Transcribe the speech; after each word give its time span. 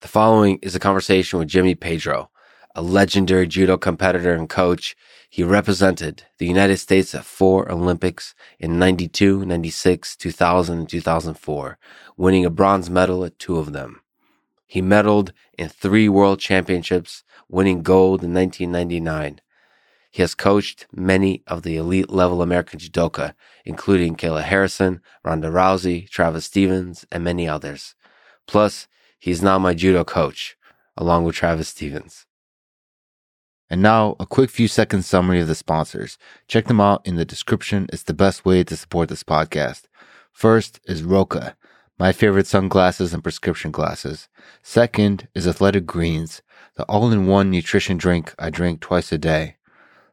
The 0.00 0.08
following 0.08 0.58
is 0.62 0.74
a 0.74 0.80
conversation 0.80 1.38
with 1.38 1.48
Jimmy 1.48 1.74
Pedro, 1.74 2.30
a 2.74 2.80
legendary 2.80 3.46
judo 3.46 3.76
competitor 3.76 4.32
and 4.32 4.48
coach. 4.48 4.96
He 5.28 5.44
represented 5.44 6.22
the 6.38 6.46
United 6.46 6.78
States 6.78 7.14
at 7.14 7.26
four 7.26 7.70
Olympics 7.70 8.34
in 8.58 8.78
92, 8.78 9.44
96, 9.44 10.16
2000, 10.16 10.78
and 10.78 10.88
2004, 10.88 11.78
winning 12.16 12.46
a 12.46 12.50
bronze 12.50 12.88
medal 12.88 13.26
at 13.26 13.38
two 13.38 13.58
of 13.58 13.72
them. 13.72 14.00
He 14.66 14.80
medaled 14.80 15.32
in 15.58 15.68
three 15.68 16.08
world 16.08 16.40
championships, 16.40 17.22
winning 17.50 17.82
gold 17.82 18.24
in 18.24 18.32
1999. 18.32 19.42
He 20.10 20.22
has 20.22 20.34
coached 20.34 20.86
many 20.90 21.42
of 21.46 21.62
the 21.62 21.76
elite 21.76 22.08
level 22.08 22.40
American 22.40 22.80
judoka, 22.80 23.34
including 23.66 24.16
Kayla 24.16 24.44
Harrison, 24.44 25.02
Ronda 25.22 25.48
Rousey, 25.48 26.08
Travis 26.08 26.46
Stevens, 26.46 27.04
and 27.12 27.22
many 27.22 27.46
others. 27.46 27.94
Plus, 28.46 28.88
He's 29.20 29.42
now 29.42 29.58
my 29.58 29.74
judo 29.74 30.02
coach, 30.02 30.56
along 30.96 31.24
with 31.24 31.36
Travis 31.36 31.68
Stevens. 31.68 32.24
And 33.68 33.82
now, 33.82 34.16
a 34.18 34.24
quick 34.24 34.48
few 34.48 34.66
second 34.66 35.02
summary 35.02 35.40
of 35.40 35.46
the 35.46 35.54
sponsors. 35.54 36.16
Check 36.48 36.66
them 36.66 36.80
out 36.80 37.06
in 37.06 37.16
the 37.16 37.26
description. 37.26 37.86
It's 37.92 38.02
the 38.02 38.14
best 38.14 38.46
way 38.46 38.64
to 38.64 38.76
support 38.76 39.10
this 39.10 39.22
podcast. 39.22 39.82
First 40.32 40.80
is 40.86 41.02
Roka, 41.02 41.54
my 41.98 42.12
favorite 42.12 42.46
sunglasses 42.46 43.12
and 43.12 43.22
prescription 43.22 43.70
glasses. 43.70 44.28
Second 44.62 45.28
is 45.34 45.46
Athletic 45.46 45.84
Greens, 45.84 46.40
the 46.76 46.84
all 46.84 47.12
in 47.12 47.26
one 47.26 47.50
nutrition 47.50 47.98
drink 47.98 48.34
I 48.38 48.48
drink 48.48 48.80
twice 48.80 49.12
a 49.12 49.18
day. 49.18 49.56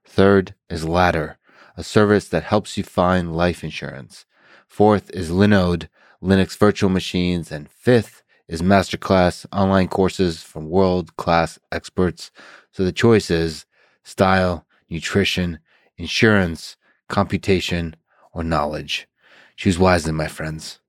Third 0.06 0.54
is 0.70 0.86
Ladder, 0.86 1.38
a 1.78 1.84
service 1.84 2.28
that 2.28 2.44
helps 2.44 2.78
you 2.78 2.84
find 2.84 3.36
life 3.36 3.64
insurance. 3.64 4.26
Fourth 4.68 5.10
is 5.12 5.32
Linode, 5.32 5.88
Linux 6.22 6.58
virtual 6.58 6.90
machines. 6.90 7.52
And 7.52 7.72
fifth 7.72 8.22
is 8.48 8.62
masterclass 8.62 9.46
online 9.52 9.88
courses 9.88 10.42
from 10.42 10.70
world 10.70 11.16
class 11.18 11.60
experts. 11.72 12.32
So 12.72 12.84
the 12.84 12.92
choice 12.92 13.30
is 13.30 13.66
style, 14.04 14.66
nutrition, 14.90 15.60
insurance, 15.98 16.78
computation, 17.10 17.96
or 18.34 18.44
knowledge. 18.44 19.08
Choose 19.56 19.80
wisely, 19.80 20.12
my 20.12 20.28
friends. 20.28 20.80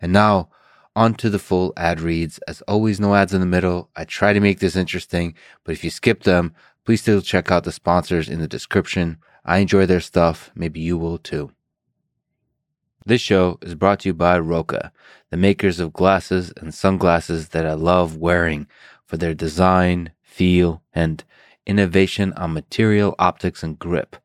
And 0.00 0.12
now, 0.12 0.50
on 0.96 1.14
to 1.14 1.28
the 1.28 1.38
full 1.38 1.72
ad 1.76 2.00
reads. 2.00 2.38
As 2.46 2.62
always, 2.62 3.00
no 3.00 3.14
ads 3.14 3.34
in 3.34 3.40
the 3.40 3.46
middle. 3.46 3.90
I 3.96 4.04
try 4.04 4.32
to 4.32 4.40
make 4.40 4.60
this 4.60 4.76
interesting, 4.76 5.34
but 5.64 5.72
if 5.72 5.82
you 5.82 5.90
skip 5.90 6.22
them, 6.22 6.54
please 6.84 7.00
still 7.00 7.20
check 7.20 7.50
out 7.50 7.64
the 7.64 7.72
sponsors 7.72 8.28
in 8.28 8.40
the 8.40 8.48
description. 8.48 9.18
I 9.44 9.58
enjoy 9.58 9.86
their 9.86 10.00
stuff. 10.00 10.50
Maybe 10.54 10.80
you 10.80 10.96
will 10.96 11.18
too. 11.18 11.53
This 13.06 13.20
show 13.20 13.58
is 13.60 13.74
brought 13.74 14.00
to 14.00 14.08
you 14.08 14.14
by 14.14 14.38
Roka, 14.38 14.90
the 15.30 15.36
makers 15.36 15.78
of 15.78 15.92
glasses 15.92 16.54
and 16.56 16.72
sunglasses 16.72 17.50
that 17.50 17.66
I 17.66 17.74
love 17.74 18.16
wearing 18.16 18.66
for 19.04 19.18
their 19.18 19.34
design, 19.34 20.12
feel, 20.22 20.82
and 20.94 21.22
innovation 21.66 22.32
on 22.32 22.54
material, 22.54 23.14
optics, 23.18 23.62
and 23.62 23.78
grip. 23.78 24.16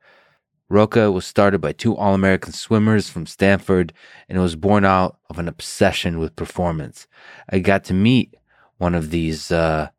Roka 0.69 1.11
was 1.11 1.25
started 1.25 1.59
by 1.59 1.73
two 1.73 1.93
All 1.97 2.13
American 2.13 2.53
swimmers 2.53 3.09
from 3.09 3.25
Stanford 3.25 3.91
and 4.29 4.39
was 4.39 4.55
born 4.55 4.85
out 4.85 5.17
of 5.29 5.39
an 5.39 5.49
obsession 5.49 6.17
with 6.17 6.37
performance. 6.37 7.05
I 7.49 7.59
got 7.59 7.83
to 7.85 7.93
meet 7.93 8.33
one 8.77 8.95
of 8.95 9.09
these 9.09 9.51
uh, 9.51 9.89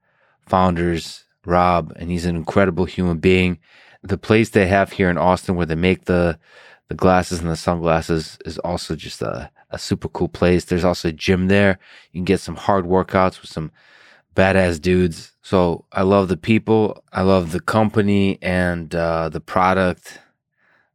founders, 0.47 1.25
Rob, 1.45 1.92
and 1.97 2.11
he's 2.11 2.25
an 2.25 2.34
incredible 2.34 2.86
human 2.86 3.19
being. 3.19 3.58
The 4.03 4.17
place 4.17 4.48
they 4.48 4.69
have 4.69 4.92
here 4.92 5.11
in 5.11 5.19
Austin 5.19 5.55
where 5.55 5.67
they 5.67 5.75
make 5.75 6.06
the 6.06 6.39
the 6.91 6.96
glasses 6.96 7.38
and 7.38 7.48
the 7.48 7.56
sunglasses 7.56 8.36
is 8.44 8.58
also 8.58 8.96
just 8.96 9.22
a, 9.22 9.48
a 9.70 9.78
super 9.78 10.08
cool 10.08 10.28
place. 10.28 10.64
There's 10.64 10.84
also 10.84 11.10
a 11.10 11.12
gym 11.12 11.46
there. 11.46 11.78
You 12.10 12.19
can 12.19 12.24
get 12.24 12.41
some 12.41 12.56
hard 12.56 12.84
workouts 12.84 13.41
with 13.41 13.48
some 13.48 13.70
badass 14.34 14.80
dudes. 14.80 15.33
So 15.41 15.84
I 15.92 16.02
love 16.02 16.27
the 16.27 16.36
people. 16.36 17.05
I 17.12 17.22
love 17.22 17.52
the 17.52 17.61
company 17.61 18.41
and 18.42 18.92
uh, 18.92 19.28
the 19.28 19.41
product, 19.41 20.18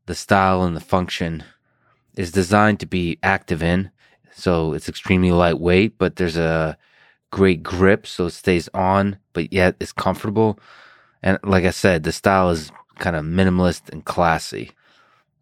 the 0.05 0.15
style 0.15 0.63
and 0.63 0.75
the 0.75 0.81
function 0.81 1.45
is 2.17 2.29
designed 2.33 2.81
to 2.81 2.85
be 2.85 3.17
active 3.23 3.63
in. 3.63 3.89
So 4.33 4.73
it's 4.73 4.89
extremely 4.89 5.31
lightweight, 5.31 5.97
but 5.97 6.17
there's 6.17 6.35
a 6.35 6.77
great 7.31 7.63
grip. 7.63 8.05
So 8.05 8.25
it 8.25 8.31
stays 8.31 8.67
on, 8.73 9.17
but 9.31 9.53
yet 9.53 9.77
it's 9.79 9.93
comfortable. 9.93 10.59
And 11.23 11.39
like 11.41 11.63
I 11.63 11.69
said, 11.69 12.03
the 12.03 12.11
style 12.11 12.49
is 12.49 12.69
kind 12.99 13.15
of 13.15 13.23
minimalist 13.23 13.87
and 13.93 14.03
classy. 14.03 14.71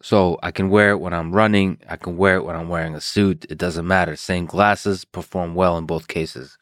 So 0.04 0.38
I 0.44 0.52
can 0.52 0.70
wear 0.70 0.90
it 0.90 1.00
when 1.00 1.14
I'm 1.14 1.32
running. 1.32 1.80
I 1.90 1.96
can 1.96 2.18
wear 2.18 2.36
it 2.36 2.44
when 2.44 2.58
I'm 2.58 2.68
wearing 2.68 2.94
a 2.94 3.00
suit. 3.00 3.46
It 3.50 3.58
doesn't 3.58 3.88
matter. 3.88 4.18
Same 4.18 4.46
glasses 4.46 5.06
perform 5.06 5.56
well 5.56 5.78
in 5.78 5.86
both 5.86 6.10
cases. 6.10 6.58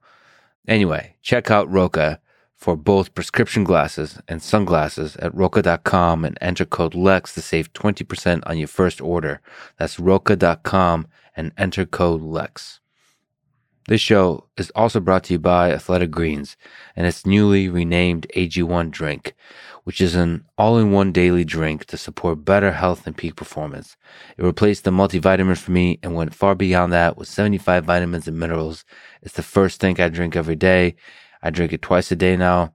Anyway, 0.68 1.16
check 1.24 1.50
out 1.50 1.68
Roka 1.68 2.22
for 2.56 2.78
both 2.78 3.16
prescription 3.16 3.64
glasses 3.64 4.20
and 4.28 4.44
sunglasses 4.44 5.16
at 5.16 5.34
roka.com 5.34 6.24
and 6.24 6.38
enter 6.40 6.66
code 6.66 6.94
LEX 6.94 7.34
to 7.34 7.42
save 7.42 7.74
20% 7.74 8.44
on 8.46 8.60
your 8.60 8.68
first 8.68 9.02
order. 9.02 9.42
That's 9.80 10.00
roka.com 10.00 11.08
and 11.36 11.52
enter 11.58 11.88
code 11.88 12.22
LEX. 12.22 12.80
This 13.88 14.02
show 14.02 14.46
is 14.56 14.70
also 14.76 15.00
brought 15.00 15.24
to 15.26 15.34
you 15.34 15.40
by 15.40 15.72
Athletic 15.72 16.12
Greens 16.12 16.56
and 16.96 17.08
its 17.08 17.26
newly 17.26 17.70
renamed 17.70 18.28
AG1 18.36 18.92
drink 18.92 19.34
which 19.84 20.00
is 20.00 20.16
an 20.16 20.46
all 20.58 20.78
in 20.78 20.92
one 20.92 21.12
daily 21.12 21.44
drink 21.44 21.86
to 21.86 21.98
support 21.98 22.46
better 22.46 22.72
health 22.72 23.08
and 23.08 23.18
peak 23.18 23.36
performance. 23.36 23.98
It 24.38 24.44
replaced 24.44 24.84
the 24.84 24.92
multivitamin 24.92 25.58
for 25.58 25.72
me 25.72 26.00
and 26.04 26.16
went 26.16 26.36
far 26.36 26.56
beyond 26.56 26.94
that 26.94 27.18
with 27.18 27.28
75 27.28 27.86
vitamins 27.86 28.28
and 28.28 28.40
minerals. 28.40 28.86
It's 29.22 29.36
the 29.36 29.44
first 29.44 29.80
thing 29.80 30.00
I 30.00 30.10
drink 30.10 30.36
every 30.36 30.56
day. 30.56 30.96
I 31.42 31.50
drink 31.50 31.74
it 31.74 31.82
twice 31.82 32.12
a 32.12 32.16
day 32.16 32.38
now. 32.38 32.74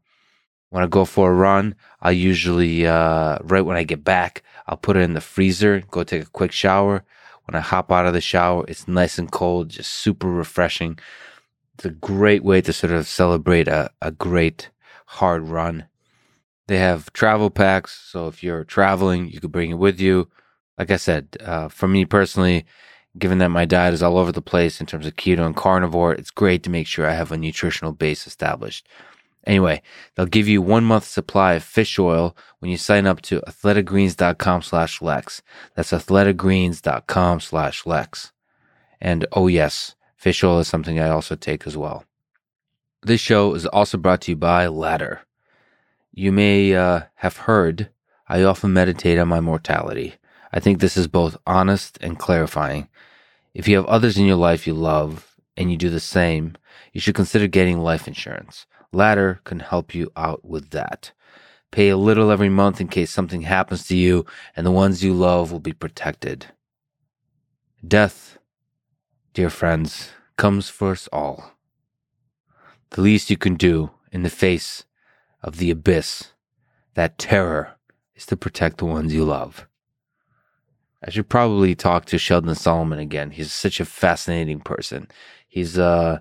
When 0.70 0.82
I 0.82 0.88
go 0.88 1.04
for 1.04 1.30
a 1.30 1.34
run, 1.34 1.76
I'll 2.00 2.12
usually, 2.12 2.86
uh, 2.86 3.38
right 3.42 3.64
when 3.64 3.76
I 3.76 3.84
get 3.84 4.02
back, 4.02 4.42
I'll 4.66 4.76
put 4.76 4.96
it 4.96 5.00
in 5.00 5.14
the 5.14 5.20
freezer, 5.20 5.82
go 5.90 6.02
take 6.02 6.22
a 6.22 6.30
quick 6.30 6.52
shower. 6.52 7.04
When 7.44 7.54
I 7.54 7.60
hop 7.60 7.92
out 7.92 8.06
of 8.06 8.12
the 8.12 8.20
shower, 8.20 8.64
it's 8.66 8.88
nice 8.88 9.18
and 9.18 9.30
cold, 9.30 9.68
just 9.68 9.90
super 9.90 10.28
refreshing. 10.28 10.98
It's 11.74 11.84
a 11.84 11.90
great 11.90 12.42
way 12.42 12.60
to 12.62 12.72
sort 12.72 12.92
of 12.92 13.06
celebrate 13.06 13.68
a, 13.68 13.90
a 14.02 14.10
great 14.10 14.70
hard 15.06 15.44
run. 15.44 15.86
They 16.68 16.78
have 16.78 17.12
travel 17.12 17.50
packs, 17.50 17.92
so 18.10 18.26
if 18.26 18.42
you're 18.42 18.64
traveling, 18.64 19.30
you 19.30 19.40
could 19.40 19.52
bring 19.52 19.70
it 19.70 19.78
with 19.78 20.00
you. 20.00 20.28
Like 20.78 20.90
I 20.90 20.96
said, 20.96 21.36
uh, 21.40 21.68
for 21.68 21.86
me 21.88 22.04
personally, 22.04 22.66
given 23.18 23.38
that 23.38 23.50
my 23.50 23.64
diet 23.64 23.94
is 23.94 24.02
all 24.02 24.18
over 24.18 24.32
the 24.32 24.42
place 24.42 24.80
in 24.80 24.86
terms 24.86 25.06
of 25.06 25.14
keto 25.14 25.46
and 25.46 25.56
carnivore, 25.56 26.12
it's 26.12 26.30
great 26.30 26.62
to 26.64 26.70
make 26.70 26.86
sure 26.86 27.06
I 27.06 27.14
have 27.14 27.32
a 27.32 27.36
nutritional 27.36 27.92
base 27.92 28.26
established. 28.26 28.86
Anyway, 29.46 29.80
they'll 30.14 30.26
give 30.26 30.48
you 30.48 30.60
one 30.60 30.84
month 30.84 31.04
supply 31.04 31.54
of 31.54 31.62
fish 31.62 31.98
oil 31.98 32.36
when 32.58 32.70
you 32.70 32.76
sign 32.76 33.06
up 33.06 33.22
to 33.22 33.40
athleticgreens.com 33.42 34.62
slash 34.62 35.00
Lex. 35.00 35.40
That's 35.74 35.92
athleticgreens.com 35.92 37.40
slash 37.40 37.86
Lex. 37.86 38.32
And 39.00 39.24
oh 39.32 39.46
yes, 39.46 39.94
fish 40.16 40.42
oil 40.42 40.58
is 40.58 40.66
something 40.66 40.98
I 40.98 41.10
also 41.10 41.36
take 41.36 41.66
as 41.66 41.76
well. 41.76 42.04
This 43.02 43.20
show 43.20 43.54
is 43.54 43.66
also 43.66 43.98
brought 43.98 44.22
to 44.22 44.32
you 44.32 44.36
by 44.36 44.66
Ladder. 44.66 45.20
You 46.18 46.32
may 46.32 46.74
uh, 46.74 47.02
have 47.16 47.36
heard 47.36 47.90
I 48.26 48.42
often 48.42 48.72
meditate 48.72 49.18
on 49.18 49.28
my 49.28 49.38
mortality. 49.38 50.14
I 50.50 50.60
think 50.60 50.80
this 50.80 50.96
is 50.96 51.08
both 51.08 51.36
honest 51.46 51.98
and 52.00 52.18
clarifying. 52.18 52.88
If 53.52 53.68
you 53.68 53.76
have 53.76 53.84
others 53.84 54.16
in 54.16 54.24
your 54.24 54.36
life 54.36 54.66
you 54.66 54.72
love 54.72 55.36
and 55.58 55.70
you 55.70 55.76
do 55.76 55.90
the 55.90 56.00
same, 56.00 56.56
you 56.94 57.02
should 57.02 57.14
consider 57.14 57.46
getting 57.46 57.80
life 57.80 58.08
insurance. 58.08 58.64
Ladder 58.94 59.40
can 59.44 59.60
help 59.60 59.94
you 59.94 60.10
out 60.16 60.42
with 60.42 60.70
that. 60.70 61.12
Pay 61.70 61.90
a 61.90 61.98
little 61.98 62.30
every 62.30 62.48
month 62.48 62.80
in 62.80 62.88
case 62.88 63.10
something 63.10 63.42
happens 63.42 63.86
to 63.88 63.94
you 63.94 64.24
and 64.56 64.66
the 64.66 64.70
ones 64.70 65.04
you 65.04 65.12
love 65.12 65.52
will 65.52 65.60
be 65.60 65.74
protected. 65.74 66.46
Death, 67.86 68.38
dear 69.34 69.50
friends, 69.50 70.12
comes 70.38 70.70
for 70.70 70.92
us 70.92 71.10
all. 71.12 71.52
The 72.92 73.02
least 73.02 73.28
you 73.28 73.36
can 73.36 73.56
do 73.56 73.90
in 74.10 74.22
the 74.22 74.30
face 74.30 74.86
of 75.42 75.58
the 75.58 75.70
abyss, 75.70 76.32
that 76.94 77.18
terror, 77.18 77.76
is 78.14 78.26
to 78.26 78.36
protect 78.36 78.78
the 78.78 78.86
ones 78.86 79.12
you 79.12 79.24
love. 79.24 79.66
I 81.04 81.10
should 81.10 81.28
probably 81.28 81.74
talk 81.74 82.06
to 82.06 82.18
Sheldon 82.18 82.54
Solomon 82.54 82.98
again. 82.98 83.30
He's 83.30 83.52
such 83.52 83.78
a 83.80 83.84
fascinating 83.84 84.60
person. 84.60 85.08
He's 85.46 85.78
uh 85.78 86.20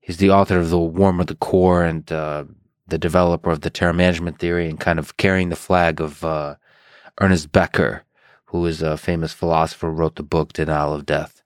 he's 0.00 0.18
the 0.18 0.30
author 0.30 0.58
of 0.58 0.70
the 0.70 0.78
Worm 0.78 1.20
of 1.20 1.26
the 1.26 1.34
Core 1.34 1.84
and 1.84 2.10
uh, 2.12 2.44
the 2.86 2.98
developer 2.98 3.50
of 3.50 3.62
the 3.62 3.70
terror 3.70 3.92
management 3.92 4.38
theory 4.38 4.68
and 4.68 4.78
kind 4.78 4.98
of 4.98 5.16
carrying 5.16 5.48
the 5.48 5.56
flag 5.56 6.00
of 6.00 6.24
uh, 6.24 6.56
Ernest 7.20 7.52
Becker, 7.52 8.04
who 8.46 8.64
is 8.66 8.82
a 8.82 8.96
famous 8.96 9.32
philosopher, 9.32 9.90
wrote 9.90 10.16
the 10.16 10.22
book 10.22 10.52
Denial 10.52 10.92
of 10.94 11.06
Death. 11.06 11.42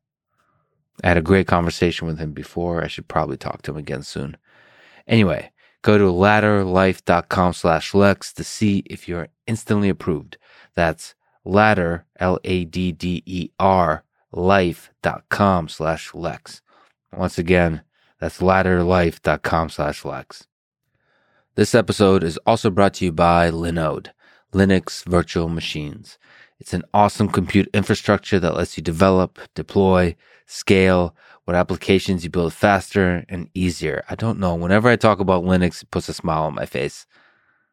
I 1.05 1.09
had 1.09 1.17
a 1.17 1.23
great 1.23 1.47
conversation 1.47 2.07
with 2.07 2.19
him 2.19 2.33
before. 2.33 2.83
I 2.83 2.89
should 2.89 3.07
probably 3.07 3.37
talk 3.37 3.63
to 3.63 3.71
him 3.71 3.77
again 3.77 4.03
soon. 4.03 4.37
Anyway, 5.07 5.53
Go 5.89 5.97
to 5.97 6.05
ladderlife.com 6.05 7.55
slash 7.55 7.95
Lex 7.95 8.35
to 8.35 8.45
see 8.45 8.83
if 8.85 9.09
you're 9.09 9.29
instantly 9.47 9.89
approved. 9.89 10.37
That's 10.75 11.15
ladder, 11.47 12.05
L 12.21 12.39
A 12.45 12.67
D 12.67 12.93
D 12.93 13.23
E 13.25 13.49
R, 13.59 14.05
life.com 14.31 15.69
slash 15.69 16.13
Lex. 16.13 16.61
Once 17.17 17.39
again, 17.39 17.81
That's 18.21 18.41
ladderlife.com 18.41 19.71
slash 19.71 20.05
Lex. 20.05 20.47
This 21.55 21.75
episode 21.75 22.23
is 22.23 22.39
also 22.45 22.69
brought 22.69 22.93
to 22.95 23.07
you 23.07 23.13
by 23.13 23.51
Linode, 23.51 24.09
Linux 24.53 25.03
Virtual 25.07 25.49
Machines. 25.49 26.19
It's 26.61 26.75
an 26.75 26.83
awesome 26.93 27.29
compute 27.31 27.71
infrastructure 27.73 28.39
that 28.41 28.55
lets 28.55 28.77
you 28.77 28.83
develop, 28.83 29.39
deploy, 29.55 30.17
scale 30.45 31.17
what 31.49 31.57
applications 31.57 32.25
you 32.25 32.29
build 32.29 32.53
faster 32.53 33.25
and 33.31 33.49
easier. 33.55 34.05
I 34.11 34.17
don't 34.17 34.39
know. 34.39 34.55
Whenever 34.55 34.87
I 34.91 34.97
talk 34.97 35.19
about 35.19 35.45
Linux, 35.45 35.83
it 35.83 35.91
puts 35.91 36.07
a 36.11 36.13
smile 36.13 36.43
on 36.43 36.55
my 36.55 36.67
face. 36.67 37.07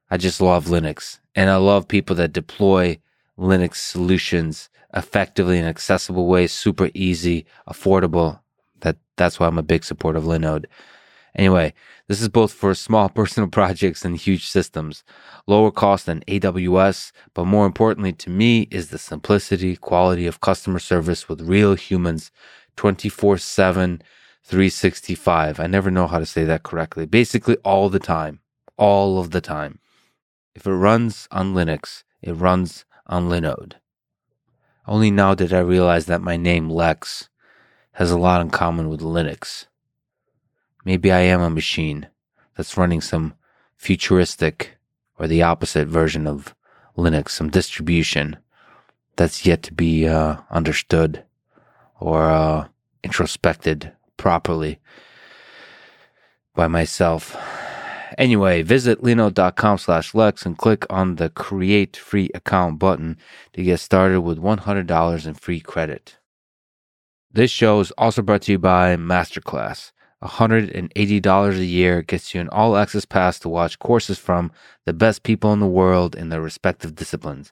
I 0.09 0.15
just 0.15 0.39
love 0.39 0.67
Linux 0.67 1.19
and 1.35 1.49
I 1.49 1.57
love 1.57 1.89
people 1.89 2.15
that 2.15 2.31
deploy 2.31 2.97
Linux 3.37 3.75
solutions 3.75 4.69
effectively 4.93 5.59
in 5.59 5.65
accessible 5.65 6.25
ways, 6.25 6.53
super 6.53 6.89
easy, 6.93 7.45
affordable. 7.67 8.39
That 8.79 8.95
that's 9.17 9.41
why 9.41 9.47
I'm 9.47 9.57
a 9.57 9.61
big 9.61 9.83
supporter 9.83 10.19
of 10.19 10.23
Linode. 10.23 10.67
Anyway, 11.35 11.73
this 12.07 12.21
is 12.21 12.29
both 12.29 12.53
for 12.53 12.73
small 12.73 13.09
personal 13.19 13.49
projects 13.49 14.05
and 14.05 14.15
huge 14.15 14.47
systems. 14.47 15.03
Lower 15.47 15.69
cost 15.69 16.05
than 16.05 16.23
AWS, 16.29 17.11
but 17.33 17.43
more 17.43 17.65
importantly 17.65 18.13
to 18.13 18.29
me 18.29 18.69
is 18.71 18.87
the 18.87 18.97
simplicity, 18.97 19.75
quality 19.75 20.27
of 20.27 20.39
customer 20.39 20.79
service 20.79 21.27
with 21.27 21.41
real 21.41 21.75
humans 21.75 22.31
24 22.75 23.37
7, 23.37 24.01
365. 24.43 25.59
I 25.59 25.67
never 25.67 25.91
know 25.91 26.07
how 26.07 26.19
to 26.19 26.25
say 26.25 26.43
that 26.43 26.63
correctly. 26.63 27.05
Basically, 27.05 27.57
all 27.57 27.89
the 27.89 27.99
time. 27.99 28.39
All 28.77 29.19
of 29.19 29.31
the 29.31 29.41
time. 29.41 29.79
If 30.53 30.65
it 30.65 30.73
runs 30.73 31.27
on 31.31 31.53
Linux, 31.53 32.03
it 32.21 32.33
runs 32.33 32.85
on 33.07 33.29
Linode. 33.29 33.73
Only 34.87 35.11
now 35.11 35.35
did 35.35 35.53
I 35.53 35.59
realize 35.59 36.05
that 36.05 36.21
my 36.21 36.37
name, 36.37 36.69
Lex, 36.69 37.29
has 37.93 38.11
a 38.11 38.17
lot 38.17 38.41
in 38.41 38.49
common 38.49 38.89
with 38.89 39.01
Linux. 39.01 39.65
Maybe 40.83 41.11
I 41.11 41.21
am 41.21 41.41
a 41.41 41.49
machine 41.49 42.07
that's 42.55 42.77
running 42.77 43.01
some 43.01 43.33
futuristic 43.75 44.77
or 45.17 45.27
the 45.27 45.41
opposite 45.41 45.87
version 45.87 46.27
of 46.27 46.55
Linux, 46.97 47.29
some 47.31 47.49
distribution 47.49 48.37
that's 49.15 49.45
yet 49.45 49.63
to 49.63 49.73
be 49.73 50.07
uh, 50.07 50.37
understood 50.49 51.24
or 51.99 52.29
uh, 52.29 52.67
introspected 53.03 53.91
properly 54.17 54.79
by 56.53 56.67
myself. 56.67 57.35
Anyway, 58.17 58.61
visit 58.61 59.01
linode.com 59.01 59.77
slash 59.77 60.13
Lex 60.13 60.45
and 60.45 60.57
click 60.57 60.85
on 60.89 61.15
the 61.15 61.29
create 61.29 61.97
free 61.97 62.29
account 62.33 62.79
button 62.79 63.17
to 63.53 63.63
get 63.63 63.79
started 63.79 64.21
with 64.21 64.37
$100 64.37 65.25
in 65.25 65.33
free 65.33 65.59
credit. 65.59 66.17
This 67.31 67.51
show 67.51 67.81
is 67.81 67.91
also 67.91 68.21
brought 68.21 68.43
to 68.43 68.53
you 68.53 68.59
by 68.59 68.95
Masterclass. 68.95 69.91
$180 70.23 71.57
a 71.57 71.65
year 71.65 72.01
gets 72.01 72.33
you 72.33 72.41
an 72.41 72.49
all 72.49 72.77
access 72.77 73.05
pass 73.05 73.37
to 73.39 73.49
watch 73.49 73.77
courses 73.79 74.17
from 74.17 74.51
the 74.85 74.93
best 74.93 75.23
people 75.23 75.51
in 75.51 75.59
the 75.59 75.67
world 75.67 76.15
in 76.15 76.29
their 76.29 76.41
respective 76.41 76.95
disciplines. 76.95 77.51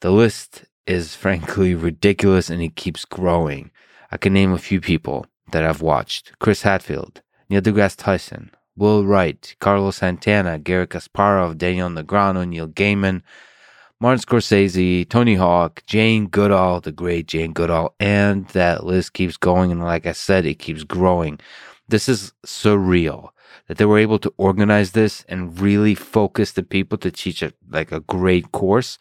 The 0.00 0.10
list 0.10 0.64
is 0.86 1.14
frankly 1.14 1.74
ridiculous 1.74 2.50
and 2.50 2.62
it 2.62 2.76
keeps 2.76 3.04
growing. 3.04 3.70
I 4.10 4.16
can 4.16 4.32
name 4.32 4.52
a 4.52 4.58
few 4.58 4.80
people 4.80 5.26
that 5.52 5.64
I've 5.64 5.82
watched 5.82 6.32
Chris 6.38 6.62
Hadfield, 6.62 7.22
Neil 7.48 7.60
deGrasse 7.60 7.96
Tyson, 7.96 8.50
Will 8.76 9.04
Wright, 9.04 9.54
Carlos 9.60 9.96
Santana, 9.96 10.58
Garry 10.58 10.86
Kasparov, 10.86 11.58
Daniel 11.58 11.88
Negreanu, 11.88 12.46
Neil 12.46 12.68
Gaiman, 12.68 13.22
Martin 13.98 14.22
Scorsese, 14.22 15.08
Tony 15.08 15.34
Hawk, 15.36 15.82
Jane 15.86 16.26
Goodall, 16.26 16.80
the 16.80 16.92
great 16.92 17.26
Jane 17.26 17.52
Goodall, 17.52 17.94
and 17.98 18.46
that 18.48 18.84
list 18.84 19.14
keeps 19.14 19.38
going. 19.38 19.72
And 19.72 19.82
like 19.82 20.06
I 20.06 20.12
said, 20.12 20.44
it 20.44 20.58
keeps 20.58 20.84
growing. 20.84 21.40
This 21.88 22.08
is 22.08 22.32
surreal 22.44 23.30
that 23.68 23.78
they 23.78 23.86
were 23.86 23.98
able 23.98 24.18
to 24.18 24.32
organize 24.36 24.92
this 24.92 25.24
and 25.28 25.58
really 25.58 25.94
focus 25.94 26.52
the 26.52 26.62
people 26.62 26.98
to 26.98 27.10
teach 27.10 27.42
like 27.70 27.90
a 27.90 28.00
great 28.00 28.52
course 28.52 28.98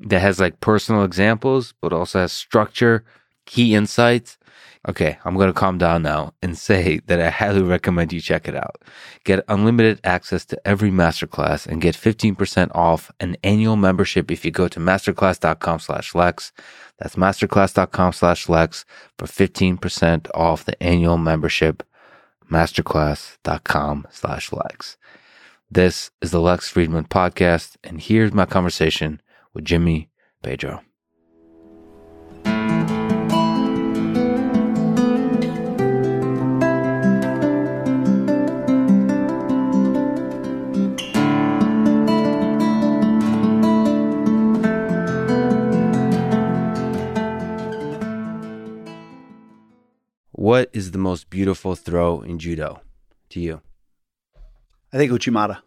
that 0.00 0.20
has 0.20 0.40
like 0.40 0.60
personal 0.60 1.04
examples, 1.04 1.74
but 1.80 1.92
also 1.92 2.20
has 2.20 2.32
structure, 2.32 3.04
key 3.46 3.74
insights. 3.74 4.38
Okay, 4.88 5.18
I'm 5.24 5.34
going 5.34 5.48
to 5.48 5.52
calm 5.52 5.78
down 5.78 6.02
now 6.02 6.34
and 6.42 6.56
say 6.68 7.00
that 7.06 7.20
I 7.20 7.30
highly 7.30 7.62
recommend 7.62 8.12
you 8.12 8.20
check 8.20 8.46
it 8.46 8.54
out. 8.54 8.82
Get 9.24 9.44
unlimited 9.48 10.00
access 10.04 10.44
to 10.46 10.66
every 10.66 10.90
masterclass 10.90 11.66
and 11.66 11.82
get 11.82 11.96
15% 11.96 12.70
off 12.74 13.10
an 13.18 13.36
annual 13.42 13.76
membership 13.76 14.30
if 14.30 14.44
you 14.44 14.50
go 14.50 14.68
to 14.68 14.78
masterclass.com 14.78 15.80
slash 15.80 16.14
Lex. 16.14 16.52
That's 16.98 17.16
masterclass.com 17.16 18.12
slash 18.12 18.48
Lex 18.48 18.84
for 19.18 19.26
15% 19.26 20.28
off 20.34 20.64
the 20.64 20.80
annual 20.82 21.18
membership. 21.18 21.82
Masterclass.com 22.50 24.06
slash 24.10 24.52
Lex. 24.52 24.96
This 25.68 26.12
is 26.22 26.30
the 26.30 26.40
Lex 26.40 26.72
Fridman 26.72 27.08
podcast, 27.08 27.74
and 27.82 28.00
here's 28.00 28.32
my 28.32 28.46
conversation 28.46 29.20
with 29.56 29.64
Jimmy 29.64 30.10
Pedro. 30.42 30.82
What 50.32 50.68
is 50.74 50.90
the 50.90 50.98
most 50.98 51.30
beautiful 51.30 51.74
throw 51.74 52.20
in 52.20 52.38
judo 52.38 52.82
to 53.30 53.40
you? 53.40 53.62
I 54.92 54.98
think 54.98 55.10
Uchimata. 55.10 55.62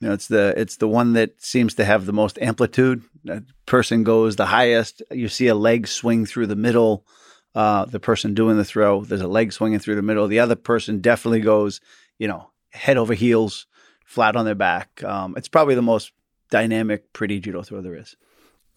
You 0.00 0.08
know, 0.08 0.14
it's 0.14 0.28
the 0.28 0.54
it's 0.56 0.76
the 0.76 0.88
one 0.88 1.14
that 1.14 1.42
seems 1.42 1.74
to 1.74 1.84
have 1.84 2.06
the 2.06 2.12
most 2.12 2.38
amplitude. 2.38 3.02
That 3.24 3.44
person 3.64 4.04
goes 4.04 4.36
the 4.36 4.46
highest. 4.46 5.02
You 5.10 5.28
see 5.28 5.46
a 5.48 5.54
leg 5.54 5.88
swing 5.88 6.26
through 6.26 6.48
the 6.48 6.56
middle. 6.56 7.06
Uh, 7.54 7.86
the 7.86 8.00
person 8.00 8.34
doing 8.34 8.58
the 8.58 8.64
throw, 8.66 9.02
there's 9.02 9.22
a 9.22 9.26
leg 9.26 9.50
swinging 9.50 9.78
through 9.78 9.94
the 9.94 10.02
middle. 10.02 10.28
The 10.28 10.40
other 10.40 10.56
person 10.56 11.00
definitely 11.00 11.40
goes, 11.40 11.80
you 12.18 12.28
know, 12.28 12.50
head 12.68 12.98
over 12.98 13.14
heels, 13.14 13.66
flat 14.04 14.36
on 14.36 14.44
their 14.44 14.54
back. 14.54 15.02
Um, 15.02 15.32
it's 15.38 15.48
probably 15.48 15.74
the 15.74 15.80
most 15.80 16.12
dynamic, 16.50 17.14
pretty 17.14 17.40
judo 17.40 17.62
throw 17.62 17.80
there 17.80 17.96
is. 17.96 18.14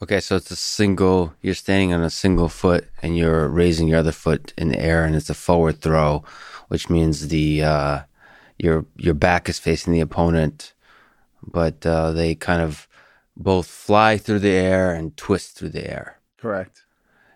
Okay, 0.01 0.21
so 0.21 0.37
it's 0.37 0.49
a 0.49 0.55
single, 0.55 1.33
you're 1.41 1.53
standing 1.53 1.91
on 1.91 2.01
a 2.01 2.09
single 2.09 2.47
foot 2.47 2.87
and 3.01 3.17
you're 3.17 3.49
raising 3.49 3.89
your 3.89 3.99
other 3.99 4.13
foot 4.13 4.53
in 4.57 4.69
the 4.69 4.79
air 4.79 5.03
and 5.03 5.13
it's 5.13 5.29
a 5.29 5.33
forward 5.33 5.81
throw, 5.81 6.23
which 6.69 6.89
means 6.89 7.27
the, 7.27 7.63
uh, 7.63 7.99
your, 8.57 8.85
your 8.95 9.13
back 9.13 9.49
is 9.49 9.59
facing 9.59 9.91
the 9.91 9.99
opponent, 9.99 10.73
but, 11.41 11.85
uh, 11.85 12.11
they 12.11 12.35
kind 12.35 12.61
of 12.61 12.87
both 13.35 13.67
fly 13.67 14.17
through 14.17 14.39
the 14.39 14.49
air 14.49 14.93
and 14.93 15.15
twist 15.15 15.57
through 15.57 15.69
the 15.69 15.89
air. 15.89 16.19
Correct. 16.37 16.83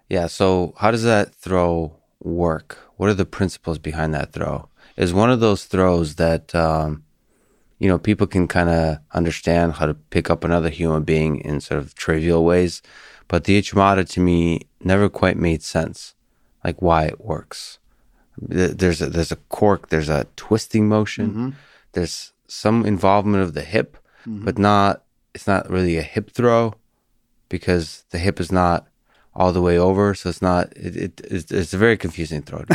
Yeah. 0.09 0.27
So 0.27 0.73
how 0.77 0.91
does 0.91 1.03
that 1.03 1.33
throw 1.33 1.95
work? 2.19 2.77
What 2.97 3.09
are 3.09 3.13
the 3.13 3.25
principles 3.25 3.79
behind 3.79 4.13
that 4.13 4.33
throw? 4.33 4.69
Is 4.97 5.13
one 5.13 5.31
of 5.31 5.39
those 5.39 5.65
throws 5.65 6.15
that, 6.15 6.53
um, 6.53 7.03
you 7.79 7.87
know, 7.87 7.97
people 7.97 8.27
can 8.27 8.47
kind 8.47 8.69
of 8.69 8.99
understand 9.13 9.73
how 9.73 9.85
to 9.85 9.93
pick 9.93 10.29
up 10.29 10.43
another 10.43 10.69
human 10.69 11.03
being 11.03 11.39
in 11.39 11.61
sort 11.61 11.79
of 11.79 11.95
trivial 11.95 12.45
ways. 12.45 12.81
But 13.27 13.45
the 13.45 13.59
Uchimata 13.59 14.07
to 14.09 14.19
me 14.19 14.61
never 14.83 15.09
quite 15.09 15.37
made 15.37 15.63
sense, 15.63 16.13
like 16.63 16.81
why 16.81 17.05
it 17.05 17.21
works. 17.21 17.79
There's 18.37 19.01
a, 19.01 19.07
there's 19.07 19.31
a 19.31 19.37
cork, 19.37 19.89
there's 19.89 20.09
a 20.09 20.27
twisting 20.35 20.87
motion, 20.87 21.29
mm-hmm. 21.29 21.49
there's 21.93 22.32
some 22.47 22.85
involvement 22.85 23.43
of 23.43 23.53
the 23.53 23.61
hip, 23.61 23.97
mm-hmm. 24.25 24.45
but 24.45 24.57
not, 24.57 25.03
it's 25.33 25.47
not 25.47 25.69
really 25.69 25.97
a 25.97 26.01
hip 26.01 26.31
throw 26.31 26.73
because 27.49 28.05
the 28.09 28.19
hip 28.19 28.39
is 28.39 28.51
not 28.51 28.87
all 29.35 29.51
the 29.51 29.61
way 29.61 29.77
over. 29.77 30.13
So 30.13 30.29
it's 30.29 30.41
not. 30.41 30.71
It, 30.75 30.95
it 30.95 31.21
it's, 31.23 31.51
it's, 31.51 31.73
a 31.73 31.77
very 31.77 31.97
confusing 31.97 32.41
throw. 32.41 32.63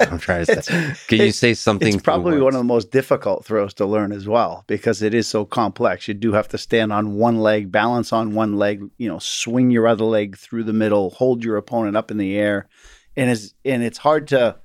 I'm 0.00 0.18
trying 0.18 0.46
to 0.46 0.62
say. 0.62 0.94
Can 1.08 1.18
you 1.26 1.32
say 1.32 1.54
something? 1.54 1.94
It's 1.94 2.02
probably 2.02 2.40
one 2.40 2.54
of 2.54 2.58
the 2.58 2.64
most 2.64 2.90
difficult 2.90 3.44
throws 3.44 3.74
to 3.74 3.86
learn 3.86 4.12
as 4.12 4.28
well 4.28 4.64
because 4.66 5.02
it 5.02 5.14
is 5.14 5.26
so 5.26 5.44
complex. 5.44 6.08
You 6.08 6.14
do 6.14 6.32
have 6.32 6.48
to 6.48 6.58
stand 6.58 6.92
on 6.92 7.14
one 7.14 7.38
leg, 7.40 7.72
balance 7.72 8.12
on 8.12 8.34
one 8.34 8.56
leg. 8.56 8.82
You 8.98 9.08
know, 9.08 9.18
swing 9.18 9.70
your 9.70 9.86
other 9.86 10.04
leg 10.04 10.36
through 10.36 10.64
the 10.64 10.72
middle, 10.72 11.10
hold 11.10 11.44
your 11.44 11.56
opponent 11.56 11.96
up 11.96 12.10
in 12.10 12.18
the 12.18 12.36
air, 12.36 12.68
and 13.16 13.30
is 13.30 13.54
and 13.64 13.82
it's 13.82 13.98
hard 13.98 14.28
to. 14.28 14.56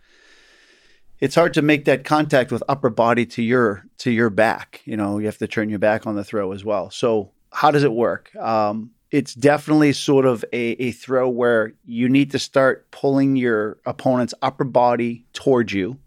It's 1.24 1.36
hard 1.36 1.54
to 1.54 1.62
make 1.62 1.86
that 1.86 2.04
contact 2.04 2.52
with 2.52 2.62
upper 2.68 2.90
body 2.90 3.26
to 3.28 3.42
your 3.42 3.86
to 4.00 4.12
your 4.12 4.30
back. 4.30 4.82
You 4.84 4.98
know, 4.98 5.20
you 5.20 5.26
have 5.28 5.38
to 5.38 5.48
turn 5.48 5.70
your 5.70 5.80
back 5.80 6.06
on 6.06 6.18
the 6.18 6.24
throw 6.26 6.52
as 6.52 6.66
well. 6.66 6.92
So 6.92 7.32
how 7.50 7.72
does 7.72 7.86
it 7.86 7.94
work? 7.94 8.36
Um, 8.36 8.92
it's 9.10 9.34
definitely 9.34 9.94
sort 9.94 10.26
of 10.26 10.44
a, 10.52 10.72
a 10.72 10.92
throw 10.92 11.30
where 11.30 11.76
you 11.86 12.10
need 12.10 12.32
to 12.32 12.40
start 12.40 12.92
pulling 12.92 13.38
your 13.38 13.78
opponent's 13.86 14.34
upper 14.42 14.66
body 14.66 15.26
towards 15.32 15.72
you, 15.72 15.98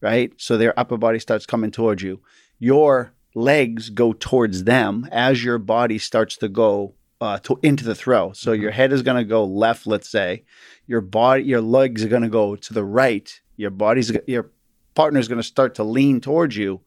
right? 0.00 0.32
So 0.38 0.58
their 0.58 0.76
upper 0.76 0.96
body 0.96 1.20
starts 1.20 1.46
coming 1.46 1.70
towards 1.70 2.02
you. 2.02 2.20
Your 2.58 3.12
legs 3.36 3.90
go 3.90 4.12
towards 4.12 4.64
them 4.64 5.08
as 5.12 5.44
your 5.44 5.58
body 5.58 5.98
starts 5.98 6.36
to 6.38 6.48
go 6.48 6.94
uh, 7.20 7.38
to, 7.44 7.60
into 7.62 7.84
the 7.84 7.94
throw. 7.94 8.32
So 8.32 8.50
mm-hmm. 8.50 8.62
your 8.62 8.72
head 8.72 8.92
is 8.92 9.02
going 9.02 9.18
to 9.18 9.24
go 9.24 9.44
left, 9.44 9.86
let's 9.86 10.10
say. 10.10 10.42
Your 10.88 11.00
body, 11.00 11.44
your 11.44 11.60
legs 11.60 12.04
are 12.04 12.08
going 12.08 12.22
to 12.22 12.28
go 12.28 12.56
to 12.56 12.74
the 12.74 12.84
right. 12.84 13.40
Your 13.56 13.70
body's 13.70 14.10
your 14.26 14.50
partner 14.94 15.20
is 15.20 15.28
going 15.28 15.40
to 15.40 15.42
start 15.42 15.74
to 15.76 15.84
lean 15.84 16.20
towards 16.20 16.56
you. 16.56 16.80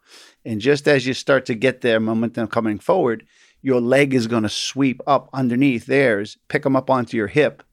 And 0.45 0.61
just 0.61 0.87
as 0.87 1.05
you 1.05 1.13
start 1.13 1.45
to 1.47 1.55
get 1.55 1.81
their 1.81 1.99
momentum 1.99 2.47
coming 2.47 2.79
forward, 2.79 3.25
your 3.61 3.81
leg 3.81 4.13
is 4.13 4.27
going 4.27 4.43
to 4.43 4.49
sweep 4.49 5.01
up 5.05 5.29
underneath 5.33 5.85
theirs, 5.85 6.37
pick 6.47 6.63
them 6.63 6.75
up 6.75 6.89
onto 6.89 7.17
your 7.17 7.27
hip, 7.27 7.63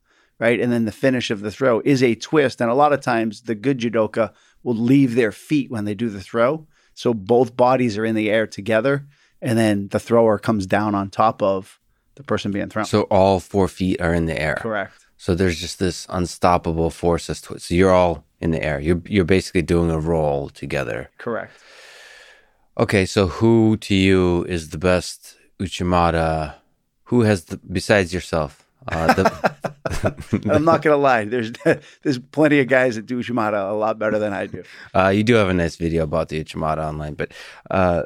right? 0.41 0.59
And 0.59 0.73
then 0.73 0.85
the 0.85 0.93
finish 0.93 1.31
of 1.31 1.41
the 1.41 1.51
throw 1.51 1.81
is 1.85 2.03
a 2.03 2.15
twist. 2.15 2.61
And 2.61 2.71
a 2.71 2.75
lot 2.75 2.93
of 2.93 3.01
times 3.01 3.43
the 3.43 3.55
good 3.55 3.79
judoka 3.79 4.33
will 4.63 4.75
leave 4.75 5.15
their 5.15 5.33
feet 5.33 5.71
when 5.71 5.85
they 5.85 5.95
do 5.95 6.09
the 6.09 6.21
throw. 6.21 6.67
So 6.95 7.15
both 7.15 7.57
bodies 7.57 7.99
are 7.99 8.05
in 8.05 8.15
the 8.15 8.31
air 8.31 8.47
together. 8.47 9.07
And 9.41 9.59
then 9.59 9.89
the 9.89 10.01
thrower 10.01 10.39
comes 10.39 10.67
down 10.67 10.95
on 10.95 11.11
top 11.11 11.43
of 11.43 11.79
the 12.15 12.23
person 12.23 12.51
being 12.51 12.69
thrown. 12.69 12.87
So 12.87 13.03
all 13.03 13.41
four 13.41 13.69
feet 13.69 14.01
are 14.01 14.15
in 14.15 14.27
the 14.27 14.41
air. 14.41 14.57
Correct. 14.59 15.04
So 15.25 15.35
there's 15.35 15.59
just 15.59 15.79
this 15.79 16.07
unstoppable 16.11 16.91
force 16.91 17.31
as 17.31 17.41
to 17.41 17.55
it. 17.55 17.63
So 17.63 17.75
you're 17.75 17.95
all 17.95 18.27
in 18.43 18.51
the 18.51 18.63
air. 18.63 18.79
You're 18.79 19.01
you're 19.07 19.25
basically 19.25 19.63
doing 19.63 19.91
a 19.91 19.99
roll 19.99 20.51
together. 20.51 21.09
Correct. 21.17 21.51
Okay, 22.77 23.07
so 23.07 23.29
who 23.29 23.79
to 23.79 23.95
you 23.95 24.45
is 24.45 24.69
the 24.69 24.77
best 24.77 25.39
Uchimata? 25.59 26.57
Who 27.05 27.23
has 27.23 27.47
the 27.47 27.57
besides 27.57 28.13
yourself? 28.13 28.69
Uh, 28.87 29.15
the, 29.15 30.45
I'm 30.53 30.67
not 30.67 30.83
gonna 30.83 30.99
lie. 30.99 31.25
There's 31.25 31.53
there's 32.03 32.19
plenty 32.19 32.61
of 32.61 32.69
guys 32.69 32.97
that 32.97 33.07
do 33.07 33.19
Uchimata 33.19 33.71
a 33.71 33.73
lot 33.73 33.99
better 33.99 34.19
than 34.19 34.35
I 34.35 34.45
do. 34.45 34.63
Uh, 34.95 35.09
you 35.09 35.23
do 35.23 35.37
have 35.37 35.49
a 35.49 35.55
nice 35.55 35.77
video 35.77 36.03
about 36.05 36.29
the 36.29 36.45
Uchimata 36.45 36.85
online, 36.87 37.15
but 37.15 37.33
uh, 37.71 38.03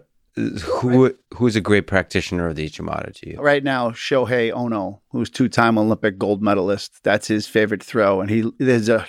who 0.62 1.14
who's 1.34 1.56
a 1.56 1.60
great 1.60 1.86
practitioner 1.86 2.48
of 2.48 2.56
the 2.56 2.68
Uchimata 2.68 3.14
to 3.14 3.30
you? 3.30 3.40
Right 3.40 3.64
now, 3.64 3.90
Shohei 3.90 4.52
Ono, 4.52 5.02
who's 5.10 5.30
two-time 5.30 5.78
Olympic 5.78 6.18
gold 6.18 6.42
medalist. 6.42 7.02
That's 7.02 7.26
his 7.26 7.46
favorite 7.46 7.82
throw, 7.82 8.20
and 8.20 8.30
he 8.30 8.50
there's 8.58 8.88
a 8.88 9.06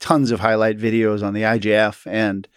tons 0.00 0.30
of 0.30 0.40
highlight 0.40 0.78
videos 0.78 1.22
on 1.22 1.32
the 1.32 1.42
IJF 1.42 2.06
and 2.06 2.48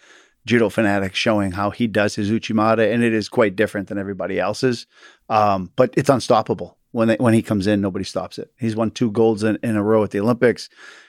Judo 0.46 0.68
Fanatics 0.68 1.18
showing 1.18 1.52
how 1.52 1.70
he 1.70 1.86
does 1.86 2.14
his 2.14 2.30
Uchimata, 2.30 2.92
and 2.92 3.02
it 3.02 3.12
is 3.12 3.28
quite 3.28 3.56
different 3.56 3.88
than 3.88 3.98
everybody 3.98 4.38
else's. 4.38 4.86
Um, 5.28 5.72
but 5.76 5.92
it's 5.96 6.08
unstoppable 6.08 6.78
when 6.92 7.08
they, 7.08 7.16
when 7.16 7.34
he 7.34 7.42
comes 7.42 7.66
in. 7.66 7.80
Nobody 7.80 8.04
stops 8.04 8.38
it. 8.38 8.52
He's 8.58 8.76
won 8.76 8.90
two 8.92 9.10
golds 9.10 9.42
in, 9.42 9.58
in, 9.62 9.76
a 9.76 9.82
row 9.82 10.04
at 10.04 10.12
the 10.12 10.20
Olympics. 10.20 10.68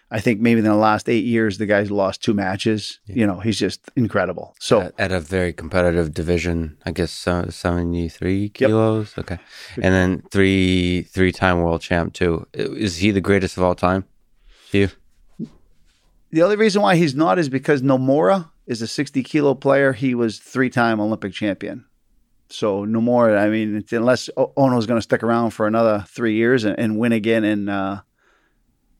I 0.09 0.21
think 0.21 0.39
maybe 0.39 0.59
in 0.59 0.65
the 0.65 0.75
last 0.75 1.09
eight 1.09 1.25
years, 1.25 1.57
the 1.57 1.65
guy's 1.65 1.91
lost 1.91 2.23
two 2.23 2.33
matches. 2.33 2.99
Yeah. 3.07 3.15
You 3.15 3.27
know, 3.27 3.39
he's 3.39 3.59
just 3.59 3.81
incredible. 3.95 4.55
So 4.59 4.81
at, 4.81 4.93
at, 4.97 5.11
a 5.11 5.19
very 5.19 5.51
competitive 5.51 6.13
division, 6.13 6.77
I 6.85 6.91
guess 6.91 7.11
seventy 7.11 8.07
three 8.07 8.49
kilos. 8.49 9.13
Yep. 9.17 9.25
Okay, 9.25 9.43
and 9.75 9.93
then 9.93 10.23
three 10.31 11.01
three 11.01 11.31
time 11.31 11.61
world 11.61 11.81
champ 11.81 12.13
too. 12.13 12.47
Is 12.53 12.97
he 12.97 13.11
the 13.11 13.21
greatest 13.21 13.57
of 13.57 13.63
all 13.63 13.75
time? 13.75 14.05
You? 14.71 14.89
The 16.31 16.41
only 16.43 16.57
reason 16.57 16.81
why 16.81 16.95
he's 16.95 17.15
not 17.15 17.39
is 17.39 17.49
because 17.49 17.81
Nomura 17.81 18.49
is 18.65 18.81
a 18.81 18.87
60 18.87 19.23
kilo 19.23 19.55
player. 19.55 19.93
He 19.93 20.13
was 20.13 20.39
three 20.39 20.69
time 20.69 20.99
Olympic 20.99 21.33
champion. 21.33 21.85
So 22.49 22.85
Nomura, 22.85 23.37
I 23.37 23.49
mean, 23.49 23.83
unless 23.91 24.29
Ono's 24.37 24.85
going 24.85 24.97
to 24.97 25.01
stick 25.01 25.23
around 25.23 25.51
for 25.51 25.67
another 25.67 26.05
three 26.07 26.35
years 26.35 26.63
and, 26.63 26.77
and 26.79 26.97
win 26.97 27.11
again 27.11 27.43
in 27.43 27.69
uh, 27.69 28.01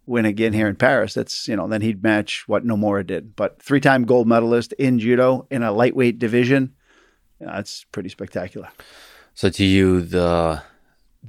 win 0.08 0.26
again 0.26 0.54
here 0.54 0.68
in 0.68 0.76
Paris, 0.76 1.14
that's 1.14 1.48
you 1.48 1.56
know 1.56 1.68
then 1.68 1.82
he'd 1.82 2.02
match 2.02 2.48
what 2.48 2.66
Nomura 2.66 3.06
did. 3.06 3.36
But 3.36 3.62
three 3.62 3.80
time 3.80 4.06
gold 4.06 4.28
medalist 4.28 4.74
in 4.74 5.00
judo 5.00 5.46
in 5.52 5.62
a 5.62 5.72
lightweight 5.72 6.18
division, 6.18 6.74
that's 7.40 7.84
pretty 7.92 8.10
spectacular. 8.10 8.70
So 9.34 9.50
to 9.50 9.64
you, 9.64 10.02
the 10.02 10.64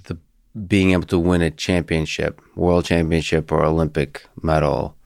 the 0.05 0.19
being 0.67 0.93
able 0.93 1.07
to 1.07 1.19
win 1.19 1.43
a 1.43 1.51
championship, 1.51 2.41
world 2.57 2.85
championship 2.85 3.53
or 3.53 3.65
Olympic 3.65 4.27
medal 4.43 4.97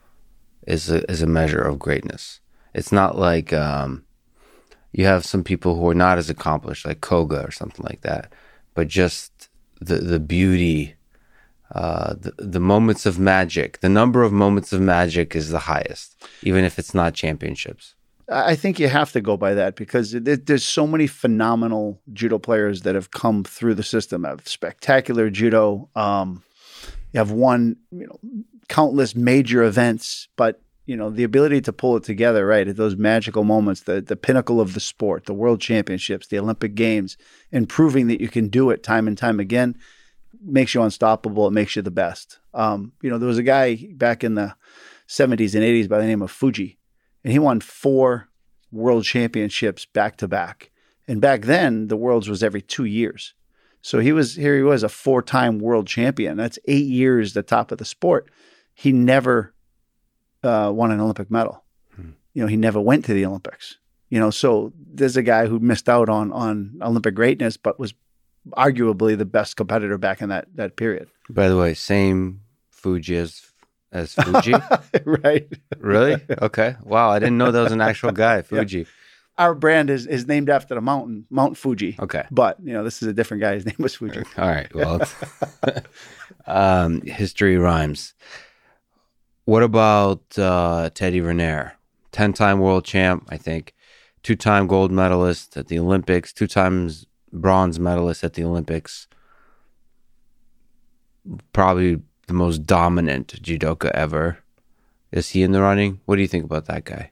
is 0.65 0.89
a, 0.89 1.09
is 1.11 1.21
a 1.21 1.27
measure 1.27 1.61
of 1.61 1.79
greatness. 1.79 2.39
It's 2.73 2.91
not 2.91 3.17
like 3.17 3.53
um, 3.53 4.03
you 4.91 5.05
have 5.05 5.25
some 5.25 5.43
people 5.43 5.75
who 5.75 5.89
are 5.89 5.95
not 5.95 6.17
as 6.17 6.29
accomplished, 6.29 6.85
like 6.85 7.01
Koga 7.01 7.45
or 7.45 7.51
something 7.51 7.85
like 7.85 8.01
that, 8.01 8.31
but 8.73 8.87
just 8.87 9.49
the 9.79 9.95
the 9.97 10.19
beauty, 10.19 10.95
uh, 11.73 12.13
the 12.19 12.33
the 12.37 12.59
moments 12.59 13.05
of 13.05 13.17
magic. 13.19 13.79
The 13.79 13.89
number 13.89 14.23
of 14.23 14.31
moments 14.31 14.73
of 14.73 14.81
magic 14.81 15.35
is 15.35 15.49
the 15.49 15.59
highest, 15.59 16.15
even 16.43 16.63
if 16.63 16.77
it's 16.77 16.93
not 16.93 17.13
championships. 17.13 17.95
I 18.29 18.55
think 18.55 18.79
you 18.79 18.87
have 18.87 19.11
to 19.11 19.21
go 19.21 19.35
by 19.35 19.53
that 19.55 19.75
because 19.75 20.13
it, 20.13 20.45
there's 20.45 20.63
so 20.63 20.87
many 20.87 21.07
phenomenal 21.07 21.99
judo 22.13 22.39
players 22.39 22.83
that 22.83 22.95
have 22.95 23.11
come 23.11 23.43
through 23.43 23.75
the 23.75 23.83
system. 23.83 24.23
Have 24.23 24.47
spectacular 24.47 25.29
judo. 25.29 25.89
Um, 25.95 26.43
you 27.11 27.17
have 27.17 27.31
won, 27.31 27.75
you 27.91 28.07
know, 28.07 28.19
countless 28.69 29.15
major 29.15 29.63
events, 29.63 30.29
but 30.35 30.61
you 30.85 30.97
know 30.97 31.09
the 31.09 31.23
ability 31.23 31.61
to 31.61 31.73
pull 31.73 31.95
it 31.95 32.03
together 32.03 32.45
right 32.45 32.67
at 32.67 32.75
those 32.75 32.97
magical 32.97 33.43
moments 33.43 33.83
the 33.83 34.01
the 34.01 34.17
pinnacle 34.17 34.59
of 34.59 34.73
the 34.73 34.81
sport 34.81 35.25
the 35.25 35.33
world 35.33 35.61
championships 35.61 36.27
the 36.27 36.37
olympic 36.37 36.75
games 36.75 37.15
and 37.53 37.69
proving 37.69 38.07
that 38.07 38.19
you 38.19 38.27
can 38.27 38.49
do 38.49 38.69
it 38.69 38.83
time 38.83 39.07
and 39.07 39.17
time 39.17 39.39
again 39.39 39.77
makes 40.43 40.73
you 40.73 40.81
unstoppable 40.81 41.47
it 41.47 41.51
makes 41.51 41.75
you 41.75 41.81
the 41.81 41.91
best 41.91 42.39
um, 42.53 42.93
you 43.01 43.09
know 43.09 43.17
there 43.17 43.27
was 43.27 43.37
a 43.37 43.43
guy 43.43 43.87
back 43.93 44.23
in 44.23 44.35
the 44.35 44.55
70s 45.07 45.53
and 45.53 45.63
80s 45.63 45.89
by 45.89 45.99
the 45.99 46.07
name 46.07 46.21
of 46.21 46.31
Fujii 46.31 46.77
and 47.23 47.31
he 47.31 47.39
won 47.39 47.59
four 47.59 48.29
world 48.71 49.03
championships 49.03 49.85
back 49.85 50.17
to 50.17 50.27
back 50.27 50.71
and 51.07 51.21
back 51.21 51.41
then 51.41 51.87
the 51.87 51.97
worlds 51.97 52.27
was 52.27 52.43
every 52.43 52.61
two 52.61 52.85
years 52.85 53.33
so 53.81 53.99
he 53.99 54.11
was 54.11 54.35
here 54.35 54.55
he 54.55 54.63
was 54.63 54.83
a 54.83 54.89
four-time 54.89 55.59
world 55.59 55.87
champion 55.87 56.37
that's 56.37 56.59
eight 56.65 56.85
years 56.85 57.33
the 57.33 57.43
top 57.43 57.71
of 57.71 57.77
the 57.77 57.85
sport 57.85 58.29
he 58.73 58.91
never 58.91 59.53
uh, 60.43 60.71
won 60.73 60.91
an 60.91 60.99
Olympic 60.99 61.31
medal. 61.31 61.63
Hmm. 61.95 62.11
You 62.33 62.41
know, 62.41 62.47
he 62.47 62.57
never 62.57 62.81
went 62.81 63.05
to 63.05 63.13
the 63.13 63.25
Olympics. 63.25 63.77
You 64.09 64.19
know, 64.19 64.29
so 64.29 64.73
there's 64.77 65.17
a 65.17 65.23
guy 65.23 65.47
who 65.47 65.59
missed 65.59 65.89
out 65.89 66.09
on 66.09 66.31
on 66.31 66.79
Olympic 66.81 67.15
greatness, 67.15 67.57
but 67.57 67.79
was 67.79 67.93
arguably 68.51 69.17
the 69.17 69.25
best 69.25 69.55
competitor 69.55 69.97
back 69.97 70.21
in 70.21 70.29
that 70.29 70.47
that 70.55 70.75
period. 70.75 71.09
By 71.29 71.49
the 71.49 71.57
way, 71.57 71.73
same 71.73 72.41
Fuji 72.69 73.17
as 73.17 73.41
as 73.91 74.13
Fuji, 74.23 74.53
right? 75.05 75.47
Really? 75.77 76.17
Okay. 76.41 76.75
Wow, 76.83 77.09
I 77.11 77.19
didn't 77.19 77.37
know 77.37 77.51
that 77.51 77.61
was 77.61 77.71
an 77.71 77.81
actual 77.81 78.11
guy, 78.11 78.41
Fuji. 78.43 78.79
Yeah. 78.79 78.85
Our 79.37 79.55
brand 79.55 79.89
is 79.89 80.05
is 80.05 80.27
named 80.27 80.49
after 80.49 80.75
the 80.75 80.81
mountain, 80.81 81.25
Mount 81.29 81.57
Fuji. 81.57 81.95
Okay. 81.99 82.25
But 82.29 82.57
you 82.63 82.73
know, 82.73 82.83
this 82.83 83.01
is 83.01 83.07
a 83.07 83.13
different 83.13 83.41
guy. 83.41 83.55
His 83.55 83.65
name 83.65 83.75
was 83.79 83.95
Fuji. 83.95 84.23
All 84.37 84.47
right. 84.47 84.73
Well, 84.75 85.01
um, 86.45 87.01
history 87.01 87.57
rhymes. 87.57 88.13
What 89.45 89.63
about 89.63 90.21
uh, 90.37 90.89
Teddy 90.93 91.19
Riner? 91.19 91.73
10 92.13 92.31
time 92.33 92.59
world 92.59 92.85
champ, 92.85 93.27
I 93.29 93.37
think, 93.37 93.73
two 94.21 94.35
time 94.35 94.67
gold 94.67 94.91
medalist 94.91 95.57
at 95.57 95.67
the 95.67 95.79
Olympics, 95.79 96.31
two 96.31 96.47
times 96.47 97.05
bronze 97.33 97.79
medalist 97.79 98.23
at 98.23 98.33
the 98.33 98.43
Olympics. 98.43 99.07
Probably 101.51 102.01
the 102.27 102.33
most 102.33 102.65
dominant 102.65 103.41
judoka 103.41 103.91
ever. 103.91 104.39
Is 105.11 105.29
he 105.29 105.43
in 105.43 105.51
the 105.51 105.61
running? 105.61 105.99
What 106.05 106.15
do 106.15 106.21
you 106.21 106.27
think 106.27 106.45
about 106.45 106.65
that 106.65 106.85
guy? 106.85 107.11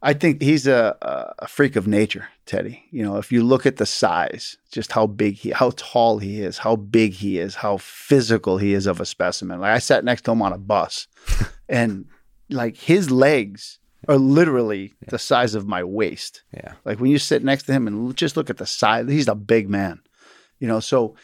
I 0.00 0.12
think 0.12 0.40
he's 0.40 0.66
a, 0.66 0.96
a 1.40 1.48
freak 1.48 1.74
of 1.74 1.88
nature, 1.88 2.28
Teddy. 2.46 2.84
You 2.92 3.02
know, 3.02 3.16
if 3.16 3.32
you 3.32 3.42
look 3.42 3.66
at 3.66 3.76
the 3.76 3.86
size, 3.86 4.56
just 4.70 4.92
how 4.92 5.08
big 5.08 5.34
he, 5.34 5.50
how 5.50 5.72
tall 5.76 6.18
he 6.18 6.40
is, 6.40 6.58
how 6.58 6.76
big 6.76 7.14
he 7.14 7.38
is, 7.38 7.56
how 7.56 7.78
physical 7.78 8.58
he 8.58 8.74
is 8.74 8.86
of 8.86 9.00
a 9.00 9.06
specimen. 9.06 9.60
Like 9.60 9.72
I 9.72 9.78
sat 9.80 10.04
next 10.04 10.22
to 10.22 10.32
him 10.32 10.42
on 10.42 10.52
a 10.52 10.58
bus, 10.58 11.08
and 11.68 12.06
like 12.48 12.76
his 12.76 13.10
legs 13.10 13.80
are 14.08 14.16
literally 14.16 14.94
yeah. 15.02 15.08
the 15.10 15.18
size 15.18 15.54
of 15.54 15.66
my 15.66 15.84
waist. 15.84 16.42
Yeah. 16.54 16.74
Like 16.84 16.98
when 16.98 17.10
you 17.10 17.18
sit 17.18 17.44
next 17.44 17.64
to 17.64 17.72
him 17.72 17.86
and 17.86 18.16
just 18.16 18.36
look 18.36 18.50
at 18.50 18.56
the 18.56 18.66
size, 18.66 19.08
he's 19.08 19.28
a 19.28 19.34
big 19.34 19.68
man. 19.68 20.00
You 20.58 20.66
know, 20.66 20.80
so 20.80 21.14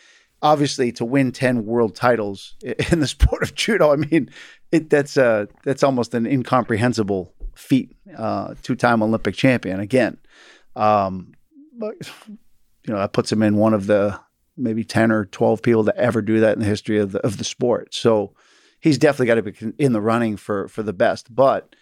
obviously 0.42 0.92
to 0.92 1.04
win 1.04 1.32
10 1.32 1.64
world 1.64 1.96
titles 1.96 2.54
in 2.92 3.00
the 3.00 3.08
sport 3.08 3.42
of 3.42 3.54
judo, 3.54 3.92
I 3.92 3.96
mean, 3.96 4.30
it, 4.70 4.90
that's 4.90 5.16
uh 5.16 5.46
that's 5.62 5.82
almost 5.82 6.14
an 6.14 6.26
incomprehensible 6.26 7.32
feat, 7.54 7.96
uh, 8.16 8.54
two-time 8.62 9.02
Olympic 9.02 9.34
champion 9.34 9.80
again. 9.80 10.18
Um, 10.76 11.34
but 11.78 11.94
you 12.26 12.92
know 12.92 12.98
that 12.98 13.12
puts 13.12 13.30
him 13.30 13.42
in 13.42 13.56
one 13.56 13.74
of 13.74 13.86
the 13.86 14.18
maybe 14.56 14.84
ten 14.84 15.10
or 15.10 15.26
twelve 15.26 15.62
people 15.62 15.84
to 15.84 15.96
ever 15.96 16.22
do 16.22 16.40
that 16.40 16.54
in 16.54 16.60
the 16.60 16.66
history 16.66 16.98
of 16.98 17.12
the 17.12 17.20
of 17.20 17.38
the 17.38 17.44
sport. 17.44 17.94
So 17.94 18.34
he's 18.80 18.98
definitely 18.98 19.26
got 19.26 19.34
to 19.36 19.42
be 19.42 19.72
in 19.78 19.92
the 19.92 20.00
running 20.00 20.36
for 20.36 20.68
for 20.68 20.82
the 20.82 20.92
best. 20.92 21.34
But 21.34 21.74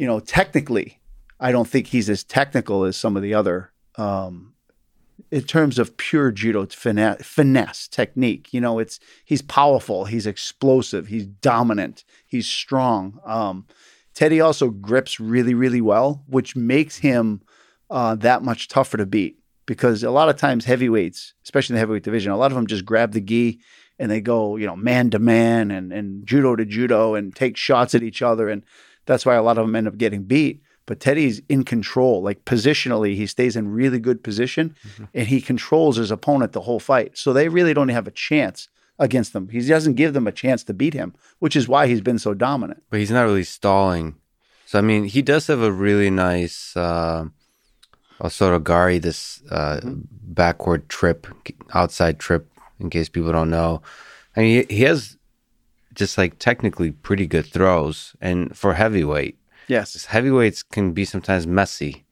you 0.00 0.06
know, 0.06 0.18
technically, 0.18 0.98
I 1.38 1.52
don't 1.52 1.68
think 1.68 1.88
he's 1.88 2.08
as 2.08 2.24
technical 2.24 2.84
as 2.84 2.96
some 2.96 3.18
of 3.18 3.22
the 3.22 3.34
other. 3.34 3.70
Um, 3.96 4.54
in 5.30 5.42
terms 5.42 5.78
of 5.78 5.98
pure 5.98 6.32
judo 6.32 6.64
finesse, 6.64 7.22
finesse 7.22 7.86
technique, 7.86 8.54
you 8.54 8.62
know, 8.62 8.78
it's 8.78 8.98
he's 9.26 9.42
powerful, 9.42 10.06
he's 10.06 10.26
explosive, 10.26 11.08
he's 11.08 11.26
dominant, 11.26 12.04
he's 12.26 12.46
strong. 12.46 13.20
Um, 13.26 13.66
Teddy 14.14 14.40
also 14.40 14.70
grips 14.70 15.20
really, 15.20 15.52
really 15.52 15.82
well, 15.82 16.24
which 16.26 16.56
makes 16.56 16.96
him 16.96 17.42
uh, 17.90 18.14
that 18.14 18.42
much 18.42 18.68
tougher 18.68 18.96
to 18.96 19.04
beat 19.04 19.38
because 19.66 20.02
a 20.02 20.10
lot 20.10 20.30
of 20.30 20.38
times 20.38 20.64
heavyweights, 20.64 21.34
especially 21.44 21.74
in 21.74 21.76
the 21.76 21.80
heavyweight 21.80 22.04
division, 22.04 22.32
a 22.32 22.38
lot 22.38 22.50
of 22.50 22.56
them 22.56 22.66
just 22.66 22.86
grab 22.86 23.12
the 23.12 23.20
gi 23.20 23.60
and 23.98 24.10
they 24.10 24.22
go, 24.22 24.56
you 24.56 24.66
know, 24.66 24.76
man 24.76 25.10
to 25.10 25.18
man 25.18 25.70
and, 25.70 25.92
and 25.92 26.26
judo 26.26 26.56
to 26.56 26.64
judo 26.64 27.14
and 27.14 27.36
take 27.36 27.58
shots 27.58 27.94
at 27.94 28.02
each 28.02 28.22
other. 28.22 28.48
And 28.48 28.64
that's 29.06 29.24
why 29.26 29.34
a 29.34 29.42
lot 29.42 29.58
of 29.58 29.66
them 29.66 29.76
end 29.76 29.88
up 29.88 29.98
getting 29.98 30.22
beat. 30.24 30.62
but 30.86 30.98
Teddy's 31.00 31.40
in 31.48 31.62
control. 31.64 32.20
Like 32.22 32.44
positionally, 32.44 33.14
he 33.14 33.26
stays 33.26 33.54
in 33.56 33.68
really 33.68 34.00
good 34.00 34.22
position 34.24 34.74
Mm-hmm. 34.84 35.04
and 35.14 35.26
he 35.28 35.40
controls 35.40 35.96
his 35.96 36.10
opponent 36.10 36.52
the 36.52 36.62
whole 36.62 36.80
fight. 36.80 37.16
So 37.16 37.32
they 37.32 37.48
really 37.48 37.74
don't 37.74 37.90
have 37.90 38.08
a 38.08 38.10
chance 38.28 38.68
against 38.98 39.32
them. 39.32 39.48
He 39.48 39.60
doesn't 39.60 39.94
give 39.94 40.12
them 40.12 40.26
a 40.26 40.32
chance 40.32 40.64
to 40.64 40.74
beat 40.74 40.94
him, 40.94 41.14
which 41.38 41.54
is 41.56 41.68
why 41.68 41.86
he's 41.86 42.00
been 42.02 42.18
so 42.18 42.34
dominant. 42.34 42.82
But 42.90 43.00
he's 43.00 43.10
not 43.10 43.22
really 43.22 43.44
stalling. 43.44 44.16
So 44.66 44.78
I 44.78 44.82
mean, 44.82 45.04
he 45.04 45.22
does 45.22 45.46
have 45.46 45.62
a 45.62 45.72
really 45.72 46.10
nice 46.10 46.76
uh, 46.76 47.26
Osotogari, 48.20 49.00
this 49.00 49.42
uh, 49.50 49.80
backward 49.84 50.88
trip, 50.88 51.26
outside 51.72 52.18
trip. 52.18 52.46
In 52.78 52.90
case 52.90 53.08
people 53.08 53.32
don't 53.32 53.50
know, 53.50 53.82
I 54.36 54.40
mean, 54.40 54.66
he, 54.68 54.76
he 54.76 54.82
has 54.84 55.16
just 55.94 56.16
like 56.18 56.38
technically 56.38 56.90
pretty 56.90 57.26
good 57.26 57.46
throws, 57.46 58.14
and 58.20 58.56
for 58.56 58.74
heavyweight, 58.74 59.36
Yes. 59.68 60.04
heavyweights 60.06 60.62
can 60.62 60.92
be 60.92 61.04
sometimes 61.04 61.46
messy 61.46 62.04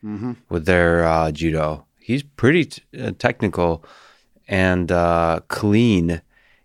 with 0.48 0.64
their 0.66 1.04
uh, 1.04 1.32
judo. 1.32 1.86
He's 1.98 2.22
pretty 2.22 2.64
t- 2.66 2.82
uh, 3.00 3.12
technical 3.18 3.84
and 4.46 4.90
uh, 4.92 5.40
clean 5.48 6.22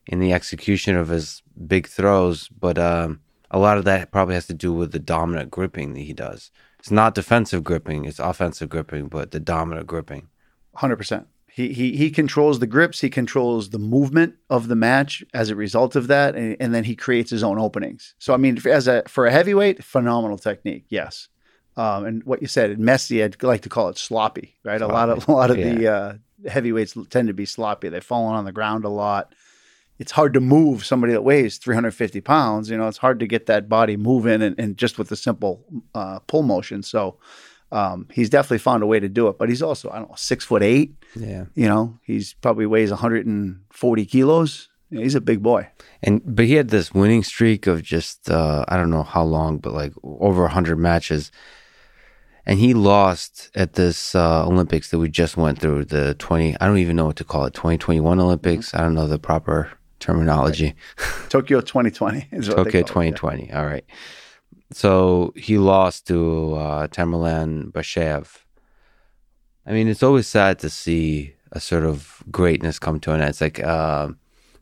in 0.08 0.20
the 0.20 0.34
execution 0.34 0.96
of 0.96 1.10
his 1.10 1.42
big 1.68 1.88
throws, 1.88 2.48
but 2.50 2.78
um, 2.78 3.22
a 3.52 3.60
lot 3.60 3.78
of 3.78 3.86
that 3.86 4.12
probably 4.12 4.36
has 4.36 4.48
to 4.48 4.54
do 4.54 4.72
with 4.74 4.92
the 4.92 5.00
dominant 5.00 5.52
gripping 5.52 5.94
that 5.94 6.02
he 6.02 6.14
does. 6.14 6.52
It's 6.80 6.92
not 6.92 7.16
defensive 7.16 7.64
gripping; 7.64 8.06
it's 8.06 8.20
offensive 8.20 8.70
gripping, 8.70 9.08
but 9.08 9.32
the 9.32 9.40
dominant 9.40 9.88
gripping. 9.88 10.28
Hundred 10.76 10.98
percent. 10.98 11.28
He 11.54 11.72
he 11.72 11.96
he 11.96 12.10
controls 12.10 12.58
the 12.58 12.66
grips. 12.66 13.00
He 13.02 13.12
controls 13.12 13.70
the 13.70 13.78
movement 13.78 14.36
of 14.50 14.70
the 14.70 14.76
match 14.76 15.24
as 15.36 15.52
a 15.52 15.56
result 15.56 15.96
of 15.96 16.08
that, 16.08 16.36
and, 16.36 16.58
and 16.60 16.74
then 16.74 16.84
he 16.84 16.96
creates 16.96 17.30
his 17.30 17.44
own 17.44 17.60
openings. 17.60 18.16
So 18.18 18.34
I 18.34 18.38
mean, 18.38 18.58
for- 18.58 18.70
as 18.70 18.88
a 18.88 19.04
for 19.08 19.28
a 19.28 19.32
heavyweight, 19.32 19.84
phenomenal 19.84 20.40
technique. 20.40 20.86
Yes. 20.90 21.30
Um, 21.78 22.06
and 22.06 22.24
what 22.24 22.42
you 22.42 22.48
said, 22.48 22.80
messy. 22.80 23.24
I'd 23.24 23.42
like 23.44 23.62
to 23.62 23.70
call 23.70 23.90
it 23.90 24.00
sloppy. 24.00 24.56
Right. 24.64 24.82
A 24.82 24.88
lot 24.88 25.10
of 25.10 25.28
a 25.28 25.32
lot 25.32 25.52
of 25.52 25.58
the 25.58 25.88
uh, 25.88 26.14
heavyweights 26.50 26.98
tend 27.12 27.28
to 27.28 27.36
be 27.36 27.46
sloppy. 27.46 27.90
They've 27.90 28.04
fallen 28.04 28.36
on 28.36 28.46
the 28.46 28.52
ground 28.52 28.84
a 28.84 28.90
lot. 28.90 29.36
It's 30.00 30.12
hard 30.12 30.34
to 30.34 30.40
move 30.40 30.84
somebody 30.84 31.14
that 31.14 31.22
weighs 31.22 31.60
350 31.60 32.20
pounds. 32.22 32.68
You 32.68 32.78
know, 32.78 32.88
it's 32.88 32.98
hard 32.98 33.20
to 33.20 33.28
get 33.28 33.46
that 33.46 33.70
body 33.70 33.96
moving 33.96 34.42
and, 34.42 34.56
and 34.60 34.76
just 34.76 34.98
with 34.98 35.12
a 35.12 35.16
simple 35.16 35.64
uh, 35.94 36.18
pull 36.26 36.42
motion. 36.42 36.82
So 36.82 37.20
um, 37.74 38.08
he's 38.12 38.30
definitely 38.30 38.60
found 38.60 38.84
a 38.84 38.86
way 38.86 39.00
to 39.00 39.10
do 39.10 39.28
it. 39.30 39.38
But 39.40 39.50
he's 39.50 39.62
also, 39.62 39.90
I 39.90 39.98
don't 40.00 40.10
know, 40.10 40.16
six 40.16 40.46
foot 40.46 40.62
eight. 40.64 40.94
Yeah, 41.16 41.46
You 41.56 41.68
know, 41.68 42.00
he's 42.04 42.34
probably 42.36 42.66
weighs 42.66 42.90
140 42.92 44.06
kilos. 44.06 44.70
He's 44.90 45.16
a 45.16 45.22
big 45.22 45.42
boy. 45.42 45.68
and 46.04 46.22
but 46.24 46.46
he 46.46 46.54
had 46.54 46.70
this 46.70 46.94
winning 46.94 47.24
streak 47.24 47.66
of 47.66 47.82
just 47.82 48.30
uh, 48.30 48.64
I 48.68 48.78
don't 48.78 48.92
know 48.92 49.02
how 49.04 49.24
long, 49.24 49.58
but 49.58 49.74
like 49.74 49.94
over 50.04 50.48
hundred 50.48 50.78
matches. 50.78 51.32
And 52.46 52.60
he 52.60 52.74
lost 52.74 53.50
at 53.56 53.74
this 53.74 54.14
uh, 54.16 54.46
Olympics 54.46 54.92
that 54.92 55.00
we 55.00 55.10
just 55.10 55.38
went 55.38 55.60
through, 55.62 55.86
the 55.86 56.14
20, 56.16 56.58
I 56.60 56.68
don't 56.68 56.78
even 56.78 56.98
know 56.98 57.06
what 57.06 57.16
to 57.16 57.24
call 57.24 57.46
it, 57.46 57.54
2021 57.54 58.20
Olympics. 58.20 58.74
I 58.74 58.82
don't 58.82 58.94
know 58.96 59.08
the 59.08 59.18
proper 59.18 59.72
terminology. 60.00 60.76
Tokyo 61.30 61.62
2020 61.62 62.28
is 62.34 62.50
what 62.50 62.58
Tokyo 62.58 62.72
they 62.72 62.84
call 62.84 63.02
it, 63.04 63.06
yeah. 63.06 63.12
2020. 63.16 63.54
All 63.54 63.66
right. 63.66 63.86
So 64.74 65.34
he 65.36 65.58
lost 65.58 66.08
to 66.08 66.56
uh, 66.56 66.88
Tamerlan 66.88 67.72
Bashaev. 67.72 68.40
I 69.66 69.72
mean, 69.72 69.88
it's 69.88 70.04
always 70.04 70.28
sad 70.28 70.60
to 70.60 70.70
see 70.70 71.36
a 71.52 71.60
sort 71.60 71.86
of 71.86 72.24
greatness 72.32 72.80
come 72.80 73.00
to 73.02 73.14
an 73.14 73.22
end. 73.22 73.30
It's 73.30 73.42
like 73.42 73.64
uh, 73.64 74.10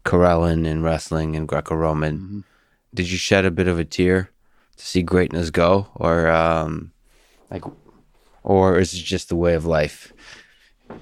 Karelin 0.04 0.68
in 0.68 0.84
wrestling 0.84 1.36
and 1.36 1.48
Greco 1.48 1.76
Roman. 1.76 2.18
Mm-hmm. 2.18 2.40
Did 2.94 3.10
you 3.10 3.18
shed 3.18 3.46
a 3.46 3.52
bit 3.52 3.68
of 3.68 3.80
a 3.80 3.86
tear 3.86 4.30
to 4.76 4.86
see 4.86 5.02
greatness 5.02 5.50
go, 5.50 5.88
or 5.96 6.28
um, 6.30 6.92
like, 7.50 7.64
or 8.44 8.78
is 8.78 8.94
it 8.94 8.98
just 8.98 9.30
the 9.30 9.36
way 9.36 9.54
of 9.54 9.66
life? 9.66 10.12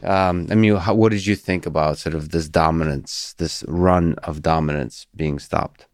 Um, 0.04 0.48
I 0.52 0.56
mean, 0.56 0.76
how, 0.76 0.94
what 0.94 1.12
did 1.12 1.26
you 1.26 1.36
think 1.36 1.66
about 1.66 1.98
sort 1.98 2.14
of 2.14 2.30
this 2.30 2.48
dominance, 2.48 3.34
this 3.40 3.64
run 3.68 4.14
of 4.24 4.44
dominance 4.44 5.08
being 5.16 5.40
stopped? 5.40 5.88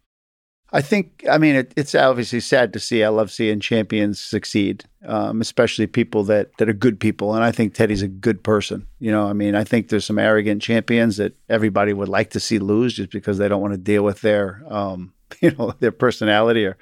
I 0.76 0.82
think, 0.82 1.24
I 1.32 1.38
mean, 1.38 1.56
it, 1.56 1.74
it's 1.78 1.96
obviously 1.96 2.42
sad 2.42 2.74
to 2.74 2.82
see. 2.82 3.02
I 3.02 3.08
love 3.08 3.32
seeing 3.32 3.62
champions 3.62 4.20
succeed, 4.20 4.84
um, 5.06 5.40
especially 5.40 5.88
people 5.88 6.26
that, 6.26 6.50
that 6.58 6.68
are 6.68 6.74
good 6.74 7.00
people. 7.00 7.34
And 7.34 7.46
I 7.46 7.54
think 7.54 7.74
Teddy's 7.74 8.02
a 8.02 8.10
good 8.10 8.44
person. 8.44 8.86
You 9.00 9.10
know, 9.10 9.26
I 9.26 9.32
mean, 9.32 9.56
I 9.56 9.64
think 9.64 9.88
there's 9.88 10.04
some 10.04 10.20
arrogant 10.20 10.62
champions 10.62 11.16
that 11.16 11.34
everybody 11.48 11.94
would 11.94 12.10
like 12.10 12.32
to 12.32 12.42
see 12.42 12.60
lose 12.60 12.94
just 12.94 13.10
because 13.10 13.38
they 13.38 13.48
don't 13.48 13.62
want 13.62 13.74
to 13.74 13.78
deal 13.78 14.04
with 14.04 14.20
their, 14.20 14.64
um, 14.68 15.14
you 15.40 15.52
know, 15.52 15.74
their 15.80 15.94
personality 15.94 16.66
or, 16.66 16.78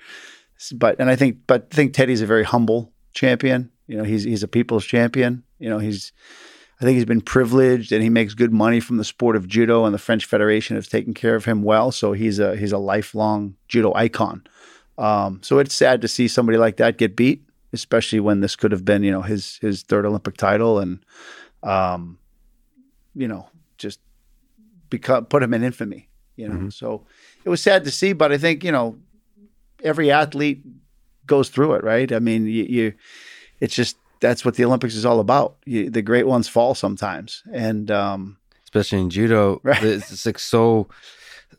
but, 0.73 0.99
and 0.99 1.07
I 1.07 1.15
think, 1.15 1.41
but 1.45 1.67
I 1.71 1.75
think 1.75 1.93
Teddy's 1.93 2.23
a 2.23 2.25
very 2.25 2.43
humble 2.43 2.91
champion. 3.13 3.69
You 3.85 3.99
know, 3.99 4.03
he's, 4.03 4.23
he's 4.23 4.41
a 4.41 4.47
people's 4.47 4.85
champion. 4.85 5.43
You 5.59 5.69
know, 5.69 5.77
he's, 5.77 6.13
I 6.81 6.85
think 6.85 6.95
he's 6.95 7.05
been 7.05 7.21
privileged 7.21 7.91
and 7.91 8.03
he 8.03 8.09
makes 8.09 8.33
good 8.33 8.51
money 8.51 8.79
from 8.79 8.97
the 8.97 9.03
sport 9.03 9.35
of 9.35 9.47
judo 9.47 9.85
and 9.85 9.93
the 9.93 9.99
French 9.99 10.25
Federation 10.25 10.75
has 10.75 10.87
taken 10.87 11.13
care 11.13 11.35
of 11.35 11.45
him 11.45 11.63
well. 11.63 11.91
So 11.91 12.13
he's 12.13 12.39
a 12.39 12.55
he's 12.55 12.71
a 12.71 12.77
lifelong 12.77 13.55
judo 13.67 13.93
icon. 13.93 14.43
Um, 14.97 15.39
so 15.41 15.59
it's 15.59 15.73
sad 15.73 16.01
to 16.01 16.07
see 16.07 16.27
somebody 16.27 16.57
like 16.57 16.77
that 16.77 16.97
get 16.97 17.15
beat, 17.15 17.43
especially 17.71 18.19
when 18.19 18.41
this 18.41 18.55
could 18.55 18.71
have 18.71 18.83
been, 18.85 19.03
you 19.03 19.11
know, 19.11 19.21
his 19.21 19.57
his 19.61 19.83
third 19.83 20.05
Olympic 20.05 20.35
title 20.37 20.79
and 20.79 20.99
um, 21.61 22.17
you 23.15 23.27
know, 23.27 23.47
just 23.77 23.99
become 24.89 25.25
put 25.25 25.43
him 25.43 25.53
in 25.53 25.63
infamy, 25.63 26.09
you 26.35 26.49
know. 26.49 26.69
So 26.69 27.05
it 27.45 27.49
was 27.49 27.61
sad 27.61 27.83
to 27.85 27.91
see, 27.91 28.13
but 28.13 28.31
I 28.31 28.37
think, 28.37 28.63
you 28.63 28.71
know, 28.71 28.97
every 29.83 30.11
athlete 30.11 30.63
goes 31.25 31.49
through 31.49 31.73
it, 31.75 31.83
right? 31.83 32.11
I 32.11 32.19
mean, 32.19 32.45
you, 32.45 32.63
you 32.63 32.93
it's 33.59 33.75
just 33.75 33.97
that's 34.23 34.43
what 34.45 34.55
the 34.55 34.63
Olympics 34.65 34.95
is 34.95 35.05
all 35.05 35.19
about. 35.19 35.49
You, 35.65 35.89
the 35.89 36.01
great 36.01 36.27
ones 36.35 36.47
fall 36.47 36.73
sometimes, 36.75 37.43
and 37.51 37.91
um, 37.91 38.37
especially 38.63 39.01
in 39.01 39.09
judo. 39.09 39.59
Right. 39.63 39.83
It's, 39.83 40.11
it's 40.13 40.25
like 40.25 40.39
so, 40.39 40.87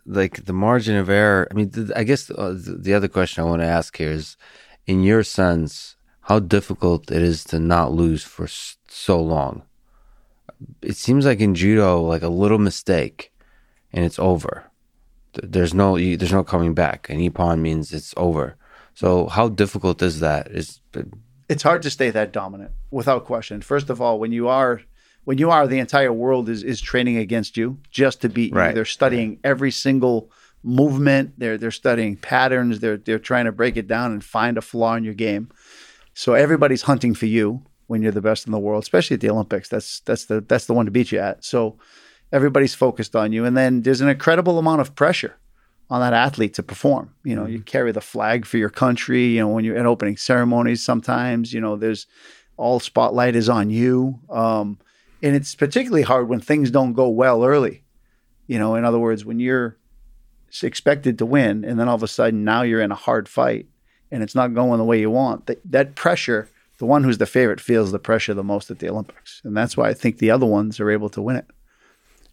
like 0.06 0.44
the 0.48 0.52
margin 0.66 0.96
of 0.96 1.08
error. 1.08 1.46
I 1.50 1.54
mean, 1.54 1.70
th- 1.70 1.92
I 1.94 2.02
guess 2.08 2.30
uh, 2.30 2.56
the 2.86 2.94
other 2.94 3.08
question 3.16 3.42
I 3.44 3.46
want 3.50 3.60
to 3.62 3.68
ask 3.78 3.96
here 3.96 4.10
is, 4.20 4.36
in 4.86 5.02
your 5.10 5.22
sense, 5.22 5.96
how 6.28 6.38
difficult 6.40 7.10
it 7.10 7.22
is 7.22 7.44
to 7.50 7.58
not 7.58 7.92
lose 7.92 8.24
for 8.24 8.44
s- 8.44 8.76
so 8.88 9.20
long. 9.20 9.62
It 10.80 10.96
seems 10.96 11.26
like 11.26 11.40
in 11.40 11.54
judo, 11.54 12.00
like 12.00 12.22
a 12.22 12.28
little 12.42 12.58
mistake, 12.70 13.30
and 13.92 14.04
it's 14.06 14.18
over. 14.18 14.64
Th- 15.34 15.50
There's 15.52 15.74
no, 15.74 15.96
you, 15.96 16.16
there's 16.16 16.32
no 16.32 16.44
coming 16.44 16.72
back. 16.74 17.10
And 17.10 17.20
ippon 17.20 17.60
means 17.60 17.92
it's 17.92 18.14
over. 18.16 18.56
So 18.94 19.26
how 19.36 19.48
difficult 19.48 20.00
is 20.02 20.20
that? 20.20 20.48
Is 20.50 20.80
it's 21.48 21.62
hard 21.62 21.82
to 21.82 21.90
stay 21.90 22.10
that 22.10 22.32
dominant 22.32 22.72
without 22.90 23.24
question. 23.24 23.60
First 23.60 23.90
of 23.90 24.00
all, 24.00 24.18
when 24.18 24.32
you 24.32 24.48
are 24.48 24.80
when 25.24 25.38
you 25.38 25.50
are 25.50 25.66
the 25.66 25.78
entire 25.78 26.12
world 26.12 26.48
is 26.48 26.62
is 26.62 26.80
training 26.80 27.16
against 27.16 27.56
you 27.56 27.78
just 27.90 28.20
to 28.22 28.28
beat 28.28 28.52
you. 28.52 28.58
Right. 28.58 28.74
They're 28.74 28.84
studying 28.84 29.38
every 29.44 29.70
single 29.70 30.30
movement. 30.62 31.34
They're 31.38 31.58
they're 31.58 31.70
studying 31.70 32.16
patterns. 32.16 32.80
They're 32.80 32.96
they're 32.96 33.18
trying 33.18 33.46
to 33.46 33.52
break 33.52 33.76
it 33.76 33.86
down 33.86 34.12
and 34.12 34.24
find 34.24 34.58
a 34.58 34.62
flaw 34.62 34.94
in 34.94 35.04
your 35.04 35.14
game. 35.14 35.50
So 36.14 36.34
everybody's 36.34 36.82
hunting 36.82 37.14
for 37.14 37.26
you 37.26 37.62
when 37.86 38.02
you're 38.02 38.12
the 38.12 38.22
best 38.22 38.46
in 38.46 38.52
the 38.52 38.58
world, 38.58 38.82
especially 38.82 39.14
at 39.14 39.20
the 39.20 39.30
Olympics. 39.30 39.68
That's 39.68 40.00
that's 40.00 40.26
the 40.26 40.40
that's 40.40 40.66
the 40.66 40.74
one 40.74 40.86
to 40.86 40.90
beat 40.90 41.12
you 41.12 41.18
at. 41.18 41.44
So 41.44 41.78
everybody's 42.32 42.74
focused 42.74 43.14
on 43.16 43.32
you, 43.32 43.44
and 43.44 43.56
then 43.56 43.82
there's 43.82 44.00
an 44.00 44.08
incredible 44.08 44.58
amount 44.58 44.80
of 44.80 44.94
pressure 44.94 45.36
on 45.94 46.00
that 46.00 46.12
athlete 46.12 46.54
to 46.54 46.62
perform. 46.62 47.14
You 47.22 47.36
know, 47.36 47.46
you 47.46 47.60
carry 47.60 47.92
the 47.92 48.00
flag 48.00 48.46
for 48.46 48.58
your 48.58 48.68
country. 48.68 49.26
You 49.26 49.40
know, 49.40 49.48
when 49.48 49.64
you're 49.64 49.76
at 49.76 49.86
opening 49.86 50.16
ceremonies, 50.16 50.84
sometimes 50.84 51.52
you 51.52 51.60
know 51.60 51.76
there's 51.76 52.08
all 52.56 52.80
spotlight 52.80 53.36
is 53.36 53.48
on 53.48 53.70
you, 53.70 54.18
um, 54.28 54.78
and 55.22 55.36
it's 55.36 55.54
particularly 55.54 56.02
hard 56.02 56.28
when 56.28 56.40
things 56.40 56.72
don't 56.72 56.94
go 56.94 57.08
well 57.08 57.44
early. 57.44 57.84
You 58.48 58.58
know, 58.58 58.74
in 58.74 58.84
other 58.84 58.98
words, 58.98 59.24
when 59.24 59.38
you're 59.38 59.78
expected 60.64 61.16
to 61.18 61.26
win, 61.26 61.64
and 61.64 61.78
then 61.78 61.88
all 61.88 61.94
of 61.94 62.02
a 62.02 62.08
sudden 62.08 62.42
now 62.42 62.62
you're 62.62 62.82
in 62.82 62.90
a 62.90 62.96
hard 62.96 63.28
fight, 63.28 63.68
and 64.10 64.20
it's 64.20 64.34
not 64.34 64.52
going 64.52 64.78
the 64.78 64.84
way 64.84 64.98
you 64.98 65.10
want. 65.10 65.46
That, 65.46 65.60
that 65.70 65.94
pressure, 65.94 66.50
the 66.78 66.86
one 66.86 67.04
who's 67.04 67.18
the 67.18 67.26
favorite 67.26 67.60
feels 67.60 67.92
the 67.92 68.00
pressure 68.00 68.34
the 68.34 68.42
most 68.42 68.68
at 68.68 68.80
the 68.80 68.90
Olympics, 68.90 69.40
and 69.44 69.56
that's 69.56 69.76
why 69.76 69.88
I 69.90 69.94
think 69.94 70.18
the 70.18 70.32
other 70.32 70.46
ones 70.46 70.80
are 70.80 70.90
able 70.90 71.08
to 71.10 71.22
win 71.22 71.36
it. 71.36 71.46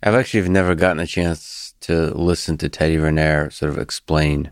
I've 0.02 0.16
actually 0.16 0.50
never 0.50 0.74
gotten 0.74 1.00
a 1.00 1.06
chance 1.06 1.61
to 1.82 2.14
listen 2.16 2.58
to 2.58 2.70
Teddy 2.70 2.98
Riner 2.98 3.52
sort 3.52 3.72
of 3.72 3.78
explain 3.78 4.52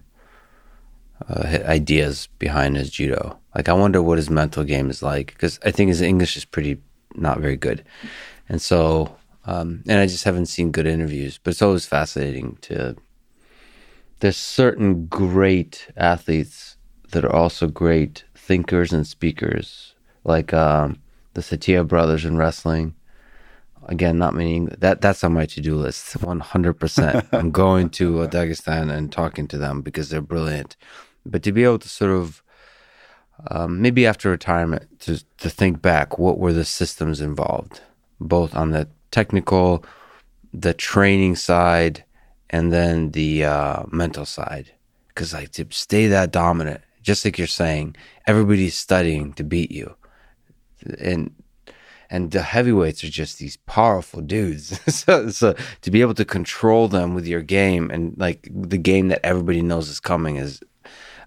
uh, 1.28 1.60
ideas 1.65 2.28
behind 2.39 2.78
his 2.78 2.92
judo. 2.92 3.38
Like, 3.56 3.70
I 3.70 3.74
wonder 3.74 4.02
what 4.02 4.18
his 4.18 4.30
mental 4.30 4.63
game 4.63 4.89
is 4.89 5.02
like 5.02 5.28
because 5.28 5.60
I 5.65 5.72
think 5.72 5.89
his 5.89 6.02
English 6.02 6.38
is 6.38 6.46
pretty 6.46 6.82
not 7.15 7.39
very 7.39 7.58
good, 7.58 7.84
and 8.48 8.62
so 8.62 9.15
um, 9.46 9.84
and 9.88 10.00
I 10.00 10.06
just 10.06 10.26
haven't 10.26 10.46
seen 10.46 10.72
good 10.72 10.86
interviews. 10.86 11.39
But 11.42 11.52
it's 11.52 11.62
always 11.62 11.86
fascinating 11.86 12.58
to. 12.62 12.96
There's 14.20 14.38
certain 14.38 15.06
great 15.06 15.88
athletes 15.96 16.78
that 17.12 17.24
are 17.24 17.34
also 17.34 17.68
great 17.68 18.26
thinkers 18.36 18.92
and 18.92 19.08
speakers, 19.08 19.96
like 20.24 20.54
um, 20.54 21.00
the 21.34 21.42
Saitiev 21.42 21.88
brothers 21.88 22.26
in 22.26 22.38
wrestling 22.38 22.96
again, 23.89 24.17
not 24.17 24.36
meaning 24.36 24.67
That 24.78 25.02
that's 25.02 25.23
on 25.23 25.34
my 25.34 25.45
to 25.47 25.62
do 25.62 25.75
list. 25.75 26.13
One 26.21 26.39
hundred 26.39 26.75
percent. 26.75 27.28
I'm 27.34 27.52
going 27.52 27.89
to 27.91 28.28
Dagestan 28.28 28.89
and 28.91 29.12
talking 29.12 29.47
to 29.49 29.58
them 29.58 29.82
because 29.82 30.10
they're 30.10 30.21
brilliant. 30.21 30.78
But 31.25 31.43
to 31.43 31.52
be 31.52 31.63
able 31.65 31.80
to 31.80 31.89
sort 31.89 32.12
of 32.12 32.41
um, 33.47 33.82
maybe 33.82 34.06
after 34.06 34.30
retirement, 34.30 34.99
to 35.02 35.23
to 35.39 35.49
think 35.49 35.82
back, 35.82 36.17
what 36.17 36.38
were 36.38 36.54
the 36.54 36.65
systems 36.65 37.19
involved, 37.19 37.82
both 38.19 38.56
on 38.56 38.71
the 38.71 38.88
technical, 39.12 39.84
the 40.54 40.73
training 40.73 41.36
side, 41.36 42.04
and 42.49 42.71
then 42.71 43.12
the 43.12 43.45
uh, 43.45 43.84
mental 43.91 44.25
side? 44.25 44.71
Because 45.08 45.34
like 45.34 45.52
to 45.54 45.65
stay 45.71 46.08
that 46.08 46.32
dominant, 46.32 46.82
just 47.02 47.25
like 47.25 47.38
you're 47.38 47.47
saying, 47.47 47.95
everybody's 48.28 48.78
studying 48.78 49.34
to 49.34 49.43
beat 49.43 49.71
you, 49.71 49.95
and 50.99 51.34
and 52.10 52.32
the 52.32 52.41
heavyweights 52.41 53.04
are 53.04 53.10
just 53.10 53.38
these 53.38 53.58
powerful 53.58 54.22
dudes. 54.22 54.80
so, 54.93 55.30
so 55.30 55.56
to 55.82 55.91
be 55.91 56.02
able 56.02 56.15
to 56.15 56.26
control 56.26 56.88
them 56.88 57.13
with 57.13 57.28
your 57.28 57.41
game 57.41 57.91
and 57.91 58.17
like 58.17 58.48
the 58.52 58.78
game 58.78 59.10
that 59.10 59.26
everybody 59.26 59.62
knows 59.62 59.89
is 59.89 60.00
coming 60.00 60.38
is, 60.38 60.62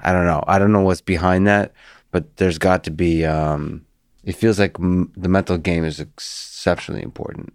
I 0.01 0.13
don't 0.13 0.27
know. 0.27 0.43
I 0.49 0.59
don't 0.59 0.73
know 0.73 0.83
what's 0.83 1.01
behind 1.01 1.47
that, 1.47 1.73
but 2.11 2.37
there's 2.37 2.59
got 2.59 2.85
to 2.85 2.91
be. 2.91 3.25
Um, 3.25 3.87
it 4.25 4.37
feels 4.37 4.59
like 4.59 4.79
m- 4.79 5.13
the 5.17 5.29
mental 5.29 5.59
game 5.59 5.85
is 5.85 6.01
exceptionally 6.01 7.03
important. 7.03 7.53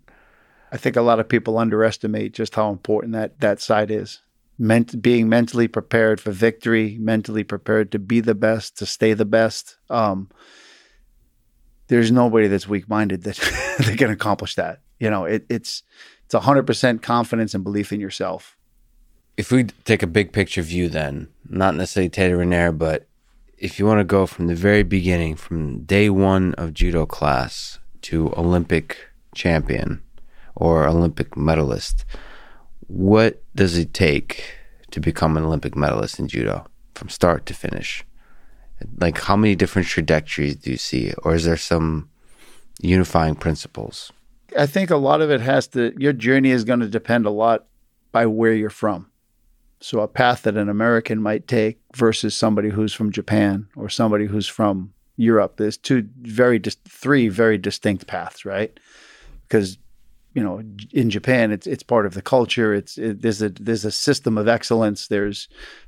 I 0.71 0.77
think 0.77 0.95
a 0.95 1.01
lot 1.01 1.19
of 1.19 1.29
people 1.29 1.57
underestimate 1.57 2.33
just 2.33 2.55
how 2.55 2.69
important 2.69 3.13
that 3.13 3.39
that 3.39 3.61
side 3.61 3.91
is. 3.91 4.21
Ment- 4.59 5.01
being 5.01 5.29
mentally 5.29 5.67
prepared 5.67 6.19
for 6.19 6.31
victory, 6.31 6.97
mentally 6.99 7.43
prepared 7.43 7.91
to 7.91 7.99
be 7.99 8.19
the 8.19 8.35
best, 8.35 8.77
to 8.77 8.85
stay 8.85 9.13
the 9.13 9.25
best. 9.25 9.77
Um, 9.89 10.29
there's 11.88 12.12
nobody 12.12 12.47
that's 12.47 12.67
weak 12.67 12.89
minded 12.89 13.23
that 13.23 13.38
they 13.86 13.95
can 13.95 14.10
accomplish 14.10 14.56
that. 14.56 14.82
You 15.00 15.10
know, 15.10 15.26
it, 15.26 15.45
it's 15.50 15.84
it's 16.26 16.36
hundred 16.36 16.63
percent 16.63 17.02
confidence 17.02 17.54
and 17.54 17.63
belief 17.63 17.91
in 17.91 18.00
yourself. 18.00 18.58
If 19.38 19.52
we 19.52 19.65
take 19.86 20.02
a 20.02 20.08
big 20.08 20.34
picture 20.34 20.62
view, 20.62 20.89
then 20.89 21.28
not 21.47 21.76
necessarily 21.76 22.10
Teddy 22.10 22.34
Riner, 22.34 22.76
but 22.76 23.08
if 23.58 23.80
you 23.80 23.86
want 23.86 24.00
to 24.00 24.04
go 24.04 24.26
from 24.26 24.47
the 24.47 24.56
very 24.56 24.84
beginning, 24.84 25.36
from 25.36 25.84
day 25.84 26.10
one 26.10 26.54
of 26.56 26.73
judo 26.73 27.06
class 27.06 27.80
to 28.04 28.34
Olympic 28.36 28.97
champion 29.36 30.02
or 30.56 30.88
Olympic 30.88 31.38
medalist, 31.38 32.04
what 32.88 33.43
does 33.56 33.78
it 33.78 33.93
take 33.93 34.56
to 34.91 35.00
become 35.00 35.38
an 35.38 35.43
Olympic 35.43 35.76
medalist 35.76 36.19
in 36.19 36.28
judo 36.28 36.65
from 36.95 37.10
start 37.10 37.45
to 37.45 37.54
finish? 37.54 38.04
Like 38.97 39.19
how 39.19 39.35
many 39.35 39.55
different 39.55 39.87
trajectories 39.87 40.55
do 40.55 40.71
you 40.71 40.77
see 40.77 41.13
or 41.23 41.35
is 41.35 41.45
there 41.45 41.57
some 41.57 42.09
unifying 42.79 43.35
principles? 43.35 44.11
I 44.57 44.65
think 44.65 44.89
a 44.89 44.97
lot 44.97 45.21
of 45.21 45.29
it 45.29 45.41
has 45.41 45.67
to 45.69 45.93
your 45.97 46.13
journey 46.13 46.51
is 46.51 46.63
going 46.63 46.79
to 46.79 46.87
depend 46.87 47.25
a 47.25 47.31
lot 47.31 47.65
by 48.11 48.25
where 48.25 48.53
you're 48.53 48.69
from. 48.69 49.11
So 49.79 49.99
a 49.99 50.07
path 50.07 50.43
that 50.43 50.57
an 50.57 50.69
american 50.69 51.21
might 51.21 51.47
take 51.47 51.79
versus 51.95 52.35
somebody 52.35 52.69
who's 52.69 52.93
from 52.93 53.11
japan 53.11 53.67
or 53.75 53.89
somebody 53.89 54.25
who's 54.25 54.47
from 54.47 54.93
europe 55.17 55.57
there's 55.57 55.77
two 55.77 56.07
very 56.21 56.59
dis- 56.59 56.77
three 56.87 57.27
very 57.27 57.57
distinct 57.57 58.07
paths 58.07 58.45
right? 58.45 58.79
Because 59.47 59.77
you 60.33 60.43
know 60.43 60.61
in 60.91 61.09
Japan 61.09 61.51
it's 61.51 61.67
it's 61.67 61.83
part 61.83 62.05
of 62.05 62.13
the 62.13 62.21
culture 62.21 62.73
it's 62.73 62.97
it, 62.97 63.21
there's 63.21 63.41
a 63.41 63.49
there's 63.49 63.85
a 63.85 63.91
system 63.91 64.37
of 64.37 64.47
excellence 64.47 65.07
there's 65.07 65.47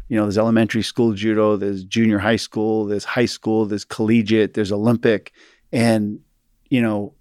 you 0.10 0.18
know, 0.18 0.24
there's 0.24 0.40
elementary 0.40 0.82
school 0.82 1.14
judo, 1.14 1.56
there's 1.56 1.84
junior 1.84 2.18
high 2.18 2.36
school, 2.36 2.86
there's 2.86 3.06
high 3.06 3.28
school, 3.28 3.66
there's 3.66 3.86
collegiate, 3.86 4.56
there's 4.56 4.72
Olympic, 4.72 5.32
and 5.72 6.20
you 6.70 6.82
know, 6.82 7.14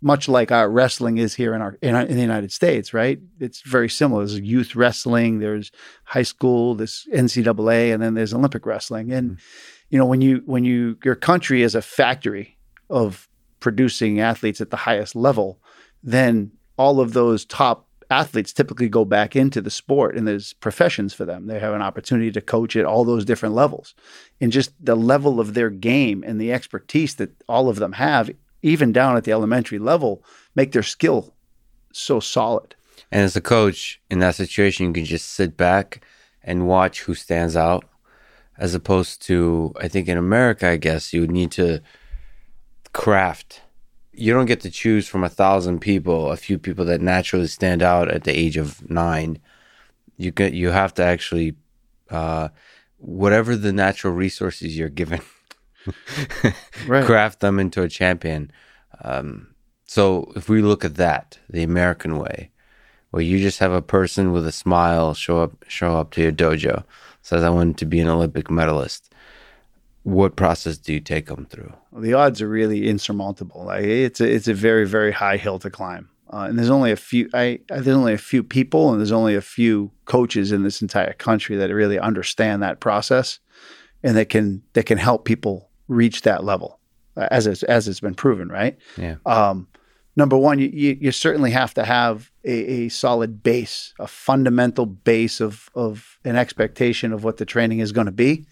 much 0.00 0.28
like 0.28 0.50
our 0.50 0.70
wrestling 0.70 1.18
is 1.18 1.34
here 1.34 1.54
in 1.54 1.60
our 1.60 1.76
in, 1.82 1.94
our, 1.94 2.02
in 2.02 2.16
the 2.16 2.22
United 2.22 2.50
States, 2.50 2.94
right? 2.94 3.20
It's 3.40 3.60
very 3.60 3.90
similar. 3.90 4.24
There's 4.24 4.40
youth 4.40 4.74
wrestling, 4.74 5.38
there's 5.38 5.70
high 6.04 6.22
school, 6.22 6.74
there's 6.74 7.06
NCAA, 7.12 7.92
and 7.92 8.02
then 8.02 8.14
there's 8.14 8.32
Olympic 8.32 8.64
wrestling. 8.64 9.12
And 9.12 9.32
mm-hmm. 9.32 9.40
you 9.90 9.98
know, 9.98 10.06
when 10.06 10.22
you 10.22 10.42
when 10.46 10.64
you 10.64 10.96
your 11.04 11.14
country 11.14 11.62
is 11.62 11.74
a 11.74 11.82
factory 11.82 12.56
of 12.88 13.28
producing 13.60 14.18
athletes 14.18 14.62
at 14.62 14.70
the 14.70 14.76
highest 14.76 15.14
level, 15.14 15.60
then 16.12 16.52
all 16.76 17.00
of 17.00 17.12
those 17.12 17.44
top 17.44 17.86
athletes 18.10 18.52
typically 18.52 18.88
go 18.88 19.04
back 19.04 19.36
into 19.36 19.60
the 19.60 19.70
sport 19.70 20.16
and 20.16 20.26
there's 20.26 20.54
professions 20.54 21.12
for 21.12 21.26
them. 21.26 21.46
They 21.46 21.58
have 21.58 21.74
an 21.74 21.82
opportunity 21.82 22.30
to 22.32 22.40
coach 22.40 22.74
at 22.76 22.86
all 22.86 23.04
those 23.04 23.24
different 23.24 23.54
levels. 23.54 23.94
And 24.40 24.50
just 24.50 24.72
the 24.82 24.94
level 24.94 25.40
of 25.40 25.52
their 25.52 25.68
game 25.68 26.24
and 26.26 26.40
the 26.40 26.52
expertise 26.52 27.16
that 27.16 27.30
all 27.48 27.68
of 27.68 27.76
them 27.76 27.92
have, 27.92 28.30
even 28.62 28.92
down 28.92 29.16
at 29.16 29.24
the 29.24 29.32
elementary 29.32 29.78
level, 29.78 30.24
make 30.54 30.72
their 30.72 30.82
skill 30.82 31.34
so 31.92 32.20
solid. 32.20 32.74
And 33.12 33.22
as 33.22 33.36
a 33.36 33.40
coach 33.42 34.00
in 34.10 34.20
that 34.20 34.34
situation, 34.34 34.86
you 34.86 34.92
can 34.92 35.04
just 35.04 35.28
sit 35.28 35.56
back 35.56 36.02
and 36.42 36.66
watch 36.66 37.02
who 37.02 37.14
stands 37.14 37.56
out, 37.56 37.84
as 38.56 38.74
opposed 38.74 39.20
to, 39.22 39.74
I 39.78 39.88
think 39.88 40.08
in 40.08 40.16
America, 40.16 40.68
I 40.68 40.76
guess 40.76 41.12
you 41.12 41.20
would 41.20 41.30
need 41.30 41.50
to 41.52 41.82
craft 42.92 43.60
you 44.18 44.34
don't 44.34 44.46
get 44.46 44.60
to 44.60 44.70
choose 44.70 45.06
from 45.06 45.24
a 45.24 45.28
thousand 45.28 45.80
people, 45.80 46.30
a 46.30 46.36
few 46.36 46.58
people 46.58 46.84
that 46.86 47.00
naturally 47.00 47.46
stand 47.46 47.82
out 47.82 48.08
at 48.08 48.24
the 48.24 48.36
age 48.36 48.56
of 48.56 48.88
nine. 48.90 49.38
You 50.16 50.30
get 50.30 50.52
you 50.52 50.70
have 50.70 50.92
to 50.94 51.04
actually 51.04 51.54
uh, 52.10 52.48
whatever 52.96 53.56
the 53.56 53.72
natural 53.72 54.12
resources 54.12 54.76
you're 54.76 54.88
given, 54.88 55.20
right. 56.86 57.04
craft 57.04 57.40
them 57.40 57.58
into 57.58 57.82
a 57.82 57.88
champion. 57.88 58.50
Um, 59.02 59.54
so 59.86 60.32
if 60.34 60.48
we 60.48 60.62
look 60.62 60.84
at 60.84 60.96
that, 60.96 61.38
the 61.48 61.62
American 61.62 62.18
way, 62.18 62.50
where 63.10 63.22
you 63.22 63.38
just 63.38 63.60
have 63.60 63.72
a 63.72 63.82
person 63.82 64.32
with 64.32 64.46
a 64.46 64.52
smile 64.52 65.14
show 65.14 65.40
up 65.40 65.64
show 65.68 65.96
up 65.96 66.10
to 66.12 66.22
your 66.22 66.32
dojo, 66.32 66.84
says 67.22 67.44
I 67.44 67.50
want 67.50 67.78
to 67.78 67.86
be 67.86 68.00
an 68.00 68.08
Olympic 68.08 68.50
medalist 68.50 69.07
what 70.08 70.36
process 70.36 70.78
do 70.78 70.94
you 70.94 71.00
take 71.00 71.26
them 71.26 71.44
through? 71.44 71.72
Well, 71.90 72.00
the 72.00 72.14
odds 72.14 72.40
are 72.40 72.48
really 72.48 72.88
insurmountable. 72.88 73.64
Like 73.64 73.84
it's 73.84 74.20
a, 74.20 74.30
it's 74.30 74.48
a 74.48 74.54
very 74.54 74.86
very 74.86 75.12
high 75.12 75.36
hill 75.36 75.58
to 75.58 75.70
climb, 75.70 76.08
uh, 76.32 76.46
and 76.48 76.58
there's 76.58 76.70
only 76.70 76.90
a 76.90 76.96
few. 76.96 77.28
I 77.34 77.60
there's 77.68 77.88
only 77.88 78.14
a 78.14 78.18
few 78.18 78.42
people, 78.42 78.90
and 78.90 79.00
there's 79.00 79.12
only 79.12 79.34
a 79.34 79.42
few 79.42 79.90
coaches 80.06 80.50
in 80.50 80.62
this 80.62 80.80
entire 80.80 81.12
country 81.12 81.56
that 81.56 81.72
really 81.72 81.98
understand 81.98 82.62
that 82.62 82.80
process, 82.80 83.38
and 84.02 84.16
that 84.16 84.30
can 84.30 84.62
that 84.72 84.86
can 84.86 84.98
help 84.98 85.26
people 85.26 85.68
reach 85.88 86.22
that 86.22 86.42
level, 86.42 86.78
uh, 87.16 87.28
as 87.30 87.46
it's, 87.46 87.62
as 87.64 87.88
it's 87.88 88.00
been 88.00 88.14
proven, 88.14 88.48
right? 88.48 88.78
Yeah. 88.96 89.16
Um, 89.24 89.68
number 90.16 90.36
one, 90.36 90.58
you, 90.58 90.68
you, 90.70 90.98
you 91.00 91.12
certainly 91.12 91.50
have 91.50 91.72
to 91.74 91.84
have 91.84 92.30
a, 92.44 92.84
a, 92.84 92.88
solid 92.90 93.42
base, 93.42 93.94
a 93.98 94.06
fundamental 94.06 94.86
base 94.86 95.40
of 95.40 95.68
of 95.74 96.18
an 96.24 96.36
expectation 96.36 97.12
of 97.12 97.24
what 97.24 97.36
the 97.36 97.44
training 97.44 97.80
is 97.80 97.92
going 97.92 98.06
to 98.06 98.12
be 98.12 98.46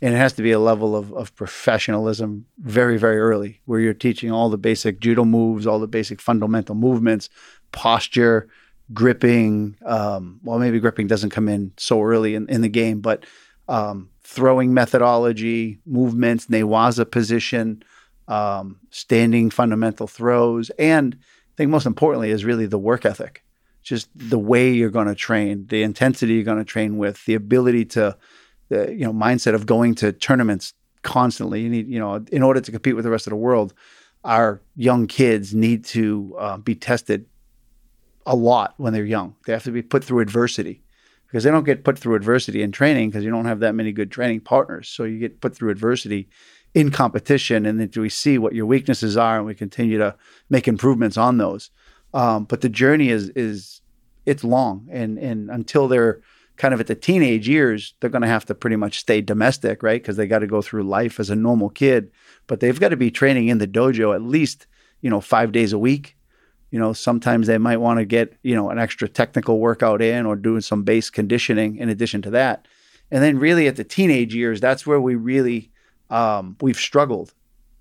and 0.00 0.14
it 0.14 0.16
has 0.16 0.32
to 0.34 0.42
be 0.42 0.52
a 0.52 0.58
level 0.58 0.94
of, 0.94 1.12
of 1.12 1.34
professionalism 1.34 2.46
very 2.58 2.98
very 2.98 3.18
early 3.18 3.60
where 3.64 3.80
you're 3.80 3.94
teaching 3.94 4.30
all 4.30 4.48
the 4.48 4.58
basic 4.58 5.00
judo 5.00 5.24
moves 5.24 5.66
all 5.66 5.78
the 5.78 5.86
basic 5.86 6.20
fundamental 6.20 6.74
movements 6.74 7.28
posture 7.72 8.48
gripping 8.92 9.76
um, 9.84 10.40
well 10.42 10.58
maybe 10.58 10.80
gripping 10.80 11.06
doesn't 11.06 11.30
come 11.30 11.48
in 11.48 11.72
so 11.76 12.02
early 12.02 12.34
in, 12.34 12.48
in 12.48 12.62
the 12.62 12.68
game 12.68 13.00
but 13.00 13.24
um, 13.68 14.08
throwing 14.22 14.72
methodology 14.72 15.78
movements 15.84 16.46
newaza 16.46 17.10
position 17.10 17.82
um, 18.28 18.78
standing 18.90 19.50
fundamental 19.50 20.06
throws 20.06 20.70
and 20.78 21.16
i 21.20 21.54
think 21.56 21.70
most 21.70 21.86
importantly 21.86 22.30
is 22.30 22.44
really 22.44 22.66
the 22.66 22.78
work 22.78 23.04
ethic. 23.04 23.42
Just 23.82 24.10
the 24.14 24.38
way 24.38 24.70
you're 24.70 24.90
going 24.90 25.06
to 25.06 25.14
train 25.14 25.66
the 25.68 25.82
intensity 25.82 26.34
you're 26.34 26.44
going 26.44 26.58
to 26.58 26.64
train 26.64 26.98
with 26.98 27.24
the 27.24 27.34
ability 27.34 27.86
to 27.86 28.18
the 28.68 28.92
you 28.92 29.04
know 29.04 29.12
mindset 29.12 29.54
of 29.54 29.66
going 29.66 29.94
to 29.96 30.12
tournaments 30.12 30.74
constantly. 31.02 31.60
You 31.60 31.70
need 31.70 31.88
you 31.88 31.98
know 31.98 32.24
in 32.32 32.42
order 32.42 32.60
to 32.60 32.70
compete 32.70 32.96
with 32.96 33.04
the 33.04 33.10
rest 33.10 33.26
of 33.26 33.30
the 33.30 33.36
world, 33.36 33.74
our 34.24 34.60
young 34.76 35.06
kids 35.06 35.54
need 35.54 35.84
to 35.86 36.36
uh, 36.38 36.56
be 36.58 36.74
tested 36.74 37.26
a 38.26 38.36
lot 38.36 38.74
when 38.76 38.92
they're 38.92 39.04
young. 39.04 39.34
They 39.46 39.52
have 39.52 39.64
to 39.64 39.70
be 39.70 39.82
put 39.82 40.04
through 40.04 40.20
adversity 40.20 40.82
because 41.26 41.44
they 41.44 41.50
don't 41.50 41.64
get 41.64 41.84
put 41.84 41.98
through 41.98 42.14
adversity 42.14 42.62
in 42.62 42.72
training 42.72 43.10
because 43.10 43.24
you 43.24 43.30
don't 43.30 43.46
have 43.46 43.60
that 43.60 43.74
many 43.74 43.92
good 43.92 44.10
training 44.10 44.40
partners. 44.40 44.88
So 44.88 45.04
you 45.04 45.18
get 45.18 45.40
put 45.40 45.54
through 45.54 45.70
adversity 45.70 46.28
in 46.74 46.90
competition, 46.90 47.64
and 47.66 47.80
then 47.80 47.90
we 47.96 48.08
see 48.08 48.38
what 48.38 48.54
your 48.54 48.66
weaknesses 48.66 49.16
are, 49.16 49.38
and 49.38 49.46
we 49.46 49.54
continue 49.54 49.98
to 49.98 50.14
make 50.50 50.68
improvements 50.68 51.16
on 51.16 51.38
those. 51.38 51.70
Um, 52.14 52.44
but 52.44 52.60
the 52.60 52.68
journey 52.68 53.08
is 53.08 53.30
is 53.30 53.80
it's 54.26 54.44
long, 54.44 54.88
and 54.90 55.18
and 55.18 55.50
until 55.50 55.88
they're 55.88 56.20
kind 56.58 56.74
of 56.74 56.80
at 56.80 56.88
the 56.88 56.94
teenage 56.94 57.48
years, 57.48 57.94
they're 58.00 58.10
going 58.10 58.22
to 58.22 58.28
have 58.28 58.44
to 58.46 58.54
pretty 58.54 58.76
much 58.76 58.98
stay 58.98 59.20
domestic, 59.20 59.82
right? 59.82 60.02
Because 60.02 60.16
they 60.16 60.26
got 60.26 60.40
to 60.40 60.46
go 60.46 60.60
through 60.60 60.82
life 60.82 61.20
as 61.20 61.30
a 61.30 61.36
normal 61.36 61.70
kid, 61.70 62.10
but 62.48 62.58
they've 62.58 62.80
got 62.80 62.88
to 62.88 62.96
be 62.96 63.12
training 63.12 63.48
in 63.48 63.58
the 63.58 63.66
dojo 63.66 64.14
at 64.14 64.22
least, 64.22 64.66
you 65.00 65.08
know, 65.08 65.20
five 65.20 65.52
days 65.52 65.72
a 65.72 65.78
week. 65.78 66.16
You 66.70 66.78
know, 66.78 66.92
sometimes 66.92 67.46
they 67.46 67.58
might 67.58 67.78
want 67.78 68.00
to 68.00 68.04
get, 68.04 68.34
you 68.42 68.54
know, 68.54 68.70
an 68.70 68.78
extra 68.78 69.08
technical 69.08 69.60
workout 69.60 70.02
in 70.02 70.26
or 70.26 70.36
doing 70.36 70.60
some 70.60 70.82
base 70.82 71.08
conditioning 71.08 71.76
in 71.76 71.88
addition 71.88 72.22
to 72.22 72.30
that. 72.30 72.66
And 73.10 73.22
then 73.22 73.38
really 73.38 73.68
at 73.68 73.76
the 73.76 73.84
teenage 73.84 74.34
years, 74.34 74.60
that's 74.60 74.86
where 74.86 75.00
we 75.00 75.14
really, 75.14 75.70
um, 76.10 76.56
we've 76.60 76.76
struggled 76.76 77.32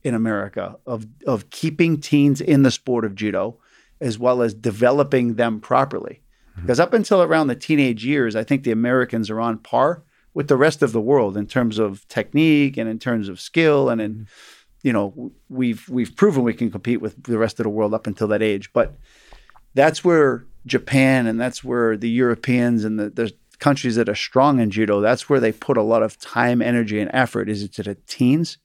in 0.03 0.13
America 0.13 0.77
of, 0.85 1.05
of 1.25 1.49
keeping 1.49 1.99
teens 1.99 2.39
in 2.39 2.61
the 2.63 2.71
sport 2.71 3.03
of 3.03 3.15
judo 3.15 3.57
as 3.99 4.19
well 4.19 4.43
as 4.43 4.53
developing 4.53 5.33
them 5.33 5.59
properly 5.59 6.21
because 6.61 6.79
up 6.79 6.93
until 6.93 7.21
around 7.21 7.47
the 7.47 7.55
teenage 7.55 8.05
years, 8.05 8.35
I 8.35 8.43
think 8.43 8.63
the 8.63 8.71
Americans 8.71 9.29
are 9.29 9.39
on 9.39 9.59
par 9.59 10.03
with 10.33 10.47
the 10.47 10.57
rest 10.57 10.81
of 10.81 10.91
the 10.91 11.01
world 11.01 11.37
in 11.37 11.47
terms 11.47 11.79
of 11.79 12.07
technique 12.07 12.77
and 12.77 12.89
in 12.89 12.99
terms 12.99 13.29
of 13.29 13.39
skill 13.39 13.89
and 13.89 13.99
in 14.01 14.27
you 14.83 14.93
know 14.93 15.31
we've 15.49 15.87
we've 15.89 16.15
proven 16.15 16.43
we 16.43 16.53
can 16.53 16.69
compete 16.69 17.01
with 17.01 17.23
the 17.23 17.37
rest 17.37 17.59
of 17.59 17.63
the 17.63 17.69
world 17.69 17.93
up 17.93 18.07
until 18.07 18.27
that 18.27 18.41
age. 18.41 18.71
But 18.73 18.95
that's 19.73 20.03
where 20.03 20.45
Japan 20.65 21.27
and 21.27 21.39
that's 21.39 21.63
where 21.63 21.97
the 21.97 22.09
Europeans 22.09 22.83
and 22.83 22.99
the, 22.99 23.09
the 23.09 23.33
countries 23.59 23.95
that 23.95 24.07
are 24.07 24.13
strong 24.13 24.59
in 24.59 24.69
judo 24.69 25.01
that's 25.01 25.27
where 25.27 25.39
they 25.39 25.51
put 25.51 25.77
a 25.77 25.81
lot 25.81 26.03
of 26.03 26.19
time 26.19 26.61
energy 26.61 26.99
and 26.99 27.09
effort. 27.13 27.49
Is 27.49 27.63
it 27.63 27.73
to 27.73 27.83
the 27.83 27.95
teens 28.07 28.57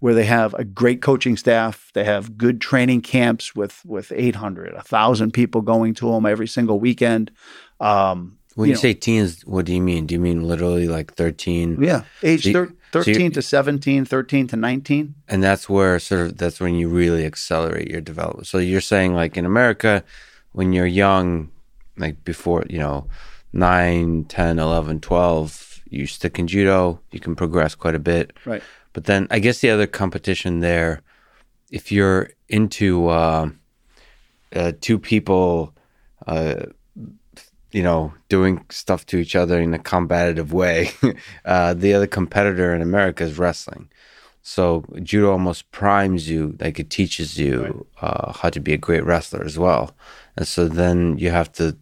where 0.00 0.14
they 0.14 0.24
have 0.26 0.52
a 0.54 0.64
great 0.64 1.00
coaching 1.02 1.36
staff 1.36 1.90
they 1.94 2.04
have 2.04 2.36
good 2.36 2.60
training 2.60 3.00
camps 3.00 3.54
with 3.54 3.80
with 3.84 4.12
800 4.14 4.74
1000 4.74 5.32
people 5.32 5.60
going 5.62 5.94
to 5.94 6.10
them 6.12 6.26
every 6.26 6.46
single 6.48 6.78
weekend 6.80 7.30
um, 7.80 8.38
When 8.54 8.68
you, 8.68 8.74
know, 8.74 8.80
say 8.80 8.94
teens, 8.94 9.42
what 9.44 9.66
do 9.66 9.74
you 9.74 9.82
mean? 9.82 10.06
Do 10.06 10.14
you 10.14 10.20
mean 10.20 10.42
literally 10.48 10.88
like 10.88 11.12
13? 11.14 11.76
yeah 11.82 12.02
age 12.22 12.42
So 12.44 12.48
you- 12.48 12.54
thir- 12.54 12.72
so 12.92 13.10
you- 13.10 13.14
13 13.14 13.32
to 13.32 13.42
17 13.42 14.04
13 14.06 14.46
to 14.48 14.56
19 14.56 15.14
And 15.28 15.42
that's 15.42 15.68
where 15.68 15.98
sort 15.98 16.20
of 16.26 16.36
that's 16.38 16.60
when 16.60 16.74
you 16.74 16.88
really 16.88 17.24
accelerate 17.26 17.90
your 17.90 18.00
development. 18.00 18.46
So 18.46 18.56
you're 18.58 18.80
saying 18.80 19.14
like 19.14 19.36
in 19.36 19.44
America, 19.44 20.02
when 20.52 20.72
you're 20.72 20.86
young, 21.04 21.50
like 21.98 22.24
before, 22.24 22.64
you 22.70 22.78
know, 22.78 23.06
9, 23.52 24.24
10, 24.24 24.58
11, 24.58 25.00
12, 25.00 25.80
you 25.90 26.06
stick 26.06 26.38
in 26.38 26.46
judo, 26.46 27.00
you 27.12 27.20
can 27.20 27.34
progress 27.36 27.74
quite 27.74 27.94
a 27.94 27.98
bit. 27.98 28.32
right 28.46 28.62
But 28.96 29.04
then 29.04 29.26
I 29.30 29.40
guess 29.40 29.58
the 29.58 29.68
other 29.68 29.86
competition 29.86 30.60
there, 30.60 31.02
if 31.70 31.92
you're 31.92 32.30
into 32.48 33.08
uh, 33.08 33.50
uh, 34.54 34.72
two 34.80 34.98
people, 34.98 35.74
uh, 36.26 36.64
you 37.72 37.82
know, 37.82 38.14
doing 38.30 38.64
stuff 38.70 39.04
to 39.06 39.18
each 39.18 39.36
other 39.36 39.60
in 39.60 39.74
a 39.74 39.78
combative 39.78 40.54
way, 40.54 40.92
uh, 41.44 41.74
the 41.74 41.92
other 41.92 42.06
competitor 42.06 42.74
in 42.74 42.80
America 42.80 43.22
is 43.22 43.36
wrestling. 43.36 43.90
So 44.40 44.86
judo 45.02 45.30
almost 45.30 45.70
primes 45.72 46.30
you, 46.30 46.56
like 46.58 46.78
it 46.80 46.88
teaches 46.88 47.38
you 47.38 47.86
uh, 48.00 48.32
how 48.32 48.48
to 48.48 48.60
be 48.60 48.72
a 48.72 48.78
great 48.78 49.04
wrestler 49.04 49.44
as 49.44 49.58
well. 49.58 49.94
And 50.38 50.48
so 50.48 50.68
then 50.68 51.18
you 51.18 51.30
have 51.30 51.52
to 51.52 51.76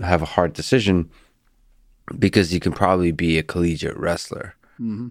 have 0.00 0.22
a 0.22 0.26
hard 0.36 0.52
decision 0.52 1.10
because 2.20 2.54
you 2.54 2.60
can 2.60 2.70
probably 2.70 3.10
be 3.10 3.36
a 3.36 3.42
collegiate 3.42 3.96
wrestler 3.96 4.54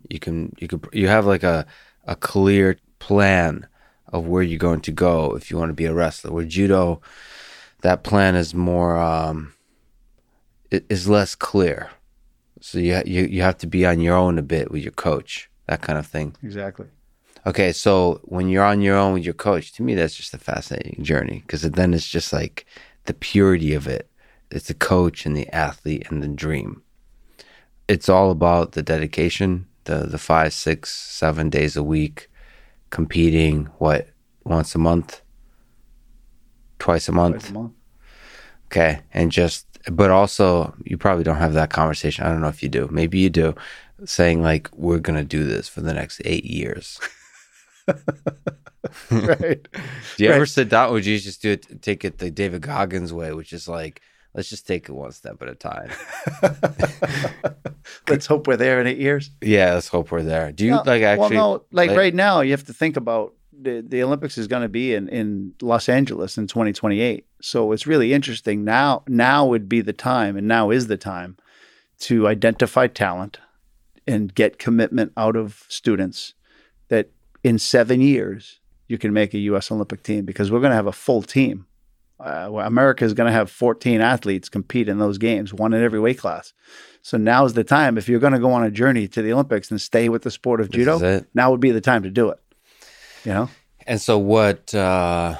you 0.09 0.19
can 0.19 0.53
you 0.59 0.67
could 0.67 0.87
you 0.93 1.07
have 1.07 1.25
like 1.25 1.43
a 1.43 1.65
a 2.05 2.15
clear 2.15 2.77
plan 2.99 3.67
of 4.07 4.27
where 4.27 4.43
you're 4.43 4.57
going 4.69 4.81
to 4.81 4.91
go 4.91 5.35
if 5.35 5.49
you 5.49 5.57
want 5.57 5.69
to 5.69 5.73
be 5.83 5.85
a 5.85 5.93
wrestler. 5.93 6.31
With 6.33 6.49
judo 6.49 7.01
that 7.81 8.03
plan 8.03 8.35
is 8.35 8.53
more 8.53 8.97
um 8.97 9.53
i- 10.71 10.83
is 10.89 11.07
less 11.07 11.35
clear. 11.35 11.89
So 12.59 12.77
you 12.79 13.01
you 13.05 13.23
you 13.25 13.41
have 13.41 13.57
to 13.59 13.67
be 13.67 13.85
on 13.85 13.99
your 13.99 14.15
own 14.15 14.37
a 14.37 14.43
bit 14.43 14.71
with 14.71 14.83
your 14.83 14.91
coach 14.93 15.49
that 15.67 15.81
kind 15.81 15.97
of 15.99 16.05
thing. 16.07 16.35
Exactly. 16.43 16.87
Okay 17.45 17.71
so 17.71 18.19
when 18.23 18.49
you're 18.49 18.65
on 18.73 18.81
your 18.81 18.97
own 18.97 19.13
with 19.13 19.23
your 19.25 19.33
coach 19.33 19.71
to 19.73 19.83
me 19.83 19.95
that's 19.95 20.15
just 20.15 20.33
a 20.33 20.37
fascinating 20.37 21.03
journey 21.03 21.39
because 21.45 21.61
then 21.61 21.93
it's 21.93 22.07
just 22.09 22.31
like 22.33 22.65
the 23.05 23.13
purity 23.13 23.73
of 23.73 23.87
it. 23.87 24.09
It's 24.51 24.67
the 24.67 24.73
coach 24.73 25.25
and 25.25 25.35
the 25.35 25.47
athlete 25.55 26.07
and 26.09 26.21
the 26.21 26.27
dream 26.27 26.83
it's 27.93 28.09
all 28.09 28.29
about 28.31 28.71
the 28.73 28.83
dedication 28.83 29.49
the 29.85 29.97
the 30.13 30.17
five 30.17 30.51
six 30.53 30.89
seven 31.21 31.49
days 31.49 31.75
a 31.77 31.83
week 31.83 32.29
competing 32.97 33.65
what 33.79 34.03
once 34.43 34.75
a 34.75 34.79
month? 34.79 35.21
Twice 36.79 37.07
a 37.09 37.11
month? 37.11 37.41
Twice 37.41 37.49
a 37.49 37.53
month. 37.53 37.73
okay 38.67 38.93
and 39.13 39.31
just 39.31 39.65
but 39.99 40.09
also 40.11 40.73
you 40.89 40.97
probably 40.97 41.23
don't 41.23 41.37
have 41.45 41.53
that 41.55 41.71
conversation. 41.71 42.25
I 42.25 42.29
don't 42.31 42.41
know 42.41 42.47
if 42.55 42.61
you 42.63 42.69
do. 42.69 42.87
Maybe 42.91 43.19
you 43.19 43.29
do. 43.29 43.55
Saying 44.05 44.41
like 44.41 44.69
we're 44.75 44.99
gonna 45.07 45.23
do 45.37 45.43
this 45.43 45.67
for 45.69 45.81
the 45.81 45.93
next 45.93 46.21
eight 46.25 46.45
years. 46.45 46.99
Right. 49.11 49.67
Do 50.17 50.23
you 50.23 50.29
ever 50.31 50.45
Right. 50.45 50.49
sit 50.57 50.69
down? 50.69 50.89
Do 51.01 51.11
you 51.11 51.19
just 51.19 51.41
do 51.41 51.51
it 51.51 51.81
take 51.81 52.03
it 52.05 52.17
the 52.17 52.31
david 52.31 52.61
goggins 52.63 53.13
way 53.13 53.31
which 53.33 53.53
is 53.53 53.67
like 53.67 54.01
let's 54.33 54.49
just 54.49 54.67
take 54.67 54.87
it 54.89 54.93
one 54.93 55.11
step 55.11 55.41
at 55.41 55.49
a 55.49 55.55
time 55.55 55.89
let's 58.09 58.25
hope 58.25 58.47
we're 58.47 58.57
there 58.57 58.79
in 58.81 58.87
eight 58.87 58.97
years 58.97 59.31
yeah 59.41 59.73
let's 59.73 59.87
hope 59.87 60.11
we're 60.11 60.23
there 60.23 60.51
do 60.51 60.65
you 60.65 60.71
No, 60.71 60.83
like 60.85 61.01
actually 61.03 61.35
well 61.35 61.53
no 61.57 61.63
like 61.71 61.89
like- 61.89 61.97
right 61.97 62.13
now 62.13 62.41
you 62.41 62.51
have 62.51 62.65
to 62.65 62.73
think 62.73 62.97
about 62.97 63.33
the, 63.53 63.83
the 63.87 64.01
olympics 64.01 64.37
is 64.37 64.47
going 64.47 64.63
to 64.63 64.69
be 64.69 64.93
in, 64.93 65.07
in 65.09 65.53
los 65.61 65.87
angeles 65.89 66.37
in 66.37 66.47
2028 66.47 67.25
so 67.41 67.71
it's 67.71 67.85
really 67.85 68.13
interesting 68.13 68.63
now 68.63 69.03
now 69.07 69.45
would 69.45 69.69
be 69.69 69.81
the 69.81 69.93
time 69.93 70.35
and 70.37 70.47
now 70.47 70.71
is 70.71 70.87
the 70.87 70.97
time 70.97 71.37
to 71.99 72.27
identify 72.27 72.87
talent 72.87 73.37
and 74.07 74.33
get 74.33 74.57
commitment 74.57 75.11
out 75.15 75.35
of 75.35 75.65
students 75.67 76.33
that 76.87 77.09
in 77.43 77.59
seven 77.59 78.01
years 78.01 78.59
you 78.87 78.97
can 78.97 79.13
make 79.13 79.33
a 79.33 79.37
U.S. 79.39 79.71
Olympic 79.71 80.03
team 80.03 80.25
because 80.25 80.51
we're 80.51 80.59
going 80.59 80.71
to 80.71 80.75
have 80.75 80.87
a 80.87 80.91
full 80.91 81.21
team. 81.21 81.65
Uh, 82.23 82.61
America 82.63 83.03
is 83.03 83.13
going 83.13 83.27
to 83.27 83.33
have 83.33 83.49
14 83.49 83.99
athletes 83.99 84.47
compete 84.47 84.87
in 84.87 84.99
those 84.99 85.17
games, 85.17 85.53
one 85.53 85.73
in 85.73 85.83
every 85.83 85.99
weight 85.99 86.19
class. 86.19 86.53
So 87.01 87.17
now 87.17 87.45
is 87.45 87.53
the 87.53 87.63
time. 87.63 87.97
If 87.97 88.07
you're 88.07 88.19
going 88.19 88.33
to 88.33 88.39
go 88.39 88.51
on 88.51 88.63
a 88.63 88.69
journey 88.69 89.07
to 89.07 89.21
the 89.21 89.33
Olympics 89.33 89.71
and 89.71 89.81
stay 89.81 90.07
with 90.07 90.21
the 90.21 90.31
sport 90.31 90.61
of 90.61 90.69
This 90.69 90.85
judo, 90.85 91.25
now 91.33 91.49
would 91.49 91.59
be 91.59 91.71
the 91.71 91.81
time 91.81 92.03
to 92.03 92.11
do 92.11 92.29
it. 92.29 92.39
You 93.25 93.33
know, 93.33 93.49
And 93.87 93.99
so, 93.99 94.17
what 94.17 94.73
uh, 94.73 95.37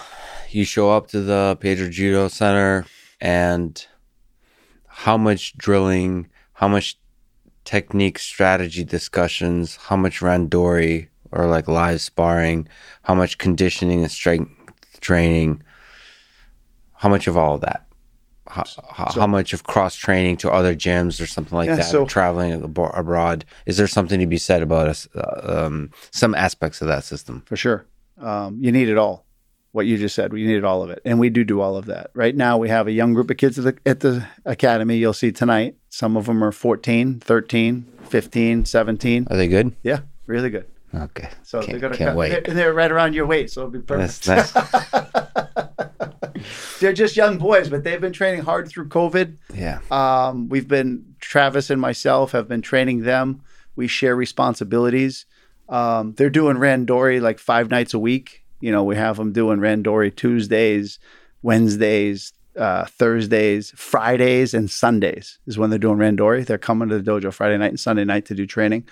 you 0.50 0.66
show 0.66 0.92
up 0.92 1.08
to 1.10 1.22
the 1.22 1.58
Pedro 1.60 1.90
Judo 1.90 2.28
Center, 2.28 2.86
and 3.20 3.86
how 4.88 5.18
much 5.18 5.56
drilling, 5.58 6.28
how 6.54 6.68
much 6.68 6.98
technique, 7.64 8.20
strategy 8.20 8.84
discussions, 8.84 9.78
how 9.78 9.96
much 9.96 10.20
randori 10.20 11.08
or 11.32 11.46
like 11.46 11.68
live 11.68 12.02
sparring, 12.02 12.68
how 13.04 13.16
much 13.16 13.38
conditioning 13.38 14.02
and 14.02 14.12
strength 14.12 14.52
training, 15.00 15.64
how 17.02 17.10
much 17.10 17.26
of 17.28 17.36
all 17.36 17.56
of 17.56 17.62
that. 17.62 17.88
How, 18.48 18.64
how, 18.92 19.12
how 19.12 19.28
much 19.28 19.54
of 19.54 19.64
cross 19.64 19.96
training 19.96 20.38
to 20.38 20.52
other 20.52 20.76
gyms 20.76 21.20
or 21.22 21.26
something 21.26 21.58
like 21.58 21.68
Yeah, 21.68 21.78
that, 21.78 21.86
so- 21.86 22.06
traveling 22.06 22.62
abo- 22.62 22.96
abroad? 22.98 23.44
Is 23.66 23.78
there 23.78 23.88
something 23.88 24.20
to 24.20 24.28
be 24.28 24.38
said 24.38 24.62
about 24.62 24.88
us, 24.88 25.08
uh, 25.16 25.66
um, 25.66 25.90
some 26.12 26.36
aspects 26.36 26.80
of 26.82 26.88
that 26.88 27.04
system? 27.04 27.42
for 27.48 27.56
sure. 27.56 27.86
Um, 28.20 28.58
you 28.62 28.72
need 28.72 28.88
it 28.88 28.98
all. 29.00 29.26
What 29.72 29.86
you 29.88 29.98
just 29.98 30.14
said, 30.16 30.32
we 30.34 30.46
needed 30.46 30.64
all 30.66 30.84
of 30.84 30.90
it, 30.92 31.02
and 31.06 31.18
we 31.18 31.30
do 31.30 31.44
do 31.44 31.62
all 31.62 31.76
of 31.78 31.86
that. 31.86 32.12
Right 32.14 32.36
now, 32.36 32.58
we 32.58 32.68
have 32.70 32.88
a 32.88 32.92
young 32.92 33.14
group 33.14 33.32
of 33.32 33.38
kids 33.38 33.58
at 33.58 33.64
the, 33.64 33.78
at 33.90 34.02
the 34.02 34.28
academy. 34.46 34.98
You'll 34.98 35.14
see 35.14 35.32
tonight. 35.32 35.76
Some 35.90 36.18
of 36.18 36.26
them 36.28 36.44
are 36.44 36.52
14, 36.52 37.22
13, 37.22 37.86
15, 38.10 38.66
17. 38.66 39.28
Are 39.32 39.38
they 39.38 39.48
good? 39.48 39.74
Yeah, 39.82 40.02
really 40.28 40.50
good. 40.52 40.66
Okay. 40.94 41.30
So 41.44 41.62
can't, 41.64 41.80
they're 41.80 41.90
to 41.90 41.98
can't 41.98 42.18
wait. 42.18 42.44
They're, 42.46 42.54
they're 42.54 42.74
right 42.74 42.92
around 42.92 43.14
your 43.16 43.26
weight, 43.26 43.50
so 43.50 43.62
it'll 43.62 43.72
be 43.72 43.80
perfect. 43.80 44.26
That's 44.26 44.54
nice. 44.54 45.88
they're 46.80 46.94
just 46.94 47.16
young 47.16 47.38
boys, 47.38 47.70
but 47.70 47.84
they've 47.84 48.02
been 48.02 48.14
training 48.14 48.42
hard 48.44 48.68
through 48.68 48.90
COVID. 48.90 49.38
yeah. 49.54 49.80
Um, 49.92 50.50
we've 50.50 50.68
been 50.68 51.16
Travis 51.20 51.70
and 51.70 51.80
myself 51.82 52.32
have 52.32 52.48
been 52.48 52.62
training 52.62 53.02
them. 53.02 53.42
We 53.76 53.88
share 53.88 54.16
responsibilities. 54.16 55.26
Um, 55.70 56.14
they're 56.16 56.30
doing 56.30 56.58
randori 56.58 57.22
like 57.22 57.40
five 57.40 57.70
nights 57.70 57.94
a 57.94 58.00
week. 58.00 58.44
You 58.60 58.72
know, 58.72 58.84
we 58.84 58.96
have 58.96 59.18
them 59.18 59.32
doing 59.32 59.60
randori 59.60 60.16
Tuesdays, 60.16 61.00
Wednesdays, 61.42 62.34
uh, 62.58 62.86
Thursdays, 62.86 63.72
Fridays, 63.76 64.54
and 64.54 64.70
Sundays 64.70 65.40
is 65.48 65.58
when 65.58 65.70
they're 65.70 65.80
doing 65.80 65.98
randori. 65.98 66.46
They're 66.46 66.58
coming 66.58 66.90
to 66.90 67.00
the 67.00 67.12
dojo 67.12 67.34
Friday 67.34 67.58
night 67.58 67.70
and 67.70 67.80
Sunday 67.80 68.04
night 68.04 68.26
to 68.26 68.36
do 68.36 68.46
training. 68.46 68.88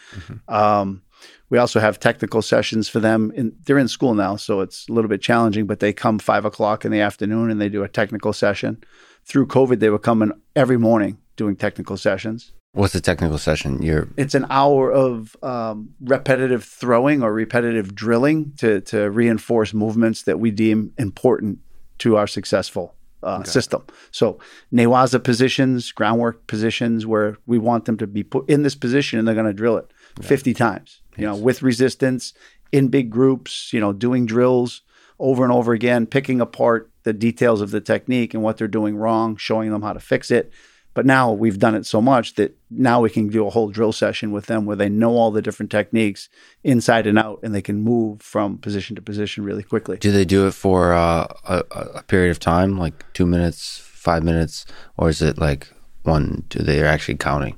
Um, 0.48 1.02
we 1.50 1.58
also 1.58 1.80
have 1.80 2.00
technical 2.00 2.42
sessions 2.42 2.88
for 2.88 3.00
them. 3.00 3.32
In, 3.36 3.56
they're 3.66 3.78
in 3.78 3.88
school 3.88 4.14
now, 4.14 4.36
so 4.36 4.62
it's 4.62 4.88
a 4.90 4.94
little 4.94 5.10
bit 5.10 5.22
challenging, 5.22 5.66
but 5.66 5.80
they 5.80 5.94
come 5.94 6.20
five 6.20 6.46
o'clock 6.46 6.86
in 6.86 6.92
the 6.92 7.02
afternoon 7.02 7.50
and 7.50 7.60
they 7.60 7.70
do 7.70 7.84
a 7.84 7.88
technical 7.88 8.34
session. 8.34 8.84
Through 9.26 9.48
COVID, 9.48 9.80
they 9.80 9.90
were 9.90 10.00
coming 10.00 10.32
every 10.56 10.78
morning 10.78 11.18
doing 11.36 11.56
technical 11.56 11.98
sessions. 11.98 12.52
What's 12.74 12.94
the 12.94 13.02
technical 13.02 13.40
session? 13.40 13.82
You're 13.82 14.10
It's 14.16 14.36
an 14.36 14.46
hour 14.50 14.92
of 14.92 15.36
um, 15.42 15.90
repetitive 16.02 16.64
throwing 16.64 17.24
or 17.24 17.34
repetitive 17.34 17.96
drilling 17.96 18.54
to, 18.58 18.82
to 18.82 19.10
reinforce 19.10 19.74
movements 19.74 20.24
that 20.24 20.40
we 20.40 20.52
deem 20.52 20.94
important 20.98 21.60
to 22.00 22.16
our 22.16 22.28
successful 22.28 22.96
uh, 23.24 23.44
system. 23.44 23.86
So, 24.12 24.40
Newaza 24.72 25.22
positions, 25.22 25.92
groundwork 25.92 26.48
positions, 26.48 27.06
where 27.06 27.38
we 27.46 27.58
want 27.58 27.86
them 27.86 27.98
to 27.98 28.08
be 28.08 28.24
put 28.24 28.50
in 28.50 28.64
this 28.64 28.76
position 28.76 29.20
and 29.20 29.28
they're 29.28 29.36
going 29.36 29.48
to 29.48 29.54
drill 29.54 29.78
it 29.78 29.92
50 30.22 30.54
times, 30.54 31.02
you 31.20 31.26
know, 31.26 31.36
with 31.36 31.62
resistance 31.62 32.34
in 32.72 32.88
big 32.88 33.10
groups, 33.10 33.74
you 33.74 33.80
know, 33.80 33.94
doing 33.94 34.26
drills 34.26 34.82
over 35.20 35.44
and 35.44 35.52
over 35.52 35.74
again, 35.74 36.06
picking 36.06 36.40
apart 36.40 36.90
the 37.04 37.14
details 37.14 37.62
of 37.62 37.72
the 37.72 37.82
technique 37.82 38.34
and 38.34 38.44
what 38.44 38.58
they're 38.58 38.68
doing 38.68 38.96
wrong, 38.96 39.36
showing 39.36 39.72
them 39.72 39.82
how 39.82 39.94
to 39.94 40.00
fix 40.00 40.32
it. 40.32 40.52
But 40.94 41.06
now 41.06 41.32
we've 41.32 41.60
done 41.60 41.76
it 41.76 41.86
so 41.86 42.02
much 42.02 42.36
that 42.36 42.58
now 42.70 43.00
we 43.00 43.10
can 43.10 43.28
do 43.28 43.46
a 43.46 43.50
whole 43.50 43.70
drill 43.70 43.92
session 43.92 44.32
with 44.32 44.48
them 44.48 44.66
where 44.66 44.76
they 44.76 44.90
know 44.90 45.12
all 45.12 45.32
the 45.32 45.42
different 45.42 45.72
techniques 45.72 46.30
inside 46.64 47.06
and 47.06 47.18
out 47.18 47.40
and 47.44 47.54
they 47.54 47.62
can 47.62 47.82
move 47.82 48.22
from 48.22 48.58
position 48.58 48.96
to 48.96 49.02
position 49.02 49.44
really 49.44 49.64
quickly. 49.64 49.98
do 49.98 50.12
they 50.12 50.26
do 50.26 50.48
it 50.48 50.54
for 50.54 50.94
uh, 50.94 51.28
a, 51.48 51.64
a 51.96 52.04
period 52.04 52.32
of 52.32 52.40
time, 52.40 52.78
like 52.78 53.06
two 53.14 53.26
minutes, 53.26 53.78
five 53.78 54.24
minutes, 54.24 54.66
or 54.98 55.10
is 55.10 55.22
it 55.22 55.38
like 55.38 55.72
one? 56.04 56.44
Do 56.50 56.60
they 56.64 56.82
are 56.82 56.88
actually 56.88 57.18
counting? 57.18 57.58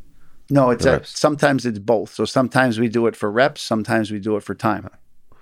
No, 0.51 0.69
it's 0.69 0.85
a, 0.85 1.01
sometimes 1.05 1.65
it's 1.65 1.79
both. 1.79 2.13
So 2.13 2.25
sometimes 2.25 2.79
we 2.79 2.89
do 2.89 3.07
it 3.07 3.15
for 3.15 3.31
reps, 3.31 3.61
sometimes 3.61 4.11
we 4.11 4.19
do 4.19 4.35
it 4.37 4.43
for 4.43 4.53
time. 4.53 4.89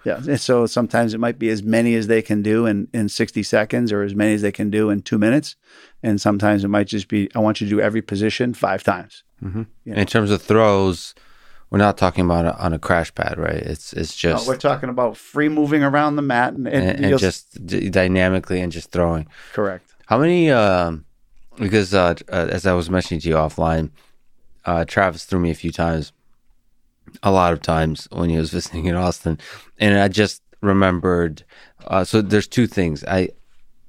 Yeah. 0.05 0.17
and 0.25 0.39
So 0.39 0.65
sometimes 0.65 1.13
it 1.13 1.17
might 1.19 1.37
be 1.37 1.49
as 1.49 1.61
many 1.61 1.93
as 1.95 2.07
they 2.07 2.21
can 2.21 2.41
do 2.41 2.65
in, 2.65 2.87
in 2.93 3.09
60 3.09 3.43
seconds 3.43 3.91
or 3.91 4.01
as 4.03 4.15
many 4.15 4.33
as 4.33 4.41
they 4.41 4.51
can 4.51 4.69
do 4.69 4.89
in 4.89 5.01
two 5.01 5.17
minutes. 5.17 5.55
And 6.01 6.21
sometimes 6.21 6.63
it 6.63 6.69
might 6.69 6.87
just 6.87 7.09
be, 7.09 7.29
I 7.35 7.39
want 7.39 7.59
you 7.59 7.67
to 7.67 7.75
do 7.75 7.81
every 7.81 8.01
position 8.01 8.53
five 8.53 8.81
times. 8.83 9.23
Yeah. 9.41 9.63
In 9.85 10.05
terms 10.07 10.31
of 10.31 10.41
throws, 10.41 11.15
we're 11.69 11.79
not 11.79 11.97
talking 11.97 12.23
about 12.25 12.45
it 12.45 12.55
on 12.59 12.71
a 12.73 12.79
crash 12.79 13.13
pad, 13.13 13.37
right? 13.37 13.55
It's 13.55 13.93
it's 13.93 14.21
No, 14.23 14.31
just 14.31 14.47
we're 14.47 14.57
talking 14.57 14.89
about 14.89 15.17
free 15.17 15.49
moving 15.49 15.83
around 15.83 16.15
the 16.15 16.21
mat 16.21 16.53
and, 16.53 16.67
and, 16.67 16.89
and, 16.89 17.05
and 17.05 17.19
just 17.19 17.65
d- 17.65 17.89
dynamically 17.89 18.59
and 18.61 18.71
just 18.71 18.91
throwing. 18.91 19.27
correct. 19.53 19.93
How 20.07 20.17
many? 20.19 20.49
Um, 20.49 21.05
because 21.57 21.93
uh, 21.93 22.15
uh, 22.31 22.47
as 22.49 22.65
I 22.65 22.73
was 22.73 22.89
mentioning 22.89 23.21
to 23.21 23.29
you 23.29 23.35
offline, 23.35 23.91
uh, 24.65 24.85
Travis 24.85 25.25
threw 25.25 25.39
me 25.39 25.51
a 25.51 25.55
few 25.55 25.71
times, 25.71 26.11
a 27.23 27.31
lot 27.31 27.53
of 27.53 27.61
times 27.61 28.07
when 28.11 28.29
he 28.29 28.37
was 28.37 28.49
visiting 28.57 28.85
in 28.85 28.95
Austin, 28.95 29.37
and 29.77 29.99
I 29.99 30.07
just 30.07 30.41
remembered. 30.61 31.43
Uh, 31.87 32.03
so 32.03 32.21
there's 32.21 32.47
two 32.47 32.67
things. 32.67 33.03
I, 33.05 33.29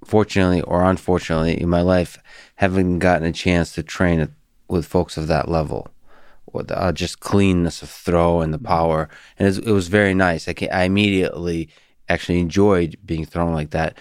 fortunately 0.04 0.62
or 0.62 0.84
unfortunately, 0.84 1.60
in 1.60 1.68
my 1.68 1.82
life, 1.82 2.18
haven't 2.56 2.98
gotten 2.98 3.26
a 3.26 3.32
chance 3.32 3.72
to 3.74 3.82
train 3.82 4.34
with 4.68 4.86
folks 4.86 5.16
of 5.16 5.26
that 5.28 5.48
level. 5.48 5.88
With 6.52 6.72
uh, 6.72 6.90
just 6.90 7.20
cleanness 7.20 7.80
of 7.80 7.90
throw 7.90 8.40
and 8.40 8.52
the 8.52 8.58
power, 8.58 9.08
and 9.38 9.46
it's, 9.46 9.58
it 9.58 9.70
was 9.70 9.86
very 9.86 10.14
nice. 10.14 10.48
I, 10.48 10.52
can, 10.52 10.68
I 10.72 10.82
immediately 10.82 11.68
actually 12.08 12.40
enjoyed 12.40 12.98
being 13.06 13.24
thrown 13.24 13.54
like 13.54 13.70
that 13.70 13.96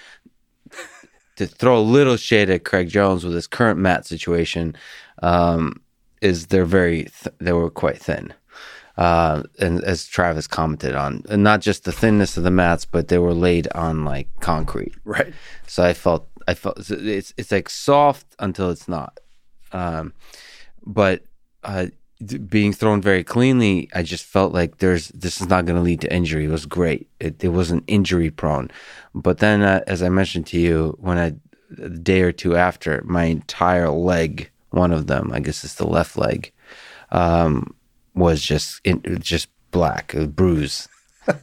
to 1.35 1.45
throw 1.45 1.77
a 1.77 1.79
little 1.79 2.17
shade 2.17 2.49
at 2.49 2.65
Craig 2.65 2.89
Jones 2.89 3.23
with 3.23 3.35
his 3.35 3.45
current 3.45 3.79
mat 3.79 4.07
situation 4.07 4.75
um, 5.21 5.79
is 6.21 6.47
they're 6.47 6.65
very 6.65 7.03
th- 7.03 7.35
they 7.39 7.53
were 7.53 7.69
quite 7.69 7.97
thin, 7.97 8.33
uh, 8.97 9.43
and 9.59 9.83
as 9.83 10.07
Travis 10.07 10.47
commented 10.47 10.95
on, 10.95 11.23
and 11.29 11.43
not 11.43 11.61
just 11.61 11.83
the 11.83 11.91
thinness 11.91 12.37
of 12.37 12.43
the 12.43 12.51
mats, 12.51 12.85
but 12.85 13.07
they 13.07 13.17
were 13.17 13.33
laid 13.33 13.67
on 13.73 14.05
like 14.05 14.27
concrete. 14.39 14.93
Right. 15.03 15.33
So 15.67 15.83
I 15.83 15.93
felt 15.93 16.27
I 16.47 16.53
felt 16.53 16.83
so 16.83 16.95
it's 16.99 17.33
it's 17.37 17.51
like 17.51 17.69
soft 17.69 18.27
until 18.39 18.69
it's 18.69 18.87
not, 18.87 19.19
um, 19.71 20.13
but 20.85 21.23
uh, 21.63 21.87
being 22.47 22.73
thrown 22.73 23.01
very 23.01 23.23
cleanly, 23.23 23.89
I 23.93 24.03
just 24.03 24.25
felt 24.25 24.53
like 24.53 24.79
there's 24.79 25.09
this 25.09 25.39
is 25.39 25.47
not 25.47 25.65
going 25.65 25.77
to 25.77 25.81
lead 25.83 26.01
to 26.01 26.13
injury. 26.13 26.45
It 26.45 26.51
was 26.51 26.65
great. 26.65 27.07
It, 27.19 27.43
it 27.43 27.49
wasn't 27.49 27.85
injury 27.87 28.29
prone, 28.29 28.69
but 29.15 29.37
then 29.37 29.61
uh, 29.61 29.81
as 29.87 30.01
I 30.01 30.09
mentioned 30.09 30.47
to 30.47 30.59
you, 30.59 30.97
when 30.99 31.17
I 31.17 31.35
a 31.77 31.89
day 31.89 32.21
or 32.21 32.31
two 32.31 32.55
after, 32.55 33.01
my 33.05 33.25
entire 33.25 33.89
leg, 33.89 34.49
one 34.71 34.91
of 34.91 35.07
them, 35.07 35.31
I 35.33 35.39
guess 35.39 35.63
it's 35.63 35.75
the 35.75 35.87
left 35.87 36.17
leg, 36.17 36.51
um, 37.11 37.75
was 38.13 38.41
just 38.41 38.81
in, 38.83 39.01
just 39.19 39.49
black, 39.71 40.13
it 40.13 40.19
was 40.19 40.27
bruised. 40.27 40.87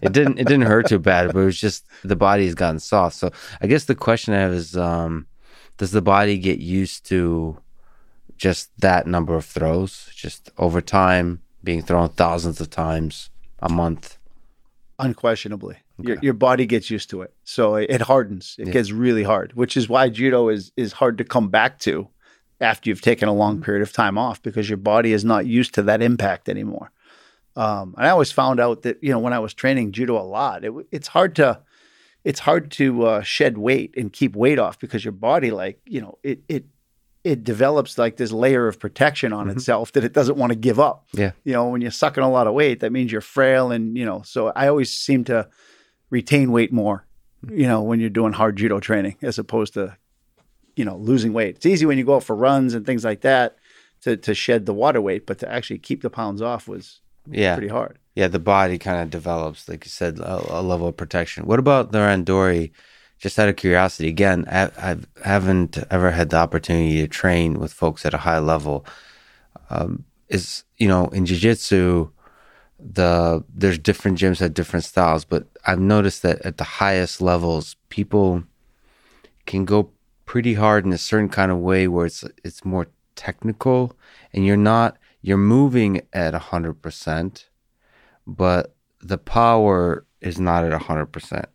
it 0.03 0.13
didn't 0.13 0.39
it 0.39 0.47
didn't 0.47 0.63
hurt 0.63 0.89
too 0.89 0.99
bad, 0.99 1.33
but 1.33 1.41
it 1.41 1.45
was 1.45 1.61
just 1.61 1.87
the 2.03 2.17
body 2.17 2.45
has 2.45 2.55
gotten 2.55 2.81
soft. 2.81 3.17
So 3.17 3.31
I 3.61 3.67
guess 3.67 3.85
the 3.85 3.95
question 3.95 4.35
I 4.35 4.39
have 4.39 4.53
is, 4.53 4.77
um, 4.77 5.27
does 5.77 5.93
the 5.93 6.03
body 6.03 6.39
get 6.39 6.59
used 6.59 7.07
to 7.07 7.59
just 8.37 8.71
that 8.81 9.07
number 9.07 9.35
of 9.35 9.45
throws, 9.45 10.11
just 10.15 10.51
over 10.59 10.81
time, 10.81 11.43
being 11.63 11.83
thrown 11.83 12.09
thousands 12.09 12.61
of 12.61 12.71
times 12.71 13.31
a 13.61 13.69
month? 13.69 14.19
Unquestionably, 14.99 15.77
your 15.99 16.17
your 16.23 16.35
body 16.35 16.67
gets 16.67 16.91
used 16.91 17.11
to 17.11 17.23
it, 17.23 17.35
so 17.45 17.77
it, 17.77 17.91
it 17.91 18.01
hardens. 18.01 18.57
It 18.59 18.71
gets 18.71 18.91
really 18.91 19.23
hard, 19.23 19.53
which 19.53 19.77
is 19.77 19.89
why 19.89 20.09
judo 20.09 20.49
is 20.49 20.73
is 20.77 20.93
hard 20.93 21.19
to 21.19 21.25
come 21.25 21.49
back 21.49 21.79
to 21.81 22.09
after 22.61 22.89
you've 22.91 23.03
taken 23.03 23.29
a 23.29 23.35
long 23.35 23.61
period 23.61 23.83
of 23.83 23.93
time 23.93 24.17
off 24.19 24.43
because 24.43 24.69
your 24.69 24.79
body 24.79 25.13
is 25.13 25.25
not 25.25 25.47
used 25.47 25.75
to 25.75 25.83
that 25.83 26.01
impact 26.03 26.49
anymore. 26.49 26.91
Um, 27.55 27.95
and 27.97 28.07
I 28.07 28.11
always 28.11 28.33
found 28.33 28.61
out 28.61 28.83
that 28.83 29.03
you 29.03 29.11
know 29.11 29.19
when 29.19 29.33
I 29.33 29.39
was 29.39 29.55
training 29.55 29.93
judo 29.93 30.17
a 30.19 30.23
lot, 30.25 30.65
it, 30.65 30.73
it's 30.91 31.09
hard 31.09 31.35
to 31.37 31.61
it's 32.25 32.41
hard 32.41 32.71
to 32.73 33.07
uh, 33.07 33.23
shed 33.23 33.57
weight 33.57 33.95
and 33.97 34.13
keep 34.13 34.35
weight 34.37 34.59
off 34.59 34.79
because 34.79 35.05
your 35.05 35.13
body 35.13 35.51
like 35.51 35.81
you 35.87 36.01
know 36.01 36.19
it 36.23 36.41
it 36.49 36.65
it 37.25 37.43
develops 37.43 37.99
like 37.99 38.17
this 38.19 38.31
layer 38.31 38.69
of 38.69 38.79
protection 38.79 39.33
on 39.33 39.51
itself 39.51 39.91
that 39.93 40.05
it 40.05 40.13
doesn't 40.13 40.37
want 40.37 40.53
to 40.53 40.57
give 40.57 40.79
up 40.79 41.09
Yeah. 41.13 41.33
you 41.43 41.53
know, 41.55 41.69
when 41.71 41.81
you're 41.81 41.91
sucking 41.91 42.23
a 42.23 42.31
lot 42.31 42.47
of 42.47 42.55
weight, 42.55 42.79
that 42.81 42.93
means 42.93 43.11
you're 43.11 43.21
frail. 43.21 43.73
And, 43.73 43.99
you 43.99 44.05
know, 44.05 44.23
so 44.25 44.53
I 44.55 44.69
always 44.69 44.93
seem 44.93 45.25
to 45.25 45.49
retain 46.09 46.53
weight 46.53 46.73
more, 46.73 47.05
you 47.51 47.67
know, 47.67 47.83
when 47.83 47.99
you're 47.99 48.11
doing 48.11 48.33
hard 48.33 48.55
judo 48.55 48.79
training 48.79 49.17
as 49.23 49.41
opposed 49.41 49.75
to, 49.75 49.97
you 50.77 50.85
know, 50.85 50.97
losing 50.97 51.33
weight. 51.33 51.57
It's 51.57 51.67
easy 51.67 51.87
when 51.87 51.99
you 51.99 52.05
go 52.05 52.17
out 52.17 52.25
for 52.25 52.37
runs 52.37 52.75
and 52.75 52.85
things 52.87 53.05
like 53.05 53.23
that 53.23 53.57
to, 54.03 54.17
to 54.19 54.35
shed 54.35 54.67
the 54.67 54.75
water 54.75 55.01
weight, 55.01 55.27
but 55.27 55.39
to 55.41 55.51
actually 55.51 55.79
keep 55.79 56.03
the 56.03 56.11
pounds 56.11 56.41
off 56.43 56.69
was 56.69 57.01
Yeah, 57.31 57.55
pretty 57.57 57.69
hard. 57.69 57.99
yeah. 58.15 58.29
The 58.29 58.39
body 58.39 58.79
kind 58.79 59.01
of 59.03 59.11
develops, 59.11 59.69
like 59.69 59.85
you 59.85 59.91
said, 59.91 60.19
a, 60.19 60.61
a 60.61 60.63
level 60.63 60.87
of 60.89 60.97
protection. 60.97 61.47
What 61.47 61.59
about 61.59 61.93
the 61.93 61.99
randori? 61.99 62.71
Just 63.19 63.39
out 63.39 63.49
of 63.49 63.57
curiosity, 63.57 64.09
again, 64.09 64.45
I, 64.47 64.71
I 64.77 64.97
haven't 65.25 65.79
ever 65.91 66.11
had 66.11 66.29
the 66.29 66.37
opportunity 66.37 66.99
to 67.01 67.09
train 67.09 67.59
with 67.59 67.73
folks 67.73 68.05
at 68.05 68.13
a 68.13 68.19
high 68.19 68.39
level. 68.41 68.85
Um, 69.71 70.05
is 70.29 70.65
you 70.77 70.89
know 70.89 71.07
in 71.09 71.25
jiu-jitsu 71.25 72.11
the 72.79 73.45
there's 73.55 73.79
different 73.79 74.19
gyms 74.19 74.41
have 74.41 74.53
different 74.55 74.85
styles 74.85 75.25
but 75.25 75.47
i've 75.67 75.79
noticed 75.79 76.23
that 76.23 76.41
at 76.45 76.57
the 76.59 76.65
highest 76.65 77.23
levels 77.23 77.77
people 77.89 78.43
can 79.47 79.65
go 79.65 79.91
pretty 80.27 80.55
hard 80.55 80.85
in 80.85 80.93
a 80.93 80.99
certain 80.99 81.29
kind 81.29 81.51
of 81.51 81.59
way 81.59 81.89
where 81.89 82.07
it's 82.07 82.25
it's 82.45 82.65
more 82.65 82.89
technical 83.15 83.97
and 84.33 84.45
you're 84.45 84.57
not 84.57 84.99
you're 85.23 85.37
moving 85.39 86.03
at 86.13 86.35
100% 86.35 87.45
but 88.27 88.75
the 89.01 89.19
power 89.19 90.05
is 90.21 90.39
not 90.39 90.65
at 90.65 90.79
100% 90.79 91.47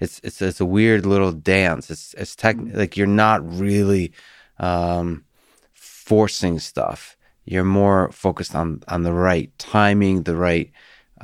it's 0.00 0.20
it's 0.22 0.42
it's 0.42 0.60
a 0.60 0.66
weird 0.66 1.06
little 1.06 1.32
dance. 1.32 1.90
It's 1.90 2.14
it's 2.14 2.36
tech 2.36 2.56
like 2.72 2.96
you're 2.96 3.06
not 3.06 3.40
really 3.48 4.12
um 4.58 5.24
forcing 5.72 6.58
stuff. 6.58 7.16
You're 7.44 7.64
more 7.64 8.10
focused 8.12 8.54
on 8.54 8.82
on 8.88 9.02
the 9.02 9.12
right 9.12 9.50
timing, 9.58 10.22
the 10.22 10.36
right 10.36 10.70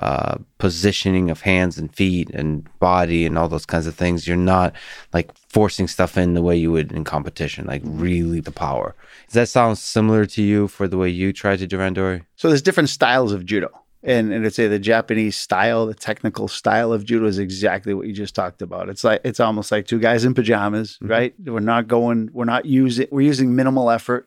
uh, 0.00 0.38
positioning 0.56 1.30
of 1.30 1.42
hands 1.42 1.76
and 1.76 1.94
feet 1.94 2.30
and 2.30 2.66
body 2.78 3.26
and 3.26 3.36
all 3.36 3.48
those 3.48 3.66
kinds 3.66 3.86
of 3.86 3.94
things. 3.94 4.26
You're 4.26 4.36
not 4.36 4.74
like 5.12 5.30
forcing 5.36 5.86
stuff 5.88 6.16
in 6.16 6.32
the 6.32 6.40
way 6.40 6.56
you 6.56 6.72
would 6.72 6.90
in 6.90 7.04
competition, 7.04 7.66
like 7.66 7.82
really 7.84 8.40
the 8.40 8.50
power. 8.50 8.94
Does 9.26 9.34
that 9.34 9.48
sound 9.50 9.76
similar 9.76 10.24
to 10.24 10.42
you 10.42 10.68
for 10.68 10.88
the 10.88 10.96
way 10.96 11.10
you 11.10 11.34
try 11.34 11.54
to 11.54 11.66
do 11.66 11.76
randori? 11.76 12.24
So 12.36 12.48
there's 12.48 12.62
different 12.62 12.88
styles 12.88 13.32
of 13.32 13.44
judo. 13.44 13.68
And, 14.02 14.32
and 14.32 14.46
I'd 14.46 14.54
say 14.54 14.66
the 14.66 14.78
Japanese 14.78 15.36
style, 15.36 15.84
the 15.84 15.92
technical 15.92 16.48
style 16.48 16.94
of 16.94 17.04
judo 17.04 17.26
is 17.26 17.38
exactly 17.38 17.92
what 17.92 18.06
you 18.06 18.14
just 18.14 18.34
talked 18.34 18.62
about. 18.62 18.88
It's 18.88 19.04
like 19.04 19.20
it's 19.22 19.40
almost 19.40 19.70
like 19.70 19.86
two 19.86 19.98
guys 19.98 20.24
in 20.24 20.32
pajamas, 20.32 20.96
right? 21.02 21.34
We're 21.44 21.60
not 21.60 21.86
going, 21.86 22.30
we're 22.32 22.46
not 22.46 22.64
using, 22.64 23.06
we're 23.10 23.20
using 23.20 23.54
minimal 23.54 23.90
effort, 23.90 24.26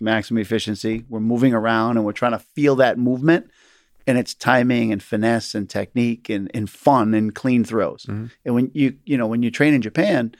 maximum 0.00 0.42
efficiency. 0.42 1.06
We're 1.08 1.20
moving 1.20 1.54
around 1.54 1.96
and 1.96 2.04
we're 2.04 2.12
trying 2.12 2.32
to 2.32 2.38
feel 2.38 2.76
that 2.76 2.98
movement 2.98 3.50
and 4.06 4.18
it's 4.18 4.34
timing 4.34 4.92
and 4.92 5.02
finesse 5.02 5.54
and 5.54 5.68
technique 5.68 6.28
and, 6.28 6.50
and 6.54 6.68
fun 6.68 7.14
and 7.14 7.34
clean 7.34 7.64
throws. 7.64 8.04
And 8.44 8.54
when 8.54 8.70
you 8.74 8.96
you 9.04 9.16
know 9.16 9.26
when 9.26 9.42
you 9.42 9.50
train 9.50 9.74
in 9.74 9.82
Japan, 9.82 10.34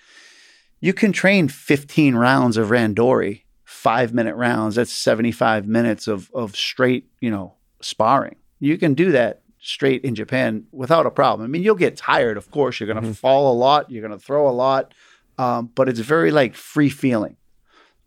you 0.81 0.92
can 0.92 1.12
train 1.12 1.48
15 1.48 2.14
rounds 2.14 2.57
of 2.57 2.68
randori, 2.68 3.42
five 3.64 4.12
minute 4.12 4.37
rounds. 4.37 4.74
That's 4.77 4.92
75 4.92 5.66
minutes 5.66 6.07
of 6.09 6.31
of 6.35 6.57
straight 6.57 7.09
you 7.20 7.31
know 7.31 7.55
sparring. 7.81 8.37
You 8.61 8.79
can 8.79 8.94
do 8.94 9.12
that 9.12 9.42
straight 9.61 10.05
in 10.05 10.14
Japan 10.14 10.66
without 10.72 11.07
a 11.07 11.11
problem. 11.11 11.46
I 11.46 11.48
mean, 11.48 11.62
you'll 11.62 11.74
get 11.74 11.96
tired, 11.96 12.37
of 12.37 12.50
course. 12.50 12.79
You're 12.79 12.92
going 12.92 13.03
to 13.03 13.14
fall 13.14 13.50
a 13.50 13.57
lot. 13.57 13.90
You're 13.90 14.07
going 14.07 14.18
to 14.18 14.24
throw 14.24 14.48
a 14.48 14.53
lot, 14.53 14.92
um, 15.38 15.70
but 15.74 15.88
it's 15.88 16.00
very 16.00 16.31
like 16.31 16.55
free 16.55 16.90
feeling, 16.90 17.37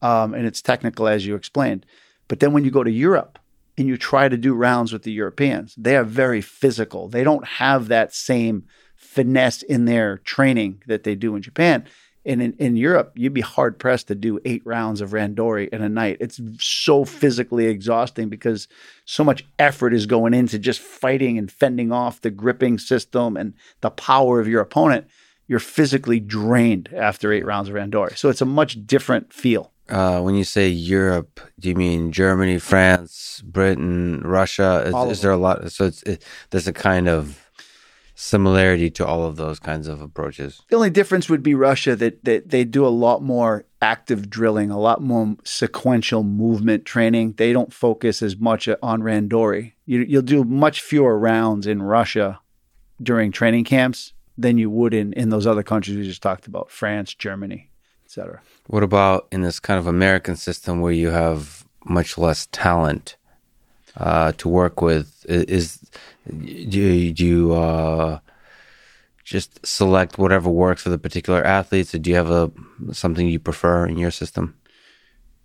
um, 0.02 0.36
and 0.36 0.46
it's 0.46 0.62
technical 0.62 1.08
as 1.08 1.26
you 1.26 1.36
explained. 1.36 1.86
But 2.28 2.40
then 2.40 2.54
when 2.54 2.64
you 2.64 2.72
go 2.72 2.84
to 2.84 2.92
Europe 2.92 3.40
and 3.78 3.88
you 3.88 3.98
try 3.98 4.28
to 4.28 4.38
do 4.38 4.54
rounds 4.54 4.92
with 4.92 5.04
the 5.04 5.12
Europeans, 5.12 5.76
they 5.78 5.96
are 5.96 6.04
very 6.04 6.42
physical. 6.42 7.08
They 7.08 7.24
don't 7.24 7.46
have 7.46 7.88
that 7.88 8.14
same 8.14 8.66
finesse 8.96 9.62
in 9.62 9.86
their 9.86 10.18
training 10.20 10.84
that 10.88 11.04
they 11.04 11.16
do 11.16 11.36
in 11.36 11.42
Japan. 11.42 11.86
And 12.26 12.42
in, 12.42 12.54
in 12.54 12.76
Europe, 12.76 13.14
you'd 13.16 13.34
be 13.34 13.42
hard 13.42 13.80
pressed 13.80 14.10
to 14.10 14.16
do 14.16 14.40
eight 14.44 14.62
rounds 14.66 15.00
of 15.00 15.12
randori 15.12 15.70
in 15.70 15.82
a 15.82 15.88
night. 15.88 16.18
It's 16.20 16.42
so 16.60 17.06
physically 17.06 17.68
exhausting 17.68 18.28
because 18.28 18.68
so 19.06 19.24
much 19.24 19.46
effort 19.58 19.94
is 19.94 20.06
going 20.06 20.34
into 20.34 20.60
just 20.60 20.82
fighting 20.82 21.38
and 21.38 21.50
fending 21.50 21.94
off 21.94 22.20
the 22.20 22.30
gripping 22.30 22.80
system 22.80 23.38
and 23.38 23.54
the 23.80 23.92
power 23.92 24.42
of 24.42 24.48
your 24.48 24.60
opponent. 24.60 25.08
You're 25.48 25.60
physically 25.60 26.20
drained 26.20 26.90
after 26.94 27.32
eight 27.32 27.46
rounds 27.46 27.70
of 27.70 27.76
randori. 27.76 28.18
So 28.18 28.28
it's 28.28 28.42
a 28.42 28.46
much 28.46 28.86
different 28.86 29.32
feel. 29.32 29.72
Uh, 29.90 30.22
when 30.22 30.36
you 30.36 30.44
say 30.44 30.68
Europe, 30.68 31.40
do 31.60 31.70
you 31.70 31.76
mean 31.76 32.12
Germany, 32.12 32.60
France, 32.60 33.42
Britain, 33.46 34.22
Russia? 34.22 34.84
Is, 34.86 35.12
is 35.12 35.22
there 35.22 35.32
a 35.32 35.38
lot? 35.38 35.72
So 35.72 35.86
it's 35.86 36.04
it, 36.04 36.24
there's 36.50 36.68
a 36.68 36.74
kind 36.74 37.08
of 37.08 37.48
similarity 38.20 38.90
to 38.90 39.06
all 39.06 39.24
of 39.26 39.36
those 39.36 39.60
kinds 39.60 39.88
of 39.88 40.02
approaches. 40.02 40.64
The 40.70 40.76
only 40.76 40.90
difference 40.90 41.30
would 41.30 41.44
be 41.44 41.54
Russia 41.54 41.96
that, 41.98 42.26
that 42.26 42.50
they 42.50 42.64
do 42.64 42.86
a 42.86 42.90
lot 42.90 43.22
more 43.22 43.66
active 43.80 44.28
drilling, 44.28 44.72
a 44.72 44.80
lot 44.80 45.04
more 45.04 45.36
sequential 45.44 46.24
movement 46.24 46.84
training. 46.84 47.34
They 47.38 47.54
don't 47.54 47.72
focus 47.72 48.24
as 48.24 48.36
much 48.36 48.68
on 48.82 49.02
randori. 49.02 49.74
You, 49.86 50.00
you'll 50.00 50.24
do 50.24 50.44
much 50.44 50.82
fewer 50.82 51.18
rounds 51.18 51.68
in 51.68 51.84
Russia 51.84 52.40
during 53.02 53.32
training 53.32 53.66
camps 53.66 54.14
than 54.36 54.58
you 54.58 54.72
would 54.72 54.96
in, 54.96 55.14
in 55.14 55.30
those 55.30 55.46
other 55.46 55.64
countries 55.64 55.96
we 55.96 56.04
just 56.04 56.24
talked 56.24 56.48
about, 56.48 56.72
France, 56.72 57.14
Germany, 57.14 57.70
What 58.68 58.84
about 58.84 59.28
in 59.32 59.42
this 59.42 59.60
kind 59.60 59.80
of 59.80 59.88
American 59.88 60.36
system 60.36 60.82
where 60.82 60.92
you 60.92 61.10
have 61.10 61.66
much 61.86 62.18
less 62.18 62.48
talent 62.52 63.16
uh, 63.96 64.34
to 64.34 64.50
work 64.50 64.82
with? 64.82 65.26
Is 65.28 65.80
do 66.28 66.80
you, 66.80 67.14
do 67.14 67.26
you 67.26 67.54
uh, 67.54 68.20
just 69.24 69.66
select 69.66 70.18
whatever 70.18 70.50
works 70.50 70.82
for 70.84 70.90
the 70.90 70.98
particular 70.98 71.44
athletes, 71.46 71.94
or 71.94 72.00
do 72.00 72.10
you 72.10 72.16
have 72.16 72.32
a 72.32 72.52
something 72.92 73.28
you 73.28 73.40
prefer 73.40 73.86
in 73.86 73.98
your 73.98 74.12
system? 74.12 74.56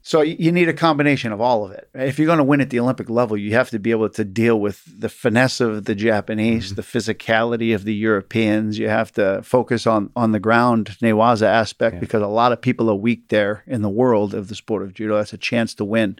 So 0.05 0.21
you 0.21 0.51
need 0.51 0.69
a 0.69 0.73
combination 0.75 1.31
of 1.31 1.41
all 1.41 1.65
of 1.65 1.71
it. 1.71 1.89
If 1.95 2.19
you're 2.19 2.27
going 2.27 2.39
to 2.39 2.45
win 2.45 2.61
at 2.61 2.71
the 2.71 2.81
Olympic 2.81 3.09
level, 3.09 3.37
you 3.37 3.55
have 3.55 3.71
to 3.71 3.79
be 3.79 3.93
able 3.93 4.09
to 4.11 4.25
deal 4.25 4.59
with 4.59 4.83
the 5.01 5.09
finesse 5.09 5.61
of 5.61 5.85
the 5.85 5.95
Japanese, 5.95 6.67
mm-hmm. 6.67 6.75
the 6.75 6.83
physicality 6.83 7.73
of 7.73 7.85
the 7.85 7.95
Europeans. 7.95 8.81
You 8.81 8.89
have 8.89 9.13
to 9.13 9.43
focus 9.45 9.87
on 9.87 10.11
on 10.17 10.33
the 10.33 10.41
ground 10.41 10.97
newaza 11.01 11.47
aspect 11.47 11.95
yeah. 11.95 12.01
because 12.01 12.21
a 12.21 12.27
lot 12.27 12.51
of 12.51 12.61
people 12.61 12.91
are 12.91 12.97
weak 12.97 13.29
there 13.29 13.63
in 13.67 13.83
the 13.83 13.89
world 13.89 14.35
of 14.35 14.49
the 14.49 14.57
sport 14.57 14.83
of 14.83 14.93
judo. 14.93 15.17
That's 15.17 15.33
a 15.33 15.39
chance 15.39 15.73
to 15.77 15.85
win. 15.85 16.19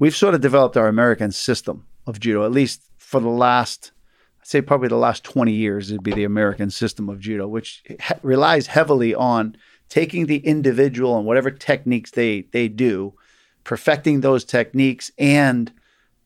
We've 0.00 0.16
sort 0.16 0.34
of 0.34 0.40
developed 0.40 0.76
our 0.76 0.88
American 0.88 1.30
system 1.30 1.86
of 2.06 2.18
judo, 2.18 2.44
at 2.44 2.50
least 2.50 2.82
for 2.98 3.20
the 3.20 3.28
last, 3.28 3.92
I'd 4.40 4.48
say 4.48 4.60
probably 4.60 4.88
the 4.88 4.96
last 4.96 5.22
20 5.22 5.52
years, 5.52 5.90
it'd 5.90 6.02
be 6.02 6.12
the 6.12 6.24
American 6.24 6.70
system 6.70 7.08
of 7.08 7.20
judo, 7.20 7.46
which 7.46 7.84
relies 8.22 8.66
heavily 8.66 9.14
on 9.14 9.56
taking 9.94 10.26
the 10.26 10.38
individual 10.38 11.16
and 11.16 11.24
whatever 11.24 11.52
techniques 11.52 12.10
they 12.10 12.40
they 12.50 12.66
do, 12.66 13.14
perfecting 13.62 14.20
those 14.20 14.44
techniques 14.44 15.12
and 15.18 15.72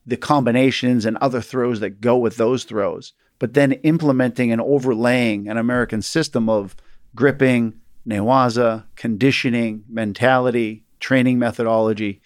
the 0.07 0.17
combinations 0.17 1.05
and 1.05 1.15
other 1.17 1.39
throws 1.39 1.79
that 1.79 2.01
go 2.01 2.17
with 2.17 2.37
those 2.37 2.63
throws, 2.63 3.13
but 3.37 3.53
then 3.53 3.73
implementing 3.83 4.51
and 4.51 4.59
overlaying 4.59 5.47
an 5.47 5.55
American 5.55 6.01
system 6.01 6.49
of 6.49 6.75
gripping, 7.13 7.79
newaza, 8.07 8.85
conditioning, 8.95 9.83
mentality, 9.87 10.83
training 10.99 11.37
methodology, 11.37 12.21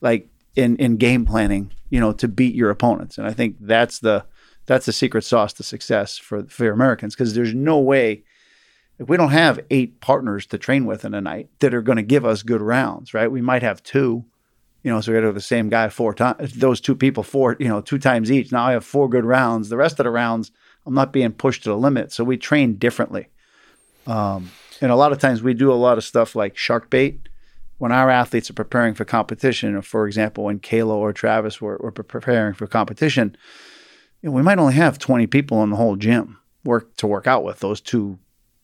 like 0.00 0.28
in 0.56 0.74
in 0.78 0.96
game 0.96 1.24
planning, 1.24 1.70
you 1.90 2.00
know, 2.00 2.12
to 2.12 2.26
beat 2.26 2.56
your 2.56 2.70
opponents. 2.70 3.18
And 3.18 3.26
I 3.28 3.32
think 3.32 3.54
that's 3.60 4.00
the 4.00 4.24
that's 4.66 4.86
the 4.86 4.92
secret 4.92 5.22
sauce 5.22 5.52
to 5.52 5.62
success 5.62 6.18
for 6.18 6.42
for 6.46 6.72
Americans 6.72 7.14
because 7.14 7.34
there's 7.34 7.54
no 7.54 7.78
way 7.78 8.24
if 8.98 9.08
we 9.08 9.16
don't 9.16 9.30
have 9.30 9.60
eight 9.70 10.00
partners 10.00 10.46
to 10.46 10.58
train 10.58 10.84
with 10.84 11.04
in 11.04 11.14
a 11.14 11.20
night 11.20 11.48
that 11.60 11.74
are 11.74 11.82
going 11.82 11.96
to 11.96 12.02
give 12.02 12.24
us 12.24 12.42
good 12.42 12.60
rounds, 12.60 13.14
right? 13.14 13.30
We 13.30 13.40
might 13.40 13.62
have 13.62 13.82
two, 13.82 14.24
you 14.82 14.90
know, 14.90 15.00
so 15.00 15.12
we 15.12 15.16
got 15.16 15.20
to 15.20 15.26
have 15.26 15.34
the 15.34 15.40
same 15.40 15.68
guy 15.68 15.88
four 15.88 16.14
times, 16.14 16.54
those 16.54 16.80
two 16.80 16.96
people 16.96 17.22
four, 17.22 17.56
you 17.60 17.68
know, 17.68 17.80
two 17.80 17.98
times 17.98 18.30
each. 18.30 18.50
Now 18.50 18.66
I 18.66 18.72
have 18.72 18.84
four 18.84 19.08
good 19.08 19.24
rounds. 19.24 19.68
The 19.68 19.76
rest 19.76 20.00
of 20.00 20.04
the 20.04 20.10
rounds, 20.10 20.50
I'm 20.84 20.94
not 20.94 21.12
being 21.12 21.32
pushed 21.32 21.62
to 21.64 21.70
the 21.70 21.76
limit. 21.76 22.12
So 22.12 22.24
we 22.24 22.36
train 22.36 22.74
differently. 22.74 23.28
Um, 24.06 24.50
and 24.80 24.90
a 24.90 24.96
lot 24.96 25.12
of 25.12 25.18
times 25.18 25.42
we 25.42 25.54
do 25.54 25.72
a 25.72 25.74
lot 25.74 25.98
of 25.98 26.04
stuff 26.04 26.34
like 26.34 26.56
shark 26.56 26.90
bait 26.90 27.28
when 27.78 27.92
our 27.92 28.10
athletes 28.10 28.50
are 28.50 28.54
preparing 28.54 28.94
for 28.94 29.04
competition. 29.04 29.80
For 29.82 30.06
example, 30.06 30.44
when 30.44 30.58
Kayla 30.58 30.94
or 30.94 31.12
Travis 31.12 31.60
were, 31.60 31.78
were 31.80 31.92
preparing 31.92 32.54
for 32.54 32.66
competition, 32.66 33.36
you 34.22 34.30
know, 34.30 34.34
we 34.34 34.42
might 34.42 34.58
only 34.58 34.74
have 34.74 34.98
20 34.98 35.28
people 35.28 35.62
in 35.62 35.70
the 35.70 35.76
whole 35.76 35.94
gym 35.94 36.38
work 36.64 36.96
to 36.96 37.06
work 37.06 37.28
out 37.28 37.44
with 37.44 37.60
those 37.60 37.80
two 37.80 38.18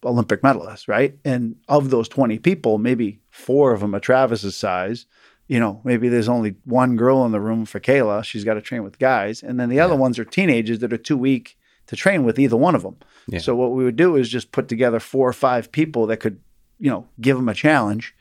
Olympic 0.05 0.43
medalists, 0.43 0.89
right? 0.89 1.17
And 1.25 1.57
of 1.69 1.91
those 1.91 2.09
20 2.09 2.39
people, 2.39 2.79
maybe 2.79 3.21
four 3.31 3.73
of 3.73 3.81
them 3.81 3.95
are 3.95 4.01
Travis's 4.01 4.57
size. 4.57 5.07
You 5.49 5.61
know, 5.61 5.81
maybe 5.85 6.09
there's 6.09 6.29
only 6.29 6.57
one 6.65 6.97
girl 6.97 7.25
in 7.25 7.33
the 7.33 7.41
room 7.41 7.65
for 7.65 7.81
Kayla. 7.81 8.25
She's 8.25 8.45
got 8.45 8.55
to 8.55 8.63
train 8.63 8.83
with 8.83 8.99
guys. 8.99 9.43
And 9.43 9.61
then 9.61 9.69
the 9.69 9.77
yeah. 9.77 9.85
other 9.85 9.97
ones 9.97 10.19
are 10.19 10.25
teenagers 10.25 10.79
that 10.79 10.93
are 10.93 10.99
too 10.99 11.19
weak 11.19 11.59
to 11.87 11.97
train 11.97 12.25
with 12.25 12.39
either 12.39 12.57
one 12.57 12.75
of 12.75 12.83
them. 12.83 12.97
Yeah. 13.29 13.41
So 13.41 13.55
what 13.55 13.73
we 13.73 13.85
would 13.85 13.97
do 13.97 14.17
is 14.17 14.29
just 14.29 14.53
put 14.53 14.69
together 14.69 15.01
four 15.01 15.29
or 15.29 15.35
five 15.35 15.71
people 15.71 16.07
that 16.07 16.19
could, 16.19 16.41
you 16.79 16.91
know, 16.91 17.07
give 17.21 17.37
them 17.37 17.49
a 17.49 17.55
challenge 17.55 18.15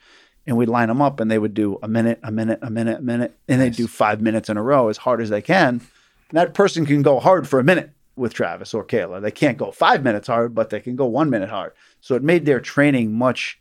and 0.46 0.58
we'd 0.58 0.70
line 0.70 0.90
them 0.90 1.02
up 1.02 1.20
and 1.20 1.32
they 1.32 1.40
would 1.40 1.54
do 1.54 1.80
a 1.82 1.88
minute, 1.88 2.20
a 2.24 2.32
minute, 2.32 2.60
a 2.62 2.70
minute, 2.70 3.00
a 3.00 3.02
minute, 3.02 3.38
and 3.48 3.60
nice. 3.60 3.78
they'd 3.78 3.84
do 3.84 3.88
five 3.88 4.22
minutes 4.22 4.50
in 4.50 4.58
a 4.58 4.64
row 4.64 4.90
as 4.90 4.98
hard 4.98 5.22
as 5.22 5.30
they 5.30 5.42
can. 5.42 5.82
And 6.30 6.38
that 6.38 6.54
person 6.54 6.86
can 6.86 7.02
go 7.02 7.20
hard 7.20 7.48
for 7.48 7.60
a 7.60 7.64
minute 7.64 7.92
with 8.16 8.34
Travis 8.34 8.74
or 8.74 8.86
Kayla. 8.86 9.22
They 9.22 9.32
can't 9.32 9.58
go 9.58 9.72
five 9.72 10.04
minutes 10.04 10.28
hard, 10.28 10.54
but 10.54 10.70
they 10.70 10.80
can 10.80 10.96
go 10.96 11.06
one 11.06 11.30
minute 11.30 11.50
hard. 11.50 11.74
So 12.02 12.16
it 12.16 12.24
made 12.24 12.46
their 12.46 12.60
training 12.60 13.14
much, 13.14 13.60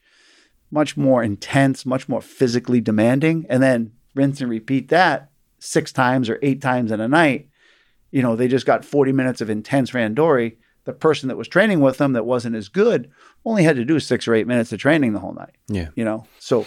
much 0.70 0.96
more 0.96 1.22
intense, 1.22 1.86
much 1.86 2.09
more 2.09 2.20
physically 2.20 2.80
demanding. 2.80 3.46
And 3.48 3.62
then 3.62 3.92
rinse 4.14 4.40
and 4.40 4.50
repeat 4.50 4.88
that 4.88 5.30
six 5.59 5.92
times 5.92 6.28
or 6.28 6.38
eight 6.42 6.61
times 6.61 6.92
in 6.92 7.00
a 7.00 7.09
night. 7.09 7.48
You 8.11 8.22
know, 8.22 8.36
they 8.36 8.48
just 8.48 8.66
got 8.66 8.84
40 8.84 9.12
minutes 9.12 9.40
of 9.40 9.48
intense 9.48 9.92
randori. 9.92 10.57
The 10.84 10.92
person 10.92 11.28
that 11.28 11.36
was 11.36 11.48
training 11.48 11.80
with 11.80 11.98
them 11.98 12.12
that 12.12 12.26
wasn't 12.26 12.57
as 12.57 12.68
good 12.68 13.11
only 13.44 13.62
had 13.62 13.76
to 13.76 13.84
do 13.84 14.00
six 14.00 14.26
or 14.26 14.34
eight 14.34 14.46
minutes 14.46 14.72
of 14.72 14.80
training 14.80 15.12
the 15.12 15.20
whole 15.20 15.32
night. 15.32 15.55
Yeah. 15.68 15.88
You 15.94 16.05
know, 16.05 16.26
so 16.38 16.66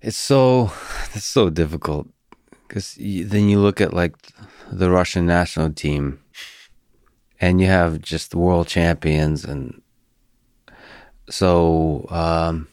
it's 0.00 0.16
so, 0.16 0.72
it's 1.14 1.24
so 1.24 1.50
difficult 1.50 2.08
because 2.66 2.96
then 2.96 3.48
you 3.48 3.58
look 3.58 3.80
at 3.80 3.92
like 3.92 4.14
the 4.70 4.90
Russian 4.90 5.26
national 5.26 5.72
team 5.72 6.20
and 7.40 7.60
you 7.60 7.66
have 7.66 8.00
just 8.00 8.30
the 8.30 8.38
world 8.38 8.66
champions 8.66 9.44
and 9.44 9.82
so 11.28 12.06
um 12.10 12.68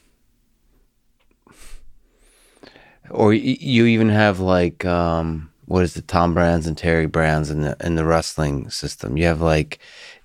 or 3.10 3.32
you 3.32 3.86
even 3.86 4.08
have 4.08 4.40
like 4.40 4.84
um 4.84 5.50
what 5.66 5.82
is 5.82 5.96
it 5.96 6.08
tom 6.08 6.34
brands 6.34 6.66
and 6.66 6.76
terry 6.76 7.06
brands 7.06 7.50
in 7.50 7.62
the 7.62 7.76
in 7.80 7.94
the 7.94 8.04
wrestling 8.04 8.68
system. 8.70 9.16
You 9.16 9.26
have 9.26 9.40
like 9.40 9.78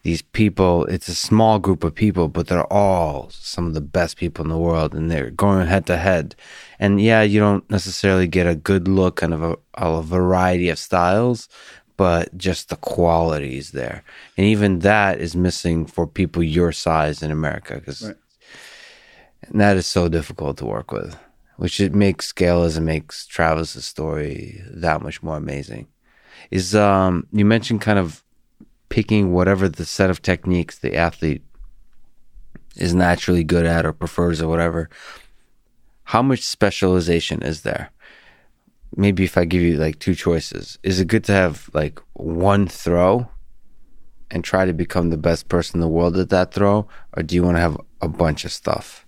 these 0.04 0.22
people 0.22 0.86
it's 0.86 1.08
a 1.08 1.16
small 1.16 1.60
group 1.60 1.84
of 1.84 1.94
people 1.94 2.30
but 2.30 2.48
they're 2.48 2.72
all 2.72 3.30
some 3.32 3.68
of 3.68 3.74
the 3.74 3.82
best 3.82 4.18
people 4.18 4.44
in 4.44 4.50
the 4.50 4.58
world 4.58 4.94
and 4.94 5.12
they're 5.12 5.30
going 5.32 5.68
head 5.68 5.86
to 5.88 5.98
head. 5.98 6.36
And 6.80 7.02
yeah 7.02 7.22
you 7.22 7.40
don't 7.40 7.70
necessarily 7.70 8.28
get 8.28 8.48
a 8.48 8.56
good 8.56 8.88
look 8.88 9.22
and 9.22 9.34
a, 9.34 9.58
a 9.76 10.02
variety 10.02 10.70
of 10.70 10.80
styles 10.80 11.50
but 12.00 12.38
just 12.38 12.70
the 12.70 12.78
quality 12.78 13.58
is 13.58 13.72
there. 13.72 14.06
And 14.38 14.48
even 14.48 14.80
that 14.80 15.20
is 15.20 15.36
missing 15.36 15.86
for 15.86 16.08
people 16.08 16.42
your 16.42 16.72
size 16.72 17.22
in 17.22 17.30
America 17.30 17.76
because 17.76 18.02
right. 18.02 18.16
that 19.52 19.76
is 19.76 19.86
so 19.86 20.08
difficult 20.08 20.56
to 20.60 20.66
work 20.66 20.94
with, 20.94 21.18
which 21.58 21.82
it 21.82 21.94
makes 21.94 22.32
Kayla's 22.32 22.78
and 22.78 22.86
makes 22.86 23.28
Travis's 23.28 23.84
story 23.84 24.64
that 24.72 25.02
much 25.02 25.22
more 25.22 25.36
amazing. 25.36 25.88
Is 26.52 26.74
um 26.74 27.28
you 27.34 27.44
mentioned 27.44 27.82
kind 27.82 28.00
of 28.00 28.24
picking 28.88 29.34
whatever 29.34 29.68
the 29.68 29.84
set 29.84 30.10
of 30.10 30.22
techniques 30.22 30.80
the 30.80 30.96
athlete 30.96 31.44
is 32.78 32.94
naturally 32.96 33.44
good 33.44 33.66
at 33.66 33.86
or 33.86 33.92
prefers 33.92 34.42
or 34.42 34.48
whatever. 34.48 34.90
How 36.06 36.22
much 36.22 36.44
specialization 36.44 37.44
is 37.44 37.64
there? 37.64 37.92
Maybe 38.96 39.24
if 39.24 39.38
I 39.38 39.46
give 39.46 39.62
you 39.62 39.78
like 39.78 40.00
two 40.00 40.16
choices, 40.16 40.78
is 40.84 41.00
it 41.00 41.08
good 41.08 41.24
to 41.26 41.32
have 41.32 41.70
like 41.74 42.00
one 42.14 42.68
throw 42.68 43.30
and 44.32 44.44
try 44.44 44.66
to 44.66 44.74
become 44.74 45.10
the 45.10 45.18
best 45.18 45.50
person 45.50 45.78
in 45.78 45.82
the 45.82 45.88
world 45.88 46.18
at 46.18 46.30
that 46.30 46.54
throw, 46.54 46.88
or 47.16 47.24
do 47.24 47.36
you 47.36 47.44
want 47.44 47.58
to 47.58 47.62
have 47.62 47.78
a 48.02 48.08
bunch 48.08 48.46
of 48.46 48.52
stuff, 48.52 49.06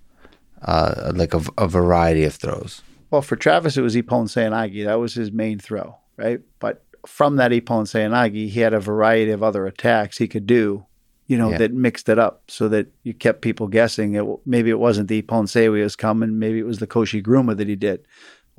uh, 0.63 1.11
like 1.15 1.33
a, 1.33 1.41
a, 1.57 1.67
variety 1.67 2.23
of 2.23 2.33
throws? 2.33 2.81
Well, 3.11 3.21
for 3.21 3.35
Travis, 3.35 3.77
it 3.77 3.81
was 3.81 3.95
Ippon 3.95 4.25
Seoinage. 4.25 4.85
That 4.85 4.99
was 4.99 5.13
his 5.13 5.31
main 5.31 5.59
throw, 5.59 5.95
right? 6.17 6.39
But 6.59 6.83
from 7.05 7.35
that 7.35 7.51
Ippon 7.51 7.85
Seoinage, 7.85 8.49
he 8.49 8.61
had 8.61 8.73
a 8.73 8.79
variety 8.79 9.31
of 9.31 9.43
other 9.43 9.67
attacks 9.67 10.17
he 10.17 10.27
could 10.27 10.47
do, 10.47 10.85
you 11.27 11.37
know, 11.37 11.51
yeah. 11.51 11.59
that 11.59 11.73
mixed 11.73 12.09
it 12.09 12.17
up 12.17 12.43
so 12.47 12.67
that 12.69 12.87
you 13.03 13.13
kept 13.13 13.41
people 13.41 13.67
guessing. 13.67 14.15
It, 14.15 14.25
maybe 14.45 14.69
it 14.69 14.79
wasn't 14.79 15.07
the 15.07 15.21
Ippon 15.21 15.43
Seoi 15.43 15.83
was 15.83 15.95
coming, 15.95 16.39
maybe 16.39 16.59
it 16.59 16.65
was 16.65 16.79
the 16.79 16.87
Koshi 16.87 17.21
Guruma 17.21 17.55
that 17.57 17.67
he 17.67 17.75
did 17.75 18.05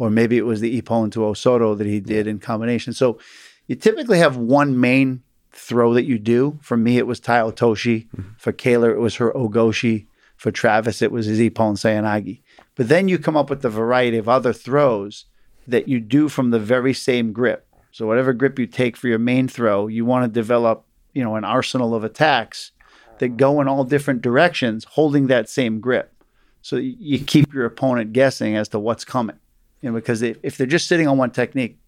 or 0.02 0.10
maybe 0.10 0.36
it 0.36 0.44
was 0.44 0.60
the 0.60 0.82
Ippon 0.82 1.12
to 1.12 1.20
Osoto 1.20 1.78
that 1.78 1.86
he 1.86 2.00
did 2.00 2.26
in 2.26 2.40
combination. 2.40 2.92
So 2.92 3.20
you 3.68 3.76
typically 3.76 4.18
have 4.18 4.36
one 4.36 4.80
main 4.80 5.22
throw 5.52 5.94
that 5.94 6.06
you 6.06 6.18
do. 6.18 6.58
For 6.60 6.76
me, 6.76 6.98
it 6.98 7.06
was 7.06 7.20
Tai 7.20 7.42
Otoshi. 7.42 8.08
Mm-hmm. 8.08 8.30
For 8.36 8.52
Kayla, 8.52 8.90
it 8.90 8.98
was 8.98 9.14
her 9.14 9.30
Ogoshi. 9.30 10.08
For 10.36 10.50
Travis, 10.50 11.02
it 11.02 11.12
was 11.12 11.26
his 11.26 11.38
Ippon 11.38 11.76
Seoinage. 11.76 12.40
But 12.74 12.88
then 12.88 13.06
you 13.06 13.16
come 13.16 13.36
up 13.36 13.48
with 13.48 13.62
the 13.62 13.70
variety 13.70 14.16
of 14.16 14.28
other 14.28 14.52
throws 14.52 15.26
that 15.68 15.86
you 15.86 16.00
do 16.00 16.28
from 16.28 16.50
the 16.50 16.58
very 16.58 16.92
same 16.92 17.32
grip. 17.32 17.64
So 17.92 18.04
whatever 18.04 18.32
grip 18.32 18.58
you 18.58 18.66
take 18.66 18.96
for 18.96 19.06
your 19.06 19.20
main 19.20 19.46
throw, 19.46 19.86
you 19.86 20.04
want 20.04 20.24
to 20.24 20.40
develop, 20.40 20.84
you 21.12 21.22
know, 21.22 21.36
an 21.36 21.44
arsenal 21.44 21.94
of 21.94 22.02
attacks 22.02 22.72
that 23.20 23.36
go 23.36 23.60
in 23.60 23.68
all 23.68 23.84
different 23.84 24.20
directions, 24.20 24.82
holding 24.82 25.28
that 25.28 25.48
same 25.48 25.78
grip. 25.78 26.12
So 26.60 26.74
you 26.74 27.20
keep 27.20 27.52
your 27.54 27.66
opponent 27.66 28.12
guessing 28.12 28.56
as 28.56 28.68
to 28.70 28.80
what's 28.80 29.04
coming. 29.04 29.36
You 29.82 29.90
know, 29.90 29.94
because 29.94 30.22
if, 30.22 30.38
if 30.42 30.56
they're 30.56 30.66
just 30.66 30.88
sitting 30.88 31.08
on 31.08 31.18
one 31.18 31.30
technique, 31.30 31.78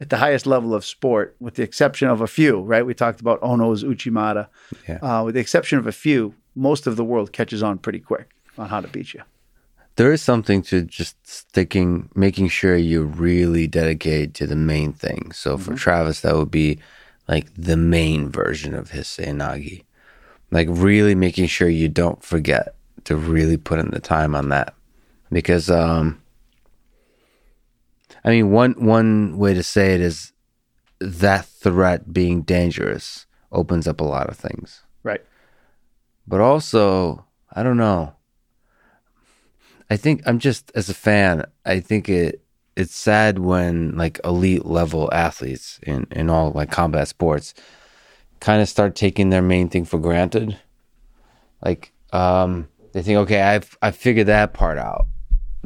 at 0.00 0.10
the 0.10 0.16
highest 0.18 0.46
level 0.46 0.74
of 0.74 0.84
sport, 0.84 1.36
with 1.40 1.54
the 1.54 1.62
exception 1.62 2.08
of 2.08 2.20
a 2.20 2.26
few, 2.26 2.60
right? 2.60 2.84
We 2.84 2.94
talked 2.94 3.20
about 3.20 3.42
Ono's 3.42 3.82
Uchimata. 3.82 4.48
Yeah. 4.86 4.96
Uh, 4.96 5.24
with 5.24 5.34
the 5.34 5.40
exception 5.40 5.78
of 5.78 5.86
a 5.86 5.92
few, 5.92 6.34
most 6.54 6.86
of 6.86 6.96
the 6.96 7.04
world 7.04 7.32
catches 7.32 7.62
on 7.62 7.78
pretty 7.78 8.00
quick 8.00 8.30
on 8.58 8.68
how 8.68 8.80
to 8.80 8.88
beat 8.88 9.14
you. 9.14 9.22
There 9.96 10.12
is 10.12 10.20
something 10.20 10.60
to 10.62 10.82
just 10.82 11.16
sticking, 11.26 12.10
making 12.14 12.48
sure 12.48 12.76
you 12.76 13.04
really 13.04 13.66
dedicate 13.66 14.34
to 14.34 14.46
the 14.46 14.56
main 14.56 14.92
thing. 14.92 15.32
So 15.32 15.56
for 15.56 15.74
Travis, 15.74 16.20
that 16.20 16.36
would 16.36 16.50
be 16.50 16.78
like 17.28 17.46
the 17.54 17.78
main 17.78 18.28
version 18.28 18.74
of 18.74 18.90
his 18.90 19.06
Seoinage. 19.06 19.82
Like 20.50 20.68
really 20.70 21.14
making 21.14 21.46
sure 21.46 21.70
you 21.70 21.88
don't 21.88 22.22
forget 22.22 22.74
to 23.04 23.16
really 23.16 23.56
put 23.56 23.78
in 23.78 23.90
the 23.90 24.00
time 24.00 24.34
on 24.34 24.50
that. 24.50 24.74
Because 25.32 25.70
um 25.70 26.20
I 28.26 28.30
mean 28.30 28.50
one 28.50 28.72
one 28.72 29.38
way 29.38 29.54
to 29.54 29.62
say 29.62 29.94
it 29.94 30.00
is 30.00 30.32
that 31.00 31.46
threat 31.46 32.12
being 32.12 32.42
dangerous 32.42 33.26
opens 33.52 33.86
up 33.86 34.00
a 34.00 34.04
lot 34.04 34.28
of 34.28 34.36
things. 34.36 34.82
Right. 35.02 35.22
But 36.26 36.40
also, 36.40 37.24
I 37.52 37.62
don't 37.62 37.76
know. 37.76 38.14
I 39.88 39.96
think 39.96 40.22
I'm 40.26 40.40
just 40.40 40.72
as 40.74 40.90
a 40.90 40.94
fan, 40.94 41.44
I 41.64 41.78
think 41.78 42.08
it 42.08 42.42
it's 42.76 42.94
sad 42.94 43.38
when 43.38 43.96
like 43.96 44.20
elite 44.24 44.66
level 44.66 45.08
athletes 45.12 45.78
in 45.84 46.08
in 46.10 46.28
all 46.28 46.50
like 46.50 46.70
combat 46.70 47.06
sports 47.08 47.54
kind 48.40 48.60
of 48.60 48.68
start 48.68 48.94
taking 48.96 49.30
their 49.30 49.42
main 49.42 49.68
thing 49.68 49.84
for 49.84 49.98
granted. 49.98 50.58
Like 51.64 51.92
um 52.12 52.68
they 52.92 53.02
think 53.02 53.18
okay, 53.18 53.40
I've 53.40 53.78
I 53.80 53.92
figured 53.92 54.26
that 54.26 54.52
part 54.52 54.78
out. 54.78 55.06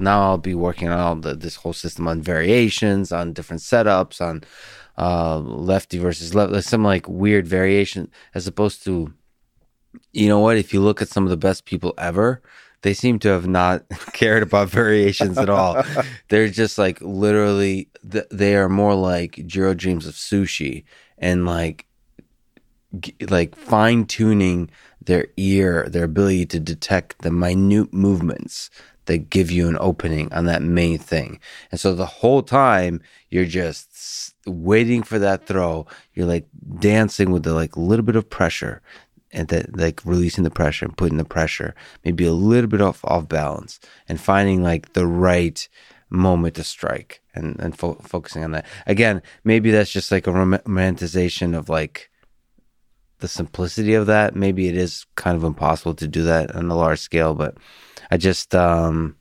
Now 0.00 0.22
I'll 0.22 0.38
be 0.38 0.54
working 0.54 0.88
on 0.88 0.98
all 0.98 1.16
the, 1.16 1.34
this 1.34 1.56
whole 1.56 1.72
system 1.72 2.08
on 2.08 2.22
variations, 2.22 3.12
on 3.12 3.32
different 3.32 3.62
setups, 3.62 4.20
on 4.20 4.42
uh, 4.98 5.38
lefty 5.38 5.98
versus 5.98 6.34
left, 6.34 6.64
some 6.64 6.84
like 6.84 7.08
weird 7.08 7.46
variation, 7.46 8.10
as 8.34 8.46
opposed 8.46 8.84
to, 8.84 9.12
you 10.12 10.28
know 10.28 10.40
what? 10.40 10.56
If 10.56 10.72
you 10.74 10.80
look 10.80 11.00
at 11.00 11.08
some 11.08 11.24
of 11.24 11.30
the 11.30 11.36
best 11.36 11.64
people 11.64 11.94
ever, 11.98 12.42
they 12.82 12.94
seem 12.94 13.18
to 13.20 13.28
have 13.28 13.46
not 13.46 13.84
cared 14.12 14.42
about 14.42 14.68
variations 14.68 15.38
at 15.38 15.50
all. 15.50 15.82
They're 16.28 16.48
just 16.48 16.78
like 16.78 17.00
literally, 17.00 17.88
th- 18.10 18.26
they 18.30 18.56
are 18.56 18.68
more 18.68 18.94
like 18.94 19.46
Jiro 19.46 19.74
dreams 19.74 20.06
of 20.06 20.14
sushi 20.14 20.84
and 21.18 21.46
like, 21.46 21.86
like 23.28 23.54
fine 23.54 24.04
tuning 24.04 24.70
their 25.02 25.28
ear, 25.36 25.88
their 25.88 26.04
ability 26.04 26.46
to 26.46 26.60
detect 26.60 27.22
the 27.22 27.30
minute 27.30 27.92
movements 27.92 28.70
that 29.06 29.30
give 29.30 29.50
you 29.50 29.68
an 29.68 29.76
opening 29.80 30.32
on 30.32 30.46
that 30.46 30.62
main 30.62 30.98
thing. 30.98 31.40
And 31.70 31.80
so 31.80 31.94
the 31.94 32.06
whole 32.06 32.42
time 32.42 33.00
you're 33.30 33.44
just 33.44 34.34
waiting 34.46 35.02
for 35.02 35.18
that 35.18 35.46
throw. 35.46 35.86
You're 36.14 36.26
like 36.26 36.46
dancing 36.78 37.30
with 37.30 37.42
the 37.42 37.54
like 37.54 37.76
little 37.76 38.04
bit 38.04 38.16
of 38.16 38.28
pressure 38.28 38.82
and 39.32 39.48
that 39.48 39.76
like 39.76 40.04
releasing 40.04 40.44
the 40.44 40.50
pressure 40.50 40.84
and 40.84 40.96
putting 40.96 41.18
the 41.18 41.24
pressure, 41.24 41.74
maybe 42.04 42.24
a 42.24 42.32
little 42.32 42.68
bit 42.68 42.80
off 42.80 43.04
off 43.04 43.28
balance 43.28 43.80
and 44.08 44.20
finding 44.20 44.62
like 44.62 44.92
the 44.92 45.06
right 45.06 45.68
moment 46.10 46.56
to 46.56 46.64
strike 46.64 47.22
and 47.34 47.58
and 47.60 47.78
fo- 47.78 47.94
focusing 48.02 48.42
on 48.42 48.50
that. 48.52 48.66
Again, 48.86 49.22
maybe 49.44 49.70
that's 49.70 49.92
just 49.92 50.10
like 50.10 50.26
a 50.26 50.32
romanticization 50.32 51.56
of 51.56 51.68
like 51.68 52.10
the 53.20 53.28
simplicity 53.28 53.94
of 53.94 54.06
that. 54.06 54.34
Maybe 54.34 54.68
it 54.68 54.76
is 54.76 55.06
kind 55.14 55.36
of 55.36 55.44
impossible 55.44 55.94
to 55.94 56.08
do 56.08 56.24
that 56.24 56.54
on 56.54 56.70
a 56.70 56.76
large 56.76 57.00
scale, 57.00 57.34
but 57.34 57.56
I 58.10 58.16
just 58.16 58.54
um 58.54 59.16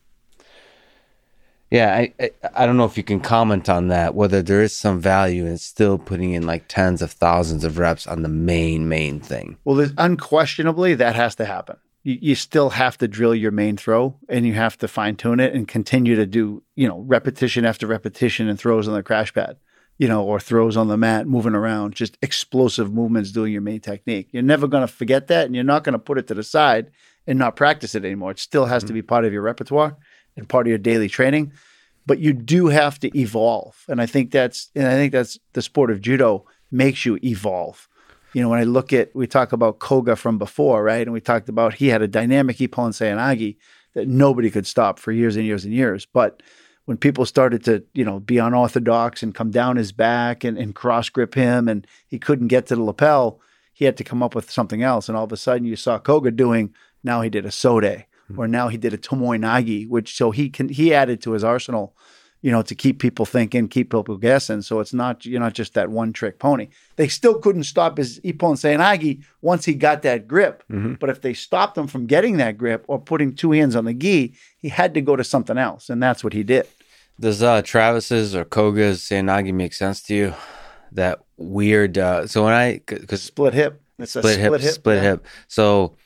yeah, 1.72 1.96
I, 1.96 2.14
I 2.20 2.32
I 2.56 2.66
don't 2.66 2.78
know 2.78 2.86
if 2.86 2.98
you 2.98 3.04
can 3.04 3.20
comment 3.20 3.70
on 3.70 3.90
that. 3.90 4.16
Whether 4.16 4.42
there 4.42 4.62
is 4.62 4.76
some 4.76 5.00
value 5.00 5.46
in 5.46 5.58
still 5.60 5.98
putting 5.98 6.34
in 6.34 6.46
like 6.46 6.66
tens 6.68 7.02
of 7.02 7.12
thousands 7.12 7.64
of 7.64 7.78
reps 7.78 8.08
on 8.08 8.24
the 8.24 8.30
main 8.30 8.90
main 8.90 9.20
thing. 9.20 9.58
Well, 9.64 9.76
there's 9.76 9.94
unquestionably 9.98 10.96
that 10.96 11.16
has 11.16 11.36
to 11.36 11.46
happen. 11.46 11.78
You, 12.04 12.18
you 12.22 12.36
still 12.36 12.72
have 12.72 12.98
to 13.00 13.08
drill 13.08 13.36
your 13.36 13.52
main 13.52 13.78
throw 13.78 14.18
and 14.28 14.48
you 14.48 14.54
have 14.54 14.78
to 14.80 14.88
fine 14.88 15.16
tune 15.16 15.40
it 15.40 15.54
and 15.54 15.68
continue 15.68 16.16
to 16.16 16.26
do, 16.26 16.64
you 16.76 16.88
know, 16.88 17.02
repetition 17.02 17.66
after 17.66 17.86
repetition 17.86 18.50
and 18.50 18.58
throws 18.58 18.88
on 18.88 18.96
the 18.96 19.04
crash 19.04 19.34
pad, 19.34 19.58
you 20.00 20.08
know, 20.08 20.24
or 20.24 20.40
throws 20.40 20.76
on 20.76 20.88
the 20.88 20.98
mat, 20.98 21.28
moving 21.28 21.54
around, 21.54 21.94
just 21.94 22.18
explosive 22.24 22.92
movements 22.92 23.32
doing 23.32 23.52
your 23.54 23.62
main 23.62 23.82
technique. 23.82 24.30
You're 24.32 24.44
never 24.44 24.68
going 24.68 24.88
to 24.88 24.92
forget 24.92 25.28
that 25.28 25.46
and 25.46 25.54
you're 25.54 25.64
not 25.64 25.84
going 25.84 25.94
to 25.94 26.00
put 26.00 26.18
it 26.18 26.28
to 26.28 26.34
the 26.34 26.44
side 26.44 26.90
and 27.30 27.40
not 27.40 27.56
practice 27.56 27.96
it 27.96 28.04
anymore. 28.04 28.32
It 28.32 28.40
still 28.40 28.66
has 28.66 28.84
to 28.84 28.92
be 28.92 29.00
mm-hmm. 29.00 29.08
part 29.08 29.24
of 29.24 29.32
your 29.32 29.42
repertoire 29.42 29.96
and 30.36 30.50
part 30.50 30.68
of 30.68 30.70
your 30.70 30.78
daily 30.78 31.08
training. 31.08 31.54
But 32.06 32.20
you 32.20 32.34
do 32.34 32.68
have 32.68 33.00
to 33.00 33.18
evolve. 33.18 33.86
And 33.88 34.02
I 34.02 34.06
think 34.06 34.32
that's 34.32 34.70
and 34.76 34.88
I 34.88 34.94
think 34.96 35.14
that's 35.14 35.40
the 35.54 35.62
sport 35.62 35.92
of 35.92 36.02
judo 36.02 36.46
makes 36.72 37.06
you 37.06 37.20
evolve 37.24 37.88
you 38.34 38.42
know, 38.42 38.50
when 38.50 38.60
I 38.60 38.64
look 38.64 38.94
at, 38.94 39.16
we 39.16 39.28
talk 39.28 39.52
about 39.52 39.80
Koga 39.80 40.16
from 40.16 40.38
before, 40.38 40.84
right? 40.84 41.02
And 41.02 41.14
we 41.14 41.22
talked 41.22 41.50
about 41.50 41.74
he 41.76 41.88
had 41.88 42.02
a 42.02 42.08
dynamic 42.08 42.58
Ippon 42.58 42.92
Seoinage 42.92 43.58
that 43.96 44.08
nobody 44.08 44.52
could 44.52 44.68
stop 44.68 45.00
for 45.00 45.12
years 45.12 45.36
and 45.36 45.46
years 45.46 45.66
and 45.66 45.74
years. 45.74 46.06
But 46.06 46.44
when 46.86 46.98
people 46.98 47.26
started 47.26 47.64
to, 47.66 47.84
you 47.94 48.06
know, 48.06 48.20
be 48.20 48.38
unorthodox 48.38 49.24
and 49.24 49.34
come 49.34 49.52
down 49.52 49.78
his 49.78 49.92
back 49.92 50.44
and, 50.44 50.58
and 50.58 50.76
cross 50.76 51.10
grip 51.10 51.34
him 51.34 51.68
and 51.68 51.86
he 52.08 52.20
couldn't 52.20 52.48
get 52.48 52.68
to 52.68 52.76
the 52.76 52.84
lapel, 52.84 53.40
he 53.74 53.86
had 53.86 53.98
to 53.98 54.04
come 54.04 54.22
up 54.22 54.36
with 54.36 54.52
something 54.52 54.84
else. 54.84 55.08
And 55.08 55.18
all 55.18 55.24
of 55.26 55.32
a 55.32 55.38
sudden 55.38 55.66
you 55.66 55.76
saw 55.76 56.00
Koga 56.00 56.32
doing, 56.32 56.74
now 57.04 57.22
he 57.22 57.30
did 57.30 57.46
a 57.46 57.52
Sode 57.52 58.06
or 58.38 58.48
now 58.48 58.68
he 58.68 58.78
did 58.78 58.94
a 58.94 58.98
Tomoe 58.98 59.40
Nage, 59.40 59.88
which 59.88 60.16
so 60.16 60.32
he 60.32 60.50
can, 60.50 60.70
he 60.70 60.94
added 60.94 61.22
to 61.22 61.32
his 61.32 61.44
arsenal 61.44 61.96
you 62.42 62.52
know, 62.52 62.62
to 62.62 62.76
keep 62.76 63.00
people 63.00 63.26
thinking, 63.26 63.68
keep 63.68 63.92
people 63.92 64.18
guessing. 64.18 64.62
So 64.62 64.80
it's 64.80 64.94
not 64.94 65.26
you're 65.26 65.40
not 65.40 65.54
just 65.54 65.74
that 65.74 65.90
one 65.90 66.14
trick 66.14 66.40
pony. 66.40 66.70
They 66.96 67.08
still 67.08 67.40
couldn't 67.40 67.64
stop 67.64 67.98
his 67.98 68.20
Ippon 68.22 68.56
Seoinage 68.56 69.24
once 69.42 69.66
he 69.66 69.74
got 69.74 70.04
that 70.04 70.28
grip. 70.28 70.64
But 70.96 71.10
if 71.10 71.22
they 71.22 71.34
stopped 71.34 71.78
him 71.78 71.88
from 71.88 72.06
getting 72.06 72.38
that 72.38 72.58
grip 72.58 72.86
or 72.88 73.00
putting 73.00 73.36
two 73.36 73.52
hands 73.52 73.76
on 73.76 73.86
the 73.86 73.94
gi, 73.94 74.34
he 74.58 74.70
had 74.70 74.94
to 74.94 75.02
go 75.02 75.16
to 75.16 75.24
something 75.24 75.58
else, 75.58 75.90
and 75.90 76.02
that's 76.02 76.24
what 76.24 76.34
he 76.34 76.44
did. 76.44 76.68
Does 77.20 77.44
uh, 77.44 77.62
Travis's 77.62 78.34
or 78.34 78.46
Koga's 78.46 79.02
Seoinage 79.02 79.54
make 79.54 79.74
sense 79.74 80.02
to 80.04 80.16
you? 80.16 80.34
That 80.94 81.20
weird. 81.38 81.98
Uh, 81.98 82.28
so 82.28 82.44
when 82.46 82.54
I 82.54 82.82
because 82.86 83.22
Split 83.22 83.54
hip. 83.54 83.82
It's 84.00 84.16
a 84.16 84.22
split, 84.22 84.40
hip, 84.40 84.62
split 84.62 84.98
yeah. 84.98 85.10
hip. 85.10 85.26
So 85.48 85.98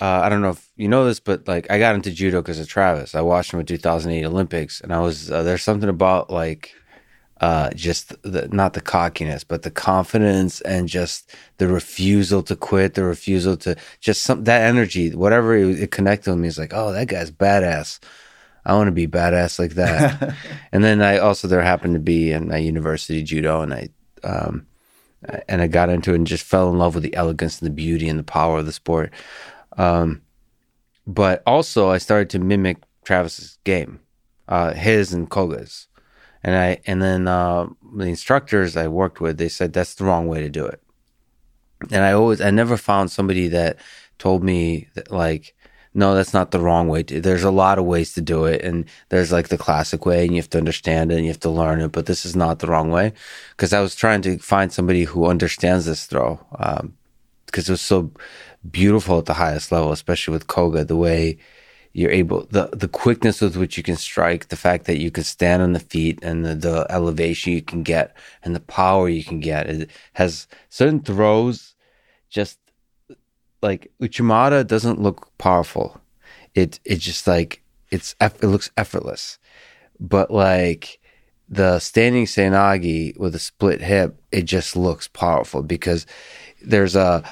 uh, 0.00 0.20
I 0.22 0.28
don't 0.28 0.42
know 0.42 0.50
if 0.50 0.70
you 0.76 0.88
know 0.88 1.04
this, 1.04 1.20
but 1.20 1.46
like 1.46 1.70
I 1.70 1.78
got 1.78 1.94
into 1.94 2.10
judo 2.10 2.40
because 2.40 2.58
of 2.58 2.68
Travis. 2.68 3.14
I 3.14 3.20
watched 3.20 3.52
him 3.52 3.60
at 3.60 3.66
2008 3.66 4.24
Olympics, 4.24 4.80
and 4.80 4.92
I 4.92 5.00
was 5.00 5.30
uh, 5.30 5.42
there's 5.42 5.62
something 5.62 5.88
about 5.88 6.30
like 6.30 6.74
uh, 7.40 7.70
just 7.70 8.20
the, 8.22 8.48
not 8.48 8.72
the 8.72 8.80
cockiness, 8.80 9.44
but 9.44 9.62
the 9.62 9.70
confidence 9.70 10.60
and 10.62 10.88
just 10.88 11.34
the 11.58 11.68
refusal 11.68 12.42
to 12.44 12.56
quit, 12.56 12.94
the 12.94 13.04
refusal 13.04 13.56
to 13.58 13.76
just 14.00 14.22
some 14.22 14.44
that 14.44 14.62
energy, 14.62 15.14
whatever 15.14 15.56
it, 15.56 15.80
it 15.80 15.90
connected 15.90 16.30
with 16.30 16.40
me. 16.40 16.48
Is 16.48 16.58
like, 16.58 16.72
oh, 16.74 16.92
that 16.92 17.08
guy's 17.08 17.30
badass. 17.30 17.98
I 18.64 18.74
want 18.74 18.88
to 18.88 18.92
be 18.92 19.06
badass 19.06 19.58
like 19.58 19.72
that. 19.72 20.34
and 20.72 20.84
then 20.84 21.02
I 21.02 21.18
also 21.18 21.48
there 21.48 21.62
happened 21.62 21.94
to 21.94 22.00
be 22.00 22.32
in 22.32 22.52
a 22.52 22.58
university 22.58 23.22
judo, 23.22 23.62
and 23.62 23.74
I 23.74 23.88
um, 24.24 24.66
and 25.48 25.60
I 25.60 25.66
got 25.66 25.90
into 25.90 26.12
it 26.12 26.16
and 26.16 26.26
just 26.26 26.44
fell 26.44 26.70
in 26.70 26.78
love 26.78 26.94
with 26.94 27.02
the 27.02 27.14
elegance 27.14 27.60
and 27.60 27.66
the 27.66 27.74
beauty 27.74 28.08
and 28.08 28.18
the 28.18 28.24
power 28.24 28.58
of 28.58 28.66
the 28.66 28.72
sport. 28.72 29.12
Um, 29.76 30.22
but 31.06 31.42
also, 31.46 31.90
I 31.90 31.98
started 31.98 32.30
to 32.30 32.38
mimic 32.38 32.78
Travis's 33.04 33.58
game, 33.64 34.00
uh, 34.48 34.74
his 34.74 35.12
and 35.12 35.30
Koga's, 35.30 35.88
and 36.44 36.54
I 36.54 36.80
and 36.86 37.00
then 37.00 37.26
uh, 37.26 37.66
the 37.96 38.04
instructors 38.04 38.76
I 38.76 38.88
worked 38.88 39.20
with 39.20 39.38
they 39.38 39.48
said 39.48 39.72
that's 39.72 39.94
the 39.94 40.04
wrong 40.04 40.28
way 40.28 40.40
to 40.42 40.50
do 40.50 40.66
it, 40.66 40.82
and 41.90 42.04
I 42.04 42.12
always 42.12 42.40
I 42.40 42.50
never 42.50 42.76
found 42.76 43.10
somebody 43.10 43.48
that 43.48 43.78
told 44.18 44.44
me 44.44 44.88
that 44.94 45.10
like 45.10 45.54
no 45.98 46.14
that's 46.14 46.32
not 46.32 46.50
the 46.50 46.60
wrong 46.60 46.88
way 46.88 47.02
to 47.02 47.20
there's 47.20 47.44
a 47.44 47.50
lot 47.50 47.78
of 47.78 47.84
ways 47.84 48.12
to 48.14 48.20
do 48.20 48.44
it 48.44 48.62
and 48.62 48.84
there's 49.10 49.32
like 49.32 49.48
the 49.48 49.58
classic 49.58 50.06
way 50.06 50.24
and 50.24 50.34
you 50.34 50.40
have 50.40 50.50
to 50.50 50.58
understand 50.58 51.10
it 51.10 51.16
and 51.16 51.24
you 51.24 51.30
have 51.30 51.40
to 51.40 51.50
learn 51.50 51.80
it 51.80 51.92
but 51.92 52.06
this 52.06 52.24
is 52.24 52.34
not 52.34 52.60
the 52.60 52.66
wrong 52.66 52.90
way 52.90 53.12
because 53.50 53.72
i 53.72 53.80
was 53.80 53.94
trying 53.94 54.22
to 54.22 54.38
find 54.38 54.72
somebody 54.72 55.04
who 55.04 55.26
understands 55.26 55.84
this 55.86 56.06
throw 56.06 56.38
um, 56.58 56.94
because 57.46 57.68
it 57.68 57.72
was 57.72 57.80
so 57.80 58.10
beautiful 58.70 59.18
at 59.18 59.26
the 59.26 59.34
highest 59.34 59.72
level, 59.72 59.92
especially 59.92 60.32
with 60.32 60.46
Koga, 60.46 60.84
the 60.84 60.96
way 60.96 61.38
you're 61.92 62.10
able, 62.10 62.46
the, 62.50 62.68
the 62.72 62.88
quickness 62.88 63.40
with 63.40 63.56
which 63.56 63.76
you 63.76 63.82
can 63.82 63.96
strike, 63.96 64.48
the 64.48 64.56
fact 64.56 64.84
that 64.84 64.98
you 64.98 65.10
can 65.10 65.24
stand 65.24 65.62
on 65.62 65.72
the 65.72 65.80
feet 65.80 66.18
and 66.22 66.44
the, 66.44 66.54
the 66.54 66.86
elevation 66.90 67.52
you 67.52 67.62
can 67.62 67.82
get 67.82 68.14
and 68.44 68.54
the 68.54 68.60
power 68.60 69.08
you 69.08 69.24
can 69.24 69.40
get. 69.40 69.68
It 69.68 69.90
has 70.12 70.46
certain 70.68 71.00
throws 71.00 71.74
just 72.28 72.58
like 73.62 73.90
Uchimata 74.00 74.66
doesn't 74.66 75.00
look 75.00 75.36
powerful. 75.38 76.00
It, 76.54 76.80
it 76.84 76.96
just 76.98 77.26
like, 77.26 77.62
it's, 77.90 78.14
eff- 78.20 78.42
it 78.42 78.48
looks 78.48 78.70
effortless. 78.76 79.38
But 80.00 80.30
like, 80.30 81.00
the 81.48 81.78
standing 81.78 82.26
Seoinage 82.26 83.16
with 83.18 83.34
a 83.34 83.38
split 83.38 83.80
hip, 83.80 84.20
it 84.30 84.42
just 84.42 84.76
looks 84.76 85.08
powerful 85.08 85.62
because 85.62 86.06
there's 86.62 86.94
a 86.94 87.22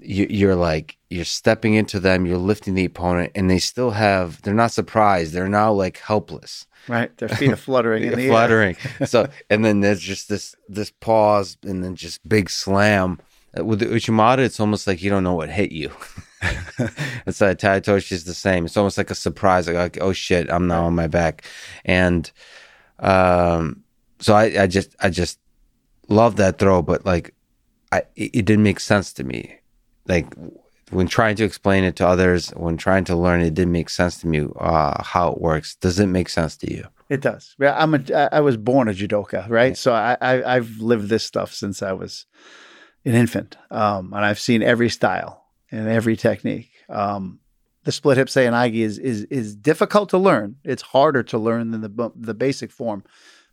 you, 0.00 0.26
you're 0.30 0.56
like 0.56 0.96
you're 1.10 1.24
stepping 1.24 1.74
into 1.74 2.00
them, 2.00 2.24
you're 2.24 2.38
lifting 2.38 2.74
the 2.74 2.84
opponent, 2.84 3.32
and 3.34 3.50
they 3.50 3.58
still 3.58 3.90
have 3.90 4.40
they're 4.42 4.54
not 4.54 4.72
surprised. 4.72 5.32
They're 5.32 5.48
now 5.48 5.72
like 5.72 5.98
helpless. 5.98 6.66
Right. 6.88 7.14
Their 7.18 7.28
feet 7.28 7.52
are 7.52 7.56
fluttering 7.56 8.04
in 8.04 8.14
the 8.14 8.24
air. 8.24 8.30
fluttering. 8.30 8.76
so 9.04 9.28
and 9.50 9.64
then 9.64 9.80
there's 9.80 10.00
just 10.00 10.28
this 10.28 10.54
this 10.68 10.90
pause 10.90 11.58
and 11.62 11.84
then 11.84 11.96
just 11.96 12.26
big 12.26 12.48
slam. 12.48 13.20
Uh, 13.58 13.64
With 13.64 13.80
the 13.80 13.86
Uchimata, 13.86 14.38
it's 14.38 14.60
almost 14.60 14.86
like 14.86 15.02
you 15.02 15.10
don't 15.10 15.24
know 15.24 15.34
what 15.34 15.50
hit 15.50 15.72
you. 15.72 15.90
it's 17.26 17.40
like 17.40 17.58
Tai 17.58 17.80
Otoshi 17.80 18.12
is 18.12 18.24
the 18.24 18.34
same. 18.34 18.64
It's 18.64 18.76
almost 18.76 18.98
like 18.98 19.10
a 19.10 19.14
surprise, 19.14 19.66
like, 19.66 19.76
like 19.76 19.98
oh 20.00 20.12
shit, 20.12 20.50
I'm 20.50 20.66
now 20.66 20.84
on 20.84 20.94
my 20.94 21.06
back, 21.06 21.44
and 21.84 22.30
um, 22.98 23.82
so 24.18 24.34
I, 24.34 24.62
I 24.62 24.66
just 24.66 24.94
I 25.00 25.10
just 25.10 25.38
love 26.08 26.36
that 26.36 26.58
throw, 26.58 26.82
but 26.82 27.04
like 27.04 27.34
I 27.92 27.98
it, 28.16 28.30
it 28.34 28.44
didn't 28.44 28.62
make 28.62 28.80
sense 28.80 29.12
to 29.14 29.24
me. 29.24 29.58
Like 30.06 30.26
when 30.90 31.06
trying 31.06 31.36
to 31.36 31.44
explain 31.44 31.84
it 31.84 31.96
to 31.96 32.06
others, 32.06 32.50
when 32.50 32.76
trying 32.76 33.04
to 33.04 33.16
learn, 33.16 33.40
it 33.40 33.54
didn't 33.54 33.72
make 33.72 33.90
sense 33.90 34.18
to 34.20 34.26
me 34.26 34.46
uh, 34.58 35.02
how 35.02 35.32
it 35.32 35.40
works. 35.40 35.76
Does 35.76 36.00
it 36.00 36.06
make 36.06 36.28
sense 36.28 36.56
to 36.58 36.72
you? 36.72 36.86
It 37.08 37.20
does. 37.20 37.56
Yeah, 37.58 37.76
I'm 37.76 37.94
a. 37.94 38.28
I 38.32 38.40
was 38.40 38.56
born 38.56 38.88
a 38.88 38.92
judoka, 38.92 39.48
right? 39.48 39.76
So 39.76 39.92
I, 39.92 40.16
I 40.20 40.56
I've 40.56 40.80
lived 40.80 41.08
this 41.08 41.24
stuff 41.24 41.52
since 41.52 41.82
I 41.82 41.92
was 41.92 42.26
an 43.04 43.14
infant, 43.14 43.56
um, 43.70 44.12
and 44.12 44.24
I've 44.24 44.38
seen 44.40 44.62
every 44.62 44.88
style 44.90 45.44
and 45.70 45.88
every 45.88 46.16
technique. 46.16 46.70
Um, 46.88 47.40
the 47.84 47.92
split 47.92 48.18
hip 48.18 48.28
seoinage 48.28 48.74
is 48.76 48.98
is 48.98 49.24
is 49.24 49.56
difficult 49.56 50.10
to 50.10 50.18
learn. 50.18 50.56
It's 50.64 50.82
harder 50.82 51.22
to 51.24 51.38
learn 51.38 51.70
than 51.70 51.80
the 51.80 52.12
the 52.14 52.34
basic 52.34 52.70
form, 52.70 53.04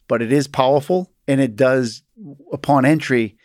but 0.07 0.21
it 0.21 0.31
is 0.31 0.47
powerful, 0.47 1.11
and 1.27 1.39
it 1.39 1.55
does 1.55 2.03
upon 2.51 2.85
entry. 2.85 3.37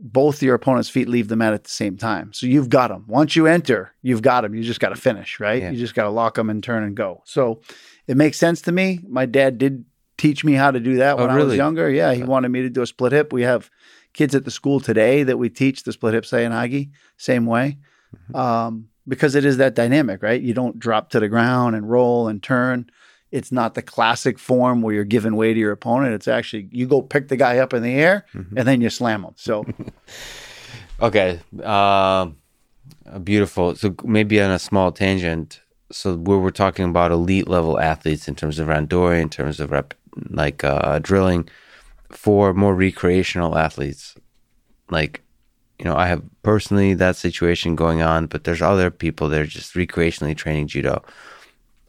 Both 0.00 0.42
your 0.42 0.56
opponent's 0.56 0.90
feet 0.90 1.08
leave 1.08 1.28
the 1.28 1.36
mat 1.36 1.54
at 1.54 1.64
the 1.64 1.70
same 1.70 1.96
time, 1.96 2.32
so 2.32 2.46
you've 2.46 2.68
got 2.68 2.88
them. 2.88 3.04
Once 3.08 3.36
you 3.36 3.46
enter, 3.46 3.92
you've 4.02 4.20
got 4.22 4.42
them. 4.42 4.54
You 4.54 4.62
just 4.62 4.80
got 4.80 4.88
to 4.90 4.96
finish, 4.96 5.38
right? 5.40 5.62
Yeah. 5.62 5.70
You 5.70 5.78
just 5.78 5.94
got 5.94 6.02
to 6.02 6.10
lock 6.10 6.34
them 6.34 6.50
and 6.50 6.62
turn 6.62 6.82
and 6.82 6.94
go. 6.96 7.22
So 7.24 7.62
it 8.06 8.16
makes 8.16 8.36
sense 8.36 8.60
to 8.62 8.72
me. 8.72 9.00
My 9.08 9.24
dad 9.24 9.56
did 9.56 9.84
teach 10.18 10.44
me 10.44 10.54
how 10.54 10.72
to 10.72 10.80
do 10.80 10.96
that 10.96 11.14
Oh, 11.14 11.22
when 11.22 11.30
I 11.30 11.42
was 11.42 11.54
younger. 11.56 11.88
Yeah, 11.88 12.12
he 12.12 12.24
wanted 12.24 12.48
me 12.50 12.62
to 12.62 12.70
do 12.70 12.82
a 12.82 12.86
split 12.86 13.12
hip. 13.12 13.32
We 13.32 13.42
have 13.42 13.70
kids 14.14 14.34
at 14.34 14.44
the 14.46 14.50
school 14.50 14.80
today 14.80 15.22
that 15.24 15.36
we 15.38 15.50
teach 15.50 15.82
the 15.82 15.92
split 15.92 16.14
hip 16.14 16.24
seoinage 16.24 16.90
same 17.18 17.44
way, 17.46 17.76
Mm-hmm. 18.14 18.36
um, 18.36 18.88
because 19.06 19.34
it 19.34 19.44
is 19.44 19.56
that 19.58 19.74
dynamic, 19.74 20.22
right? 20.22 20.40
You 20.40 20.54
don't 20.54 20.78
drop 20.78 21.10
to 21.10 21.20
the 21.20 21.28
ground 21.28 21.74
and 21.76 21.90
roll 21.90 22.28
and 22.28 22.42
turn. 22.42 22.88
It's 23.32 23.50
not 23.52 23.74
the 23.74 23.82
classic 23.82 24.38
form 24.38 24.80
where 24.82 24.94
you're 24.94 25.04
giving 25.04 25.34
way 25.36 25.52
to 25.52 25.58
your 25.60 25.72
opponent. 25.72 26.14
It's 26.14 26.28
actually 26.28 26.68
you 26.70 26.86
go 26.86 27.02
pick 27.02 27.26
the 27.28 27.36
guy 27.36 27.58
up 27.58 27.74
in 27.74 27.82
the 27.82 27.92
air 27.94 28.24
Mm-hmm. 28.34 28.56
and 28.58 28.66
then 28.68 28.80
you 28.80 28.88
slam 28.90 29.24
him. 29.24 29.34
So 29.36 29.64
Okay. 31.02 31.40
Um, 31.62 32.36
beautiful. 33.24 33.74
So 33.74 33.94
maybe 34.04 34.40
on 34.40 34.50
a 34.50 34.58
small 34.58 34.92
tangent. 34.92 35.60
So 35.90 36.16
where 36.16 36.38
we're 36.38 36.50
talking 36.50 36.84
about 36.86 37.10
elite 37.12 37.48
level 37.48 37.78
athletes 37.80 38.28
in 38.28 38.34
terms 38.34 38.58
of 38.58 38.68
randori, 38.68 39.20
in 39.20 39.28
terms 39.28 39.60
of 39.60 39.70
rep, 39.70 39.94
like 40.30 40.64
uh, 40.64 40.98
drilling, 41.00 41.48
for 42.14 42.54
more 42.54 42.74
recreational 42.74 43.58
athletes, 43.58 44.14
like 44.90 45.22
you 45.78 45.84
know, 45.84 45.96
I 45.96 46.06
have 46.06 46.22
personally 46.42 46.94
that 46.94 47.16
situation 47.16 47.74
going 47.74 48.00
on, 48.00 48.26
but 48.26 48.44
there's 48.44 48.62
other 48.62 48.90
people 48.90 49.28
that 49.28 49.40
are 49.40 49.46
just 49.46 49.74
recreationally 49.74 50.36
training 50.36 50.68
judo. 50.68 51.02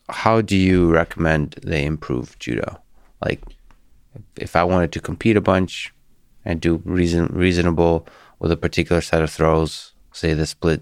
How 0.09 0.41
do 0.41 0.57
you 0.57 0.91
recommend 0.91 1.55
they 1.63 1.85
improve 1.85 2.37
judo? 2.39 2.81
Like, 3.23 3.41
if 4.37 4.55
I 4.55 4.63
wanted 4.63 4.91
to 4.93 4.99
compete 4.99 5.37
a 5.37 5.41
bunch 5.41 5.93
and 6.43 6.61
do 6.61 6.81
reason 6.85 7.27
reasonable 7.27 8.07
with 8.39 8.51
a 8.51 8.57
particular 8.57 9.01
set 9.01 9.21
of 9.21 9.31
throws, 9.31 9.93
say 10.11 10.33
the 10.33 10.45
split 10.47 10.81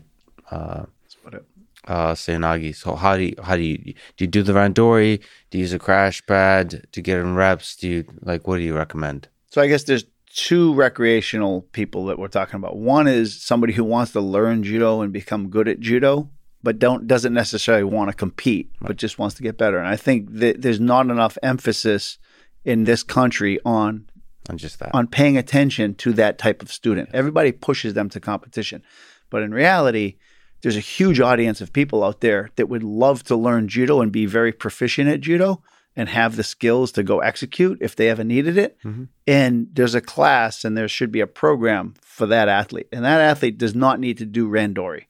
uh, 0.51 0.85
split 1.07 1.33
hip. 1.35 1.47
uh, 1.87 2.13
Seoinage. 2.13 2.75
So 2.75 2.95
how 2.95 3.17
do 3.17 3.23
you 3.23 3.35
how 3.43 3.55
do 3.55 3.63
you 3.63 3.77
do 4.17 4.25
you 4.25 4.27
do 4.27 4.43
the 4.43 4.53
randori? 4.53 5.19
Do 5.49 5.57
you 5.57 5.63
use 5.63 5.73
a 5.73 5.79
crash 5.79 6.25
pad 6.25 6.87
to 6.91 7.01
get 7.01 7.19
in 7.19 7.35
reps? 7.35 7.75
Do 7.75 7.89
you 7.89 8.05
like 8.21 8.47
what 8.47 8.57
do 8.57 8.63
you 8.63 8.75
recommend? 8.75 9.27
So 9.53 9.61
I 9.61 9.67
guess 9.67 9.83
there's 9.83 10.05
two 10.35 10.73
recreational 10.73 11.61
people 11.73 12.07
that 12.07 12.17
we're 12.17 12.27
talking 12.27 12.55
about. 12.55 12.75
One 12.75 13.07
is 13.07 13.39
somebody 13.39 13.71
who 13.71 13.83
wants 13.83 14.11
to 14.13 14.19
learn 14.19 14.63
judo 14.63 15.01
and 15.01 15.13
become 15.13 15.51
good 15.51 15.67
at 15.67 15.79
judo, 15.79 16.31
but 16.63 16.79
don't 16.79 17.05
doesn't 17.05 17.35
necessarily 17.35 17.83
want 17.83 18.09
to 18.09 18.17
compete, 18.17 18.71
but 18.81 18.97
just 18.97 19.19
wants 19.19 19.35
to 19.35 19.43
get 19.43 19.59
better. 19.59 19.77
And 19.77 19.87
I 19.87 19.95
think 19.95 20.27
that 20.39 20.63
there's 20.63 20.79
not 20.79 21.07
enough 21.11 21.37
emphasis 21.43 22.17
in 22.65 22.85
this 22.85 23.03
country 23.03 23.59
on 23.63 24.07
On 24.49 24.57
just 24.57 24.79
that. 24.79 24.89
on 24.91 25.05
paying 25.05 25.37
attention 25.37 25.93
to 25.97 26.13
that 26.13 26.39
type 26.39 26.63
of 26.63 26.73
student. 26.73 27.09
Everybody 27.13 27.51
pushes 27.51 27.93
them 27.93 28.09
to 28.09 28.19
competition. 28.19 28.81
But 29.29 29.43
in 29.43 29.51
reality, 29.51 30.15
there's 30.63 30.77
a 30.77 30.79
huge 30.79 31.19
audience 31.19 31.61
of 31.61 31.71
people 31.71 32.03
out 32.03 32.21
there 32.21 32.49
that 32.55 32.69
would 32.69 32.81
love 32.81 33.21
to 33.25 33.35
learn 33.35 33.67
judo 33.67 34.01
and 34.01 34.11
be 34.11 34.25
very 34.25 34.51
proficient 34.51 35.09
at 35.09 35.21
judo 35.21 35.61
and 35.95 36.09
have 36.09 36.35
the 36.35 36.43
skills 36.43 36.91
to 36.93 37.03
go 37.03 37.19
execute 37.19 37.77
if 37.81 37.95
they 37.95 38.09
ever 38.09 38.23
needed 38.23 38.57
it. 38.57 38.77
Mhm. 38.83 39.07
And 39.27 39.67
there's 39.73 39.95
a 39.95 40.01
class 40.01 40.65
and 40.65 40.75
there 40.75 40.87
should 40.87 41.11
be 41.11 41.19
a 41.19 41.27
program 41.27 41.93
for 42.01 42.25
that 42.27 42.49
athlete. 42.49 42.87
And 42.91 43.05
that 43.05 43.21
athlete 43.21 43.57
does 43.57 43.75
not 43.75 43.99
need 43.99 44.17
to 44.17 44.25
do 44.25 44.49
randori. 44.49 45.03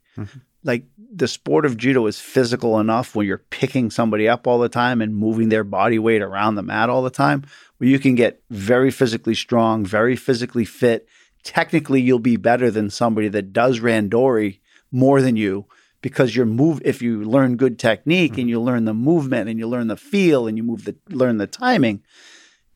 Like 0.63 0.85
the 1.15 1.27
sport 1.27 1.65
of 1.65 1.77
judo 1.77 2.05
is 2.07 2.19
physical 2.19 2.79
enough 2.79 3.15
when 3.15 3.27
you're 3.27 3.37
picking 3.49 3.91
somebody 3.91 4.27
up 4.27 4.47
all 4.47 4.59
the 4.59 4.69
time 4.69 5.01
and 5.01 5.15
moving 5.15 5.49
their 5.49 5.63
body 5.63 5.99
weight 5.99 6.21
around 6.21 6.55
the 6.55 6.63
mat 6.63 6.89
all 6.89 7.03
the 7.03 7.09
time, 7.09 7.43
where 7.77 7.89
you 7.89 7.99
can 7.99 8.15
get 8.15 8.41
very 8.49 8.91
physically 8.91 9.35
strong, 9.35 9.85
very 9.85 10.15
physically 10.15 10.65
fit. 10.65 11.07
Technically, 11.43 12.01
you'll 12.01 12.19
be 12.19 12.37
better 12.37 12.71
than 12.71 12.89
somebody 12.89 13.27
that 13.29 13.51
does 13.51 13.79
randori 13.79 14.59
more 14.91 15.21
than 15.21 15.35
you 15.35 15.65
because 16.03 16.35
your 16.35 16.45
move 16.45 16.79
if 16.85 17.01
you 17.01 17.23
learn 17.23 17.55
good 17.55 17.79
technique 17.79 18.31
and 18.31 18.41
mm-hmm. 18.41 18.49
you 18.49 18.61
learn 18.61 18.85
the 18.85 18.93
movement 18.93 19.49
and 19.49 19.57
you 19.57 19.67
learn 19.67 19.87
the 19.87 19.97
feel 19.97 20.45
and 20.45 20.55
you 20.57 20.63
move 20.63 20.85
the 20.85 20.95
learn 21.09 21.37
the 21.37 21.47
timing 21.47 22.03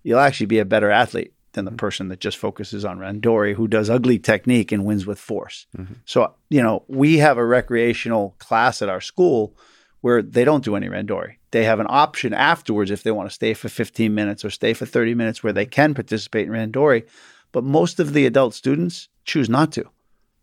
you'll 0.02 0.18
actually 0.18 0.48
be 0.48 0.58
a 0.58 0.66
better 0.66 0.90
athlete 0.90 1.34
than 1.52 1.66
the 1.66 1.72
mm-hmm. 1.72 1.78
person 1.78 2.08
that 2.08 2.20
just 2.20 2.38
focuses 2.38 2.84
on 2.84 2.98
randori 2.98 3.54
who 3.54 3.68
does 3.68 3.92
ugly 3.92 4.18
technique 4.18 4.72
and 4.72 4.86
wins 4.86 5.06
with 5.06 5.20
force. 5.20 5.68
Mm-hmm. 5.78 5.94
So 6.06 6.34
you 6.50 6.64
know 6.64 6.84
we 6.88 7.20
have 7.20 7.38
a 7.38 7.46
recreational 7.46 8.36
class 8.40 8.82
at 8.82 8.90
our 8.90 9.02
school 9.02 9.56
where 10.02 10.24
they 10.24 10.44
don't 10.44 10.64
do 10.64 10.76
any 10.76 10.88
randori. 10.88 11.36
They 11.52 11.66
have 11.66 11.80
an 11.80 11.88
option 11.90 12.34
afterwards 12.34 12.92
if 12.92 13.04
they 13.04 13.12
want 13.12 13.30
to 13.30 13.34
stay 13.34 13.54
for 13.54 13.70
15 13.70 14.14
minutes 14.14 14.46
or 14.46 14.50
stay 14.50 14.74
for 14.74 14.86
30 14.86 15.16
minutes 15.16 15.44
where 15.44 15.54
they 15.54 15.66
can 15.66 15.94
participate 15.94 16.48
in 16.48 16.54
randori 16.54 17.06
but 17.52 17.64
most 17.64 18.00
of 18.00 18.14
the 18.14 18.26
adult 18.26 18.54
students 18.54 19.10
choose 19.26 19.50
not 19.50 19.72
to 19.72 19.90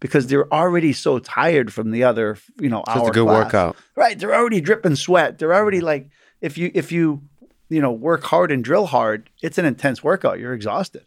because 0.00 0.26
they're 0.26 0.52
already 0.52 0.92
so 0.92 1.18
tired 1.18 1.72
from 1.72 1.90
the 1.90 2.04
other, 2.04 2.36
you 2.60 2.68
know, 2.68 2.84
hour 2.86 3.08
a 3.08 3.12
good 3.12 3.24
class. 3.24 3.44
workout. 3.44 3.76
Right. 3.96 4.18
They're 4.18 4.34
already 4.34 4.60
dripping 4.60 4.96
sweat. 4.96 5.38
They're 5.38 5.54
already 5.54 5.80
like, 5.80 6.08
if 6.40 6.58
you, 6.58 6.70
if 6.74 6.92
you, 6.92 7.22
you 7.68 7.80
know, 7.80 7.92
work 7.92 8.24
hard 8.24 8.52
and 8.52 8.62
drill 8.62 8.86
hard, 8.86 9.30
it's 9.42 9.58
an 9.58 9.64
intense 9.64 10.04
workout. 10.04 10.38
You're 10.38 10.52
exhausted. 10.52 11.04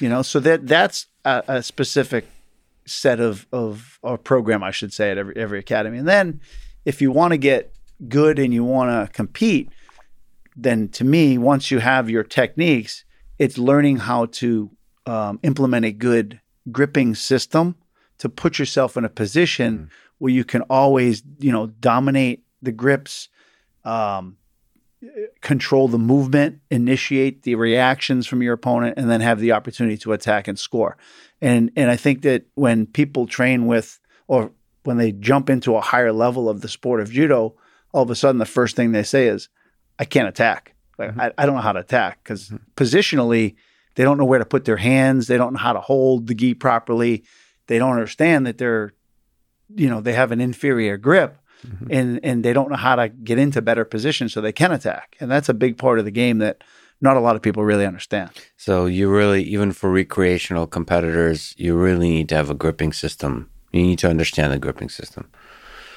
You 0.00 0.08
know, 0.08 0.22
so 0.22 0.40
that 0.40 0.66
that's 0.66 1.06
a, 1.24 1.44
a 1.46 1.62
specific 1.62 2.26
set 2.84 3.20
of 3.20 3.46
of 3.52 3.98
or 4.02 4.18
program, 4.18 4.62
I 4.62 4.72
should 4.72 4.92
say, 4.92 5.10
at 5.10 5.18
every 5.18 5.36
every 5.36 5.58
academy. 5.60 5.98
And 5.98 6.08
then, 6.08 6.40
if 6.84 7.00
you 7.00 7.12
want 7.12 7.32
to 7.32 7.38
get 7.38 7.72
good 8.08 8.38
and 8.38 8.52
you 8.52 8.64
want 8.64 8.90
to 8.90 9.12
compete, 9.12 9.70
then 10.56 10.88
to 10.88 11.04
me, 11.04 11.38
once 11.38 11.70
you 11.70 11.78
have 11.78 12.10
your 12.10 12.24
techniques, 12.24 13.04
it's 13.38 13.58
learning 13.58 13.98
how 13.98 14.26
to 14.26 14.70
um, 15.06 15.38
implement 15.42 15.84
a 15.84 15.92
good 15.92 16.40
gripping 16.70 17.14
system 17.14 17.76
to 18.22 18.28
put 18.28 18.56
yourself 18.56 18.96
in 18.96 19.04
a 19.04 19.08
position 19.08 19.78
mm. 19.78 19.88
where 20.18 20.32
you 20.32 20.44
can 20.44 20.62
always, 20.70 21.24
you 21.40 21.50
know, 21.50 21.66
dominate 21.66 22.44
the 22.62 22.70
grips, 22.70 23.28
um, 23.84 24.36
control 25.40 25.88
the 25.88 25.98
movement, 25.98 26.60
initiate 26.70 27.42
the 27.42 27.56
reactions 27.56 28.28
from 28.28 28.40
your 28.40 28.52
opponent, 28.52 28.96
and 28.96 29.10
then 29.10 29.20
have 29.20 29.40
the 29.40 29.50
opportunity 29.50 29.96
to 29.96 30.12
attack 30.12 30.46
and 30.46 30.56
score. 30.56 30.96
And 31.40 31.72
and 31.74 31.90
I 31.90 31.96
think 31.96 32.22
that 32.22 32.44
when 32.54 32.86
people 32.86 33.26
train 33.26 33.66
with 33.66 33.98
or 34.28 34.52
when 34.84 34.98
they 34.98 35.10
jump 35.10 35.50
into 35.50 35.74
a 35.74 35.80
higher 35.80 36.12
level 36.12 36.48
of 36.48 36.60
the 36.60 36.68
sport 36.68 37.00
of 37.00 37.10
judo, 37.10 37.56
all 37.92 38.04
of 38.04 38.10
a 38.10 38.14
sudden 38.14 38.38
the 38.38 38.46
first 38.46 38.76
thing 38.76 38.92
they 38.92 39.02
say 39.02 39.26
is, 39.26 39.48
"I 39.98 40.04
can't 40.04 40.28
attack. 40.28 40.76
Like 40.96 41.10
mm-hmm. 41.10 41.22
I, 41.22 41.32
I 41.38 41.44
don't 41.44 41.56
know 41.56 41.60
how 41.60 41.72
to 41.72 41.80
attack 41.80 42.20
because 42.22 42.50
mm-hmm. 42.50 42.58
positionally." 42.76 43.56
They 43.94 44.04
don't 44.04 44.16
know 44.16 44.24
where 44.24 44.38
to 44.38 44.46
put 44.46 44.64
their 44.64 44.78
hands. 44.78 45.26
They 45.26 45.36
don't 45.36 45.52
know 45.52 45.58
how 45.58 45.74
to 45.74 45.80
hold 45.80 46.26
the 46.26 46.34
gi 46.34 46.54
properly. 46.54 47.24
They 47.72 47.78
don't 47.78 47.92
understand 47.92 48.46
that 48.46 48.58
they're, 48.58 48.92
you 49.74 49.88
know, 49.88 50.02
they 50.02 50.12
have 50.12 50.30
an 50.30 50.42
inferior 50.42 50.98
grip 50.98 51.38
mm-hmm. 51.66 51.86
and 51.90 52.20
and 52.22 52.44
they 52.44 52.52
don't 52.52 52.68
know 52.68 52.76
how 52.76 52.96
to 52.96 53.08
get 53.08 53.38
into 53.38 53.62
better 53.62 53.86
positions 53.86 54.34
so 54.34 54.42
they 54.42 54.52
can 54.52 54.72
attack. 54.72 55.16
And 55.20 55.30
that's 55.30 55.48
a 55.48 55.54
big 55.54 55.78
part 55.78 55.98
of 55.98 56.04
the 56.04 56.10
game 56.10 56.36
that 56.40 56.62
not 57.00 57.16
a 57.16 57.20
lot 57.20 57.34
of 57.34 57.40
people 57.40 57.64
really 57.64 57.86
understand. 57.86 58.28
So 58.58 58.84
you 58.84 59.08
really, 59.08 59.42
even 59.44 59.72
for 59.72 59.90
recreational 59.90 60.66
competitors, 60.66 61.54
you 61.56 61.74
really 61.74 62.10
need 62.10 62.28
to 62.28 62.34
have 62.34 62.50
a 62.50 62.54
gripping 62.54 62.92
system. 62.92 63.48
You 63.72 63.80
need 63.80 63.98
to 64.00 64.10
understand 64.10 64.52
the 64.52 64.58
gripping 64.58 64.90
system. 64.90 65.30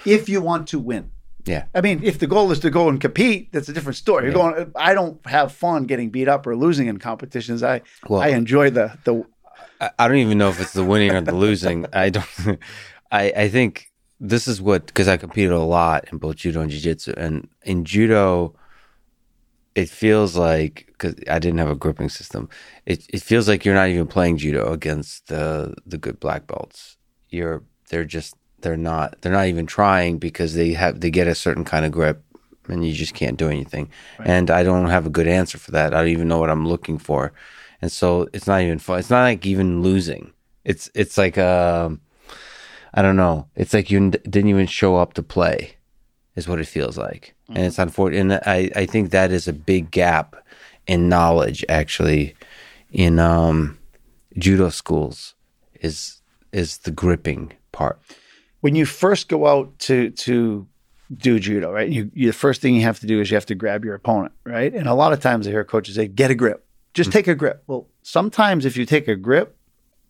If 0.05 0.29
you 0.29 0.39
want 0.39 0.69
to 0.69 0.79
win. 0.79 1.11
Yeah. 1.43 1.65
I 1.75 1.81
mean, 1.81 2.01
if 2.03 2.19
the 2.19 2.27
goal 2.27 2.53
is 2.53 2.59
to 2.59 2.69
go 2.69 2.87
and 2.87 3.01
compete, 3.01 3.51
that's 3.51 3.67
a 3.67 3.73
different 3.73 3.97
story. 3.97 4.23
You're 4.23 4.33
going 4.33 4.71
I 4.77 4.93
don't 4.93 5.19
have 5.27 5.51
fun 5.51 5.87
getting 5.87 6.09
beat 6.09 6.29
up 6.29 6.47
or 6.47 6.55
losing 6.55 6.87
in 6.87 6.99
competitions. 6.99 7.63
I 7.63 7.81
Well- 8.07 8.21
I 8.21 8.29
enjoy 8.29 8.69
the 8.69 8.97
the 9.03 9.25
I, 9.97 10.07
don't 10.07 10.17
even 10.17 10.37
know 10.37 10.49
if 10.49 10.59
it's 10.59 10.73
the 10.73 10.83
winning 10.83 11.11
or 11.11 11.21
the 11.21 11.35
losing. 11.35 11.85
I 11.93 12.09
don't. 12.09 12.59
I 13.11 13.31
I 13.35 13.49
think 13.49 13.91
this 14.19 14.47
is 14.47 14.61
what 14.61 14.87
because 14.87 15.07
I 15.07 15.17
competed 15.17 15.51
a 15.51 15.59
lot 15.59 16.05
in 16.11 16.17
both 16.17 16.37
judo 16.37 16.61
and 16.61 16.71
jiu-jitsu 16.71 17.13
and 17.17 17.47
in 17.63 17.83
judo 17.85 18.55
it 19.75 19.89
feels 19.89 20.37
like 20.37 20.85
because 20.87 21.15
I 21.29 21.39
didn't 21.39 21.59
have 21.59 21.69
a 21.69 21.75
gripping 21.75 22.09
system 22.09 22.49
it, 22.85 23.05
it 23.09 23.21
feels 23.21 23.47
like 23.47 23.65
you're 23.65 23.75
not 23.75 23.89
even 23.89 24.07
playing 24.07 24.37
judo 24.37 24.71
against 24.71 25.27
the 25.27 25.75
the 25.85 25.97
good 25.97 26.19
black 26.19 26.47
belts 26.47 26.97
you're 27.29 27.63
they're 27.89 28.05
just 28.05 28.35
they're 28.61 28.77
not 28.77 29.21
they're 29.21 29.33
not 29.33 29.47
even 29.47 29.65
trying 29.65 30.17
because 30.17 30.53
they 30.55 30.73
have 30.73 31.01
they 31.01 31.11
get 31.11 31.27
a 31.27 31.35
certain 31.35 31.65
kind 31.65 31.85
of 31.85 31.91
grip 31.91 32.23
and 32.67 32.87
you 32.87 32.93
just 32.93 33.13
can't 33.13 33.37
do 33.37 33.49
anything 33.49 33.89
right. 34.17 34.29
and 34.29 34.49
I 34.49 34.63
don't 34.63 34.89
have 34.89 35.05
a 35.05 35.09
good 35.09 35.27
answer 35.27 35.57
for 35.57 35.71
that 35.71 35.93
I 35.93 35.99
don't 35.99 36.07
even 36.07 36.29
know 36.29 36.39
what 36.39 36.49
I'm 36.49 36.67
looking 36.67 36.97
for 36.97 37.33
and 37.85 37.91
so 37.91 38.27
it's 38.33 38.47
not 38.47 38.61
even 38.61 38.79
fun 38.79 38.99
it's 38.99 39.09
not 39.09 39.23
like 39.23 39.45
even 39.45 39.81
losing 39.81 40.33
it's 40.63 40.89
it's 40.93 41.17
like 41.17 41.37
um 41.37 42.01
I 42.95 43.01
don't 43.01 43.17
know. 43.17 43.47
It's 43.55 43.73
like 43.73 43.91
you 43.91 44.09
didn't 44.09 44.47
even 44.47 44.67
show 44.67 44.95
up 44.95 45.13
to 45.15 45.23
play, 45.23 45.75
is 46.37 46.47
what 46.47 46.61
it 46.61 46.65
feels 46.65 46.97
like, 46.97 47.35
mm-hmm. 47.43 47.57
and 47.57 47.65
it's 47.65 47.77
unfortunate. 47.77 48.21
And 48.21 48.33
I 48.45 48.71
I 48.75 48.85
think 48.85 49.11
that 49.11 49.31
is 49.31 49.47
a 49.47 49.53
big 49.53 49.91
gap 49.91 50.35
in 50.87 51.09
knowledge 51.09 51.65
actually 51.67 52.35
in 52.91 53.19
um, 53.19 53.77
judo 54.37 54.69
schools 54.69 55.35
is 55.81 56.21
is 56.53 56.79
the 56.79 56.91
gripping 56.91 57.51
part. 57.73 57.99
When 58.61 58.75
you 58.75 58.85
first 58.85 59.27
go 59.27 59.45
out 59.45 59.77
to 59.79 60.11
to 60.11 60.65
do 61.17 61.37
judo, 61.37 61.73
right? 61.73 61.89
You, 61.89 62.09
you, 62.15 62.27
the 62.27 62.33
first 62.33 62.61
thing 62.61 62.75
you 62.75 62.81
have 62.83 63.01
to 63.01 63.07
do 63.07 63.19
is 63.19 63.29
you 63.29 63.35
have 63.35 63.45
to 63.47 63.55
grab 63.55 63.83
your 63.83 63.93
opponent, 63.93 64.33
right? 64.45 64.73
And 64.73 64.87
a 64.87 64.93
lot 64.93 65.11
of 65.11 65.19
times 65.19 65.47
I 65.47 65.51
hear 65.51 65.65
coaches 65.65 65.95
say, 65.95 66.07
"Get 66.07 66.31
a 66.31 66.35
grip, 66.35 66.65
just 66.95 67.11
mm-hmm. 67.11 67.17
take 67.17 67.27
a 67.27 67.35
grip." 67.35 67.63
Well, 67.67 67.87
sometimes 68.01 68.65
if 68.65 68.75
you 68.75 68.85
take 68.85 69.07
a 69.07 69.15
grip, 69.15 69.55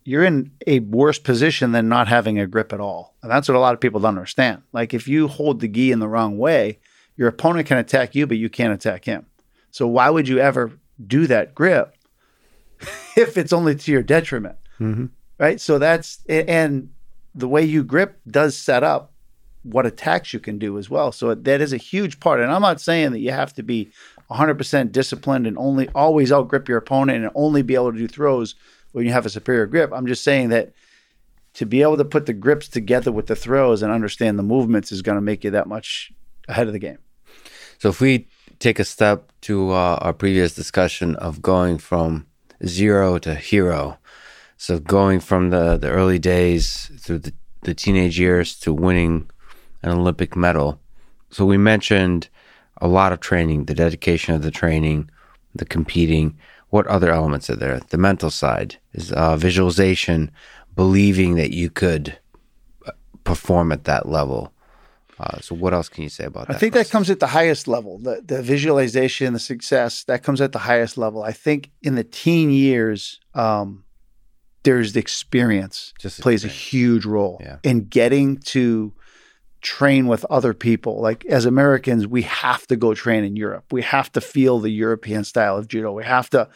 you're 0.06 0.24
in 0.24 0.52
a 0.68 0.80
worse 0.80 1.20
position 1.20 1.72
than 1.72 1.90
not 1.90 2.08
having 2.08 2.40
a 2.40 2.48
grip 2.48 2.72
at 2.72 2.80
all. 2.80 3.16
And 3.24 3.32
that's 3.32 3.50
what 3.50 3.56
a 3.56 3.60
lot 3.60 3.74
of 3.74 3.82
people 3.82 4.00
don't 4.00 4.10
understand. 4.10 4.62
Like 4.72 4.94
if 4.94 5.08
you 5.08 5.28
hold 5.28 5.60
the 5.60 5.68
gi 5.68 5.92
in 5.92 6.00
the 6.00 6.08
wrong 6.08 6.38
way, 6.38 6.80
your 7.18 7.28
opponent 7.28 7.68
can 7.68 7.78
attack 7.78 8.14
you, 8.14 8.28
but 8.28 8.38
you 8.38 8.50
can't 8.50 8.74
attack 8.74 9.06
him. 9.06 9.26
So 9.72 9.88
why 9.88 10.10
would 10.10 10.28
you 10.28 10.40
ever 10.40 10.72
do 11.06 11.28
that 11.28 11.56
grip 11.56 11.96
if 13.18 13.36
it's 13.36 13.52
only 13.52 13.76
to 13.76 13.92
your 13.92 14.04
detriment? 14.04 14.58
Mm-hmm. 14.80 15.08
Right. 15.40 15.60
So 15.60 15.80
that's, 15.80 16.24
and 16.30 16.92
the 17.34 17.48
way 17.48 17.64
you 17.64 17.84
grip 17.84 18.20
does 18.28 18.56
set 18.56 18.84
up 18.84 19.12
what 19.64 19.88
attacks 19.88 20.34
you 20.34 20.40
can 20.40 20.60
do 20.60 20.78
as 20.78 20.90
well. 20.90 21.12
So 21.12 21.34
that 21.34 21.62
is 21.62 21.74
a 21.74 21.78
huge 21.78 22.20
part. 22.20 22.40
And 22.40 22.52
I'm 22.52 22.62
not 22.62 22.80
saying 22.80 23.12
that 23.14 23.20
you 23.20 23.32
have 23.32 23.54
to 23.56 23.64
be 23.64 23.92
100% 24.30 24.92
disciplined 24.92 25.46
and 25.46 25.58
only 25.58 25.90
always 25.90 26.32
outgrip 26.32 26.68
your 26.68 26.78
opponent 26.78 27.24
and 27.24 27.32
only 27.36 27.62
be 27.62 27.76
able 27.76 27.92
to 27.92 27.98
do 27.98 28.08
throws 28.08 28.56
when 28.92 29.06
you 29.06 29.12
have 29.12 29.26
a 29.26 29.30
superior 29.30 29.66
grip. 29.66 29.92
I'm 29.94 30.08
just 30.08 30.24
saying 30.24 30.50
that 30.50 30.74
to 31.56 31.66
be 31.66 31.82
able 31.82 31.98
to 31.98 32.06
put 32.06 32.26
the 32.26 32.34
grips 32.34 32.68
together 32.68 33.12
with 33.12 33.28
the 33.28 33.36
throws 33.36 33.82
and 33.82 33.92
understand 33.92 34.38
the 34.38 34.44
movements 34.44 34.92
is 34.92 35.02
going 35.02 35.16
to 35.16 35.22
make 35.22 35.44
you 35.44 35.52
that 35.52 35.68
much 35.68 36.12
ahead 36.48 36.68
of 36.68 36.74
the 36.74 36.80
game. 36.80 36.98
So 37.78 37.90
if 37.90 38.02
we 38.02 38.28
take 38.60 38.80
a 38.80 38.86
step 38.86 39.32
to 39.42 39.72
uh, 39.72 40.00
our 40.02 40.14
previous 40.14 40.56
discussion 40.56 41.16
of 41.18 41.42
going 41.42 41.78
from 41.78 42.28
zero 42.66 43.18
to 43.20 43.36
hero, 43.36 43.98
so 44.58 44.80
going 44.80 45.20
from 45.20 45.50
the, 45.50 45.78
the 45.78 45.90
early 45.90 46.20
days 46.20 46.92
through 47.00 47.20
the, 47.20 47.34
the 47.62 47.74
teenage 47.74 48.20
years 48.20 48.58
to 48.60 48.74
winning 48.74 49.30
an 49.82 49.92
Olympic 49.92 50.36
medal. 50.36 50.80
So 51.30 51.46
we 51.46 51.58
mentioned 51.58 52.30
a 52.82 52.88
lot 52.88 53.12
of 53.12 53.20
training, 53.20 53.66
the 53.66 53.74
dedication 53.74 54.36
of 54.36 54.42
the 54.42 54.52
training, 54.52 55.10
the 55.54 55.66
competing 55.66 56.38
what 56.76 56.88
other 56.88 57.12
elements 57.12 57.50
are 57.50 57.56
there? 57.56 57.80
The 57.80 57.98
mental 57.98 58.30
side 58.30 58.76
is 58.92 59.12
uh, 59.14 59.38
visualization, 59.38 60.30
believing 60.76 61.36
that 61.36 61.52
you 61.52 61.70
could 61.70 62.18
uh, 62.86 62.92
perform 63.24 63.72
at 63.72 63.86
that 63.86 64.10
level. 64.10 64.52
Uh, 65.18 65.40
so, 65.40 65.56
what 65.56 65.74
else 65.74 65.88
can 65.88 66.04
you 66.04 66.10
say 66.10 66.26
about 66.26 66.48
that? 66.48 66.58
I 66.58 66.60
think 66.60 66.74
process? 66.74 66.90
that 66.90 66.92
comes 66.92 67.10
at 67.10 67.22
the 67.22 67.28
highest 67.28 67.70
level. 67.70 68.00
The, 68.00 68.22
the 68.26 68.42
visualization, 68.42 69.32
the 69.32 69.40
success, 69.40 70.04
that 70.04 70.24
comes 70.24 70.42
at 70.42 70.52
the 70.52 70.60
highest 70.60 70.98
level. 70.98 71.24
I 71.24 71.32
think 71.32 71.72
in 71.82 71.96
the 71.96 72.04
teen 72.04 72.50
years, 72.52 73.22
um, 73.34 73.86
there's 74.64 74.92
the 74.92 75.00
experience 75.00 75.94
Just 75.98 76.20
plays 76.20 76.44
experience. 76.44 76.62
a 76.62 76.78
huge 76.78 77.06
role 77.06 77.38
yeah. 77.40 77.60
in 77.64 77.86
getting 77.86 78.38
to 78.38 78.92
train 79.66 80.06
with 80.06 80.24
other 80.26 80.54
people. 80.54 81.02
Like 81.02 81.26
as 81.26 81.46
Americans, 81.46 82.06
we 82.06 82.22
have 82.22 82.68
to 82.68 82.76
go 82.76 82.94
train 82.94 83.24
in 83.24 83.36
Europe. 83.36 83.74
We 83.74 83.82
have 83.82 84.12
to 84.12 84.22
feel 84.22 84.60
the 84.60 84.70
European 84.70 85.24
style 85.24 85.58
of 85.58 85.68
judo. 85.68 85.92
We 85.92 86.04
have 86.04 86.30
to 86.30 86.48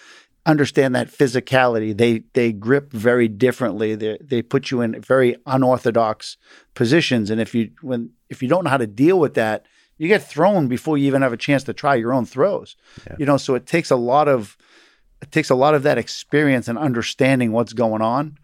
understand 0.45 0.95
that 0.95 1.09
physicality. 1.09 1.97
They 1.97 2.23
they 2.33 2.53
grip 2.53 2.93
very 2.93 3.27
differently. 3.27 3.95
They 3.95 4.19
they 4.21 4.41
put 4.43 4.69
you 4.69 4.81
in 4.81 5.01
very 5.01 5.35
unorthodox 5.47 6.37
positions. 6.75 7.31
And 7.31 7.41
if 7.41 7.55
you 7.55 7.71
when 7.81 8.11
if 8.29 8.43
you 8.43 8.47
don't 8.47 8.63
know 8.63 8.69
how 8.69 8.77
to 8.77 8.87
deal 8.87 9.19
with 9.19 9.33
that, 9.33 9.65
you 9.97 10.07
get 10.07 10.23
thrown 10.23 10.67
before 10.67 10.97
you 10.97 11.07
even 11.07 11.23
have 11.23 11.33
a 11.33 11.37
chance 11.37 11.63
to 11.63 11.73
try 11.73 11.95
your 11.95 12.13
own 12.13 12.25
throws. 12.25 12.77
Yeah. 13.07 13.15
You 13.17 13.25
know, 13.25 13.37
so 13.37 13.55
it 13.55 13.65
takes 13.65 13.89
a 13.89 13.95
lot 13.95 14.27
of 14.27 14.55
it 15.21 15.31
takes 15.31 15.49
a 15.49 15.55
lot 15.55 15.73
of 15.73 15.81
that 15.81 15.97
experience 15.97 16.67
and 16.67 16.77
understanding 16.77 17.51
what's 17.51 17.73
going 17.73 18.03
on 18.03 18.37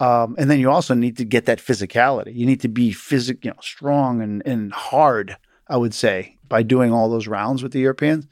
um, 0.00 0.34
and 0.38 0.50
then 0.50 0.58
you 0.58 0.70
also 0.70 0.94
need 0.94 1.18
to 1.18 1.24
get 1.24 1.44
that 1.44 1.58
physicality. 1.58 2.34
You 2.34 2.46
need 2.46 2.62
to 2.62 2.68
be 2.68 2.90
physic, 2.90 3.44
you 3.44 3.50
know, 3.50 3.60
strong 3.60 4.22
and, 4.22 4.42
and 4.46 4.72
hard, 4.72 5.36
I 5.68 5.76
would 5.76 5.92
say, 5.92 6.38
by 6.48 6.62
doing 6.62 6.90
all 6.90 7.10
those 7.10 7.28
rounds 7.28 7.62
with 7.62 7.72
the 7.72 7.80
Europeans. 7.80 8.26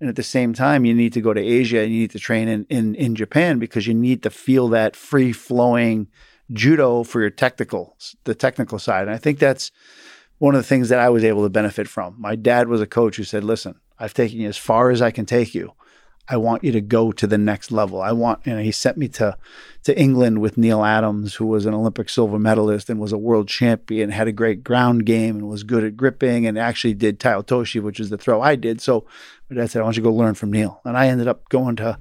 And 0.00 0.08
at 0.08 0.16
the 0.16 0.24
same 0.24 0.52
time, 0.52 0.84
you 0.84 0.92
need 0.92 1.12
to 1.12 1.20
go 1.20 1.32
to 1.32 1.40
Asia 1.40 1.80
and 1.80 1.92
you 1.92 2.00
need 2.00 2.10
to 2.10 2.18
train 2.18 2.48
in, 2.48 2.66
in, 2.68 2.96
in 2.96 3.14
Japan 3.14 3.60
because 3.60 3.86
you 3.86 3.94
need 3.94 4.24
to 4.24 4.30
feel 4.30 4.68
that 4.68 4.96
free 4.96 5.32
flowing 5.32 6.08
judo 6.52 7.04
for 7.04 7.20
your 7.20 7.30
technical, 7.30 7.96
the 8.24 8.34
technical 8.34 8.80
side. 8.80 9.02
And 9.02 9.12
I 9.12 9.16
think 9.16 9.38
that's 9.38 9.70
one 10.38 10.56
of 10.56 10.60
the 10.60 10.68
things 10.68 10.88
that 10.88 10.98
I 10.98 11.10
was 11.10 11.22
able 11.22 11.44
to 11.44 11.48
benefit 11.48 11.86
from. 11.86 12.16
My 12.18 12.34
dad 12.34 12.68
was 12.68 12.80
a 12.80 12.86
coach 12.86 13.16
who 13.16 13.24
said, 13.24 13.44
listen, 13.44 13.76
I've 13.98 14.14
taken 14.14 14.40
you 14.40 14.48
as 14.48 14.56
far 14.56 14.90
as 14.90 15.00
I 15.00 15.12
can 15.12 15.26
take 15.26 15.54
you. 15.54 15.72
I 16.28 16.38
want 16.38 16.64
you 16.64 16.72
to 16.72 16.80
go 16.80 17.12
to 17.12 17.26
the 17.26 17.36
next 17.36 17.70
level. 17.70 18.00
I 18.00 18.12
want, 18.12 18.46
you 18.46 18.54
know, 18.54 18.62
he 18.62 18.72
sent 18.72 18.96
me 18.96 19.08
to, 19.08 19.36
to 19.82 19.98
England 19.98 20.40
with 20.40 20.56
Neil 20.56 20.82
Adams, 20.82 21.34
who 21.34 21.46
was 21.46 21.66
an 21.66 21.74
Olympic 21.74 22.08
silver 22.08 22.38
medalist 22.38 22.88
and 22.88 22.98
was 22.98 23.12
a 23.12 23.18
world 23.18 23.46
champion, 23.46 24.10
had 24.10 24.26
a 24.26 24.32
great 24.32 24.64
ground 24.64 25.04
game 25.04 25.36
and 25.36 25.48
was 25.48 25.64
good 25.64 25.84
at 25.84 25.96
gripping 25.96 26.46
and 26.46 26.58
actually 26.58 26.94
did 26.94 27.20
Tai 27.20 27.34
Otoshi, 27.34 27.82
which 27.82 28.00
is 28.00 28.08
the 28.08 28.16
throw 28.16 28.40
I 28.40 28.56
did. 28.56 28.80
So 28.80 29.06
my 29.50 29.56
dad 29.56 29.70
said, 29.70 29.80
I 29.80 29.84
want 29.84 29.96
you 29.96 30.02
to 30.02 30.08
go 30.08 30.14
learn 30.14 30.34
from 30.34 30.50
Neil. 30.50 30.80
And 30.84 30.96
I 30.96 31.08
ended 31.08 31.28
up 31.28 31.46
going 31.50 31.76
to, 31.76 31.98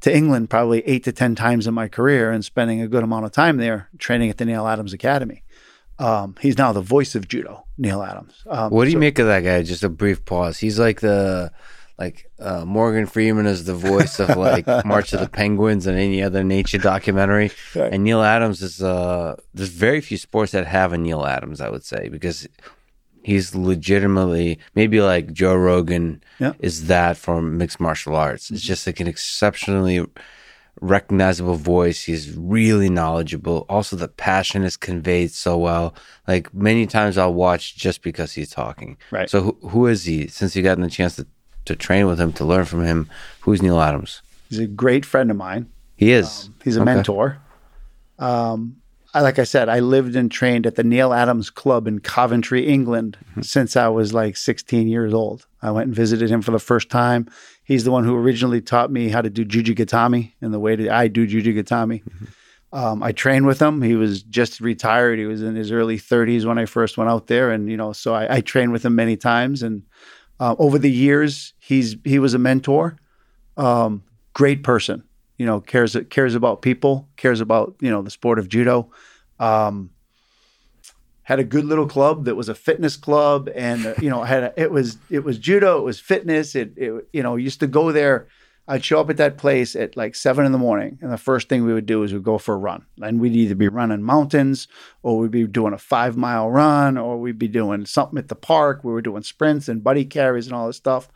to 0.00 0.14
England 0.14 0.48
probably 0.48 0.80
eight 0.86 1.04
to 1.04 1.12
10 1.12 1.34
times 1.34 1.66
in 1.66 1.74
my 1.74 1.88
career 1.88 2.30
and 2.30 2.42
spending 2.42 2.80
a 2.80 2.88
good 2.88 3.04
amount 3.04 3.26
of 3.26 3.32
time 3.32 3.58
there 3.58 3.90
training 3.98 4.30
at 4.30 4.38
the 4.38 4.46
Neil 4.46 4.66
Adams 4.66 4.94
Academy. 4.94 5.42
Um, 5.98 6.34
he's 6.40 6.56
now 6.56 6.72
the 6.72 6.80
voice 6.80 7.14
of 7.14 7.28
judo, 7.28 7.66
Neil 7.76 8.02
Adams. 8.02 8.42
Um, 8.46 8.70
what 8.70 8.84
do 8.84 8.90
you 8.90 8.96
so, 8.96 9.00
make 9.00 9.18
of 9.18 9.26
that 9.26 9.40
guy? 9.40 9.62
Just 9.62 9.84
a 9.84 9.90
brief 9.90 10.24
pause. 10.24 10.58
He's 10.58 10.78
like 10.78 11.00
the, 11.00 11.52
like 12.00 12.30
uh, 12.38 12.64
Morgan 12.64 13.04
Freeman 13.04 13.44
is 13.44 13.64
the 13.64 13.74
voice 13.74 14.18
of 14.18 14.34
like 14.36 14.66
March 14.86 15.12
of 15.12 15.20
the 15.20 15.28
Penguins 15.28 15.86
and 15.86 15.98
any 15.98 16.22
other 16.22 16.42
nature 16.42 16.78
documentary, 16.78 17.52
right. 17.74 17.92
and 17.92 18.02
Neil 18.02 18.22
Adams 18.22 18.62
is 18.62 18.82
uh 18.82 19.36
there's 19.52 19.68
very 19.68 20.00
few 20.00 20.16
sports 20.16 20.52
that 20.52 20.66
have 20.66 20.94
a 20.94 20.98
Neil 20.98 21.26
Adams, 21.26 21.60
I 21.60 21.68
would 21.68 21.84
say, 21.84 22.08
because 22.08 22.48
he's 23.22 23.54
legitimately 23.54 24.58
maybe 24.74 25.02
like 25.02 25.34
Joe 25.34 25.54
Rogan 25.54 26.24
yeah. 26.38 26.54
is 26.58 26.86
that 26.86 27.18
for 27.18 27.42
mixed 27.42 27.80
martial 27.80 28.16
arts. 28.16 28.50
It's 28.50 28.62
just 28.62 28.86
like 28.86 28.98
an 29.00 29.06
exceptionally 29.06 30.06
recognizable 30.80 31.56
voice. 31.56 32.02
He's 32.04 32.34
really 32.34 32.88
knowledgeable. 32.88 33.66
Also, 33.68 33.96
the 33.96 34.08
passion 34.08 34.62
is 34.62 34.78
conveyed 34.78 35.32
so 35.32 35.58
well. 35.58 35.94
Like 36.26 36.52
many 36.54 36.86
times, 36.86 37.18
I'll 37.18 37.34
watch 37.34 37.76
just 37.76 38.02
because 38.02 38.32
he's 38.32 38.50
talking. 38.50 38.96
Right. 39.10 39.28
So, 39.28 39.42
who, 39.42 39.68
who 39.68 39.86
is 39.86 40.04
he? 40.04 40.28
Since 40.28 40.56
you 40.56 40.62
gotten 40.62 40.82
the 40.82 40.88
chance 40.88 41.16
to 41.16 41.26
to 41.64 41.76
train 41.76 42.06
with 42.06 42.20
him, 42.20 42.32
to 42.34 42.44
learn 42.44 42.64
from 42.64 42.84
him. 42.84 43.08
Who's 43.40 43.62
Neil 43.62 43.80
Adams? 43.80 44.22
He's 44.48 44.58
a 44.58 44.66
great 44.66 45.04
friend 45.04 45.30
of 45.30 45.36
mine. 45.36 45.70
He 45.96 46.12
is. 46.12 46.46
Um, 46.46 46.54
he's 46.64 46.76
a 46.76 46.80
okay. 46.82 46.94
mentor. 46.94 47.38
Um, 48.18 48.76
I, 49.12 49.22
like 49.22 49.38
I 49.38 49.44
said, 49.44 49.68
I 49.68 49.80
lived 49.80 50.14
and 50.14 50.30
trained 50.30 50.66
at 50.66 50.76
the 50.76 50.84
Neil 50.84 51.12
Adams 51.12 51.50
Club 51.50 51.86
in 51.88 51.98
Coventry, 51.98 52.66
England, 52.66 53.18
mm-hmm. 53.30 53.42
since 53.42 53.76
I 53.76 53.88
was 53.88 54.14
like 54.14 54.36
16 54.36 54.88
years 54.88 55.12
old. 55.12 55.46
I 55.62 55.70
went 55.70 55.88
and 55.88 55.96
visited 55.96 56.30
him 56.30 56.42
for 56.42 56.52
the 56.52 56.58
first 56.58 56.90
time. 56.90 57.28
He's 57.64 57.84
the 57.84 57.90
one 57.90 58.04
who 58.04 58.16
originally 58.16 58.60
taught 58.60 58.90
me 58.90 59.08
how 59.08 59.20
to 59.20 59.30
do 59.30 59.44
Juji 59.44 59.76
Gatame 59.76 60.32
and 60.40 60.54
the 60.54 60.60
way 60.60 60.76
that 60.76 60.88
I 60.90 61.08
do 61.08 61.26
Juji 61.26 61.56
Gatame. 61.56 62.02
Mm-hmm. 62.02 62.24
Um, 62.72 63.02
I 63.02 63.10
trained 63.10 63.46
with 63.46 63.60
him. 63.60 63.82
He 63.82 63.96
was 63.96 64.22
just 64.22 64.60
retired. 64.60 65.18
He 65.18 65.24
was 65.24 65.42
in 65.42 65.56
his 65.56 65.72
early 65.72 65.98
30s 65.98 66.44
when 66.44 66.58
I 66.58 66.66
first 66.66 66.96
went 66.96 67.10
out 67.10 67.26
there, 67.26 67.50
and 67.50 67.68
you 67.68 67.76
know, 67.76 67.92
so 67.92 68.14
I, 68.14 68.36
I 68.36 68.40
trained 68.40 68.70
with 68.70 68.84
him 68.84 68.94
many 68.94 69.16
times. 69.16 69.64
And 69.64 69.82
uh, 70.40 70.56
over 70.58 70.78
the 70.78 70.90
years, 70.90 71.52
he's 71.58 71.96
he 72.02 72.18
was 72.18 72.32
a 72.32 72.38
mentor, 72.38 72.96
um, 73.58 74.02
great 74.32 74.62
person. 74.64 75.04
You 75.36 75.46
know, 75.46 75.60
cares 75.60 75.96
cares 76.08 76.34
about 76.34 76.62
people, 76.62 77.08
cares 77.16 77.40
about 77.40 77.76
you 77.80 77.90
know 77.90 78.00
the 78.02 78.10
sport 78.10 78.38
of 78.38 78.48
judo. 78.48 78.90
Um, 79.38 79.90
had 81.22 81.38
a 81.38 81.44
good 81.44 81.64
little 81.64 81.86
club 81.86 82.24
that 82.24 82.34
was 82.34 82.48
a 82.48 82.54
fitness 82.54 82.96
club, 82.96 83.50
and 83.54 83.86
uh, 83.86 83.94
you 84.00 84.08
know 84.08 84.22
had 84.22 84.42
a, 84.42 84.60
it 84.60 84.72
was 84.72 84.96
it 85.10 85.24
was 85.24 85.38
judo, 85.38 85.78
it 85.78 85.84
was 85.84 86.00
fitness. 86.00 86.54
It, 86.54 86.72
it 86.76 87.08
you 87.12 87.22
know 87.22 87.36
used 87.36 87.60
to 87.60 87.66
go 87.66 87.92
there. 87.92 88.26
I'd 88.70 88.84
show 88.84 89.00
up 89.00 89.10
at 89.10 89.16
that 89.16 89.36
place 89.36 89.74
at 89.74 89.96
like 89.96 90.14
seven 90.14 90.46
in 90.46 90.52
the 90.52 90.58
morning, 90.58 90.96
and 91.02 91.10
the 91.10 91.18
first 91.18 91.48
thing 91.48 91.64
we 91.64 91.74
would 91.74 91.86
do 91.86 92.04
is 92.04 92.12
we'd 92.12 92.22
go 92.22 92.38
for 92.38 92.54
a 92.54 92.58
run. 92.58 92.86
And 93.02 93.20
we'd 93.20 93.34
either 93.34 93.56
be 93.56 93.66
running 93.66 94.00
mountains, 94.00 94.68
or 95.02 95.18
we'd 95.18 95.32
be 95.32 95.44
doing 95.48 95.72
a 95.72 95.78
five 95.78 96.16
mile 96.16 96.48
run, 96.48 96.96
or 96.96 97.18
we'd 97.18 97.36
be 97.36 97.48
doing 97.48 97.84
something 97.84 98.16
at 98.16 98.28
the 98.28 98.36
park. 98.36 98.84
We 98.84 98.92
were 98.92 99.02
doing 99.02 99.24
sprints 99.24 99.68
and 99.68 99.82
buddy 99.82 100.04
carries 100.04 100.46
and 100.46 100.54
all 100.54 100.68
this 100.68 100.76
stuff. 100.76 101.08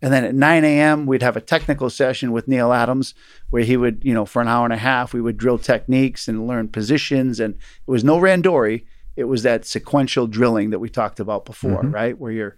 And 0.00 0.12
then 0.12 0.24
at 0.24 0.36
9 0.36 0.64
a.m., 0.64 1.06
we'd 1.06 1.22
have 1.22 1.36
a 1.36 1.40
technical 1.40 1.90
session 1.90 2.30
with 2.30 2.46
Neil 2.46 2.72
Adams 2.72 3.12
where 3.50 3.64
he 3.64 3.76
would, 3.76 4.02
you 4.04 4.14
know, 4.14 4.24
for 4.24 4.40
an 4.40 4.46
hour 4.48 4.64
and 4.64 4.72
a 4.72 4.78
half, 4.78 5.12
we 5.12 5.20
would 5.20 5.36
drill 5.36 5.58
techniques 5.58 6.28
and 6.28 6.46
learn 6.46 6.68
positions. 6.68 7.40
And 7.40 7.54
it 7.54 7.90
was 7.90 8.04
no 8.04 8.18
randori. 8.20 8.84
It 9.16 9.24
was 9.24 9.42
that 9.42 9.66
sequential 9.66 10.28
drilling 10.28 10.70
that 10.70 10.78
we 10.78 10.88
talked 10.88 11.18
about 11.18 11.44
before, 11.44 11.82
mm-hmm. 11.82 11.90
right? 11.90 12.18
Where 12.18 12.30
you're 12.30 12.56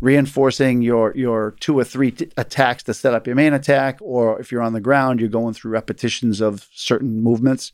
reinforcing 0.00 0.82
your 0.82 1.12
your 1.16 1.54
two 1.60 1.78
or 1.78 1.84
three 1.84 2.10
t- 2.10 2.30
attacks 2.36 2.82
to 2.84 2.94
set 2.94 3.14
up 3.14 3.26
your 3.26 3.36
main 3.36 3.52
attack, 3.52 3.98
or 4.00 4.40
if 4.40 4.50
you're 4.50 4.62
on 4.62 4.72
the 4.72 4.80
ground, 4.80 5.20
you're 5.20 5.28
going 5.28 5.54
through 5.54 5.72
repetitions 5.72 6.40
of 6.40 6.68
certain 6.74 7.22
movements. 7.22 7.72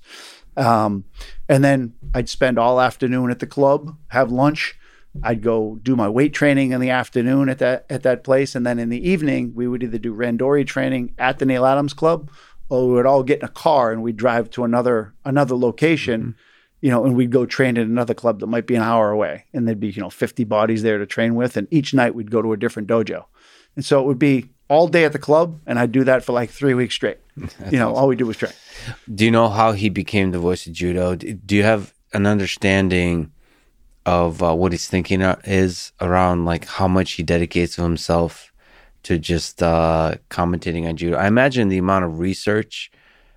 Um, 0.57 1.05
and 1.49 1.63
then 1.63 1.95
I'd 2.15 2.29
spend 2.29 2.59
all 2.59 2.81
afternoon 2.81 3.31
at 3.31 3.39
the 3.39 3.47
club, 3.47 3.97
have 4.09 4.33
lunch. 4.33 4.75
I'd 5.23 5.43
go 5.43 5.79
do 5.83 5.97
my 5.97 6.09
weight 6.11 6.35
training 6.35 6.73
in 6.73 6.81
the 6.81 6.91
afternoon 6.91 7.49
at 7.49 7.59
that 7.59 7.87
at 7.89 8.03
that 8.03 8.25
place, 8.25 8.55
and 8.55 8.67
then 8.67 8.79
in 8.79 8.91
the 8.91 9.09
evening 9.09 9.53
we 9.55 9.67
would 9.67 9.83
either 9.83 9.99
do 9.99 10.15
randori 10.15 10.67
training 10.67 11.15
at 11.19 11.39
the 11.39 11.47
Neil 11.47 11.65
Adams 11.65 11.95
Club, 11.95 12.31
or 12.69 12.89
we 12.89 12.95
would 12.95 13.07
all 13.07 13.23
get 13.23 13.39
in 13.39 13.45
a 13.45 13.51
car 13.51 13.93
and 13.93 14.03
we'd 14.03 14.17
drive 14.17 14.51
to 14.51 14.65
another 14.65 15.15
another 15.25 15.57
location. 15.57 16.21
Mm-hmm 16.21 16.41
you 16.81 16.91
know, 16.91 17.05
and 17.05 17.17
we'd 17.17 17.31
go 17.31 17.47
train 17.47 17.79
at 17.79 17.87
another 17.87 18.15
club 18.15 18.41
that 18.41 18.47
might 18.47 18.67
be 18.67 18.75
an 18.75 18.83
hour 18.83 19.11
away, 19.11 19.45
and 19.53 19.67
there'd 19.67 19.81
be 19.81 19.89
you 19.89 20.03
know 20.03 20.11
50 20.11 20.45
bodies 20.45 20.83
there 20.83 20.99
to 20.99 21.07
train 21.07 21.35
with, 21.35 21.57
and 21.57 21.69
each 21.71 21.95
night 21.95 22.15
we'd 22.15 22.31
go 22.31 22.43
to 22.43 22.53
a 22.53 22.57
different 22.57 22.89
dojo, 22.89 23.25
and 23.75 23.85
so 23.85 24.01
it 24.01 24.07
would 24.07 24.19
be 24.19 24.51
all 24.69 24.89
day 24.89 25.05
at 25.05 25.13
the 25.13 25.19
club, 25.19 25.61
and 25.67 25.79
I'd 25.79 25.93
do 25.93 26.05
that 26.05 26.25
for 26.25 26.33
like 26.33 26.51
three 26.51 26.75
weeks 26.75 26.95
straight. 26.95 27.19
you 27.37 27.79
know, 27.79 27.91
awesome. 27.91 27.97
all 27.97 28.09
we 28.09 28.17
do 28.17 28.27
was 28.27 28.37
train. 28.37 28.53
Do 29.15 29.25
you 29.25 29.31
know 29.31 29.49
how 29.49 29.73
he 29.73 29.89
became 29.89 30.31
the 30.31 30.39
voice 30.39 30.67
of 30.67 30.73
judo? 30.73 31.15
Do 31.15 31.57
you 31.57 31.63
have 31.63 31.95
an 32.13 32.27
understanding 32.27 33.33
of 34.05 34.43
uh, 34.43 34.55
what 34.55 34.73
he's 34.73 34.89
thinking 34.89 35.21
is 35.45 35.93
around 36.01 36.45
like 36.45 36.65
how 36.65 36.89
much 36.89 37.13
he 37.13 37.23
dedicates 37.23 37.77
to 37.77 37.83
himself 37.83 38.53
to 39.03 39.19
just 39.19 39.63
uh, 39.63 40.15
commentating 40.31 40.89
on 40.89 40.97
judo? 40.97 41.17
I 41.17 41.27
imagine 41.27 41.69
the 41.69 41.79
amount 41.79 42.05
of 42.05 42.19
research 42.19 42.91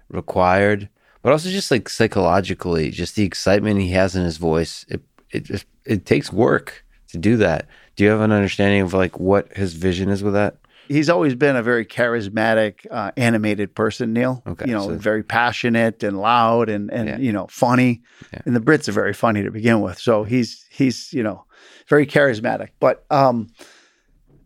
required 0.10 0.90
but 1.22 1.32
also 1.32 1.50
just 1.50 1.72
like 1.72 1.90
psychologically, 1.90 2.92
just 2.92 3.16
the 3.16 3.24
excitement 3.24 3.82
he 3.82 3.92
has 3.92 4.16
in 4.16 4.24
his 4.24 4.38
voice. 4.38 4.86
It 4.90 5.02
it 5.32 5.44
just 5.44 5.66
it 5.86 6.06
takes 6.06 6.32
work 6.32 6.86
to 7.10 7.18
do 7.18 7.38
that. 7.38 7.68
Do 7.96 8.04
you 8.04 8.10
have 8.10 8.22
an 8.22 8.32
understanding 8.32 8.82
of 8.82 8.94
like 8.94 9.20
what 9.20 9.52
his 9.56 9.74
vision 9.74 10.10
is 10.10 10.24
with 10.24 10.34
that? 10.34 10.58
He's 10.88 11.10
always 11.10 11.36
been 11.36 11.56
a 11.56 11.62
very 11.62 11.86
charismatic, 11.86 12.88
uh, 12.90 13.12
animated 13.16 13.76
person, 13.76 14.12
Neil. 14.12 14.42
Okay, 14.48 14.66
you 14.66 14.74
know, 14.74 14.88
so, 14.88 14.96
very 14.96 15.22
passionate 15.22 16.02
and 16.02 16.20
loud 16.20 16.70
and 16.70 16.92
and 16.92 17.08
yeah. 17.08 17.18
you 17.18 17.32
know 17.32 17.48
funny. 17.48 18.02
Yeah. 18.34 18.42
And 18.46 18.56
the 18.56 18.62
Brits 18.62 18.88
are 18.88 18.94
very 18.94 19.14
funny 19.14 19.44
to 19.44 19.52
begin 19.52 19.82
with, 19.82 20.00
so 20.00 20.24
he's 20.24 20.66
he's 20.70 21.14
you 21.14 21.22
know 21.22 21.46
very 21.88 22.08
charismatic. 22.08 22.70
But 22.80 23.06
um, 23.12 23.50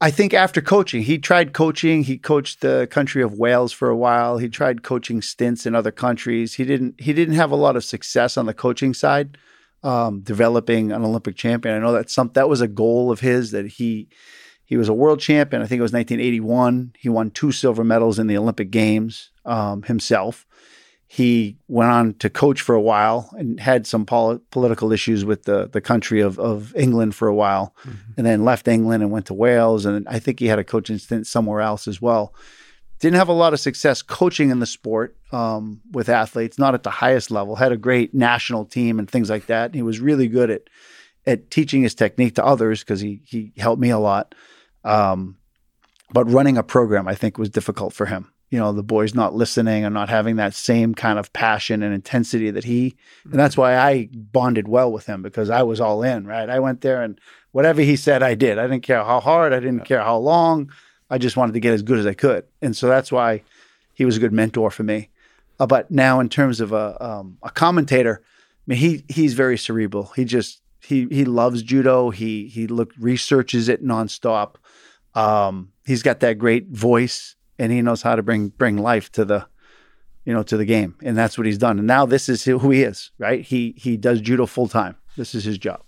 I 0.03 0.11
think 0.11 0.33
after 0.33 0.59
coaching, 0.59 1.01
he 1.03 1.17
tried 1.17 1.53
coaching. 1.53 2.03
He 2.03 2.17
coached 2.17 2.59
the 2.59 2.89
country 2.91 3.23
of 3.23 3.39
Wales 3.39 3.71
for 3.71 3.87
a 3.87 3.95
while. 3.95 4.37
He 4.37 4.49
tried 4.49 4.83
coaching 4.83 5.21
stints 5.21 5.65
in 5.65 5.75
other 5.75 5.91
countries. 5.91 6.55
He 6.55 6.65
didn't. 6.65 6.99
He 6.99 7.13
didn't 7.13 7.35
have 7.35 7.51
a 7.51 7.55
lot 7.55 7.77
of 7.77 7.85
success 7.85 8.35
on 8.35 8.45
the 8.45 8.53
coaching 8.53 8.93
side, 8.93 9.37
um, 9.81 10.19
developing 10.19 10.91
an 10.91 11.05
Olympic 11.05 11.37
champion. 11.37 11.73
I 11.73 11.79
know 11.79 11.93
that 11.93 12.09
some 12.09 12.31
that 12.33 12.49
was 12.49 12.59
a 12.59 12.67
goal 12.67 13.13
of 13.13 13.21
his 13.21 13.51
that 13.51 13.65
he 13.65 14.09
he 14.65 14.75
was 14.75 14.89
a 14.89 14.93
world 14.93 15.21
champion. 15.21 15.61
I 15.61 15.67
think 15.67 15.79
it 15.79 15.83
was 15.83 15.93
1981. 15.93 16.95
He 16.99 17.07
won 17.07 17.31
two 17.31 17.53
silver 17.53 17.85
medals 17.85 18.19
in 18.19 18.27
the 18.27 18.35
Olympic 18.35 18.71
Games 18.71 19.31
um, 19.45 19.83
himself 19.83 20.45
he 21.13 21.59
went 21.67 21.91
on 21.91 22.15
to 22.15 22.27
coach 22.27 22.59
for 22.59 22.73
a 22.73 22.81
while 22.81 23.29
and 23.37 23.59
had 23.59 23.85
some 23.85 24.03
pol- 24.03 24.39
political 24.49 24.91
issues 24.91 25.23
with 25.23 25.43
the, 25.43 25.69
the 25.71 25.79
country 25.79 26.21
of, 26.21 26.39
of 26.39 26.75
England 26.75 27.13
for 27.13 27.27
a 27.27 27.35
while 27.35 27.75
mm-hmm. 27.83 28.13
and 28.17 28.25
then 28.25 28.43
left 28.43 28.67
England 28.67 29.03
and 29.03 29.11
went 29.11 29.27
to 29.27 29.35
Wales. 29.35 29.85
And 29.85 30.07
I 30.07 30.17
think 30.17 30.39
he 30.39 30.47
had 30.47 30.57
a 30.57 30.63
coaching 30.63 30.97
stint 30.97 31.27
somewhere 31.27 31.61
else 31.61 31.87
as 31.87 32.01
well. 32.01 32.33
Didn't 32.99 33.17
have 33.17 33.27
a 33.27 33.33
lot 33.33 33.53
of 33.53 33.59
success 33.59 34.01
coaching 34.01 34.49
in 34.49 34.57
the 34.57 34.65
sport 34.65 35.15
um, 35.31 35.81
with 35.91 36.09
athletes, 36.09 36.57
not 36.57 36.73
at 36.73 36.81
the 36.81 36.89
highest 36.89 37.29
level. 37.29 37.57
Had 37.57 37.71
a 37.71 37.77
great 37.77 38.15
national 38.15 38.65
team 38.65 38.97
and 38.97 39.07
things 39.07 39.29
like 39.29 39.45
that. 39.45 39.75
He 39.75 39.83
was 39.83 39.99
really 39.99 40.27
good 40.27 40.49
at 40.49 40.63
at 41.27 41.51
teaching 41.51 41.83
his 41.83 41.93
technique 41.93 42.33
to 42.35 42.43
others 42.43 42.79
because 42.79 43.01
he 43.01 43.21
he 43.23 43.53
helped 43.57 43.79
me 43.79 43.91
a 43.91 43.99
lot. 43.99 44.33
Um, 44.83 45.37
but 46.11 46.25
running 46.25 46.57
a 46.57 46.63
program, 46.63 47.07
I 47.07 47.13
think, 47.13 47.37
was 47.37 47.51
difficult 47.51 47.93
for 47.93 48.07
him 48.07 48.32
you 48.53 48.59
know 48.59 48.71
the 48.71 48.83
boys 48.83 49.15
not 49.15 49.33
listening 49.33 49.83
and 49.83 49.95
not 49.95 50.09
having 50.09 50.35
that 50.35 50.53
same 50.53 50.93
kind 50.93 51.17
of 51.17 51.33
passion 51.33 51.81
and 51.81 51.91
intensity 51.91 52.51
that 52.51 52.63
he 52.63 52.95
and 53.23 53.33
that's 53.33 53.57
why 53.57 53.75
I 53.75 54.09
bonded 54.13 54.67
well 54.67 54.91
with 54.91 55.07
him 55.07 55.23
because 55.23 55.49
I 55.49 55.63
was 55.63 55.81
all 55.81 56.03
in 56.03 56.27
right? 56.27 56.47
I 56.47 56.59
went 56.59 56.81
there 56.81 57.01
and 57.01 57.19
whatever 57.51 57.81
he 57.81 57.95
said 57.95 58.21
I 58.21 58.35
did. 58.35 58.59
I 58.59 58.67
didn't 58.67 58.83
care 58.83 59.03
how 59.03 59.19
hard 59.19 59.53
I 59.53 59.59
didn't 59.59 59.79
yeah. 59.79 59.85
care 59.85 60.03
how 60.03 60.17
long. 60.17 60.71
I 61.09 61.17
just 61.17 61.35
wanted 61.35 61.53
to 61.53 61.59
get 61.61 61.73
as 61.73 61.81
good 61.81 61.97
as 61.97 62.05
I 62.05 62.13
could. 62.13 62.45
And 62.61 62.77
so 62.77 62.87
that's 62.87 63.11
why 63.11 63.41
he 63.95 64.05
was 64.05 64.17
a 64.17 64.19
good 64.19 64.33
mentor 64.33 64.69
for 64.69 64.83
me. 64.83 65.09
Uh, 65.59 65.65
but 65.65 65.89
now 65.89 66.19
in 66.19 66.29
terms 66.29 66.59
of 66.59 66.73
a 66.73 67.03
um, 67.03 67.39
a 67.41 67.49
commentator 67.49 68.21
I 68.23 68.65
mean 68.67 68.77
he 68.77 69.03
he's 69.09 69.33
very 69.33 69.57
cerebral. 69.57 70.11
He 70.15 70.25
just 70.25 70.61
he 70.79 71.07
he 71.09 71.25
loves 71.25 71.63
judo. 71.63 72.11
He 72.11 72.49
he 72.49 72.67
look 72.67 72.91
researches 72.99 73.67
it 73.67 73.83
nonstop. 73.83 74.57
Um, 75.15 75.71
he's 75.87 76.03
got 76.03 76.19
that 76.19 76.37
great 76.37 76.67
voice 76.67 77.35
and 77.63 77.71
he 77.71 77.81
knows 77.81 78.01
how 78.01 78.15
to 78.15 78.21
bring 78.21 78.49
bring 78.49 78.77
life 78.77 79.09
to 79.13 79.23
the 79.23 79.47
you 80.25 80.33
know 80.33 80.43
to 80.43 80.57
the 80.57 80.65
game. 80.65 80.95
And 81.01 81.17
that's 81.17 81.37
what 81.37 81.47
he's 81.47 81.57
done. 81.57 81.79
And 81.79 81.87
now 81.87 82.05
this 82.05 82.27
is 82.27 82.43
who 82.43 82.69
he 82.69 82.83
is 82.83 83.11
right? 83.17 83.41
He 83.41 83.73
he 83.77 83.97
does 83.97 84.21
judo 84.21 84.45
full 84.45 84.67
time. 84.67 84.95
This 85.15 85.33
is 85.33 85.43
his 85.45 85.57
job. 85.57 85.81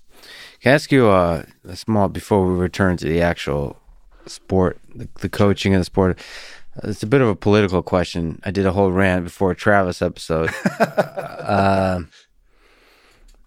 Can 0.61 0.71
i 0.71 0.75
ask 0.75 0.91
you 0.91 1.07
uh, 1.07 1.43
a 1.67 1.75
small 1.75 2.07
before 2.07 2.47
we 2.47 2.53
return 2.57 2.97
to 2.97 3.05
the 3.05 3.21
actual 3.21 3.77
sport 4.25 4.79
the, 4.95 5.07
the 5.19 5.29
coaching 5.29 5.75
of 5.75 5.81
the 5.81 5.85
sport 5.85 6.17
uh, 6.77 6.89
it's 6.89 7.03
a 7.03 7.07
bit 7.07 7.21
of 7.21 7.27
a 7.27 7.35
political 7.35 7.83
question. 7.83 8.41
I 8.43 8.49
did 8.49 8.65
a 8.65 8.71
whole 8.71 8.91
rant 8.91 9.23
before 9.23 9.51
a 9.51 9.55
travis 9.55 10.01
episode. 10.01 10.51
Uh, 11.45 12.01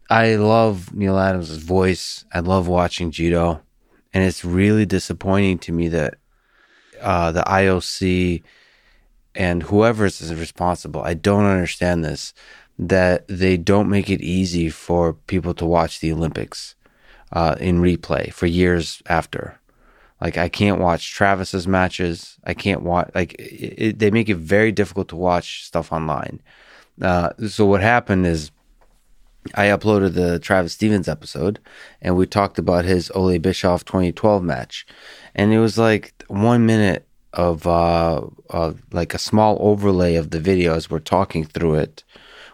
i 0.09 0.37
love 0.37 0.95
neil 0.95 1.19
adams' 1.19 1.51
voice. 1.57 2.25
I 2.33 2.39
love 2.39 2.69
watching 2.69 3.11
judo. 3.11 3.61
And 4.15 4.23
it's 4.23 4.45
really 4.45 4.87
disappointing 4.87 5.59
to 5.67 5.73
me 5.73 5.89
that 5.89 6.19
uh, 7.01 7.33
the 7.33 7.43
IOC 7.43 8.43
and 9.35 9.63
whoever 9.65 10.07
is 10.07 10.35
responsible. 10.35 11.03
I 11.03 11.15
don't 11.15 11.45
understand 11.45 12.05
this 12.05 12.35
that 12.79 13.27
they 13.29 13.57
don't 13.57 13.89
make 13.89 14.09
it 14.09 14.21
easy 14.21 14.71
for 14.71 15.13
people 15.13 15.53
to 15.53 15.67
watch 15.67 16.01
the 16.01 16.13
Olympics 16.13 16.77
uh, 17.33 17.57
in 17.59 17.81
replay 17.81 18.33
for 18.33 18.47
years 18.47 19.03
after. 19.07 19.59
Like 20.21 20.37
I 20.37 20.49
can't 20.49 20.81
watch 20.81 21.13
Travis's 21.13 21.67
matches. 21.69 22.39
I 22.45 22.55
can't 22.55 22.83
watch 22.83 23.11
like 23.15 23.35
it, 23.35 23.75
it, 23.79 23.99
they 23.99 24.11
make 24.11 24.29
it 24.29 24.37
very 24.37 24.73
difficult 24.73 25.09
to 25.09 25.17
watch 25.17 25.65
stuff 25.65 25.93
online. 25.93 26.41
Uh, 27.01 27.31
so 27.49 27.67
what 27.67 27.81
happened 27.81 28.27
is 28.27 28.51
I 29.55 29.67
uploaded 29.67 30.15
the 30.15 30.39
Travis 30.39 30.73
Stevens 30.73 31.09
episode 31.09 31.59
and 32.01 32.17
we 32.17 32.27
talked 32.27 32.59
about 32.59 32.85
his 32.85 33.11
Ole 33.15 33.39
Bischoff 33.39 33.85
2012 33.85 34.43
match. 34.43 34.87
And 35.35 35.53
it 35.53 35.61
was 35.61 35.79
like 35.79 36.25
one 36.29 36.67
minute 36.67 37.07
of 37.33 37.67
uh, 37.67 38.23
uh, 38.51 38.73
like 38.93 39.15
a 39.15 39.19
small 39.19 39.59
overlay 39.61 40.17
of 40.17 40.31
the 40.31 40.41
video 40.41 40.75
as 40.75 40.91
we're 40.91 40.99
talking 40.99 41.45
through 41.45 41.75
it, 41.75 42.05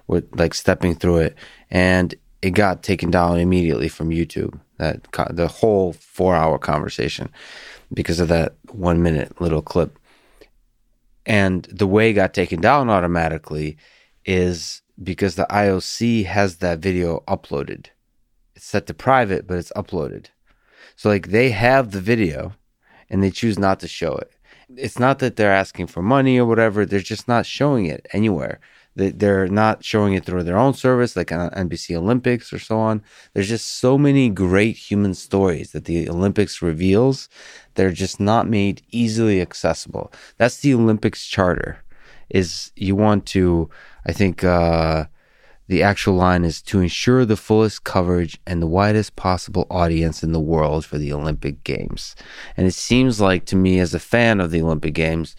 with 0.07 0.29
like 0.39 0.55
stepping 0.55 0.95
through 0.95 1.19
it, 1.19 1.37
and 1.71 2.15
it 2.43 2.51
got 2.51 2.83
taken 2.83 3.11
down 3.11 3.39
immediately 3.39 3.89
from 3.89 4.11
YouTube. 4.11 4.61
That 4.79 5.07
the 5.31 5.49
whole 5.49 5.93
four 5.93 6.35
hour 6.35 6.59
conversation 6.59 7.31
because 7.93 8.21
of 8.21 8.29
that 8.29 8.55
one 8.73 9.03
minute 9.03 9.41
little 9.41 9.63
clip. 9.63 9.99
And 11.27 11.63
the 11.65 11.87
way 11.87 12.11
it 12.11 12.15
got 12.15 12.35
taken 12.35 12.61
down 12.61 12.91
automatically 12.91 13.79
is 14.27 14.83
because 15.03 15.35
the 15.35 15.47
IOC 15.51 16.25
has 16.27 16.57
that 16.57 16.79
video 16.79 17.23
uploaded. 17.27 17.87
It's 18.55 18.65
set 18.67 18.87
to 18.87 18.95
private, 18.95 19.47
but 19.47 19.59
it's 19.59 19.73
uploaded. 19.77 20.27
So 20.97 21.09
like 21.09 21.29
they 21.29 21.51
have 21.51 21.91
the 21.91 22.01
video 22.01 22.55
and 23.11 23.23
they 23.23 23.31
choose 23.31 23.59
not 23.59 23.81
to 23.81 23.89
show 23.89 24.15
it. 24.17 24.33
It's 24.77 24.99
not 24.99 25.19
that 25.19 25.37
they're 25.37 25.53
asking 25.53 25.89
for 25.89 26.03
money 26.03 26.39
or 26.39 26.47
whatever, 26.47 26.87
they're 26.87 27.01
just 27.01 27.29
not 27.29 27.47
showing 27.47 27.87
it 27.87 28.07
anywhere. 28.13 28.61
They're 28.97 29.49
not 29.49 29.85
showing 29.85 30.15
it 30.15 30.25
through 30.25 30.45
their 30.45 30.57
own 30.57 30.73
service, 30.73 31.17
like 31.17 31.29
NBC 31.29 31.97
Olympics 31.97 32.53
or 32.53 32.61
so 32.61 32.79
on. 32.79 33.03
There's 33.33 33.49
just 33.49 33.67
so 33.67 33.99
many 33.99 34.31
great 34.31 34.77
human 34.77 35.15
stories 35.15 35.73
that 35.73 35.87
the 35.87 36.09
Olympics 36.09 36.63
reveals. 36.63 37.29
They're 37.75 37.91
just 37.91 38.21
not 38.21 38.49
made 38.49 38.83
easily 38.93 39.41
accessible. 39.43 40.13
That's 40.39 40.61
the 40.61 40.75
Olympics 40.75 41.27
charter. 41.27 41.84
Is 42.35 42.73
you 42.75 42.97
want 42.97 43.27
to, 43.27 43.71
I 44.05 44.13
think, 44.13 44.43
uh, 44.43 45.05
the 45.69 45.83
actual 45.83 46.15
line 46.15 46.45
is 46.45 46.61
to 46.63 46.81
ensure 46.81 47.25
the 47.25 47.37
fullest 47.37 47.85
coverage 47.85 48.39
and 48.45 48.61
the 48.61 48.67
widest 48.67 49.15
possible 49.15 49.69
audience 49.71 50.23
in 50.23 50.33
the 50.33 50.41
world 50.41 50.85
for 50.85 50.99
the 50.99 51.13
Olympic 51.13 51.63
Games. 51.63 52.17
And 52.57 52.67
it 52.67 52.75
seems 52.75 53.21
like 53.21 53.47
to 53.47 53.57
me, 53.57 53.79
as 53.79 53.95
a 53.95 54.01
fan 54.01 54.41
of 54.41 54.51
the 54.51 54.61
Olympic 54.61 54.95
Games, 54.95 55.37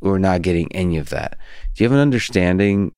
we're 0.00 0.18
not 0.18 0.42
getting 0.42 0.74
any 0.74 0.96
of 0.96 1.10
that. 1.10 1.36
Do 1.74 1.84
you 1.84 1.88
have 1.88 1.94
an 1.94 2.00
understanding 2.00 2.92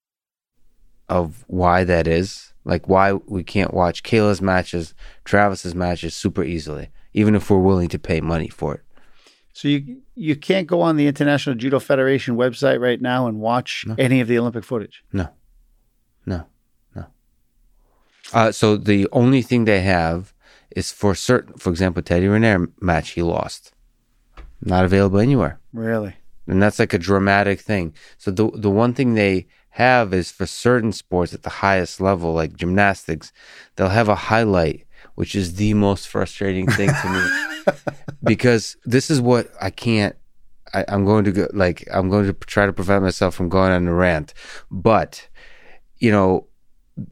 of 1.08 1.44
why 1.48 1.82
that 1.84 2.06
is? 2.06 2.52
Like 2.64 2.88
why 2.88 3.14
we 3.14 3.42
can't 3.42 3.74
watch 3.74 4.04
Kayla's 4.04 4.40
matches, 4.40 4.94
Travis's 5.24 5.74
matches 5.74 6.14
super 6.14 6.44
easily, 6.44 6.90
even 7.12 7.34
if 7.34 7.50
we're 7.50 7.58
willing 7.58 7.88
to 7.88 7.98
pay 7.98 8.20
money 8.22 8.48
for 8.48 8.76
it. 8.76 8.83
So 9.56 9.68
you 9.68 10.02
you 10.16 10.34
can't 10.34 10.66
go 10.66 10.80
on 10.82 10.96
the 10.96 11.06
International 11.06 11.54
Judo 11.54 11.78
Federation 11.78 12.36
website 12.36 12.80
right 12.80 13.00
now 13.00 13.28
and 13.28 13.38
watch 13.40 13.84
No. 13.86 13.94
any 13.98 14.20
of 14.20 14.26
the 14.28 14.36
Olympic 14.36 14.64
footage. 14.64 15.04
No, 15.12 15.28
no, 16.26 16.44
no. 16.96 17.06
Uh, 18.32 18.50
so 18.50 18.76
the 18.76 19.06
only 19.12 19.42
thing 19.42 19.64
they 19.64 19.80
have 19.80 20.34
is 20.74 20.90
for 20.90 21.14
certain. 21.14 21.54
For 21.54 21.70
example, 21.70 22.02
Teddy 22.02 22.26
Riner 22.26 22.68
match 22.80 23.10
he 23.10 23.22
lost, 23.22 23.72
not 24.60 24.84
available 24.84 25.20
anywhere. 25.20 25.60
Really? 25.72 26.16
and 26.46 26.60
that's 26.62 26.78
like 26.78 26.92
a 26.92 26.98
dramatic 26.98 27.60
thing. 27.60 27.94
So 28.18 28.30
the 28.32 28.50
the 28.54 28.70
one 28.70 28.92
thing 28.92 29.14
they 29.14 29.46
have 29.70 30.12
is 30.12 30.30
for 30.32 30.46
certain 30.46 30.92
sports 30.92 31.32
at 31.32 31.42
the 31.44 31.50
highest 31.64 32.00
level, 32.00 32.32
like 32.34 32.56
gymnastics, 32.56 33.32
they'll 33.76 33.88
have 34.00 34.08
a 34.08 34.14
highlight, 34.32 34.84
which 35.14 35.34
is 35.36 35.54
the 35.54 35.74
most 35.74 36.08
frustrating 36.08 36.66
thing 36.70 36.90
to 37.02 37.08
me 37.08 37.22
because 38.22 38.76
this 38.84 39.10
is 39.10 39.20
what 39.20 39.50
I 39.60 39.70
can't. 39.70 40.16
I, 40.72 40.84
I'm 40.88 41.04
going 41.04 41.24
to 41.24 41.32
go 41.32 41.48
like 41.52 41.86
I'm 41.92 42.08
going 42.10 42.26
to 42.26 42.32
try 42.32 42.66
to 42.66 42.72
prevent 42.72 43.02
myself 43.02 43.34
from 43.34 43.48
going 43.48 43.72
on 43.72 43.86
a 43.86 43.94
rant, 43.94 44.34
but 44.70 45.28
you 45.98 46.10
know, 46.10 46.46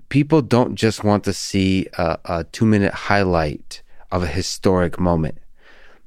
people 0.09 0.43
don't 0.43 0.75
just 0.75 1.05
want 1.05 1.25
to 1.25 1.33
see 1.33 1.87
a, 1.99 2.19
a 2.25 2.45
two 2.45 2.67
minute 2.67 2.93
highlight 2.93 3.83
of 4.11 4.23
a 4.23 4.27
historic 4.27 4.99
moment 4.99 5.39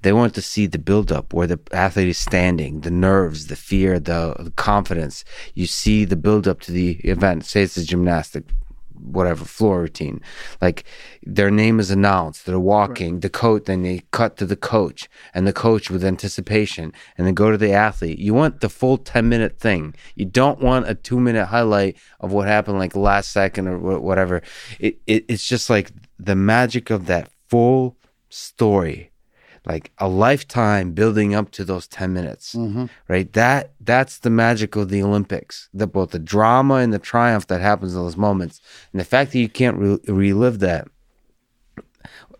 they 0.05 0.13
want 0.13 0.35
to 0.35 0.41
see 0.41 0.67
the 0.67 0.77
buildup 0.77 1.33
where 1.33 1.47
the 1.47 1.59
athlete 1.71 2.09
is 2.09 2.19
standing, 2.19 2.81
the 2.81 2.91
nerves, 2.91 3.47
the 3.47 3.55
fear, 3.55 3.99
the, 3.99 4.35
the 4.37 4.51
confidence. 4.51 5.25
You 5.55 5.65
see 5.65 6.05
the 6.05 6.15
buildup 6.15 6.61
to 6.61 6.71
the 6.71 6.97
event. 6.97 7.43
Say 7.43 7.63
it's 7.63 7.75
a 7.75 7.83
gymnastic, 7.83 8.43
whatever 9.05 9.45
floor 9.45 9.81
routine. 9.81 10.21
Like 10.61 10.83
their 11.23 11.51
name 11.51 11.79
is 11.79 11.91
announced, 11.91 12.45
they're 12.45 12.59
walking, 12.59 13.19
the 13.19 13.29
coach, 13.29 13.65
then 13.65 13.83
they 13.83 14.03
cut 14.11 14.37
to 14.37 14.45
the 14.45 14.55
coach 14.55 15.09
and 15.33 15.47
the 15.47 15.53
coach 15.53 15.89
with 15.89 16.03
anticipation, 16.03 16.93
and 17.17 17.25
then 17.25 17.33
go 17.33 17.51
to 17.51 17.57
the 17.57 17.73
athlete. 17.73 18.19
You 18.19 18.33
want 18.33 18.61
the 18.61 18.69
full 18.69 18.97
ten 18.97 19.29
minute 19.29 19.59
thing. 19.59 19.95
You 20.15 20.25
don't 20.25 20.59
want 20.59 20.89
a 20.89 20.95
two 20.95 21.19
minute 21.19 21.45
highlight 21.45 21.97
of 22.19 22.31
what 22.31 22.47
happened 22.47 22.79
like 22.79 22.95
last 22.95 23.31
second 23.31 23.67
or 23.67 23.99
whatever. 23.99 24.41
It, 24.79 24.99
it 25.07 25.25
it's 25.27 25.47
just 25.47 25.69
like 25.69 25.91
the 26.19 26.35
magic 26.35 26.89
of 26.89 27.05
that 27.07 27.29
full 27.47 27.97
story 28.29 29.11
like 29.65 29.91
a 29.97 30.07
lifetime 30.07 30.91
building 30.91 31.33
up 31.33 31.49
to 31.51 31.63
those 31.65 31.87
10 31.87 32.13
minutes 32.13 32.53
Mm-hmm. 32.55 32.85
right 33.07 33.31
that 33.33 33.71
that's 33.81 34.19
the 34.19 34.29
magic 34.29 34.75
of 34.75 34.89
the 34.89 35.01
olympics 35.01 35.69
the 35.73 35.87
both 35.87 36.11
the 36.11 36.19
drama 36.19 36.75
and 36.75 36.93
the 36.93 36.99
triumph 36.99 37.47
that 37.47 37.61
happens 37.61 37.93
in 37.95 37.99
those 38.01 38.17
moments 38.17 38.61
and 38.91 38.99
the 38.99 39.05
fact 39.05 39.31
that 39.31 39.39
you 39.39 39.49
can't 39.49 39.77
re- 39.77 39.99
relive 40.07 40.59
that 40.59 40.87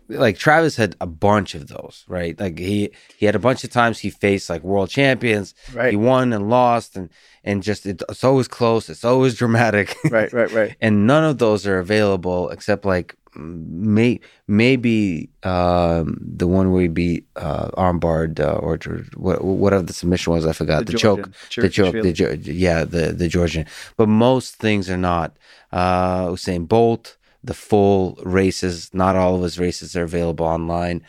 like 0.08 0.38
Travis 0.38 0.76
had 0.76 0.94
a 1.00 1.06
bunch 1.06 1.56
of 1.56 1.66
those, 1.66 2.04
right? 2.06 2.38
Like 2.38 2.60
he 2.60 2.90
he 3.16 3.26
had 3.26 3.34
a 3.34 3.40
bunch 3.40 3.64
of 3.64 3.70
times 3.70 3.98
he 3.98 4.08
faced 4.10 4.48
like 4.48 4.62
world 4.62 4.88
champions. 4.88 5.52
Right. 5.74 5.90
He 5.90 5.96
won 5.96 6.32
and 6.32 6.48
lost 6.48 6.96
and 6.96 7.10
and 7.42 7.60
just 7.60 7.86
it, 7.86 8.02
it's 8.08 8.22
always 8.22 8.46
close, 8.46 8.88
it's 8.88 9.04
always 9.04 9.34
dramatic. 9.34 9.96
Right, 10.08 10.32
right, 10.32 10.52
right. 10.52 10.76
and 10.80 11.08
none 11.08 11.24
of 11.24 11.38
those 11.38 11.66
are 11.66 11.80
available 11.80 12.50
except 12.50 12.84
like 12.84 13.16
may 13.36 14.20
maybe 14.46 15.28
um, 15.42 16.18
the 16.20 16.46
one 16.46 16.72
where 16.72 16.82
he 16.82 16.88
beat 16.88 17.26
uh, 17.36 17.68
armbarred 17.70 18.40
uh, 18.40 18.54
or 18.54 18.78
what, 19.16 19.44
whatever 19.44 19.82
the 19.82 19.92
submission 19.92 20.32
was. 20.32 20.46
I 20.46 20.52
forgot 20.52 20.86
The 20.86 20.92
the, 20.92 21.70
choke, 21.70 21.92
the 21.94 22.12
choke, 22.12 22.42
the. 22.42 22.52
Yeah, 22.52 22.84
the 22.84 23.12
the 23.12 23.28
Georgian. 23.28 23.66
But 23.96 24.08
most 24.08 24.56
things 24.56 24.88
are 24.90 24.96
not. 24.96 25.36
Uh, 25.72 26.26
Usain 26.26 26.66
Bolt, 26.66 27.16
the 27.42 27.54
full 27.54 28.18
races, 28.24 28.90
not 28.94 29.16
all 29.16 29.36
of 29.36 29.42
his 29.42 29.58
races 29.58 29.96
are 29.96 30.04
available 30.04 30.46
online. 30.46 31.02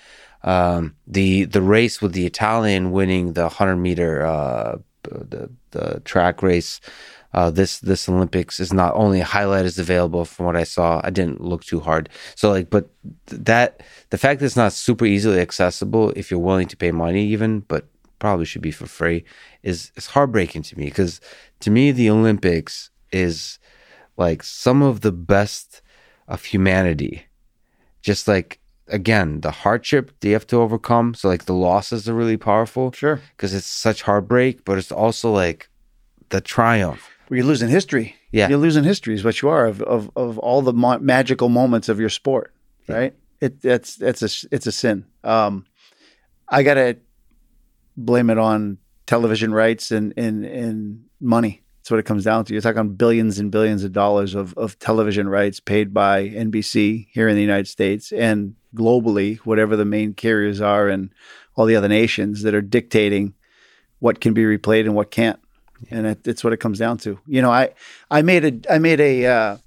Um, 0.43 0.95
the 1.05 1.45
the 1.45 1.61
race 1.61 2.01
with 2.01 2.13
the 2.13 2.25
Italian 2.25 2.91
winning 2.91 3.33
the 3.33 3.49
hundred 3.49 3.77
meter 3.77 4.25
uh, 4.25 4.77
the 5.03 5.49
the 5.71 6.01
track 6.01 6.41
race. 6.41 6.79
Uh, 7.33 7.49
this 7.49 7.79
this 7.79 8.07
Olympics 8.09 8.59
is 8.59 8.71
not 8.73 8.93
only 8.95 9.19
a 9.19 9.25
highlight 9.25 9.65
is 9.65 9.77
available 9.77 10.25
from 10.25 10.45
what 10.45 10.55
I 10.55 10.63
saw. 10.63 11.01
I 11.03 11.09
didn't 11.09 11.41
look 11.41 11.63
too 11.63 11.79
hard, 11.79 12.09
so 12.35 12.49
like, 12.49 12.69
but 12.69 12.89
th- 13.27 13.41
that 13.43 13.83
the 14.09 14.17
fact 14.17 14.39
that 14.39 14.45
it's 14.45 14.55
not 14.55 14.73
super 14.73 15.05
easily 15.05 15.39
accessible 15.39 16.11
if 16.15 16.31
you're 16.31 16.39
willing 16.39 16.67
to 16.69 16.77
pay 16.77 16.91
money, 16.91 17.25
even, 17.27 17.59
but 17.61 17.85
probably 18.19 18.45
should 18.45 18.61
be 18.61 18.71
for 18.71 18.87
free, 18.87 19.23
is 19.61 19.91
is 19.95 20.07
heartbreaking 20.07 20.63
to 20.63 20.77
me 20.77 20.85
because 20.85 21.19
to 21.59 21.69
me 21.69 21.91
the 21.91 22.09
Olympics 22.09 22.89
is 23.11 23.59
like 24.15 24.41
some 24.43 24.81
of 24.81 25.01
the 25.01 25.11
best 25.11 25.81
of 26.27 26.45
humanity. 26.45 27.25
Just 28.01 28.27
like 28.27 28.59
again, 28.87 29.41
the 29.41 29.51
hardship 29.51 30.11
that 30.19 30.27
you 30.27 30.33
have 30.33 30.47
to 30.47 30.57
overcome. 30.57 31.13
So 31.13 31.27
like 31.27 31.45
the 31.45 31.53
losses 31.53 32.07
are 32.07 32.13
really 32.13 32.37
powerful 32.37 32.91
Sure. 32.91 33.19
because 33.35 33.53
it's 33.53 33.67
such 33.67 34.03
heartbreak, 34.03 34.63
but 34.65 34.77
it's 34.77 34.91
also 34.91 35.31
like 35.31 35.69
the 36.29 36.41
triumph. 36.41 37.09
You're 37.29 37.45
losing 37.45 37.69
history. 37.69 38.15
Yeah. 38.31 38.49
You're 38.49 38.57
losing 38.57 38.83
history 38.83 39.13
is 39.13 39.23
what 39.23 39.41
you 39.41 39.49
are 39.49 39.65
of, 39.65 39.81
of, 39.81 40.09
of 40.15 40.37
all 40.39 40.61
the 40.61 40.73
ma- 40.73 40.99
magical 40.99 41.49
moments 41.49 41.89
of 41.89 41.99
your 41.99 42.09
sport, 42.09 42.53
right? 42.87 43.13
It 43.39 43.61
that's 43.61 43.95
that's 43.95 44.21
a 44.21 44.47
it's 44.51 44.65
a 44.65 44.71
sin. 44.71 45.05
Um, 45.23 45.65
I 46.47 46.63
gotta 46.63 46.97
blame 47.95 48.29
it 48.29 48.37
on 48.37 48.77
television 49.05 49.53
rights 49.53 49.91
and 49.91 50.13
and 50.17 50.45
and 50.45 51.05
money. 51.19 51.63
That's 51.79 51.91
what 51.91 51.99
it 51.99 52.05
comes 52.05 52.23
down 52.23 52.45
to. 52.45 52.53
You're 52.53 52.61
talking 52.61 52.95
billions 52.95 53.39
and 53.39 53.51
billions 53.51 53.83
of 53.83 53.91
dollars 53.91 54.33
of 54.33 54.53
of 54.57 54.79
television 54.79 55.29
rights 55.29 55.59
paid 55.59 55.93
by 55.93 56.29
NBC 56.29 57.07
here 57.11 57.27
in 57.27 57.35
the 57.35 57.41
United 57.41 57.67
States 57.67 58.11
and 58.11 58.55
globally, 58.75 59.37
whatever 59.39 59.75
the 59.75 59.85
main 59.85 60.13
carriers 60.13 60.61
are, 60.61 60.87
and 60.87 61.11
all 61.55 61.65
the 61.65 61.75
other 61.75 61.87
nations 61.87 62.43
that 62.43 62.55
are 62.55 62.61
dictating 62.61 63.33
what 63.99 64.21
can 64.21 64.33
be 64.33 64.43
replayed 64.43 64.81
and 64.81 64.95
what 64.95 65.11
can't 65.11 65.39
and 65.91 66.05
it, 66.07 66.27
it's 66.27 66.43
what 66.43 66.53
it 66.53 66.57
comes 66.57 66.79
down 66.79 66.97
to. 66.99 67.19
You 67.27 67.41
know, 67.41 67.51
I 67.51 67.69
I 68.11 68.21
made 68.21 68.45
a 68.67 68.73
I 68.73 68.79
made 68.79 68.99
a 68.99 69.25
uh, 69.25 69.57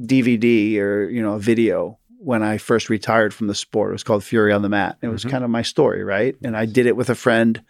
DVD 0.00 0.78
or 0.78 1.08
you 1.08 1.22
know 1.22 1.34
a 1.34 1.38
video 1.38 1.98
when 2.18 2.42
I 2.42 2.58
first 2.58 2.88
retired 2.88 3.34
from 3.34 3.48
the 3.48 3.54
sport. 3.54 3.90
It 3.90 3.92
was 3.94 4.04
called 4.04 4.22
Fury 4.24 4.52
on 4.52 4.62
the 4.62 4.68
Mat. 4.68 4.96
It 5.02 5.08
was 5.08 5.24
Mhm. 5.24 5.30
kind 5.30 5.44
of 5.44 5.50
my 5.50 5.62
story, 5.62 6.04
right? 6.04 6.36
And 6.44 6.56
I 6.56 6.66
did 6.66 6.86
it 6.86 6.96
with 6.96 7.10
a 7.10 7.14
friend 7.16 7.60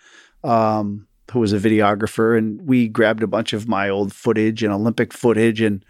um, 0.45 1.07
who 1.31 1.41
was 1.41 1.53
a 1.55 1.59
videographer, 1.59 2.37
and 2.37 2.61
we 2.67 2.89
grabbed 2.89 3.23
a 3.23 3.27
bunch 3.27 3.53
of 3.55 3.67
my 3.67 3.89
old 3.89 4.13
footage 4.13 4.63
and 4.63 4.73
Olympic 4.73 5.13
footage, 5.15 5.61
and 5.63 5.83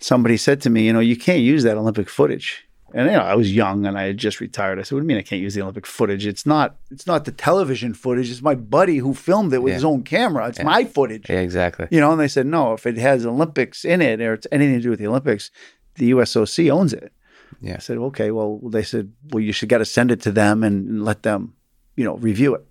somebody 0.00 0.36
said 0.36 0.60
to 0.62 0.70
me, 0.70 0.84
you 0.86 0.92
know, 0.92 1.00
you 1.00 1.16
can't 1.16 1.40
use 1.40 1.62
that 1.62 1.76
Olympic 1.78 2.08
footage. 2.10 2.65
And 2.94 3.06
you 3.10 3.16
know, 3.16 3.22
I 3.22 3.34
was 3.34 3.52
young 3.54 3.84
and 3.84 3.98
I 3.98 4.04
had 4.04 4.16
just 4.16 4.40
retired. 4.40 4.78
I 4.78 4.82
said, 4.82 4.94
"What 4.94 5.00
do 5.00 5.04
you 5.04 5.08
mean 5.08 5.16
I 5.18 5.22
can't 5.22 5.42
use 5.42 5.54
the 5.54 5.62
Olympic 5.62 5.86
footage? 5.86 6.24
It's 6.26 6.46
not. 6.46 6.76
It's 6.90 7.06
not 7.06 7.24
the 7.24 7.32
television 7.32 7.94
footage. 7.94 8.30
It's 8.30 8.42
my 8.42 8.54
buddy 8.54 8.98
who 8.98 9.12
filmed 9.12 9.52
it 9.52 9.62
with 9.62 9.72
Yeah. 9.72 9.74
his 9.74 9.84
own 9.84 10.02
camera. 10.04 10.48
It's 10.48 10.58
Yeah. 10.58 10.64
my 10.64 10.84
footage." 10.84 11.28
Yeah, 11.28 11.40
exactly. 11.40 11.88
You 11.90 12.00
know, 12.00 12.12
and 12.12 12.20
they 12.20 12.28
said, 12.28 12.46
no, 12.46 12.72
if 12.74 12.86
it 12.86 12.96
has 12.98 13.26
Olympics 13.26 13.84
in 13.84 14.00
it 14.00 14.20
or 14.20 14.34
it's 14.34 14.46
anything 14.52 14.76
to 14.76 14.80
do 14.82 14.90
with 14.90 15.00
the 15.00 15.06
Olympics, 15.08 15.50
the 15.96 16.10
USOC 16.12 16.70
owns 16.70 16.92
it. 16.92 17.12
Yeah. 17.60 17.74
I 17.74 17.78
said, 17.78 17.98
okay, 17.98 18.30
well, 18.30 18.60
they 18.64 18.82
said, 18.82 19.12
well, 19.30 19.42
you 19.42 19.52
should 19.52 19.68
got 19.68 19.78
to 19.78 19.84
send 19.84 20.10
it 20.10 20.20
to 20.22 20.30
them 20.32 20.62
and, 20.62 20.88
and 20.88 21.04
let 21.04 21.22
them, 21.22 21.54
you 21.96 22.04
know, 22.04 22.16
review 22.18 22.54
it. 22.54 22.64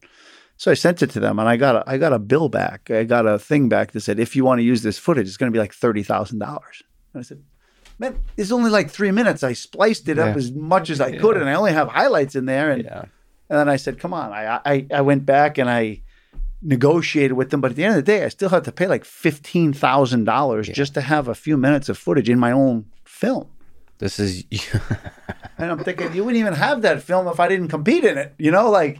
So 0.58 0.72
I 0.72 0.76
sent 0.76 1.02
it 1.02 1.10
to 1.12 1.20
them 1.20 1.40
and 1.40 1.50
I 1.50 1.58
got 1.58 1.76
a, 1.76 1.84
I 1.90 1.98
got 1.98 2.14
a 2.14 2.20
bill 2.20 2.48
back. 2.50 2.90
I 2.90 3.04
got 3.04 3.26
a 3.28 3.38
thing 3.38 3.68
back 3.68 3.92
that 3.92 4.02
said, 4.02 4.20
if 4.20 4.36
you 4.36 4.46
want 4.46 4.60
to 4.60 4.64
use 4.64 4.82
this 4.84 4.98
footage, 4.98 5.28
it's 5.28 5.38
going 5.38 5.52
to 5.52 5.56
be 5.56 5.60
like 5.60 5.74
$30,000. 5.74 6.32
And 6.34 7.20
I 7.20 7.22
said, 7.24 7.42
man, 8.00 8.20
it's 8.38 8.52
only 8.52 8.70
like 8.70 8.90
three 8.90 9.12
minutes. 9.12 9.44
I 9.44 9.54
spliced 9.54 10.08
it 10.10 10.20
up 10.20 10.36
as 10.36 10.52
much 10.52 10.90
as 10.90 11.00
I 11.02 11.18
could 11.18 11.38
and 11.38 11.50
I 11.50 11.54
only 11.54 11.74
have 11.74 11.88
highlights 11.88 12.36
in 12.36 12.46
there. 12.46 12.72
And 12.72 12.84
Yeah. 12.84 13.06
and 13.50 13.60
then 13.60 13.70
I 13.70 13.76
said, 13.78 14.00
"Come 14.00 14.14
on!" 14.14 14.32
I, 14.32 14.60
I 14.66 14.86
I 14.94 15.02
went 15.02 15.26
back 15.26 15.58
and 15.58 15.70
I 15.70 16.02
negotiated 16.62 17.34
with 17.34 17.50
them, 17.52 17.62
but 17.62 17.72
at 17.72 17.78
the 17.78 17.84
end 17.84 17.92
of 17.98 18.04
the 18.06 18.12
day, 18.12 18.24
I 18.24 18.30
still 18.30 18.50
had 18.50 18.64
to 18.66 18.72
pay 18.72 18.88
like 18.88 19.06
fifteen 19.06 19.74
thousand 19.74 20.24
dollars 20.26 20.68
just 20.68 20.94
to 20.96 21.02
have 21.02 21.28
a 21.28 21.36
few 21.36 21.58
minutes 21.58 21.90
of 21.90 21.98
footage 21.98 22.30
in 22.30 22.40
my 22.40 22.52
own 22.52 22.86
film. 23.04 23.48
This 24.00 24.20
is 24.20 24.44
And 25.58 25.72
I'm 25.72 25.80
thinking, 25.80 26.14
you 26.14 26.26
wouldn't 26.26 26.40
even 26.42 26.54
have 26.54 26.82
that 26.82 27.02
film 27.02 27.28
if 27.28 27.40
I 27.40 27.48
didn't 27.48 27.70
compete 27.70 28.04
in 28.04 28.18
it. 28.18 28.34
You 28.38 28.52
know, 28.52 28.70
like 28.70 29.00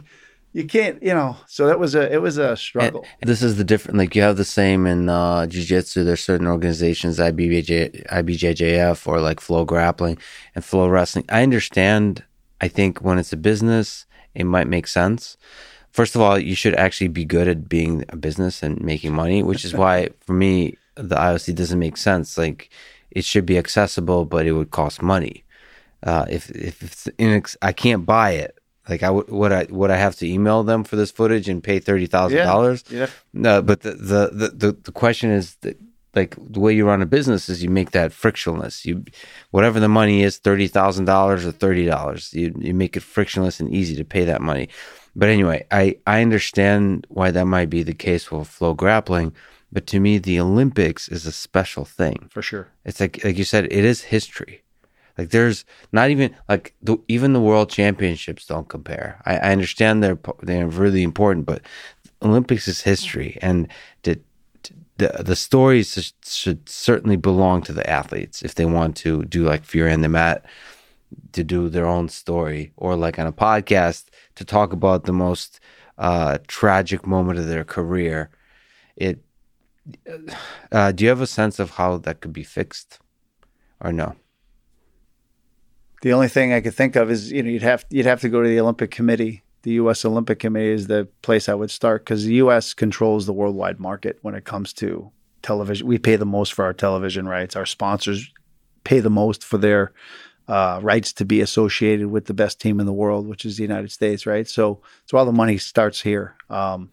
you 0.56 0.64
can't. 0.64 1.02
You 1.02 1.12
know, 1.12 1.36
so 1.46 1.66
that 1.66 1.78
was 1.78 1.94
a 1.94 2.10
it 2.10 2.22
was 2.22 2.38
a 2.38 2.56
struggle. 2.56 3.04
This 3.20 3.42
is 3.42 3.58
the 3.58 3.64
different. 3.64 3.98
Like 3.98 4.16
you 4.16 4.22
have 4.22 4.38
the 4.38 4.44
same 4.44 4.86
in 4.86 5.10
uh, 5.10 5.46
jiu-jitsu. 5.46 6.02
There's 6.02 6.22
certain 6.22 6.46
organizations, 6.46 7.18
IBJ, 7.18 8.06
IBJJF, 8.08 9.06
or 9.06 9.20
like 9.20 9.40
Flow 9.40 9.66
Grappling 9.66 10.16
and 10.54 10.64
Flow 10.64 10.88
Wrestling. 10.88 11.26
I 11.28 11.42
understand. 11.42 12.24
I 12.58 12.68
think 12.68 13.02
when 13.02 13.18
it's 13.18 13.34
a 13.34 13.36
business, 13.36 14.06
it 14.34 14.44
might 14.44 14.66
make 14.66 14.86
sense. 14.86 15.36
First 15.90 16.14
of 16.14 16.22
all, 16.22 16.38
you 16.38 16.54
should 16.54 16.74
actually 16.74 17.08
be 17.08 17.26
good 17.26 17.48
at 17.48 17.68
being 17.68 18.06
a 18.08 18.16
business 18.16 18.62
and 18.62 18.80
making 18.80 19.12
money, 19.12 19.42
which 19.42 19.62
is 19.62 19.74
why 19.74 20.08
for 20.20 20.32
me 20.32 20.78
the 20.94 21.16
IOC 21.16 21.54
doesn't 21.54 21.78
make 21.78 21.98
sense. 21.98 22.38
Like 22.38 22.70
it 23.10 23.26
should 23.26 23.44
be 23.44 23.58
accessible, 23.58 24.24
but 24.24 24.46
it 24.46 24.52
would 24.52 24.70
cost 24.70 25.02
money. 25.02 25.44
Uh, 26.02 26.24
if 26.30 26.48
if 26.50 26.82
it's 26.82 27.08
inex- 27.18 27.58
I 27.60 27.72
can't 27.72 28.06
buy 28.06 28.30
it, 28.30 28.58
Like 28.88 29.02
I 29.02 29.10
would 29.10 29.28
would 29.28 29.52
I 29.52 29.66
would 29.70 29.90
I 29.90 29.96
have 29.96 30.16
to 30.16 30.26
email 30.26 30.62
them 30.62 30.84
for 30.84 30.96
this 30.96 31.10
footage 31.10 31.48
and 31.48 31.62
pay 31.62 31.78
thirty 31.78 32.06
thousand 32.06 32.38
dollars? 32.38 32.84
Yeah. 32.88 33.08
No, 33.32 33.62
but 33.62 33.80
the, 33.80 33.92
the 33.92 34.30
the 34.32 34.48
the 34.48 34.72
the 34.72 34.92
question 34.92 35.30
is 35.30 35.56
that 35.62 35.78
like 36.14 36.34
the 36.38 36.60
way 36.60 36.72
you 36.72 36.86
run 36.86 37.02
a 37.02 37.06
business 37.06 37.48
is 37.48 37.62
you 37.62 37.68
make 37.68 37.90
that 37.90 38.12
frictionless. 38.12 38.86
You 38.86 39.04
whatever 39.50 39.80
the 39.80 39.88
money 39.88 40.22
is, 40.22 40.38
thirty 40.38 40.68
thousand 40.68 41.04
dollars 41.04 41.44
or 41.44 41.52
thirty 41.52 41.84
dollars, 41.84 42.32
you 42.32 42.54
you 42.58 42.74
make 42.74 42.96
it 42.96 43.02
frictionless 43.02 43.60
and 43.60 43.72
easy 43.72 43.96
to 43.96 44.04
pay 44.04 44.24
that 44.24 44.40
money. 44.40 44.68
But 45.14 45.28
anyway, 45.28 45.66
I 45.70 45.98
I 46.06 46.22
understand 46.22 47.06
why 47.08 47.30
that 47.30 47.46
might 47.46 47.70
be 47.70 47.82
the 47.82 47.94
case 47.94 48.30
with 48.30 48.48
flow 48.48 48.74
grappling, 48.74 49.34
but 49.72 49.86
to 49.88 50.00
me, 50.00 50.18
the 50.18 50.40
Olympics 50.40 51.08
is 51.08 51.26
a 51.26 51.32
special 51.32 51.84
thing. 51.84 52.28
For 52.30 52.42
sure. 52.42 52.68
It's 52.84 53.00
like 53.00 53.22
like 53.24 53.36
you 53.36 53.44
said, 53.44 53.64
it 53.66 53.84
is 53.84 54.02
history. 54.02 54.62
Like 55.18 55.30
there's 55.30 55.64
not 55.92 56.10
even 56.10 56.34
like 56.48 56.74
the, 56.82 56.98
even 57.08 57.32
the 57.32 57.40
world 57.40 57.70
championships 57.70 58.46
don't 58.46 58.68
compare. 58.68 59.20
I, 59.24 59.36
I 59.36 59.52
understand 59.52 60.02
they're 60.02 60.18
they're 60.42 60.66
really 60.66 61.02
important, 61.02 61.46
but 61.46 61.62
Olympics 62.22 62.68
is 62.68 62.82
history, 62.82 63.38
and 63.40 63.68
the 64.02 64.20
the, 64.98 65.08
the 65.20 65.36
stories 65.36 65.92
should, 65.92 66.12
should 66.24 66.68
certainly 66.68 67.16
belong 67.16 67.62
to 67.62 67.72
the 67.72 67.88
athletes 67.88 68.42
if 68.42 68.54
they 68.54 68.64
want 68.64 68.96
to 68.96 69.24
do 69.24 69.44
like 69.44 69.64
Fury 69.64 69.92
and 69.92 70.02
the 70.02 70.08
Mat 70.08 70.44
to 71.32 71.44
do 71.44 71.68
their 71.68 71.86
own 71.86 72.08
story, 72.08 72.72
or 72.76 72.96
like 72.96 73.18
on 73.18 73.26
a 73.26 73.32
podcast 73.32 74.06
to 74.34 74.44
talk 74.44 74.72
about 74.72 75.04
the 75.04 75.12
most 75.12 75.60
uh, 75.98 76.38
tragic 76.46 77.06
moment 77.06 77.38
of 77.38 77.46
their 77.46 77.64
career. 77.64 78.30
It. 78.96 79.22
Uh, 80.72 80.90
do 80.90 81.04
you 81.04 81.10
have 81.10 81.20
a 81.20 81.28
sense 81.28 81.60
of 81.60 81.70
how 81.70 81.96
that 81.98 82.20
could 82.20 82.32
be 82.32 82.42
fixed, 82.42 82.98
or 83.80 83.92
no? 83.92 84.16
The 86.02 86.12
only 86.12 86.28
thing 86.28 86.52
I 86.52 86.60
could 86.60 86.74
think 86.74 86.96
of 86.96 87.10
is 87.10 87.32
you 87.32 87.42
know 87.42 87.50
you'd 87.50 87.62
have 87.62 87.84
you'd 87.90 88.06
have 88.06 88.20
to 88.20 88.28
go 88.28 88.42
to 88.42 88.48
the 88.48 88.60
Olympic 88.60 88.90
Committee. 88.90 89.42
The 89.62 89.72
U.S. 89.72 90.04
Olympic 90.04 90.38
Committee 90.38 90.70
is 90.70 90.86
the 90.86 91.08
place 91.22 91.48
I 91.48 91.54
would 91.54 91.72
start 91.72 92.04
because 92.04 92.24
the 92.24 92.34
U.S. 92.34 92.72
controls 92.72 93.26
the 93.26 93.32
worldwide 93.32 93.80
market 93.80 94.18
when 94.22 94.34
it 94.36 94.44
comes 94.44 94.72
to 94.74 95.10
television. 95.42 95.86
We 95.86 95.98
pay 95.98 96.16
the 96.16 96.26
most 96.26 96.52
for 96.52 96.64
our 96.64 96.72
television 96.72 97.26
rights. 97.26 97.56
Our 97.56 97.66
sponsors 97.66 98.30
pay 98.84 99.00
the 99.00 99.10
most 99.10 99.42
for 99.42 99.58
their 99.58 99.92
uh, 100.48 100.78
rights 100.82 101.12
to 101.14 101.24
be 101.24 101.40
associated 101.40 102.06
with 102.06 102.26
the 102.26 102.34
best 102.34 102.60
team 102.60 102.78
in 102.78 102.86
the 102.86 102.92
world, 102.92 103.26
which 103.26 103.44
is 103.44 103.56
the 103.56 103.64
United 103.64 103.90
States, 103.90 104.26
right? 104.26 104.48
So, 104.48 104.80
so 105.06 105.18
all 105.18 105.24
the 105.24 105.32
money 105.32 105.58
starts 105.58 106.00
here. 106.00 106.36
Um, 106.48 106.90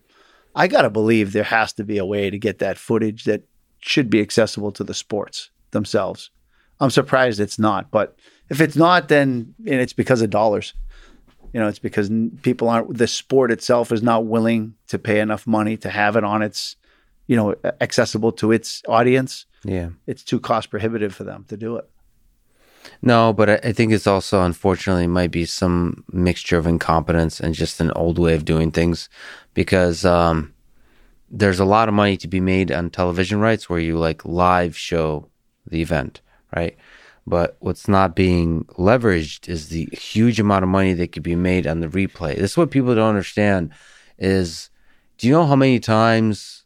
I 0.56 0.68
gotta 0.68 0.90
believe 0.90 1.32
there 1.32 1.44
has 1.44 1.74
to 1.74 1.84
be 1.84 1.98
a 1.98 2.06
way 2.06 2.30
to 2.30 2.38
get 2.40 2.60
that 2.60 2.78
footage 2.78 3.26
that 3.26 3.44
should 3.80 4.10
be 4.10 4.22
accessible 4.22 4.72
to 4.72 4.84
the 4.84 4.94
sports 4.94 5.52
themselves. 5.72 6.32
I'm 6.80 6.90
surprised 6.90 7.40
it's 7.40 7.60
not, 7.60 7.92
but 7.92 8.18
if 8.50 8.62
it's 8.62 8.76
not, 8.76 9.08
then 9.08 9.56
it's 9.66 9.94
because 9.94 10.22
of 10.22 10.30
dollars. 10.30 10.74
You 11.54 11.60
know, 11.60 11.68
it's 11.68 11.80
because 11.80 12.10
people 12.42 12.68
aren't. 12.68 12.98
The 12.98 13.08
sport 13.08 13.52
itself 13.52 13.92
is 13.92 14.02
not 14.02 14.26
willing 14.26 14.74
to 14.88 14.98
pay 14.98 15.20
enough 15.20 15.46
money 15.46 15.78
to 15.78 15.90
have 15.90 16.16
it 16.16 16.24
on 16.24 16.42
its, 16.42 16.76
you 17.28 17.36
know, 17.36 17.56
accessible 17.80 18.32
to 18.34 18.52
its 18.52 18.82
audience. 18.88 19.46
Yeah, 19.64 19.90
it's 20.08 20.24
too 20.24 20.40
cost 20.40 20.72
prohibitive 20.72 21.14
for 21.14 21.24
them 21.24 21.46
to 21.50 21.58
do 21.58 21.78
it. 21.78 21.88
No, 23.02 23.34
but 23.34 23.66
I 23.66 23.72
think 23.72 23.94
it's 23.94 24.08
also 24.08 24.42
unfortunately 24.42 25.08
might 25.08 25.32
be 25.32 25.46
some 25.46 26.04
mixture 26.12 26.58
of 26.58 26.68
incompetence 26.68 27.40
and 27.40 27.54
just 27.54 27.80
an 27.80 27.92
old 27.92 28.18
way 28.18 28.34
of 28.34 28.46
doing 28.46 28.72
things, 28.72 29.08
because 29.54 30.04
um, 30.06 30.54
there's 31.30 31.60
a 31.60 31.66
lot 31.66 31.88
of 31.88 31.94
money 31.94 32.18
to 32.18 32.28
be 32.28 32.40
made 32.40 32.72
on 32.72 32.90
television 32.90 33.40
rights 33.40 33.70
where 33.70 33.80
you 33.80 33.98
like 33.98 34.26
live 34.26 34.76
show 34.76 35.30
the 35.68 35.82
event, 35.82 36.20
right? 36.56 36.76
But 37.26 37.56
what's 37.60 37.88
not 37.88 38.16
being 38.16 38.66
leveraged 38.78 39.48
is 39.48 39.70
the 39.70 39.86
huge 39.94 40.40
amount 40.40 40.64
of 40.64 40.70
money 40.70 40.94
that 40.94 41.14
could 41.14 41.24
be 41.24 41.36
made 41.36 41.66
on 41.66 41.80
the 41.80 41.88
replay. 41.88 42.36
This 42.36 42.52
is 42.52 42.58
what 42.58 42.72
people 42.72 42.94
don't 42.96 43.10
understand 43.10 43.72
is 44.18 44.70
do 45.18 45.28
you 45.28 45.34
know 45.34 45.46
how 45.46 45.56
many 45.56 45.80
times 45.80 46.66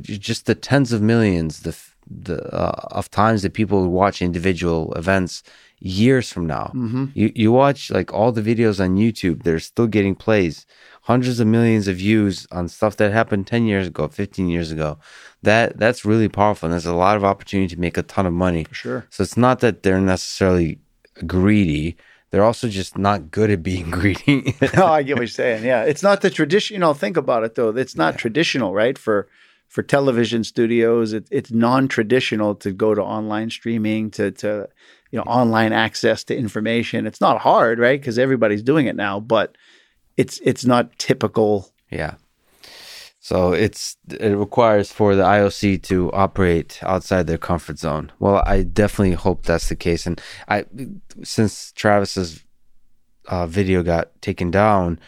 just 0.00 0.46
the 0.46 0.54
tens 0.54 0.92
of 0.92 1.02
millions 1.02 1.60
the 1.60 1.76
the 2.08 2.42
uh, 2.54 2.88
of 2.92 3.10
times 3.10 3.42
that 3.42 3.52
people 3.54 3.88
watch 3.88 4.22
individual 4.22 4.92
events 4.94 5.42
years 5.80 6.32
from 6.32 6.46
now. 6.46 6.70
Mm-hmm. 6.74 7.06
You 7.14 7.32
you 7.34 7.52
watch 7.52 7.90
like 7.90 8.12
all 8.12 8.32
the 8.32 8.42
videos 8.42 8.82
on 8.82 8.96
YouTube, 8.96 9.42
they're 9.42 9.58
still 9.58 9.86
getting 9.86 10.14
plays, 10.14 10.66
hundreds 11.06 11.38
of 11.38 11.46
millions 11.46 11.86
of 11.86 11.96
views 11.96 12.48
on 12.50 12.66
stuff 12.66 12.96
that 12.96 13.12
happened 13.12 13.46
10 13.46 13.64
years 13.64 13.86
ago, 13.86 14.08
15 14.08 14.48
years 14.48 14.72
ago. 14.72 14.98
That 15.42 15.78
that's 15.78 16.04
really 16.04 16.28
powerful 16.28 16.66
and 16.66 16.72
there's 16.72 16.84
a 16.84 16.94
lot 16.94 17.16
of 17.16 17.22
opportunity 17.22 17.72
to 17.74 17.80
make 17.80 17.96
a 17.96 18.02
ton 18.02 18.26
of 18.26 18.32
money. 18.32 18.64
For 18.64 18.74
sure. 18.74 19.06
So 19.10 19.22
it's 19.22 19.36
not 19.36 19.60
that 19.60 19.84
they're 19.84 20.00
necessarily 20.00 20.80
greedy. 21.24 21.96
They're 22.30 22.42
also 22.42 22.68
just 22.68 22.98
not 22.98 23.30
good 23.30 23.50
at 23.52 23.62
being 23.62 23.88
greedy. 23.98 24.56
no, 24.76 24.86
I 24.86 25.04
get 25.04 25.14
what 25.14 25.20
you're 25.20 25.28
saying. 25.28 25.64
Yeah. 25.64 25.84
It's 25.84 26.02
not 26.02 26.22
the 26.22 26.30
tradition, 26.30 26.74
you 26.74 26.80
know, 26.80 26.92
think 26.92 27.16
about 27.16 27.44
it 27.44 27.54
though. 27.54 27.68
It's 27.68 27.94
not 27.94 28.14
yeah. 28.14 28.18
traditional, 28.18 28.74
right? 28.74 28.98
For 28.98 29.28
for 29.68 29.82
television 29.82 30.42
studios, 30.42 31.12
it, 31.12 31.26
it's 31.30 31.50
non-traditional 31.50 32.54
to 32.56 32.72
go 32.72 32.94
to 32.94 33.02
online 33.02 33.50
streaming, 33.50 34.10
to 34.12 34.32
to 34.32 34.68
you 35.12 35.18
know 35.18 35.24
online 35.24 35.72
access 35.72 36.24
to 36.24 36.36
information. 36.36 37.06
It's 37.06 37.20
not 37.20 37.40
hard, 37.40 37.78
right? 37.78 38.00
Because 38.00 38.18
everybody's 38.18 38.62
doing 38.62 38.86
it 38.86 38.96
now, 38.96 39.20
but 39.20 39.56
it's 40.16 40.40
it's 40.42 40.64
not 40.64 40.98
typical. 40.98 41.72
Yeah. 41.90 42.14
So 43.20 43.52
it's 43.52 43.96
it 44.08 44.36
requires 44.36 44.92
for 44.92 45.16
the 45.16 45.24
IOC 45.24 45.82
to 45.84 46.12
operate 46.12 46.78
outside 46.82 47.26
their 47.26 47.38
comfort 47.38 47.78
zone. 47.78 48.12
Well, 48.20 48.42
I 48.46 48.62
definitely 48.62 49.14
hope 49.14 49.44
that's 49.44 49.68
the 49.68 49.74
case. 49.74 50.06
And 50.06 50.20
I, 50.46 50.64
since 51.24 51.72
Travis's 51.72 52.44
uh, 53.26 53.46
video 53.46 53.82
got 53.82 54.22
taken 54.22 54.52
down, 54.52 55.00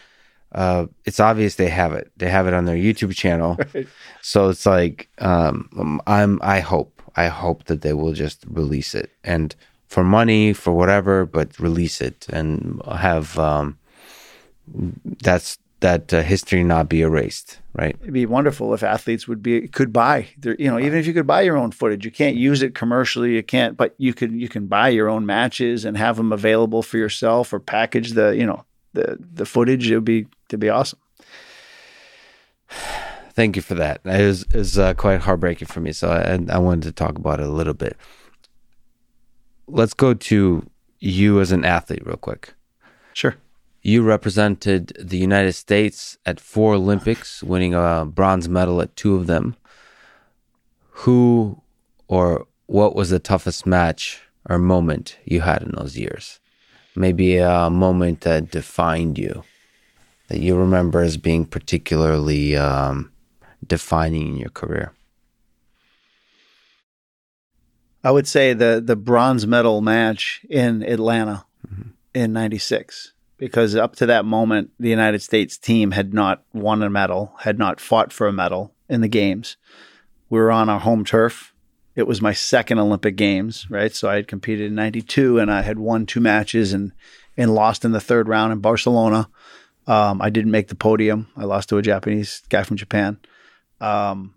uh, 0.51 0.87
it's 1.05 1.21
obvious 1.21 1.55
they 1.55 1.69
have 1.69 1.93
it. 1.93 2.11
They 2.17 2.29
have 2.29 2.45
it 2.45 2.53
on 2.53 2.65
their 2.65 2.75
YouTube 2.75 3.15
channel. 3.15 3.57
Right. 3.73 3.87
So 4.21 4.49
it's 4.49 4.65
like 4.65 5.07
um, 5.19 6.01
I'm. 6.05 6.39
I 6.41 6.59
hope. 6.59 7.01
I 7.15 7.27
hope 7.27 7.65
that 7.65 7.81
they 7.81 7.93
will 7.93 8.13
just 8.13 8.43
release 8.49 8.93
it 8.93 9.11
and 9.23 9.55
for 9.87 10.03
money 10.03 10.53
for 10.53 10.73
whatever, 10.73 11.25
but 11.25 11.57
release 11.57 11.99
it 11.99 12.27
and 12.29 12.81
have 12.85 13.39
um, 13.39 13.78
that's 15.21 15.57
that 15.79 16.13
uh, 16.13 16.21
history 16.21 16.63
not 16.63 16.89
be 16.89 17.01
erased. 17.01 17.59
Right. 17.73 17.95
It'd 18.01 18.13
be 18.13 18.25
wonderful 18.25 18.73
if 18.73 18.83
athletes 18.83 19.27
would 19.27 19.41
be 19.41 19.67
could 19.67 19.93
buy. 19.93 20.27
Their, 20.37 20.55
you 20.59 20.69
know, 20.69 20.79
even 20.79 20.99
if 20.99 21.07
you 21.07 21.13
could 21.13 21.27
buy 21.27 21.41
your 21.41 21.57
own 21.57 21.71
footage, 21.71 22.03
you 22.03 22.11
can't 22.11 22.35
use 22.35 22.61
it 22.61 22.75
commercially. 22.75 23.35
You 23.35 23.43
can't, 23.43 23.77
but 23.77 23.95
you 23.97 24.13
can 24.13 24.37
you 24.39 24.49
can 24.49 24.67
buy 24.67 24.89
your 24.89 25.07
own 25.09 25.25
matches 25.25 25.85
and 25.85 25.97
have 25.97 26.17
them 26.17 26.33
available 26.33 26.83
for 26.83 26.97
yourself 26.97 27.53
or 27.53 27.59
package 27.59 28.11
the 28.11 28.35
you 28.35 28.45
know 28.45 28.65
the 28.93 29.17
the 29.33 29.45
footage. 29.45 29.89
It 29.89 29.95
would 29.95 30.05
be 30.05 30.27
to 30.49 30.57
be 30.57 30.69
awesome. 30.69 30.99
Thank 33.33 33.55
you 33.55 33.61
for 33.61 33.75
that. 33.75 34.01
It 34.03 34.25
was, 34.25 34.41
it 34.41 34.55
was 34.55 34.77
uh, 34.77 34.93
quite 34.95 35.21
heartbreaking 35.21 35.69
for 35.69 35.79
me. 35.79 35.93
So 35.93 36.09
I, 36.09 36.37
I 36.53 36.57
wanted 36.57 36.83
to 36.83 36.91
talk 36.91 37.17
about 37.17 37.39
it 37.39 37.45
a 37.45 37.51
little 37.51 37.73
bit. 37.73 37.95
Let's 39.65 39.93
go 39.93 40.13
to 40.13 40.69
you 40.99 41.39
as 41.39 41.53
an 41.53 41.63
athlete, 41.63 42.05
real 42.05 42.17
quick. 42.17 42.53
Sure. 43.13 43.37
You 43.89 44.03
represented 44.03 44.95
the 44.99 45.17
United 45.17 45.53
States 45.53 46.19
at 46.23 46.39
four 46.39 46.75
Olympics, 46.75 47.41
winning 47.41 47.73
a 47.73 48.05
bronze 48.05 48.47
medal 48.47 48.81
at 48.83 48.95
two 48.95 49.15
of 49.15 49.25
them. 49.25 49.55
Who 51.01 51.63
or 52.07 52.45
what 52.67 52.95
was 52.95 53.09
the 53.09 53.17
toughest 53.17 53.65
match 53.65 54.21
or 54.47 54.59
moment 54.59 55.17
you 55.25 55.41
had 55.41 55.63
in 55.63 55.71
those 55.71 55.97
years? 55.97 56.39
Maybe 56.95 57.37
a 57.37 57.71
moment 57.71 58.21
that 58.21 58.51
defined 58.51 59.17
you 59.17 59.43
that 60.27 60.39
you 60.39 60.55
remember 60.55 61.01
as 61.01 61.17
being 61.17 61.45
particularly 61.45 62.55
um, 62.55 63.11
defining 63.65 64.27
in 64.27 64.37
your 64.37 64.51
career? 64.51 64.93
I 68.03 68.11
would 68.11 68.27
say 68.27 68.53
the 68.53 68.83
the 68.85 68.95
bronze 68.95 69.47
medal 69.47 69.81
match 69.81 70.45
in 70.47 70.83
Atlanta 70.83 71.45
mm-hmm. 71.67 71.89
in 72.13 72.33
'96, 72.33 73.13
because 73.39 73.73
up 73.75 73.95
to 73.95 74.05
that 74.05 74.25
moment, 74.25 74.71
the 74.79 74.89
United 74.89 75.21
States 75.21 75.57
team 75.57 75.91
had 75.91 76.13
not 76.13 76.43
won 76.53 76.83
a 76.83 76.89
medal, 76.89 77.33
had 77.39 77.57
not 77.57 77.79
fought 77.79 78.11
for 78.11 78.27
a 78.27 78.33
medal 78.33 78.75
in 78.89 79.01
the 79.01 79.07
games. 79.07 79.57
We 80.29 80.39
were 80.39 80.51
on 80.51 80.69
our 80.69 80.79
home 80.79 81.05
turf. 81.05 81.53
It 81.95 82.05
was 82.05 82.21
my 82.21 82.33
second 82.33 82.79
Olympic 82.79 83.15
Games, 83.15 83.65
right? 83.69 83.93
So 83.95 84.09
I 84.09 84.15
had 84.15 84.27
competed 84.27 84.67
in 84.67 84.75
'92, 84.75 85.39
and 85.39 85.51
I 85.51 85.61
had 85.61 85.79
won 85.79 86.05
two 86.05 86.19
matches 86.19 86.73
and 86.73 86.91
and 87.35 87.55
lost 87.55 87.83
in 87.83 87.93
the 87.93 88.01
third 88.01 88.27
round 88.27 88.53
in 88.53 88.59
Barcelona. 88.59 89.29
Um, 89.87 90.21
I 90.21 90.29
didn't 90.29 90.51
make 90.51 90.67
the 90.67 90.75
podium. 90.75 91.27
I 91.35 91.45
lost 91.45 91.69
to 91.69 91.77
a 91.77 91.81
Japanese 91.81 92.43
guy 92.49 92.63
from 92.63 92.77
Japan. 92.77 93.17
Um, 93.81 94.35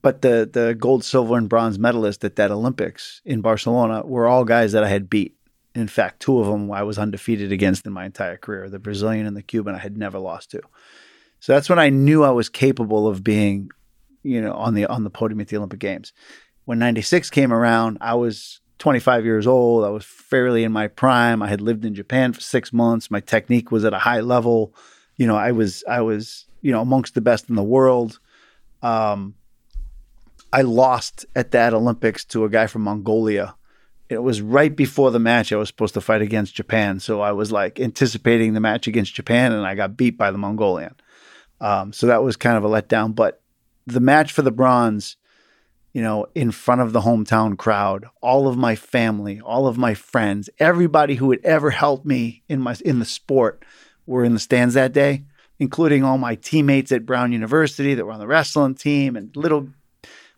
but 0.00 0.22
the 0.22 0.48
the 0.50 0.74
gold, 0.74 1.04
silver, 1.04 1.36
and 1.36 1.48
bronze 1.48 1.78
medalists 1.78 2.24
at 2.24 2.36
that 2.36 2.50
Olympics 2.50 3.20
in 3.24 3.40
Barcelona 3.40 4.02
were 4.04 4.26
all 4.26 4.44
guys 4.44 4.72
that 4.72 4.82
I 4.82 4.88
had 4.88 5.08
beat. 5.08 5.36
In 5.74 5.88
fact, 5.88 6.20
two 6.20 6.38
of 6.38 6.46
them 6.46 6.70
I 6.70 6.82
was 6.82 6.98
undefeated 6.98 7.50
against 7.50 7.86
in 7.86 7.92
my 7.92 8.04
entire 8.04 8.36
career. 8.36 8.68
The 8.68 8.78
Brazilian 8.78 9.26
and 9.26 9.36
the 9.36 9.42
Cuban 9.42 9.74
I 9.74 9.78
had 9.78 9.96
never 9.96 10.18
lost 10.18 10.50
to. 10.50 10.60
So 11.40 11.52
that's 11.52 11.68
when 11.68 11.78
I 11.78 11.88
knew 11.88 12.22
I 12.22 12.30
was 12.30 12.48
capable 12.48 13.08
of 13.08 13.24
being, 13.24 13.70
you 14.22 14.40
know, 14.40 14.52
on 14.52 14.74
the 14.74 14.86
on 14.86 15.04
the 15.04 15.10
podium 15.10 15.40
at 15.40 15.48
the 15.48 15.56
Olympic 15.56 15.80
Games. 15.80 16.12
When 16.66 16.78
'96 16.78 17.30
came 17.30 17.52
around, 17.52 17.98
I 18.00 18.14
was 18.14 18.60
25 18.78 19.24
years 19.24 19.46
old. 19.46 19.84
I 19.84 19.90
was 19.90 20.04
fairly 20.04 20.64
in 20.64 20.72
my 20.72 20.88
prime. 20.88 21.42
I 21.42 21.48
had 21.48 21.60
lived 21.60 21.84
in 21.84 21.94
Japan 21.94 22.32
for 22.32 22.40
six 22.40 22.72
months. 22.72 23.10
My 23.10 23.20
technique 23.20 23.70
was 23.70 23.84
at 23.84 23.92
a 23.94 23.98
high 23.98 24.20
level. 24.20 24.74
You 25.16 25.26
know, 25.26 25.36
I 25.36 25.52
was 25.52 25.84
I 25.88 26.00
was 26.00 26.46
you 26.60 26.72
know 26.72 26.80
amongst 26.80 27.14
the 27.14 27.20
best 27.20 27.48
in 27.48 27.54
the 27.54 27.62
world. 27.62 28.18
Um, 28.82 29.34
I 30.52 30.62
lost 30.62 31.24
at 31.34 31.52
that 31.52 31.72
Olympics 31.72 32.24
to 32.26 32.44
a 32.44 32.48
guy 32.48 32.66
from 32.66 32.82
Mongolia. 32.82 33.54
It 34.12 34.22
was 34.22 34.42
right 34.42 34.74
before 34.74 35.10
the 35.10 35.18
match 35.18 35.52
I 35.52 35.56
was 35.56 35.68
supposed 35.68 35.94
to 35.94 36.00
fight 36.00 36.22
against 36.22 36.54
Japan, 36.54 37.00
so 37.00 37.20
I 37.20 37.32
was 37.32 37.50
like 37.50 37.80
anticipating 37.80 38.52
the 38.52 38.60
match 38.60 38.86
against 38.86 39.14
Japan, 39.14 39.52
and 39.52 39.66
I 39.66 39.74
got 39.74 39.96
beat 39.96 40.18
by 40.18 40.30
the 40.30 40.38
Mongolian. 40.38 40.94
Um, 41.60 41.92
so 41.92 42.06
that 42.08 42.22
was 42.22 42.36
kind 42.36 42.56
of 42.56 42.64
a 42.64 42.68
letdown. 42.68 43.14
But 43.14 43.40
the 43.86 44.00
match 44.00 44.32
for 44.32 44.42
the 44.42 44.50
bronze, 44.50 45.16
you 45.92 46.02
know, 46.02 46.26
in 46.34 46.50
front 46.50 46.80
of 46.80 46.92
the 46.92 47.00
hometown 47.00 47.56
crowd, 47.56 48.06
all 48.20 48.48
of 48.48 48.56
my 48.56 48.74
family, 48.74 49.40
all 49.40 49.66
of 49.66 49.78
my 49.78 49.94
friends, 49.94 50.50
everybody 50.58 51.14
who 51.14 51.30
had 51.30 51.40
ever 51.44 51.70
helped 51.70 52.04
me 52.04 52.42
in 52.48 52.60
my 52.60 52.76
in 52.84 52.98
the 52.98 53.04
sport 53.04 53.64
were 54.06 54.24
in 54.24 54.34
the 54.34 54.40
stands 54.40 54.74
that 54.74 54.92
day, 54.92 55.24
including 55.58 56.04
all 56.04 56.18
my 56.18 56.34
teammates 56.34 56.92
at 56.92 57.06
Brown 57.06 57.32
University 57.32 57.94
that 57.94 58.04
were 58.04 58.12
on 58.12 58.20
the 58.20 58.26
wrestling 58.26 58.74
team 58.74 59.16
and 59.16 59.34
little 59.36 59.68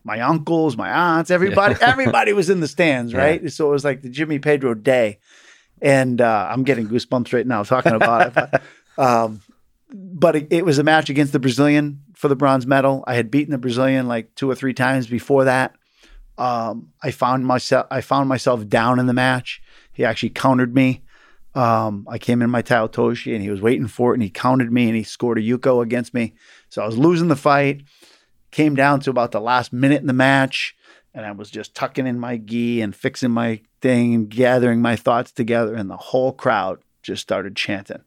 my 0.05 0.21
uncles, 0.21 0.77
my 0.77 0.91
aunts, 0.91 1.31
everybody, 1.31 1.75
yeah. 1.81 1.89
everybody 1.91 2.35
was 2.35 2.51
in 2.51 2.61
the 2.61 2.69
stands, 2.69 3.15
right? 3.15 3.43
Yeah. 3.43 3.49
So 3.49 3.69
it 3.69 3.71
was 3.71 3.85
like 3.85 4.03
the 4.03 4.11
Jimmy 4.11 4.39
Pedro 4.39 4.75
day. 4.75 5.19
And 5.81 6.21
uh, 6.21 6.49
I'm 6.51 6.63
getting 6.63 6.89
goosebumps 6.89 7.33
right 7.33 7.47
now 7.47 7.63
talking 7.63 7.93
about 7.93 8.27
it. 8.29 8.35
But, 8.35 8.63
um, 8.99 9.41
but 9.93 10.37
it, 10.37 10.49
it, 10.51 10.65
was 10.65 10.79
a 10.79 10.85
match 10.85 11.11
against 11.11 11.33
the 11.33 11.39
Brazilian 11.39 12.03
for 12.15 12.29
the 12.29 12.37
bronze 12.37 12.67
medal. 12.67 13.03
I 13.07 13.15
had 13.15 13.31
beaten 13.31 13.53
the 13.53 13.59
Brazilian 13.59 14.07
like 14.07 14.35
two 14.35 14.51
or 14.51 14.55
three 14.55 14.75
times 14.75 15.07
before 15.07 15.45
that. 15.45 15.75
Um, 16.37 16.93
I 17.03 17.11
found 17.11 17.47
myself 17.47 17.87
I 17.91 18.01
found 18.01 18.29
myself 18.29 18.67
down 18.67 18.99
in 18.99 19.07
the 19.07 19.13
match. 19.13 19.63
He 19.93 20.05
actually 20.05 20.31
countered 20.31 20.75
me. 20.75 21.03
Um, 21.55 22.07
I 22.11 22.19
came 22.19 22.43
in 22.43 22.51
my 22.51 22.63
Tai 22.63 22.89
Otoshi 22.89 23.33
and 23.35 23.43
he 23.43 23.51
was 23.51 23.61
waiting 23.61 23.87
for 23.87 24.13
it 24.13 24.15
and 24.15 24.23
he 24.23 24.31
countered 24.31 24.73
me 24.73 24.87
and 24.87 24.97
he 24.97 25.05
scored 25.05 25.39
a 25.39 25.43
Yuko 25.43 25.83
against 25.83 26.13
me. 26.13 26.35
So 26.69 26.83
I 26.83 26.87
was 26.87 26.99
losing 26.99 27.29
the 27.29 27.37
fight 27.37 27.83
came 28.55 28.77
down 28.77 29.01
to 29.01 29.11
about 29.11 29.33
the 29.33 29.41
last 29.41 29.73
minute 29.73 30.01
in 30.01 30.07
the 30.07 30.13
match, 30.13 30.77
and 31.13 31.27
I 31.27 31.33
was 31.33 31.51
just 31.51 31.75
tucking 31.75 32.07
in 32.07 32.21
my 32.21 32.37
gi 32.37 32.81
and 32.81 32.95
fixing 32.95 33.33
my 33.33 33.61
thing 33.81 34.15
and 34.15 34.29
gathering 34.29 34.81
my 34.81 34.95
thoughts 34.95 35.33
together, 35.33 35.75
and 35.75 35.91
the 35.91 35.97
whole 35.97 36.33
crowd 36.33 36.79
just 37.03 37.21
started 37.21 37.57
chanting, 37.57 38.03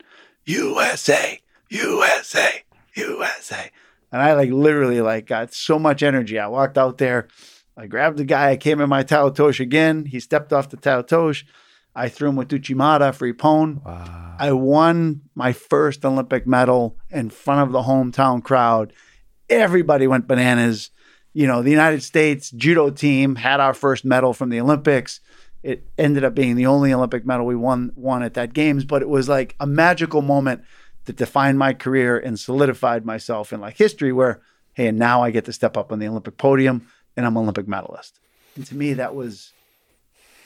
USA, 0.46 1.42
USA, 1.70 2.64
USA. 2.96 3.70
And 4.12 4.22
I 4.22 4.34
like 4.34 4.50
literally 4.50 5.02
like 5.02 5.28
got 5.28 5.54
so 5.54 5.78
much 5.78 6.02
energy. 6.02 6.40
I 6.40 6.48
walked 6.48 6.78
out 6.78 6.98
there, 6.98 7.28
I 7.76 7.88
grabbed 7.88 8.18
the 8.18 8.24
guy, 8.24 8.52
I 8.52 8.58
came 8.58 8.80
in 8.80 8.88
my 8.88 9.04
Tai 9.04 9.30
Otoshi 9.30 9.60
again. 9.60 10.06
He 10.06 10.22
stepped 10.22 10.54
off 10.54 10.70
the 10.70 10.78
Tai 10.78 11.02
Otoshi. 11.04 11.44
I 11.94 12.08
threw 12.08 12.30
him 12.30 12.36
with 12.38 12.50
Uchimata 12.50 13.14
for 13.14 13.32
Ippon. 13.32 13.84
Wow. 13.84 14.36
I 14.40 14.54
won 14.54 15.24
my 15.36 15.52
first 15.52 16.06
Olympic 16.06 16.48
medal 16.48 16.96
in 17.10 17.32
front 17.32 17.68
of 17.68 17.74
the 17.74 17.82
hometown 17.82 18.42
crowd 18.42 18.94
everybody 19.50 20.08
went 20.08 20.28
bananas. 20.28 20.92
You 21.34 21.48
know, 21.48 21.62
the 21.62 21.72
United 21.72 22.04
States 22.04 22.50
judo 22.52 22.90
team 22.90 23.36
had 23.36 23.60
our 23.60 23.74
first 23.74 24.06
medal 24.06 24.34
from 24.34 24.50
the 24.50 24.60
Olympics. 24.60 25.20
It 25.64 25.88
ended 25.98 26.24
up 26.24 26.34
being 26.34 26.56
the 26.56 26.68
only 26.68 26.94
Olympic 26.94 27.26
medal 27.26 27.46
we 27.46 27.56
won 27.56 27.92
won 27.96 28.24
at 28.24 28.36
that 28.36 28.54
games, 28.54 28.86
but 28.86 29.02
it 29.02 29.10
was 29.10 29.28
like 29.28 29.56
a 29.60 29.68
magical 29.68 30.22
moment 30.22 30.64
that 31.06 31.16
defined 31.16 31.60
my 31.60 31.74
career 31.74 32.18
and 32.18 32.40
solidified 32.40 33.06
myself 33.06 33.54
in 33.54 33.62
like 33.62 33.78
history 33.78 34.12
where 34.12 34.42
hey, 34.74 34.88
and 34.88 35.00
now 35.00 35.24
I 35.24 35.32
get 35.32 35.46
to 35.46 35.54
step 35.54 35.76
up 35.76 35.92
on 35.92 36.00
the 36.00 36.08
Olympic 36.08 36.38
podium 36.38 36.88
and 37.16 37.26
I'm 37.26 37.36
an 37.36 37.44
Olympic 37.44 37.68
medalist. 37.68 38.20
And 38.56 38.66
to 38.68 38.76
me 38.76 38.94
that 38.94 39.16
was 39.16 39.52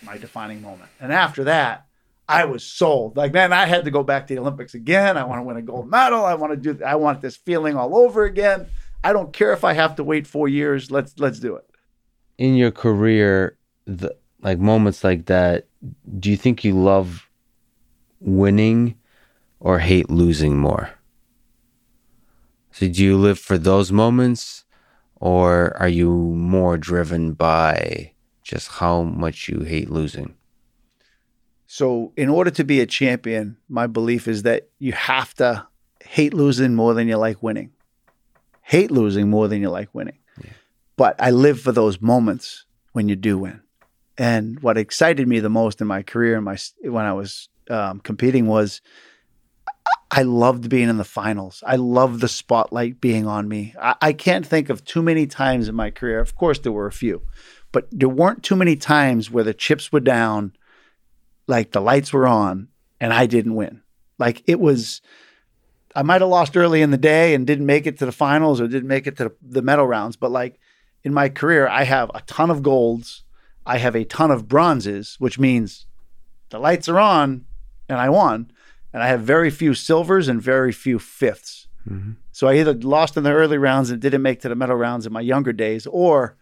my 0.03 0.18
defining 0.18 0.61
moment. 0.61 0.90
And 0.99 1.11
after 1.11 1.44
that, 1.45 1.86
I 2.28 2.45
was 2.45 2.64
sold. 2.64 3.18
Like, 3.18 3.34
man, 3.34 3.52
I 3.52 3.65
had 3.65 3.86
to 3.86 3.91
go 3.91 4.03
back 4.03 4.28
to 4.28 4.34
the 4.34 4.40
Olympics 4.40 4.73
again. 4.73 5.18
I 5.18 5.26
want 5.26 5.40
to 5.40 5.44
win 5.44 5.57
a 5.57 5.61
gold 5.61 5.90
medal. 5.90 6.26
I 6.26 6.36
want 6.36 6.53
to 6.53 6.73
do 6.73 6.84
I 6.84 6.95
want 6.95 7.22
this 7.22 7.36
feeling 7.36 7.76
all 7.76 7.95
over 7.95 8.23
again. 8.23 8.68
I 9.03 9.14
don't 9.14 9.34
care 9.34 9.53
if 9.53 9.64
I 9.64 9.73
have 9.73 9.95
to 9.95 10.03
wait 10.03 10.28
four 10.28 10.48
years. 10.48 10.91
Let's 10.91 11.18
let's 11.18 11.40
do 11.40 11.56
it. 11.56 11.65
In 12.38 12.56
your 12.56 12.72
career, 12.72 13.57
the 13.86 14.15
like 14.41 14.60
moments 14.60 15.03
like 15.03 15.26
that, 15.26 15.68
do 16.19 16.30
you 16.30 16.38
think 16.38 16.64
you 16.64 16.73
love 16.73 17.30
winning 18.19 18.95
or 19.60 19.80
hate 19.80 20.10
losing 20.10 20.57
more? 20.57 20.90
So 22.72 22.88
do 22.88 23.03
you 23.03 23.18
live 23.18 23.38
for 23.38 23.57
those 23.57 23.91
moments 23.91 24.65
or 25.15 25.76
are 25.78 25.90
you 25.90 26.11
more 26.11 26.78
driven 26.78 27.34
by 27.34 28.14
just 28.44 28.68
how 28.69 29.03
much 29.03 29.49
you 29.49 29.61
hate 29.61 29.90
losing? 29.90 30.36
So, 31.68 32.11
in 32.18 32.28
order 32.28 32.52
to 32.52 32.65
be 32.65 32.82
a 32.82 32.86
champion, 32.86 33.56
my 33.69 33.88
belief 33.88 34.28
is 34.28 34.44
that 34.44 34.69
you 34.80 34.91
have 34.91 35.34
to 35.36 35.65
hate 36.03 36.34
losing 36.34 36.76
more 36.76 36.94
than 36.94 37.07
you 37.07 37.15
like 37.15 37.41
winning 37.41 37.72
hate 38.62 38.92
losing 38.92 39.30
more 39.30 39.48
than 39.48 39.62
you 39.62 39.70
like 39.70 39.94
winning. 39.94 40.18
Yeah. 40.42 40.52
But 40.98 41.16
I 41.20 41.32
live 41.32 41.60
for 41.60 41.72
those 41.72 42.02
moments 42.02 42.66
when 42.94 43.10
you 43.10 43.16
do 43.16 43.38
win. 43.38 43.62
And 44.18 44.60
what 44.62 44.78
excited 44.78 45.28
me 45.28 45.40
the 45.40 45.50
most 45.50 45.82
in 45.82 45.88
my 45.88 46.04
career 46.04 46.36
and 46.36 46.46
my 46.46 46.58
when 46.84 47.06
I 47.06 47.14
was 47.14 47.50
um, 47.70 48.00
competing 48.00 48.48
was 48.48 48.82
I 50.12 50.24
loved 50.24 50.70
being 50.70 50.90
in 50.90 50.98
the 50.98 51.06
finals. 51.06 51.64
I 51.66 51.78
loved 51.78 52.20
the 52.20 52.28
spotlight 52.28 53.00
being 53.00 53.26
on 53.26 53.48
me. 53.48 53.74
I, 53.82 53.96
I 54.02 54.14
can't 54.14 54.46
think 54.46 54.70
of 54.70 54.84
too 54.84 55.02
many 55.02 55.26
times 55.26 55.70
in 55.70 55.76
my 55.76 55.90
career. 55.90 56.20
Of 56.20 56.36
course, 56.36 56.60
there 56.60 56.72
were 56.72 56.88
a 56.88 56.92
few, 56.92 57.22
but 57.72 57.88
there 57.92 58.10
weren't 58.10 58.44
too 58.44 58.58
many 58.58 58.76
times 58.76 59.32
where 59.32 59.46
the 59.46 59.54
chips 59.54 59.92
were 59.92 60.02
down, 60.02 60.54
like 61.48 61.72
the 61.72 61.80
lights 61.80 62.12
were 62.12 62.28
on, 62.28 62.68
and 63.00 63.14
I 63.14 63.26
didn't 63.26 63.56
win. 63.56 63.82
Like 64.20 64.44
it 64.48 64.60
was 64.60 65.02
I 65.95 66.03
might 66.03 66.22
have 66.22 66.30
lost 66.30 66.55
early 66.55 66.81
in 66.81 66.91
the 66.91 66.97
day 66.97 67.34
and 67.34 67.45
didn't 67.45 67.65
make 67.65 67.85
it 67.85 67.99
to 67.99 68.05
the 68.05 68.11
finals 68.11 68.61
or 68.61 68.68
didn't 68.68 68.88
make 68.88 69.07
it 69.07 69.18
to 69.18 69.26
the, 69.26 69.35
the 69.41 69.61
medal 69.61 69.88
rounds. 69.88 70.15
But 70.15 70.31
like 70.31 70.59
in 71.03 71.13
my 71.13 71.30
career, 71.30 71.68
I 71.68 71.84
have 71.84 72.11
a 72.13 72.22
ton 72.22 72.49
of 72.49 72.63
golds. 72.63 73.23
I 73.65 73.77
have 73.77 73.95
a 73.95 74.05
ton 74.05 74.31
of 74.31 74.47
bronzes, 74.47 75.15
which 75.19 75.38
means 75.38 75.85
the 76.49 76.59
lights 76.59 76.88
are 76.88 76.99
on 76.99 77.45
and 77.89 77.99
I 77.99 78.09
won. 78.09 78.51
And 78.93 79.01
I 79.01 79.07
have 79.07 79.22
very 79.22 79.49
few 79.49 79.73
silvers 79.73 80.27
and 80.27 80.41
very 80.41 80.72
few 80.72 80.97
5ths 80.99 81.68
mm-hmm. 81.88 82.11
So 82.34 82.47
I 82.47 82.55
either 82.55 82.73
lost 82.73 83.18
in 83.18 83.23
the 83.23 83.31
early 83.31 83.57
rounds 83.57 83.91
and 83.91 84.01
didn't 84.01 84.22
make 84.22 84.41
to 84.41 84.49
the 84.49 84.55
medal 84.55 84.76
rounds 84.76 85.05
in 85.05 85.13
my 85.13 85.22
younger 85.22 85.53
days, 85.53 85.85
or 85.85 86.38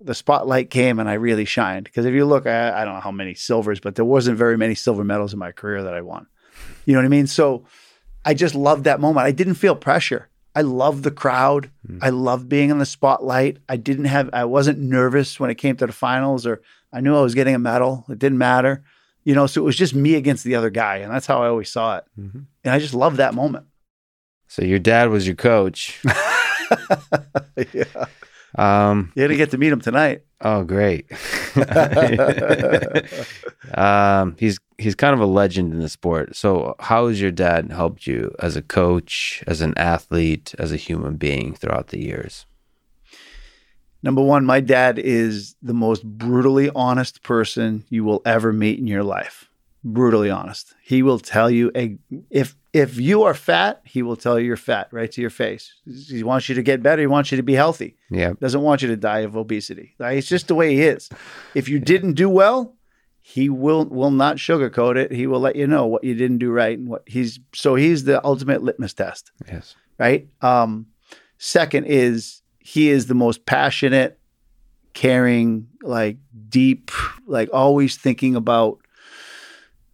the 0.00 0.14
spotlight 0.14 0.70
came 0.70 0.98
and 0.98 1.08
I 1.08 1.14
really 1.14 1.44
shined. 1.44 1.84
Because 1.84 2.06
if 2.06 2.14
you 2.14 2.24
look, 2.24 2.46
I, 2.46 2.80
I 2.80 2.84
don't 2.84 2.94
know 2.94 3.00
how 3.00 3.10
many 3.10 3.34
silvers, 3.34 3.80
but 3.80 3.96
there 3.96 4.04
wasn't 4.04 4.38
very 4.38 4.56
many 4.56 4.74
silver 4.74 5.04
medals 5.04 5.32
in 5.32 5.38
my 5.38 5.52
career 5.52 5.82
that 5.82 5.94
I 5.94 6.00
won. 6.00 6.26
You 6.84 6.94
know 6.94 7.00
what 7.00 7.06
I 7.06 7.08
mean? 7.08 7.26
So 7.26 7.64
I 8.26 8.34
just 8.34 8.54
loved 8.54 8.84
that 8.84 9.00
moment. 9.00 9.26
I 9.26 9.30
didn't 9.30 9.54
feel 9.54 9.76
pressure. 9.76 10.28
I 10.54 10.62
loved 10.62 11.04
the 11.04 11.10
crowd. 11.10 11.70
Mm. 11.88 12.00
I 12.02 12.08
loved 12.08 12.48
being 12.48 12.70
in 12.70 12.78
the 12.78 12.86
spotlight. 12.86 13.58
I 13.68 13.76
didn't 13.76 14.06
have 14.06 14.30
I 14.32 14.44
wasn't 14.44 14.80
nervous 14.80 15.38
when 15.38 15.48
it 15.48 15.54
came 15.54 15.76
to 15.76 15.86
the 15.86 15.92
finals 15.92 16.44
or 16.46 16.60
I 16.92 17.00
knew 17.00 17.16
I 17.16 17.20
was 17.20 17.34
getting 17.34 17.54
a 17.54 17.58
medal. 17.58 18.04
It 18.08 18.18
didn't 18.18 18.38
matter. 18.38 18.82
You 19.22 19.34
know, 19.34 19.46
so 19.46 19.60
it 19.60 19.64
was 19.64 19.76
just 19.76 19.94
me 19.94 20.14
against 20.14 20.44
the 20.44 20.56
other 20.56 20.70
guy 20.70 20.96
and 20.98 21.12
that's 21.12 21.26
how 21.26 21.42
I 21.42 21.48
always 21.48 21.70
saw 21.70 21.98
it. 21.98 22.04
Mm-hmm. 22.18 22.40
And 22.64 22.74
I 22.74 22.78
just 22.78 22.94
loved 22.94 23.18
that 23.18 23.34
moment. 23.34 23.66
So 24.48 24.64
your 24.64 24.78
dad 24.78 25.08
was 25.10 25.26
your 25.26 25.36
coach. 25.36 26.00
yeah. 27.72 28.06
Um, 28.56 29.12
you 29.14 29.22
had 29.22 29.28
to 29.28 29.36
get 29.36 29.50
to 29.50 29.58
meet 29.58 29.72
him 29.72 29.80
tonight. 29.80 30.22
Oh, 30.40 30.64
great! 30.64 31.10
um, 33.74 34.36
he's 34.38 34.58
he's 34.78 34.94
kind 34.94 35.14
of 35.14 35.20
a 35.20 35.26
legend 35.26 35.72
in 35.72 35.80
the 35.80 35.88
sport. 35.88 36.36
So, 36.36 36.74
how 36.78 37.08
has 37.08 37.20
your 37.20 37.30
dad 37.30 37.70
helped 37.70 38.06
you 38.06 38.34
as 38.38 38.56
a 38.56 38.62
coach, 38.62 39.42
as 39.46 39.60
an 39.60 39.74
athlete, 39.76 40.54
as 40.58 40.72
a 40.72 40.76
human 40.76 41.16
being 41.16 41.54
throughout 41.54 41.88
the 41.88 42.02
years? 42.02 42.46
Number 44.02 44.22
one, 44.22 44.44
my 44.44 44.60
dad 44.60 44.98
is 44.98 45.56
the 45.62 45.74
most 45.74 46.04
brutally 46.04 46.70
honest 46.74 47.22
person 47.22 47.84
you 47.88 48.04
will 48.04 48.22
ever 48.24 48.52
meet 48.52 48.78
in 48.78 48.86
your 48.86 49.04
life 49.04 49.48
brutally 49.86 50.30
honest. 50.30 50.74
He 50.82 51.02
will 51.02 51.18
tell 51.18 51.50
you 51.50 51.70
a, 51.74 51.96
if 52.30 52.56
if 52.76 52.98
you 53.00 53.22
are 53.22 53.32
fat, 53.32 53.80
he 53.84 54.02
will 54.02 54.16
tell 54.16 54.38
you 54.38 54.46
you're 54.46 54.56
fat 54.58 54.88
right 54.92 55.10
to 55.10 55.20
your 55.22 55.30
face. 55.30 55.72
He 55.86 56.22
wants 56.22 56.46
you 56.50 56.54
to 56.56 56.62
get 56.62 56.82
better. 56.82 57.00
He 57.00 57.06
wants 57.06 57.30
you 57.32 57.36
to 57.38 57.42
be 57.42 57.54
healthy. 57.54 57.96
Yeah, 58.10 58.34
doesn't 58.38 58.60
want 58.60 58.82
you 58.82 58.88
to 58.88 58.96
die 58.96 59.20
of 59.20 59.34
obesity. 59.34 59.94
It's 59.98 60.28
just 60.28 60.48
the 60.48 60.54
way 60.54 60.74
he 60.74 60.82
is. 60.82 61.08
If 61.54 61.70
you 61.70 61.78
didn't 61.78 62.14
do 62.14 62.28
well, 62.28 62.76
he 63.22 63.48
will 63.48 63.86
will 63.86 64.10
not 64.10 64.36
sugarcoat 64.36 64.96
it. 64.96 65.10
He 65.10 65.26
will 65.26 65.40
let 65.40 65.56
you 65.56 65.66
know 65.66 65.86
what 65.86 66.04
you 66.04 66.14
didn't 66.14 66.36
do 66.38 66.50
right 66.52 66.78
and 66.78 66.86
what 66.86 67.02
he's. 67.06 67.40
So 67.54 67.76
he's 67.76 68.04
the 68.04 68.22
ultimate 68.24 68.62
litmus 68.62 68.92
test. 68.92 69.32
Yes. 69.50 69.74
Right. 69.98 70.28
Um, 70.42 70.88
second 71.38 71.86
is 71.86 72.42
he 72.58 72.90
is 72.90 73.06
the 73.06 73.14
most 73.14 73.46
passionate, 73.46 74.18
caring, 74.92 75.68
like 75.82 76.18
deep, 76.50 76.90
like 77.26 77.48
always 77.54 77.96
thinking 77.96 78.36
about 78.36 78.80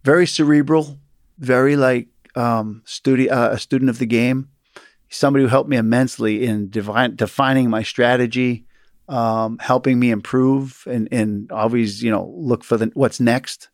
very 0.03 0.27
cerebral, 0.27 0.99
very 1.39 1.77
like 1.77 2.07
um, 2.35 2.83
studi- 2.85 3.31
uh, 3.31 3.49
a 3.51 3.59
student 3.59 3.89
of 3.89 3.99
the 3.99 4.05
game. 4.05 4.49
Somebody 5.09 5.43
who 5.43 5.49
helped 5.49 5.69
me 5.69 5.77
immensely 5.77 6.45
in 6.45 6.69
defining 6.69 7.69
my 7.69 7.83
strategy, 7.83 8.65
um, 9.07 9.59
helping 9.59 9.99
me 9.99 10.09
improve 10.09 10.83
and, 10.87 11.07
and 11.11 11.51
always, 11.51 12.01
you 12.01 12.09
know, 12.09 12.33
look 12.35 12.63
for 12.63 12.77
the 12.77 12.91
what's 12.95 13.19
next. 13.19 13.69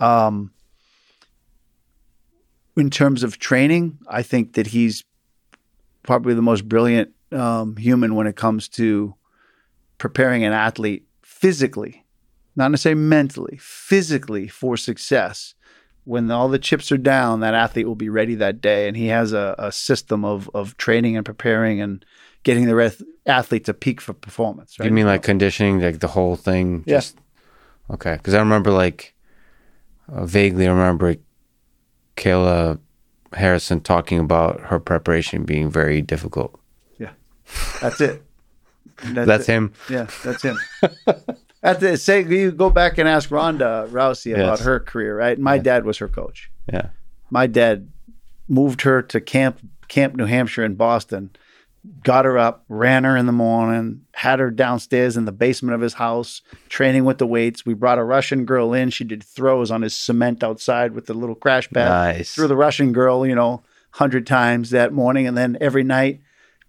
Um, 0.00 0.52
in 2.76 2.90
terms 2.90 3.22
of 3.22 3.38
training, 3.38 3.98
I 4.08 4.22
think 4.22 4.54
that 4.54 4.66
he's 4.68 5.04
probably 6.02 6.34
the 6.34 6.42
most 6.42 6.68
brilliant 6.68 7.12
um, 7.30 7.76
human 7.76 8.14
when 8.14 8.26
it 8.26 8.36
comes 8.36 8.68
to 8.70 9.14
preparing 9.98 10.44
an 10.44 10.52
athlete 10.52 11.06
physically, 11.22 12.04
not 12.56 12.70
necessarily 12.70 13.00
mentally, 13.00 13.58
physically 13.60 14.48
for 14.48 14.76
success. 14.76 15.54
When 16.04 16.30
all 16.30 16.48
the 16.48 16.58
chips 16.58 16.92
are 16.92 16.98
down, 16.98 17.40
that 17.40 17.54
athlete 17.54 17.86
will 17.86 17.94
be 17.94 18.10
ready 18.10 18.34
that 18.36 18.60
day, 18.60 18.88
and 18.88 18.96
he 18.96 19.06
has 19.06 19.32
a, 19.32 19.54
a 19.58 19.72
system 19.72 20.24
of 20.24 20.50
of 20.54 20.76
training 20.76 21.16
and 21.16 21.24
preparing 21.24 21.80
and 21.80 22.04
getting 22.42 22.66
the 22.66 22.74
rest, 22.74 23.02
athlete 23.26 23.64
to 23.64 23.74
peak 23.74 24.00
for 24.00 24.12
performance. 24.12 24.78
Right? 24.78 24.86
You 24.86 24.92
mean 24.92 25.06
like 25.06 25.22
conditioning, 25.22 25.80
like 25.80 26.00
the 26.00 26.08
whole 26.08 26.36
thing? 26.36 26.84
Yeah. 26.86 26.96
Just, 26.96 27.16
okay, 27.90 28.14
because 28.14 28.34
I 28.34 28.38
remember 28.38 28.70
like 28.70 29.14
uh, 30.12 30.26
vaguely 30.26 30.68
remember 30.68 31.16
Kayla 32.16 32.78
Harrison 33.32 33.80
talking 33.80 34.18
about 34.18 34.60
her 34.60 34.78
preparation 34.78 35.44
being 35.44 35.70
very 35.70 36.02
difficult. 36.02 36.58
Yeah. 36.98 37.12
That's 37.80 38.00
it. 38.00 38.22
That's, 39.02 39.48
it. 39.48 39.52
him. 39.52 39.72
Yeah, 39.90 40.06
that's 40.22 40.42
him. 40.42 40.56
That's 41.64 41.82
it. 41.82 41.96
Say 41.98 42.22
you 42.24 42.52
go 42.52 42.68
back 42.70 42.98
and 42.98 43.08
ask 43.08 43.30
Ronda 43.30 43.88
Rousey 43.90 44.34
about 44.34 44.58
Yes. 44.58 44.60
her 44.60 44.78
career, 44.78 45.16
right? 45.16 45.38
My 45.38 45.56
dad 45.58 45.84
was 45.86 45.96
her 45.98 46.08
coach. 46.08 46.50
Yeah. 46.72 46.88
My 47.30 47.46
dad 47.46 47.88
moved 48.48 48.82
her 48.82 49.00
to 49.02 49.20
Camp 49.20 49.58
Camp 49.88 50.14
New 50.14 50.26
Hampshire 50.26 50.64
in 50.64 50.74
Boston, 50.74 51.30
got 52.02 52.24
her 52.26 52.36
up, 52.38 52.64
ran 52.68 53.04
her 53.04 53.16
in 53.16 53.24
the 53.26 53.32
morning, 53.32 54.02
had 54.12 54.38
her 54.40 54.50
downstairs 54.50 55.16
in 55.16 55.24
the 55.24 55.32
basement 55.32 55.74
of 55.74 55.80
his 55.80 55.94
house, 55.94 56.42
training 56.68 57.04
with 57.06 57.16
the 57.18 57.26
weights. 57.26 57.64
We 57.66 57.72
brought 57.74 57.98
a 57.98 58.04
Russian 58.04 58.44
girl 58.44 58.74
in. 58.74 58.90
She 58.90 59.04
did 59.04 59.22
throws 59.22 59.70
on 59.70 59.80
his 59.82 59.94
cement 59.96 60.44
outside 60.44 60.92
with 60.92 61.06
the 61.06 61.14
little 61.14 61.34
crash 61.34 61.68
pad 61.70 61.88
Nice. 62.16 62.34
threw 62.34 62.46
the 62.46 62.56
Russian 62.56 62.92
girl, 62.92 63.26
you 63.26 63.34
know, 63.34 63.62
hundred 63.92 64.26
times 64.26 64.68
that 64.70 64.92
morning, 64.92 65.26
and 65.26 65.36
then 65.36 65.56
every 65.62 65.84
night 65.84 66.20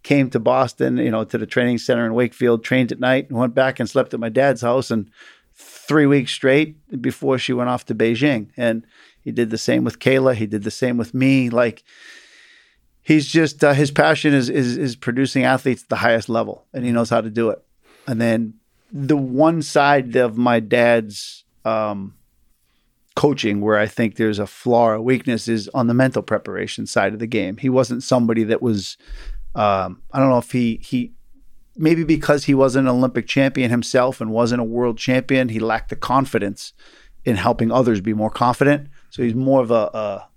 came 0.06 0.30
to 0.30 0.40
Boston, 0.40 0.98
you 0.98 1.10
know, 1.10 1.24
to 1.24 1.38
the 1.38 1.48
training 1.48 1.80
center 1.80 2.06
in 2.06 2.14
Wakefield, 2.14 2.64
trained 2.64 2.92
at 2.92 3.00
night, 3.00 3.28
and 3.28 3.40
went 3.40 3.56
back 3.56 3.80
and 3.80 3.90
slept 3.90 4.14
at 4.14 4.20
my 4.20 4.30
dad's 4.30 4.62
house, 4.62 4.92
and 4.92 5.10
three 5.56 6.06
weeks 6.06 6.32
straight 6.32 6.78
before 7.02 7.40
she 7.40 7.54
went 7.54 7.70
off 7.70 7.86
to 7.86 7.96
Beijing. 7.96 8.50
And 8.56 8.86
he 9.20 9.32
did 9.32 9.50
the 9.50 9.58
same 9.58 9.84
with 9.84 9.98
Kayla. 9.98 10.36
He 10.36 10.46
did 10.46 10.64
the 10.64 10.70
same 10.70 10.98
with 10.98 11.16
me. 11.16 11.50
Like 11.50 11.84
he's 13.02 13.28
just 13.28 13.64
uh, 13.64 13.74
his 13.74 13.90
passion 13.90 14.32
is, 14.34 14.48
is 14.48 14.78
is 14.78 14.96
producing 14.96 15.44
athletes 15.44 15.82
at 15.82 15.90
the 15.90 15.96
highest 15.96 16.30
level, 16.30 16.66
and 16.72 16.86
he 16.86 16.92
knows 16.92 17.10
how 17.10 17.22
to 17.22 17.32
do 17.32 17.50
it. 17.50 17.66
And 18.06 18.22
then 18.22 18.54
the 18.92 19.18
one 19.18 19.64
side 19.64 20.16
of 20.16 20.38
my 20.38 20.60
dad's 20.60 21.46
um, 21.66 22.14
coaching 23.16 23.60
where 23.60 23.80
I 23.80 23.88
think 23.88 24.18
there's 24.18 24.38
a 24.38 24.46
flaw 24.46 24.90
or 24.90 25.02
weakness 25.02 25.48
is 25.48 25.68
on 25.70 25.88
the 25.88 25.96
mental 25.96 26.22
preparation 26.22 26.86
side 26.86 27.14
of 27.14 27.20
the 27.20 27.28
game. 27.28 27.58
He 27.58 27.70
wasn't 27.70 28.04
somebody 28.04 28.44
that 28.44 28.62
was 28.62 28.98
um, 29.56 30.02
I 30.12 30.20
don't 30.20 30.30
know 30.30 30.38
if 30.38 30.52
he 30.52 30.80
he 30.84 31.14
maybe 31.76 32.04
because 32.04 32.46
he 32.46 32.54
wasn't 32.54 32.88
an 32.88 32.96
Olympic 32.96 33.28
champion 33.28 33.70
himself 33.70 34.22
and 34.22 34.32
wasn't 34.32 34.62
a 34.62 34.66
world 34.66 34.98
champion, 34.98 35.50
he 35.50 35.60
lacked 35.60 35.90
the 35.90 35.96
confidence 35.96 36.74
in 37.24 37.36
helping 37.36 37.72
others 37.72 38.02
be 38.02 38.14
more 38.14 38.30
confident. 38.30 38.90
So 39.10 39.24
he's 39.24 39.34
more 39.34 39.62
of 39.62 39.72
a, 39.72 39.90
a 39.94 40.30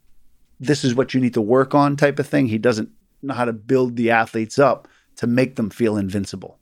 this 0.60 0.84
is 0.84 0.94
what 0.94 1.14
you 1.14 1.20
need 1.20 1.34
to 1.34 1.40
work 1.40 1.74
on 1.74 1.96
type 1.96 2.18
of 2.18 2.26
thing. 2.26 2.48
He 2.48 2.58
doesn't 2.58 2.90
know 3.22 3.34
how 3.34 3.44
to 3.44 3.52
build 3.52 3.96
the 3.96 4.10
athletes 4.10 4.58
up 4.58 4.88
to 5.16 5.26
make 5.26 5.56
them 5.56 5.70
feel 5.70 5.96
invincible. 5.96 6.58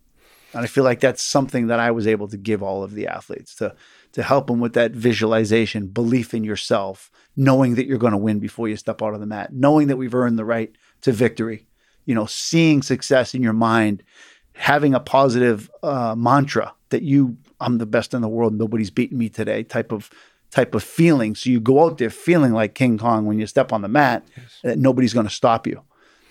And 0.52 0.64
I 0.64 0.66
feel 0.66 0.84
like 0.84 1.00
that's 1.00 1.22
something 1.22 1.66
that 1.66 1.80
I 1.80 1.90
was 1.90 2.06
able 2.06 2.28
to 2.28 2.36
give 2.36 2.62
all 2.62 2.82
of 2.82 2.94
the 2.94 3.06
athletes 3.06 3.54
to 3.56 3.74
to 4.12 4.22
help 4.22 4.46
them 4.46 4.60
with 4.60 4.72
that 4.72 4.92
visualization, 4.92 5.88
belief 5.88 6.32
in 6.32 6.42
yourself, 6.42 7.10
knowing 7.36 7.74
that 7.74 7.86
you're 7.86 7.98
going 7.98 8.12
to 8.12 8.18
win 8.18 8.38
before 8.38 8.66
you 8.66 8.76
step 8.76 9.02
out 9.02 9.12
of 9.12 9.20
the 9.20 9.26
mat, 9.26 9.52
knowing 9.52 9.88
that 9.88 9.98
we've 9.98 10.14
earned 10.14 10.38
the 10.38 10.44
right 10.44 10.74
to 11.02 11.12
victory. 11.12 11.66
You 12.06 12.14
know, 12.14 12.26
seeing 12.26 12.82
success 12.82 13.34
in 13.34 13.42
your 13.42 13.52
mind, 13.52 14.02
having 14.54 14.94
a 14.94 15.00
positive 15.00 15.70
uh, 15.82 16.14
mantra 16.16 16.72
that 16.90 17.02
you, 17.02 17.36
I'm 17.60 17.78
the 17.78 17.86
best 17.86 18.14
in 18.14 18.22
the 18.22 18.28
world, 18.28 18.54
nobody's 18.54 18.90
beating 18.90 19.18
me 19.18 19.28
today, 19.28 19.62
type 19.62 19.92
of 19.92 20.10
type 20.50 20.74
of 20.74 20.82
feeling. 20.82 21.34
So 21.34 21.50
you 21.50 21.60
go 21.60 21.84
out 21.84 21.98
there 21.98 22.08
feeling 22.08 22.52
like 22.52 22.74
King 22.74 22.96
Kong 22.96 23.26
when 23.26 23.38
you 23.38 23.46
step 23.46 23.72
on 23.72 23.82
the 23.82 23.88
mat, 23.88 24.24
that 24.62 24.78
nobody's 24.78 25.12
going 25.12 25.26
to 25.26 25.32
stop 25.32 25.66
you. 25.66 25.82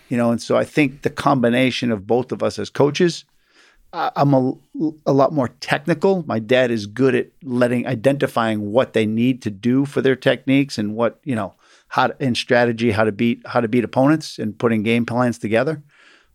You 0.09 0.17
know, 0.17 0.31
and 0.31 0.41
so 0.41 0.55
I 0.55 0.63
think 0.63 1.01
the 1.01 1.09
combination 1.09 1.91
of 1.91 2.07
both 2.07 2.31
of 2.31 2.41
us 2.41 2.57
as 2.57 2.69
coaches 2.69 3.25
I'm 3.95 4.33
a, 4.33 4.53
a 5.05 5.13
lot 5.13 5.31
more 5.31 5.47
technical. 5.61 6.25
My 6.27 6.39
dad 6.39 6.69
is 6.69 6.85
good 6.85 7.15
at 7.15 7.27
letting 7.43 7.87
identifying 7.87 8.71
what 8.71 8.91
they 8.91 9.05
need 9.05 9.41
to 9.43 9.49
do 9.49 9.85
for 9.85 10.01
their 10.01 10.17
techniques 10.17 10.77
and 10.77 10.95
what 10.95 11.19
you 11.23 11.35
know 11.35 11.53
how 11.87 12.07
to, 12.07 12.23
in 12.23 12.35
strategy 12.35 12.91
how 12.91 13.03
to 13.03 13.11
beat 13.11 13.41
how 13.45 13.61
to 13.61 13.67
beat 13.67 13.83
opponents 13.83 14.39
and 14.39 14.57
putting 14.57 14.83
game 14.83 15.05
plans 15.05 15.37
together. 15.37 15.81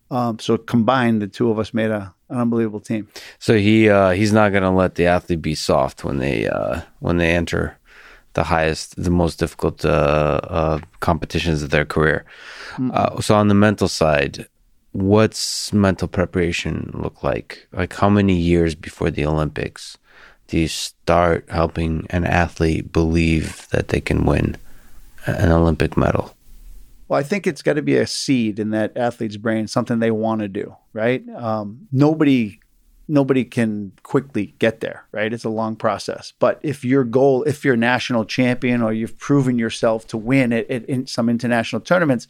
Um, 0.09 0.39
so 0.39 0.57
combined, 0.57 1.21
the 1.21 1.27
two 1.27 1.49
of 1.49 1.57
us 1.57 1.73
made 1.73 1.89
a, 1.89 2.13
an 2.29 2.37
unbelievable 2.39 2.81
team. 2.81 3.07
So 3.39 3.57
he 3.57 3.89
uh, 3.89 4.11
he's 4.11 4.33
not 4.33 4.51
going 4.51 4.63
to 4.63 4.69
let 4.69 4.95
the 4.95 5.05
athlete 5.05 5.41
be 5.41 5.55
soft 5.55 6.03
when 6.03 6.17
they 6.17 6.47
uh, 6.47 6.81
when 6.99 7.17
they 7.17 7.31
enter 7.31 7.77
the 8.33 8.43
highest, 8.43 9.01
the 9.01 9.09
most 9.09 9.39
difficult 9.39 9.83
uh, 9.83 10.39
uh, 10.43 10.79
competitions 10.99 11.63
of 11.63 11.69
their 11.69 11.85
career. 11.85 12.25
Uh, 12.93 13.19
so 13.19 13.35
on 13.35 13.49
the 13.49 13.53
mental 13.53 13.87
side, 13.87 14.47
what's 14.93 15.73
mental 15.73 16.07
preparation 16.07 16.91
look 16.93 17.23
like? 17.23 17.67
Like 17.73 17.93
how 17.93 18.09
many 18.09 18.35
years 18.35 18.75
before 18.75 19.11
the 19.11 19.25
Olympics 19.25 19.97
do 20.47 20.59
you 20.59 20.67
start 20.67 21.45
helping 21.49 22.07
an 22.09 22.25
athlete 22.25 22.91
believe 22.91 23.67
that 23.69 23.89
they 23.89 24.01
can 24.01 24.25
win 24.25 24.57
an 25.25 25.51
Olympic 25.51 25.97
medal? 25.97 26.35
Well, 27.07 27.19
I 27.19 27.23
think 27.23 27.45
it's 27.45 27.61
got 27.61 27.73
to 27.73 27.81
be 27.81 27.97
a 27.97 28.07
seed 28.07 28.57
in 28.57 28.69
that 28.69 28.95
athlete's 28.95 29.37
brain, 29.37 29.67
something 29.67 29.99
they 29.99 30.11
want 30.11 30.41
to 30.41 30.47
do, 30.47 30.75
right? 30.93 31.23
Um, 31.35 31.87
nobody, 31.91 32.59
nobody 33.07 33.43
can 33.43 33.91
quickly 34.03 34.55
get 34.59 34.79
there, 34.79 35.05
right? 35.11 35.33
It's 35.33 35.43
a 35.43 35.49
long 35.49 35.75
process. 35.75 36.31
But 36.39 36.61
if 36.63 36.85
your 36.85 37.03
goal, 37.03 37.43
if 37.43 37.65
you're 37.65 37.75
national 37.75 38.23
champion 38.23 38.81
or 38.81 38.93
you've 38.93 39.17
proven 39.17 39.59
yourself 39.59 40.07
to 40.07 40.17
win 40.17 40.53
at 40.53 40.67
in 40.69 41.05
some 41.05 41.27
international 41.27 41.81
tournaments, 41.81 42.27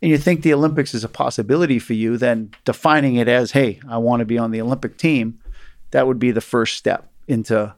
and 0.00 0.10
you 0.10 0.18
think 0.18 0.42
the 0.42 0.54
Olympics 0.54 0.94
is 0.94 1.04
a 1.04 1.08
possibility 1.08 1.78
for 1.78 1.94
you, 1.94 2.16
then 2.16 2.52
defining 2.64 3.16
it 3.16 3.28
as, 3.28 3.52
hey, 3.52 3.80
I 3.88 3.98
want 3.98 4.20
to 4.20 4.24
be 4.24 4.38
on 4.38 4.50
the 4.50 4.60
Olympic 4.60 4.98
team, 4.98 5.40
that 5.92 6.06
would 6.06 6.18
be 6.18 6.30
the 6.30 6.40
first 6.40 6.76
step 6.76 7.10
into, 7.28 7.74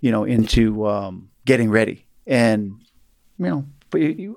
you 0.00 0.10
know, 0.10 0.24
into 0.24 0.86
um, 0.86 1.30
getting 1.44 1.70
ready. 1.70 2.06
And 2.26 2.82
you 3.38 3.46
know, 3.46 3.66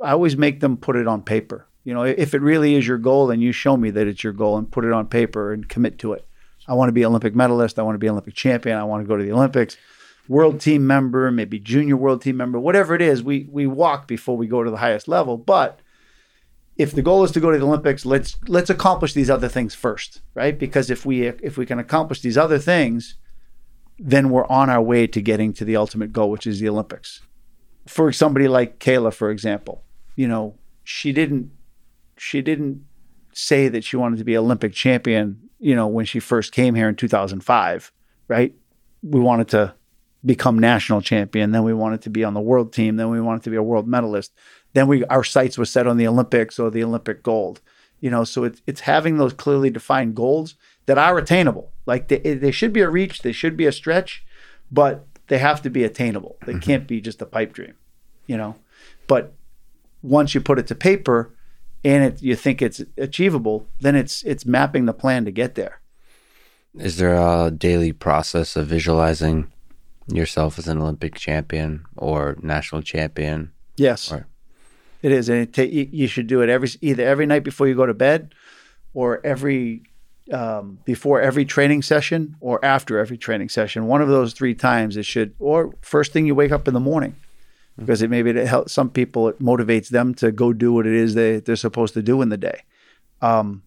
I 0.04 0.12
always 0.12 0.38
make 0.38 0.60
them 0.60 0.78
put 0.78 0.96
it 0.96 1.08
on 1.08 1.22
paper. 1.24 1.68
You 1.84 1.94
know, 1.94 2.04
if 2.04 2.34
it 2.34 2.42
really 2.42 2.76
is 2.76 2.88
your 2.88 2.98
goal, 2.98 3.28
then 3.28 3.42
you 3.42 3.52
show 3.52 3.78
me 3.78 3.90
that 3.92 4.08
it's 4.08 4.24
your 4.24 4.34
goal 4.34 4.58
and 4.58 4.72
put 4.72 4.86
it 4.86 4.92
on 4.92 5.08
paper 5.08 5.54
and 5.54 5.68
commit 5.68 5.98
to 6.00 6.14
it. 6.14 6.26
I 6.68 6.74
want 6.74 6.90
to 6.90 6.94
be 6.94 7.06
Olympic 7.06 7.36
medalist. 7.36 7.80
I 7.80 7.84
want 7.84 7.96
to 7.96 8.00
be 8.00 8.10
Olympic 8.10 8.36
champion. 8.36 8.78
I 8.78 8.84
want 8.84 9.04
to 9.04 9.08
go 9.08 9.18
to 9.18 9.24
the 9.24 9.32
Olympics. 9.32 9.78
World 10.28 10.62
team 10.62 10.86
member, 10.86 11.32
maybe 11.32 11.58
junior 11.58 11.98
world 11.98 12.22
team 12.22 12.38
member, 12.38 12.60
whatever 12.60 12.94
it 12.94 13.02
is, 13.02 13.24
we 13.24 13.48
we 13.50 13.66
walk 13.66 14.08
before 14.08 14.38
we 14.38 14.46
go 14.46 14.64
to 14.64 14.70
the 14.70 14.78
highest 14.78 15.08
level. 15.08 15.38
But 15.38 15.80
if 16.78 16.92
the 16.92 17.02
goal 17.02 17.24
is 17.24 17.32
to 17.32 17.40
go 17.40 17.50
to 17.50 17.58
the 17.58 17.66
Olympics, 17.66 18.06
let's 18.06 18.38
let's 18.48 18.70
accomplish 18.70 19.14
these 19.14 19.32
other 19.32 19.48
things 19.48 19.74
first, 19.74 20.22
right? 20.36 20.60
Because 20.60 20.92
if 20.92 21.04
we 21.04 21.26
if 21.26 21.58
we 21.58 21.66
can 21.66 21.80
accomplish 21.80 22.22
these 22.22 22.38
other 22.38 22.60
things, 22.60 23.16
then 23.98 24.30
we're 24.30 24.46
on 24.46 24.70
our 24.70 24.82
way 24.82 25.08
to 25.08 25.20
getting 25.20 25.52
to 25.54 25.66
the 25.66 25.76
ultimate 25.76 26.14
goal, 26.14 26.30
which 26.30 26.46
is 26.46 26.60
the 26.60 26.70
Olympics 26.70 27.22
for 27.90 28.11
somebody 28.11 28.48
like 28.48 28.80
Kayla, 28.80 29.11
for 29.11 29.32
example, 29.32 29.84
you 30.16 30.28
know, 30.28 30.56
she 30.84 31.11
didn't 31.11 31.52
she 32.18 32.41
didn't 32.41 32.86
say 33.34 33.68
that 33.68 33.84
she 33.84 33.98
wanted 33.98 34.18
to 34.18 34.24
be 34.24 34.38
Olympic 34.38 34.74
champion, 34.74 35.49
you 35.60 35.76
know, 35.76 35.88
when 35.88 36.06
she 36.06 36.20
first 36.20 36.52
came 36.52 36.76
here 36.76 36.88
in 36.88 36.95
2005, 36.95 37.91
right? 38.28 38.53
We 39.02 39.20
wanted 39.20 39.48
to 39.49 39.74
become 40.24 40.60
national 40.60 41.02
champion, 41.02 41.52
then 41.52 41.64
we 41.64 41.74
wanted 41.74 42.02
to 42.03 42.11
be 42.11 42.24
on 42.24 42.36
the 42.36 42.41
world 42.41 42.74
team, 42.74 42.98
then 42.98 43.10
we 43.10 43.22
wanted 43.22 43.41
to 43.44 43.49
be 43.49 43.56
a 43.56 43.64
world 43.64 43.88
medalist. 43.88 44.34
Then 44.74 44.88
we 44.88 45.03
our 45.06 45.24
sights 45.24 45.57
were 45.57 45.66
set 45.66 45.88
on 45.88 45.98
the 45.98 46.07
Olympics 46.07 46.60
or 46.60 46.70
the 46.70 46.84
Olympic 46.84 47.24
gold. 47.24 47.60
You 48.02 48.11
know, 48.11 48.24
so 48.24 48.44
it's 48.44 48.61
it's 48.68 48.82
having 48.82 49.18
those 49.18 49.34
clearly 49.34 49.72
defined 49.72 50.16
goals 50.16 50.53
that 50.86 50.99
are 50.99 51.18
attainable. 51.18 51.72
Like 51.88 52.07
they, 52.07 52.20
they 52.36 52.52
should 52.52 52.72
be 52.72 52.82
a 52.82 52.90
reach, 52.90 53.24
they 53.24 53.32
should 53.32 53.57
be 53.57 53.66
a 53.66 53.72
stretch, 53.72 54.24
but 54.72 55.07
they 55.30 55.38
have 55.39 55.61
to 55.61 55.69
be 55.69 55.84
attainable. 55.84 56.35
They 56.45 56.53
Mm-hmm. 56.53 56.60
can't 56.60 56.88
be 56.88 56.99
just 57.01 57.22
a 57.22 57.26
pipe 57.26 57.53
dream, 57.53 57.73
you 58.27 58.38
know. 58.38 58.56
But 59.07 59.34
once 60.03 60.35
you 60.35 60.41
put 60.41 60.60
it 60.60 60.68
to 60.68 60.76
paper 60.76 61.31
and 61.85 62.03
it, 62.03 62.22
you 62.22 62.35
think 62.35 62.61
it's 62.61 62.81
achievable, 62.97 63.68
then 63.80 63.95
it's 63.95 64.22
it's 64.23 64.45
mapping 64.45 64.85
the 64.85 64.93
plan 64.93 65.26
to 65.26 65.31
get 65.31 65.56
there. 65.56 65.80
Is 66.77 66.97
there 66.97 67.15
a 67.15 67.49
daily 67.51 67.93
process 67.93 68.56
of 68.56 68.68
visualizing 68.68 69.51
yourself 70.07 70.60
as 70.60 70.68
an 70.68 70.77
Olympic 70.81 71.15
champion 71.15 71.85
or 71.97 72.38
national 72.41 72.81
champion? 72.81 73.51
Yes, 73.77 74.11
Right. 74.11 74.23
it 75.01 75.11
is, 75.11 75.30
and 75.30 75.39
it 75.39 75.53
ta- 75.53 75.61
you 75.64 75.88
you 75.91 76.07
should 76.07 76.27
do 76.27 76.41
it 76.41 76.49
every 76.49 76.69
either 76.81 77.03
every 77.03 77.26
night 77.26 77.43
before 77.43 77.68
you 77.68 77.76
go 77.76 77.85
to 77.85 77.93
bed, 77.93 78.34
or 78.93 79.19
every 79.26 79.84
um, 80.31 80.80
before 80.85 81.22
every 81.22 81.45
training 81.45 81.81
session 81.81 82.35
or 82.39 82.64
after 82.64 82.99
every 82.99 83.18
training 83.18 83.49
session. 83.49 83.88
One 83.88 84.01
of 84.01 84.10
those 84.10 84.34
three 84.34 84.56
times 84.56 84.97
it 84.97 85.06
should, 85.06 85.34
or 85.39 85.73
first 85.81 86.11
thing 86.11 86.26
you 86.26 86.35
wake 86.35 86.51
up 86.51 86.68
in 86.68 86.73
the 86.73 86.80
morning, 86.80 87.15
because 87.77 88.01
it 88.01 88.10
maybe 88.10 88.30
it 88.30 88.47
helps 88.47 88.73
some 88.73 88.89
people. 88.89 89.27
It 89.27 89.39
motivates 89.39 89.89
them 89.89 90.14
to 90.15 90.31
go 90.31 90.53
do 90.53 90.73
what 90.73 90.85
it 90.85 90.93
is 90.93 91.14
they 91.14 91.39
they're 91.39 91.56
supposed 91.56 91.93
to 91.95 92.01
do 92.01 92.22
in 92.22 92.30
the 92.30 92.38
day. 92.38 92.64
Um, 93.22 93.64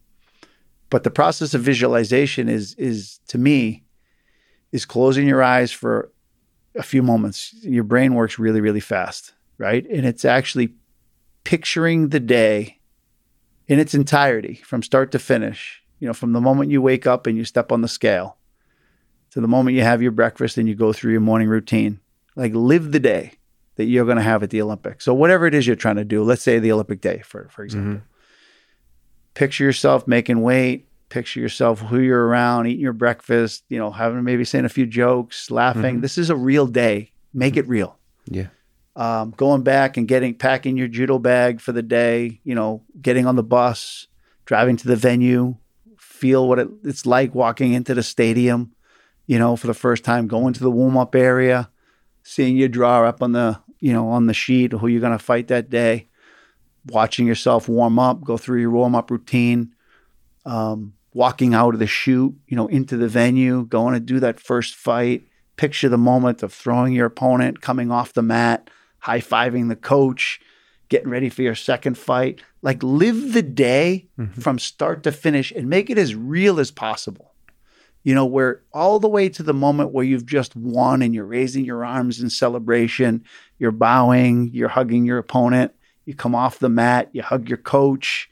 but 0.90 1.04
the 1.04 1.10
process 1.10 1.54
of 1.54 1.62
visualization 1.62 2.48
is 2.48 2.74
is 2.74 3.20
to 3.28 3.38
me 3.38 3.84
is 4.70 4.84
closing 4.84 5.26
your 5.26 5.42
eyes 5.42 5.72
for 5.72 6.10
a 6.74 6.82
few 6.82 7.02
moments. 7.02 7.54
Your 7.62 7.84
brain 7.84 8.14
works 8.14 8.38
really 8.38 8.60
really 8.60 8.80
fast, 8.80 9.32
right? 9.58 9.84
And 9.90 10.06
it's 10.06 10.24
actually 10.24 10.74
picturing 11.44 12.10
the 12.10 12.20
day 12.20 12.78
in 13.66 13.78
its 13.78 13.94
entirety 13.94 14.54
from 14.64 14.82
start 14.82 15.10
to 15.12 15.18
finish. 15.18 15.81
You 16.02 16.08
know, 16.08 16.14
from 16.14 16.32
the 16.32 16.40
moment 16.40 16.72
you 16.72 16.82
wake 16.82 17.06
up 17.06 17.28
and 17.28 17.38
you 17.38 17.44
step 17.44 17.70
on 17.70 17.80
the 17.80 17.86
scale 17.86 18.36
to 19.30 19.40
the 19.40 19.46
moment 19.46 19.76
you 19.76 19.82
have 19.84 20.02
your 20.02 20.10
breakfast 20.10 20.58
and 20.58 20.68
you 20.68 20.74
go 20.74 20.92
through 20.92 21.12
your 21.12 21.20
morning 21.20 21.46
routine. 21.46 22.00
Like 22.34 22.52
live 22.54 22.90
the 22.90 22.98
day 22.98 23.34
that 23.76 23.84
you're 23.84 24.04
going 24.04 24.16
to 24.16 24.22
have 24.24 24.42
at 24.42 24.50
the 24.50 24.60
Olympics. 24.60 25.04
So 25.04 25.14
whatever 25.14 25.46
it 25.46 25.54
is 25.54 25.64
you're 25.64 25.76
trying 25.76 25.94
to 25.96 26.04
do, 26.04 26.24
let's 26.24 26.42
say 26.42 26.58
the 26.58 26.72
Olympic 26.72 27.00
day 27.02 27.22
for 27.24 27.48
for 27.52 27.62
example. 27.62 27.92
Mm-hmm. 27.92 28.04
Picture 29.34 29.62
yourself 29.62 30.08
making 30.08 30.42
weight, 30.42 30.88
picture 31.08 31.38
yourself 31.38 31.78
who 31.78 32.00
you're 32.00 32.26
around, 32.26 32.66
eating 32.66 32.80
your 32.80 32.92
breakfast, 32.92 33.62
you 33.68 33.78
know, 33.78 33.92
having 33.92 34.24
maybe 34.24 34.44
saying 34.44 34.64
a 34.64 34.68
few 34.68 34.86
jokes, 34.86 35.52
laughing. 35.52 35.98
Mhm. 35.98 36.00
This 36.02 36.18
is 36.18 36.30
a 36.30 36.36
real 36.36 36.66
day. 36.66 37.12
Make 37.32 37.56
it 37.56 37.68
real 37.68 37.96
Yeah. 38.28 38.48
um, 38.96 39.32
going 39.36 39.62
back 39.62 39.96
and 39.96 40.08
getting 40.08 40.34
packing 40.34 40.76
your 40.76 40.88
judo 40.88 41.20
bag 41.20 41.60
for 41.60 41.70
the 41.70 41.80
day, 41.82 42.40
you 42.42 42.56
know, 42.56 42.82
getting 43.00 43.24
on 43.24 43.36
the 43.36 43.42
bus, 43.44 44.08
driving 44.46 44.76
to 44.78 44.88
the 44.88 44.96
venue, 44.96 45.54
feel 46.22 46.46
what 46.48 46.60
it, 46.60 46.68
it's 46.84 47.04
like 47.04 47.34
walking 47.34 47.72
into 47.72 47.94
the 47.94 48.02
stadium, 48.02 48.70
you 49.26 49.40
know, 49.40 49.56
for 49.56 49.66
the 49.66 49.74
first 49.74 50.04
time, 50.04 50.28
going 50.28 50.52
to 50.52 50.60
the 50.60 50.70
warm 50.70 50.96
up 50.96 51.16
area, 51.16 51.68
seeing 52.22 52.56
your 52.56 52.68
draw 52.68 53.04
up 53.04 53.20
on 53.24 53.32
the, 53.32 53.58
you 53.80 53.92
know, 53.92 54.08
on 54.08 54.28
the 54.28 54.32
sheet, 54.32 54.70
who 54.70 54.86
you're 54.86 55.00
going 55.00 55.18
to 55.18 55.24
fight 55.24 55.48
that 55.48 55.68
day, 55.68 56.06
watching 56.86 57.26
yourself 57.26 57.68
warm 57.68 57.98
up, 57.98 58.22
go 58.22 58.36
through 58.36 58.60
your 58.60 58.70
warm 58.70 58.94
up 58.94 59.10
routine, 59.10 59.74
um, 60.46 60.92
walking 61.12 61.54
out 61.54 61.74
of 61.74 61.80
the 61.80 61.88
chute, 61.88 62.36
you 62.46 62.56
know, 62.56 62.68
into 62.68 62.96
the 62.96 63.08
venue, 63.08 63.66
going 63.66 63.94
to 63.94 64.00
do 64.00 64.20
that 64.20 64.38
first 64.38 64.76
fight. 64.76 65.24
Picture 65.56 65.88
the 65.88 65.98
moment 65.98 66.44
of 66.44 66.54
throwing 66.54 66.92
your 66.92 67.06
opponent, 67.06 67.60
coming 67.60 67.90
off 67.90 68.12
the 68.12 68.22
mat, 68.22 68.70
high 69.00 69.20
fiving 69.20 69.68
the 69.68 69.76
coach, 69.76 70.40
getting 70.92 71.08
ready 71.08 71.30
for 71.30 71.40
your 71.40 71.54
second 71.54 71.96
fight. 71.96 72.42
Like 72.60 72.82
live 72.82 73.32
the 73.32 73.40
day 73.40 74.08
mm-hmm. 74.18 74.38
from 74.38 74.58
start 74.58 75.02
to 75.04 75.10
finish 75.10 75.50
and 75.50 75.70
make 75.70 75.88
it 75.88 75.96
as 75.96 76.14
real 76.14 76.60
as 76.60 76.70
possible. 76.70 77.32
You 78.02 78.14
know, 78.14 78.26
where 78.26 78.60
all 78.74 79.00
the 79.00 79.08
way 79.08 79.30
to 79.30 79.42
the 79.42 79.54
moment 79.54 79.92
where 79.92 80.04
you've 80.04 80.26
just 80.26 80.54
won 80.54 81.00
and 81.00 81.14
you're 81.14 81.24
raising 81.24 81.64
your 81.64 81.82
arms 81.82 82.20
in 82.20 82.28
celebration, 82.28 83.24
you're 83.58 83.70
bowing, 83.70 84.50
you're 84.52 84.68
hugging 84.68 85.06
your 85.06 85.16
opponent, 85.16 85.72
you 86.04 86.14
come 86.14 86.34
off 86.34 86.58
the 86.58 86.68
mat, 86.68 87.08
you 87.12 87.22
hug 87.22 87.48
your 87.48 87.56
coach, 87.56 88.28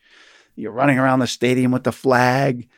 you're 0.54 0.70
running 0.70 0.98
around 0.98 1.20
the 1.20 1.26
stadium 1.26 1.72
with 1.72 1.84
the 1.84 1.92
flag. 1.92 2.68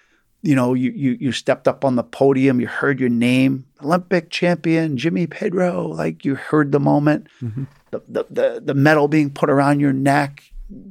You 0.42 0.54
know, 0.54 0.74
you 0.74 0.92
you 0.92 1.16
you 1.18 1.32
stepped 1.32 1.66
up 1.66 1.84
on 1.84 1.96
the 1.96 2.04
podium, 2.04 2.60
you 2.60 2.68
heard 2.68 3.00
your 3.00 3.08
name, 3.08 3.66
Olympic 3.82 4.30
champion 4.30 4.96
Jimmy 4.96 5.26
Pedro, 5.26 5.88
like 5.88 6.24
you 6.24 6.36
heard 6.36 6.70
the 6.70 6.80
moment 6.80 7.26
mm-hmm. 7.42 7.64
The, 7.92 8.00
the, 8.08 8.24
the, 8.30 8.62
the 8.64 8.74
medal 8.74 9.06
being 9.06 9.30
put 9.30 9.48
around 9.50 9.78
your 9.80 9.92
neck. 9.92 10.42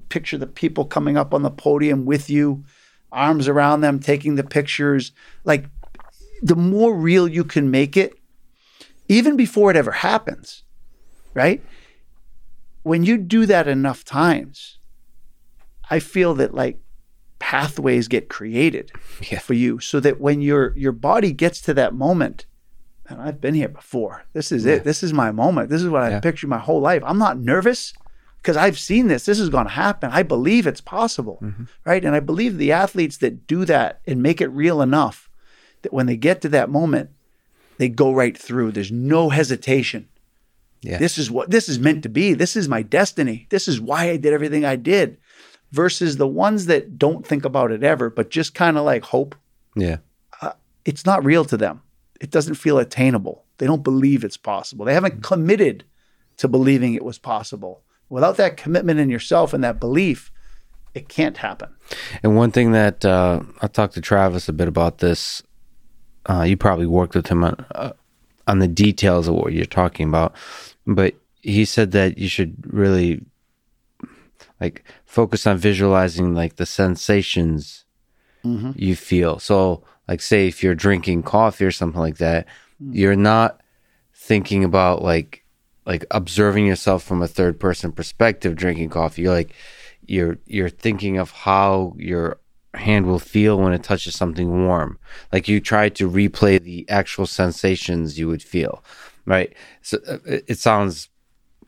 Picture 0.10 0.38
the 0.38 0.48
people 0.48 0.86
coming 0.86 1.18
up 1.18 1.34
on 1.34 1.41
the 1.41 1.49
podium 1.49 2.06
with 2.06 2.30
you, 2.30 2.64
arms 3.11 3.48
around 3.48 3.82
them, 3.82 3.99
taking 3.99 4.36
the 4.36 4.44
pictures. 4.44 5.11
Like 5.44 5.65
the 6.41 6.56
more 6.56 6.95
real 6.95 7.28
you 7.28 7.44
can 7.44 7.72
make 7.72 7.98
it, 7.98 8.14
even 9.10 9.36
before 9.36 9.72
it 9.72 9.76
ever 9.78 9.91
happens, 9.91 10.64
right? 11.34 11.64
When 12.84 13.03
you 13.03 13.18
do 13.18 13.48
that 13.48 13.68
enough 13.68 14.03
times, 14.06 14.78
I 15.90 15.99
feel 15.99 16.36
that 16.36 16.53
like 16.53 16.80
pathways 17.40 18.07
get 18.07 18.30
created 18.30 18.91
Yeah. 19.32 19.40
for 19.40 19.56
you 19.56 19.80
so 19.80 19.99
that 19.99 20.22
when 20.22 20.41
your 20.41 20.78
your 20.78 20.91
body 20.91 21.34
gets 21.34 21.60
to 21.61 21.73
that 21.73 21.95
moment, 21.95 22.45
I've 23.19 23.41
been 23.41 23.53
here 23.55 23.67
before. 23.69 24.23
This 24.33 24.51
is 24.51 24.65
Yeah. 24.65 24.73
it. 24.75 24.83
This 24.83 25.03
is 25.03 25.13
my 25.13 25.31
moment. 25.31 25.69
This 25.69 25.81
is 25.81 25.89
what 25.89 26.03
I've 26.03 26.21
pictured 26.21 26.49
my 26.49 26.57
whole 26.59 26.81
life. 26.81 27.03
I'm 27.05 27.17
not 27.17 27.39
nervous 27.39 27.93
because 28.38 28.57
I've 28.57 28.79
seen 28.79 29.07
this. 29.07 29.25
This 29.25 29.39
is 29.39 29.49
going 29.49 29.65
to 29.65 29.71
happen. 29.71 30.09
I 30.11 30.23
believe 30.23 30.65
it's 30.67 30.81
possible, 30.81 31.39
Mm-hmm. 31.41 31.63
right? 31.85 32.03
And 32.05 32.15
I 32.15 32.19
believe 32.19 32.57
the 32.57 32.71
athletes 32.71 33.17
that 33.17 33.45
do 33.47 33.65
that 33.65 34.01
and 34.07 34.21
make 34.23 34.41
it 34.41 34.47
real 34.49 34.81
enough 34.81 35.29
that 35.83 35.93
when 35.93 36.05
they 36.05 36.17
get 36.17 36.41
to 36.41 36.49
that 36.49 36.69
moment, 36.69 37.09
they 37.77 37.89
go 37.89 38.13
right 38.13 38.38
through. 38.38 38.71
There's 38.71 38.91
no 38.91 39.29
hesitation. 39.29 40.07
Yeah. 40.81 40.97
This 40.97 41.17
is 41.17 41.29
what 41.29 41.51
this 41.51 41.69
is 41.69 41.77
meant 41.79 42.03
to 42.03 42.09
be. 42.09 42.33
This 42.33 42.55
is 42.55 42.67
my 42.67 42.81
destiny. 42.81 43.47
This 43.49 43.67
is 43.67 43.79
why 43.79 44.09
I 44.09 44.17
did 44.17 44.33
everything 44.33 44.65
I 44.65 44.75
did. 44.75 45.17
Versus 45.71 46.17
the 46.17 46.27
ones 46.27 46.65
that 46.65 46.97
don't 46.99 47.25
think 47.25 47.45
about 47.45 47.71
it 47.71 47.81
ever, 47.83 48.09
but 48.09 48.29
just 48.29 48.53
kind 48.53 48.77
of 48.77 48.83
like 48.83 49.03
hope 49.05 49.35
Yeah. 49.75 49.97
it's 50.83 51.05
not 51.05 51.23
real 51.23 51.45
to 51.45 51.55
them. 51.55 51.81
It 52.22 52.30
doesn't 52.30 52.56
feel 52.56 52.77
attainable. 52.77 53.45
They 53.57 53.65
don't 53.65 53.84
believe 53.84 54.23
it's 54.23 54.38
possible. 54.38 54.85
They 54.85 54.93
haven't 54.93 55.23
committed 55.23 55.84
to 56.38 56.48
believing 56.48 56.93
it 56.93 57.03
was 57.03 57.18
possible. 57.18 57.81
Without 58.10 58.38
that 58.38 58.57
commitment 58.57 58.99
in 58.99 59.10
yourself 59.10 59.53
and 59.53 59.64
that 59.64 59.80
belief, 59.80 60.31
it 60.93 61.10
can't 61.10 61.38
happen. 61.38 61.69
And 62.22 62.38
one 62.38 62.52
thing 62.52 62.73
that 62.73 63.03
uh, 63.03 63.41
I 63.61 63.68
talked 63.68 63.95
to 63.95 64.02
Travis 64.02 64.48
a 64.48 64.53
bit 64.53 64.68
about 64.68 64.99
this. 64.99 65.41
Uh, 66.27 66.43
you 66.43 66.56
probably 66.56 66.85
worked 66.85 67.15
with 67.15 67.27
him 67.27 67.43
on 67.43 67.65
uh, 67.73 67.93
on 68.48 68.60
the 68.60 68.68
details 68.68 69.27
of 69.27 69.34
what 69.34 69.53
you're 69.53 69.65
talking 69.65 70.07
about, 70.07 70.35
but 70.85 71.15
he 71.41 71.65
said 71.65 71.91
that 71.91 72.19
you 72.19 72.27
should 72.27 72.56
really 72.72 73.26
like 74.60 74.84
focus 75.06 75.48
on 75.48 75.57
visualizing 75.57 76.35
like 76.35 76.57
the 76.57 76.68
sensations 76.68 77.85
you 78.76 78.95
feel. 78.95 79.39
So, 79.39 79.84
like, 80.11 80.21
say 80.21 80.47
if 80.47 80.61
you're 80.61 80.75
drinking 80.75 81.23
coffee 81.23 81.63
or 81.63 81.71
something 81.71 82.01
like 82.01 82.17
that, 82.17 82.45
you're 82.79 83.15
not 83.15 83.61
thinking 84.13 84.63
about 84.65 85.01
like 85.01 85.45
like 85.85 86.05
observing 86.11 86.67
yourself 86.67 87.01
from 87.01 87.21
a 87.21 87.27
third 87.27 87.59
person 87.61 87.93
perspective 87.93 88.55
drinking 88.55 88.89
coffee. 88.89 89.21
You're 89.21 89.33
like 89.33 89.53
you're 90.05 90.38
you're 90.45 90.69
thinking 90.69 91.17
of 91.17 91.31
how 91.31 91.95
your 91.97 92.41
hand 92.73 93.05
will 93.05 93.19
feel 93.19 93.57
when 93.57 93.71
it 93.71 93.83
touches 93.83 94.13
something 94.15 94.65
warm. 94.65 94.99
Like 95.31 95.47
you 95.47 95.61
try 95.61 95.88
to 95.88 96.09
replay 96.09 96.61
the 96.61 96.85
actual 96.89 97.25
sensations 97.25 98.19
you 98.19 98.27
would 98.27 98.43
feel, 98.43 98.83
right? 99.25 99.53
So 99.81 99.97
uh, 100.05 100.17
it, 100.25 100.43
it 100.49 100.59
sounds 100.59 101.07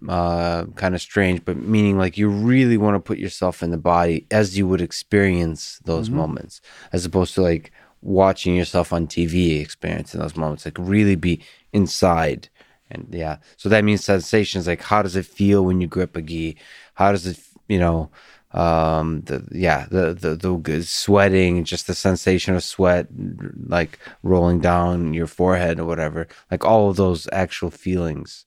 uh, 0.08 0.66
kind 0.76 0.96
of 0.96 1.02
strange, 1.02 1.46
but 1.46 1.56
meaning 1.58 1.98
like 1.98 2.18
you 2.18 2.28
really 2.28 2.78
want 2.78 2.96
to 2.96 3.00
put 3.00 3.18
yourself 3.18 3.64
in 3.64 3.72
the 3.72 3.78
body 3.78 4.28
as 4.32 4.58
you 4.58 4.68
would 4.68 4.82
experience 4.82 5.80
those 5.86 6.10
moments, 6.10 6.60
as 6.92 7.06
opposed 7.06 7.34
to 7.36 7.42
like 7.42 7.72
watching 8.04 8.56
yourself 8.56 8.94
on 8.94 9.08
TV 9.08 9.62
experiencing 9.62 10.20
those 10.20 10.36
moments. 10.36 10.66
Like 10.66 10.78
really 10.78 11.16
be 11.16 11.42
inside. 11.72 12.50
And 12.92 13.08
yeah, 13.12 13.38
so 13.58 13.70
that 13.70 13.84
means 13.84 14.04
sensations 14.04 14.68
like 14.68 14.82
how 14.82 15.02
does 15.02 15.16
it 15.16 15.26
feel 15.26 15.66
when 15.66 15.82
you 15.82 15.88
grip 15.88 16.16
a 16.16 16.22
gi? 16.22 16.58
How 16.96 17.12
does 17.12 17.26
it, 17.26 17.40
you 17.68 17.80
know, 17.80 18.12
um, 18.52 19.22
the 19.22 19.48
yeah, 19.52 19.88
the 19.90 20.14
the 20.14 20.36
the 20.36 20.84
sweating, 20.84 21.64
just 21.64 21.88
the 21.88 21.96
sensation 21.96 22.54
of 22.54 22.64
sweat, 22.64 23.08
like 23.66 23.98
rolling 24.22 24.60
down 24.60 25.14
your 25.14 25.26
forehead 25.28 25.80
or 25.80 25.86
whatever, 25.86 26.28
like 26.52 26.64
all 26.64 26.90
of 26.90 26.98
those 26.98 27.28
actual 27.32 27.72
feelings. 27.72 28.46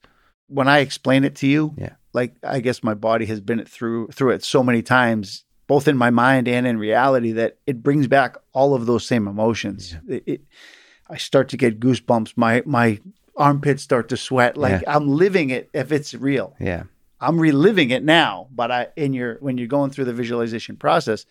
When 0.48 0.68
I 0.68 0.78
explain 0.78 1.24
it 1.24 1.34
to 1.36 1.48
you, 1.48 1.74
Yeah. 1.76 1.94
like 2.12 2.36
I 2.44 2.60
guess 2.60 2.84
my 2.84 2.94
body 2.94 3.26
has 3.26 3.40
been 3.40 3.58
it 3.58 3.68
through 3.68 4.08
through 4.08 4.30
it 4.30 4.44
so 4.44 4.62
many 4.62 4.80
times, 4.82 5.44
both 5.66 5.88
in 5.88 5.96
my 5.96 6.10
mind 6.10 6.48
and 6.48 6.66
in 6.66 6.78
reality, 6.78 7.32
that 7.32 7.58
it 7.66 7.82
brings 7.82 8.06
back 8.06 8.36
all 8.52 8.74
of 8.74 8.86
those 8.86 9.06
same 9.06 9.26
emotions. 9.26 9.96
It, 10.08 10.22
it, 10.26 10.40
I 11.08 11.16
start 11.16 11.48
to 11.50 11.56
get 11.56 11.80
goosebumps. 11.80 12.34
My 12.36 12.62
my 12.66 13.00
armpits 13.36 13.82
start 13.82 14.08
to 14.08 14.16
sweat. 14.16 14.56
Like 14.56 14.82
I'm 14.86 15.08
living 15.08 15.50
it 15.50 15.70
if 15.72 15.92
it's 15.92 16.14
real. 16.14 16.54
Yeah. 16.60 16.84
I'm 17.20 17.38
reliving 17.38 17.90
it 17.90 18.04
now, 18.04 18.48
but 18.52 18.70
I 18.70 18.88
in 18.96 19.12
your 19.12 19.36
when 19.40 19.58
you're 19.58 19.68
going 19.68 19.90
through 19.90 20.04
the 20.04 20.12
visualization 20.12 20.76
process, 20.76 21.24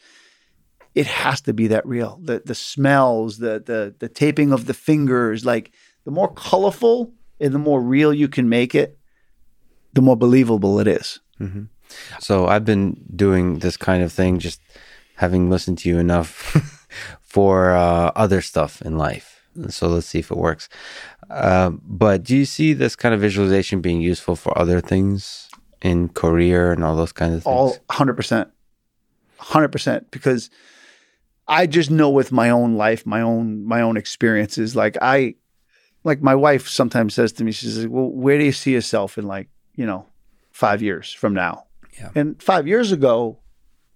it 0.95 1.05
has 1.07 1.41
to 1.41 1.53
be 1.53 1.67
that 1.67 1.85
real. 1.85 2.19
The 2.23 2.41
the 2.43 2.55
smells, 2.55 3.37
the 3.37 3.61
the 3.63 3.95
the 3.99 4.09
taping 4.09 4.51
of 4.51 4.65
the 4.65 4.73
fingers, 4.73 5.45
like 5.45 5.73
the 6.05 6.11
more 6.11 6.31
colorful 6.33 7.13
and 7.39 7.53
the 7.53 7.59
more 7.59 7.81
real 7.81 8.13
you 8.13 8.27
can 8.27 8.49
make 8.49 8.73
it, 8.73 8.97
the 9.93 10.01
more 10.01 10.15
believable 10.15 10.79
it 10.79 10.87
is. 10.87 11.19
Mm-hmm. 11.39 11.63
So 12.19 12.47
I've 12.47 12.65
been 12.65 13.03
doing 13.15 13.59
this 13.59 13.77
kind 13.77 14.03
of 14.03 14.11
thing, 14.11 14.39
just 14.39 14.61
having 15.15 15.49
listened 15.49 15.77
to 15.79 15.89
you 15.89 15.99
enough 15.99 16.87
for 17.21 17.71
uh, 17.71 18.11
other 18.15 18.41
stuff 18.41 18.81
in 18.81 18.97
life. 18.97 19.41
So 19.69 19.87
let's 19.87 20.07
see 20.07 20.19
if 20.19 20.31
it 20.31 20.37
works. 20.37 20.67
Uh, 21.29 21.69
but 21.69 22.23
do 22.23 22.35
you 22.35 22.45
see 22.45 22.73
this 22.73 22.95
kind 22.95 23.15
of 23.15 23.21
visualization 23.21 23.81
being 23.81 24.01
useful 24.01 24.35
for 24.35 24.57
other 24.57 24.81
things 24.81 25.49
in 25.81 26.09
career 26.09 26.71
and 26.73 26.83
all 26.83 26.95
those 26.95 27.13
kinds 27.13 27.35
of 27.35 27.43
things? 27.43 27.53
All 27.53 27.77
100%. 27.89 28.49
100% 29.39 30.05
because 30.11 30.49
I 31.47 31.67
just 31.67 31.91
know 31.91 32.09
with 32.09 32.31
my 32.31 32.49
own 32.49 32.75
life, 32.75 33.05
my 33.05 33.21
own 33.21 33.65
my 33.65 33.81
own 33.81 33.97
experiences. 33.97 34.75
Like 34.75 34.97
I, 35.01 35.35
like 36.03 36.21
my 36.21 36.35
wife 36.35 36.67
sometimes 36.67 37.13
says 37.13 37.31
to 37.33 37.43
me, 37.43 37.51
she 37.51 37.67
says, 37.67 37.87
"Well, 37.87 38.09
where 38.09 38.37
do 38.37 38.45
you 38.45 38.51
see 38.51 38.71
yourself 38.71 39.17
in 39.17 39.27
like 39.27 39.49
you 39.75 39.85
know 39.85 40.07
five 40.51 40.81
years 40.81 41.11
from 41.13 41.33
now?" 41.33 41.64
Yeah. 41.97 42.11
And 42.15 42.41
five 42.41 42.67
years 42.67 42.91
ago, 42.91 43.39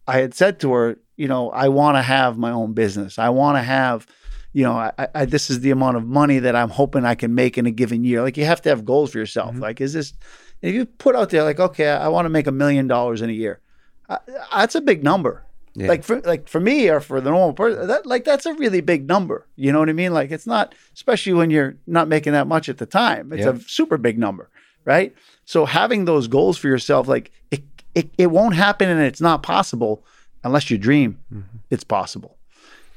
I 0.07 0.19
had 0.19 0.33
said 0.33 0.59
to 0.61 0.71
her, 0.73 0.97
you 1.17 1.27
know, 1.27 1.49
I 1.51 1.67
want 1.67 1.97
to 1.97 2.01
have 2.01 2.37
my 2.37 2.51
own 2.51 2.73
business. 2.73 3.19
I 3.19 3.29
want 3.29 3.57
to 3.57 3.61
have, 3.61 4.07
you 4.53 4.63
know, 4.63 4.73
I, 4.73 5.07
I, 5.13 5.25
this 5.25 5.49
is 5.49 5.59
the 5.59 5.71
amount 5.71 5.97
of 5.97 6.05
money 6.05 6.39
that 6.39 6.55
I'm 6.55 6.69
hoping 6.69 7.05
I 7.05 7.15
can 7.15 7.35
make 7.35 7.57
in 7.57 7.65
a 7.65 7.71
given 7.71 8.03
year. 8.03 8.21
Like 8.21 8.37
you 8.37 8.45
have 8.45 8.61
to 8.63 8.69
have 8.69 8.85
goals 8.85 9.11
for 9.11 9.19
yourself. 9.19 9.51
Mm-hmm. 9.51 9.61
Like, 9.61 9.81
is 9.81 9.93
this, 9.93 10.13
if 10.61 10.73
you 10.73 10.85
put 10.85 11.15
out 11.15 11.29
there, 11.29 11.43
like, 11.43 11.59
okay, 11.59 11.89
I 11.89 12.07
want 12.07 12.25
to 12.25 12.29
make 12.29 12.47
a 12.47 12.51
million 12.51 12.87
dollars 12.87 13.21
in 13.21 13.29
a 13.29 13.33
year, 13.33 13.59
uh, 14.07 14.17
that's 14.53 14.75
a 14.75 14.81
big 14.81 15.03
number. 15.03 15.45
Yeah. 15.75 15.87
Like 15.87 16.03
for 16.03 16.19
like 16.21 16.49
for 16.49 16.59
me 16.59 16.89
or 16.89 16.99
for 16.99 17.21
the 17.21 17.29
normal 17.29 17.53
person, 17.53 17.87
that 17.87 18.05
like 18.05 18.25
that's 18.25 18.45
a 18.45 18.53
really 18.55 18.81
big 18.81 19.07
number. 19.07 19.47
You 19.55 19.71
know 19.71 19.79
what 19.79 19.87
I 19.87 19.93
mean? 19.93 20.13
Like 20.13 20.31
it's 20.31 20.47
not, 20.47 20.73
especially 20.95 21.33
when 21.33 21.51
you're 21.51 21.75
not 21.85 22.07
making 22.07 22.33
that 22.33 22.47
much 22.47 22.69
at 22.69 22.79
the 22.79 22.87
time. 22.87 23.31
It's 23.31 23.43
Yeah. 23.45 23.51
a 23.51 23.59
super 23.59 23.97
big 23.97 24.17
number, 24.17 24.49
right? 24.83 25.13
So 25.45 25.65
having 25.65 26.05
those 26.05 26.27
goals 26.27 26.57
for 26.57 26.67
yourself, 26.67 27.07
like 27.07 27.31
it, 27.51 27.63
it, 27.99 28.09
it 28.17 28.27
won't 28.27 28.55
happen 28.55 28.89
and 28.89 29.01
it's 29.01 29.21
not 29.21 29.43
possible 29.43 30.03
unless 30.43 30.69
you 30.69 30.77
dream 30.77 31.19
mm-hmm. 31.33 31.57
it's 31.69 31.83
possible 31.83 32.37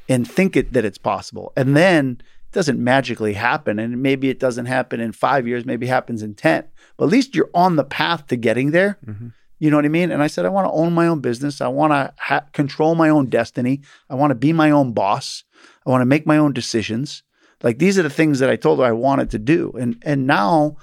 and 0.09 0.29
think 0.29 0.57
it 0.57 0.73
that 0.73 0.85
it's 0.85 0.99
possible. 0.99 1.53
And 1.57 1.77
then 1.77 2.21
it 2.21 2.53
doesn't 2.53 2.83
magically 2.83 3.35
happen. 3.35 3.79
And 3.79 4.03
maybe 4.03 4.29
it 4.29 4.39
doesn't 4.39 4.67
happen 4.67 5.01
in 5.01 5.13
five 5.13 5.47
years, 5.47 5.65
maybe 5.65 5.87
it 5.87 5.91
happens 5.91 6.23
in 6.23 6.35
10. 6.35 6.65
But 6.97 7.05
at 7.05 7.11
least 7.11 7.35
you're 7.35 7.51
on 7.55 7.77
the 7.77 7.85
path 7.85 8.27
to 8.29 8.37
getting 8.37 8.71
there. 8.71 8.99
Mm-hmm. 9.07 9.29
You 9.59 9.71
know 9.71 9.77
what 9.77 9.85
I 9.85 9.89
mean? 9.89 10.11
And 10.11 10.23
I 10.23 10.27
said, 10.27 10.45
I 10.45 10.49
want 10.49 10.67
to 10.67 10.73
own 10.73 10.93
my 10.93 11.07
own 11.07 11.21
business. 11.21 11.61
I 11.61 11.69
want 11.69 11.93
to 11.93 12.13
ha- 12.19 12.47
control 12.53 12.97
my 12.97 13.09
own 13.09 13.27
destiny. 13.27 13.81
I 14.11 14.17
want 14.17 14.33
to 14.33 14.35
be 14.35 14.53
my 14.53 14.73
own 14.73 14.93
boss. 14.93 15.45
I 15.87 15.91
want 15.91 16.03
to 16.03 16.07
make 16.07 16.27
my 16.27 16.37
own 16.37 16.53
decisions. 16.53 17.23
Like 17.63 17.79
these 17.79 17.97
are 17.97 18.03
the 18.03 18.11
things 18.11 18.41
that 18.41 18.51
I 18.51 18.57
told 18.57 18.81
her 18.81 18.85
I 18.85 18.93
wanted 18.93 19.31
to 19.31 19.39
do. 19.39 19.73
And 19.79 20.03
and 20.05 20.27
now 20.27 20.77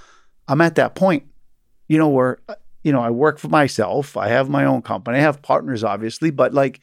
I'm 0.48 0.62
at 0.62 0.76
that 0.76 0.96
point, 0.96 1.24
you 1.90 1.98
know, 1.98 2.08
where 2.08 2.40
uh, 2.48 2.56
you 2.84 2.92
know, 2.92 3.02
I 3.02 3.10
work 3.10 3.40
for 3.40 3.50
myself. 3.50 4.16
I 4.18 4.30
have 4.30 4.50
my 4.50 4.66
own 4.66 4.82
company. 4.82 5.18
I 5.18 5.22
have 5.22 5.42
partners, 5.42 5.84
obviously, 5.84 6.32
but 6.32 6.54
like 6.54 6.80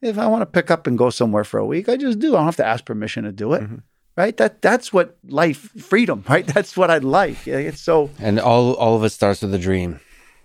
if 0.00 0.18
I 0.18 0.26
want 0.26 0.42
to 0.42 0.46
pick 0.46 0.70
up 0.70 0.86
and 0.86 0.98
go 0.98 1.10
somewhere 1.10 1.44
for 1.44 1.58
a 1.58 1.66
week, 1.66 1.88
I 1.88 1.96
just 1.96 2.18
do. 2.18 2.34
I 2.34 2.38
don't 2.38 2.46
have 2.46 2.56
to 2.56 2.66
ask 2.66 2.84
permission 2.84 3.24
to 3.24 3.32
do 3.32 3.52
it. 3.54 3.62
Mm-hmm. 3.62 3.76
Right? 4.16 4.36
That 4.36 4.60
that's 4.60 4.92
what 4.92 5.16
life 5.26 5.70
freedom, 5.78 6.24
right? 6.28 6.46
That's 6.46 6.76
what 6.76 6.90
I 6.90 6.98
like. 6.98 7.46
It's 7.46 7.80
so 7.80 8.10
And 8.18 8.38
all 8.38 8.74
all 8.74 8.96
of 8.96 9.04
it 9.04 9.10
starts 9.10 9.40
with 9.42 9.54
a 9.54 9.58
dream. 9.58 10.00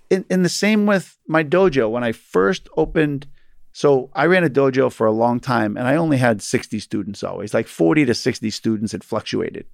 in, 0.10 0.24
in 0.30 0.44
the 0.44 0.50
same 0.50 0.86
with 0.86 1.18
my 1.28 1.44
dojo 1.44 1.90
when 1.90 2.04
I 2.04 2.14
first 2.14 2.70
opened. 2.78 3.28
So 3.74 4.10
I 4.14 4.26
ran 4.26 4.44
a 4.44 4.50
dojo 4.50 4.92
for 4.92 5.06
a 5.06 5.12
long 5.12 5.40
time 5.40 5.78
and 5.78 5.86
I 5.86 5.98
only 5.98 6.18
had 6.18 6.42
60 6.42 6.80
students 6.80 7.24
always, 7.24 7.54
like 7.54 7.68
40 7.68 8.06
to 8.06 8.14
60 8.14 8.50
students. 8.50 8.94
It 8.94 9.04
fluctuated. 9.04 9.66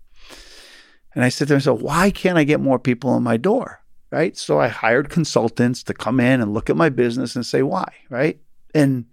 And 1.15 1.23
I 1.23 1.29
said 1.29 1.47
to 1.49 1.53
myself, 1.53 1.81
why 1.81 2.09
can't 2.09 2.37
I 2.37 2.43
get 2.43 2.59
more 2.59 2.79
people 2.79 3.15
in 3.15 3.23
my 3.23 3.37
door? 3.37 3.82
Right. 4.13 4.37
So 4.37 4.59
I 4.59 4.67
hired 4.67 5.09
consultants 5.09 5.81
to 5.83 5.93
come 5.93 6.19
in 6.19 6.39
and 6.39 6.53
look 6.53 6.69
at 6.69 6.77
my 6.77 6.89
business 6.89 7.35
and 7.35 7.43
say 7.43 7.63
why. 7.63 7.91
Right. 8.11 8.39
And 8.75 9.05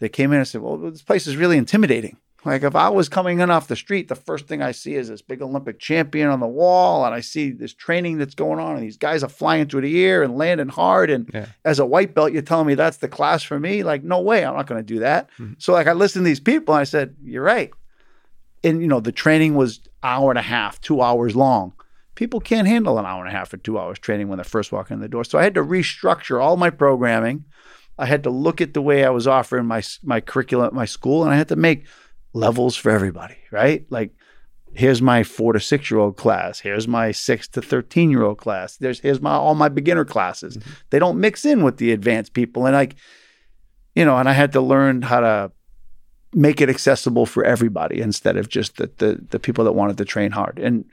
they 0.00 0.08
came 0.08 0.32
in 0.32 0.38
and 0.38 0.48
said, 0.48 0.60
well, 0.60 0.76
this 0.76 1.02
place 1.02 1.28
is 1.28 1.36
really 1.36 1.56
intimidating. 1.56 2.16
Like 2.44 2.64
if 2.64 2.74
I 2.74 2.88
was 2.88 3.08
coming 3.08 3.38
in 3.38 3.50
off 3.52 3.68
the 3.68 3.76
street, 3.76 4.08
the 4.08 4.16
first 4.16 4.48
thing 4.48 4.60
I 4.60 4.72
see 4.72 4.96
is 4.96 5.06
this 5.08 5.22
big 5.22 5.40
Olympic 5.40 5.78
champion 5.78 6.28
on 6.28 6.40
the 6.40 6.48
wall, 6.48 7.04
and 7.04 7.14
I 7.14 7.20
see 7.20 7.52
this 7.52 7.72
training 7.72 8.18
that's 8.18 8.34
going 8.34 8.58
on, 8.58 8.74
and 8.74 8.82
these 8.82 8.96
guys 8.96 9.22
are 9.22 9.28
flying 9.28 9.68
through 9.68 9.82
the 9.82 10.04
air 10.04 10.24
and 10.24 10.36
landing 10.36 10.66
hard. 10.66 11.08
And 11.08 11.30
Yeah. 11.32 11.46
as 11.64 11.78
a 11.78 11.86
white 11.86 12.12
belt, 12.16 12.32
you're 12.32 12.42
telling 12.42 12.66
me 12.66 12.74
that's 12.74 12.96
the 12.96 13.06
class 13.06 13.44
for 13.44 13.60
me? 13.60 13.84
Like, 13.84 14.02
no 14.02 14.20
way, 14.20 14.44
I'm 14.44 14.56
not 14.56 14.66
going 14.66 14.80
to 14.80 14.94
do 14.94 14.98
that. 14.98 15.30
Mm-hmm. 15.38 15.52
So 15.58 15.72
like 15.72 15.86
I 15.86 15.92
listened 15.92 16.24
to 16.24 16.28
these 16.28 16.40
people, 16.40 16.74
and 16.74 16.80
I 16.80 16.84
said, 16.84 17.14
you're 17.22 17.44
right. 17.44 17.70
And 18.64 18.82
you 18.82 18.88
know, 18.88 18.98
the 18.98 19.12
training 19.12 19.54
was 19.54 19.78
hour 20.02 20.30
and 20.30 20.38
a 20.38 20.42
half, 20.42 20.80
two 20.80 21.00
hours 21.00 21.36
long. 21.36 21.74
People 22.14 22.40
can't 22.40 22.68
handle 22.68 22.98
an 22.98 23.06
hour 23.06 23.24
and 23.24 23.34
a 23.34 23.36
half 23.36 23.52
or 23.52 23.56
two 23.56 23.78
hours 23.78 23.98
training 23.98 24.28
when 24.28 24.36
they're 24.36 24.44
first 24.44 24.72
walking 24.72 24.96
in 24.96 25.00
the 25.00 25.08
door. 25.08 25.24
So 25.24 25.38
I 25.38 25.44
had 25.44 25.54
to 25.54 25.62
restructure 25.62 26.42
all 26.42 26.56
my 26.56 26.70
programming. 26.70 27.44
I 27.98 28.06
had 28.06 28.22
to 28.24 28.30
look 28.30 28.60
at 28.60 28.74
the 28.74 28.82
way 28.82 29.04
I 29.04 29.10
was 29.10 29.26
offering 29.26 29.66
my 29.66 29.82
my 30.02 30.20
curriculum 30.20 30.66
at 30.66 30.72
my 30.72 30.84
school, 30.84 31.24
and 31.24 31.32
I 31.32 31.36
had 31.36 31.48
to 31.48 31.56
make 31.56 31.86
levels 32.32 32.76
for 32.76 32.90
everybody. 32.90 33.36
Right, 33.50 33.86
like 33.90 34.12
here's 34.74 35.02
my 35.02 35.22
four 35.22 35.52
to 35.52 35.60
six 35.60 35.90
year 35.90 36.00
old 36.00 36.16
class. 36.16 36.60
Here's 36.60 36.88
my 36.88 37.12
six 37.12 37.48
to 37.48 37.62
thirteen 37.62 38.10
year 38.10 38.22
old 38.22 38.38
class. 38.38 38.76
There's 38.76 39.00
here's 39.00 39.20
my 39.20 39.32
all 39.32 39.54
my 39.54 39.68
beginner 39.68 40.04
classes. 40.04 40.56
Mm-hmm. 40.56 40.70
They 40.90 40.98
don't 40.98 41.20
mix 41.20 41.44
in 41.44 41.62
with 41.62 41.76
the 41.76 41.92
advanced 41.92 42.32
people, 42.32 42.66
and 42.66 42.74
like 42.74 42.96
you 43.94 44.04
know, 44.04 44.16
and 44.16 44.28
I 44.28 44.32
had 44.32 44.52
to 44.52 44.60
learn 44.60 45.02
how 45.02 45.20
to 45.20 45.52
make 46.34 46.62
it 46.62 46.70
accessible 46.70 47.26
for 47.26 47.44
everybody 47.44 48.00
instead 48.00 48.36
of 48.36 48.48
just 48.48 48.76
the 48.76 48.90
the, 48.98 49.24
the 49.30 49.38
people 49.38 49.64
that 49.64 49.72
wanted 49.72 49.98
to 49.98 50.04
train 50.04 50.32
hard. 50.32 50.58
And 50.58 50.84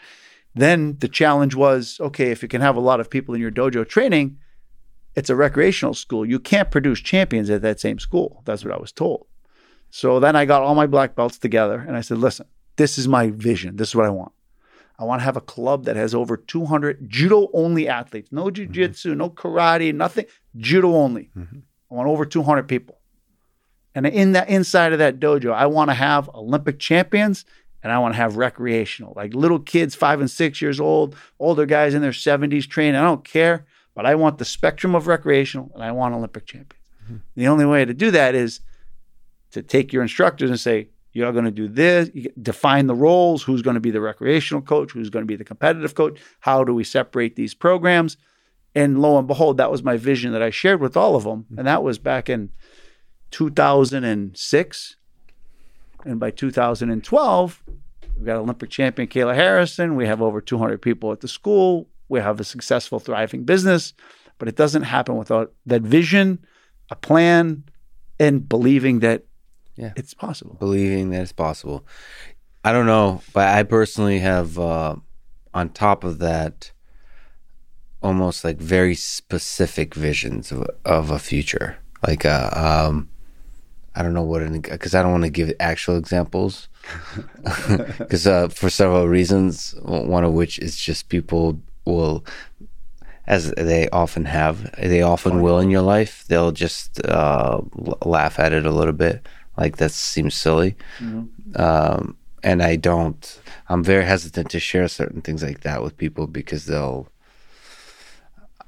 then 0.56 0.98
the 1.00 1.08
challenge 1.08 1.56
was 1.56 2.00
okay, 2.00 2.32
if 2.32 2.42
you 2.42 2.50
can 2.50 2.62
have 2.62 2.76
a 2.76 2.82
lot 2.82 3.00
of 3.00 3.10
people 3.10 3.36
in 3.36 3.42
your 3.42 3.52
dojo 3.52 3.88
training, 3.88 4.38
it's 5.16 5.30
a 5.30 5.36
recreational 5.36 5.94
school. 5.94 6.26
You 6.26 6.40
can't 6.40 6.72
produce 6.72 7.02
champions 7.02 7.50
at 7.50 7.62
that 7.62 7.80
same 7.80 8.00
school. 8.00 8.42
That's 8.46 8.64
what 8.64 8.74
I 8.74 8.80
was 8.80 8.92
told. 8.92 9.28
So 9.92 10.20
then 10.20 10.36
I 10.36 10.46
got 10.46 10.62
all 10.62 10.76
my 10.76 10.88
black 10.88 11.16
belts 11.16 11.38
together 11.38 11.84
and 11.88 11.98
I 11.98 12.02
said, 12.02 12.20
listen, 12.20 12.46
this 12.76 12.98
is 12.98 13.08
my 13.08 13.30
vision. 13.32 13.76
This 13.76 13.90
is 13.90 13.96
what 13.96 14.06
I 14.06 14.10
want. 14.10 14.32
I 15.00 15.06
want 15.06 15.22
to 15.22 15.24
have 15.24 15.38
a 15.38 15.42
club 15.42 15.86
that 15.86 15.96
has 15.96 16.14
over 16.14 16.36
200 16.36 17.10
judo 17.10 17.50
only 17.54 17.88
athletes. 17.88 18.32
No 18.32 18.46
mm-hmm. 18.46 18.72
jujitsu, 18.72 19.16
no 19.16 19.30
karate, 19.30 19.94
nothing. 19.94 20.26
Judo 20.58 20.94
only. 20.94 21.30
Mm-hmm. 21.36 21.60
I 21.90 21.96
want 21.96 22.10
over 22.10 22.26
200 22.26 22.64
people. 22.68 23.00
And 23.96 24.06
in 24.06 24.34
that 24.34 24.50
inside 24.50 24.94
of 24.94 25.00
that 25.00 25.20
dojo, 25.20 25.54
I 25.54 25.66
want 25.66 25.90
to 25.90 25.96
have 25.96 26.30
Olympic 26.30 26.80
champions 26.80 27.46
and 27.84 27.92
I 27.92 28.00
want 28.00 28.14
to 28.14 28.18
have 28.18 28.38
recreational, 28.38 29.14
like 29.16 29.34
little 29.34 29.60
kids, 29.60 29.96
five 29.96 30.20
and 30.20 30.30
six 30.30 30.62
years 30.62 30.80
old, 30.80 31.16
older 31.40 31.66
guys 31.66 31.94
in 31.94 32.02
their 32.02 32.12
70s 32.12 32.68
training. 32.68 32.96
I 32.96 33.04
don't 33.04 33.24
care, 33.24 33.66
but 33.96 34.06
I 34.06 34.16
want 34.16 34.38
the 34.38 34.46
spectrum 34.46 34.96
of 34.96 35.08
recreational 35.08 35.72
and 35.74 35.84
I 35.84 35.92
want 35.92 36.14
Olympic 36.14 36.46
champions. 36.46 36.84
Mm-hmm. 37.06 37.18
The 37.36 37.48
only 37.48 37.66
way 37.66 37.86
to 37.86 37.94
do 37.94 38.12
that 38.12 38.36
is 38.36 38.62
to 39.52 39.64
take 39.64 39.94
your 39.94 40.02
instructors 40.02 40.50
and 40.50 40.60
say, 40.60 40.90
you're 41.12 41.32
going 41.32 41.46
to 41.46 41.52
do 41.52 41.68
this, 41.68 42.12
you 42.14 42.30
define 42.42 42.88
the 42.88 42.96
roles, 42.96 43.42
who's 43.42 43.62
going 43.62 43.74
to 43.74 43.80
be 43.80 43.92
the 43.92 44.02
recreational 44.02 44.62
coach, 44.62 44.92
who's 44.92 45.10
going 45.10 45.24
to 45.24 45.28
be 45.28 45.36
the 45.36 45.44
competitive 45.44 45.96
coach, 45.96 46.20
how 46.42 46.64
do 46.64 46.74
we 46.74 46.84
separate 46.84 47.36
these 47.36 47.54
programs? 47.54 48.16
And 48.76 49.02
lo 49.02 49.18
and 49.18 49.28
behold, 49.28 49.58
that 49.58 49.72
was 49.72 49.82
my 49.82 49.98
vision 49.98 50.32
that 50.34 50.44
I 50.44 50.52
shared 50.52 50.80
with 50.80 50.96
all 50.96 51.16
of 51.16 51.24
them. 51.24 51.44
Mm-hmm. 51.44 51.60
And 51.60 51.68
that 51.68 51.84
was 51.84 51.98
back 51.98 52.30
in 52.30 52.52
2006. 53.32 54.96
And 56.06 56.20
by 56.20 56.32
2012, 56.32 57.64
we've 58.16 58.26
got 58.26 58.38
Olympic 58.38 58.70
champion 58.70 59.08
Kayla 59.08 59.36
Harrison. 59.36 59.96
We 59.96 60.06
have 60.08 60.22
over 60.22 60.42
200 60.42 60.82
people 60.82 61.12
at 61.12 61.22
the 61.22 61.28
school. 61.28 61.88
We 62.08 62.20
have 62.20 62.40
a 62.40 62.44
successful, 62.44 63.00
thriving 63.00 63.44
business. 63.44 63.94
But 64.38 64.48
it 64.48 64.56
doesn't 64.56 64.84
happen 64.84 65.18
without 65.18 65.54
that 65.66 65.82
vision, 65.82 66.40
a 66.90 66.96
plan, 66.96 67.64
and 68.20 68.48
believing 68.48 69.00
that 69.00 69.26
Yeah. 69.76 69.94
it's 69.96 70.14
possible. 70.14 70.56
believing 70.60 71.10
that 71.12 71.22
it's 71.22 71.32
possible. 71.34 71.86
I 72.64 72.72
don't 72.74 72.86
know, 72.86 73.22
but 73.34 73.48
I 73.50 73.64
personally 73.64 74.20
have, 74.20 74.58
uh, 74.60 74.96
on 75.54 75.70
top 75.70 76.04
of 76.04 76.20
that, 76.20 76.72
almost 78.02 78.44
like 78.44 78.58
very 78.58 78.96
specific 78.96 79.94
visions 79.94 80.52
of, 80.52 80.66
of 80.86 81.12
a 81.12 81.20
future. 81.20 81.78
Like, 82.06 82.26
uh, 82.26 82.50
um, 82.54 83.10
I 84.00 84.04
don't 84.04 84.14
know 84.14 84.24
what, 84.24 84.50
because 84.50 84.96
I 84.96 85.04
don't 85.04 85.12
want 85.12 85.26
to 85.26 85.30
give 85.30 85.52
actual 85.60 85.98
examples, 85.98 86.70
because 87.98 88.26
uh, 88.26 88.48
for 88.48 88.70
several 88.70 89.10
reasons. 89.10 89.76
One 89.84 90.24
of 90.24 90.32
which 90.34 90.58
is 90.60 90.78
just 90.78 91.10
people 91.10 91.60
will, 91.84 92.24
as 93.28 93.52
they 93.52 93.90
often 93.90 94.24
have, 94.24 94.72
they 94.78 95.02
often 95.02 95.42
will 95.42 95.60
in 95.60 95.70
your 95.70 95.82
life. 95.82 96.24
They'll 96.30 96.54
just 96.54 97.06
uh, 97.06 97.60
l- 97.88 97.98
laugh 98.06 98.40
at 98.40 98.54
it 98.54 98.66
a 98.66 98.72
little 98.72 98.94
bit, 98.94 99.28
like 99.58 99.78
that 99.78 99.92
seems 99.92 100.34
silly. 100.34 100.76
Um, 101.56 102.16
and 102.42 102.64
I 102.64 102.78
don't. 102.78 103.42
I'm 103.68 103.84
very 103.84 104.06
hesitant 104.06 104.50
to 104.52 104.60
share 104.62 104.88
certain 104.88 105.22
things 105.22 105.44
like 105.44 105.60
that 105.62 105.84
with 105.84 105.98
people 105.98 106.26
because 106.26 106.66
they'll. 106.68 107.10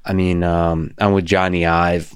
I 0.04 0.12
mean, 0.12 0.42
um, 0.42 0.92
I'm 0.98 1.12
with 1.14 1.24
Jony 1.26 1.66
Ive, 1.66 2.12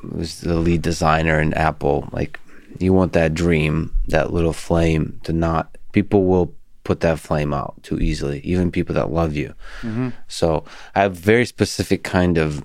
who's 0.00 0.42
the 0.42 0.54
lead 0.56 0.82
designer 0.82 1.40
in 1.40 1.54
Apple. 1.54 2.08
Like, 2.12 2.38
you 2.80 2.92
want 2.92 3.12
that 3.12 3.34
dream, 3.34 3.94
that 4.08 4.32
little 4.32 4.52
flame 4.52 5.20
to 5.24 5.32
not. 5.32 5.76
People 5.92 6.24
will 6.24 6.54
put 6.84 7.00
that 7.00 7.18
flame 7.18 7.52
out 7.54 7.74
too 7.82 7.98
easily, 8.00 8.40
even 8.40 8.70
people 8.70 8.94
that 8.94 9.10
love 9.10 9.36
you. 9.36 9.54
So 10.28 10.64
I 10.94 11.02
have 11.02 11.14
very 11.14 11.44
specific 11.46 12.02
kind 12.02 12.38
of 12.38 12.64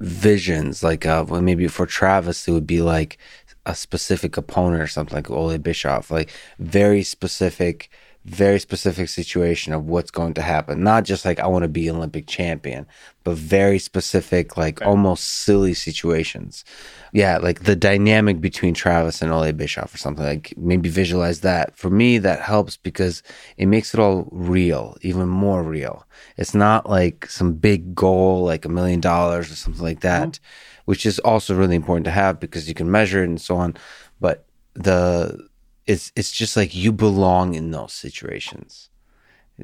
visions. 0.00 0.82
Like, 0.82 1.04
uh, 1.06 1.24
well, 1.28 1.42
maybe 1.42 1.68
for 1.68 1.86
Travis, 1.86 2.46
it 2.48 2.52
would 2.52 2.66
be 2.66 2.80
like 2.82 3.18
a 3.66 3.74
specific 3.74 4.36
opponent 4.36 4.82
or 4.82 4.86
something 4.86 5.14
like 5.14 5.30
Ole 5.30 5.58
Bischof, 5.58 6.10
like 6.10 6.30
very 6.58 7.02
specific 7.02 7.90
very 8.28 8.58
specific 8.60 9.08
situation 9.08 9.72
of 9.72 9.84
what's 9.86 10.10
going 10.10 10.34
to 10.34 10.42
happen. 10.42 10.82
Not 10.82 11.04
just 11.04 11.24
like 11.24 11.40
I 11.40 11.46
want 11.46 11.62
to 11.62 11.68
be 11.68 11.90
Olympic 11.90 12.26
champion, 12.26 12.86
but 13.24 13.36
very 13.36 13.78
specific, 13.78 14.56
like 14.56 14.80
Okay. 14.80 14.86
almost 14.88 15.24
silly 15.24 15.74
situations. 15.74 16.64
Yeah, 17.12 17.38
like 17.38 17.64
the 17.64 17.76
dynamic 17.76 18.40
between 18.40 18.74
Travis 18.74 19.22
and 19.22 19.32
Ole 19.32 19.52
Bischof 19.52 19.94
or 19.94 19.98
something. 19.98 20.24
Like 20.24 20.54
maybe 20.56 20.88
visualize 20.88 21.40
that. 21.40 21.76
For 21.76 21.90
me, 21.90 22.18
that 22.18 22.40
helps 22.40 22.76
because 22.76 23.22
it 23.56 23.66
makes 23.66 23.94
it 23.94 24.00
all 24.00 24.28
real, 24.30 24.96
even 25.02 25.28
more 25.28 25.62
real. 25.62 26.06
It's 26.36 26.54
not 26.54 26.88
like 26.88 27.26
some 27.26 27.54
big 27.54 27.94
goal, 27.94 28.44
like 28.44 28.64
a 28.64 28.68
million 28.68 29.00
dollars 29.00 29.50
or 29.50 29.56
something 29.56 29.82
like 29.82 30.00
that, 30.00 30.38
which 30.84 31.06
is 31.06 31.18
also 31.20 31.54
really 31.54 31.76
important 31.76 32.04
to 32.04 32.10
have 32.10 32.40
because 32.40 32.68
you 32.68 32.74
can 32.74 32.90
measure 32.90 33.22
it 33.22 33.28
and 33.28 33.40
so 33.40 33.56
on. 33.56 33.76
But 34.20 34.44
the 34.74 35.47
it's 35.88 36.12
it's 36.14 36.30
just 36.40 36.56
like 36.56 36.72
you 36.84 36.92
belong 36.92 37.54
in 37.54 37.70
those 37.72 37.92
situations. 38.04 38.90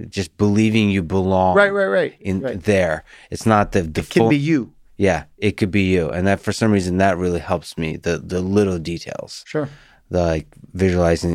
Just 0.08 0.36
believing 0.36 0.90
you 0.90 1.02
belong 1.04 1.54
Right, 1.56 1.72
right, 1.72 1.86
right. 1.98 2.14
in 2.20 2.40
right. 2.40 2.60
there. 2.64 3.04
It's 3.30 3.46
not 3.46 3.70
the 3.72 3.82
the 3.82 4.00
It 4.00 4.06
full, 4.14 4.28
be 4.28 4.36
you. 4.36 4.72
yeah, 4.96 5.20
it 5.38 5.52
could 5.58 5.70
be 5.70 5.84
you, 5.94 6.10
and 6.10 6.26
that 6.26 6.40
for 6.40 6.52
some 6.52 6.72
reason 6.72 6.98
that 6.98 7.16
really 7.24 7.40
helps 7.52 7.70
me. 7.78 7.96
The 7.96 8.18
the 8.18 8.40
little 8.40 8.78
details, 8.92 9.44
Sure. 9.46 9.68
the 10.10 10.22
like 10.34 10.48
visualizing. 10.72 11.34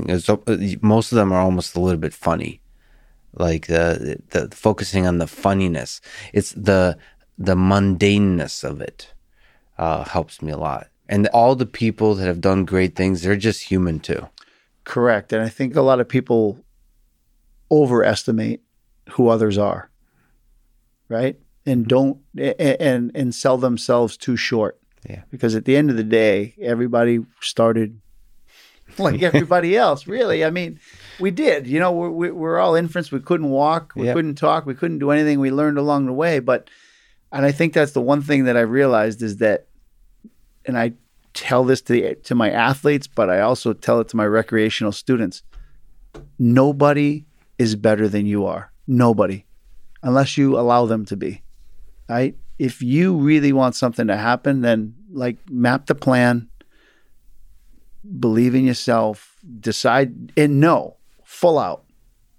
Most 0.82 1.11
of 1.11 1.16
them 1.20 1.32
are 1.32 1.41
almost 1.41 1.76
a 1.78 1.80
little 1.80 2.02
bit 2.07 2.14
funny, 2.14 2.60
like 3.45 3.68
the 3.68 4.18
the 4.34 4.49
focusing 4.56 5.07
on 5.07 5.20
the 5.20 5.28
funniness. 5.28 6.02
It's 6.34 6.52
the 6.70 6.98
the 7.48 7.56
mundaneness 7.56 8.64
of 8.70 8.82
it 8.82 9.14
uh, 9.78 10.03
helps 10.03 10.41
me 10.41 10.52
a 10.52 10.57
lot. 10.57 10.88
And 11.07 11.28
all 11.34 11.56
the 11.56 11.66
people 11.84 12.14
that 12.16 12.28
have 12.28 12.41
done 12.41 12.66
great 12.66 12.94
things, 12.95 13.22
they're 13.22 13.38
just 13.49 13.72
human 13.72 13.99
too. 13.99 14.28
Correct. 14.90 15.32
And 15.34 15.44
I 15.44 15.49
think 15.49 15.76
a 15.76 15.84
lot 15.84 15.99
of 15.99 16.10
people 16.10 16.66
overestimate 17.70 18.64
who 19.11 19.28
others 19.28 19.56
are. 19.56 19.91
Right? 21.07 21.38
And 21.64 21.86
mm-hmm. 21.86 21.88
don't 21.88 22.57
and 22.60 23.11
and 23.14 23.36
sell 23.36 23.60
themselves 23.60 24.18
too 24.18 24.36
short. 24.36 24.80
Yeah. 25.07 25.22
Because 25.30 25.53
at 25.53 25.66
the 25.66 25.78
end 25.78 25.91
of 25.91 25.95
the 25.95 26.03
day, 26.03 26.56
everybody 26.60 27.20
started 27.40 28.02
like 28.98 29.22
everybody 29.22 29.78
else, 29.78 30.07
really. 30.07 30.44
I 30.44 30.49
mean, 30.49 30.80
we 31.20 31.30
did. 31.30 31.68
You 31.68 31.80
know, 31.80 31.91
we're, 31.91 32.10
we- 32.10 32.32
we're 32.32 32.57
all 32.57 32.74
infants. 32.74 33.11
We 33.11 33.20
couldn't 33.20 33.52
walk. 33.52 33.94
We 33.95 34.07
Yep. 34.07 34.16
couldn't 34.16 34.36
talk. 34.36 34.66
We 34.66 34.74
couldn't 34.74 34.98
do 34.98 35.11
anything. 35.11 35.40
We 35.40 35.52
learned 35.52 35.78
along 35.78 36.07
the 36.07 36.14
way. 36.14 36.40
But, 36.40 36.68
and 37.32 37.45
I 37.45 37.52
think 37.52 37.74
that's 37.74 37.91
the 37.91 38.02
one 38.02 38.24
thing 38.24 38.45
that 38.45 38.57
I 38.57 38.61
realized 38.61 39.22
is 39.22 39.38
that, 39.38 39.68
and 40.66 40.80
I 40.80 40.94
tell 41.34 41.64
this 41.64 41.82
to 41.84 41.94
the, 41.94 42.16
to 42.24 42.36
my 42.36 42.50
athletes, 42.50 43.08
but 43.08 43.30
I 43.30 43.42
also 43.42 43.74
tell 43.74 44.00
it 44.00 44.08
to 44.10 44.18
my 44.18 44.26
recreational 44.26 44.92
students. 44.92 45.44
Nobody 46.38 47.26
is 47.58 47.76
better 47.76 48.08
than 48.08 48.26
you 48.26 48.46
are. 48.46 48.72
Nobody, 48.88 49.46
unless 50.02 50.38
you 50.38 50.58
allow 50.58 50.86
them 50.86 51.06
to 51.06 51.18
be. 51.18 51.44
Right? 52.08 52.36
If 52.58 52.82
you 52.82 53.16
really 53.16 53.54
want 53.54 53.76
something 53.76 54.08
to 54.08 54.18
happen, 54.18 54.62
then 54.62 54.96
like 55.12 55.38
map 55.50 55.86
the 55.86 55.96
plan, 55.96 56.50
believe 58.20 58.56
in 58.56 58.66
yourself, 58.66 59.36
decide 59.60 60.32
and 60.36 60.60
know 60.60 60.98
full 61.24 61.60
out. 61.60 61.86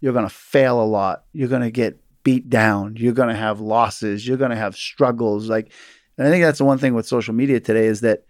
You're 0.01 0.13
going 0.13 0.29
to 0.29 0.35
fail 0.35 0.83
a 0.83 0.85
lot. 0.85 1.25
You're 1.33 1.49
going 1.49 1.63
to 1.63 1.71
get 1.71 2.01
beat 2.23 2.51
down. 2.51 2.97
You're 2.97 3.13
going 3.13 3.29
to 3.29 3.35
have 3.35 3.61
losses. 3.61 4.27
You're 4.27 4.37
going 4.37 4.51
to 4.51 4.57
have 4.57 4.77
struggles. 4.77 5.49
Like, 5.49 5.73
and 6.19 6.27
I 6.27 6.31
think 6.31 6.43
that's 6.43 6.59
the 6.59 6.65
one 6.65 6.79
thing 6.79 6.95
with 6.95 7.07
social 7.07 7.35
media 7.35 7.61
today 7.61 7.87
is 7.87 8.01
that 8.01 8.25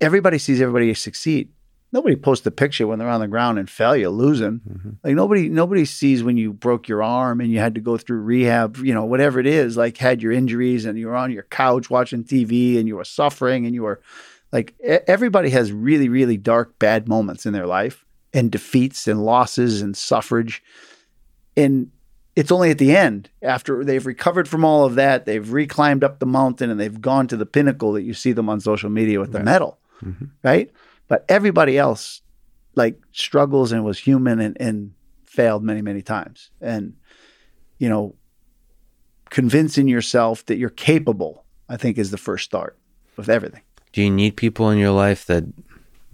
everybody 0.00 0.38
sees 0.38 0.60
everybody 0.60 0.92
succeed. 0.94 1.50
Nobody 1.90 2.16
posts 2.16 2.46
a 2.46 2.50
picture 2.50 2.86
when 2.86 2.98
they're 2.98 3.08
on 3.08 3.20
the 3.20 3.28
ground 3.28 3.58
and 3.58 3.68
failure, 3.68 4.10
losing. 4.10 4.60
Mm-hmm. 4.60 4.90
Like 5.02 5.14
nobody, 5.14 5.48
nobody 5.48 5.86
sees 5.86 6.22
when 6.22 6.36
you 6.36 6.52
broke 6.52 6.86
your 6.86 7.02
arm 7.02 7.40
and 7.40 7.50
you 7.50 7.60
had 7.60 7.76
to 7.76 7.80
go 7.80 7.96
through 7.96 8.20
rehab. 8.20 8.76
You 8.76 8.92
know, 8.92 9.06
whatever 9.06 9.40
it 9.40 9.46
is, 9.46 9.76
like 9.76 9.96
had 9.96 10.22
your 10.22 10.32
injuries 10.32 10.84
and 10.84 10.98
you 10.98 11.06
were 11.06 11.16
on 11.16 11.32
your 11.32 11.44
couch 11.44 11.88
watching 11.88 12.24
TV 12.24 12.78
and 12.78 12.86
you 12.86 12.96
were 12.96 13.04
suffering 13.04 13.64
and 13.64 13.74
you 13.74 13.84
were 13.84 14.02
like 14.52 14.74
everybody 14.82 15.50
has 15.50 15.72
really, 15.72 16.08
really 16.08 16.36
dark, 16.36 16.78
bad 16.78 17.08
moments 17.08 17.46
in 17.46 17.52
their 17.52 17.66
life 17.66 18.04
and 18.32 18.50
defeats 18.50 19.08
and 19.08 19.24
losses 19.24 19.80
and 19.82 19.96
suffrage. 19.96 20.62
And 21.56 21.90
it's 22.36 22.52
only 22.52 22.70
at 22.70 22.78
the 22.78 22.96
end, 22.96 23.30
after 23.42 23.82
they've 23.84 24.06
recovered 24.06 24.48
from 24.48 24.64
all 24.64 24.84
of 24.84 24.94
that, 24.94 25.24
they've 25.24 25.44
reclimbed 25.44 26.04
up 26.04 26.18
the 26.18 26.26
mountain 26.26 26.70
and 26.70 26.78
they've 26.78 27.00
gone 27.00 27.26
to 27.28 27.36
the 27.36 27.46
pinnacle 27.46 27.92
that 27.94 28.02
you 28.02 28.14
see 28.14 28.32
them 28.32 28.48
on 28.48 28.60
social 28.60 28.90
media 28.90 29.18
with 29.18 29.32
the 29.32 29.40
medal, 29.40 29.78
Mm-hmm. 30.02 30.26
right? 30.42 30.70
But 31.08 31.24
everybody 31.28 31.78
else 31.78 32.22
like 32.74 33.00
struggles 33.12 33.72
and 33.72 33.84
was 33.84 33.98
human 33.98 34.40
and, 34.40 34.56
and 34.60 34.92
failed 35.24 35.64
many, 35.64 35.82
many 35.82 36.02
times. 36.02 36.50
And, 36.60 36.94
you 37.78 37.88
know, 37.88 38.14
convincing 39.30 39.88
yourself 39.88 40.46
that 40.46 40.58
you're 40.58 40.70
capable, 40.70 41.44
I 41.68 41.76
think, 41.76 41.98
is 41.98 42.10
the 42.10 42.18
first 42.18 42.44
start 42.44 42.78
with 43.16 43.28
everything. 43.28 43.62
Do 43.92 44.02
you 44.02 44.10
need 44.10 44.36
people 44.36 44.70
in 44.70 44.78
your 44.78 44.92
life 44.92 45.26
that 45.26 45.44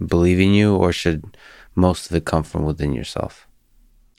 believe 0.05 0.39
in 0.39 0.53
you, 0.53 0.75
or 0.75 0.91
should 0.91 1.37
most 1.75 2.09
of 2.09 2.15
it 2.15 2.25
come 2.25 2.43
from 2.43 2.63
within 2.63 2.93
yourself? 2.93 3.47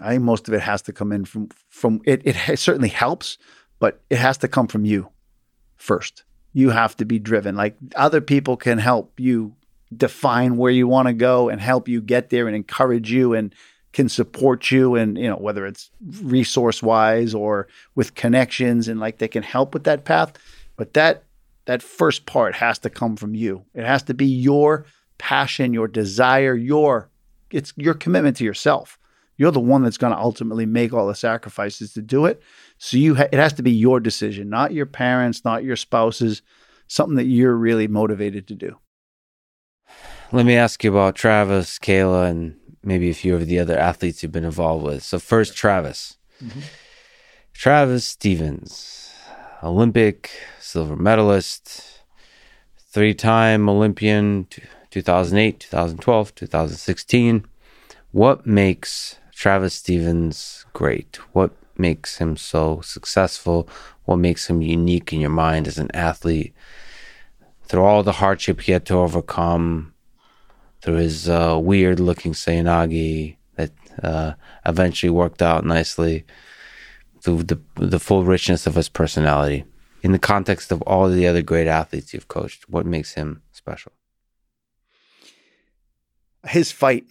I 0.01 0.10
think 0.10 0.22
most 0.22 0.47
of 0.47 0.55
it 0.55 0.60
has 0.60 0.82
to 0.82 0.93
come 0.93 1.10
in 1.10 1.24
from 1.24 1.48
from 1.68 2.01
it. 2.05 2.22
It 2.24 2.59
certainly 2.59 2.90
helps, 2.90 3.38
but 3.78 4.02
it 4.10 4.18
has 4.18 4.38
to 4.38 4.48
come 4.48 4.68
from 4.68 4.84
you 4.84 5.09
first. 5.76 6.24
You 6.52 6.70
have 6.70 6.97
to 6.98 7.05
be 7.05 7.18
driven. 7.18 7.56
Like 7.56 7.76
other 7.97 8.20
people 8.20 8.56
can 8.56 8.78
help 8.78 9.18
you 9.18 9.55
define 9.94 10.56
where 10.56 10.70
you 10.70 10.88
want 10.88 11.08
to 11.08 11.14
go 11.14 11.48
and 11.48 11.60
help 11.60 11.88
you 11.88 12.00
get 12.00 12.30
there 12.30 12.46
and 12.46 12.56
encourage 12.56 13.10
you 13.10 13.34
and 13.34 13.54
can 13.92 14.08
support 14.08 14.70
you 14.70 14.94
and 14.94 15.16
you 15.16 15.26
know 15.28 15.36
whether 15.36 15.64
it's 15.64 15.90
resource 16.20 16.82
wise 16.82 17.34
or 17.34 17.66
with 17.94 18.14
connections 18.14 18.88
and 18.88 19.00
like 19.00 19.18
they 19.18 19.28
can 19.28 19.42
help 19.42 19.72
with 19.72 19.84
that 19.84 20.04
path. 20.04 20.34
But 20.76 20.92
that 20.94 21.24
that 21.64 21.82
first 21.82 22.26
part 22.26 22.54
has 22.56 22.78
to 22.80 22.90
come 22.90 23.16
from 23.16 23.34
you. 23.34 23.64
It 23.74 23.84
has 23.84 24.02
to 24.04 24.14
be 24.14 24.26
your 24.26 24.86
passion 25.18 25.72
your 25.72 25.88
desire 25.88 26.54
your 26.54 27.08
it's 27.50 27.72
your 27.76 27.94
commitment 27.94 28.36
to 28.36 28.44
yourself. 28.44 28.98
You're 29.38 29.50
the 29.50 29.60
one 29.60 29.82
that's 29.82 29.98
going 29.98 30.12
to 30.12 30.18
ultimately 30.18 30.66
make 30.66 30.92
all 30.92 31.06
the 31.06 31.14
sacrifices 31.14 31.92
to 31.94 32.02
do 32.02 32.26
it. 32.26 32.42
So 32.78 32.96
you 32.96 33.14
ha- 33.14 33.28
it 33.32 33.38
has 33.38 33.52
to 33.54 33.62
be 33.62 33.72
your 33.72 34.00
decision 34.00 34.50
not 34.50 34.74
your 34.74 34.86
parents 34.86 35.44
not 35.44 35.64
your 35.64 35.76
spouses 35.76 36.42
something 36.88 37.16
that 37.16 37.24
you're 37.24 37.56
really 37.56 37.88
motivated 37.88 38.46
to 38.48 38.54
do 38.54 38.76
Let 40.32 40.44
me 40.44 40.57
ask 40.57 40.82
you 40.82 40.90
about 40.90 41.15
Travis, 41.15 41.78
Kayla, 41.78 42.28
and 42.28 42.57
maybe 42.82 43.11
a 43.11 43.15
few 43.15 43.36
of 43.36 43.47
the 43.47 43.61
other 43.61 43.78
athletes 43.78 44.23
you've 44.23 44.32
been 44.32 44.44
involved 44.44 44.85
with. 44.85 45.05
So, 45.05 45.20
first, 45.20 45.57
Travis. 45.57 46.16
Mm-hmm. 46.43 46.61
Travis 47.55 48.05
Stevens, 48.05 49.15
Olympic 49.62 50.31
silver 50.59 50.97
medalist, 50.97 52.03
three 52.77 53.15
time 53.15 53.69
Olympian, 53.69 54.48
2008, 54.90 55.61
2012, 55.61 56.35
2016. 56.35 57.47
What 58.11 58.47
makes 58.47 59.19
Travis 59.32 59.74
Stevens 59.74 60.66
great? 60.73 61.20
What 61.32 61.53
makes 61.78 62.19
him 62.19 62.36
so 62.36 62.81
successful? 62.82 63.69
What 64.07 64.16
makes 64.16 64.51
him 64.51 64.61
unique 64.61 65.12
in 65.12 65.20
your 65.20 65.31
mind 65.31 65.69
as 65.69 65.78
an 65.78 65.90
athlete? 65.94 66.53
Through 67.62 67.85
all 67.85 68.03
the 68.03 68.12
hardship 68.12 68.62
he 68.62 68.73
had 68.73 68.85
to 68.86 68.94
overcome, 68.94 69.94
through 70.86 70.96
his 70.96 71.28
uh, 71.28 71.58
weird 71.62 72.00
looking 72.00 72.32
Seoinage 72.32 73.36
that 73.56 73.72
uh, 74.02 74.32
eventually 74.64 75.10
worked 75.10 75.42
out 75.42 75.66
nicely, 75.66 76.24
through 77.20 77.42
the, 77.42 77.60
the 77.74 77.98
full 77.98 78.24
richness 78.24 78.66
of 78.66 78.76
his 78.76 78.88
personality. 78.88 79.64
In 80.02 80.12
the 80.12 80.18
context 80.18 80.72
of 80.72 80.80
all 80.82 81.10
the 81.10 81.26
other 81.26 81.42
great 81.42 81.66
athletes 81.66 82.14
you've 82.14 82.28
coached, 82.28 82.68
what 82.68 82.86
makes 82.86 83.12
him 83.14 83.42
special? 83.52 83.92
his 86.48 86.72
fight. 86.72 87.04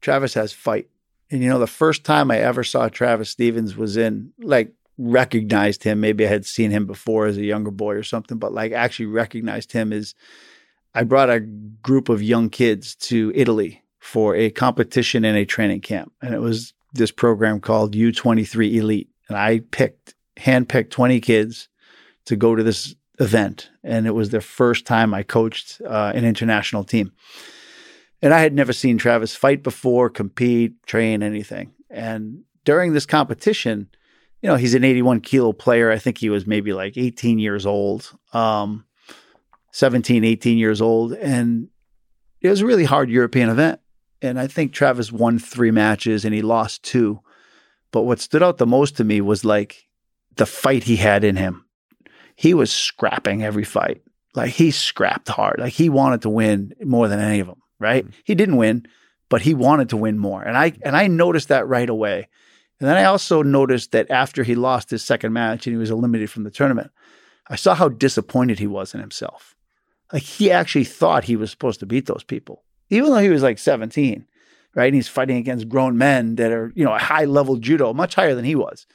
Travis 0.00 0.34
has 0.34 0.52
fight. 0.52 0.88
And 1.30 1.42
you 1.42 1.48
know, 1.48 1.58
the 1.58 1.66
first 1.66 2.04
time 2.04 2.30
I 2.30 2.38
ever 2.38 2.62
saw 2.62 2.88
Travis 2.88 3.30
Stevens 3.30 3.76
was 3.76 3.96
in 3.96 4.32
like 4.38 4.72
recognized 4.98 5.84
him. 5.84 6.00
Maybe 6.00 6.24
I 6.24 6.28
had 6.28 6.46
seen 6.46 6.70
him 6.70 6.86
before 6.86 7.26
as 7.26 7.36
a 7.36 7.44
younger 7.44 7.70
boy 7.70 7.94
or 7.94 8.02
something, 8.02 8.38
but 8.38 8.52
like 8.52 8.72
actually 8.72 9.06
recognized 9.06 9.72
him 9.72 9.92
is 9.92 10.14
I 10.94 11.02
brought 11.02 11.30
a 11.30 11.40
group 11.40 12.08
of 12.08 12.22
young 12.22 12.50
kids 12.50 12.94
to 12.96 13.32
Italy 13.34 13.82
for 13.98 14.36
a 14.36 14.50
competition 14.50 15.24
and 15.24 15.36
a 15.36 15.44
training 15.44 15.80
camp. 15.80 16.12
And 16.22 16.34
it 16.34 16.40
was 16.40 16.72
this 16.92 17.10
program 17.10 17.60
called 17.60 17.94
U23 17.94 18.74
Elite. 18.74 19.08
And 19.28 19.36
I 19.36 19.60
picked, 19.70 20.14
handpicked 20.36 20.90
20 20.90 21.20
kids 21.20 21.68
to 22.26 22.36
go 22.36 22.54
to 22.54 22.62
this 22.62 22.94
event. 23.18 23.70
And 23.82 24.06
it 24.06 24.12
was 24.12 24.30
their 24.30 24.40
first 24.40 24.86
time 24.86 25.14
I 25.14 25.22
coached 25.22 25.80
uh, 25.82 26.12
an 26.14 26.24
international 26.24 26.84
team. 26.84 27.12
And 28.22 28.32
I 28.32 28.40
had 28.40 28.54
never 28.54 28.72
seen 28.72 28.96
Travis 28.96 29.34
fight 29.36 29.62
before, 29.62 30.08
compete, 30.08 30.82
train, 30.86 31.22
anything. 31.22 31.72
And 31.90 32.44
during 32.64 32.92
this 32.92 33.06
competition, 33.06 33.88
you 34.42 34.48
know, 34.48 34.56
he's 34.56 34.74
an 34.74 34.84
81 34.84 35.20
kilo 35.20 35.52
player. 35.52 35.90
I 35.90 35.98
think 35.98 36.18
he 36.18 36.30
was 36.30 36.46
maybe 36.46 36.72
like 36.72 36.96
18 36.96 37.38
years 37.38 37.66
old, 37.66 38.10
um, 38.32 38.84
17, 39.74 40.22
18 40.22 40.56
years 40.56 40.80
old. 40.80 41.14
And 41.14 41.68
it 42.40 42.48
was 42.48 42.60
a 42.60 42.66
really 42.66 42.84
hard 42.84 43.10
European 43.10 43.48
event. 43.48 43.80
and 44.22 44.38
I 44.38 44.46
think 44.46 44.72
Travis 44.72 45.10
won 45.10 45.40
three 45.40 45.72
matches 45.72 46.24
and 46.24 46.32
he 46.32 46.42
lost 46.42 46.84
two. 46.84 47.18
But 47.90 48.02
what 48.02 48.20
stood 48.20 48.42
out 48.42 48.58
the 48.58 48.66
most 48.66 48.96
to 48.96 49.04
me 49.04 49.20
was 49.20 49.44
like 49.44 49.84
the 50.36 50.46
fight 50.46 50.84
he 50.84 50.96
had 50.96 51.24
in 51.24 51.34
him. 51.34 51.66
He 52.36 52.54
was 52.54 52.72
scrapping 52.72 53.42
every 53.42 53.64
fight. 53.64 54.02
Like 54.36 54.52
he 54.52 54.70
scrapped 54.70 55.28
hard. 55.28 55.56
Like 55.58 55.72
he 55.72 55.88
wanted 55.88 56.22
to 56.22 56.30
win 56.30 56.72
more 56.84 57.08
than 57.08 57.18
any 57.18 57.40
of 57.40 57.48
them, 57.48 57.60
right? 57.80 58.04
Mm-hmm. 58.04 58.20
He 58.22 58.36
didn't 58.36 58.56
win, 58.56 58.86
but 59.28 59.42
he 59.42 59.54
wanted 59.54 59.88
to 59.88 59.96
win 59.96 60.18
more. 60.18 60.40
And 60.40 60.56
I 60.56 60.72
and 60.82 60.96
I 60.96 61.08
noticed 61.08 61.48
that 61.48 61.66
right 61.66 61.90
away. 61.90 62.28
And 62.78 62.88
then 62.88 62.96
I 62.96 63.04
also 63.04 63.42
noticed 63.42 63.90
that 63.90 64.08
after 64.10 64.44
he 64.44 64.54
lost 64.54 64.90
his 64.90 65.04
second 65.04 65.32
match 65.32 65.66
and 65.66 65.74
he 65.74 65.78
was 65.78 65.90
eliminated 65.90 66.30
from 66.30 66.44
the 66.44 66.50
tournament, 66.50 66.92
I 67.48 67.56
saw 67.56 67.74
how 67.74 67.88
disappointed 67.88 68.60
he 68.60 68.68
was 68.68 68.94
in 68.94 69.00
himself. 69.00 69.54
Like 70.12 70.22
he 70.22 70.50
actually 70.50 70.84
thought 70.84 71.24
he 71.24 71.36
was 71.36 71.50
supposed 71.50 71.80
to 71.80 71.86
beat 71.86 72.06
those 72.06 72.24
people, 72.24 72.62
even 72.90 73.10
though 73.10 73.18
he 73.18 73.30
was 73.30 73.42
like 73.42 73.58
17, 73.58 74.26
right? 74.74 74.86
And 74.86 74.94
he's 74.94 75.08
fighting 75.08 75.36
against 75.36 75.68
grown 75.68 75.98
men 75.98 76.36
that 76.36 76.52
are, 76.52 76.72
you 76.74 76.84
know, 76.84 76.94
a 76.94 76.98
high 76.98 77.24
level 77.24 77.56
judo, 77.56 77.92
much 77.92 78.14
higher 78.14 78.34
than 78.34 78.44
he 78.44 78.54
was. 78.54 78.86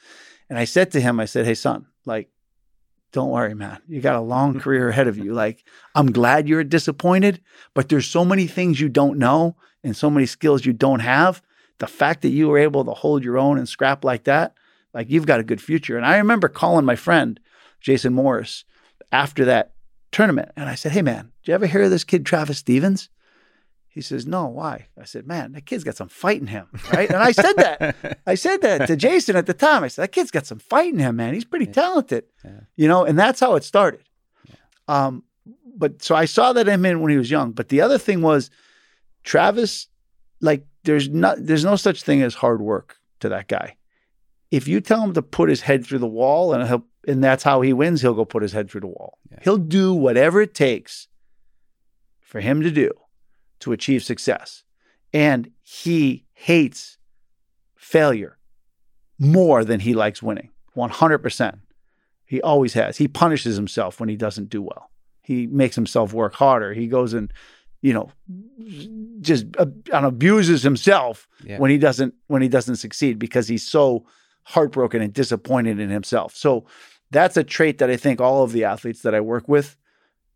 And 0.48 0.58
I 0.58 0.64
said 0.64 0.90
to 0.92 1.00
him, 1.00 1.20
I 1.20 1.24
said, 1.26 1.46
Hey, 1.46 1.54
son, 1.54 1.86
like, 2.06 2.28
don't 3.12 3.30
worry, 3.30 3.54
man. 3.54 3.80
You 3.88 4.00
got 4.00 4.16
a 4.16 4.20
long 4.20 4.60
career 4.60 4.88
ahead 4.88 5.08
of 5.08 5.18
you. 5.18 5.32
Like, 5.32 5.64
I'm 5.94 6.12
glad 6.12 6.48
you're 6.48 6.64
disappointed, 6.64 7.40
but 7.74 7.88
there's 7.88 8.06
so 8.06 8.24
many 8.24 8.46
things 8.46 8.80
you 8.80 8.88
don't 8.88 9.18
know 9.18 9.56
and 9.82 9.96
so 9.96 10.10
many 10.10 10.26
skills 10.26 10.64
you 10.64 10.72
don't 10.72 11.00
have. 11.00 11.42
The 11.78 11.86
fact 11.86 12.22
that 12.22 12.28
you 12.28 12.48
were 12.48 12.58
able 12.58 12.84
to 12.84 12.92
hold 12.92 13.24
your 13.24 13.38
own 13.38 13.58
and 13.58 13.68
scrap 13.68 14.04
like 14.04 14.24
that, 14.24 14.54
like 14.92 15.08
you've 15.10 15.26
got 15.26 15.40
a 15.40 15.44
good 15.44 15.62
future. 15.62 15.96
And 15.96 16.04
I 16.04 16.18
remember 16.18 16.48
calling 16.48 16.84
my 16.84 16.96
friend 16.96 17.40
Jason 17.80 18.12
Morris 18.12 18.64
after 19.12 19.46
that 19.46 19.72
tournament, 20.12 20.50
and 20.56 20.68
I 20.68 20.74
said, 20.74 20.92
"Hey, 20.92 21.02
man, 21.02 21.32
did 21.42 21.50
you 21.50 21.54
ever 21.54 21.66
hear 21.66 21.82
of 21.82 21.90
this 21.90 22.04
kid 22.04 22.26
Travis 22.26 22.58
Stevens?" 22.58 23.08
He 23.88 24.00
says, 24.00 24.26
"No, 24.26 24.46
why?" 24.46 24.86
I 24.98 25.04
said, 25.04 25.26
"Man, 25.26 25.52
that 25.52 25.66
kid's 25.66 25.84
got 25.84 25.96
some 25.96 26.08
fight 26.08 26.40
in 26.40 26.46
him, 26.46 26.68
right?" 26.92 27.10
And 27.10 27.22
I 27.22 27.32
said 27.32 27.54
that. 27.54 28.20
I 28.26 28.34
said 28.34 28.62
that 28.62 28.86
to 28.86 28.96
Jason 28.96 29.36
at 29.36 29.46
the 29.46 29.54
time. 29.54 29.82
I 29.82 29.88
said, 29.88 30.02
"That 30.02 30.12
kid's 30.12 30.30
got 30.30 30.46
some 30.46 30.58
fight 30.58 30.92
in 30.92 30.98
him, 30.98 31.16
man. 31.16 31.34
He's 31.34 31.44
pretty 31.44 31.66
yeah. 31.66 31.72
talented." 31.72 32.24
Yeah. 32.44 32.60
You 32.76 32.88
know, 32.88 33.04
and 33.04 33.18
that's 33.18 33.40
how 33.40 33.54
it 33.56 33.64
started. 33.64 34.02
Yeah. 34.48 34.54
Um, 34.86 35.24
but 35.80 36.02
so 36.02 36.14
I 36.14 36.26
saw 36.26 36.52
that 36.52 36.68
in 36.68 36.84
him 36.84 37.00
when 37.00 37.10
he 37.10 37.16
was 37.16 37.30
young. 37.30 37.52
But 37.52 37.70
the 37.70 37.80
other 37.80 37.98
thing 37.98 38.22
was, 38.22 38.50
Travis, 39.24 39.88
like, 40.40 40.66
there's 40.84 41.08
not, 41.08 41.38
there's 41.40 41.64
no 41.64 41.76
such 41.76 42.02
thing 42.02 42.22
as 42.22 42.34
hard 42.34 42.60
work 42.60 42.98
to 43.20 43.30
that 43.30 43.48
guy. 43.48 43.76
If 44.50 44.68
you 44.68 44.80
tell 44.80 45.02
him 45.02 45.14
to 45.14 45.22
put 45.22 45.48
his 45.48 45.62
head 45.62 45.84
through 45.84 46.00
the 46.00 46.06
wall 46.06 46.52
and 46.52 46.68
he'll, 46.68 46.84
and 47.06 47.22
that's 47.24 47.42
how 47.42 47.60
he 47.60 47.72
wins, 47.72 48.02
he'll 48.02 48.14
go 48.14 48.24
put 48.24 48.42
his 48.42 48.52
head 48.52 48.70
through 48.70 48.82
the 48.82 48.86
wall. 48.86 49.18
He'll 49.42 49.56
do 49.56 49.94
whatever 49.94 50.40
it 50.40 50.54
takes 50.54 51.08
for 52.20 52.40
him 52.40 52.62
to 52.62 52.70
do 52.70 52.90
to 53.60 53.72
achieve 53.72 54.02
success. 54.02 54.64
And 55.12 55.50
he 55.62 56.26
hates 56.32 56.98
failure 57.76 58.38
more 59.18 59.64
than 59.64 59.80
he 59.80 59.94
likes 59.94 60.22
winning 60.22 60.50
100%. 60.76 61.58
He 62.24 62.40
always 62.42 62.74
has. 62.74 62.96
He 62.96 63.08
punishes 63.08 63.56
himself 63.56 63.98
when 63.98 64.08
he 64.08 64.16
doesn't 64.16 64.50
do 64.50 64.62
well. 64.62 64.90
He 65.20 65.46
makes 65.46 65.74
himself 65.74 66.12
work 66.12 66.34
harder. 66.34 66.72
He 66.72 66.86
goes 66.86 67.12
and, 67.12 67.32
you 67.82 67.92
know, 67.92 68.10
just 69.20 69.46
uh, 69.58 69.66
abuses 69.92 70.62
himself 70.62 71.28
yeah. 71.44 71.58
when 71.58 71.70
he 71.70 71.78
doesn't 71.78 72.14
when 72.28 72.42
he 72.42 72.48
doesn't 72.48 72.76
succeed 72.76 73.18
because 73.18 73.48
he's 73.48 73.66
so 73.66 74.06
heartbroken 74.44 75.02
and 75.02 75.12
disappointed 75.12 75.78
in 75.78 75.90
himself. 75.90 76.34
So 76.34 76.66
that's 77.10 77.36
a 77.36 77.44
trait 77.44 77.78
that 77.78 77.90
I 77.90 77.96
think 77.96 78.20
all 78.20 78.42
of 78.42 78.52
the 78.52 78.64
athletes 78.64 79.02
that 79.02 79.14
I 79.14 79.20
work 79.20 79.48
with 79.48 79.76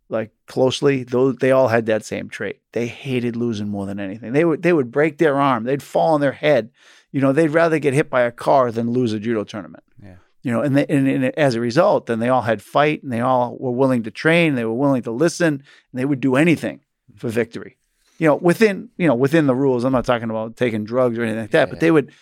like 0.08 0.30
closely, 0.46 1.04
those 1.04 1.36
they 1.36 1.50
all 1.50 1.68
had 1.68 1.86
that 1.86 2.04
same 2.04 2.28
trait. 2.28 2.60
They 2.72 2.86
hated 2.86 3.36
losing 3.36 3.68
more 3.68 3.86
than 3.86 4.00
anything. 4.00 4.32
They 4.32 4.44
would 4.44 4.62
they 4.62 4.72
would 4.72 4.90
break 4.90 5.18
their 5.18 5.40
arm, 5.40 5.64
they'd 5.64 5.82
fall 5.82 6.14
on 6.14 6.20
their 6.20 6.32
head. 6.32 6.70
You 7.10 7.20
know, 7.20 7.32
they'd 7.32 7.48
rather 7.48 7.78
get 7.78 7.94
hit 7.94 8.10
by 8.10 8.22
a 8.22 8.32
car 8.32 8.72
than 8.72 8.90
lose 8.90 9.12
a 9.12 9.20
judo 9.20 9.44
tournament. 9.44 9.84
Yeah. 10.02 10.16
You 10.42 10.52
know, 10.52 10.62
and, 10.62 10.76
they, 10.76 10.84
and, 10.86 11.06
and 11.06 11.24
as 11.38 11.54
a 11.54 11.60
result, 11.60 12.06
then 12.06 12.18
they 12.18 12.28
all 12.28 12.42
had 12.42 12.60
fight, 12.60 13.02
and 13.02 13.12
they 13.12 13.20
all 13.20 13.56
were 13.58 13.70
willing 13.70 14.02
to 14.02 14.10
train, 14.10 14.56
they 14.56 14.64
were 14.64 14.74
willing 14.74 15.02
to 15.02 15.10
listen, 15.10 15.54
and 15.54 15.62
they 15.92 16.04
would 16.04 16.20
do 16.20 16.34
anything 16.34 16.78
mm-hmm. 16.78 17.18
for 17.18 17.28
victory. 17.28 17.78
You 18.18 18.28
know, 18.28 18.36
within 18.36 18.90
you 18.96 19.08
know 19.08 19.14
within 19.14 19.46
the 19.46 19.54
rules. 19.54 19.84
I'm 19.84 19.92
not 19.92 20.04
talking 20.04 20.30
about 20.30 20.56
taking 20.56 20.84
drugs 20.84 21.18
or 21.18 21.22
anything 21.22 21.40
like 21.40 21.50
that, 21.50 21.58
yeah, 21.60 21.66
but 21.66 21.76
yeah. 21.76 21.80
they 21.80 21.90
would 21.90 22.12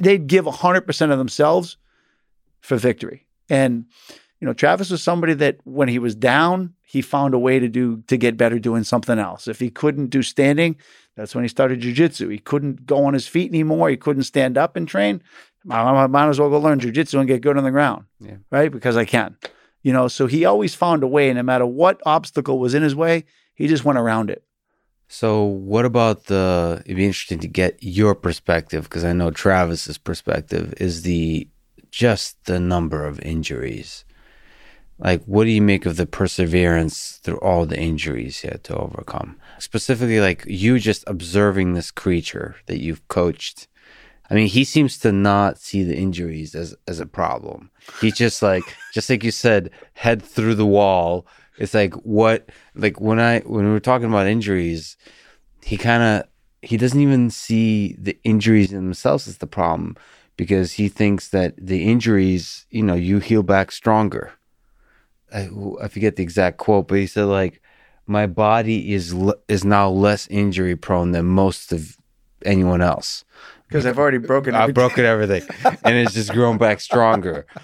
they'd 0.00 0.26
give 0.26 0.46
hundred 0.46 0.82
percent 0.82 1.12
of 1.12 1.18
themselves 1.18 1.76
for 2.60 2.76
victory. 2.76 3.26
And 3.48 3.86
you 4.40 4.46
know, 4.46 4.52
Travis 4.52 4.90
was 4.90 5.02
somebody 5.02 5.34
that 5.34 5.58
when 5.64 5.88
he 5.88 5.98
was 5.98 6.14
down, 6.14 6.74
he 6.82 7.00
found 7.00 7.34
a 7.34 7.38
way 7.38 7.58
to 7.58 7.68
do 7.68 8.02
to 8.08 8.16
get 8.16 8.36
better 8.36 8.58
doing 8.58 8.84
something 8.84 9.18
else. 9.18 9.48
If 9.48 9.60
he 9.60 9.70
couldn't 9.70 10.08
do 10.08 10.22
standing, 10.22 10.76
that's 11.16 11.34
when 11.34 11.44
he 11.44 11.48
started 11.48 11.80
jujitsu. 11.80 12.30
He 12.30 12.38
couldn't 12.38 12.86
go 12.86 13.04
on 13.04 13.14
his 13.14 13.26
feet 13.26 13.50
anymore. 13.50 13.88
He 13.88 13.96
couldn't 13.96 14.24
stand 14.24 14.58
up 14.58 14.76
and 14.76 14.86
train. 14.86 15.22
I 15.68 16.06
might 16.06 16.28
as 16.28 16.38
well 16.38 16.50
go 16.50 16.60
learn 16.60 16.78
jujitsu 16.78 17.18
and 17.18 17.26
get 17.26 17.40
good 17.40 17.56
on 17.56 17.64
the 17.64 17.72
ground, 17.72 18.04
yeah. 18.20 18.36
right? 18.50 18.70
Because 18.70 18.96
I 18.96 19.04
can, 19.04 19.36
you 19.82 19.92
know. 19.92 20.06
So 20.06 20.28
he 20.28 20.44
always 20.44 20.76
found 20.76 21.02
a 21.02 21.08
way, 21.08 21.32
no 21.32 21.42
matter 21.42 21.66
what 21.66 22.00
obstacle 22.06 22.60
was 22.60 22.74
in 22.74 22.84
his 22.84 22.94
way, 22.94 23.24
he 23.54 23.66
just 23.66 23.84
went 23.84 23.98
around 23.98 24.30
it. 24.30 24.44
So, 25.08 25.44
what 25.44 25.84
about 25.84 26.24
the? 26.24 26.82
It'd 26.84 26.96
be 26.96 27.06
interesting 27.06 27.38
to 27.40 27.48
get 27.48 27.78
your 27.80 28.14
perspective 28.14 28.84
because 28.84 29.04
I 29.04 29.12
know 29.12 29.30
Travis's 29.30 29.98
perspective 29.98 30.74
is 30.78 31.02
the 31.02 31.48
just 31.90 32.44
the 32.44 32.60
number 32.60 33.06
of 33.06 33.20
injuries. 33.20 34.04
Like 34.98 35.22
what 35.24 35.44
do 35.44 35.50
you 35.50 35.62
make 35.62 35.84
of 35.86 35.96
the 35.96 36.06
perseverance 36.06 37.20
through 37.22 37.38
all 37.38 37.66
the 37.66 37.78
injuries 37.78 38.40
he 38.40 38.48
had 38.48 38.64
to 38.64 38.76
overcome? 38.76 39.36
Specifically 39.58 40.20
like 40.20 40.44
you 40.46 40.78
just 40.78 41.04
observing 41.06 41.74
this 41.74 41.90
creature 41.90 42.56
that 42.66 42.80
you've 42.80 43.06
coached. 43.08 43.68
I 44.30 44.34
mean 44.34 44.48
he 44.48 44.64
seems 44.64 44.98
to 45.00 45.12
not 45.12 45.58
see 45.58 45.84
the 45.84 45.96
injuries 45.96 46.54
as 46.54 46.74
as 46.88 46.98
a 46.98 47.06
problem. 47.06 47.70
He's 48.00 48.16
just 48.16 48.42
like 48.42 48.64
just 48.92 49.10
like 49.10 49.22
you 49.22 49.30
said 49.30 49.70
head 49.94 50.22
through 50.22 50.54
the 50.54 50.66
wall 50.66 51.26
it's 51.58 51.74
like 51.74 51.94
what 51.94 52.48
like 52.74 53.00
when 53.00 53.20
i 53.20 53.40
when 53.40 53.64
we 53.64 53.70
were 53.70 53.80
talking 53.80 54.08
about 54.08 54.26
injuries 54.26 54.96
he 55.62 55.76
kind 55.76 56.02
of 56.02 56.28
he 56.62 56.76
doesn't 56.76 57.00
even 57.00 57.30
see 57.30 57.94
the 57.98 58.18
injuries 58.24 58.70
themselves 58.70 59.28
as 59.28 59.38
the 59.38 59.46
problem 59.46 59.96
because 60.36 60.72
he 60.72 60.88
thinks 60.88 61.28
that 61.28 61.54
the 61.56 61.84
injuries 61.84 62.66
you 62.70 62.82
know 62.82 62.94
you 62.94 63.18
heal 63.18 63.42
back 63.42 63.70
stronger 63.70 64.32
I, 65.32 65.50
I 65.82 65.88
forget 65.88 66.16
the 66.16 66.22
exact 66.22 66.58
quote, 66.58 66.88
but 66.88 66.98
he 66.98 67.06
said 67.06 67.24
like, 67.24 67.60
"My 68.06 68.26
body 68.26 68.92
is 68.92 69.14
is 69.48 69.64
now 69.64 69.88
less 69.88 70.26
injury 70.28 70.76
prone 70.76 71.12
than 71.12 71.26
most 71.26 71.72
of 71.72 71.96
anyone 72.44 72.80
else 72.80 73.24
because 73.68 73.86
I've 73.86 73.98
already 73.98 74.18
broken. 74.18 74.54
I've 74.54 74.74
broken 74.74 75.04
everything, 75.04 75.42
and 75.84 75.96
it's 75.96 76.14
just 76.14 76.32
grown 76.32 76.58
back 76.58 76.80
stronger." 76.80 77.46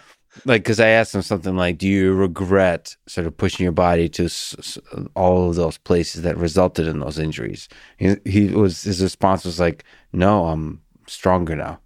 Like, 0.46 0.62
because 0.62 0.80
I 0.80 0.88
asked 0.88 1.14
him 1.14 1.22
something 1.22 1.56
like, 1.56 1.78
"Do 1.78 1.86
you 1.86 2.14
regret 2.14 2.96
sort 3.06 3.26
of 3.26 3.36
pushing 3.36 3.64
your 3.64 3.72
body 3.72 4.09
to 4.10 4.24
s- 4.24 4.54
s- 4.59 4.78
all 5.14 5.50
of 5.50 5.56
those 5.56 5.76
places 5.78 6.22
that 6.22 6.38
resulted 6.38 6.86
in 6.88 7.00
those 7.00 7.18
injuries?" 7.18 7.68
He, 7.98 8.16
he 8.24 8.48
was 8.48 8.82
his 8.82 9.02
response 9.02 9.44
was 9.44 9.60
like, 9.60 9.84
"No, 10.12 10.46
I'm 10.46 10.80
stronger 11.06 11.54
now." 11.54 11.80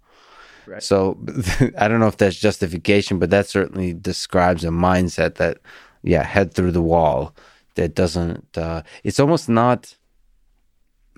Right. 0.65 0.81
So 0.81 1.17
I 1.77 1.87
don't 1.87 1.99
know 1.99 2.07
if 2.07 2.17
that's 2.17 2.37
justification, 2.37 3.19
but 3.19 3.29
that 3.31 3.47
certainly 3.47 3.93
describes 3.93 4.63
a 4.63 4.69
mindset 4.69 5.35
that, 5.35 5.59
yeah, 6.03 6.23
head 6.23 6.53
through 6.53 6.71
the 6.71 6.81
wall. 6.81 7.35
That 7.75 7.95
doesn't. 7.95 8.57
Uh, 8.57 8.81
it's 9.03 9.19
almost 9.19 9.49
not 9.49 9.95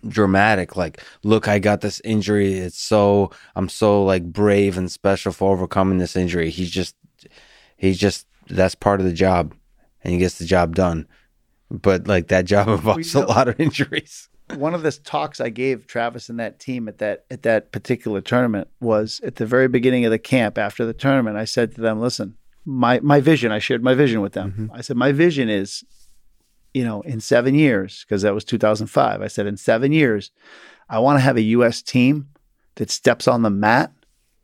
dramatic. 0.07 0.76
Like, 0.76 1.01
look, 1.23 1.47
I 1.47 1.60
got 1.60 1.81
this 1.81 2.01
injury. 2.03 2.53
It's 2.53 2.80
so 2.80 3.31
I'm 3.56 3.69
so 3.69 4.03
like 4.03 4.23
brave 4.26 4.77
and 4.77 4.91
special 4.91 5.31
for 5.31 5.51
overcoming 5.51 5.97
this 5.97 6.15
injury. 6.15 6.49
He's 6.49 6.72
just, 6.72 6.95
he's 7.80 7.97
just 7.97 8.27
that's 8.47 8.76
part 8.76 8.99
of 8.99 9.06
the 9.06 9.14
job, 9.14 9.56
and 10.03 10.14
he 10.14 10.19
gets 10.19 10.38
the 10.38 10.45
job 10.45 10.76
done. 10.76 11.07
But 11.72 12.07
like 12.07 12.27
that 12.27 12.45
job 12.45 12.68
involves 12.68 13.15
a 13.15 13.22
lot 13.22 13.47
of 13.47 13.60
injuries 13.60 14.30
one 14.56 14.73
of 14.73 14.81
the 14.81 14.91
talks 14.91 15.39
I 15.39 15.49
gave 15.49 15.88
Travis 15.88 16.30
and 16.30 16.39
that 16.39 16.60
team 16.60 16.88
at 16.88 16.97
that 16.99 17.26
at 17.30 17.43
that 17.43 17.72
particular 17.72 18.22
tournament 18.22 18.68
was 18.80 19.22
at 19.23 19.35
the 19.35 19.45
very 19.45 19.68
beginning 19.68 20.06
of 20.06 20.11
the 20.11 20.19
camp 20.19 20.57
after 20.57 20.85
the 20.85 20.93
tournament. 20.93 21.38
I 21.38 21.45
said 21.45 21.76
to 21.76 21.81
them, 21.81 21.99
"Listen, 21.99 22.35
my 22.65 22.99
my 23.01 23.19
vision. 23.19 23.51
I 23.51 23.60
shared 23.60 23.84
my 23.84 23.93
vision 23.93 24.22
with 24.22 24.34
them. 24.34 24.51
Mm-hmm. 24.51 24.76
I 24.76 24.81
said 24.81 24.97
my 24.97 25.11
vision 25.11 25.49
is, 25.49 25.84
you 26.73 26.84
know, 26.84 27.01
in 27.01 27.19
seven 27.19 27.56
years 27.56 28.06
because 28.07 28.22
that 28.23 28.34
was 28.34 28.43
2005. 28.45 29.22
I 29.22 29.27
said 29.27 29.47
in 29.47 29.57
seven 29.57 29.91
years, 29.91 30.31
I 30.89 30.99
want 30.99 31.18
to 31.18 31.22
have 31.22 31.38
a 31.38 31.41
U.S. 31.41 31.81
team 31.81 32.30
that 32.76 32.89
steps 32.89 33.27
on 33.27 33.41
the 33.41 33.49
mat 33.49 33.91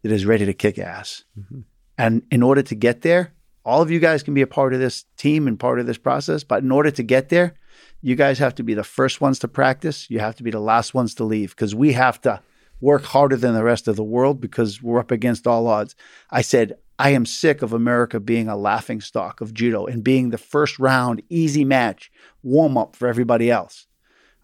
that 0.03 0.11
is 0.11 0.25
ready 0.25 0.45
to 0.45 0.53
kick 0.53 0.77
ass. 0.77 1.23
Mm-hmm. 1.39 1.61
And 1.97 2.23
in 2.31 2.43
order 2.43 2.61
to 2.63 2.75
get 2.75 3.01
there, 3.01 3.33
all 3.63 3.81
of 3.81 3.89
you 3.89 3.99
guys 3.99 4.21
can 4.21 4.33
be 4.33 4.41
a 4.41 4.47
part 4.47 4.73
of 4.73 4.79
this 4.79 5.05
team 5.17 5.47
and 5.47 5.59
part 5.59 5.79
of 5.79 5.87
this 5.87 5.97
process. 5.97 6.43
But 6.43 6.63
in 6.63 6.71
order 6.71 6.91
to 6.91 7.03
get 7.03 7.29
there, 7.29 7.55
you 8.01 8.15
guys 8.15 8.37
have 8.39 8.55
to 8.55 8.63
be 8.63 8.73
the 8.73 8.83
first 8.83 9.21
ones 9.21 9.39
to 9.39 9.47
practice. 9.47 10.09
You 10.09 10.19
have 10.19 10.35
to 10.35 10.43
be 10.43 10.51
the 10.51 10.59
last 10.59 10.93
ones 10.93 11.15
to 11.15 11.23
leave 11.23 11.55
because 11.55 11.73
we 11.73 11.93
have 11.93 12.21
to 12.21 12.41
work 12.81 13.03
harder 13.03 13.35
than 13.35 13.53
the 13.53 13.63
rest 13.63 13.87
of 13.87 13.95
the 13.95 14.03
world 14.03 14.39
because 14.39 14.83
we're 14.83 14.99
up 14.99 15.11
against 15.11 15.47
all 15.47 15.67
odds. 15.67 15.95
I 16.29 16.41
said, 16.41 16.77
I 16.99 17.09
am 17.09 17.25
sick 17.25 17.61
of 17.61 17.73
America 17.73 18.19
being 18.19 18.47
a 18.47 18.55
laughing 18.55 19.01
stock 19.01 19.41
of 19.41 19.53
judo 19.53 19.85
and 19.85 20.03
being 20.03 20.29
the 20.29 20.37
first 20.37 20.77
round 20.79 21.21
easy 21.29 21.65
match 21.65 22.11
warm 22.43 22.77
up 22.77 22.95
for 22.95 23.07
everybody 23.07 23.49
else. 23.49 23.87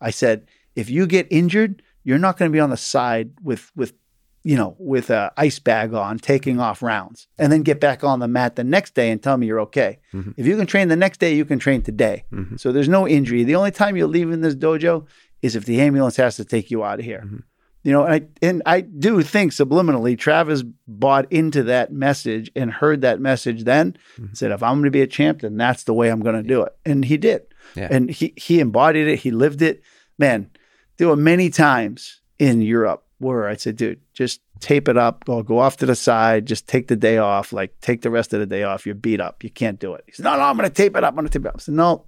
I 0.02 0.10
said, 0.10 0.48
if 0.76 0.90
you 0.90 1.06
get 1.06 1.28
injured, 1.30 1.84
you're 2.04 2.18
not 2.18 2.38
going 2.38 2.50
to 2.50 2.54
be 2.54 2.60
on 2.60 2.72
the 2.72 2.78
side 2.78 3.32
with 3.44 3.72
with 3.76 3.94
you 4.44 4.56
know 4.56 4.76
with 4.80 5.10
a 5.10 5.32
ice 5.38 5.60
bag 5.60 5.94
on 5.94 6.18
taking 6.18 6.60
off 6.60 6.82
rounds 6.82 7.28
and 7.38 7.52
then 7.52 7.62
get 7.62 7.80
back 7.80 8.04
on 8.04 8.20
the 8.20 8.28
mat 8.28 8.56
the 8.56 8.64
next 8.64 8.96
day 8.96 9.12
and 9.12 9.22
tell 9.22 9.38
me 9.38 9.46
you're 9.48 9.60
okay 9.62 10.00
Mhm. 10.14 10.34
if 10.38 10.46
you 10.48 10.58
can 10.58 10.66
train 10.66 10.88
the 10.88 10.96
next 10.96 11.20
day 11.20 11.34
you 11.36 11.46
can 11.46 11.60
train 11.60 11.82
today 11.84 12.24
Mhm. 12.34 12.60
so 12.60 12.72
there's 12.72 12.90
no 12.90 13.08
injury 13.08 13.44
the 13.44 13.56
only 13.56 13.72
time 13.72 13.96
you're 13.96 14.08
leaving 14.08 14.42
this 14.42 14.56
dojo 14.56 15.06
is 15.42 15.56
if 15.56 15.66
the 15.66 15.80
ambulance 15.82 16.16
has 16.18 16.36
to 16.38 16.46
take 16.46 16.72
you 16.72 16.84
out 16.84 17.00
of 17.00 17.06
here 17.06 17.24
Mhm. 17.26 17.44
you 17.84 17.92
know 17.92 18.04
and 18.06 18.14
i 18.16 18.46
and 18.48 18.62
i 18.66 18.82
do 18.82 19.22
think 19.22 19.52
subliminally 19.52 20.18
travis 20.18 20.64
bought 20.88 21.32
into 21.32 21.62
that 21.64 21.92
message 21.94 22.50
and 22.56 22.72
heard 22.72 23.02
that 23.02 23.20
message 23.20 23.64
then 23.66 23.96
Mhm. 24.20 24.36
said 24.36 24.52
if 24.52 24.64
i'm 24.64 24.76
going 24.76 24.86
to 24.86 24.92
be 24.92 25.02
a 25.02 25.08
champ 25.08 25.42
then 25.42 25.56
that's 25.58 25.84
the 25.84 25.94
way 25.94 26.10
i'm 26.10 26.22
going 26.22 26.36
to 26.42 26.48
do 26.56 26.62
it 26.64 26.74
and 26.86 27.06
he 27.06 27.18
did 27.18 27.42
Yeah. 27.76 27.90
and 27.92 28.10
he 28.10 28.34
he 28.38 28.60
embodied 28.60 29.08
it 29.08 29.18
he 29.20 29.30
lived 29.32 29.62
it 29.62 29.82
man 30.18 30.50
there 30.98 31.08
were 31.08 31.16
many 31.16 31.50
times 31.50 32.22
in 32.38 32.62
Europe 32.62 33.04
where 33.18 33.48
I 33.48 33.56
said, 33.56 33.76
dude, 33.76 34.00
just 34.26 34.42
tape 34.60 34.88
it 34.88 34.98
up, 34.98 35.26
go 35.26 35.42
go 35.44 35.58
off 35.60 35.78
to 35.78 35.86
the 35.86 35.96
side, 35.96 36.46
just 36.46 36.68
take 36.68 36.88
the 36.88 36.96
day 36.96 37.18
off, 37.18 37.52
like 37.52 37.72
take 37.82 38.02
the 38.02 38.10
rest 38.12 38.34
of 38.34 38.40
the 38.40 38.46
day 38.46 38.64
off. 38.64 38.86
You're 38.86 38.96
beat 38.96 39.20
up. 39.20 39.44
You 39.44 39.50
can't 39.50 39.80
do 39.80 39.94
it. 39.96 40.04
He 40.06 40.12
said, 40.14 40.24
No, 40.26 40.36
no, 40.38 40.44
I'm 40.44 40.56
gonna 40.56 40.70
tape 40.70 40.96
it 40.96 41.04
up. 41.04 41.12
I'm 41.12 41.16
gonna 41.16 41.30
tape 41.30 41.46
it 41.46 41.48
up. 41.50 41.56
I 41.58 41.60
said, 41.60 41.74
No, 41.76 42.06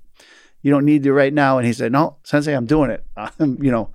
you 0.61 0.71
don't 0.71 0.85
need 0.85 1.03
to 1.03 1.13
right 1.13 1.33
now. 1.33 1.57
And 1.57 1.65
he 1.67 1.73
said, 1.73 1.91
No, 1.91 2.17
Sensei, 2.23 2.53
I'm 2.55 2.65
doing 2.67 2.91
it. 2.91 3.03
Um, 3.39 3.57
you 3.61 3.71
know, 3.71 3.89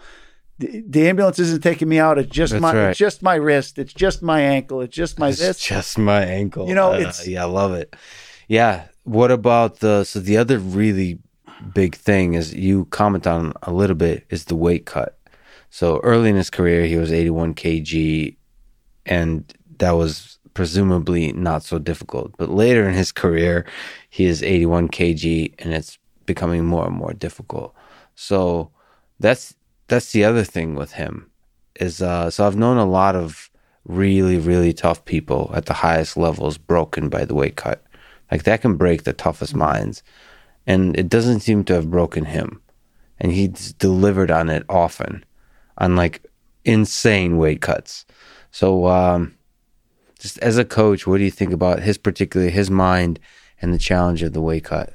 the, 0.59 0.83
the 0.89 1.09
ambulance 1.09 1.39
isn't 1.39 1.63
taking 1.63 1.89
me 1.89 1.99
out. 2.01 2.19
It's 2.19 2.31
just 2.31 2.53
That's 2.53 2.63
my 2.63 2.75
right. 2.75 2.91
it's 2.91 2.99
just 2.99 3.23
my 3.23 3.37
wrist. 3.37 3.79
It's 3.79 3.93
just 3.95 4.23
my 4.23 4.41
ankle. 4.41 4.81
It's 4.81 4.97
just 4.97 5.19
my 5.19 5.29
wrist. 5.29 5.41
It's 5.41 5.59
this. 5.59 5.69
just 5.69 5.99
my 5.99 6.23
ankle. 6.25 6.69
You 6.69 6.75
know, 6.75 6.93
Uh, 6.93 6.99
it's- 6.99 7.27
yeah, 7.29 7.43
I 7.43 7.47
love 7.47 7.73
it. 7.75 7.95
Yeah. 8.49 8.87
What 9.05 9.31
about 9.31 9.79
the 9.81 10.05
so 10.05 10.19
the 10.21 10.37
other 10.37 10.59
really 10.59 11.19
big 11.75 11.95
thing 11.97 12.35
is 12.35 12.55
you 12.55 12.85
comment 12.87 13.27
on 13.27 13.53
a 13.63 13.73
little 13.73 13.97
bit 13.97 14.25
is 14.31 14.45
the 14.47 14.57
weight 14.57 14.85
cut. 14.87 15.18
So 15.71 16.01
early 16.01 16.31
in 16.31 16.37
his 16.37 16.51
career, 16.51 16.87
he 16.87 16.97
was 16.97 17.13
81 17.13 17.55
kg, 17.55 18.37
and 19.07 19.53
that 19.79 19.93
was 19.93 20.39
presumably 20.55 21.33
not 21.33 21.63
so 21.63 21.79
difficult. 21.79 22.35
But 22.37 22.51
later 22.51 22.89
in 22.89 22.95
his 22.95 23.13
career, 23.13 23.65
he 24.11 24.25
is 24.25 24.43
81 24.43 24.89
kg, 24.89 25.55
and 25.59 25.73
it's 25.73 25.99
becoming 26.27 26.65
more 26.65 26.87
and 26.87 26.97
more 26.97 27.13
difficult. 27.13 27.75
So 28.15 28.71
that's 29.21 29.55
that's 29.89 30.13
the 30.13 30.25
other 30.25 30.45
thing 30.45 30.75
with 30.75 30.93
him 30.93 31.31
is 31.77 32.03
uh, 32.03 32.31
so 32.31 32.47
I've 32.47 32.57
known 32.57 32.77
a 32.77 32.85
lot 32.85 33.17
of 33.17 33.51
really 33.85 34.37
really 34.37 34.73
tough 34.73 35.05
people 35.05 35.51
at 35.55 35.67
the 35.67 35.73
highest 35.73 36.17
levels 36.17 36.59
broken 36.59 37.09
by 37.09 37.25
the 37.25 37.35
weight 37.35 37.57
cut. 37.57 37.83
Like 38.31 38.43
that 38.45 38.61
can 38.61 38.77
break 38.77 39.05
the 39.05 39.13
toughest 39.13 39.55
minds, 39.55 40.03
and 40.67 40.97
it 40.99 41.09
doesn't 41.09 41.41
seem 41.41 41.65
to 41.65 41.75
have 41.75 41.91
broken 41.91 42.27
him. 42.27 42.61
And 43.21 43.33
he's 43.33 43.73
delivered 43.73 44.31
on 44.31 44.49
it 44.49 44.65
often, 44.69 45.25
on 45.79 45.97
like 45.97 46.23
insane 46.65 47.37
weight 47.39 47.61
cuts. 47.61 48.05
So, 48.51 48.87
um, 48.87 49.35
just 50.19 50.39
as 50.41 50.59
a 50.59 50.65
coach, 50.65 51.07
what 51.07 51.19
do 51.19 51.25
you 51.25 51.31
think 51.31 51.53
about 51.53 51.81
his 51.81 51.97
particularly 51.99 52.51
his 52.53 52.71
mind 52.71 53.19
and 53.63 53.73
the 53.73 53.79
challenge 53.79 54.23
of 54.23 54.33
the 54.33 54.41
weight 54.41 54.65
cut? 54.65 54.93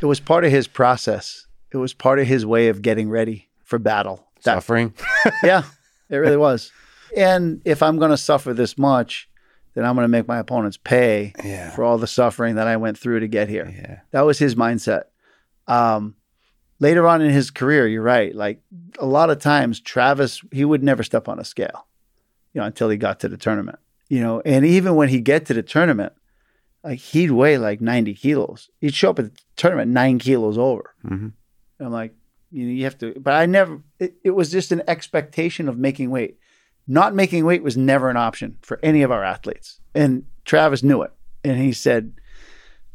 It 0.00 0.06
was 0.06 0.20
part 0.20 0.44
of 0.44 0.50
his 0.50 0.66
process. 0.66 1.46
It 1.72 1.76
was 1.78 1.92
part 1.94 2.18
of 2.18 2.26
his 2.26 2.44
way 2.46 2.68
of 2.68 2.82
getting 2.82 3.08
ready 3.10 3.48
for 3.62 3.78
battle. 3.78 4.26
That 4.44 4.56
Suffering. 4.56 4.94
yeah, 5.42 5.64
it 6.08 6.16
really 6.16 6.36
was. 6.36 6.70
And 7.16 7.60
if 7.64 7.82
I'm 7.82 7.98
going 7.98 8.10
to 8.10 8.16
suffer 8.16 8.52
this 8.54 8.76
much, 8.78 9.28
then 9.74 9.84
I'm 9.84 9.94
going 9.94 10.04
to 10.04 10.08
make 10.08 10.28
my 10.28 10.38
opponents 10.38 10.76
pay 10.76 11.32
Yeah. 11.44 11.70
for 11.70 11.82
all 11.84 11.98
the 11.98 12.06
suffering 12.06 12.56
that 12.56 12.66
I 12.66 12.76
went 12.76 12.98
through 12.98 13.20
to 13.20 13.28
get 13.28 13.48
here. 13.48 13.72
Yeah. 13.74 14.00
That 14.12 14.22
was 14.22 14.38
his 14.38 14.54
mindset. 14.54 15.04
Um, 15.66 16.14
later 16.80 17.06
on 17.06 17.22
in 17.22 17.30
his 17.30 17.50
career, 17.50 17.86
you're 17.86 18.02
right. 18.02 18.34
Like 18.34 18.60
a 18.98 19.06
lot 19.06 19.30
of 19.30 19.40
times, 19.40 19.80
Travis, 19.80 20.42
he 20.52 20.64
would 20.64 20.82
never 20.82 21.02
step 21.02 21.28
on 21.28 21.38
a 21.38 21.44
scale, 21.44 21.86
you 22.52 22.60
know, 22.60 22.66
until 22.66 22.88
he 22.88 22.96
got 22.96 23.20
to 23.20 23.28
the 23.28 23.36
tournament, 23.36 23.78
you 24.08 24.20
know. 24.20 24.40
And 24.44 24.64
even 24.64 24.94
when 24.94 25.08
he 25.08 25.20
get 25.20 25.46
to 25.46 25.54
the 25.54 25.62
tournament, 25.62 26.12
like 26.82 26.98
he'd 26.98 27.30
weigh 27.30 27.58
like 27.58 27.80
90 27.80 28.14
kilos. 28.14 28.70
He'd 28.80 28.94
show 28.94 29.10
up 29.10 29.18
at 29.18 29.34
the 29.34 29.40
tournament 29.56 29.90
nine 29.90 30.18
kilos 30.18 30.58
over. 30.58 30.94
hmm 31.02 31.28
I'm 31.80 31.90
like, 31.90 32.14
you 32.52 32.66
know, 32.66 32.72
you 32.72 32.84
have 32.84 32.96
to, 32.98 33.14
but 33.18 33.34
I 33.34 33.46
never, 33.46 33.80
it, 33.98 34.14
it 34.22 34.30
was 34.30 34.52
just 34.52 34.70
an 34.70 34.82
expectation 34.86 35.68
of 35.68 35.76
making 35.76 36.10
weight. 36.10 36.38
Not 36.86 37.14
making 37.14 37.44
weight 37.44 37.64
was 37.64 37.76
never 37.76 38.10
an 38.10 38.16
option 38.16 38.58
for 38.62 38.78
any 38.82 39.02
of 39.02 39.10
our 39.10 39.24
athletes. 39.24 39.80
And 39.92 40.24
Travis 40.44 40.82
knew 40.82 41.02
it. 41.02 41.12
And 41.42 41.58
he 41.58 41.72
said, 41.72 42.12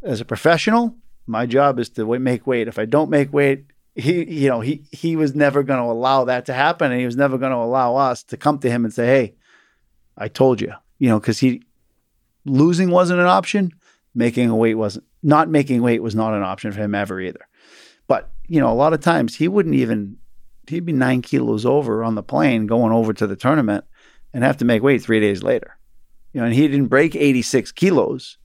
as 0.01 0.21
a 0.21 0.25
professional, 0.25 0.95
my 1.29 1.45
job 1.45 1.79
is 1.79 1.89
to 1.89 2.19
make 2.19 2.47
weight. 2.47 2.67
If 2.67 2.79
I 2.79 2.85
don't 2.85 3.11
make 3.11 3.31
weight, 3.31 3.65
he, 3.95 4.23
you 4.25 4.49
know, 4.49 4.61
he, 4.61 4.83
he 4.91 5.15
was 5.15 5.35
never 5.35 5.61
going 5.61 5.79
to 5.79 5.91
allow 5.91 6.25
that 6.25 6.47
to 6.47 6.53
happen. 6.53 6.91
And 6.91 6.99
he 6.99 7.05
was 7.05 7.15
never 7.15 7.37
going 7.37 7.51
to 7.51 7.57
allow 7.57 7.95
us 7.95 8.23
to 8.23 8.37
come 8.37 8.57
to 8.59 8.69
him 8.69 8.83
and 8.83 8.93
say, 8.93 9.05
Hey, 9.05 9.35
I 10.17 10.27
told 10.27 10.59
you, 10.59 10.73
you 10.97 11.07
know, 11.07 11.19
cause 11.19 11.39
he, 11.39 11.61
losing 12.45 12.89
wasn't 12.89 13.19
an 13.19 13.27
option. 13.27 13.73
Making 14.15 14.49
a 14.49 14.55
weight 14.55 14.73
wasn't, 14.73 15.05
not 15.21 15.49
making 15.49 15.83
weight 15.83 16.01
was 16.01 16.15
not 16.15 16.33
an 16.33 16.41
option 16.41 16.71
for 16.71 16.79
him 16.79 16.95
ever 16.95 17.21
either. 17.21 17.47
But, 18.07 18.31
you 18.47 18.59
know, 18.59 18.71
a 18.71 18.73
lot 18.73 18.93
of 18.93 19.01
times 19.01 19.35
he 19.35 19.47
wouldn't 19.47 19.75
even, 19.75 20.17
he'd 20.67 20.85
be 20.85 20.93
nine 20.93 21.21
kilos 21.21 21.63
over 21.63 22.03
on 22.03 22.15
the 22.15 22.23
plane 22.23 22.65
going 22.65 22.91
over 22.91 23.13
to 23.13 23.27
the 23.27 23.35
tournament 23.35 23.85
and 24.33 24.43
have 24.43 24.57
to 24.57 24.65
make 24.65 24.81
weight 24.81 25.03
three 25.03 25.19
days 25.19 25.43
later. 25.43 25.77
You 26.33 26.41
know, 26.41 26.47
and 26.47 26.55
he 26.55 26.67
didn't 26.67 26.87
break 26.87 27.15
86 27.15 27.71
kilos 27.73 28.39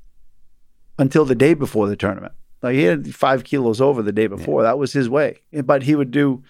until 0.98 1.24
the 1.24 1.35
day 1.35 1.55
before 1.55 1.89
the 1.89 1.97
tournament. 1.97 2.35
Like 2.65 2.77
he 2.77 2.85
had 2.85 3.15
five 3.15 3.45
kilos 3.45 3.81
over 3.81 4.01
the 4.03 4.11
day 4.11 4.27
before. 4.27 4.62
That 4.62 4.78
was 4.78 4.95
his 4.95 5.09
way. 5.09 5.43
But 5.53 5.82
he 5.82 5.95
would 5.95 6.11
do 6.11 6.43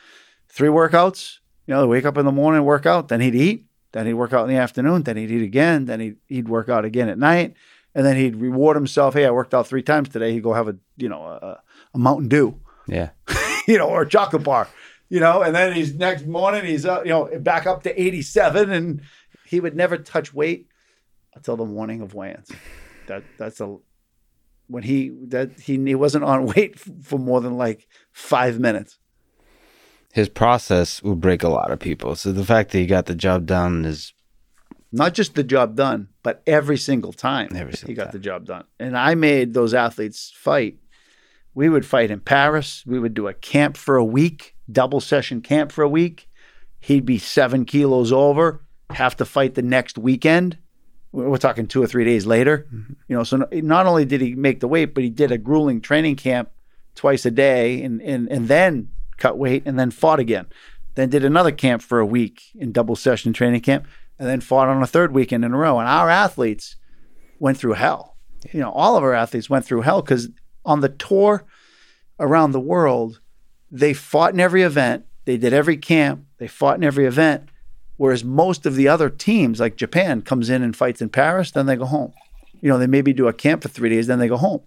three 0.48 0.68
workouts, 0.68 1.38
you 1.66 1.74
know, 1.74 1.86
wake 1.88 2.04
up 2.04 2.16
in 2.16 2.24
the 2.24 2.32
morning, 2.32 2.64
work 2.64 2.86
out, 2.86 3.08
then 3.08 3.20
he'd 3.20 3.34
eat, 3.34 3.66
then 3.92 4.06
he'd 4.06 4.14
work 4.14 4.32
out 4.32 4.48
in 4.48 4.54
the 4.54 4.60
afternoon, 4.60 5.02
then 5.02 5.16
he'd 5.16 5.30
eat 5.32 5.42
again, 5.42 5.86
then 5.86 5.98
he'd, 5.98 6.16
he'd 6.28 6.48
work 6.48 6.68
out 6.68 6.84
again 6.84 7.08
at 7.08 7.18
night. 7.18 7.54
And 7.96 8.06
then 8.06 8.16
he'd 8.16 8.36
reward 8.36 8.76
himself. 8.76 9.14
Hey, 9.14 9.26
I 9.26 9.30
worked 9.32 9.54
out 9.54 9.66
three 9.66 9.82
times 9.82 10.08
today. 10.08 10.32
He'd 10.32 10.42
go 10.42 10.52
have 10.52 10.68
a, 10.68 10.76
you 10.96 11.08
know, 11.08 11.22
a, 11.22 11.60
a 11.94 11.98
Mountain 11.98 12.28
Dew 12.28 12.60
Yeah. 12.86 13.10
you 13.66 13.76
know, 13.76 13.88
or 13.88 14.02
a 14.02 14.08
chocolate 14.08 14.44
bar, 14.44 14.68
you 15.08 15.18
know, 15.20 15.42
and 15.42 15.54
then 15.54 15.72
he's 15.74 15.94
next 15.94 16.26
morning 16.26 16.64
he's 16.64 16.86
uh, 16.86 17.02
you 17.02 17.10
know 17.10 17.28
back 17.40 17.66
up 17.66 17.82
to 17.84 18.00
87 18.00 18.70
and 18.70 19.00
he 19.46 19.58
would 19.60 19.74
never 19.74 19.96
touch 19.96 20.32
weight 20.32 20.68
until 21.34 21.56
the 21.56 21.64
morning 21.64 22.00
of 22.02 22.14
weigh-ins. 22.14 22.50
That 23.06 23.22
that's 23.38 23.60
a 23.60 23.76
when 24.66 24.82
he 24.82 25.10
that 25.28 25.58
he 25.60 25.76
he 25.84 25.94
wasn't 25.94 26.24
on 26.24 26.46
weight 26.54 26.72
f- 26.76 26.88
for 27.02 27.18
more 27.18 27.40
than 27.40 27.56
like 27.56 27.86
5 28.12 28.58
minutes. 28.58 28.98
His 30.12 30.28
process 30.28 31.02
will 31.02 31.16
break 31.16 31.42
a 31.42 31.48
lot 31.48 31.70
of 31.72 31.80
people. 31.80 32.14
So 32.14 32.30
the 32.32 32.44
fact 32.44 32.70
that 32.70 32.78
he 32.78 32.86
got 32.86 33.06
the 33.06 33.14
job 33.16 33.46
done 33.46 33.84
is 33.84 34.12
Not 34.92 35.12
just 35.14 35.34
the 35.34 35.42
job 35.42 35.74
done, 35.74 36.08
but 36.22 36.40
every 36.46 36.78
single 36.78 37.12
time 37.12 37.48
Every 37.54 37.72
single 37.74 37.88
he 37.90 37.94
got 37.94 38.04
time. 38.04 38.12
the 38.12 38.18
job 38.20 38.44
done. 38.46 38.64
And 38.78 38.96
I 38.96 39.14
made 39.16 39.54
those 39.54 39.74
athletes 39.74 40.32
fight. 40.36 40.78
We 41.52 41.68
would 41.68 41.84
fight 41.84 42.10
in 42.12 42.20
Paris. 42.20 42.84
We 42.86 42.98
would 43.00 43.14
do 43.14 43.26
a 43.28 43.34
camp 43.34 43.76
for 43.76 43.96
a 43.96 44.04
week, 44.04 44.54
double 44.70 45.00
session 45.00 45.40
camp 45.40 45.72
for 45.72 45.82
a 45.82 45.88
week. 45.88 46.28
He'd 46.80 47.04
be 47.06 47.18
seven 47.18 47.64
kilos 47.64 48.12
over, 48.12 48.64
have 48.90 49.16
to 49.16 49.24
fight 49.24 49.54
the 49.54 49.62
next 49.62 49.98
weekend. 49.98 50.58
We're 51.14 51.36
talking 51.36 51.68
two 51.68 51.80
or 51.80 51.86
three 51.86 52.04
days 52.04 52.26
later. 52.26 52.66
Mm-hmm. 52.74 52.92
You 53.06 53.16
know, 53.16 53.22
so 53.22 53.46
not 53.52 53.86
only 53.86 54.04
did 54.04 54.20
he 54.20 54.34
make 54.34 54.58
the 54.58 54.66
weight, 54.66 54.94
but 54.94 55.04
he 55.04 55.10
did 55.10 55.30
a 55.30 55.38
grueling 55.38 55.80
training 55.80 56.16
camp 56.16 56.50
twice 56.96 57.24
a 57.24 57.30
day 57.30 57.82
and, 57.82 58.02
and, 58.02 58.28
and 58.28 58.48
then 58.48 58.88
cut 59.16 59.38
weight 59.38 59.62
and 59.64 59.78
then 59.78 59.92
fought 59.92 60.18
again. 60.18 60.46
Then 60.96 61.10
did 61.10 61.24
another 61.24 61.52
camp 61.52 61.82
for 61.82 62.00
a 62.00 62.06
week 62.06 62.42
in 62.56 62.72
double 62.72 62.96
session 62.96 63.32
training 63.32 63.60
camp 63.60 63.86
and 64.18 64.28
then 64.28 64.40
fought 64.40 64.68
on 64.68 64.82
a 64.82 64.86
third 64.88 65.12
weekend 65.14 65.44
in 65.44 65.54
a 65.54 65.56
row. 65.56 65.78
And 65.78 65.88
our 65.88 66.10
athletes 66.10 66.76
went 67.38 67.58
through 67.58 67.74
hell. 67.74 68.16
You 68.52 68.60
know, 68.60 68.70
all 68.70 68.96
of 68.96 69.04
our 69.04 69.14
athletes 69.14 69.48
went 69.48 69.64
through 69.64 69.82
hell 69.82 70.02
because 70.02 70.28
on 70.64 70.80
the 70.80 70.88
tour 70.88 71.44
around 72.18 72.50
the 72.50 72.60
world, 72.60 73.20
they 73.70 73.94
fought 73.94 74.34
in 74.34 74.40
every 74.40 74.62
event. 74.62 75.06
They 75.26 75.36
did 75.36 75.52
every 75.52 75.76
camp. 75.76 76.24
They 76.38 76.48
fought 76.48 76.76
in 76.76 76.84
every 76.84 77.06
event. 77.06 77.48
Whereas 77.96 78.24
most 78.24 78.66
of 78.66 78.74
the 78.74 78.88
other 78.88 79.08
teams, 79.08 79.60
like 79.60 79.76
Japan, 79.76 80.22
comes 80.22 80.50
in 80.50 80.62
and 80.62 80.76
fights 80.76 81.00
in 81.00 81.08
Paris, 81.08 81.52
then 81.52 81.66
they 81.66 81.76
go 81.76 81.84
home. 81.84 82.12
You 82.60 82.68
know, 82.68 82.78
they 82.78 82.86
maybe 82.86 83.12
do 83.12 83.28
a 83.28 83.32
camp 83.32 83.62
for 83.62 83.68
three 83.68 83.90
days, 83.90 84.06
then 84.06 84.18
they 84.18 84.28
go 84.28 84.36
home. 84.36 84.62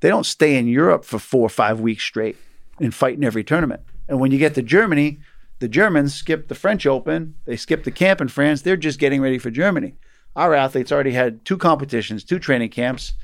They 0.00 0.08
don't 0.08 0.26
stay 0.26 0.56
in 0.56 0.68
Europe 0.68 1.04
for 1.04 1.18
four 1.18 1.42
or 1.42 1.50
five 1.50 1.80
weeks 1.80 2.04
straight 2.04 2.36
and 2.78 2.94
fight 2.94 3.16
in 3.16 3.24
every 3.24 3.42
tournament. 3.42 3.82
And 4.08 4.20
when 4.20 4.32
you 4.32 4.38
get 4.38 4.54
to 4.54 4.62
Germany, 4.62 5.18
the 5.58 5.68
Germans 5.68 6.14
skip 6.14 6.48
the 6.48 6.54
French 6.54 6.86
Open. 6.86 7.34
They 7.44 7.56
skip 7.56 7.84
the 7.84 7.90
camp 7.90 8.20
in 8.20 8.28
France. 8.28 8.62
They're 8.62 8.76
just 8.76 9.00
getting 9.00 9.20
ready 9.20 9.38
for 9.38 9.50
Germany. 9.50 9.94
Our 10.36 10.54
athletes 10.54 10.92
already 10.92 11.12
had 11.12 11.44
two 11.44 11.58
competitions, 11.58 12.22
two 12.22 12.38
training 12.38 12.68
camps, 12.70 13.14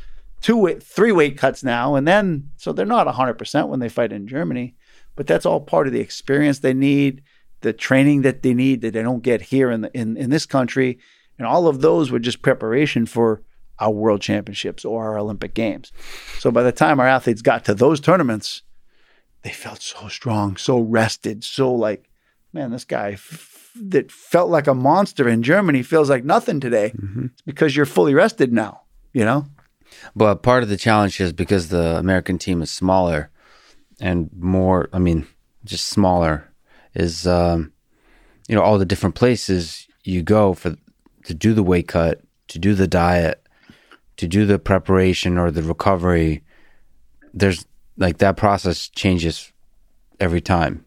two 0.41 0.79
three 0.81 1.13
weight 1.13 1.39
cuts 1.39 1.63
now, 1.63 1.95
and 1.95 2.09
then 2.09 2.51
so 2.57 2.73
they're 2.73 2.87
not 2.87 3.07
100% 3.07 3.69
when 3.69 3.81
they 3.81 3.89
fight 3.89 4.13
in 4.13 4.27
Germany, 4.27 4.75
but 5.15 5.27
that's 5.27 5.47
all 5.47 5.61
part 5.61 5.87
of 5.87 5.93
the 5.93 6.01
experience 6.01 6.59
they 6.59 6.75
need, 6.75 7.23
the 7.65 7.73
training 7.73 8.23
that 8.23 8.43
they 8.43 8.55
need 8.55 8.83
that 8.83 8.93
they 8.93 9.03
don't 9.03 9.23
get 9.23 9.43
here 9.43 9.71
in 9.73 9.81
the, 9.81 9.91
in 9.93 10.17
in 10.17 10.31
this 10.31 10.47
country, 10.47 10.99
and 11.39 11.47
all 11.49 11.67
of 11.67 11.81
those 11.81 12.13
were 12.13 12.21
just 12.21 12.43
preparation 12.43 13.07
for 13.07 13.43
our 13.81 13.91
world 13.91 14.21
championships 14.21 14.85
or 14.85 15.05
our 15.05 15.19
Olympic 15.19 15.55
games. 15.55 15.91
So 16.39 16.53
by 16.53 16.63
the 16.63 16.71
time 16.71 17.01
our 17.01 17.09
athletes 17.09 17.43
got 17.43 17.65
to 17.65 17.75
those 17.75 18.01
tournaments, 18.01 18.63
they 19.43 19.51
felt 19.51 19.83
so 19.83 20.07
strong, 20.07 20.57
so 20.57 20.79
rested, 20.79 21.43
so 21.43 21.73
like, 21.73 22.09
man, 22.53 22.71
this 22.71 22.85
guy 22.85 23.13
f- 23.13 23.73
that 23.75 24.13
felt 24.13 24.51
like 24.51 24.69
a 24.69 24.75
monster 24.75 25.29
in 25.29 25.43
Germany 25.43 25.83
feels 25.83 26.09
like 26.09 26.25
nothing 26.25 26.61
today. 26.61 26.93
Mm-hmm. 26.95 27.27
It's 27.33 27.43
because 27.43 27.75
you're 27.75 27.87
fully 27.87 28.15
rested 28.15 28.53
now. 28.53 28.83
You 29.13 29.25
know. 29.25 29.47
But 30.15 30.43
part 30.43 30.63
of 30.63 30.69
the 30.69 30.77
challenge 30.77 31.21
is 31.21 31.33
because 31.33 31.69
the 31.69 31.97
American 31.97 32.39
team 32.39 32.63
is 32.63 32.71
smaller 32.71 33.31
and 34.01 34.31
more, 34.39 34.89
I 34.93 34.99
mean, 34.99 35.27
just 35.65 35.87
smaller, 35.87 36.53
is, 36.95 37.27
um, 37.27 37.73
you 38.49 38.55
know, 38.55 38.63
all 38.63 38.79
the 38.79 38.85
different 38.87 39.15
places 39.15 39.87
you 40.05 40.23
go 40.23 40.55
for 40.55 40.77
to 41.25 41.35
do 41.35 41.55
the 41.55 41.63
weight 41.63 41.89
cut, 41.89 42.21
to 42.49 42.59
do 42.59 42.75
the 42.75 42.87
diet, 42.87 43.45
to 44.17 44.27
do 44.29 44.47
the 44.47 44.59
preparation 44.59 45.39
or 45.39 45.51
the 45.51 45.63
recovery. 45.63 46.43
There's 47.33 47.67
like 47.97 48.19
that 48.19 48.37
process 48.37 48.89
changes 48.89 49.53
every 50.21 50.41
time. 50.41 50.85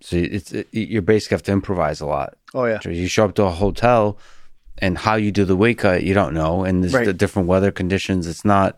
So 0.00 0.16
it's 0.16 0.52
it, 0.52 0.68
you 0.72 1.00
basically 1.02 1.36
have 1.36 1.42
to 1.44 1.52
improvise 1.52 2.00
a 2.00 2.06
lot. 2.06 2.36
Oh 2.54 2.66
yeah. 2.66 2.80
So 2.80 2.90
you 2.90 3.08
show 3.08 3.24
up 3.24 3.34
to 3.36 3.44
a 3.44 3.50
hotel, 3.50 4.18
and 4.78 4.98
how 4.98 5.14
you 5.14 5.32
do 5.32 5.46
the 5.46 5.56
weight 5.56 5.78
cut, 5.78 6.02
you 6.02 6.12
don't 6.12 6.34
know, 6.34 6.62
and 6.64 6.82
there's 6.82 6.92
Right. 6.92 7.06
the 7.06 7.14
different 7.14 7.48
weather 7.48 7.70
conditions. 7.70 8.26
It's 8.26 8.44
not. 8.44 8.76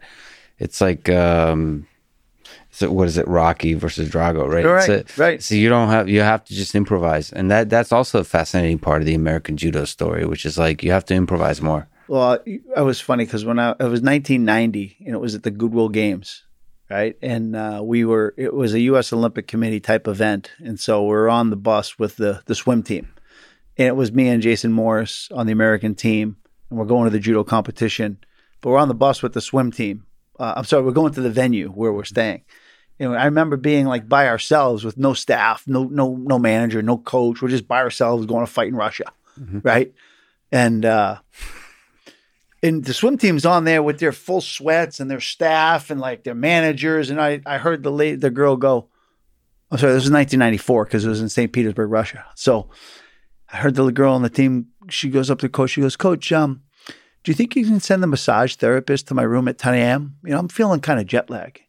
It's 0.60 0.80
like 0.80 1.08
um, 1.08 1.87
so 2.78 2.92
what 2.92 3.08
is 3.08 3.18
it? 3.18 3.26
Rocky 3.26 3.74
versus 3.74 4.08
Drago, 4.08 4.46
right? 4.48 4.64
Right, 4.64 4.88
a- 4.88 5.04
right. 5.16 5.42
So 5.42 5.56
you 5.56 5.68
don't 5.68 5.88
have 5.88 6.08
you 6.08 6.20
have 6.20 6.44
to 6.44 6.54
just 6.54 6.76
improvise, 6.76 7.32
and 7.32 7.50
that 7.50 7.68
that's 7.68 7.90
also 7.90 8.20
a 8.20 8.24
fascinating 8.24 8.78
part 8.78 9.02
of 9.02 9.06
the 9.06 9.14
American 9.14 9.56
judo 9.56 9.84
story, 9.84 10.24
which 10.24 10.46
is 10.46 10.56
like 10.56 10.84
you 10.84 10.92
have 10.92 11.04
to 11.06 11.14
improvise 11.14 11.60
more. 11.60 11.88
Well, 12.06 12.38
I 12.76 12.82
was 12.82 13.00
funny 13.00 13.24
because 13.24 13.44
when 13.44 13.58
I 13.58 13.70
it 13.72 13.90
was 13.90 14.00
1990 14.00 14.96
and 15.06 15.14
it 15.14 15.18
was 15.18 15.34
at 15.34 15.42
the 15.42 15.50
Goodwill 15.50 15.88
Games, 15.88 16.44
right? 16.88 17.16
And 17.20 17.56
uh, 17.56 17.80
we 17.84 18.04
were 18.04 18.32
it 18.36 18.54
was 18.54 18.74
a 18.74 18.80
U.S. 18.92 19.12
Olympic 19.12 19.48
Committee 19.48 19.80
type 19.80 20.06
event, 20.06 20.52
and 20.58 20.78
so 20.78 21.04
we 21.04 21.14
are 21.16 21.28
on 21.28 21.50
the 21.50 21.56
bus 21.56 21.98
with 21.98 22.14
the 22.16 22.42
the 22.46 22.54
swim 22.54 22.84
team, 22.84 23.08
and 23.76 23.88
it 23.88 23.96
was 23.96 24.12
me 24.12 24.28
and 24.28 24.40
Jason 24.40 24.72
Morris 24.72 25.28
on 25.34 25.46
the 25.46 25.52
American 25.52 25.96
team, 25.96 26.36
and 26.70 26.78
we're 26.78 26.86
going 26.86 27.04
to 27.06 27.10
the 27.10 27.18
judo 27.18 27.42
competition, 27.42 28.18
but 28.60 28.70
we're 28.70 28.78
on 28.78 28.88
the 28.88 28.94
bus 28.94 29.20
with 29.20 29.32
the 29.32 29.40
swim 29.40 29.72
team. 29.72 30.04
Uh, 30.38 30.54
I'm 30.56 30.64
sorry, 30.64 30.84
we're 30.84 30.92
going 30.92 31.12
to 31.14 31.20
the 31.20 31.30
venue 31.30 31.70
where 31.70 31.92
we're 31.92 32.04
staying. 32.04 32.42
And 33.00 33.16
I 33.16 33.26
remember 33.26 33.56
being 33.56 33.86
like 33.86 34.08
by 34.08 34.26
ourselves 34.28 34.84
with 34.84 34.98
no 34.98 35.14
staff, 35.14 35.64
no 35.66 35.84
no 35.84 36.16
no 36.16 36.38
manager, 36.38 36.82
no 36.82 36.98
coach. 36.98 37.40
We're 37.40 37.48
just 37.48 37.68
by 37.68 37.78
ourselves 37.78 38.26
going 38.26 38.44
to 38.44 38.52
fight 38.52 38.68
in 38.68 38.76
Russia, 38.76 39.12
right? 39.62 39.92
And 40.50 40.84
uh, 40.84 41.18
and 42.62 42.84
the 42.84 42.94
swim 42.94 43.18
team's 43.18 43.46
on 43.46 43.64
there 43.64 43.82
with 43.82 44.00
their 44.00 44.12
full 44.12 44.40
sweats 44.40 44.98
and 44.98 45.10
their 45.10 45.20
staff 45.20 45.90
and 45.90 46.00
like 46.00 46.24
their 46.24 46.34
managers. 46.34 47.10
And 47.10 47.20
I, 47.20 47.40
I 47.46 47.58
heard 47.58 47.82
the 47.82 47.92
lady, 47.92 48.16
the 48.16 48.30
girl 48.30 48.56
go, 48.56 48.88
I'm 49.70 49.78
sorry, 49.78 49.92
this 49.92 50.04
was 50.04 50.10
1994 50.10 50.84
because 50.84 51.04
it 51.04 51.08
was 51.08 51.20
in 51.20 51.28
St. 51.28 51.52
Petersburg, 51.52 51.90
Russia. 51.90 52.24
So 52.34 52.68
I 53.52 53.58
heard 53.58 53.74
the 53.74 53.90
girl 53.92 54.14
on 54.14 54.22
the 54.22 54.30
team, 54.30 54.68
she 54.88 55.08
goes 55.08 55.30
up 55.30 55.38
to 55.40 55.46
the 55.46 55.50
coach, 55.50 55.70
she 55.70 55.82
goes, 55.82 55.96
Coach, 55.96 56.32
um, 56.32 56.62
do 57.22 57.30
you 57.30 57.34
think 57.34 57.54
you 57.54 57.64
can 57.64 57.80
send 57.80 58.02
the 58.02 58.06
massage 58.06 58.56
therapist 58.56 59.06
to 59.08 59.14
my 59.14 59.22
room 59.22 59.48
at 59.48 59.58
10 59.58 59.74
a.m.? 59.74 60.16
You 60.24 60.30
know, 60.30 60.38
I'm 60.38 60.48
feeling 60.48 60.80
kind 60.80 60.98
of 60.98 61.06
jet 61.06 61.30
lag. 61.30 61.62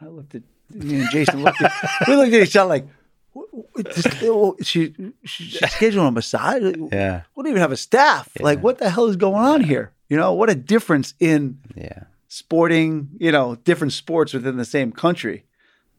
I 0.00 0.06
looked 0.06 0.34
at 0.34 0.42
me 0.70 1.00
and 1.00 1.10
Jason 1.10 1.42
looked 1.42 1.62
at 1.62 1.72
we 2.08 2.16
looked 2.16 2.32
at 2.34 2.42
each 2.42 2.56
other 2.56 2.68
like, 2.68 2.86
what, 3.32 3.46
what, 3.52 3.94
this, 3.94 4.06
oh, 4.22 4.56
she, 4.62 4.94
she, 5.24 5.44
she's 5.44 5.60
scheduling 5.60 6.08
a 6.08 6.10
massage. 6.10 6.62
Yeah, 6.92 7.22
We 7.34 7.42
don't 7.42 7.50
even 7.50 7.60
have 7.60 7.72
a 7.72 7.76
staff. 7.76 8.28
Like, 8.40 8.62
what 8.62 8.78
the 8.78 8.90
hell 8.90 9.06
is 9.06 9.16
going 9.16 9.34
on 9.42 9.62
here? 9.62 9.92
You 10.08 10.16
know, 10.16 10.32
what 10.34 10.50
a 10.50 10.54
difference 10.54 11.14
in 11.20 11.58
yeah. 11.74 12.04
sporting, 12.28 13.08
you 13.18 13.32
know, 13.32 13.56
different 13.56 13.92
sports 13.92 14.32
within 14.32 14.56
the 14.56 14.64
same 14.64 14.92
country, 14.92 15.44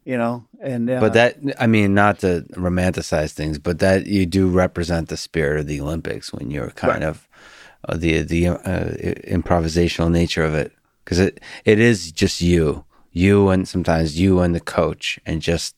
you 0.06 0.18
know, 0.18 0.45
and 0.61 0.90
uh, 0.90 0.99
But 0.99 1.14
that, 1.14 1.38
I 1.60 1.68
mean, 1.68 1.94
not 1.94 2.19
to 2.19 2.45
romanticize 2.52 3.34
things, 3.34 3.60
but 3.60 3.80
that 3.80 4.06
you 4.07 4.26
do 4.26 4.48
represent 4.48 5.10
the 5.10 5.18
spirit 5.18 5.60
of 5.60 5.68
the 5.68 5.82
Olympics 5.82 6.32
when 6.34 6.49
you're 6.52 6.69
kind 6.72 6.94
Right. 6.94 7.03
of 7.03 7.28
uh, 7.88 7.95
the 7.98 8.22
the 8.24 8.48
uh, 8.48 8.91
improvisational 9.28 10.11
nature 10.11 10.44
of 10.44 10.53
it, 10.56 10.72
because 11.03 11.19
it 11.19 11.40
it 11.65 11.80
is 11.80 12.11
just 12.11 12.41
you, 12.41 12.84
you, 13.18 13.49
and 13.49 13.68
sometimes 13.68 14.19
you 14.19 14.39
and 14.41 14.53
the 14.56 14.60
coach, 14.60 15.19
and 15.26 15.41
just 15.41 15.76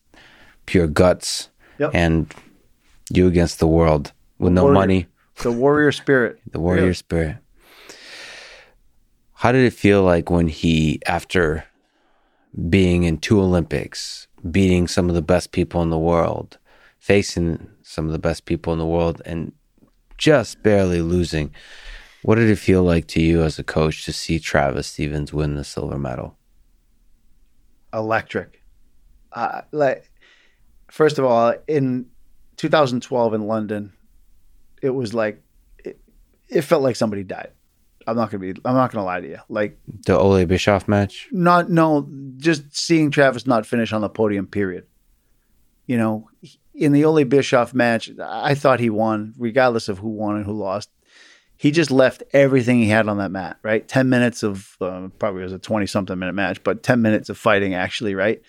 pure 0.66 0.86
guts, 0.86 1.48
Yep. 1.78 1.90
and 1.94 2.34
you 3.12 3.26
against 3.26 3.58
the 3.58 3.66
world 3.66 4.12
with 4.38 4.52
no 4.52 4.62
Warrior. 4.64 4.74
money, 4.74 5.06
the 5.42 5.50
warrior 5.52 5.92
spirit. 5.92 6.38
the 6.52 6.60
warrior 6.60 6.82
Really. 6.82 6.94
spirit. 6.94 7.36
How 9.34 9.52
did 9.52 9.64
it 9.64 9.72
feel 9.72 10.02
like 10.02 10.30
when 10.30 10.48
he, 10.48 11.00
after 11.06 11.64
being 12.68 13.04
in 13.04 13.18
two 13.18 13.40
Olympics, 13.40 14.28
beating 14.50 14.86
some 14.86 15.08
of 15.08 15.14
the 15.14 15.22
best 15.22 15.52
people 15.52 15.80
in 15.82 15.90
the 15.90 15.98
world, 15.98 16.58
facing 16.98 17.66
some 17.82 18.06
of 18.06 18.12
the 18.12 18.18
best 18.18 18.44
people 18.44 18.72
in 18.72 18.78
the 18.78 18.86
world, 18.86 19.22
and 19.24 19.52
just 20.18 20.62
barely 20.62 21.00
losing? 21.00 21.54
What 22.22 22.34
did 22.34 22.50
it 22.50 22.56
feel 22.56 22.82
like 22.82 23.06
to 23.08 23.22
you 23.22 23.42
as 23.42 23.58
a 23.58 23.64
coach 23.64 24.04
to 24.04 24.12
see 24.12 24.38
Travis 24.38 24.88
Stevens 24.88 25.32
win 25.32 25.54
the 25.54 25.64
silver 25.64 25.98
medal? 25.98 26.36
Electric. 27.92 28.62
Uh, 29.32 29.62
like, 29.72 30.10
first 30.90 31.18
of 31.18 31.24
all, 31.24 31.54
in 31.68 32.06
2012 32.56 33.34
in 33.34 33.46
London, 33.46 33.92
it 34.82 34.90
was 34.90 35.14
like 35.14 35.42
it, 35.84 36.00
it 36.48 36.62
felt 36.62 36.82
like 36.82 36.96
somebody 36.96 37.22
died. 37.22 37.52
I'm 38.06 38.16
not 38.16 38.30
gonna 38.30 38.40
be. 38.40 38.60
I'm 38.64 38.74
not 38.74 38.90
gonna 38.90 39.04
lie 39.04 39.20
to 39.20 39.28
you. 39.28 39.38
Like, 39.48 39.78
The 40.06 40.18
Ole 40.18 40.44
Bischof 40.46 40.88
match? 40.88 41.28
not 41.30 41.70
no, 41.70 42.08
just 42.38 42.76
seeing 42.76 43.10
Travis 43.10 43.46
not 43.46 43.66
finish 43.66 43.92
on 43.92 44.00
the 44.00 44.08
podium. 44.08 44.46
Period. 44.46 44.86
You 45.86 45.98
know, 45.98 46.28
in 46.74 46.92
the 46.92 47.04
Ole 47.04 47.24
Bischof 47.24 47.74
match, 47.74 48.10
I 48.22 48.54
thought 48.54 48.80
he 48.80 48.90
won, 48.90 49.34
regardless 49.38 49.88
of 49.88 49.98
who 49.98 50.08
won 50.08 50.36
and 50.36 50.44
who 50.44 50.52
lost. 50.52 50.90
He 51.60 51.72
just 51.72 51.90
left 51.90 52.22
everything 52.32 52.78
he 52.78 52.88
had 52.88 53.06
on 53.06 53.18
that 53.18 53.30
mat, 53.30 53.58
right? 53.62 53.86
10 53.86 54.08
minutes 54.08 54.42
of, 54.42 54.78
uh, 54.80 55.08
probably 55.18 55.42
was 55.42 55.52
a 55.52 55.58
20 55.58 55.84
something 55.84 56.18
minute 56.18 56.34
match, 56.34 56.64
but 56.64 56.82
10 56.82 57.02
minutes 57.02 57.28
of 57.28 57.36
fighting, 57.36 57.74
actually, 57.74 58.14
right? 58.14 58.40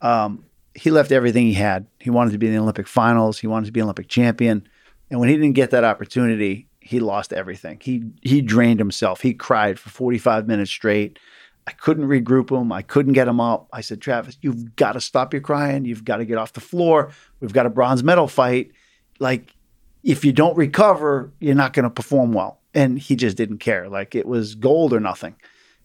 Um, 0.00 0.44
he 0.72 0.92
left 0.92 1.10
everything 1.10 1.46
he 1.46 1.54
had. 1.54 1.88
He 1.98 2.08
wanted 2.08 2.30
to 2.30 2.38
be 2.38 2.46
in 2.46 2.52
the 2.52 2.60
Olympic 2.60 2.86
finals. 2.86 3.40
He 3.40 3.48
wanted 3.48 3.66
to 3.66 3.72
be 3.72 3.80
an 3.80 3.86
Olympic 3.86 4.06
champion. 4.06 4.68
And 5.10 5.18
when 5.18 5.28
he 5.28 5.34
didn't 5.34 5.54
get 5.54 5.72
that 5.72 5.82
opportunity, 5.82 6.68
he 6.78 7.00
lost 7.00 7.32
everything. 7.32 7.80
He 7.82 8.04
he 8.22 8.40
drained 8.40 8.78
himself. 8.78 9.22
He 9.22 9.34
cried 9.34 9.80
for 9.80 9.90
45 9.90 10.46
minutes 10.46 10.70
straight. 10.70 11.18
I 11.66 11.72
couldn't 11.72 12.04
regroup 12.04 12.56
him. 12.56 12.70
I 12.70 12.82
couldn't 12.82 13.14
get 13.14 13.26
him 13.26 13.40
up. 13.40 13.66
I 13.72 13.80
said, 13.80 14.00
Travis, 14.00 14.38
you've 14.40 14.76
got 14.76 14.92
to 14.92 15.00
stop 15.00 15.34
your 15.34 15.42
crying. 15.42 15.84
You've 15.84 16.04
got 16.04 16.18
to 16.18 16.24
get 16.24 16.38
off 16.38 16.52
the 16.52 16.60
floor. 16.60 17.10
We've 17.40 17.52
got 17.52 17.66
a 17.66 17.70
bronze 17.70 18.04
medal 18.04 18.28
fight. 18.28 18.70
Like, 19.18 19.56
if 20.02 20.24
you 20.24 20.32
don't 20.32 20.56
recover, 20.56 21.32
you're 21.38 21.54
not 21.54 21.72
going 21.72 21.84
to 21.84 21.90
perform 21.90 22.32
well. 22.32 22.60
And 22.74 22.98
he 22.98 23.16
just 23.16 23.36
didn't 23.36 23.58
care. 23.58 23.88
Like, 23.88 24.14
it 24.14 24.26
was 24.26 24.54
gold 24.54 24.92
or 24.92 25.00
nothing. 25.00 25.36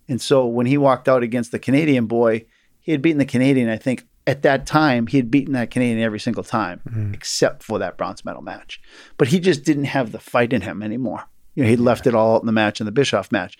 And 0.08 0.22
so 0.22 0.46
when 0.46 0.66
he 0.66 0.78
walked 0.78 1.10
out 1.10 1.24
against 1.24 1.52
the 1.52 1.60
Canadian 1.60 2.06
boy, 2.06 2.46
he 2.80 2.92
had 2.94 3.02
beaten 3.02 3.20
the 3.20 3.26
Canadian, 3.26 3.70
I 3.70 3.78
think, 3.78 4.08
at 4.26 4.42
that 4.42 4.66
time, 4.66 5.08
he 5.08 5.18
had 5.18 5.32
beaten 5.32 5.54
that 5.54 5.72
Canadian 5.72 6.02
every 6.02 6.20
single 6.20 6.44
time, 6.44 6.82
mm-hmm. 6.88 7.14
except 7.14 7.64
for 7.64 7.80
that 7.80 7.98
bronze 7.98 8.26
medal 8.26 8.42
match. 8.42 8.82
But 9.18 9.30
he 9.30 9.40
just 9.40 9.64
didn't 9.64 9.86
have 9.86 10.12
the 10.12 10.20
fight 10.20 10.52
in 10.52 10.62
him 10.62 10.84
anymore. 10.84 11.24
You 11.56 11.64
know, 11.64 11.70
he 11.70 11.78
left 11.78 12.08
it 12.08 12.14
all 12.14 12.36
out 12.36 12.42
in 12.42 12.46
the 12.46 12.52
match 12.52 12.82
in 12.82 12.86
the 12.86 12.92
Bischof 12.92 13.32
match. 13.32 13.58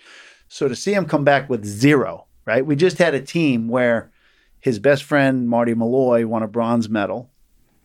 So 0.48 0.68
to 0.68 0.76
see 0.76 0.92
him 0.92 1.06
come 1.06 1.24
back 1.24 1.48
with 1.48 1.64
zero, 1.64 2.26
right? 2.44 2.64
We 2.64 2.76
just 2.76 2.98
had 2.98 3.14
a 3.14 3.20
team 3.20 3.68
where 3.68 4.12
his 4.60 4.78
best 4.78 5.04
friend 5.04 5.48
Marty 5.48 5.74
Malloy 5.74 6.26
won 6.26 6.42
a 6.42 6.48
bronze 6.48 6.88
medal, 6.88 7.30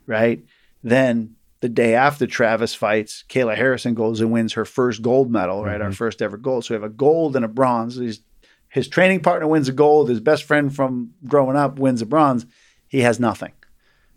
right? 0.05 0.43
Then 0.83 1.35
the 1.64 1.69
day 1.69 1.95
after 1.95 2.27
Travis 2.27 2.76
fights, 2.76 3.23
Kayla 3.30 3.56
Harrison 3.56 3.94
goes 3.94 4.19
and 4.19 4.34
wins 4.34 4.52
her 4.52 4.65
first 4.65 5.02
gold 5.02 5.31
medal, 5.31 5.64
right? 5.64 5.80
Our 5.80 5.88
mm-hmm. 5.88 5.94
first 5.94 6.22
ever 6.22 6.35
gold. 6.35 6.65
So 6.65 6.73
we 6.73 6.76
have 6.76 6.84
a 6.84 6.94
gold 6.94 7.38
and 7.38 7.45
a 7.45 7.48
bronze. 7.48 7.95
His, 7.95 8.19
his 8.68 8.90
training 8.90 9.22
partner 9.22 9.48
wins 9.48 9.69
a 9.69 9.72
gold. 9.72 10.10
His 10.10 10.19
best 10.19 10.44
friend 10.44 10.76
from 10.76 11.11
growing 11.26 11.56
up 11.56 11.80
wins 11.80 12.02
a 12.02 12.06
bronze. 12.06 12.45
He 12.90 12.99
has 12.99 13.18
nothing, 13.18 13.53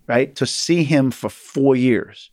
right? 0.09 0.35
To 0.35 0.45
see 0.45 0.83
him 0.83 1.13
for 1.13 1.31
four 1.31 1.77
years 1.77 2.33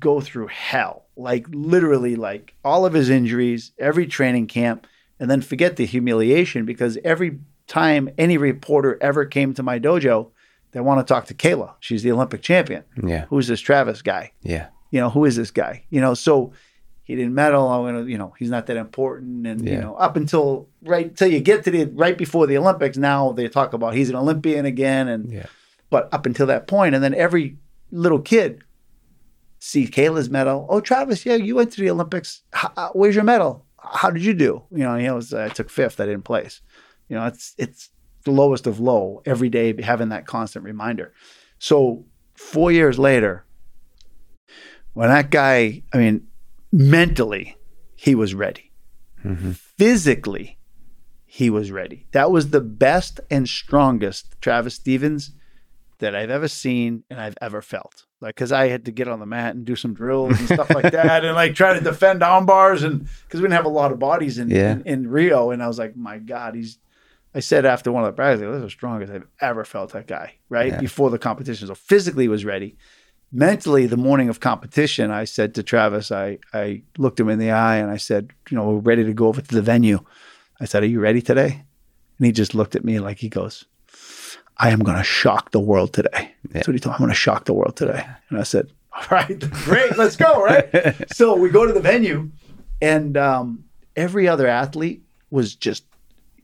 go 0.00 0.22
through 0.22 0.46
hell, 0.46 1.04
like 1.14 1.44
literally, 1.50 2.16
like 2.16 2.54
all 2.64 2.86
of 2.86 2.94
his 2.94 3.10
injuries, 3.10 3.72
every 3.78 4.06
training 4.06 4.46
camp, 4.46 4.86
and 5.20 5.30
then 5.30 5.42
forget 5.42 5.76
the 5.76 5.84
humiliation 5.84 6.64
because 6.64 6.96
every 7.04 7.40
time 7.66 8.08
any 8.16 8.38
reporter 8.38 8.96
ever 9.02 9.26
came 9.26 9.52
to 9.52 9.62
my 9.62 9.78
dojo, 9.78 10.30
they 10.76 10.82
want 10.82 11.00
to 11.06 11.10
talk 11.10 11.24
to 11.24 11.34
Kayla. 11.34 11.72
She's 11.80 12.02
the 12.02 12.12
Olympic 12.12 12.42
champion. 12.42 12.84
Yeah, 13.02 13.24
Who's 13.30 13.46
this 13.48 13.60
Travis 13.62 14.02
guy? 14.02 14.32
yeah, 14.42 14.66
You 14.90 15.00
know, 15.00 15.08
who 15.08 15.24
is 15.24 15.34
this 15.34 15.50
guy? 15.50 15.84
You 15.88 16.02
know, 16.02 16.12
so 16.12 16.52
he 17.04 17.16
didn't 17.16 17.34
medal. 17.34 17.66
I'm 17.66 17.84
gonna, 17.86 18.04
you 18.10 18.18
know, 18.18 18.34
he's 18.38 18.50
not 18.50 18.66
that 18.66 18.76
important. 18.76 19.46
And 19.46 19.66
you 19.66 19.78
know, 19.78 19.94
up 19.94 20.16
until 20.16 20.68
right 20.82 21.16
till 21.16 21.28
you 21.28 21.40
get 21.40 21.64
to 21.64 21.70
the 21.70 21.86
right 21.86 22.18
before 22.18 22.46
the 22.46 22.58
Olympics, 22.58 22.98
now 22.98 23.32
they 23.32 23.48
talk 23.48 23.72
about 23.72 23.94
he's 23.94 24.10
an 24.10 24.16
Olympian 24.16 24.66
again. 24.66 25.08
And 25.08 25.32
yeah. 25.32 25.46
but 25.88 26.12
up 26.12 26.26
until 26.26 26.46
that 26.48 26.66
point, 26.66 26.94
and 26.94 27.02
then 27.02 27.14
every 27.14 27.56
little 27.90 28.20
kid 28.20 28.62
sees 29.60 29.88
Kayla's 29.90 30.28
medal. 30.28 30.66
Oh, 30.68 30.80
Travis, 30.80 31.24
yeah, 31.24 31.36
you 31.36 31.54
went 31.54 31.72
to 31.72 31.80
the 31.80 31.88
Olympics. 31.90 32.42
H- 32.54 32.70
uh, 32.76 32.90
where's 32.92 33.14
your 33.14 33.24
medal? 33.24 33.64
How 33.82 34.10
did 34.10 34.22
you 34.24 34.34
do? 34.34 34.62
You 34.70 34.84
know, 34.84 34.96
he 34.96 35.08
was 35.10 35.32
I 35.32 35.48
took 35.48 35.70
fifth. 35.70 36.00
I 36.00 36.06
didn't 36.06 36.24
place. 36.24 36.60
You 37.08 37.16
know, 37.16 37.24
it's 37.26 37.54
it's 37.56 37.88
the 38.26 38.32
lowest 38.32 38.66
of 38.66 38.78
low 38.78 39.22
every 39.24 39.48
day 39.48 39.80
having 39.80 40.10
that 40.10 40.26
constant 40.26 40.64
reminder. 40.64 41.12
So 41.58 42.04
four 42.34 42.70
years 42.70 42.98
later, 42.98 43.44
when 44.92 45.08
that 45.08 45.30
guy, 45.30 45.82
I 45.92 45.96
mean, 45.98 46.26
mentally, 46.72 47.56
he 47.94 48.14
was 48.14 48.34
ready. 48.34 48.72
Mm-hmm. 49.24 49.52
Physically, 49.52 50.58
he 51.24 51.50
was 51.50 51.70
ready. 51.70 52.06
That 52.12 52.30
was 52.30 52.50
the 52.50 52.60
best 52.60 53.20
and 53.30 53.48
strongest 53.48 54.34
Travis 54.40 54.74
Stevens 54.74 55.32
that 55.98 56.14
I've 56.14 56.30
ever 56.30 56.48
seen 56.48 57.04
and 57.08 57.20
I've 57.20 57.38
ever 57.40 57.62
felt. 57.62 58.04
Like, 58.20 58.34
because 58.34 58.52
I 58.52 58.68
had 58.68 58.84
to 58.86 58.90
get 58.92 59.08
on 59.08 59.20
the 59.20 59.26
mat 59.26 59.54
and 59.54 59.64
do 59.64 59.76
some 59.76 59.94
drills 59.94 60.38
and 60.38 60.48
stuff 60.48 60.70
like 60.70 60.90
that, 60.92 61.24
and 61.24 61.34
like 61.34 61.54
try 61.54 61.74
to 61.74 61.80
defend 61.80 62.22
arm 62.22 62.44
bars, 62.46 62.82
and 62.82 63.06
because 63.24 63.40
we 63.40 63.44
didn't 63.44 63.56
have 63.56 63.66
a 63.66 63.70
lot 63.70 63.92
of 63.92 63.98
bodies 63.98 64.38
in, 64.38 64.50
Yeah. 64.50 64.72
in 64.72 64.82
in 64.86 65.08
Rio, 65.08 65.50
and 65.50 65.62
I 65.62 65.68
was 65.68 65.78
like, 65.78 65.96
my 65.96 66.18
God, 66.18 66.54
he's. 66.54 66.78
I 67.36 67.40
said 67.40 67.66
after 67.66 67.92
one 67.92 68.02
of 68.02 68.08
the 68.08 68.16
practices, 68.16 68.46
this 68.48 68.56
is 68.56 68.62
the 68.62 68.70
strongest 68.70 69.12
I've 69.12 69.26
ever 69.40 69.64
felt 69.64 69.92
that 69.92 70.06
guy. 70.06 70.34
Right 70.48 70.72
Yeah. 70.72 70.80
before 70.80 71.10
the 71.10 71.18
competition, 71.18 71.68
so 71.68 71.74
physically 71.74 72.28
was 72.28 72.44
ready. 72.44 72.76
Mentally, 73.30 73.86
the 73.86 73.96
morning 73.98 74.28
of 74.28 74.40
competition, 74.40 75.10
I 75.10 75.24
said 75.24 75.54
to 75.56 75.62
Travis, 75.62 76.10
I 76.10 76.38
I 76.54 76.82
looked 76.96 77.20
him 77.20 77.28
in 77.28 77.38
the 77.38 77.50
eye 77.50 77.76
and 77.76 77.90
I 77.90 77.98
said, 77.98 78.30
you 78.50 78.56
know, 78.56 78.64
we're 78.70 78.78
ready 78.90 79.04
to 79.04 79.12
go 79.12 79.26
over 79.28 79.42
to 79.42 79.54
the 79.54 79.62
venue. 79.62 79.98
I 80.60 80.64
said, 80.64 80.82
Are 80.82 80.86
you 80.94 81.00
ready 81.00 81.20
today? 81.20 81.62
And 82.18 82.26
he 82.26 82.32
just 82.32 82.54
looked 82.54 82.74
at 82.76 82.84
me 82.84 82.98
like 83.00 83.18
he 83.18 83.28
goes, 83.28 83.64
I 84.56 84.70
am 84.70 84.78
going 84.80 84.96
to 84.96 85.04
shock 85.04 85.50
the 85.50 85.60
world 85.60 85.92
today. 85.92 86.34
That's 86.50 86.66
what 86.66 86.72
he 86.74 86.80
told 86.80 86.92
me. 86.92 86.96
I'm 86.96 87.00
going 87.00 87.10
to 87.10 87.14
shock 87.26 87.44
the 87.44 87.52
world 87.52 87.76
today. 87.76 88.02
And 88.30 88.38
I 88.38 88.44
said, 88.44 88.72
All 88.94 89.04
right, 89.10 89.38
great, 89.66 89.98
let's 89.98 90.16
go. 90.16 90.42
Right. 90.42 90.94
so 91.12 91.36
we 91.36 91.50
go 91.50 91.66
to 91.66 91.72
the 91.74 91.80
venue, 91.92 92.30
and 92.80 93.16
um, 93.18 93.64
every 93.96 94.26
other 94.28 94.46
athlete 94.46 95.02
was 95.30 95.54
just 95.54 95.84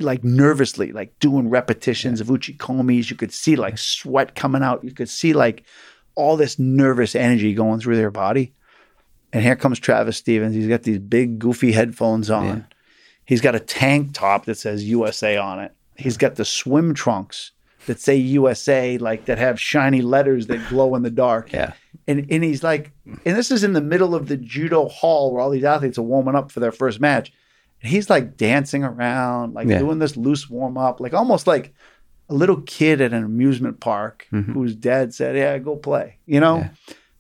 like 0.03 0.23
nervously, 0.23 0.93
like 0.93 1.19
doing 1.19 1.49
repetitions 1.49 2.20
of 2.20 2.31
Uchi 2.31 2.55
uchikomis. 2.55 3.11
You 3.11 3.16
could 3.16 3.33
see 3.33 3.57
like 3.57 3.79
sweat 3.79 4.35
coming 4.35 4.62
out. 4.62 4.85
You 4.85 4.93
could 4.93 5.09
see 5.09 5.33
like 5.33 5.65
all 6.15 6.37
this 6.37 6.59
nervous 6.59 7.15
energy 7.15 7.55
going 7.55 7.81
through 7.81 7.97
their 7.97 8.11
body. 8.11 8.53
And 9.33 9.43
here 9.43 9.57
comes 9.57 9.79
Travis 9.79 10.19
Stevens. 10.19 10.55
He's 10.55 10.69
got 10.69 10.83
these 10.83 10.99
big, 10.99 11.39
goofy 11.39 11.73
headphones 11.73 12.31
on. 12.31 12.47
Yeah. 12.47 12.62
He's 13.24 13.41
got 13.41 13.55
a 13.55 13.61
tank 13.61 14.12
top 14.12 14.45
that 14.45 14.59
says 14.59 14.85
USA 14.85 15.37
on 15.37 15.61
it. 15.61 15.73
He's 15.97 16.16
got 16.16 16.35
the 16.35 16.45
swim 16.45 16.93
trunks 16.93 17.53
that 17.87 18.01
say 18.01 18.16
USA, 18.16 18.99
like 18.99 19.24
that 19.27 19.39
have 19.39 19.61
shiny 19.61 20.03
letters 20.03 20.47
that 20.49 20.69
glow 20.69 20.95
in 20.95 21.03
the 21.03 21.11
dark. 21.11 21.53
Yeah. 21.53 21.73
And 22.07 22.27
and 22.31 22.45
he's 22.45 22.62
like, 22.62 22.93
and 23.07 23.37
this 23.37 23.51
is 23.51 23.65
in 23.65 23.73
the 23.73 23.81
middle 23.81 24.15
of 24.15 24.29
the 24.29 24.37
judo 24.37 24.89
hall 24.89 25.33
where 25.33 25.41
all 25.41 25.51
these 25.51 25.65
athletes 25.65 25.99
are 25.99 26.03
warming 26.03 26.35
up 26.35 26.51
for 26.51 26.61
their 26.61 26.73
first 26.73 27.01
match. 27.01 27.33
And 27.82 27.90
he's 27.90 28.09
like 28.09 28.36
dancing 28.36 28.84
around, 28.84 29.54
like 29.54 29.68
Yeah. 29.68 29.78
doing 29.78 29.98
this 29.98 30.16
loose 30.16 30.48
warm 30.48 30.78
up, 30.78 31.00
like 31.00 31.12
almost 31.14 31.46
like 31.46 31.74
a 32.28 32.34
little 32.34 32.60
kid 32.62 33.00
at 33.00 33.12
an 33.12 33.24
amusement 33.24 33.80
park 33.80 34.26
mm-hmm. 34.32 34.52
whose 34.52 34.74
dad 34.74 35.12
said, 35.12 35.36
Yeah, 35.36 35.59
go 35.59 35.76
play, 35.76 36.18
you 36.26 36.40
know? 36.40 36.59
Yeah. 36.59 36.70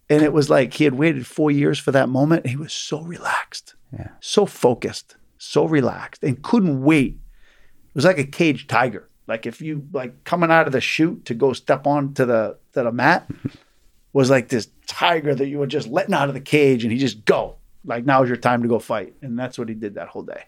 And 0.08 0.22
it 0.22 0.32
was 0.32 0.48
like 0.48 0.74
he 0.74 0.84
had 0.84 0.94
waited 0.94 1.26
four 1.26 1.50
years 1.50 1.78
for 1.78 1.90
that 1.92 2.08
moment. 2.08 2.46
He 2.46 2.56
was 2.56 2.72
so 2.72 3.02
relaxed, 3.02 3.74
Yeah. 3.92 4.08
so 4.20 4.46
focused, 4.46 5.16
so 5.38 5.66
relaxed, 5.66 6.22
and 6.22 6.40
couldn't 6.42 6.82
wait. 6.82 7.14
It 7.14 7.94
was 7.94 8.04
like 8.04 8.18
a 8.18 8.24
caged 8.24 8.70
tiger. 8.70 9.08
Like 9.26 9.46
if 9.46 9.60
you 9.60 9.86
like 9.92 10.24
coming 10.24 10.50
out 10.50 10.66
of 10.66 10.72
the 10.72 10.80
chute 10.80 11.24
to 11.26 11.34
go 11.34 11.52
step 11.52 11.86
onto 11.86 12.24
the 12.24 12.56
to 12.74 12.82
the 12.82 12.92
mat 12.92 13.28
was 14.12 14.30
like 14.30 14.48
this 14.48 14.68
tiger 14.86 15.34
that 15.34 15.48
you 15.48 15.58
were 15.58 15.66
just 15.66 15.88
letting 15.88 16.14
out 16.14 16.28
of 16.28 16.34
the 16.34 16.40
cage 16.40 16.84
and 16.84 16.92
he 16.92 16.98
just 16.98 17.24
go. 17.24 17.56
Like 17.84 18.04
now's 18.04 18.28
your 18.28 18.36
time 18.36 18.62
to 18.62 18.68
go 18.68 18.78
fight. 18.78 19.14
And 19.22 19.38
that's 19.38 19.58
what 19.58 19.68
he 19.68 19.74
did 19.74 19.94
that 19.94 20.08
whole 20.08 20.22
day. 20.22 20.44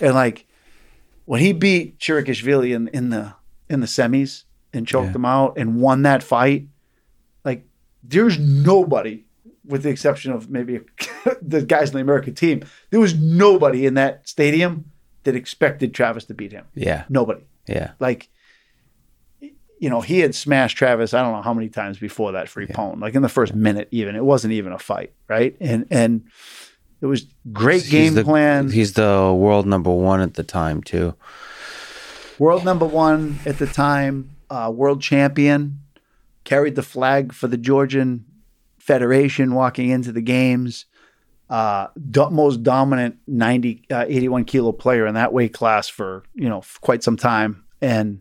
And 0.00 0.14
like 0.14 0.46
when 1.24 1.40
he 1.40 1.52
beat 1.52 1.98
Tchrikishvili 1.98 2.74
in, 2.74 2.88
in 2.88 3.10
the 3.10 3.34
in 3.68 3.80
the 3.80 3.86
semis 3.86 4.44
and 4.72 4.86
choked 4.86 5.06
Yeah. 5.08 5.12
him 5.16 5.24
out 5.24 5.58
and 5.58 5.80
won 5.80 6.02
that 6.02 6.22
fight, 6.22 6.68
like 7.44 7.64
there's 8.04 8.38
nobody, 8.38 9.24
with 9.64 9.82
the 9.82 9.88
exception 9.90 10.32
of 10.32 10.50
maybe 10.50 10.80
the 11.42 11.62
guys 11.62 11.88
in 11.90 11.94
the 11.96 12.00
American 12.02 12.34
team, 12.34 12.62
there 12.90 13.00
was 13.00 13.14
nobody 13.14 13.86
in 13.86 13.94
that 13.94 14.28
stadium 14.28 14.84
that 15.24 15.34
expected 15.34 15.92
Travis 15.94 16.24
to 16.26 16.34
beat 16.34 16.52
him. 16.52 16.64
Yeah. 16.74 17.04
Nobody. 17.08 17.42
Yeah. 17.66 17.92
Like, 17.98 18.28
you 19.78 19.90
know, 19.90 20.00
he 20.00 20.20
had 20.20 20.34
smashed 20.34 20.76
Travis. 20.78 21.12
I 21.12 21.22
don't 21.22 21.32
know 21.32 21.42
how 21.42 21.52
many 21.52 21.68
times 21.68 21.98
before 21.98 22.32
that 22.32 22.48
for 22.48 22.64
ippon. 22.64 23.00
Like 23.00 23.14
in 23.14 23.22
the 23.22 23.28
first 23.28 23.54
minute, 23.54 23.88
even 23.90 24.14
it 24.16 24.24
wasn't 24.24 24.52
even 24.52 24.72
a 24.72 24.78
fight, 24.78 25.12
right? 25.28 25.56
And 25.60 25.86
and 25.90 26.24
it 27.00 27.06
was 27.06 27.26
great 27.52 27.82
He's 27.82 27.90
game 27.90 28.14
the- 28.14 28.24
plan. 28.24 28.70
He's 28.70 28.94
the 28.94 29.34
world 29.36 29.66
number 29.66 29.90
one 29.90 30.20
at 30.20 30.34
the 30.34 30.42
time 30.42 30.82
too. 30.82 31.14
world 32.38 32.64
number 32.64 32.86
one 32.86 33.38
at 33.46 33.58
the 33.58 33.66
time, 33.66 34.30
uh, 34.50 34.70
world 34.74 35.00
champion, 35.02 35.80
carried 36.44 36.74
the 36.76 36.82
flag 36.82 37.32
for 37.32 37.48
the 37.48 37.56
Georgian 37.56 38.24
Federation 38.78 39.54
walking 39.54 39.90
into 39.90 40.12
the 40.12 40.20
games. 40.22 40.84
Uh, 41.48 41.86
do- 42.10 42.30
most 42.30 42.62
dominant 42.62 43.16
90, 43.26 43.82
uh, 43.90 44.04
81 44.08 44.44
kilo 44.44 44.72
player 44.72 45.06
in 45.06 45.14
that 45.14 45.32
weight 45.32 45.54
class 45.54 45.88
for, 45.88 46.24
you 46.34 46.48
know, 46.48 46.58
f- 46.58 46.78
quite 46.80 47.02
some 47.04 47.16
time. 47.16 47.64
And 47.80 48.20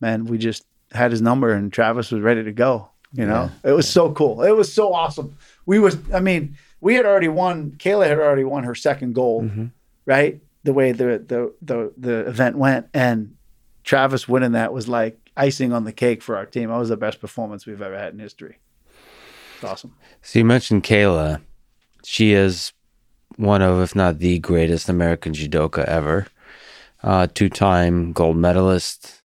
man, 0.00 0.26
we 0.26 0.36
just 0.38 0.64
had 0.92 1.10
his 1.10 1.22
number 1.22 1.52
and 1.52 1.72
Travis 1.72 2.10
was 2.12 2.20
ready 2.20 2.44
to 2.44 2.52
go. 2.52 2.90
You 3.14 3.24
know, 3.24 3.50
it 3.64 3.72
was 3.72 3.88
so 3.88 4.12
cool. 4.12 4.42
It 4.42 4.50
was 4.54 4.70
so 4.70 4.92
awesome. 4.92 5.34
We 5.64 5.78
was, 5.78 5.96
I 6.12 6.20
mean, 6.20 6.56
we 6.80 6.94
had 6.94 7.06
already 7.06 7.28
won. 7.28 7.72
Kayla 7.72 8.06
had 8.08 8.18
already 8.18 8.44
won 8.44 8.64
her 8.64 8.74
second 8.74 9.14
gold, 9.14 9.50
right? 10.06 10.40
The 10.64 10.72
way 10.72 10.92
the 10.92 11.04
the 11.18 11.54
the 11.62 11.92
the 11.96 12.20
event 12.28 12.56
went, 12.56 12.86
and 12.94 13.36
Travis 13.84 14.28
winning 14.28 14.52
that 14.52 14.72
was 14.72 14.88
like 14.88 15.18
icing 15.36 15.72
on 15.72 15.84
the 15.84 15.92
cake 15.92 16.22
for 16.22 16.36
our 16.36 16.46
team. 16.46 16.68
That 16.70 16.76
was 16.78 16.88
the 16.88 16.96
best 16.96 17.20
performance 17.20 17.66
we've 17.66 17.80
ever 17.82 17.96
had 17.96 18.12
in 18.12 18.18
history. 18.18 18.58
It's 19.54 19.64
awesome. 19.64 19.94
So 20.22 20.38
you 20.38 20.44
mentioned 20.44 20.84
Kayla. 20.84 21.40
She 22.04 22.32
is 22.32 22.72
one 23.36 23.62
of, 23.62 23.80
if 23.80 23.94
not 23.94 24.18
the 24.18 24.38
greatest 24.38 24.88
American 24.88 25.32
judoka 25.32 25.84
ever. 25.84 26.26
Uh, 27.02 27.28
two-time 27.32 28.12
gold 28.12 28.36
medalist, 28.36 29.22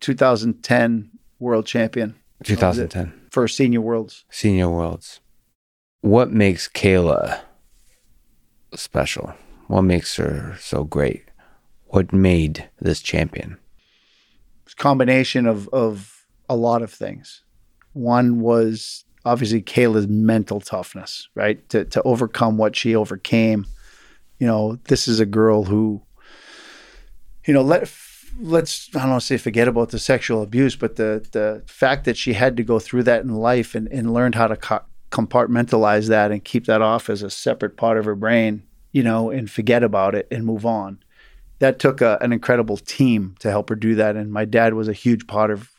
2010 0.00 1.10
world 1.38 1.66
champion, 1.66 2.14
2010 2.44 3.12
first 3.30 3.56
senior 3.56 3.80
worlds. 3.82 4.24
senior 4.30 4.70
worlds. 4.70 5.20
What 6.04 6.30
makes 6.30 6.68
Kayla 6.68 7.40
special? 8.74 9.32
What 9.68 9.82
makes 9.82 10.16
her 10.16 10.54
so 10.60 10.84
great? 10.84 11.24
What 11.86 12.12
made 12.12 12.68
this 12.78 13.00
champion? 13.00 13.56
It's 14.64 14.74
a 14.74 14.76
combination 14.76 15.46
of 15.46 15.66
of 15.68 16.26
a 16.46 16.56
lot 16.56 16.82
of 16.82 16.92
things. 16.92 17.42
One 17.94 18.40
was 18.40 19.06
obviously 19.24 19.62
Kayla's 19.62 20.06
mental 20.06 20.60
toughness, 20.60 21.30
right? 21.34 21.66
To 21.70 21.86
to 21.86 22.02
overcome 22.02 22.58
what 22.58 22.76
she 22.76 22.94
overcame. 22.94 23.64
You 24.38 24.46
know, 24.46 24.78
this 24.88 25.08
is 25.08 25.20
a 25.20 25.26
girl 25.26 25.64
who, 25.64 26.02
you 27.46 27.54
know, 27.54 27.62
let 27.62 27.90
let's 28.38 28.90
I 28.94 28.98
don't 28.98 29.08
want 29.12 29.22
to 29.22 29.26
say 29.26 29.38
forget 29.38 29.68
about 29.68 29.88
the 29.88 29.98
sexual 29.98 30.42
abuse, 30.42 30.76
but 30.76 30.96
the 30.96 31.26
the 31.32 31.62
fact 31.66 32.04
that 32.04 32.18
she 32.18 32.34
had 32.34 32.58
to 32.58 32.62
go 32.62 32.78
through 32.78 33.04
that 33.04 33.22
in 33.22 33.34
life 33.34 33.74
and 33.74 33.88
and 33.88 34.12
learned 34.12 34.34
how 34.34 34.48
to 34.48 34.56
co- 34.56 34.84
compartmentalize 35.14 36.08
that 36.08 36.32
and 36.32 36.44
keep 36.44 36.66
that 36.66 36.82
off 36.82 37.08
as 37.08 37.22
a 37.22 37.30
separate 37.30 37.76
part 37.76 37.96
of 37.96 38.04
her 38.04 38.16
brain, 38.16 38.62
you 38.92 39.02
know, 39.02 39.30
and 39.30 39.50
forget 39.50 39.82
about 39.82 40.14
it 40.14 40.26
and 40.30 40.44
move 40.44 40.66
on 40.66 40.98
that 41.60 41.78
took 41.78 42.00
a, 42.00 42.18
an 42.20 42.32
incredible 42.32 42.76
team 42.76 43.36
to 43.38 43.48
help 43.48 43.68
her 43.68 43.76
do 43.76 43.94
that. 43.94 44.16
And 44.16 44.32
my 44.32 44.44
dad 44.44 44.74
was 44.74 44.88
a 44.88 44.92
huge 44.92 45.26
part 45.26 45.50
of 45.50 45.70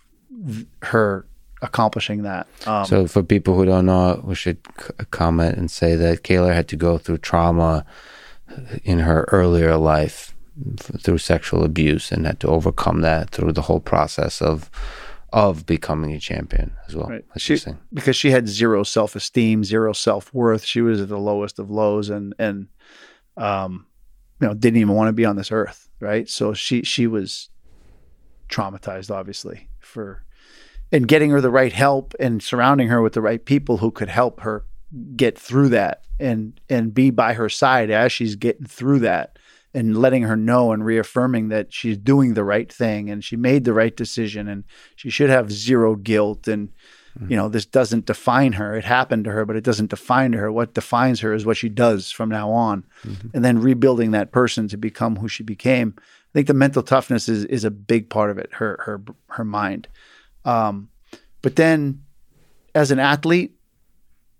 her 0.83 1.25
accomplishing 1.61 2.23
that. 2.23 2.47
Um, 2.65 2.85
So, 2.85 3.07
for 3.07 3.23
people 3.23 3.55
who 3.55 3.65
don't 3.65 3.85
know, 3.85 4.21
we 4.23 4.35
should 4.35 4.57
c- 4.79 4.91
comment 5.11 5.57
and 5.57 5.69
say 5.69 5.95
that 5.95 6.23
Kayla 6.23 6.53
had 6.53 6.67
to 6.69 6.75
go 6.75 6.97
through 6.97 7.19
trauma 7.19 7.85
in 8.83 8.99
her 8.99 9.27
earlier 9.31 9.75
life 9.75 10.33
f- 10.79 11.01
through 11.01 11.17
sexual 11.17 11.63
abuse 11.63 12.11
and 12.11 12.25
had 12.25 12.39
to 12.39 12.47
overcome 12.47 13.01
that 13.01 13.31
through 13.31 13.51
the 13.51 13.63
whole 13.63 13.79
process 13.79 14.41
of 14.41 14.69
of 15.35 15.65
becoming 15.65 16.13
a 16.13 16.19
champion 16.19 16.71
as 16.87 16.95
well. 16.95 17.09
Right. 17.09 17.25
She- 17.37 17.57
saying. 17.57 17.77
because 17.93 18.15
she 18.15 18.31
had 18.31 18.47
zero 18.47 18.83
self 18.83 19.15
esteem, 19.17 19.65
zero 19.65 19.91
self 19.91 20.33
worth. 20.33 20.63
She 20.63 20.81
was 20.81 21.01
at 21.01 21.09
the 21.09 21.19
lowest 21.19 21.59
of 21.59 21.69
lows, 21.69 22.09
and 22.09 22.33
and 22.39 22.69
um, 23.35 23.85
you 24.39 24.47
know 24.47 24.53
didn't 24.53 24.77
even 24.77 24.95
want 24.95 25.09
to 25.09 25.13
be 25.13 25.25
on 25.25 25.35
this 25.35 25.51
earth, 25.51 25.89
right? 25.99 26.27
So 26.29 26.53
she 26.53 26.83
she 26.83 27.05
was 27.05 27.49
traumatized, 28.47 29.11
obviously, 29.11 29.67
for 29.79 30.23
and 30.91 31.05
getting 31.05 31.31
her 31.31 31.41
the 31.41 31.51
right 31.51 31.73
help 31.73 32.13
and 32.17 32.41
surrounding 32.41 32.87
her 32.87 33.01
with 33.01 33.13
the 33.13 33.21
right 33.21 33.43
people 33.43 33.77
who 33.77 33.91
could 33.91 34.09
help 34.09 34.39
her 34.39 34.65
get 35.17 35.37
through 35.37 35.67
that 35.69 36.03
and 36.17 36.61
and 36.69 36.93
be 36.93 37.09
by 37.09 37.33
her 37.33 37.49
side 37.49 37.89
as 37.89 38.09
she's 38.13 38.37
getting 38.37 38.65
through 38.65 38.99
that 38.99 39.37
and 39.75 39.97
letting 39.97 40.23
her 40.23 40.35
know 40.35 40.71
and 40.71 40.85
reaffirming 40.85 41.49
that 41.49 41.73
she's 41.73 41.97
doing 41.97 42.33
the 42.33 42.43
right 42.43 42.71
thing 42.71 43.09
and 43.09 43.23
she 43.23 43.35
made 43.35 43.63
the 43.63 43.73
right 43.73 43.95
decision 43.95 44.47
and 44.47 44.63
she 44.95 45.09
should 45.09 45.29
have 45.29 45.51
zero 45.51 45.95
guilt 45.95 46.47
and 46.47 46.69
you 47.29 47.37
know 47.37 47.47
this 47.47 47.65
doesn't 47.65 48.07
define 48.07 48.53
her. 48.53 48.75
It 48.75 48.83
happened 48.83 49.23
to 49.25 49.31
her 49.31 49.45
but 49.45 49.55
it 49.55 49.63
doesn't 49.63 49.89
define 49.89 50.33
her. 50.33 50.51
What 50.51 50.73
defines 50.73 51.19
her 51.19 51.33
is 51.33 51.45
what 51.45 51.57
she 51.57 51.69
does 51.69 52.11
from 52.11 52.29
now 52.29 52.51
on. 52.51 52.83
And 53.33 53.45
then 53.45 53.59
rebuilding 53.61 54.11
that 54.11 54.31
person 54.31 54.67
to 54.69 54.77
become 54.77 55.17
who 55.17 55.27
she 55.27 55.43
became. 55.43 55.93
I 55.97 56.31
think 56.33 56.47
the 56.47 56.53
mental 56.53 56.83
toughness 56.83 57.29
is 57.29 57.45
is 57.45 57.63
a 57.63 57.71
big 57.71 58.09
part 58.09 58.31
of 58.31 58.37
it 58.37 58.49
her 58.53 58.81
her 58.85 59.01
her 59.29 59.45
mind. 59.45 59.87
Um, 60.43 60.89
but 61.41 61.55
then 61.55 62.03
as 62.73 62.91
an 62.91 62.99
athlete 62.99 63.55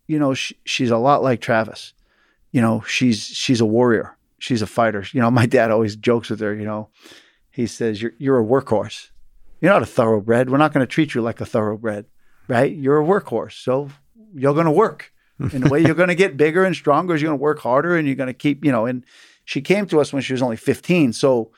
you 0.08 0.20
know, 0.20 0.34
she, 0.34 0.58
she's 0.66 0.92
a 0.92 0.98
lot 0.98 1.24
like 1.24 1.42
Travis. 1.42 1.94
You 2.52 2.62
know, 2.62 2.82
she's 2.88 3.26
she's 3.26 3.62
a 3.62 3.66
warrior. 3.66 4.15
She's 4.46 4.62
a 4.62 4.68
fighter. 4.68 5.04
You 5.12 5.22
know, 5.22 5.32
my 5.42 5.48
dad 5.48 5.72
always 5.72 5.96
jokes 5.96 6.30
with 6.30 6.40
her. 6.40 6.54
You 6.54 6.66
know, 6.66 6.90
he 7.50 7.66
says 7.68 8.02
you're 8.02 8.14
you're 8.20 8.40
a 8.40 8.46
workhorse. 8.46 9.10
You're 9.60 9.74
not 9.74 9.82
a 9.82 9.88
thoroughbred. 9.88 10.50
We're 10.50 10.58
not 10.58 10.74
going 10.74 10.86
to 10.86 10.92
treat 10.92 11.16
you 11.16 11.22
like 11.22 11.42
a 11.42 11.46
thoroughbred, 11.46 12.06
right? 12.48 12.72
You're 12.72 13.02
a 13.02 13.06
workhorse. 13.06 13.54
So 13.54 13.90
you're 14.36 14.54
going 14.54 14.66
to 14.66 14.72
work. 14.72 15.12
In 15.52 15.62
the 15.62 15.70
way 15.70 15.82
you're 15.82 15.96
going 15.96 16.10
to 16.10 16.16
get 16.16 16.38
bigger 16.38 16.64
and 16.64 16.76
stronger 16.76 17.14
is 17.14 17.22
you're 17.22 17.30
going 17.30 17.40
to 17.40 17.44
work 17.44 17.60
harder 17.60 17.98
and 17.98 18.08
you're 18.08 18.16
going 18.16 18.28
to 18.28 18.34
keep, 18.34 18.64
you 18.64 18.72
know, 18.72 18.86
and 18.86 19.04
she 19.44 19.62
came 19.62 19.86
to 19.88 20.00
us 20.00 20.14
when 20.14 20.22
she 20.22 20.32
was 20.32 20.42
only 20.42 20.56
15. 20.56 21.12
So 21.12 21.52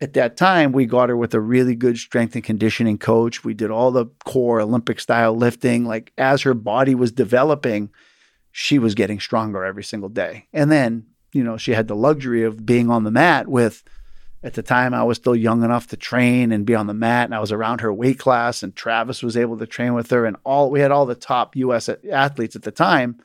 at 0.00 0.14
that 0.14 0.36
time, 0.36 0.72
we 0.72 0.86
got 0.86 1.08
her 1.08 1.16
with 1.16 1.32
a 1.34 1.40
really 1.40 1.76
good 1.76 1.98
strength 1.98 2.34
and 2.34 2.42
conditioning 2.42 2.98
coach. 2.98 3.44
We 3.44 3.54
did 3.54 3.70
all 3.70 3.92
the 3.92 4.06
core 4.24 4.60
Olympic 4.60 4.98
style 4.98 5.36
lifting. 5.36 5.84
Like 5.84 6.12
as 6.18 6.42
her 6.42 6.54
body 6.54 6.96
was 6.96 7.12
developing, 7.12 7.90
she 8.50 8.80
was 8.80 8.96
getting 8.96 9.20
stronger 9.20 9.64
every 9.64 9.84
single 9.84 10.08
day. 10.08 10.48
And 10.52 10.72
then, 10.72 11.06
you 11.32 11.44
know, 11.44 11.56
she 11.56 11.72
had 11.72 11.88
the 11.88 11.96
luxury 11.96 12.42
of 12.42 12.64
being 12.64 12.90
on 12.90 13.04
the 13.04 13.10
mat 13.10 13.48
with, 13.48 13.82
at 14.44 14.54
the 14.54 14.62
time, 14.62 14.92
I 14.92 15.04
was 15.04 15.18
still 15.18 15.36
young 15.36 15.62
enough 15.62 15.86
to 15.88 15.96
train 15.96 16.50
and 16.50 16.66
be 16.66 16.74
on 16.74 16.88
the 16.88 16.94
mat. 16.94 17.26
And 17.26 17.34
I 17.34 17.38
was 17.38 17.52
around 17.52 17.80
her 17.80 17.92
weight 17.92 18.18
class, 18.18 18.62
and 18.62 18.74
Travis 18.74 19.22
was 19.22 19.36
able 19.36 19.56
to 19.58 19.66
train 19.66 19.94
with 19.94 20.10
her. 20.10 20.26
And 20.26 20.36
all 20.44 20.70
we 20.70 20.80
had 20.80 20.90
all 20.90 21.06
the 21.06 21.14
top 21.14 21.54
US 21.56 21.88
athletes 22.10 22.56
at 22.56 22.62
the 22.62 22.72
time 22.72 23.20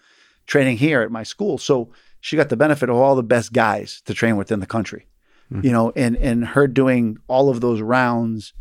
training 0.45 0.77
here 0.77 1.01
at 1.01 1.11
my 1.11 1.23
school. 1.23 1.57
So 1.57 1.91
she 2.21 2.37
got 2.37 2.49
the 2.49 2.55
benefit 2.55 2.89
of 2.89 2.95
all 2.95 3.15
the 3.15 3.23
best 3.23 3.51
guys 3.51 4.01
to 4.05 4.13
train 4.13 4.37
within 4.37 4.59
the 4.59 4.65
country 4.65 5.07
mm-hmm. 5.51 5.65
you 5.65 5.71
know, 5.71 5.91
and 5.95 6.15
and 6.17 6.45
her 6.45 6.67
doing 6.67 7.17
all 7.27 7.49
of 7.49 7.61
those 7.61 7.81
rounds, 7.81 8.53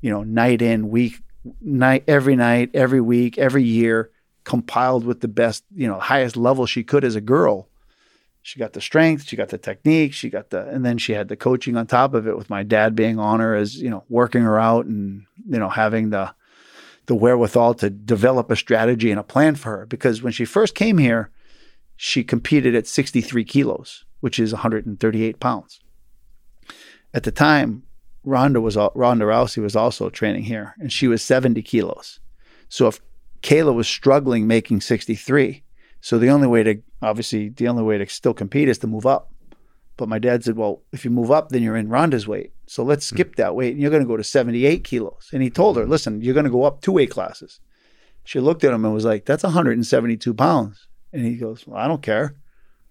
you 0.00 0.10
know, 0.10 0.22
night 0.22 0.62
in, 0.62 0.90
week, 0.90 1.20
night, 1.60 2.04
every 2.06 2.36
night, 2.36 2.70
every 2.74 3.00
week, 3.00 3.38
every 3.38 3.62
year, 3.62 4.10
compiled 4.44 5.04
with 5.04 5.20
the 5.20 5.28
best, 5.28 5.64
you 5.74 5.86
know, 5.86 5.98
highest 5.98 6.36
level 6.36 6.66
she 6.66 6.82
could 6.82 7.04
as 7.04 7.16
a 7.16 7.20
girl. 7.20 7.68
She 8.50 8.58
got 8.58 8.72
the 8.72 8.80
strength, 8.80 9.28
she 9.28 9.36
got 9.36 9.50
the 9.50 9.58
technique, 9.58 10.12
she 10.12 10.28
got 10.28 10.50
the, 10.50 10.68
and 10.68 10.84
then 10.84 10.98
she 10.98 11.12
had 11.12 11.28
the 11.28 11.36
coaching 11.36 11.76
on 11.76 11.86
top 11.86 12.14
of 12.14 12.26
it 12.26 12.36
with 12.36 12.50
my 12.50 12.62
dad 12.62 12.96
being 12.96 13.18
on 13.18 13.38
her 13.38 13.54
as, 13.54 13.76
you 13.76 13.90
know, 13.90 14.02
working 14.08 14.42
her 14.42 14.58
out 14.58 14.86
and, 14.86 15.24
you 15.48 15.58
know, 15.58 15.68
having 15.68 16.10
the, 16.10 16.34
the 17.06 17.14
wherewithal 17.14 17.74
to 17.74 17.90
develop 17.90 18.50
a 18.50 18.56
strategy 18.56 19.10
and 19.10 19.20
a 19.20 19.24
plan 19.24 19.54
for 19.54 19.70
her. 19.70 19.86
Because 19.86 20.22
when 20.22 20.32
she 20.32 20.44
first 20.44 20.74
came 20.74 20.98
here, 20.98 21.30
she 21.96 22.24
competed 22.24 22.74
at 22.74 22.88
63 22.88 23.44
kilos, 23.44 24.04
which 24.18 24.40
is 24.40 24.52
138 24.52 25.38
pounds 25.38 25.80
at 27.12 27.24
the 27.24 27.32
time, 27.32 27.82
Ronda 28.24 28.60
was 28.60 28.76
Ronda 28.94 29.24
Rousey 29.24 29.62
was 29.62 29.74
also 29.74 30.10
training 30.10 30.44
here, 30.44 30.74
and 30.78 30.92
she 30.92 31.08
was 31.08 31.22
70 31.22 31.62
kilos. 31.62 32.20
So 32.68 32.86
if 32.86 33.00
Kayla 33.42 33.74
was 33.74 33.88
struggling 33.88 34.46
making 34.46 34.82
63, 34.82 35.62
so 36.00 36.18
the 36.18 36.30
only 36.30 36.46
way 36.46 36.62
to 36.62 36.82
obviously 37.02 37.48
the 37.48 37.68
only 37.68 37.82
way 37.82 37.98
to 37.98 38.06
still 38.08 38.34
compete 38.34 38.68
is 38.68 38.78
to 38.78 38.86
move 38.86 39.06
up. 39.06 39.32
But 39.96 40.08
my 40.08 40.18
dad 40.18 40.44
said, 40.44 40.56
well, 40.56 40.82
if 40.92 41.04
you 41.04 41.10
move 41.10 41.30
up, 41.30 41.50
then 41.50 41.62
you're 41.62 41.76
in 41.76 41.90
Ronda's 41.90 42.26
weight. 42.26 42.54
So 42.66 42.82
let's 42.82 43.08
hmm. 43.10 43.16
skip 43.16 43.36
that 43.36 43.54
weight, 43.54 43.72
and 43.72 43.82
you're 43.82 43.90
going 43.90 44.02
to 44.02 44.08
go 44.08 44.16
to 44.16 44.24
78 44.24 44.82
kilos. 44.82 45.28
And 45.32 45.42
he 45.42 45.50
told 45.50 45.76
her, 45.76 45.86
listen, 45.86 46.22
you're 46.22 46.34
going 46.34 46.44
to 46.44 46.50
go 46.50 46.64
up 46.64 46.80
two 46.80 46.92
weight 46.92 47.10
classes. 47.10 47.60
She 48.24 48.40
looked 48.40 48.64
at 48.64 48.72
him 48.72 48.84
and 48.84 48.94
was 48.94 49.04
like, 49.04 49.26
that's 49.26 49.42
172 49.42 50.34
pounds. 50.34 50.86
And 51.12 51.26
he 51.26 51.36
goes, 51.36 51.66
well, 51.66 51.78
I 51.78 51.88
don't 51.88 52.02
care. 52.02 52.36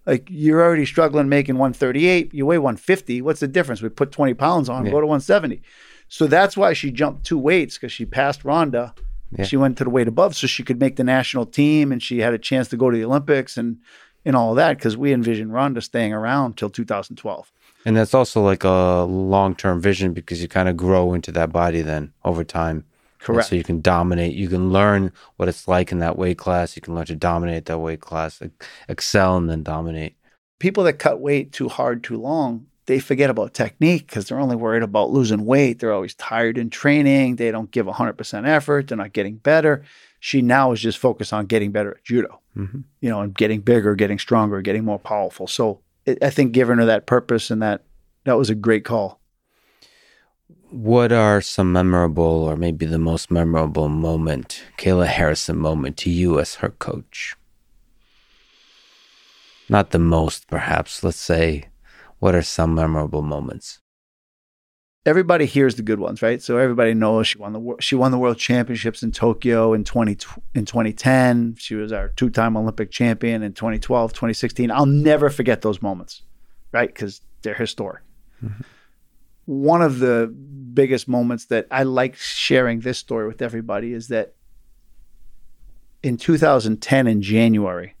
Like 0.06 0.28
you're 0.30 0.62
already 0.62 0.86
struggling 0.86 1.28
making 1.28 1.56
138, 1.56 2.32
you 2.32 2.46
weigh 2.46 2.58
150. 2.58 3.22
What's 3.22 3.40
the 3.40 3.48
difference? 3.48 3.82
We 3.82 3.88
put 3.90 4.12
20 4.12 4.34
pounds 4.34 4.68
on, 4.68 4.84
yeah. 4.84 4.92
go 4.92 5.00
to 5.00 5.06
170. 5.06 5.62
So 6.08 6.26
that's 6.26 6.56
why 6.56 6.72
she 6.72 6.90
jumped 6.90 7.24
two 7.24 7.38
weights 7.38 7.76
because 7.76 7.92
she 7.92 8.04
passed 8.04 8.44
Ronda. 8.44 8.94
Yeah. 9.36 9.44
She 9.44 9.56
went 9.56 9.78
to 9.78 9.84
the 9.84 9.90
weight 9.90 10.08
above 10.08 10.34
so 10.34 10.46
she 10.46 10.62
could 10.62 10.80
make 10.80 10.96
the 10.96 11.04
national 11.04 11.46
team 11.46 11.92
and 11.92 12.02
she 12.02 12.18
had 12.18 12.34
a 12.34 12.38
chance 12.38 12.68
to 12.68 12.76
go 12.76 12.90
to 12.90 12.96
the 12.96 13.04
Olympics 13.04 13.56
and 13.56 13.78
and 14.24 14.36
all 14.36 14.50
of 14.50 14.56
that 14.56 14.76
because 14.76 14.96
we 14.96 15.12
envisioned 15.12 15.52
Ronda 15.52 15.80
staying 15.80 16.12
around 16.12 16.56
till 16.56 16.68
2012. 16.68 17.52
And 17.86 17.96
that's 17.96 18.12
also 18.12 18.42
like 18.42 18.64
a 18.64 19.04
long 19.04 19.54
term 19.54 19.80
vision 19.80 20.12
because 20.12 20.42
you 20.42 20.48
kind 20.48 20.68
of 20.68 20.76
grow 20.76 21.14
into 21.14 21.32
that 21.32 21.52
body 21.52 21.80
then 21.82 22.12
over 22.24 22.44
time. 22.44 22.84
Correct. 23.18 23.50
so 23.50 23.54
you 23.54 23.64
can 23.64 23.82
dominate. 23.82 24.34
You 24.34 24.48
can 24.48 24.72
learn 24.72 25.12
what 25.36 25.48
it's 25.48 25.68
like 25.68 25.92
in 25.92 25.98
that 25.98 26.16
weight 26.16 26.38
class. 26.38 26.74
You 26.74 26.80
can 26.80 26.94
learn 26.94 27.04
to 27.06 27.14
dominate 27.14 27.66
that 27.66 27.78
weight 27.78 28.00
class, 28.00 28.40
excel, 28.88 29.36
and 29.36 29.50
then 29.50 29.62
dominate. 29.62 30.16
People 30.58 30.84
that 30.84 30.94
cut 30.94 31.20
weight 31.20 31.52
too 31.52 31.68
hard, 31.68 32.02
too 32.02 32.16
long, 32.16 32.66
they 32.90 32.98
forget 32.98 33.30
about 33.30 33.54
technique 33.54 34.08
because 34.08 34.26
they're 34.26 34.40
only 34.40 34.56
worried 34.56 34.82
about 34.82 35.12
losing 35.12 35.46
weight. 35.46 35.78
They're 35.78 35.92
always 35.92 36.14
tired 36.14 36.58
in 36.58 36.70
training. 36.70 37.36
They 37.36 37.52
don't 37.52 37.70
give 37.70 37.86
100% 37.86 38.48
effort. 38.48 38.88
They're 38.88 38.98
not 38.98 39.12
getting 39.12 39.36
better. 39.36 39.84
She 40.18 40.42
now 40.42 40.72
is 40.72 40.80
just 40.80 40.98
focused 40.98 41.32
on 41.32 41.46
getting 41.46 41.70
better 41.70 41.92
at 41.92 42.04
judo, 42.04 42.40
mm-hmm. 42.56 42.80
you 43.00 43.08
know, 43.08 43.20
and 43.20 43.32
getting 43.32 43.60
bigger, 43.60 43.94
getting 43.94 44.18
stronger, 44.18 44.60
getting 44.60 44.84
more 44.84 44.98
powerful. 44.98 45.46
So 45.46 45.78
it, 46.04 46.18
I 46.20 46.30
think 46.30 46.50
giving 46.50 46.78
her 46.78 46.86
that 46.86 47.06
purpose 47.06 47.48
and 47.52 47.62
that 47.62 47.84
that 48.24 48.36
was 48.36 48.50
a 48.50 48.56
great 48.56 48.84
call 48.84 49.20
what 50.70 51.10
are 51.10 51.40
some 51.40 51.72
memorable 51.72 52.22
or 52.22 52.56
maybe 52.56 52.86
the 52.86 52.96
most 52.96 53.28
memorable 53.28 53.88
moment, 53.88 54.62
Kayla 54.78 55.08
Harrison 55.08 55.58
moment 55.58 55.96
to 55.96 56.10
you 56.10 56.38
as 56.38 56.56
her 56.56 56.68
coach? 56.68 57.34
Not 59.68 59.90
the 59.90 59.98
most, 59.98 60.46
perhaps. 60.46 61.02
Let's 61.02 61.18
say, 61.18 61.70
what 62.20 62.34
are 62.34 62.42
some 62.42 62.74
memorable 62.74 63.22
moments? 63.22 63.80
Everybody 65.04 65.46
hears 65.46 65.74
the 65.74 65.82
good 65.82 65.98
ones, 65.98 66.22
right? 66.22 66.40
So 66.40 66.58
everybody 66.58 66.94
knows 66.94 67.26
she 67.26 67.38
won 67.38 67.52
the 67.52 67.76
she 67.80 67.94
won 67.94 68.12
the 68.12 68.18
world 68.18 68.38
championships 68.38 69.02
in 69.02 69.12
Tokyo 69.12 69.72
in 69.72 69.82
20 69.82 70.18
in 70.54 70.64
2010. 70.66 71.56
She 71.58 71.74
was 71.74 71.90
our 71.90 72.10
two-time 72.10 72.56
Olympic 72.56 72.90
champion 72.90 73.42
in 73.42 73.54
2012, 73.54 74.12
2016. 74.12 74.70
I'll 74.70 74.86
never 74.86 75.28
forget 75.28 75.62
those 75.62 75.82
moments, 75.82 76.22
right? 76.70 76.94
Cuz 76.94 77.22
they're 77.42 77.54
historic. 77.54 78.02
Mm-hmm 78.44 78.62
one 79.50 79.82
of 79.82 79.98
the 79.98 80.32
biggest 80.72 81.08
moments 81.08 81.46
that 81.46 81.66
I 81.72 81.82
like 81.82 82.14
sharing 82.14 82.80
this 82.80 82.98
story 82.98 83.26
with 83.26 83.42
everybody 83.42 83.92
is 83.92 84.06
that 84.06 84.34
in 86.04 86.16
2010 86.16 87.08
in 87.08 87.20
January, 87.20 87.96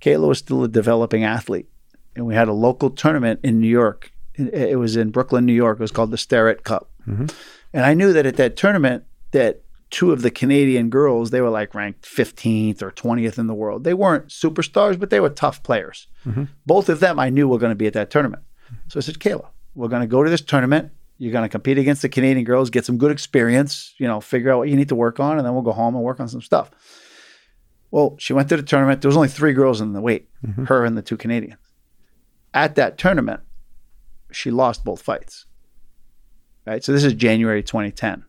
Kayla 0.00 0.28
was 0.28 0.38
still 0.38 0.64
a 0.64 0.68
developing 0.68 1.22
athlete, 1.22 1.68
and 2.16 2.26
we 2.26 2.34
had 2.34 2.48
a 2.48 2.52
local 2.52 2.90
tournament 2.90 3.40
in 3.42 3.60
New 3.60 3.68
York. 3.68 4.12
It 4.34 4.78
was 4.78 4.96
in 4.96 5.10
Brooklyn, 5.10 5.44
New 5.44 5.52
York. 5.52 5.78
It 5.78 5.82
was 5.82 5.92
called 5.92 6.10
the 6.10 6.18
Starrett 6.18 6.64
Cup, 6.64 6.90
mm-hmm. 7.06 7.26
and 7.72 7.84
I 7.84 7.94
knew 7.94 8.12
that 8.12 8.26
at 8.26 8.36
that 8.36 8.56
tournament 8.56 9.04
that 9.32 9.62
two 9.90 10.12
of 10.12 10.22
the 10.22 10.30
Canadian 10.30 10.88
girls 10.88 11.30
they 11.30 11.40
were 11.40 11.50
like 11.50 11.74
ranked 11.74 12.02
15th 12.04 12.80
or 12.80 12.90
20th 12.90 13.38
in 13.38 13.46
the 13.48 13.54
world. 13.54 13.84
They 13.84 13.94
weren't 13.94 14.28
superstars, 14.28 14.98
but 14.98 15.10
they 15.10 15.20
were 15.20 15.30
tough 15.30 15.62
players. 15.62 16.06
Mm-hmm. 16.24 16.44
Both 16.64 16.88
of 16.88 17.00
them 17.00 17.18
I 17.18 17.28
knew 17.28 17.48
were 17.48 17.58
going 17.58 17.72
to 17.72 17.76
be 17.76 17.86
at 17.86 17.92
that 17.94 18.10
tournament. 18.10 18.42
So 18.88 18.98
I 18.98 19.02
said, 19.02 19.18
Kayla, 19.18 19.48
we're 19.74 19.88
going 19.88 20.02
to 20.02 20.06
go 20.06 20.22
to 20.22 20.30
this 20.30 20.40
tournament. 20.40 20.92
You're 21.18 21.32
going 21.32 21.44
to 21.44 21.48
compete 21.48 21.76
against 21.76 22.02
the 22.02 22.08
Canadian 22.08 22.44
girls, 22.44 22.70
get 22.70 22.86
some 22.86 22.98
good 22.98 23.10
experience, 23.10 23.94
you 23.98 24.06
know, 24.06 24.20
figure 24.20 24.50
out 24.50 24.58
what 24.58 24.68
you 24.68 24.76
need 24.76 24.88
to 24.88 24.94
work 24.94 25.20
on, 25.20 25.36
and 25.36 25.46
then 25.46 25.52
we'll 25.52 25.62
go 25.62 25.72
home 25.72 25.94
and 25.94 26.02
work 26.02 26.20
on 26.20 26.28
some 26.28 26.40
stuff. 26.40 26.70
Well, 27.90 28.16
she 28.18 28.32
went 28.32 28.48
to 28.50 28.56
the 28.56 28.62
tournament. 28.62 29.02
There 29.02 29.08
was 29.08 29.16
only 29.16 29.28
three 29.28 29.52
girls 29.52 29.80
in 29.80 29.92
the 29.92 30.00
weight, 30.00 30.28
mm-hmm. 30.46 30.64
her 30.64 30.84
and 30.84 30.96
the 30.96 31.02
two 31.02 31.16
Canadians. 31.16 31.60
At 32.52 32.74
that 32.74 32.98
tournament, 32.98 33.40
she 34.32 34.50
lost 34.50 34.84
both 34.84 35.02
fights. 35.02 35.46
Right. 36.66 36.84
So 36.84 36.92
this 36.92 37.04
is 37.04 37.14
January 37.14 37.62
2010. 37.62 38.24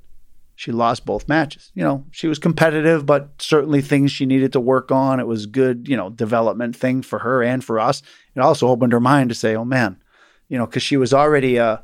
She 0.56 0.72
lost 0.72 1.06
both 1.06 1.27
matches. 1.27 1.72
You 1.73 1.84
know, 1.84 2.06
she 2.11 2.27
was 2.27 2.38
competitive, 2.38 3.06
but 3.06 3.30
certainly 3.39 3.81
things 3.81 4.11
she 4.11 4.26
needed 4.26 4.53
to 4.53 4.60
work 4.60 4.91
on. 4.91 5.19
It 5.19 5.27
was 5.27 5.48
good, 5.48 5.88
you 5.88 5.98
know, 5.98 6.10
development 6.10 6.76
thing 6.76 7.02
for 7.02 7.19
her 7.19 7.41
and 7.41 7.64
for 7.64 7.80
us. 7.80 8.03
It 8.35 8.41
also 8.41 8.68
opened 8.68 8.93
her 8.93 8.99
mind 8.99 9.30
to 9.30 9.35
say, 9.35 9.56
oh 9.56 9.65
man, 9.65 9.98
you 10.49 10.57
know, 10.57 10.65
because 10.65 10.84
she 10.84 10.98
was 10.98 11.14
already 11.14 11.57
a, 11.57 11.81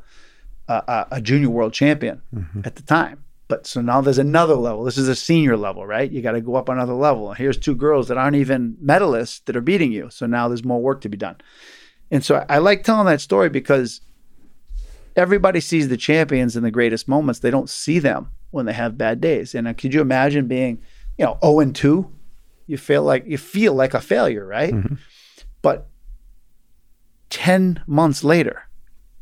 a, 0.68 1.08
a 1.12 1.22
junior 1.22 1.50
world 1.50 1.74
champion 1.74 2.22
mm-hmm. 2.34 2.62
at 2.66 2.76
the 2.76 2.84
time. 2.84 3.24
But 3.48 3.66
so 3.66 3.82
now 3.82 4.02
there's 4.02 4.18
another 4.18 4.56
level. 4.56 4.84
This 4.84 4.98
is 4.98 5.08
a 5.08 5.16
senior 5.16 5.56
level, 5.56 5.86
right? 5.86 6.12
You 6.12 6.22
got 6.22 6.34
to 6.34 6.42
go 6.42 6.56
up 6.56 6.70
another 6.70 6.94
level. 6.94 7.34
Here's 7.34 7.58
two 7.58 7.76
girls 7.76 8.10
that 8.10 8.18
aren't 8.18 8.36
even 8.36 8.78
medalists 8.84 9.44
that 9.46 9.56
are 9.56 9.62
beating 9.62 9.92
you. 9.92 10.10
So 10.12 10.26
now 10.26 10.48
there's 10.48 10.66
more 10.66 10.82
work 10.82 11.02
to 11.02 11.10
be 11.10 11.18
done. 11.18 11.38
And 12.12 12.24
so 12.24 12.46
I, 12.50 12.60
like 12.60 12.84
telling 12.84 13.08
that 13.08 13.22
story 13.22 13.50
because 13.50 14.02
everybody 15.16 15.60
sees 15.60 15.90
the 15.90 15.98
champions 15.98 16.56
in 16.56 16.64
the 16.64 16.72
greatest 16.72 17.08
moments. 17.08 17.40
They 17.40 17.52
don't 17.52 17.70
see 17.70 18.00
them 18.00 18.32
when 18.52 18.66
they 18.66 18.74
have 18.74 18.98
bad 18.98 19.20
days. 19.20 19.54
And 19.54 19.68
uh, 19.68 19.74
could 19.74 19.94
you 19.94 20.02
imagine 20.02 20.48
being, 20.48 20.82
you 21.18 21.26
know, 21.26 21.38
0 21.44 21.60
and 21.60 21.76
2? 21.76 22.10
You 22.68 22.78
feel 22.78 23.04
like 23.04 23.26
you 23.26 23.38
feel 23.38 23.74
like 23.74 23.94
a 23.94 24.02
failure, 24.02 24.46
right? 24.46 24.74
Mm-hmm. 24.74 24.96
But 25.62 25.90
10 27.30 27.84
months 27.88 28.24
later 28.24 28.64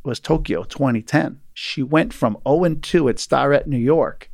was 0.04 0.20
Tokyo 0.20 0.64
2010. 0.64 1.40
She 1.54 1.82
went 1.82 2.14
from 2.14 2.38
0 2.48 2.64
and 2.66 2.84
2 2.84 3.10
at 3.10 3.20
Starrett, 3.20 3.68
New 3.68 3.78
York 3.78 4.30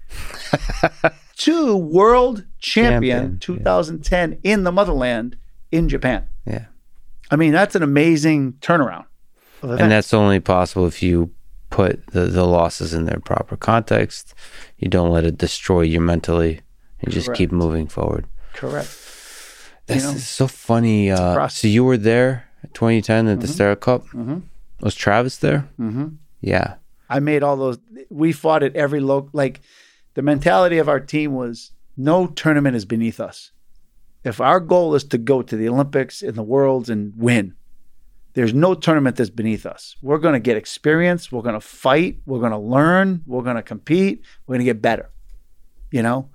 to 1.38 1.78
world 1.78 2.46
champion, 2.60 3.40
champion 3.40 3.40
2010 3.40 4.32
yeah. 4.32 4.38
in 4.44 4.64
the 4.64 4.72
motherland 4.72 5.38
in 5.72 5.88
Japan. 5.88 6.28
I 7.32 7.38
mean, 7.38 7.52
that's 7.54 7.76
an 7.76 7.84
amazing 7.84 8.54
turnaround. 8.62 9.06
And 9.64 9.92
that's 9.92 10.14
only 10.14 10.40
possible 10.40 10.86
if 10.88 11.02
you 11.02 11.32
put 11.70 12.06
the, 12.08 12.22
the 12.26 12.46
losses 12.46 12.94
in 12.94 13.06
their 13.06 13.20
proper 13.20 13.56
context. 13.56 14.34
You 14.78 14.90
don't 14.90 15.12
let 15.12 15.24
it 15.24 15.38
destroy 15.38 15.82
you 15.82 16.02
mentally. 16.02 16.62
You 17.02 17.12
just 17.12 17.28
Correct. 17.28 17.38
keep 17.38 17.52
moving 17.52 17.88
forward. 17.88 18.26
Correct 18.54 18.90
That's 19.88 20.04
know? 20.04 20.14
so 20.16 20.48
funny. 20.48 21.10
Uh, 21.10 21.48
so 21.48 21.68
you 21.68 21.84
were 21.84 21.98
there, 21.98 22.48
2010 22.74 23.28
at 23.28 23.40
the 23.40 23.48
Sarah 23.48 23.76
Cup. 23.76 24.06
Mhm. 24.10 24.44
Was 24.82 24.94
Travis 24.96 25.38
there? 25.38 25.68
Mm-hmm. 25.80 26.08
Yeah. 26.42 26.76
I 27.10 27.20
made 27.20 27.44
all 27.44 27.56
those. 27.56 27.80
We 28.10 28.32
fought 28.32 28.64
at 28.64 28.76
every 28.76 29.00
local. 29.00 29.30
Like 29.34 29.62
the 30.16 30.22
mentality 30.22 30.78
of 30.80 30.90
our 30.90 31.00
team 31.00 31.34
was 31.34 31.72
no 31.98 32.28
tournament 32.28 32.76
is 32.76 32.86
beneath 32.86 33.20
us. 33.20 33.52
If 34.24 34.40
our 34.40 34.60
goal 34.60 34.96
is 34.96 35.04
to 35.06 35.18
go 35.18 35.42
to 35.42 35.56
the 35.56 35.68
Olympics 35.68 36.22
and 36.22 36.36
the 36.36 36.44
Worlds 36.44 36.90
and 36.90 37.14
win, 37.18 37.56
there's 38.34 38.54
no 38.54 38.74
tournament 38.76 39.16
that's 39.16 39.30
beneath 39.30 39.66
us. 39.66 39.96
We're 40.02 40.20
going 40.20 40.34
to 40.34 40.40
get 40.40 40.58
experience. 40.58 41.32
We're 41.32 41.42
going 41.42 41.56
to 41.56 41.60
fight. 41.60 42.20
We're 42.26 42.40
going 42.40 42.52
to 42.52 42.58
learn. 42.58 43.24
We're 43.26 43.42
going 43.42 43.58
to 43.58 43.64
compete. 43.64 44.22
We're 44.46 44.54
going 44.54 44.66
to 44.66 44.74
get 44.74 44.82
better. 44.82 45.10
You 45.92 46.02
know, 46.02 46.30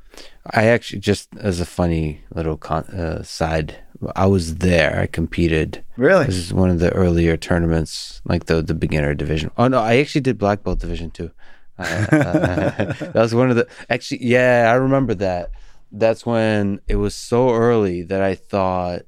I 0.50 0.66
actually 0.66 1.00
just 1.00 1.34
as 1.38 1.60
a 1.60 1.64
funny 1.64 2.22
little 2.34 2.58
con- 2.58 2.84
uh, 2.84 3.22
side, 3.22 3.76
I 4.14 4.26
was 4.26 4.56
there. 4.56 5.00
I 5.00 5.06
competed. 5.06 5.82
really. 5.96 6.26
This 6.26 6.36
is 6.36 6.52
one 6.52 6.68
of 6.68 6.78
the 6.78 6.92
earlier 6.92 7.38
tournaments, 7.38 8.20
like 8.26 8.44
the 8.44 8.60
the 8.60 8.74
beginner 8.74 9.14
division. 9.14 9.50
Oh 9.56 9.68
no, 9.68 9.80
I 9.80 9.96
actually 9.96 10.20
did 10.20 10.36
black 10.36 10.62
belt 10.62 10.80
division 10.80 11.10
too. 11.10 11.30
Uh, 11.78 11.82
uh, 12.12 12.92
that 12.98 13.14
was 13.14 13.34
one 13.34 13.48
of 13.48 13.56
the 13.56 13.66
actually. 13.88 14.22
Yeah, 14.24 14.70
I 14.70 14.74
remember 14.74 15.14
that. 15.14 15.52
That's 15.98 16.26
when 16.26 16.80
it 16.88 16.96
was 16.96 17.14
so 17.14 17.50
early 17.54 18.02
that 18.02 18.22
I 18.22 18.34
thought, 18.34 19.02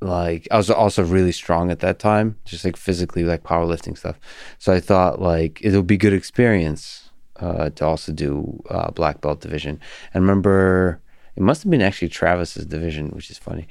like, 0.00 0.48
I 0.50 0.56
was 0.56 0.68
also 0.70 1.04
really 1.04 1.32
strong 1.32 1.70
at 1.70 1.80
that 1.80 1.98
time, 1.98 2.38
just 2.44 2.64
like 2.64 2.76
physically, 2.76 3.24
like 3.24 3.44
powerlifting 3.44 3.96
stuff. 3.96 4.18
So 4.58 4.72
I 4.72 4.80
thought 4.80 5.20
like 5.20 5.60
it'll 5.62 5.82
be 5.84 5.96
good 5.96 6.12
experience 6.12 7.10
uh, 7.40 7.70
to 7.70 7.84
also 7.86 8.12
do 8.12 8.62
uh, 8.68 8.90
black 8.90 9.20
belt 9.20 9.40
division. 9.40 9.80
And 10.12 10.22
remember, 10.22 11.00
it 11.36 11.42
must 11.42 11.62
have 11.62 11.70
been 11.70 11.82
actually 11.82 12.08
Travis's 12.08 12.66
division, 12.66 13.08
which 13.10 13.30
is 13.30 13.38
funny. 13.38 13.68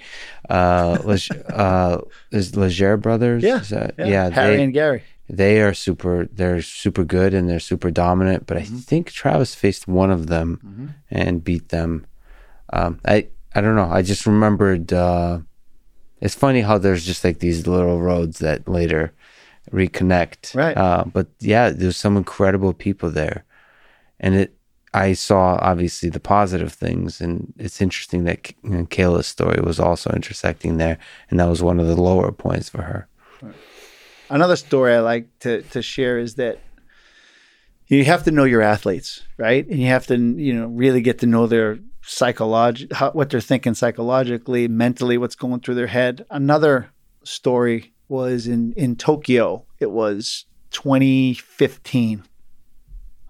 Uh, 0.49 0.97
Leg- 1.03 1.43
uh, 1.53 1.99
is 2.31 2.55
Leger 2.55 2.97
brothers? 2.97 3.43
Yeah, 3.43 3.59
Is 3.61 3.69
that- 3.69 3.95
Yeah, 3.97 4.07
yeah. 4.07 4.29
Harry 4.29 4.57
they, 4.57 4.63
and 4.63 4.73
Gary. 4.73 5.03
They 5.31 5.61
are 5.61 5.73
super. 5.73 6.27
They're 6.31 6.61
super 6.61 7.05
good 7.05 7.33
and 7.33 7.49
they're 7.49 7.59
super 7.59 7.89
dominant. 7.89 8.45
But 8.45 8.57
I 8.57 8.63
think 8.63 9.11
Travis 9.11 9.55
faced 9.55 9.87
one 9.87 10.11
of 10.11 10.27
them 10.27 10.95
and 11.09 11.43
beat 11.43 11.69
them. 11.69 12.05
Um, 12.73 12.99
I 13.05 13.27
I 13.55 13.61
don't 13.61 13.75
know. 13.75 13.89
I 13.89 14.01
just 14.01 14.25
remembered. 14.25 14.91
Uh, 14.91 15.39
it's 16.19 16.35
funny 16.35 16.61
how 16.61 16.77
there's 16.77 17.05
just 17.05 17.23
like 17.23 17.39
these 17.39 17.65
little 17.65 17.99
roads 17.99 18.39
that 18.39 18.67
later 18.67 19.13
reconnect. 19.71 20.53
Right. 20.53 20.77
Uh, 20.77 21.05
but 21.05 21.27
yeah, 21.39 21.69
there's 21.69 21.97
some 21.97 22.17
incredible 22.17 22.73
people 22.73 23.09
there, 23.09 23.45
and 24.19 24.35
it. 24.35 24.55
I 24.93 25.13
saw 25.13 25.57
obviously 25.61 26.09
the 26.09 26.19
positive 26.19 26.73
things, 26.73 27.21
and 27.21 27.53
it's 27.57 27.81
interesting 27.81 28.25
that 28.25 28.51
you 28.61 28.71
know, 28.71 28.85
Kayla's 28.87 29.27
story 29.27 29.61
was 29.61 29.79
also 29.79 30.11
intersecting 30.11 30.75
there, 30.75 30.97
and 31.29 31.39
that 31.39 31.47
was 31.47 31.63
one 31.63 31.79
of 31.79 31.87
the 31.87 31.95
lower 31.95 32.33
points 32.33 32.67
for 32.67 32.81
her. 32.81 33.07
Another 34.31 34.55
story 34.55 34.95
I 34.95 34.99
like 34.99 35.27
to 35.39 35.61
to 35.61 35.81
share 35.81 36.17
is 36.17 36.35
that 36.35 36.59
you 37.87 38.05
have 38.05 38.23
to 38.23 38.31
know 38.31 38.45
your 38.45 38.61
athletes, 38.61 39.23
right? 39.37 39.67
And 39.67 39.77
you 39.77 39.87
have 39.87 40.07
to 40.07 40.15
you 40.17 40.53
know 40.53 40.67
really 40.67 41.01
get 41.01 41.19
to 41.19 41.27
know 41.27 41.47
their 41.47 41.79
psychology, 42.01 42.87
how, 42.91 43.11
what 43.11 43.29
they're 43.29 43.41
thinking 43.41 43.73
psychologically, 43.73 44.69
mentally, 44.69 45.17
what's 45.17 45.35
going 45.35 45.59
through 45.59 45.75
their 45.75 45.87
head. 45.87 46.25
Another 46.29 46.91
story 47.25 47.93
was 48.07 48.47
in 48.47 48.71
in 48.73 48.95
Tokyo. 48.95 49.65
It 49.79 49.91
was 49.91 50.45
2015, 50.71 52.23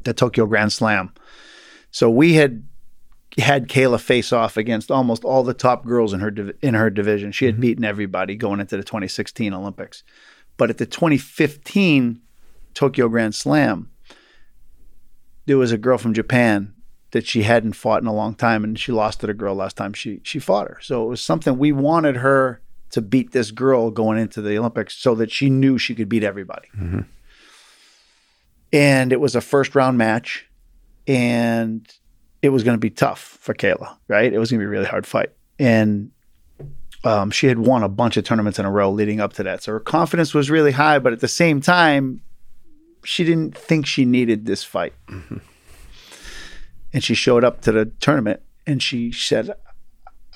the 0.04 0.14
Tokyo 0.14 0.46
Grand 0.46 0.72
Slam. 0.72 1.14
So 1.90 2.12
we 2.12 2.34
had 2.34 2.64
had 3.40 3.70
Kayla 3.70 4.00
face 4.00 4.32
off 4.32 4.58
against 4.58 4.92
almost 4.92 5.24
all 5.24 5.44
the 5.44 5.54
top 5.54 5.86
girls 5.86 6.14
in 6.14 6.20
her 6.20 6.32
div- 6.32 6.58
in 6.62 6.74
her 6.74 6.90
division. 6.90 7.32
She 7.32 7.46
had 7.46 7.56
mm-hmm. 7.56 7.62
beaten 7.62 7.86
everybody 7.86 8.36
going 8.36 8.60
into 8.60 8.78
the 8.78 8.84
2016 8.84 9.54
Olympics. 9.54 10.04
But 10.62 10.70
at 10.70 10.78
the 10.78 10.86
2015 10.86 12.22
Tokyo 12.76 13.10
Grand 13.10 13.34
Slam, 13.34 13.90
there 15.48 15.58
was 15.58 15.72
a 15.72 15.78
girl 15.80 15.98
from 15.98 16.14
Japan 16.14 16.76
that 17.14 17.26
she 17.26 17.42
hadn't 17.42 17.74
fought 17.74 18.04
in 18.04 18.08
a 18.08 18.14
long 18.14 18.36
time, 18.36 18.64
and 18.64 18.78
she 18.78 18.92
lost 18.92 19.22
to 19.22 19.26
the 19.26 19.34
girl 19.34 19.56
last 19.56 19.76
time 19.76 19.94
she 19.94 20.22
she 20.22 20.38
fought 20.38 20.68
her. 20.68 20.78
So 20.80 21.04
it 21.04 21.08
was 21.08 21.20
something 21.20 21.58
we 21.58 21.72
wanted 21.72 22.18
her 22.18 22.62
to 22.92 23.02
beat 23.02 23.32
this 23.32 23.50
girl 23.50 23.90
going 23.90 24.20
into 24.20 24.40
the 24.40 24.56
Olympics, 24.60 24.96
so 24.96 25.16
that 25.16 25.32
she 25.32 25.50
knew 25.50 25.80
she 25.80 25.96
could 25.96 26.08
beat 26.08 26.24
everybody. 26.24 26.68
Mm-hmm. 26.78 27.02
And 28.72 29.12
it 29.12 29.20
was 29.20 29.36
a 29.36 29.42
first 29.42 29.74
round 29.74 29.98
match, 29.98 30.48
and 31.08 31.92
it 32.44 32.50
was 32.50 32.64
going 32.64 32.76
to 32.76 32.80
be 32.80 32.92
tough 32.92 33.20
for 33.20 33.56
Kayla. 33.56 33.98
Right? 34.08 34.32
It 34.32 34.38
was 34.38 34.52
going 34.52 34.60
to 34.60 34.64
be 34.64 34.68
a 34.68 34.70
really 34.70 34.86
hard 34.86 35.08
fight, 35.08 35.32
and 35.58 36.12
um, 37.04 37.32
she 37.32 37.48
had 37.48 37.60
won 37.60 37.84
a 37.84 37.90
bunch 37.90 38.18
of 38.18 38.24
tournaments 38.24 38.60
in 38.60 38.66
a 38.66 38.72
row 38.72 38.92
leading 38.92 39.20
up 39.20 39.34
to 39.34 39.44
that. 39.44 39.64
So 39.64 39.72
her 39.74 39.80
confidence 39.80 40.34
was 40.34 40.50
really 40.50 40.72
high, 40.72 41.00
but 41.00 41.14
at 41.14 41.20
the 41.20 41.28
same 41.28 41.62
time, 41.62 42.22
she 43.04 43.24
didn't 43.24 43.58
think 43.58 43.86
she 43.86 44.06
needed 44.06 44.46
this 44.46 44.64
fight. 44.64 44.94
And 46.94 47.04
she 47.04 47.16
showed 47.16 47.44
up 47.44 47.62
to 47.62 47.72
the 47.72 47.86
tournament 47.86 48.42
and 48.68 48.82
she 48.84 49.12
said, 49.12 49.52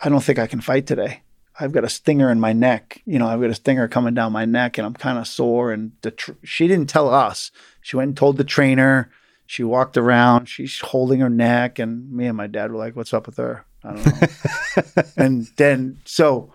I 0.03 0.09
don't 0.09 0.23
think 0.23 0.39
I 0.39 0.47
can 0.47 0.61
fight 0.61 0.87
today. 0.87 1.21
I've 1.59 1.71
got 1.71 1.83
a 1.83 1.89
stinger 1.89 2.31
in 2.31 2.39
my 2.39 2.53
neck. 2.53 3.01
You 3.05 3.19
know, 3.19 3.27
I've 3.27 3.39
got 3.39 3.49
a 3.49 3.55
stinger 3.55 3.87
coming 3.87 4.13
down 4.13 4.33
my 4.33 4.45
neck 4.45 4.77
and 4.77 4.85
I'm 4.85 4.93
kind 4.93 5.17
of 5.17 5.27
sore. 5.27 5.71
And 5.71 5.93
the 6.01 6.11
tr- 6.11 6.31
she 6.43 6.67
didn't 6.67 6.89
tell 6.89 7.13
us. 7.13 7.51
She 7.81 7.95
went 7.95 8.09
and 8.09 8.17
told 8.17 8.37
the 8.37 8.43
trainer. 8.43 9.09
She 9.45 9.63
walked 9.63 9.95
around. 9.95 10.49
She's 10.49 10.79
holding 10.79 11.19
her 11.19 11.29
neck. 11.29 11.79
And 11.79 12.11
me 12.11 12.25
and 12.25 12.35
my 12.35 12.47
dad 12.47 12.71
were 12.71 12.77
like, 12.77 12.95
What's 12.95 13.13
up 13.13 13.25
with 13.25 13.37
her? 13.37 13.65
I 13.83 13.93
don't 13.93 14.05
know. 14.05 15.03
and 15.17 15.47
then, 15.55 16.01
so, 16.05 16.53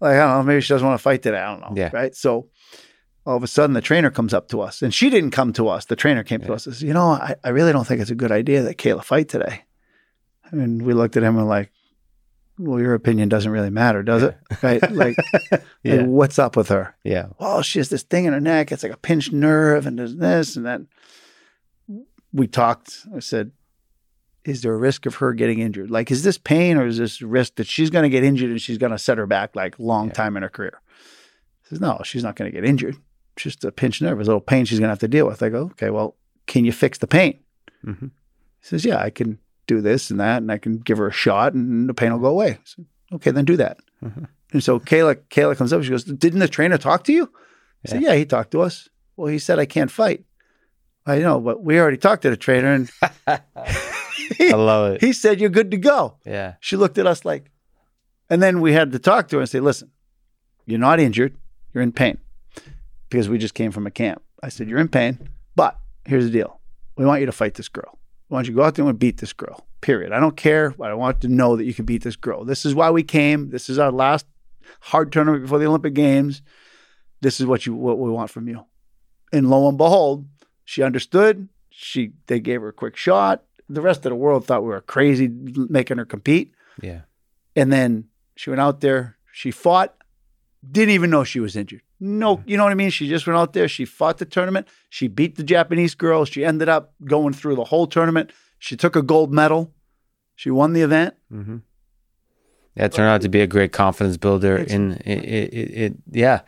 like, 0.00 0.14
I 0.16 0.18
don't 0.26 0.38
know, 0.38 0.42
maybe 0.42 0.60
she 0.60 0.72
doesn't 0.72 0.86
want 0.86 0.98
to 0.98 1.02
fight 1.02 1.22
today. 1.22 1.38
I 1.38 1.50
don't 1.52 1.60
know. 1.60 1.72
Yeah. 1.80 1.90
Right. 1.92 2.14
So, 2.14 2.48
all 3.24 3.36
of 3.36 3.42
a 3.42 3.48
sudden, 3.48 3.74
the 3.74 3.80
trainer 3.80 4.10
comes 4.10 4.32
up 4.32 4.48
to 4.48 4.60
us, 4.60 4.82
and 4.82 4.94
she 4.94 5.10
didn't 5.10 5.32
come 5.32 5.52
to 5.54 5.66
us. 5.68 5.86
The 5.86 5.96
trainer 5.96 6.22
came 6.22 6.40
to 6.42 6.52
us 6.52 6.66
and 6.66 6.74
says, 6.76 6.82
You 6.82 6.92
know, 6.94 7.08
I, 7.10 7.34
I 7.42 7.48
really 7.48 7.72
don't 7.72 7.84
think 7.86 8.00
it's 8.00 8.10
a 8.10 8.14
good 8.14 8.30
idea 8.30 8.62
that 8.62 8.76
Kayla 8.78 9.02
fight 9.02 9.28
today. 9.28 9.64
And 10.52 10.82
we 10.82 10.94
looked 10.94 11.16
at 11.16 11.24
him 11.24 11.36
and 11.36 11.38
were 11.38 11.42
like, 11.50 11.72
Well, 12.56 12.78
your 12.80 12.94
opinion 12.94 13.28
doesn't 13.28 13.50
really 13.50 13.70
matter, 13.70 14.04
does 14.04 14.22
it? 14.22 14.36
Right? 14.62 14.80
Like, 14.92 15.16
Yeah. 15.82 15.94
like, 15.96 16.06
what's 16.06 16.38
up 16.38 16.56
with 16.56 16.68
her? 16.68 16.94
Yeah. 17.02 17.26
well, 17.40 17.62
she 17.62 17.80
has 17.80 17.88
this 17.88 18.04
thing 18.04 18.26
in 18.26 18.32
her 18.32 18.40
neck. 18.40 18.70
It's 18.70 18.84
like 18.84 18.92
a 18.92 18.96
pinched 18.96 19.32
nerve, 19.32 19.86
and 19.86 19.98
there's 19.98 20.14
this 20.16 20.54
and 20.56 20.66
that. 20.66 20.82
We 22.32 22.46
talked. 22.46 23.06
I 23.14 23.18
said, 23.20 23.50
"Is 24.46 24.62
there 24.62 24.72
a 24.72 24.76
risk 24.78 25.06
of 25.06 25.16
her 25.16 25.32
getting 25.34 25.58
injured? 25.60 25.90
Like, 25.90 26.10
is 26.10 26.22
this 26.22 26.38
pain, 26.38 26.76
or 26.78 26.86
is 26.86 26.98
this 26.98 27.20
risk 27.20 27.56
that 27.56 27.66
she's 27.66 27.90
going 27.90 28.04
to 28.04 28.08
get 28.08 28.24
injured 28.24 28.50
and 28.50 28.60
she's 28.60 28.78
going 28.78 28.92
to 28.92 28.98
set 28.98 29.18
her 29.18 29.26
back 29.26 29.54
like 29.56 29.78
long 29.78 30.06
Yeah. 30.08 30.12
time 30.14 30.36
in 30.36 30.42
her 30.42 30.48
career?" 30.48 30.80
He 31.62 31.68
says, 31.70 31.80
"No, 31.80 32.00
she's 32.04 32.22
not 32.24 32.36
going 32.36 32.50
to 32.50 32.54
get 32.54 32.68
injured. 32.68 32.96
It's 33.34 33.42
just 33.44 33.64
a 33.64 33.72
pinched 33.72 34.00
nerve, 34.02 34.18
a 34.20 34.24
little 34.24 34.40
pain 34.40 34.64
she's 34.64 34.78
going 34.78 34.88
to 34.88 34.92
have 34.92 34.98
to 35.00 35.08
deal 35.08 35.26
with." 35.26 35.42
I 35.42 35.48
go, 35.50 35.62
"Okay, 35.72 35.90
well, 35.90 36.16
can 36.46 36.64
you 36.64 36.72
fix 36.72 36.98
the 36.98 37.06
pain?" 37.06 37.38
Mhm. 37.84 38.10
He 38.60 38.66
says, 38.66 38.84
"Yeah, 38.84 38.98
I 39.02 39.10
can 39.10 39.38
do 39.66 39.80
this 39.80 40.10
and 40.10 40.20
that, 40.20 40.38
and 40.42 40.50
I 40.52 40.58
can 40.58 40.78
give 40.78 40.98
her 40.98 41.08
a 41.08 41.12
shot, 41.12 41.52
and 41.54 41.88
the 41.88 41.94
pain 41.94 42.12
will 42.12 42.20
go 42.20 42.28
away." 42.28 42.50
I 42.52 42.58
said, 42.64 42.86
"Okay, 43.14 43.30
then 43.32 43.44
do 43.44 43.56
that." 43.56 43.78
Mhm. 44.04 44.28
And 44.52 44.62
so 44.62 44.78
Kayla, 44.78 45.16
Kayla 45.28 45.56
comes 45.56 45.72
up. 45.72 45.82
She 45.82 45.90
goes, 45.90 46.04
"Didn't 46.04 46.38
the 46.38 46.48
trainer 46.48 46.78
talk 46.78 47.02
to 47.04 47.12
you?" 47.12 47.32
I 47.84 47.88
said, 47.90 48.02
"Yeah, 48.02 48.14
he 48.14 48.24
talked 48.24 48.52
to 48.52 48.62
us." 48.62 48.88
Well, 49.16 49.26
he 49.28 49.38
said 49.38 49.58
I 49.58 49.66
can't 49.66 49.90
fight. 49.90 50.24
I 51.04 51.18
know, 51.18 51.40
but 51.40 51.62
we 51.62 51.78
already 51.80 51.96
talked 51.96 52.22
to 52.22 52.30
the 52.30 52.36
trainer, 52.36 52.72
and 52.72 52.90
I 54.40 54.52
love 54.54 54.94
it. 54.94 55.00
he 55.00 55.12
said 55.12 55.40
you're 55.40 55.50
good 55.50 55.70
to 55.70 55.76
go. 55.76 56.16
Yeah. 56.24 56.54
She 56.60 56.76
looked 56.76 56.98
at 56.98 57.06
us 57.06 57.24
like, 57.24 57.50
and 58.30 58.42
then 58.42 58.60
we 58.60 58.72
had 58.72 58.92
to 58.92 58.98
talk 58.98 59.28
to 59.28 59.36
her 59.36 59.40
and 59.42 59.48
say, 59.48 59.60
"Listen, 59.60 59.90
you're 60.64 60.78
not 60.78 61.00
injured. 61.00 61.36
You're 61.72 61.82
in 61.82 61.92
pain 61.92 62.18
because 63.08 63.28
we 63.28 63.38
just 63.38 63.54
came 63.54 63.70
from 63.72 63.86
a 63.86 63.90
camp." 63.90 64.22
I 64.42 64.48
said, 64.48 64.68
"You're 64.68 64.78
in 64.80 64.88
pain, 64.88 65.28
but 65.54 65.78
here's 66.04 66.24
the 66.24 66.30
deal: 66.30 66.60
we 66.96 67.04
want 67.04 67.20
you 67.20 67.26
to 67.26 67.32
fight 67.32 67.54
this 67.54 67.68
girl. 67.68 67.98
We 68.28 68.34
want 68.34 68.46
you 68.46 68.52
to 68.52 68.56
go 68.56 68.64
out 68.64 68.74
there 68.74 68.84
and 68.86 68.98
beat 68.98 69.18
this 69.18 69.32
girl. 69.32 69.66
Period. 69.80 70.12
I 70.12 70.18
don't 70.18 70.36
care. 70.36 70.70
But 70.70 70.90
I 70.90 70.94
want 70.94 71.20
to 71.20 71.28
know 71.28 71.56
that 71.56 71.64
you 71.64 71.74
can 71.74 71.84
beat 71.84 72.02
this 72.02 72.16
girl. 72.16 72.44
This 72.44 72.64
is 72.66 72.74
why 72.74 72.90
we 72.90 73.02
came. 73.02 73.50
This 73.50 73.68
is 73.68 73.78
our 73.78 73.92
last 73.92 74.26
hard 74.80 75.12
tournament 75.12 75.42
before 75.42 75.58
the 75.58 75.66
Olympic 75.66 75.94
Games. 75.94 76.42
This 77.20 77.38
is 77.40 77.46
what 77.46 77.66
you 77.66 77.74
what 77.74 77.98
we 77.98 78.10
want 78.10 78.30
from 78.30 78.48
you." 78.48 78.64
And 79.32 79.50
lo 79.50 79.68
and 79.68 79.78
behold, 79.78 80.26
she 80.64 80.82
understood. 80.82 81.48
She 81.70 82.12
they 82.26 82.40
gave 82.40 82.62
her 82.62 82.68
a 82.68 82.72
quick 82.72 82.96
shot. 82.96 83.44
The 83.68 83.80
rest 83.80 84.06
of 84.06 84.10
the 84.10 84.16
world 84.16 84.46
thought 84.46 84.62
we 84.62 84.68
were 84.68 84.80
crazy 84.80 85.28
making 85.28 85.98
her 85.98 86.04
compete. 86.04 86.52
Yeah. 86.80 87.00
And 87.54 87.72
then 87.72 88.04
she 88.36 88.50
went 88.50 88.60
out 88.60 88.80
there, 88.80 89.16
she 89.32 89.50
fought, 89.50 89.94
didn't 90.70 90.94
even 90.94 91.10
know 91.10 91.24
she 91.24 91.40
was 91.40 91.56
injured. 91.56 91.82
No, 91.98 92.42
you 92.46 92.56
know 92.56 92.64
what 92.64 92.72
I 92.72 92.74
mean? 92.74 92.90
She 92.90 93.08
just 93.08 93.26
went 93.26 93.38
out 93.38 93.54
there, 93.54 93.68
she 93.68 93.84
fought 93.86 94.18
the 94.18 94.26
tournament, 94.26 94.68
she 94.90 95.08
beat 95.08 95.36
the 95.36 95.42
Japanese 95.42 95.94
girl, 95.94 96.24
she 96.26 96.44
ended 96.44 96.68
up 96.68 96.92
going 97.04 97.32
through 97.32 97.56
the 97.56 97.64
whole 97.64 97.86
tournament. 97.86 98.32
She 98.58 98.76
took 98.76 98.96
a 98.96 99.02
gold 99.02 99.32
medal. 99.32 99.72
She 100.34 100.50
won 100.50 100.74
the 100.74 100.82
event. 100.82 101.14
Mm-hmm. 101.32 101.58
That 102.76 102.92
turned 102.92 103.08
out 103.08 103.22
to 103.22 103.28
be 103.28 103.40
a 103.40 103.46
great 103.46 103.72
confidence 103.72 104.18
builder. 104.18 104.58
In 104.58 104.92
it, 105.04 105.24
it, 105.24 105.54
it, 105.54 105.70
it 105.70 105.96
yeah, 106.10 106.40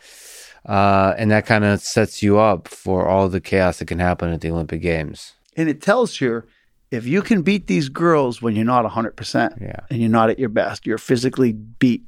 uh, 0.65 1.15
and 1.17 1.31
that 1.31 1.47
kind 1.47 1.65
of 1.65 1.81
sets 1.81 2.21
you 2.21 2.37
up 2.37 2.67
for 2.67 3.07
all 3.07 3.29
the 3.29 3.41
chaos 3.41 3.79
that 3.79 3.87
can 3.87 3.97
happen 3.97 4.31
at 4.31 4.41
the 4.41 4.51
Olympic 4.51 4.81
Games. 4.81 5.33
And 5.57 5.67
it 5.67 5.81
tells 5.81 6.17
her 6.17 6.47
if 6.91 7.05
you 7.05 7.21
can 7.21 7.41
beat 7.41 7.67
these 7.67 7.89
girls 7.89 8.41
when 8.41 8.55
you're 8.55 8.65
not 8.65 8.85
100% 8.85 9.61
Yeah. 9.61 9.79
and 9.89 9.99
you're 9.99 10.09
not 10.09 10.29
at 10.29 10.39
your 10.39 10.49
best, 10.49 10.85
you're 10.87 10.97
physically 10.97 11.53
beat, 11.53 12.03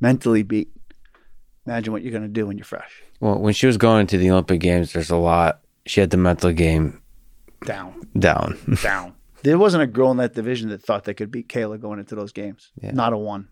mentally 0.00 0.42
beat. 0.42 0.68
Imagine 1.66 1.92
what 1.92 2.02
you're 2.02 2.10
going 2.12 2.22
to 2.22 2.28
do 2.28 2.46
when 2.46 2.58
you're 2.58 2.64
fresh. 2.64 3.02
Well, 3.20 3.38
when 3.38 3.54
she 3.54 3.66
was 3.66 3.76
going 3.78 4.06
to 4.08 4.18
the 4.18 4.30
Olympic 4.30 4.60
Games, 4.60 4.92
there's 4.92 5.10
a 5.10 5.16
lot. 5.16 5.60
She 5.86 6.00
had 6.00 6.10
the 6.10 6.16
mental 6.16 6.52
game 6.52 7.00
Down, 7.64 7.94
down. 8.18 8.58
down. 8.82 9.14
There 9.42 9.56
wasn't 9.58 9.82
a 9.82 9.86
girl 9.86 10.10
in 10.10 10.16
that 10.18 10.34
division 10.34 10.68
that 10.70 10.82
thought 10.82 11.04
they 11.04 11.14
could 11.14 11.30
beat 11.30 11.48
Kayla 11.48 11.80
going 11.80 11.98
into 11.98 12.14
those 12.14 12.32
games. 12.32 12.70
Yeah. 12.82 12.92
Not 12.92 13.12
a 13.12 13.18
one. 13.18 13.48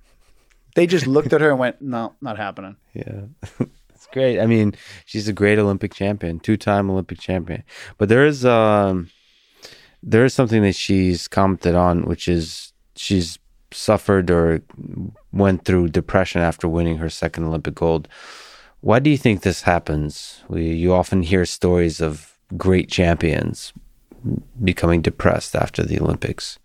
They 0.74 0.86
just 0.86 1.06
looked 1.06 1.32
at 1.34 1.40
her 1.42 1.50
and 1.50 1.58
went, 1.58 1.80
no, 1.82 2.14
not 2.20 2.36
happening. 2.38 2.76
Yeah. 2.94 3.22
It's 3.94 4.08
great. 4.12 4.40
I 4.40 4.46
mean, 4.46 4.74
she's 5.06 5.28
a 5.28 5.32
great 5.32 5.60
Olympic 5.60 5.94
champion, 5.94 6.40
two-time 6.40 6.90
Olympic 6.90 7.20
champion. 7.20 7.62
But 7.98 8.08
there 8.08 8.26
is 8.26 8.44
um 8.44 9.10
there 10.02 10.24
is 10.24 10.34
something 10.34 10.62
that 10.62 10.74
she's 10.74 11.28
commented 11.28 11.74
on 11.74 12.02
which 12.02 12.28
is 12.28 12.72
she's 12.96 13.38
suffered 13.70 14.30
or 14.30 14.60
went 15.32 15.64
through 15.64 15.88
depression 15.88 16.42
after 16.42 16.68
winning 16.68 16.98
her 16.98 17.08
second 17.08 17.44
Olympic 17.44 17.74
gold. 17.74 18.08
Why 18.80 18.98
do 18.98 19.10
you 19.10 19.16
think 19.16 19.42
this 19.42 19.62
happens? 19.62 20.42
We 20.48 20.72
you 20.72 20.92
often 20.92 21.22
hear 21.22 21.44
stories 21.44 22.00
of 22.00 22.38
great 22.56 22.90
champions 22.90 23.72
becoming 24.62 25.02
depressed 25.02 25.54
after 25.56 25.82
the 25.82 26.00
Olympics. 26.00 26.58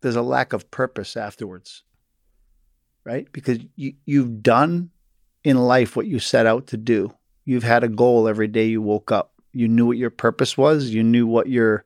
There's 0.00 0.16
a 0.16 0.22
lack 0.22 0.52
of 0.52 0.70
purpose 0.70 1.16
afterwards, 1.16 1.82
right? 3.04 3.30
Because 3.32 3.58
you, 3.76 3.94
you've 4.04 4.42
done 4.42 4.90
in 5.44 5.56
life 5.56 5.96
what 5.96 6.06
you 6.06 6.18
set 6.18 6.46
out 6.46 6.66
to 6.68 6.76
do. 6.76 7.14
You've 7.44 7.62
had 7.62 7.84
a 7.84 7.88
goal 7.88 8.28
every 8.28 8.48
day 8.48 8.66
you 8.66 8.82
woke 8.82 9.12
up. 9.12 9.32
You 9.52 9.68
knew 9.68 9.86
what 9.86 9.96
your 9.96 10.10
purpose 10.10 10.58
was. 10.58 10.90
You 10.90 11.02
knew 11.02 11.26
what 11.26 11.48
your 11.48 11.84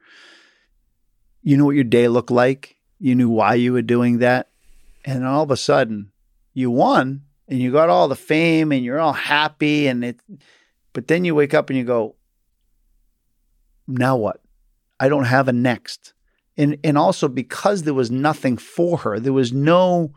you 1.48 1.56
knew 1.56 1.64
what 1.64 1.76
your 1.76 1.84
day 1.84 2.08
looked 2.08 2.30
like. 2.30 2.76
You 3.00 3.14
knew 3.14 3.30
why 3.30 3.54
you 3.54 3.72
were 3.72 3.80
doing 3.80 4.18
that. 4.18 4.50
And 5.06 5.24
all 5.24 5.42
of 5.42 5.50
a 5.50 5.56
sudden, 5.56 6.12
you 6.52 6.70
won 6.70 7.22
and 7.48 7.58
you 7.58 7.72
got 7.72 7.88
all 7.88 8.06
the 8.06 8.16
fame 8.16 8.70
and 8.70 8.84
you're 8.84 9.00
all 9.00 9.14
happy 9.14 9.86
and 9.86 10.04
it 10.04 10.20
but 10.92 11.08
then 11.08 11.24
you 11.24 11.34
wake 11.34 11.54
up 11.54 11.70
and 11.70 11.78
you 11.78 11.84
go 11.84 12.16
now 13.86 14.18
what? 14.18 14.42
I 15.00 15.08
don't 15.08 15.24
have 15.24 15.48
a 15.48 15.52
next. 15.54 16.12
And 16.58 16.76
and 16.84 16.98
also 16.98 17.28
because 17.28 17.84
there 17.84 17.94
was 17.94 18.10
nothing 18.10 18.58
for 18.58 18.98
her. 18.98 19.18
There 19.18 19.32
was 19.32 19.50
no 19.50 20.12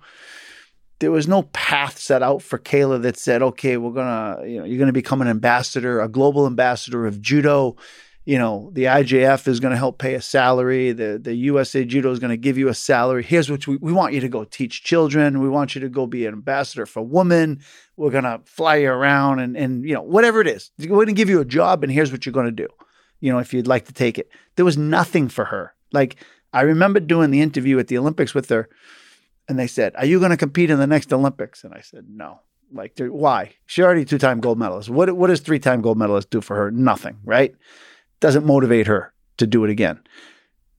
there 0.99 1.11
was 1.11 1.29
no 1.29 1.43
path 1.43 1.97
set 1.97 2.21
out 2.21 2.41
for 2.41 2.59
Kayla 2.59 3.03
that 3.03 3.15
said, 3.15 3.41
okay, 3.41 3.77
we're 3.77 3.93
gonna, 3.93 4.45
you 4.45 4.59
know, 4.59 4.65
you're 4.65 4.79
gonna 4.79 4.91
become 4.91 5.21
an 5.21 5.29
ambassador, 5.29 6.01
a 6.01 6.09
global 6.09 6.45
ambassador 6.45 7.07
of 7.07 7.21
judo. 7.21 7.77
You 8.23 8.37
know, 8.37 8.69
the 8.73 8.83
IJF 8.83 9.47
is 9.47 9.59
gonna 9.59 9.77
help 9.77 9.97
pay 9.97 10.13
a 10.13 10.21
salary. 10.21 10.91
The 10.91 11.19
the 11.21 11.33
USA 11.33 11.83
Judo 11.83 12.11
is 12.11 12.19
gonna 12.19 12.37
give 12.37 12.57
you 12.57 12.67
a 12.67 12.73
salary. 12.73 13.23
Here's 13.23 13.49
what 13.49 13.65
we, 13.65 13.77
we 13.77 13.91
want 13.91 14.13
you 14.13 14.19
to 14.21 14.29
go 14.29 14.43
teach 14.43 14.83
children. 14.83 15.41
We 15.41 15.49
want 15.49 15.73
you 15.73 15.81
to 15.81 15.89
go 15.89 16.05
be 16.05 16.25
an 16.25 16.33
ambassador 16.33 16.85
for 16.85 17.01
women. 17.01 17.61
We're 17.97 18.11
gonna 18.11 18.41
fly 18.45 18.77
you 18.77 18.89
around 18.89 19.39
and 19.39 19.57
and 19.57 19.83
you 19.83 19.95
know, 19.95 20.03
whatever 20.03 20.39
it 20.39 20.47
is. 20.47 20.71
We're 20.77 20.87
gonna 20.87 21.13
give 21.13 21.29
you 21.29 21.39
a 21.41 21.45
job 21.45 21.83
and 21.83 21.91
here's 21.91 22.11
what 22.11 22.25
you're 22.25 22.33
gonna 22.33 22.51
do. 22.51 22.67
You 23.19 23.31
know, 23.31 23.39
if 23.39 23.53
you'd 23.53 23.67
like 23.67 23.85
to 23.85 23.93
take 23.93 24.19
it. 24.19 24.29
There 24.55 24.65
was 24.65 24.77
nothing 24.77 25.27
for 25.27 25.45
her. 25.45 25.73
Like 25.91 26.17
I 26.53 26.61
remember 26.61 26.99
doing 26.99 27.31
the 27.31 27.41
interview 27.41 27.79
at 27.79 27.87
the 27.87 27.97
Olympics 27.97 28.35
with 28.35 28.49
her 28.49 28.69
and 29.47 29.57
they 29.57 29.67
said, 29.67 29.93
"Are 29.95 30.05
you 30.05 30.19
going 30.19 30.31
to 30.31 30.37
compete 30.37 30.69
in 30.69 30.79
the 30.79 30.87
next 30.87 31.11
Olympics?" 31.11 31.63
And 31.63 31.73
I 31.73 31.81
said, 31.81 32.05
"No." 32.09 32.39
Like, 32.73 32.93
why? 32.97 33.55
She 33.65 33.83
already 33.83 34.05
two-time 34.05 34.39
gold 34.39 34.57
medalist. 34.57 34.89
What 34.89 35.11
what 35.17 35.27
does 35.27 35.41
three-time 35.41 35.81
gold 35.81 35.97
medalist 35.97 36.29
do 36.29 36.39
for 36.39 36.55
her? 36.55 36.71
Nothing, 36.71 37.17
right? 37.25 37.53
Doesn't 38.21 38.45
motivate 38.45 38.87
her 38.87 39.13
to 39.37 39.45
do 39.45 39.65
it 39.65 39.69
again. 39.69 39.99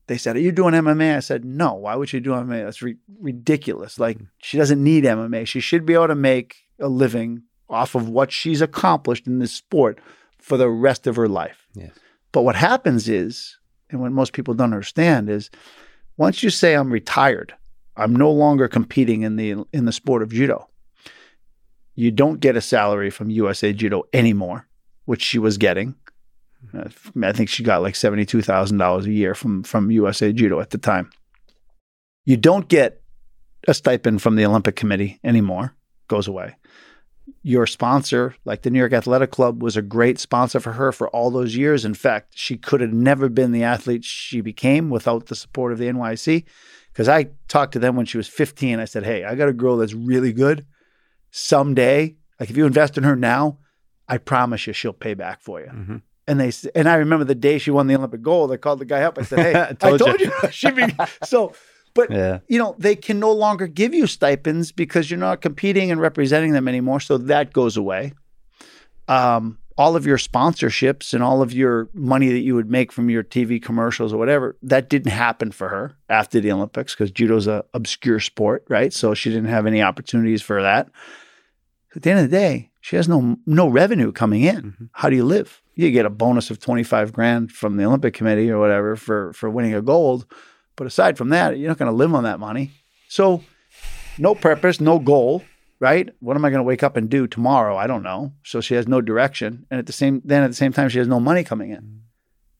They 0.07 0.17
said, 0.17 0.35
"Are 0.35 0.39
you 0.39 0.51
doing 0.51 0.73
MMA?" 0.73 1.15
I 1.15 1.19
said, 1.19 1.45
"No. 1.45 1.75
Why 1.75 1.95
would 1.95 2.09
she 2.09 2.19
do 2.19 2.31
MMA? 2.31 2.65
That's 2.65 2.81
ri- 2.81 2.97
ridiculous. 3.19 3.99
Like, 3.99 4.17
mm-hmm. 4.17 4.25
she 4.39 4.57
doesn't 4.57 4.83
need 4.83 5.03
MMA. 5.03 5.45
She 5.45 5.59
should 5.59 5.85
be 5.85 5.93
able 5.93 6.07
to 6.07 6.15
make 6.15 6.55
a 6.79 6.89
living 6.89 7.43
off 7.69 7.95
of 7.95 8.09
what 8.09 8.31
she's 8.31 8.61
accomplished 8.61 9.27
in 9.27 9.39
this 9.39 9.53
sport 9.53 9.99
for 10.39 10.57
the 10.57 10.69
rest 10.69 11.05
of 11.05 11.15
her 11.15 11.29
life." 11.29 11.67
Yes. 11.75 11.91
But 12.31 12.41
what 12.41 12.55
happens 12.55 13.07
is, 13.07 13.57
and 13.89 14.01
what 14.01 14.11
most 14.11 14.33
people 14.33 14.55
don't 14.55 14.73
understand 14.73 15.29
is, 15.29 15.49
once 16.17 16.43
you 16.43 16.49
say 16.49 16.73
I'm 16.73 16.91
retired, 16.91 17.53
I'm 17.95 18.15
no 18.15 18.31
longer 18.31 18.67
competing 18.67 19.21
in 19.21 19.35
the 19.35 19.65
in 19.71 19.85
the 19.85 19.91
sport 19.91 20.23
of 20.23 20.31
judo. 20.31 20.67
You 21.95 22.11
don't 22.11 22.39
get 22.39 22.57
a 22.57 22.61
salary 22.61 23.09
from 23.09 23.29
USA 23.29 23.71
Judo 23.71 24.03
anymore, 24.13 24.67
which 25.05 25.21
she 25.21 25.37
was 25.37 25.57
getting. 25.57 25.95
I 27.23 27.31
think 27.31 27.49
she 27.49 27.63
got 27.63 27.81
like 27.81 27.95
seventy 27.95 28.25
two 28.25 28.41
thousand 28.41 28.77
dollars 28.77 29.05
a 29.05 29.11
year 29.11 29.35
from 29.35 29.63
from 29.63 29.91
USA 29.91 30.31
Judo 30.33 30.59
at 30.59 30.71
the 30.71 30.77
time. 30.77 31.09
You 32.25 32.37
don't 32.37 32.67
get 32.67 33.01
a 33.67 33.73
stipend 33.73 34.21
from 34.21 34.35
the 34.35 34.45
Olympic 34.45 34.75
Committee 34.75 35.19
anymore; 35.23 35.75
goes 36.07 36.27
away. 36.27 36.55
Your 37.41 37.67
sponsor, 37.67 38.35
like 38.45 38.61
the 38.61 38.69
New 38.69 38.79
York 38.79 38.93
Athletic 38.93 39.31
Club, 39.31 39.61
was 39.61 39.77
a 39.77 39.81
great 39.81 40.19
sponsor 40.19 40.59
for 40.59 40.73
her 40.73 40.91
for 40.91 41.09
all 41.09 41.31
those 41.31 41.55
years. 41.55 41.85
In 41.85 41.93
fact, 41.93 42.33
she 42.35 42.57
could 42.57 42.81
have 42.81 42.93
never 42.93 43.29
been 43.29 43.51
the 43.51 43.63
athlete 43.63 44.03
she 44.03 44.41
became 44.41 44.89
without 44.89 45.27
the 45.27 45.35
support 45.35 45.71
of 45.71 45.77
the 45.77 45.87
NYAC 45.87 46.45
because 46.91 47.09
I 47.09 47.29
talked 47.47 47.73
to 47.73 47.79
them 47.79 47.95
when 47.95 48.05
she 48.05 48.17
was 48.17 48.27
15. 48.27 48.79
I 48.79 48.85
said, 48.85 49.03
Hey, 49.03 49.23
I 49.23 49.35
got 49.35 49.49
a 49.49 49.53
girl 49.53 49.77
that's 49.77 49.93
really 49.93 50.31
good. 50.31 50.65
Someday, 51.31 52.15
like 52.39 52.49
if 52.49 52.57
you 52.57 52.65
invest 52.65 52.97
in 52.97 53.03
her 53.03 53.15
now, 53.15 53.57
I 54.07 54.17
promise 54.17 54.67
you 54.67 54.73
she'll 54.73 54.93
pay 54.93 55.13
back 55.13 55.41
for 55.41 55.59
you. 55.61 55.67
Mhm. 55.67 56.01
And 56.27 56.39
they 56.39 56.51
and 56.73 56.87
I 56.87 56.95
remember 56.95 57.25
the 57.25 57.35
day 57.35 57.57
she 57.57 57.69
won 57.71 57.87
the 57.87 57.95
Olympic 57.95 58.21
gold, 58.21 58.51
I 58.51 58.57
called 58.57 58.79
the 58.79 58.85
guy 58.85 59.03
up. 59.03 59.17
I 59.17 59.23
said, 59.23 59.39
Hey, 59.39 59.61
I 59.69 59.73
Told 59.73 59.99
told, 59.99 60.19
you." 60.19 60.31
you, 60.43 60.51
she'd 60.51 60.75
be 60.75 60.87
so 61.23 61.53
but 61.93 62.09
Yeah. 62.09 62.39
you 62.47 62.57
know, 62.57 62.75
they 62.79 62.95
can 62.95 63.19
no 63.19 63.31
longer 63.31 63.67
give 63.67 63.93
you 63.93 64.07
stipends 64.07 64.71
because 64.71 65.11
you're 65.11 65.19
not 65.19 65.41
competing 65.41 65.91
and 65.91 66.01
representing 66.01 66.53
them 66.53 66.67
anymore. 66.67 66.99
So 66.99 67.17
that 67.17 67.53
goes 67.53 67.77
away. 67.77 68.13
Um, 69.07 69.59
all 69.77 69.95
of 69.95 70.05
your 70.05 70.17
sponsorships 70.17 71.13
and 71.13 71.23
all 71.23 71.41
of 71.41 71.51
your 71.51 71.89
money 71.93 72.29
that 72.31 72.39
you 72.39 72.55
would 72.55 72.69
make 72.69 72.91
from 72.91 73.09
your 73.09 73.23
TV 73.23 73.61
commercials 73.61 74.13
or 74.13 74.17
whatever, 74.17 74.55
that 74.61 74.87
didn't 74.89 75.11
happen 75.11 75.51
for 75.51 75.69
her 75.69 75.95
after 76.09 76.39
the 76.39 76.51
Olympics 76.51 76.93
because 76.93 77.11
judo's 77.11 77.47
a 77.47 77.65
obscure 77.73 78.19
sport, 78.19 78.63
right? 78.69 78.93
So 78.93 79.13
she 79.15 79.29
didn't 79.29 79.49
have 79.49 79.65
any 79.65 79.81
opportunities 79.81 80.41
for 80.43 80.61
that. 80.61 80.89
At 81.95 82.03
the 82.03 82.09
end 82.11 82.19
of 82.19 82.29
the 82.29 82.37
day, 82.37 82.69
she 82.83 82.97
has 82.97 83.07
no 83.07 83.37
no 83.45 83.69
revenue 83.69 84.11
coming 84.11 84.43
in. 84.43 84.63
Mhm. 84.73 84.89
How 84.91 85.09
do 85.09 85.15
you 85.15 85.23
live? 85.23 85.61
You 85.75 85.89
get 85.89 86.05
a 86.05 86.09
bonus 86.09 86.51
of 86.51 86.59
twenty 86.59 86.83
five 86.83 87.13
grand 87.13 87.49
from 87.51 87.77
the 87.77 87.85
Olympic 87.85 88.13
Committee 88.13 88.51
or 88.51 88.59
whatever 88.59 88.97
for 88.97 89.31
for 89.31 89.49
winning 89.49 89.73
a 89.73 89.81
gold, 89.81 90.25
but 90.75 90.85
aside 90.85 91.17
from 91.17 91.29
that, 91.29 91.57
you're 91.57 91.69
not 91.69 91.77
going 91.77 91.89
to 91.91 91.95
live 91.95 92.13
on 92.13 92.25
that 92.25 92.41
money. 92.41 92.71
So, 93.07 93.41
no 94.17 94.35
purpose, 94.35 94.81
no 94.81 94.99
goal, 94.99 95.43
right? 95.79 96.09
What 96.19 96.35
am 96.35 96.43
I 96.43 96.49
going 96.49 96.59
to 96.59 96.69
wake 96.71 96.83
up 96.83 96.97
and 96.97 97.09
do 97.09 97.25
tomorrow? 97.25 97.77
I 97.77 97.87
don't 97.87 98.03
know. 98.03 98.33
So 98.43 98.59
she 98.59 98.75
has 98.75 98.85
no 98.87 98.99
direction, 98.99 99.65
and 99.71 99.79
at 99.79 99.85
the 99.85 99.93
same 99.93 100.21
then 100.25 100.43
at 100.43 100.49
the 100.49 100.61
same 100.63 100.73
time 100.73 100.89
she 100.89 100.99
has 100.99 101.07
no 101.07 101.21
money 101.21 101.45
coming 101.45 101.71
in. 101.71 102.01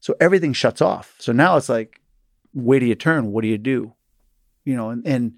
So 0.00 0.14
everything 0.20 0.54
shuts 0.54 0.80
off. 0.80 1.14
So 1.18 1.32
now 1.32 1.58
it's 1.58 1.68
like, 1.68 2.00
where 2.54 2.80
do 2.80 2.86
you 2.86 2.94
turn? 2.94 3.30
What 3.30 3.42
do 3.42 3.48
you 3.48 3.58
do? 3.58 3.92
You 4.64 4.74
know, 4.76 4.88
and, 4.88 5.06
and 5.06 5.32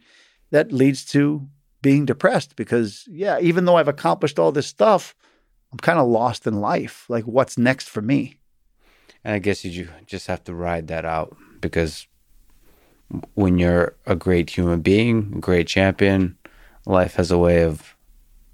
that 0.53 0.71
leads 0.71 1.05
to 1.07 1.49
being 1.83 2.05
depressed 2.05 2.57
because 2.57 3.05
yeah, 3.09 3.39
even 3.41 3.65
though 3.65 3.77
I've 3.77 3.89
accomplished 3.89 4.39
all 4.39 4.53
this 4.53 4.67
stuff, 4.67 5.15
I'm 5.73 5.79
kind 5.79 5.99
of 5.99 6.07
lost 6.09 6.47
in 6.47 6.61
life. 6.61 7.05
Like, 7.09 7.25
what's 7.25 7.59
next 7.59 7.89
for 7.89 8.03
me? 8.03 8.39
And 9.25 9.35
I 9.35 9.39
guess 9.39 9.65
you 9.65 9.89
just 10.07 10.27
have 10.29 10.45
to 10.45 10.55
ride 10.55 10.89
that 10.89 11.05
out 11.05 11.37
because 11.61 12.07
when 13.35 13.59
you're 13.59 13.97
a 14.07 14.15
great 14.15 14.51
human 14.51 14.81
being, 14.81 15.33
a 15.37 15.41
great 15.41 15.67
champion, 15.67 16.37
life 16.87 17.15
has 17.15 17.31
a 17.31 17.39
way 17.39 17.63
of 17.63 17.97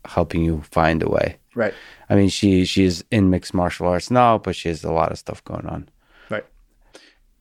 helping 0.04 0.42
you 0.44 0.62
find 0.70 1.02
a 1.02 1.08
way. 1.08 1.36
Right. 1.54 1.74
I 2.08 2.14
mean, 2.14 2.28
she 2.28 2.64
she's 2.64 3.04
in 3.10 3.30
mixed 3.30 3.54
martial 3.54 3.86
arts 3.86 4.10
now, 4.10 4.38
but 4.38 4.56
she 4.56 4.68
has 4.68 4.84
a 4.84 4.92
lot 4.92 5.12
of 5.12 5.18
stuff 5.18 5.44
going 5.44 5.66
on. 5.66 5.88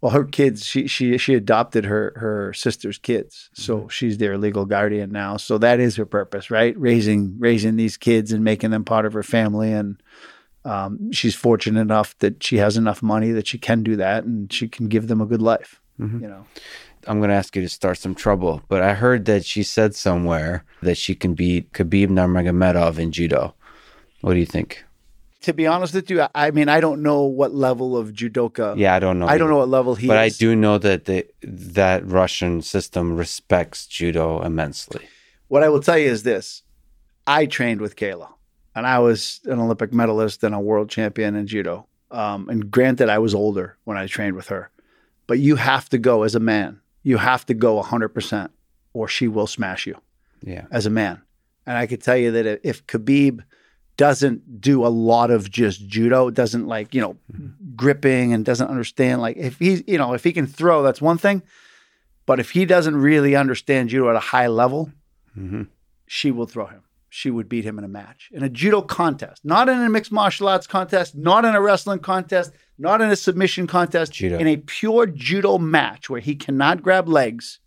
Well, 0.02 0.12
her 0.12 0.24
kids, 0.24 0.66
she 0.66 0.88
she 0.88 1.18
she 1.20 1.36
adopted 1.36 1.86
her 1.86 2.14
her 2.16 2.54
sister's 2.54 2.98
kids, 2.98 3.52
so 3.54 3.88
she's 3.88 4.18
their 4.18 4.36
legal 4.36 4.66
guardian 4.66 5.12
now. 5.12 5.38
So 5.38 5.60
that 5.60 5.80
is 5.80 5.96
her 5.96 6.08
purpose, 6.08 6.50
right? 6.50 6.76
Raising 6.76 7.36
raising 7.38 7.76
these 7.76 7.98
kids 7.98 8.32
and 8.32 8.44
making 8.44 8.72
them 8.72 8.84
part 8.84 9.06
of 9.06 9.14
her 9.14 9.22
family, 9.22 9.72
and 9.72 10.02
um, 10.66 11.12
she's 11.12 11.36
fortunate 11.36 11.82
enough 11.82 12.18
that 12.18 12.44
she 12.44 12.58
has 12.58 12.78
enough 12.78 13.04
money 13.04 13.32
that 13.32 13.46
she 13.46 13.60
can 13.60 13.84
do 13.84 13.96
that, 13.98 14.24
and 14.24 14.52
she 14.52 14.68
can 14.68 14.88
give 14.88 15.08
them 15.08 15.22
a 15.22 15.28
good 15.28 15.42
life. 15.42 15.80
Mhm. 16.00 16.22
You 16.22 16.28
know, 16.30 16.46
I'm 17.06 17.20
going 17.20 17.30
to 17.30 17.36
ask 17.36 17.56
you 17.56 17.62
to 17.62 17.70
start 17.70 18.00
some 18.00 18.16
trouble, 18.16 18.64
but 18.70 18.82
I 18.82 18.96
heard 18.96 19.26
that 19.26 19.46
she 19.46 19.62
said 19.62 19.94
somewhere 19.94 20.64
that 20.82 20.98
she 20.98 21.14
can 21.14 21.36
beat 21.36 21.72
Khabib 21.74 22.10
Nurmagomedov 22.10 22.98
in 22.98 23.12
judo. 23.12 23.54
What 24.22 24.34
do 24.34 24.40
you 24.40 24.48
think? 24.48 24.84
To 25.42 25.54
be 25.54 25.68
honest 25.68 25.94
with 25.94 26.10
you, 26.10 26.22
I, 26.22 26.30
I 26.36 26.52
mean, 26.52 26.70
I 26.70 26.80
don't 26.80 27.02
know 27.02 27.24
what 27.24 27.54
level 27.54 27.98
of 27.98 28.14
judoka. 28.14 28.78
Yeah, 28.78 28.94
I 28.96 29.00
don't 29.00 29.20
know. 29.20 29.28
I 29.28 29.38
don't 29.38 29.50
know 29.50 29.58
what 29.58 29.70
level 29.70 29.96
he 29.96 30.06
is 30.06 30.10
but 30.10 30.18
I 30.18 30.30
do 30.30 30.56
know 30.56 30.78
that 30.78 31.06
the 31.06 31.26
that 31.44 32.06
Russian 32.06 32.62
system 32.62 33.16
respects 33.16 33.88
judo 33.88 34.42
immensely. 34.42 35.08
What 35.48 35.64
I 35.64 35.70
will 35.70 35.82
tell 35.82 35.98
you 35.98 36.10
is 36.10 36.24
this: 36.24 36.64
I 37.28 37.46
trained 37.46 37.82
with 37.82 37.96
Kayla, 37.96 38.30
and 38.76 38.86
I 38.86 39.00
was 39.00 39.42
an 39.46 39.60
Olympic 39.60 39.94
medalist 39.94 40.44
and 40.44 40.56
a 40.56 40.60
world 40.60 40.90
champion 40.90 41.36
in 41.36 41.48
judo. 41.48 41.88
Um, 42.12 42.50
and 42.50 42.70
granted, 42.70 43.10
I 43.10 43.20
was 43.20 43.34
older 43.34 43.78
when 43.86 43.98
I 43.98 44.06
trained 44.08 44.36
with 44.36 44.50
her, 44.50 44.70
but 45.28 45.40
you 45.40 45.56
have 45.56 45.88
to 45.90 45.98
go 45.98 46.24
as 46.24 46.36
a 46.36 46.40
man. 46.42 46.82
You 47.04 47.18
have 47.18 47.46
to 47.48 47.54
go 47.54 47.82
100% 47.82 48.50
or 48.94 49.08
she 49.08 49.28
will 49.28 49.48
smash 49.48 49.88
you 49.88 49.96
Yeah. 50.44 50.66
as 50.72 50.86
a 50.86 50.90
man. 50.90 51.22
And 51.66 51.78
I 51.78 51.88
could 51.88 52.02
tell 52.04 52.18
you 52.18 52.32
that 52.32 52.60
if 52.68 52.86
Khabib 52.86 53.44
doesn't 54.02 54.60
do 54.60 54.84
a 54.84 54.90
lot 54.90 55.30
of 55.30 55.52
just 55.52 55.88
judo, 55.88 56.32
doesn't 56.32 56.66
like, 56.66 56.96
you 56.96 57.02
know, 57.02 57.18
gripping 57.76 58.34
and 58.34 58.44
doesn't 58.44 58.68
understand, 58.68 59.22
like 59.22 59.38
if 59.38 59.60
he's, 59.60 59.84
you 59.86 60.00
know, 60.00 60.14
if 60.14 60.24
he 60.24 60.34
can 60.34 60.48
throw, 60.48 60.82
that's 60.82 61.00
one 61.00 61.20
thing. 61.20 61.44
But 62.26 62.40
if 62.40 62.50
he 62.50 62.66
doesn't 62.66 62.96
really 62.96 63.36
understand 63.36 63.90
judo 63.90 64.10
at 64.10 64.16
a 64.16 64.20
high 64.34 64.48
level, 64.48 64.92
hmm 65.36 65.64
she 66.08 66.32
will 66.32 66.48
throw 66.48 66.66
him. 66.66 66.82
She 67.10 67.30
would 67.30 67.48
beat 67.48 67.64
him 67.64 67.78
in 67.78 67.86
a 67.86 67.88
match, 67.88 68.30
in 68.34 68.42
a 68.44 68.50
judo 68.50 68.82
contest, 68.82 69.46
not 69.46 69.70
in 69.70 69.78
a 69.80 69.90
mixed 69.90 70.12
martial 70.12 70.48
arts 70.50 70.66
contest, 70.66 71.16
not 71.16 71.46
in 71.46 71.54
a 71.54 71.62
wrestling 71.62 72.00
contest, 72.00 72.52
not 72.80 73.02
in 73.02 73.10
a 73.12 73.16
submission 73.16 73.68
contest, 73.68 74.14
Judo. 74.14 74.40
in 74.40 74.48
a 74.48 74.58
pure 74.58 75.06
judo 75.06 75.58
match 75.60 76.10
where 76.10 76.22
he 76.22 76.34
cannot 76.36 76.82
grab 76.82 77.08
legs 77.08 77.60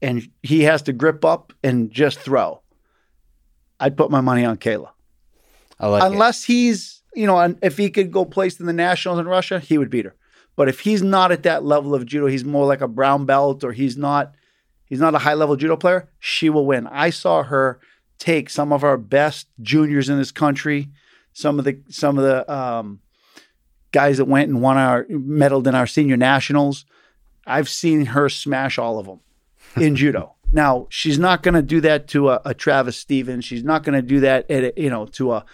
and 0.00 0.30
he 0.42 0.62
has 0.62 0.80
to 0.82 0.92
grip 0.92 1.24
up 1.24 1.52
and 1.64 1.90
just 1.90 2.20
throw. 2.20 2.62
I'd 3.80 3.96
put 3.96 4.10
my 4.10 4.20
money 4.20 4.44
on 4.44 4.58
Kayla. 4.58 4.90
I 5.78 5.88
like 5.88 6.02
it. 6.02 6.06
Unless 6.06 6.44
he's, 6.44 7.02
you 7.14 7.26
know, 7.26 7.56
if 7.62 7.76
he 7.76 7.90
could 7.90 8.10
go 8.10 8.24
place 8.24 8.60
in 8.60 8.66
the 8.66 8.72
nationals 8.72 9.18
in 9.18 9.26
Russia, 9.26 9.60
he 9.60 9.78
would 9.78 9.90
beat 9.90 10.04
her. 10.04 10.14
But 10.56 10.68
if 10.68 10.80
he's 10.80 11.02
not 11.02 11.32
at 11.32 11.42
that 11.42 11.64
level 11.64 11.94
of 11.94 12.06
judo, 12.06 12.26
he's 12.26 12.44
more 12.44 12.66
like 12.66 12.80
a 12.80 12.88
brown 12.88 13.26
belt 13.26 13.62
or 13.62 13.72
he's 13.72 13.96
not 13.96 14.34
he's 14.86 15.00
not 15.00 15.14
a 15.14 15.18
high 15.18 15.34
level 15.34 15.56
judo 15.56 15.76
player, 15.76 16.08
she 16.18 16.48
will 16.48 16.66
win. 16.66 16.86
I 16.86 17.10
saw 17.10 17.42
her 17.42 17.78
take 18.18 18.48
some 18.48 18.72
of 18.72 18.82
our 18.82 18.96
best 18.96 19.48
juniors 19.60 20.08
in 20.08 20.18
this 20.18 20.32
country, 20.32 20.88
some 21.34 21.58
of 21.58 21.66
the 21.66 21.80
some 21.88 22.16
of 22.16 22.24
the 22.24 22.52
um, 22.52 23.00
guys 23.92 24.16
that 24.16 24.24
went 24.24 24.48
and 24.48 24.62
won 24.62 24.78
our 24.78 25.04
medaled 25.04 25.66
in 25.66 25.74
our 25.74 25.86
senior 25.86 26.16
nationals. 26.16 26.86
I've 27.46 27.68
seen 27.68 28.06
her 28.06 28.28
smash 28.28 28.78
all 28.78 28.98
of 28.98 29.06
them 29.06 29.20
in 29.76 29.94
judo. 29.96 30.34
Now 30.52 30.86
she's 30.88 31.18
not 31.18 31.42
going 31.42 31.54
to 31.54 31.62
do 31.62 31.82
that 31.82 32.08
to 32.08 32.30
a, 32.30 32.40
a 32.46 32.54
Travis 32.54 32.96
Stevens. 32.96 33.44
She's 33.44 33.64
not 33.64 33.82
going 33.82 33.94
to 33.94 34.02
do 34.02 34.20
that 34.20 34.50
at 34.50 34.64
a, 34.64 34.72
you 34.76 34.88
know 34.88 35.04
to 35.06 35.32
a 35.32 35.44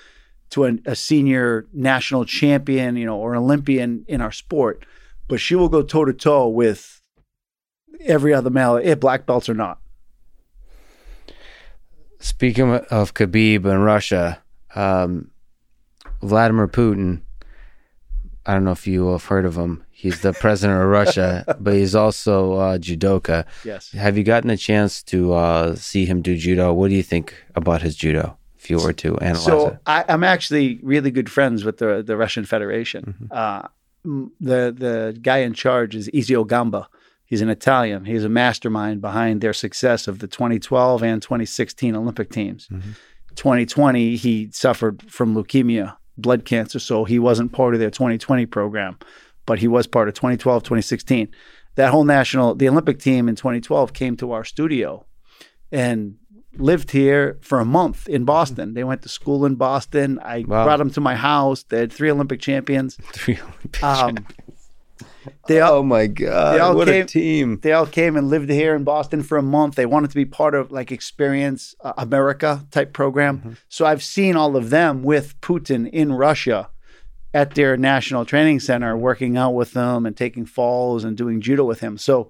to 0.53 0.67
a, 0.67 0.73
a 0.85 0.95
senior 0.95 1.67
national 1.73 2.25
champion, 2.25 2.97
you 2.97 3.07
know, 3.07 3.17
or 3.17 3.35
Olympian 3.35 4.05
in 4.07 4.21
our 4.21 4.33
sport. 4.33 4.85
But 5.29 5.41
she 5.41 5.55
will 5.55 5.69
go 5.69 5.83
toe 5.83 6.05
to 6.05 6.13
toe 6.13 6.49
with 6.49 7.01
every 8.05 8.35
other 8.35 8.51
male, 8.51 8.77
if 8.77 9.01
black 9.01 9.25
belts 9.25 9.49
or 9.49 9.55
not. 9.55 9.79
Speaking 12.19 12.71
of 12.71 13.15
Khabib 13.15 13.65
and 13.65 13.85
Russia, 13.85 14.43
um, 14.75 15.31
Vladimir 16.21 16.69
Putin. 16.69 17.23
I 18.45 18.55
don't 18.55 18.65
know 18.65 18.73
if 18.73 18.87
you 18.87 19.13
have 19.13 19.27
heard 19.27 19.45
of 19.45 19.57
him. 19.57 19.85
He's 19.91 20.21
the 20.21 20.33
president 20.33 20.83
of 20.83 20.89
Russia, 20.89 21.45
but 21.61 21.75
he's 21.75 21.95
also 21.95 22.55
uh, 22.55 22.79
judoka. 22.79 23.47
Yes. 23.65 23.93
Have 23.93 24.19
you 24.19 24.25
gotten 24.25 24.51
a 24.51 24.57
chance 24.57 25.03
to 25.05 25.33
uh, 25.33 25.77
see 25.77 26.07
him 26.07 26.23
do 26.23 26.37
judo? 26.37 26.73
What 26.73 26.89
do 26.89 26.95
you 26.95 27.03
think 27.05 27.35
about 27.55 27.83
his 27.83 27.97
judo? 27.97 28.37
If 28.63 28.71
you 28.71 28.79
were 28.79 28.93
to 28.93 29.19
analyze 29.19 29.45
So 29.45 29.69
it, 29.69 29.79
I, 29.87 30.05
I'm 30.09 30.23
actually 30.23 30.79
really 30.85 31.11
good 31.11 31.29
friends 31.29 31.65
with 31.65 31.79
the 31.79 32.03
the 32.03 32.17
Russian 32.17 32.45
Federation. 32.45 33.29
Uh, 33.31 33.63
the 34.05 34.73
the 34.77 35.19
guy 35.21 35.39
in 35.39 35.53
charge 35.53 35.97
is 35.97 36.09
Ezio 36.11 36.47
Gamba. 36.47 36.89
He's 37.25 37.41
an 37.41 37.49
Italian. 37.49 38.05
He's 38.05 38.25
a 38.25 38.29
mastermind 38.29 39.01
behind 39.01 39.41
their 39.41 39.55
success 39.55 40.07
of 40.07 40.19
the 40.19 40.29
2012 40.29 41.03
and 41.03 41.23
2016 41.23 41.97
Olympic 41.97 42.31
teams. 42.31 42.69
2020, 43.37 44.17
he 44.17 44.51
suffered 44.53 45.03
from 45.11 45.35
leukemia, 45.35 45.97
blood 46.19 46.45
cancer, 46.45 46.79
so 46.79 47.05
he 47.05 47.19
wasn't 47.19 47.53
part 47.53 47.73
of 47.75 47.81
their 47.81 47.91
2020 47.91 48.45
program, 48.47 48.99
but 49.47 49.59
he 49.59 49.67
was 49.67 49.87
part 49.87 50.09
of 50.09 50.15
2012, 50.15 50.63
2016. 50.63 51.29
That 51.77 51.91
whole 51.91 52.05
national, 52.05 52.55
the 52.55 52.69
Olympic 52.69 52.99
team 52.99 53.29
in 53.31 53.35
2012 53.35 53.95
came 53.95 54.17
to 54.19 54.33
our 54.33 54.45
studio 54.45 55.07
and 55.73 56.17
lived 56.57 56.91
here 56.91 57.39
for 57.41 57.61
a 57.61 57.65
month 57.65 58.09
in 58.09 58.25
Boston. 58.25 58.75
They 58.75 58.85
went 58.85 59.03
to 59.03 59.09
school 59.09 59.45
in 59.47 59.55
Boston. 59.55 60.19
I 60.23 60.45
Wow. 60.47 60.65
brought 60.65 60.79
them 60.79 60.91
to 60.91 61.01
my 61.01 61.15
house. 61.15 61.63
They 61.63 61.79
had 61.81 61.93
three 61.93 62.11
Olympic 62.11 62.41
champions. 62.41 62.97
three 63.13 63.39
Olympic 63.41 63.83
Um, 63.83 64.17
they 65.47 65.61
all, 65.61 65.75
oh 65.75 65.83
my 65.85 66.09
god! 66.09 66.55
they 66.55 66.59
all 66.59 66.75
what 66.75 66.89
came- 66.89 67.05
a 67.05 67.07
team! 67.07 67.61
they 67.63 67.73
all 67.73 67.87
came 67.87 68.17
and 68.17 68.29
lived 68.29 68.51
here 68.51 68.75
in 68.75 68.83
Boston 68.83 69.23
for 69.23 69.39
a 69.39 69.43
month. 69.43 69.77
They 69.77 69.87
wanted 69.87 70.11
to 70.11 70.17
be 70.17 70.25
part 70.25 70.55
of 70.55 70.73
like 70.73 70.91
Experience 70.91 71.75
uh, 71.83 71.93
America 71.97 72.67
type 72.73 72.93
program. 72.93 73.57
So 73.69 73.87
I've 73.87 74.03
seen 74.03 74.37
all 74.37 74.57
of 74.57 74.71
them 74.71 75.03
with 75.05 75.41
Putin 75.41 75.89
in 75.91 76.13
Russia 76.13 76.71
at 77.33 77.55
their 77.55 77.77
national 77.77 78.25
training 78.25 78.61
center, 78.61 78.97
working 78.97 79.37
out 79.37 79.53
with 79.53 79.73
them 79.73 80.07
and 80.07 80.17
taking 80.17 80.45
falls 80.45 81.05
and 81.05 81.17
doing 81.17 81.41
judo 81.41 81.65
with 81.65 81.81
him. 81.81 81.97
So, 81.99 82.29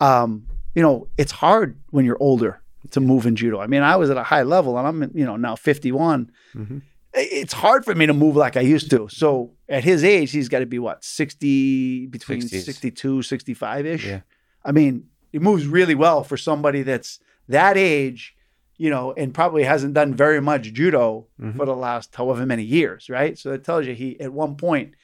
um, 0.00 0.46
you 0.74 0.82
know, 0.82 1.08
it's 1.16 1.32
hard 1.32 1.76
when 1.90 2.04
you're 2.04 2.18
older 2.20 2.60
to 2.90 3.00
move 3.00 3.26
in 3.26 3.36
judo. 3.36 3.60
I 3.60 3.66
mean, 3.66 3.82
I 3.82 3.96
was 3.96 4.10
at 4.10 4.16
a 4.16 4.22
high 4.22 4.42
level 4.42 4.78
and 4.78 4.86
I'm, 4.86 5.10
you 5.16 5.24
know, 5.24 5.36
now 5.36 5.56
51. 5.56 6.30
Mhm. 6.54 6.82
It's 7.16 7.52
hard 7.52 7.84
for 7.84 7.94
me 7.94 8.06
to 8.06 8.12
move 8.12 8.34
like 8.34 8.56
I 8.56 8.60
used 8.60 8.90
to. 8.90 9.08
So 9.08 9.52
at 9.68 9.84
his 9.84 10.02
age, 10.02 10.32
he's 10.32 10.48
got 10.48 10.58
to 10.60 10.66
be 10.66 10.78
what, 10.80 11.04
60, 11.04 12.06
between 12.06 12.40
60s. 12.42 12.64
62, 12.64 13.22
65 13.22 13.86
ish. 13.86 14.06
Yeah. 14.06 14.20
I 14.64 14.72
mean, 14.72 15.04
it 15.32 15.40
moves 15.40 15.66
really 15.66 15.94
well 15.94 16.24
for 16.24 16.36
somebody 16.36 16.82
that's 16.82 17.20
that 17.48 17.76
age, 17.76 18.34
you 18.78 18.90
know, 18.90 19.12
and 19.16 19.32
probably 19.32 19.62
hasn't 19.62 19.94
done 19.94 20.14
very 20.14 20.40
much 20.40 20.72
judo 20.72 21.26
Mhm. 21.40 21.56
for 21.56 21.66
the 21.66 21.76
last 21.76 22.14
however 22.16 22.44
many 22.46 22.64
years, 22.64 23.08
right? 23.08 23.38
So 23.38 23.50
that 23.50 23.62
tells 23.64 23.86
you 23.86 23.94
he, 23.94 24.18
at 24.20 24.32
one 24.32 24.56
point, 24.56 24.94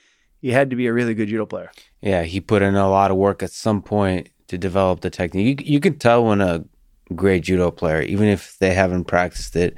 he 0.41 0.51
had 0.51 0.71
to 0.71 0.77
be 0.77 0.87
a 0.87 0.93
really 0.93 1.15
good 1.15 1.29
judo 1.29 1.47
player. 1.47 1.71
Yeah, 2.03 2.23
he 2.25 2.41
put 2.41 2.63
in 2.63 2.75
a 2.75 2.89
lot 2.91 3.11
of 3.13 3.17
work 3.17 3.43
at 3.43 3.51
some 3.53 3.83
point 3.83 4.31
to 4.49 4.59
develop 4.59 5.01
the 5.01 5.11
technique. 5.11 5.61
You, 5.61 5.75
you 5.75 5.81
can 5.81 5.97
tell 5.99 6.25
when 6.25 6.41
a 6.41 6.65
great 7.15 7.43
judo 7.45 7.71
player, 7.71 8.03
even 8.03 8.27
if 8.29 8.59
they 8.59 8.75
haven't 8.75 9.05
practiced 9.05 9.57
it, 9.57 9.77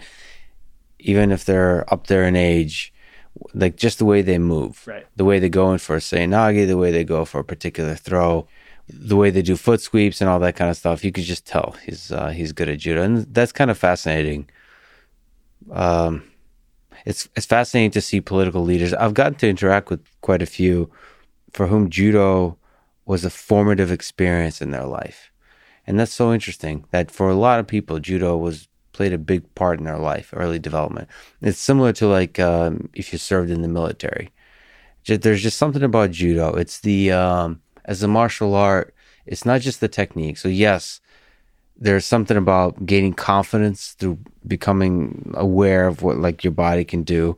even 0.98 1.32
if 1.32 1.44
they're 1.44 1.92
up 1.92 2.06
there 2.06 2.24
in 2.24 2.36
age, 2.36 2.92
like 3.54 3.76
just 3.76 3.98
the 3.98 4.04
way 4.04 4.22
they 4.22 4.38
move, 4.38 4.82
Right. 4.86 5.06
the 5.16 5.24
way 5.24 5.38
they 5.38 5.48
go 5.48 5.72
in 5.72 5.78
for 5.78 5.96
a 5.96 6.00
seoinage, 6.00 6.66
the 6.66 6.76
way 6.76 6.90
they 6.90 7.04
go 7.04 7.24
for 7.24 7.40
a 7.40 7.44
particular 7.44 7.94
throw, 7.94 8.46
the 8.88 9.16
way 9.16 9.30
they 9.30 9.42
do 9.42 9.56
foot 9.56 9.80
sweeps 9.80 10.20
and 10.20 10.28
all 10.28 10.38
that 10.40 10.56
kind 10.56 10.70
of 10.70 10.76
stuff. 10.76 11.04
You 11.04 11.12
could 11.12 11.24
just 11.24 11.46
tell 11.46 11.74
he's 11.84 12.12
uh, 12.12 12.28
he's 12.28 12.52
good 12.52 12.68
at 12.68 12.78
judo, 12.78 13.02
and 13.02 13.26
that's 13.34 13.52
kind 13.52 13.70
of 13.70 13.78
fascinating. 13.78 14.48
Um, 15.70 16.24
it's 17.06 17.28
it's 17.36 17.46
fascinating 17.46 17.90
to 17.92 18.00
see 18.00 18.20
political 18.20 18.62
leaders. 18.62 18.92
I've 18.94 19.14
gotten 19.14 19.34
to 19.36 19.48
interact 19.48 19.90
with 19.90 20.00
quite 20.20 20.42
a 20.42 20.46
few 20.46 20.90
for 21.52 21.66
whom 21.66 21.90
judo 21.90 22.58
was 23.06 23.24
a 23.24 23.30
formative 23.30 23.90
experience 23.90 24.60
in 24.62 24.70
their 24.70 24.84
life. 24.86 25.31
And 25.86 25.98
that's 25.98 26.12
so 26.12 26.32
interesting 26.32 26.84
that 26.90 27.10
for 27.10 27.28
a 27.28 27.34
lot 27.34 27.58
of 27.60 27.66
people, 27.66 27.98
judo 27.98 28.36
was 28.36 28.68
played 28.92 29.12
a 29.12 29.18
big 29.18 29.54
part 29.54 29.78
in 29.78 29.84
their 29.84 29.98
life, 29.98 30.32
early 30.36 30.58
development. 30.58 31.08
It's 31.40 31.58
similar 31.58 31.92
to 31.94 32.06
like 32.06 32.38
um, 32.38 32.88
if 32.94 33.12
you 33.12 33.18
served 33.18 33.50
in 33.50 33.62
the 33.62 33.68
military. 33.68 34.30
There's 35.06 35.42
just 35.42 35.58
something 35.58 35.82
about 35.82 36.12
judo. 36.12 36.54
It's 36.54 36.80
the 36.80 37.10
um, 37.12 37.60
as 37.84 38.02
a 38.02 38.08
martial 38.08 38.54
art. 38.54 38.94
It's 39.26 39.44
not 39.44 39.60
just 39.60 39.80
the 39.80 39.88
technique. 39.88 40.38
So 40.38 40.48
yes, 40.48 41.00
there's 41.76 42.04
something 42.04 42.36
about 42.36 42.86
gaining 42.86 43.14
confidence 43.14 43.92
through 43.98 44.18
becoming 44.46 45.32
aware 45.34 45.88
of 45.88 46.02
what 46.02 46.18
like 46.18 46.44
your 46.44 46.52
body 46.52 46.84
can 46.84 47.02
do 47.02 47.36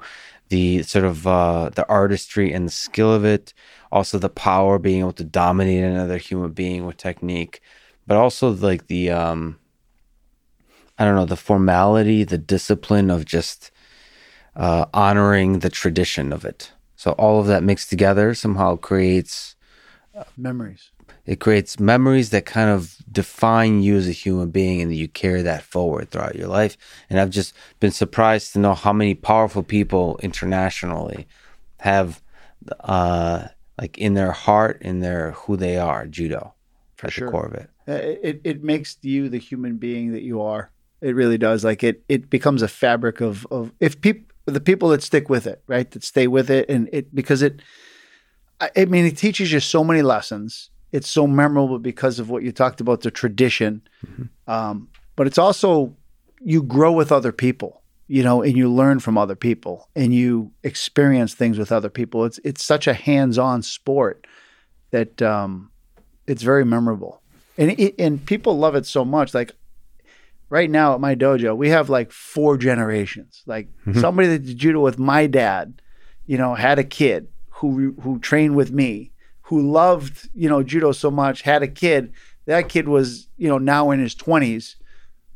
the 0.50 0.82
sort 0.82 1.04
of 1.04 1.26
uh, 1.26 1.70
the 1.74 1.88
artistry 1.88 2.52
and 2.52 2.66
the 2.66 2.72
skill 2.72 3.12
of 3.12 3.24
it 3.24 3.54
also 3.90 4.18
the 4.18 4.28
power 4.28 4.78
being 4.78 5.00
able 5.00 5.12
to 5.12 5.24
dominate 5.24 5.82
another 5.82 6.18
human 6.18 6.52
being 6.52 6.84
with 6.84 6.96
technique 6.96 7.60
but 8.06 8.16
also 8.16 8.50
like 8.50 8.86
the 8.86 9.10
um 9.10 9.58
i 10.98 11.04
don't 11.04 11.14
know 11.16 11.24
the 11.24 11.36
formality 11.36 12.24
the 12.24 12.38
discipline 12.38 13.10
of 13.10 13.24
just 13.24 13.70
uh, 14.56 14.86
honoring 14.94 15.58
the 15.60 15.70
tradition 15.70 16.32
of 16.32 16.44
it 16.44 16.72
so 16.96 17.10
all 17.12 17.40
of 17.40 17.46
that 17.46 17.62
mixed 17.62 17.90
together 17.90 18.34
somehow 18.34 18.76
creates 18.76 19.56
Memories. 20.36 20.90
it 21.26 21.40
creates 21.40 21.80
memories 21.80 22.30
that 22.30 22.46
kind 22.46 22.70
of 22.70 22.96
define 23.10 23.82
you 23.82 23.96
as 23.96 24.06
a 24.08 24.12
human 24.12 24.50
being 24.50 24.80
and 24.80 24.94
you 24.94 25.08
carry 25.08 25.42
that 25.42 25.62
forward 25.62 26.10
throughout 26.10 26.36
your 26.36 26.46
life 26.48 26.76
and 27.10 27.18
i've 27.18 27.30
just 27.30 27.52
been 27.80 27.90
surprised 27.90 28.52
to 28.52 28.58
know 28.60 28.74
how 28.74 28.92
many 28.92 29.14
powerful 29.14 29.62
people 29.64 30.18
internationally 30.22 31.26
have 31.80 32.22
uh 32.80 33.48
like 33.80 33.98
in 33.98 34.14
their 34.14 34.32
heart 34.32 34.80
in 34.82 35.00
their 35.00 35.32
who 35.32 35.56
they 35.56 35.76
are 35.76 36.06
judo 36.06 36.54
For 36.96 37.08
at 37.08 37.12
sure. 37.12 37.26
the 37.26 37.32
core 37.32 37.46
of 37.46 37.54
it 37.54 37.68
Uh, 37.68 37.73
It, 37.86 38.40
it 38.44 38.62
makes 38.62 38.96
you 39.02 39.28
the 39.28 39.38
human 39.38 39.76
being 39.76 40.12
that 40.12 40.22
you 40.22 40.40
are. 40.40 40.70
It 41.00 41.14
really 41.14 41.38
does. 41.38 41.64
Like 41.64 41.84
it, 41.84 42.02
it 42.08 42.30
becomes 42.30 42.62
a 42.62 42.68
fabric 42.68 43.20
of, 43.20 43.46
of 43.50 43.72
if 43.78 44.00
people, 44.00 44.24
the 44.46 44.60
people 44.60 44.88
that 44.90 45.02
stick 45.02 45.28
with 45.28 45.46
it, 45.46 45.62
right, 45.66 45.90
that 45.90 46.02
stay 46.04 46.26
with 46.26 46.50
it, 46.50 46.68
and 46.70 46.88
it 46.92 47.14
because 47.14 47.42
it, 47.42 47.60
I 48.60 48.84
mean, 48.86 49.04
it 49.04 49.16
teaches 49.16 49.52
you 49.52 49.60
so 49.60 49.84
many 49.84 50.02
lessons. 50.02 50.70
It's 50.92 51.10
so 51.10 51.26
memorable 51.26 51.78
because 51.78 52.20
of 52.20 52.30
what 52.30 52.42
you 52.42 52.52
talked 52.52 52.80
about 52.80 53.00
the 53.00 53.10
tradition, 53.10 53.82
um, 54.46 54.88
but 55.16 55.26
it's 55.26 55.38
also 55.38 55.96
you 56.40 56.62
grow 56.62 56.92
with 56.92 57.10
other 57.10 57.32
people, 57.32 57.82
you 58.06 58.22
know, 58.22 58.42
and 58.42 58.56
you 58.56 58.70
learn 58.70 59.00
from 59.00 59.18
other 59.18 59.34
people, 59.34 59.88
and 59.96 60.14
you 60.14 60.52
experience 60.62 61.34
things 61.34 61.58
with 61.58 61.72
other 61.72 61.90
people. 61.90 62.24
It's 62.24 62.38
it's 62.44 62.64
such 62.64 62.86
a 62.86 62.94
hands-on 62.94 63.62
sport 63.62 64.26
that 64.90 65.20
um, 65.20 65.70
It's 66.26 66.42
very 66.42 66.64
memorable, 66.64 67.20
and 67.56 67.70
it, 67.78 67.94
and 67.98 68.24
people 68.24 68.58
love 68.58 68.74
it 68.74 68.86
so 68.86 69.04
much. 69.04 69.34
Like 69.34 69.52
right 70.48 70.70
now 70.70 70.94
at 70.94 71.00
my 71.00 71.14
dojo, 71.14 71.56
we 71.56 71.68
have 71.70 71.88
like 71.88 72.12
four 72.12 72.56
generations. 72.56 73.42
Like 73.46 73.68
mm-hmm. 73.86 74.00
somebody 74.00 74.28
that 74.28 74.44
did 74.46 74.58
judo 74.58 74.80
with 74.80 74.98
my 74.98 75.26
dad, 75.26 75.80
you 76.26 76.38
know, 76.38 76.54
had 76.54 76.78
a 76.78 76.84
kid 76.84 77.28
who 77.50 77.94
who 78.02 78.18
trained 78.18 78.56
with 78.56 78.72
me, 78.72 79.12
who 79.42 79.60
loved 79.70 80.28
you 80.34 80.48
know 80.48 80.62
judo 80.62 80.92
so 80.92 81.10
much, 81.10 81.42
had 81.42 81.62
a 81.62 81.68
kid. 81.68 82.12
That 82.46 82.68
kid 82.68 82.88
was 82.88 83.28
you 83.36 83.48
know 83.48 83.58
now 83.58 83.90
in 83.90 84.00
his 84.00 84.14
twenties, 84.14 84.76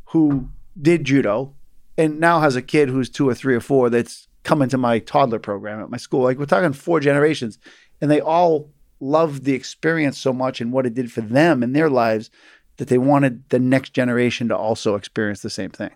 who 0.07 0.49
did 0.81 1.05
judo, 1.05 1.55
and 1.97 2.21
now 2.21 2.41
has 2.41 2.57
a 2.57 2.63
kid 2.63 2.89
who's 2.89 3.09
two 3.11 3.29
or 3.29 3.35
three 3.35 3.55
or 3.55 3.61
four 3.61 3.91
that's 3.91 4.29
coming 4.43 4.69
to 4.69 4.79
my 4.79 4.99
toddler 4.99 5.39
program 5.39 5.81
at 5.81 5.91
my 5.91 5.97
school. 5.97 6.23
Like 6.23 6.39
we're 6.39 6.47
talking 6.47 6.73
four 6.73 7.01
generations, 7.01 7.59
and 8.01 8.11
they 8.11 8.21
all 8.21 8.71
loved 9.01 9.45
the 9.45 9.55
experience 9.55 10.19
so 10.19 10.33
much 10.33 10.61
and 10.61 10.73
what 10.73 10.87
it 10.87 10.95
did 10.95 11.13
for 11.13 11.21
them 11.21 11.63
in 11.63 11.73
their 11.73 11.91
lives 11.91 12.31
that 12.77 12.89
they 12.89 12.99
wanted 12.99 13.49
the 13.51 13.59
next 13.59 13.93
generation 13.93 14.49
to 14.49 14.57
also 14.57 14.95
experience 14.95 15.43
the 15.43 15.51
same 15.51 15.71
thing. 15.71 15.91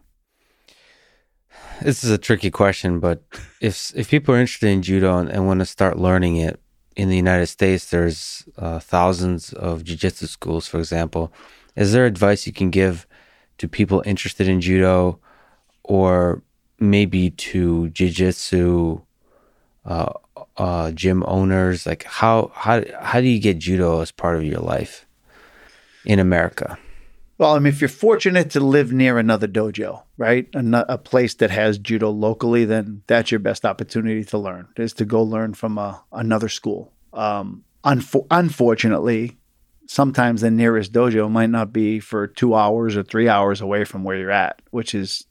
This 1.83 2.03
is 2.03 2.11
a 2.11 2.19
tricky 2.19 2.51
question, 2.51 3.01
but 3.01 3.23
if 3.61 3.93
if 3.95 4.09
people 4.09 4.35
are 4.35 4.41
interested 4.41 4.69
in 4.69 4.83
judo 4.83 5.19
and, 5.19 5.29
and 5.29 5.47
want 5.47 5.61
to 5.61 5.67
start 5.67 5.99
learning 5.99 6.37
it 6.37 6.61
in 6.97 7.09
the 7.09 7.17
United 7.17 7.47
States, 7.47 7.91
there's 7.91 8.49
uh, 8.57 8.79
thousands 8.79 9.53
of 9.53 9.85
jiu-jitsu 9.85 10.27
schools, 10.27 10.67
for 10.69 10.79
example. 10.79 11.33
Is 11.77 11.93
there 11.93 12.07
advice 12.07 12.47
you 12.47 12.53
can 12.53 12.71
give 12.71 13.07
to 13.59 13.69
people 13.69 14.03
interested 14.07 14.49
in 14.49 14.61
judo, 14.61 15.19
or 15.83 16.43
maybe 16.79 17.31
to 17.31 17.91
jiu-jitsu 17.91 19.01
uh, 19.85 20.13
uh, 20.57 20.91
gym 20.93 21.25
owners? 21.27 21.87
Like 21.87 22.05
how 22.05 22.53
how 22.55 22.83
how 23.01 23.21
do 23.21 23.29
you 23.29 23.41
get 23.41 23.59
judo 23.59 24.01
as 24.01 24.11
part 24.11 24.37
of 24.37 24.45
your 24.45 24.61
life 24.61 25.07
in 26.05 26.19
America? 26.19 26.79
Well, 27.39 27.57
I 27.57 27.59
mean, 27.59 27.73
if 27.73 27.81
you're 27.81 27.89
fortunate 27.89 28.51
to 28.51 28.61
live 28.61 28.93
near 28.93 29.19
another 29.19 29.49
dojo, 29.49 30.05
right, 30.17 30.49
a, 30.55 30.85
a, 30.89 30.97
place 30.97 31.35
that 31.35 31.51
has 31.51 31.77
judo 31.77 32.11
locally, 32.11 32.65
then 32.65 33.03
that's 33.09 33.33
your 33.33 33.41
best 33.41 33.65
opportunity 33.65 34.23
to 34.27 34.39
learn 34.39 34.69
is 34.77 34.93
to 34.93 35.05
go 35.05 35.25
learn 35.25 35.55
from 35.55 35.77
a, 35.77 36.05
another 36.13 36.49
school. 36.49 36.93
Um, 37.13 37.65
unfo- 37.83 38.29
unfortunately, 38.31 39.39
sometimes 39.87 40.43
the 40.43 40.53
nearest 40.53 40.93
dojo 40.93 41.29
might 41.29 41.51
not 41.51 41.73
be 41.73 41.99
for 41.99 42.29
two 42.29 42.55
hours 42.55 42.97
or 42.97 43.03
three 43.03 43.29
hours 43.29 43.61
away 43.61 43.83
from 43.83 44.05
where 44.05 44.17
you're 44.17 44.31
at, 44.31 44.63
which 44.71 44.95
is 44.95 45.27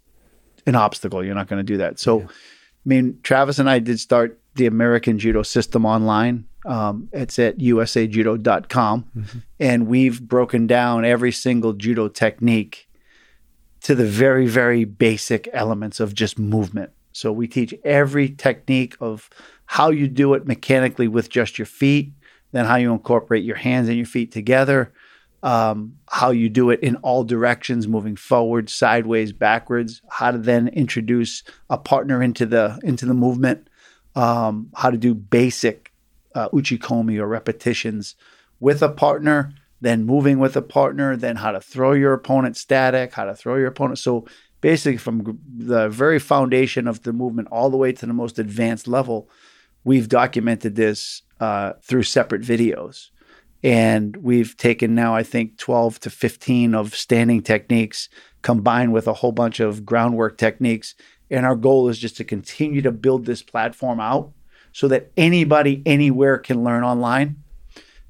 an 0.66 0.76
obstacle. 0.76 1.24
You're 1.24 1.36
not 1.36 1.48
going 1.48 1.60
to 1.60 1.74
do 1.74 1.78
that. 1.78 1.98
So, 1.98 2.20
yeah. 2.20 2.26
I 2.26 2.90
mean, 2.90 3.20
Travis 3.24 3.58
and 3.58 3.70
I 3.70 3.80
did 3.80 4.02
start 4.02 4.41
the 4.56 4.66
American 4.66 5.18
Judo 5.18 5.44
System 5.44 5.86
online. 5.86 6.46
Um, 6.66 7.10
it's 7.12 7.40
at 7.40 7.58
usajudo.com. 7.58 9.06
Mm-hmm. 9.18 9.40
And 9.60 9.88
we've 9.88 10.22
broken 10.22 10.68
down 10.68 11.06
every 11.06 11.32
single 11.32 11.74
judo 11.74 12.08
technique 12.08 12.88
to 13.82 13.96
the 13.96 14.06
very, 14.06 14.48
very 14.48 14.86
basic 14.86 15.50
elements 15.54 16.00
of 16.00 16.14
just 16.14 16.38
movement. 16.38 16.92
So 17.14 17.32
we 17.32 17.48
teach 17.48 17.74
every 17.84 18.30
technique 18.30 18.96
of 19.00 19.30
how 19.66 19.90
you 19.90 20.08
do 20.08 20.34
it 20.34 20.46
mechanically 20.46 21.08
with 21.08 21.30
just 21.30 21.58
your 21.58 21.66
feet, 21.66 22.14
then 22.52 22.66
how 22.66 22.76
you 22.76 22.92
incorporate 22.94 23.44
your 23.44 23.56
hands 23.56 23.88
and 23.88 23.98
your 23.98 24.06
feet 24.06 24.32
together, 24.32 24.94
um, 25.44 25.98
how 26.10 26.30
you 26.30 26.50
do 26.50 26.70
it 26.70 26.80
in 26.82 26.98
all 26.98 27.24
directions, 27.24 27.88
moving 27.88 28.16
forward, 28.16 28.70
sideways, 28.70 29.34
backwards, 29.34 30.02
how 30.10 30.32
to 30.32 30.38
then 30.38 30.68
introduce 30.68 31.44
a 31.70 31.78
partner 31.78 32.22
into 32.22 32.46
the 32.46 32.80
into 32.84 33.06
the 33.06 33.14
movement 33.14 33.68
um, 34.16 34.70
how 34.76 34.90
to 34.90 34.98
do 34.98 35.14
basic 35.14 35.92
uh, 36.36 36.50
uchikomi 36.50 37.20
or 37.20 37.28
repetitions 37.28 38.16
with 38.60 38.82
a 38.82 38.90
partner, 38.90 39.54
then 39.82 40.06
moving 40.06 40.40
with 40.40 40.56
a 40.56 40.62
partner, 40.62 41.16
then 41.16 41.38
how 41.38 41.52
to 41.52 41.60
throw 41.60 41.94
your 41.94 42.14
opponent 42.14 42.56
static, 42.56 43.14
how 43.14 43.26
to 43.26 43.36
throw 43.36 43.56
your 43.56 43.68
opponent. 43.68 44.00
So 44.00 44.26
basically, 44.62 44.98
from 44.98 45.40
the 45.58 45.90
very 45.90 46.20
foundation 46.20 46.88
of 46.88 47.04
the 47.04 47.14
movement 47.14 47.48
all 47.52 47.70
the 47.70 47.78
way 47.78 47.92
to 47.92 48.06
the 48.06 48.14
most 48.14 48.38
advanced 48.38 48.88
level, 48.88 49.30
we've 49.84 50.08
documented 50.08 50.76
this 50.76 51.24
uh, 51.40 51.74
through 51.82 52.04
separate 52.04 52.44
videos. 52.44 53.10
And 53.64 54.18
we've 54.18 54.58
taken 54.58 54.96
now, 54.96 55.16
I 55.16 55.24
think, 55.24 55.58
12 55.58 56.00
to 56.02 56.10
15 56.10 56.74
of 56.74 56.96
standing 56.96 57.42
techniques 57.42 58.10
combined 58.42 58.92
with 58.92 59.08
a 59.08 59.14
whole 59.14 59.32
bunch 59.32 59.60
of 59.60 59.86
groundwork 59.86 60.38
techniques 60.38 60.96
and 61.32 61.46
our 61.46 61.56
goal 61.56 61.88
is 61.88 61.98
just 61.98 62.18
to 62.18 62.24
continue 62.24 62.82
to 62.82 62.92
build 62.92 63.26
this 63.26 63.42
platform 63.42 64.00
out 64.00 64.32
so 64.74 64.88
that 64.90 65.12
anybody 65.18 65.82
anywhere 65.86 66.38
can 66.38 66.64
learn 66.64 66.84
online 66.84 67.38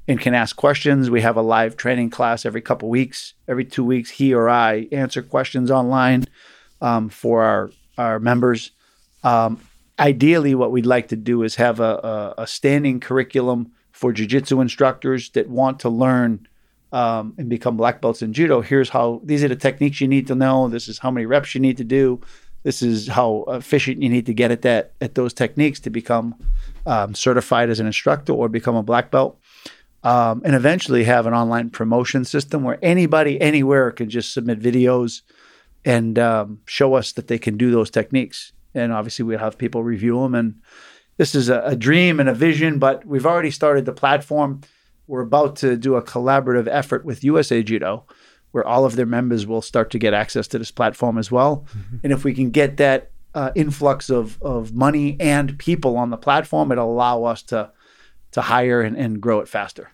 and 0.07 0.19
can 0.19 0.33
ask 0.33 0.55
questions. 0.55 1.09
We 1.09 1.21
have 1.21 1.37
a 1.37 1.41
live 1.41 1.77
training 1.77 2.09
class 2.09 2.45
every 2.45 2.61
couple 2.61 2.89
weeks. 2.89 3.35
Every 3.47 3.63
two 3.63 3.85
weeks, 3.85 4.09
he 4.09 4.33
or 4.33 4.49
I 4.49 4.87
answer 4.91 5.21
questions 5.21 5.69
online 5.71 6.25
um, 6.81 7.09
for 7.09 7.43
our 7.43 7.69
our 7.97 8.19
members. 8.19 8.71
Um, 9.23 9.61
ideally, 9.99 10.55
what 10.55 10.71
we'd 10.71 10.85
like 10.85 11.09
to 11.09 11.15
do 11.15 11.43
is 11.43 11.55
have 11.55 11.79
a, 11.79 12.33
a, 12.37 12.43
a 12.43 12.47
standing 12.47 12.99
curriculum 12.99 13.71
for 13.91 14.11
jiu-jitsu 14.11 14.59
instructors 14.61 15.29
that 15.31 15.47
want 15.47 15.79
to 15.81 15.89
learn 15.89 16.47
um, 16.91 17.35
and 17.37 17.49
become 17.49 17.77
black 17.77 18.01
belts 18.01 18.23
in 18.23 18.33
judo. 18.33 18.61
Here's 18.61 18.89
how 18.89 19.21
these 19.23 19.43
are 19.43 19.47
the 19.47 19.55
techniques 19.55 20.01
you 20.01 20.07
need 20.07 20.25
to 20.27 20.35
know. 20.35 20.67
This 20.69 20.87
is 20.87 20.97
how 20.99 21.11
many 21.11 21.27
reps 21.27 21.53
you 21.53 21.61
need 21.61 21.77
to 21.77 21.83
do 21.83 22.21
this 22.63 22.81
is 22.81 23.07
how 23.07 23.45
efficient 23.47 24.01
you 24.01 24.09
need 24.09 24.25
to 24.27 24.33
get 24.33 24.51
at 24.51 24.61
that 24.61 24.93
at 25.01 25.15
those 25.15 25.33
techniques 25.33 25.79
to 25.81 25.89
become 25.89 26.35
um, 26.85 27.15
certified 27.15 27.69
as 27.69 27.79
an 27.79 27.87
instructor 27.87 28.33
or 28.33 28.49
become 28.49 28.75
a 28.75 28.83
black 28.83 29.11
belt. 29.11 29.39
Um, 30.03 30.41
and 30.43 30.55
eventually 30.55 31.03
have 31.03 31.27
an 31.27 31.35
online 31.35 31.69
promotion 31.69 32.25
system 32.25 32.63
where 32.63 32.79
anybody 32.81 33.39
anywhere 33.39 33.91
can 33.91 34.09
just 34.09 34.33
submit 34.33 34.59
videos 34.59 35.21
and 35.85 36.17
um, 36.17 36.59
show 36.65 36.95
us 36.95 37.11
that 37.11 37.27
they 37.27 37.37
can 37.37 37.55
do 37.55 37.69
those 37.69 37.91
techniques. 37.91 38.51
And 38.73 38.91
obviously 38.91 39.25
we'll 39.25 39.37
have 39.37 39.59
people 39.59 39.83
review 39.83 40.19
them. 40.21 40.33
And 40.33 40.59
this 41.17 41.35
is 41.35 41.49
a, 41.49 41.61
a 41.61 41.75
dream 41.75 42.19
and 42.19 42.29
a 42.29 42.33
vision 42.33 42.79
but 42.79 43.05
we've 43.05 43.27
already 43.27 43.51
started 43.51 43.85
the 43.85 43.93
platform. 43.93 44.61
We're 45.05 45.21
about 45.21 45.57
to 45.57 45.77
do 45.77 45.95
a 45.95 46.01
collaborative 46.01 46.67
effort 46.67 47.05
with 47.05 47.23
usa 47.23 47.61
judo 47.61 48.07
where 48.51 48.65
all 48.67 48.85
of 48.85 48.95
their 48.95 49.05
members 49.05 49.45
will 49.45 49.61
start 49.61 49.89
to 49.91 49.99
get 49.99 50.13
access 50.13 50.47
to 50.47 50.59
this 50.59 50.71
platform 50.71 51.17
as 51.17 51.31
well. 51.31 51.65
Mm-hmm. 51.69 51.97
And 52.03 52.13
if 52.13 52.23
we 52.23 52.33
can 52.33 52.51
get 52.51 52.77
that 52.77 53.11
uh, 53.33 53.51
influx 53.55 54.09
of 54.09 54.41
of 54.41 54.73
money 54.73 55.17
and 55.19 55.57
people 55.57 55.97
on 55.97 56.09
the 56.09 56.17
platform, 56.17 56.71
it'll 56.71 56.91
allow 56.91 57.23
us 57.23 57.41
to 57.43 57.71
to 58.31 58.41
hire 58.41 58.81
and, 58.81 58.97
and 58.97 59.21
grow 59.21 59.39
it 59.39 59.47
faster. 59.47 59.91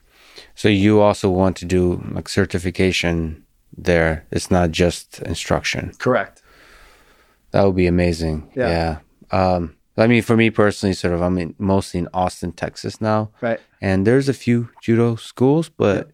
So 0.56 0.70
you 0.70 1.02
also 1.02 1.30
want 1.30 1.56
to 1.58 1.66
do 1.66 2.04
like 2.12 2.30
certification 2.30 3.44
there. 3.76 4.26
It's 4.32 4.52
not 4.52 4.72
just 4.72 5.20
instruction. 5.22 5.92
Correct. 5.98 6.42
That 7.52 7.64
would 7.64 7.76
be 7.76 7.88
amazing. 7.88 8.52
Yeah. 8.56 9.00
yeah. 9.32 9.56
Um, 9.56 9.76
I 9.98 10.08
mean, 10.08 10.22
for 10.22 10.38
me 10.38 10.52
personally, 10.52 10.94
sort 10.94 11.14
of, 11.14 11.22
I'm 11.22 11.38
in, 11.40 11.56
mostly 11.58 12.00
in 12.00 12.08
Austin, 12.14 12.52
Texas 12.52 13.02
now. 13.02 13.32
Right. 13.42 13.60
And 13.82 14.06
there's 14.06 14.30
a 14.30 14.34
few 14.34 14.70
judo 14.82 15.16
schools, 15.16 15.70
but 15.70 16.12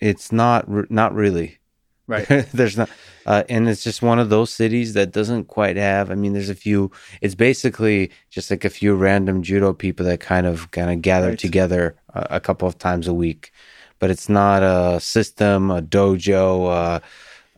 yeah. 0.00 0.10
it's 0.10 0.32
not 0.32 0.90
not 0.90 1.14
really. 1.14 1.58
Right. 2.06 2.26
there's 2.52 2.76
not, 2.76 2.90
uh, 3.24 3.44
and 3.48 3.68
it's 3.68 3.82
just 3.82 4.02
one 4.02 4.18
of 4.18 4.28
those 4.28 4.52
cities 4.52 4.92
that 4.92 5.12
doesn't 5.12 5.46
quite 5.46 5.76
have. 5.76 6.10
I 6.10 6.14
mean, 6.14 6.34
there's 6.34 6.50
a 6.50 6.54
few. 6.54 6.90
It's 7.20 7.34
basically 7.34 8.10
just 8.30 8.50
like 8.50 8.64
a 8.64 8.70
few 8.70 8.94
random 8.94 9.42
judo 9.42 9.72
people 9.72 10.04
that 10.06 10.20
kind 10.20 10.46
of 10.46 10.70
kind 10.70 10.90
of 10.90 11.00
gather 11.00 11.30
right. 11.30 11.38
together 11.38 11.96
a, 12.10 12.26
a, 12.32 12.40
couple 12.40 12.68
of 12.68 12.78
times 12.78 13.08
a 13.08 13.14
week, 13.14 13.52
but 13.98 14.10
it's 14.10 14.28
not 14.28 14.62
a 14.62 15.00
system, 15.00 15.70
a 15.70 15.80
dojo, 15.80 16.68
uh, 16.68 17.00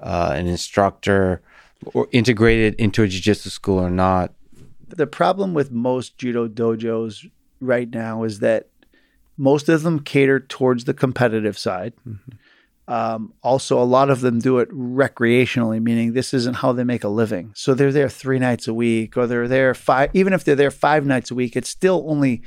uh, 0.00 0.32
an 0.34 0.46
instructor, 0.46 1.42
or 1.92 2.06
integrated 2.12 2.74
into 2.76 3.02
a 3.02 3.08
jiu-jitsu 3.08 3.50
school 3.50 3.80
or 3.80 3.90
not. 3.90 4.32
The 4.88 5.08
problem 5.08 5.54
with 5.54 5.72
most 5.72 6.18
judo 6.18 6.46
dojos 6.46 7.28
right 7.60 7.92
now 7.92 8.22
is 8.22 8.38
that 8.38 8.68
most 9.36 9.68
of 9.68 9.82
them 9.82 9.98
cater 9.98 10.38
towards 10.38 10.84
the 10.84 10.94
competitive 10.94 11.58
side. 11.58 11.94
Mm-hmm 12.08 12.36
um, 12.88 13.32
also, 13.42 13.80
a 13.80 13.84
lot 13.84 14.10
of 14.10 14.20
them 14.20 14.38
do 14.38 14.58
it 14.58 14.70
recreationally, 14.70 15.82
meaning 15.82 16.12
this 16.12 16.32
isn't 16.32 16.54
how 16.54 16.72
they 16.72 16.84
make 16.84 17.02
a 17.02 17.08
living. 17.08 17.52
So 17.56 17.74
they're 17.74 17.92
there 17.92 18.08
three 18.08 18.38
nights 18.38 18.68
a 18.68 18.74
week, 18.74 19.16
or 19.16 19.26
they're 19.26 19.48
there 19.48 19.74
five. 19.74 20.10
Even 20.14 20.32
if 20.32 20.44
they're 20.44 20.54
there 20.54 20.70
five 20.70 21.04
nights 21.04 21.30
a 21.30 21.34
week, 21.34 21.56
it's 21.56 21.68
still 21.68 22.04
only 22.06 22.42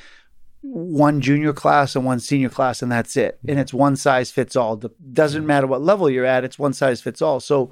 one 0.62 1.20
junior 1.20 1.52
class 1.52 1.96
and 1.96 2.06
one 2.06 2.22
senior 2.22 2.50
class, 2.50 2.82
and 2.82 2.92
that's 2.92 3.18
it. 3.18 3.38
And 3.48 3.60
it's 3.60 3.74
one 3.74 3.98
size 3.98 4.32
fits 4.32 4.56
all. 4.56 4.80
It 4.84 5.14
doesn't 5.14 5.46
matter 5.46 5.68
what 5.68 5.82
level 5.82 6.10
you're 6.10 6.26
at; 6.26 6.46
it's 6.46 6.60
one 6.60 6.74
size 6.74 7.02
fits 7.02 7.22
all. 7.22 7.42
So 7.42 7.72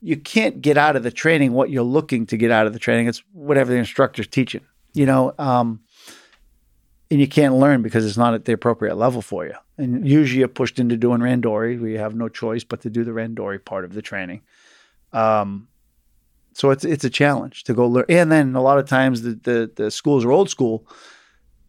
you 0.00 0.16
can't 0.16 0.60
get 0.60 0.76
out 0.76 0.96
of 0.96 1.04
the 1.04 1.12
training 1.12 1.52
what 1.52 1.70
you're 1.70 1.84
looking 1.84 2.26
to 2.26 2.36
get 2.36 2.50
out 2.50 2.66
of 2.66 2.72
the 2.72 2.80
training. 2.80 3.06
It's 3.06 3.22
whatever 3.32 3.70
the 3.70 3.78
instructor's 3.78 4.26
teaching. 4.26 4.62
You 4.92 5.06
know, 5.06 5.34
um, 5.38 5.80
and 7.12 7.20
you 7.20 7.28
can't 7.28 7.54
learn 7.54 7.82
because 7.82 8.06
it's 8.06 8.16
not 8.16 8.34
at 8.34 8.44
the 8.44 8.52
appropriate 8.52 8.96
level 8.96 9.22
for 9.22 9.44
you. 9.44 9.54
And 9.76 10.08
usually 10.08 10.40
you're 10.40 10.48
pushed 10.48 10.78
into 10.78 10.96
doing 10.96 11.20
randori. 11.20 11.78
We 11.78 11.94
have 11.94 12.14
no 12.14 12.28
choice 12.28 12.64
but 12.64 12.80
to 12.80 12.90
do 12.90 13.04
the 13.04 13.12
randori 13.12 13.60
part 13.62 13.84
of 13.84 13.92
the 13.92 14.02
training. 14.02 14.40
Um, 15.12 15.68
so 16.54 16.70
it's 16.70 16.84
it's 16.84 17.04
a 17.04 17.10
challenge 17.10 17.64
to 17.64 17.74
go 17.74 17.86
learn. 17.86 18.06
And 18.08 18.30
then 18.32 18.56
a 18.56 18.62
lot 18.62 18.78
of 18.78 18.88
times 18.88 19.22
the, 19.22 19.34
the, 19.42 19.70
the 19.76 19.90
schools 19.90 20.24
are 20.24 20.32
old 20.32 20.50
school, 20.50 20.86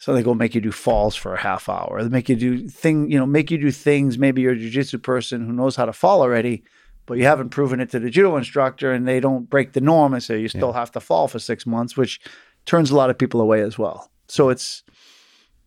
So 0.04 0.14
they 0.14 0.22
go 0.22 0.34
make 0.34 0.54
you 0.54 0.60
do 0.60 0.74
falls 0.74 1.16
for 1.16 1.34
a 1.34 1.40
half 1.40 1.70
hour. 1.70 2.04
They 2.04 2.10
make 2.10 2.28
you 2.28 2.36
do 2.36 2.68
thing, 2.68 3.10
you 3.10 3.18
know, 3.18 3.26
make 3.26 3.50
you 3.50 3.58
do 3.58 3.72
things. 3.72 4.18
Maybe 4.18 4.42
you're 4.42 4.52
a 4.52 4.58
jujitsu 4.58 5.02
person 5.02 5.46
who 5.46 5.54
knows 5.54 5.78
how 5.78 5.86
to 5.86 5.94
fall 5.94 6.22
already, 6.22 6.62
but 7.06 7.18
you 7.18 7.24
haven't 7.24 7.52
proven 7.52 7.80
it 7.80 7.90
to 7.92 8.00
the 8.00 8.10
judo 8.10 8.36
instructor, 8.36 8.92
and 8.92 9.08
they 9.08 9.22
don't 9.22 9.50
break 9.50 9.72
the 9.72 9.80
norm 9.80 10.14
and 10.14 10.22
say 10.22 10.42
you 10.42 10.50
still 10.50 10.72
yeah. 10.72 10.80
have 10.80 10.92
to 10.92 11.00
fall 11.00 11.30
for 11.30 11.40
six 11.40 11.66
months, 11.66 11.96
which 11.96 12.20
turns 12.66 12.92
a 12.92 12.98
lot 12.98 13.10
of 13.10 13.18
people 13.18 13.40
away 13.40 13.62
as 13.62 13.78
well. 13.78 14.12
So 14.28 14.50
it's, 14.50 14.84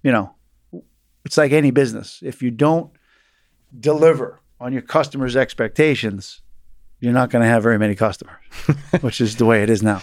you 0.07 0.13
know, 0.13 0.33
it's 1.25 1.37
like 1.37 1.51
any 1.51 1.73
business. 1.73 2.23
If 2.25 2.41
you 2.41 2.53
don't 2.53 2.93
deliver 3.81 4.39
on 4.61 4.73
your 4.73 4.83
customers' 4.83 5.35
expectations, 5.35 6.43
you're 7.01 7.13
not 7.13 7.29
going 7.29 7.43
to 7.43 7.49
have 7.49 7.65
very 7.65 7.77
many 7.77 7.97
customers, 7.97 8.37
which 9.01 9.21
is 9.21 9.35
the 9.35 9.45
way 9.45 9.65
it 9.65 9.69
is 9.69 9.83
now. 9.83 10.03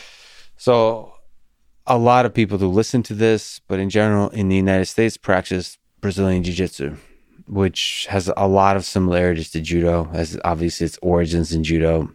So, 0.58 1.14
a 1.88 1.98
lot 1.98 2.26
of 2.26 2.34
people 2.34 2.58
who 2.58 2.68
listen 2.68 3.02
to 3.04 3.14
this, 3.14 3.62
but 3.70 3.80
in 3.80 3.90
general, 3.90 4.28
in 4.32 4.50
the 4.50 4.58
United 4.58 4.88
States, 4.88 5.16
practice 5.16 5.78
Brazilian 6.02 6.44
Jiu 6.44 6.54
Jitsu, 6.54 6.98
which 7.48 8.06
has 8.10 8.30
a 8.36 8.48
lot 8.50 8.76
of 8.76 8.84
similarities 8.84 9.52
to 9.52 9.62
Judo, 9.62 10.10
as 10.12 10.38
obviously 10.44 10.86
its 10.86 11.00
origins 11.02 11.54
in 11.54 11.64
Judo. 11.64 12.12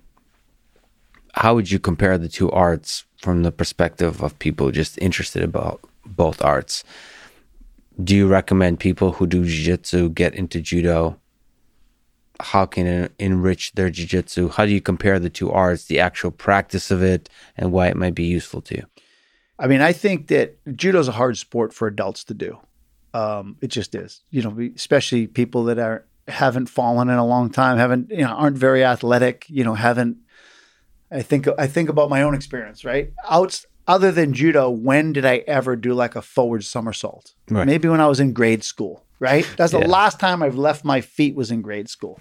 How 1.33 1.55
would 1.55 1.70
you 1.70 1.78
compare 1.78 2.18
the 2.18 2.28
two 2.28 2.50
arts 2.50 3.07
from 3.23 3.44
the 3.44 3.52
perspective 3.52 4.23
of 4.23 4.39
people 4.39 4.73
just 4.73 4.99
interested 5.00 5.42
about 5.42 5.81
both 6.05 6.44
arts? 6.44 6.84
Do 8.02 8.15
you 8.15 8.28
recommend 8.28 8.81
people 8.81 9.12
who 9.12 9.27
do 9.27 9.44
Jiu 9.44 9.65
Jitsu 9.65 10.10
get 10.10 10.35
into 10.35 10.60
Judo? 10.60 11.18
how 12.41 12.67
can 12.67 12.86
it 12.86 13.12
enrich 13.18 13.73
their 13.73 13.91
jiu-jitsu? 13.91 14.51
How 14.51 14.65
do 14.65 14.73
you 14.73 14.81
compare 14.81 15.18
the 15.18 15.31
two 15.31 15.51
arts 15.51 15.85
the 15.85 16.01
actual 16.01 16.31
practice 16.31 16.91
of 16.91 17.02
it 17.02 17.28
and 17.57 17.73
why 17.73 17.89
it 17.89 17.97
might 17.97 18.15
be 18.15 18.25
useful 18.25 18.60
to 18.62 18.77
you? 18.77 18.85
I 19.59 19.67
mean 19.67 19.81
i 19.81 19.93
think 19.93 20.28
that 20.28 20.57
judo 20.77 21.01
is 21.01 21.09
a 21.09 21.12
hard 21.12 21.36
sport 21.36 21.75
for 21.75 21.89
adults 21.89 22.25
to 22.25 22.35
do. 22.35 22.59
Um, 23.12 23.57
it 23.60 23.68
just 23.68 23.94
is. 23.94 24.23
You 24.31 24.43
know 24.43 24.70
especially 24.77 25.27
people 25.27 25.65
that 25.65 25.78
are 25.78 26.07
haven't 26.28 26.68
fallen 26.68 27.09
in 27.09 27.17
a 27.17 27.27
long 27.27 27.51
time 27.51 27.78
haven't 27.78 28.10
you 28.10 28.18
know 28.18 28.28
aren't 28.28 28.57
very 28.57 28.85
athletic 28.85 29.47
you 29.49 29.65
know 29.65 29.75
haven't 29.75 30.18
i 31.10 31.23
think 31.23 31.49
i 31.59 31.67
think 31.67 31.89
about 31.89 32.10
my 32.10 32.23
own 32.23 32.35
experience 32.35 32.85
right? 32.85 33.12
Out, 33.28 33.65
other 33.89 34.12
than 34.12 34.33
judo 34.33 34.70
when 34.70 35.12
did 35.12 35.25
i 35.25 35.39
ever 35.49 35.75
do 35.75 35.92
like 35.94 36.15
a 36.15 36.23
forward 36.23 36.65
somersault 36.65 37.34
right. 37.50 37.67
maybe 37.67 37.89
when 37.89 38.00
i 38.00 38.07
was 38.07 38.20
in 38.20 38.33
grade 38.33 38.62
school 38.62 39.05
right 39.18 39.49
that's 39.57 39.73
the 39.73 39.81
yeah. 39.81 39.86
last 39.86 40.20
time 40.20 40.42
i've 40.42 40.57
left 40.57 40.84
my 40.84 41.00
feet 41.00 41.34
was 41.34 41.50
in 41.50 41.62
grade 41.62 41.89
school 41.89 42.20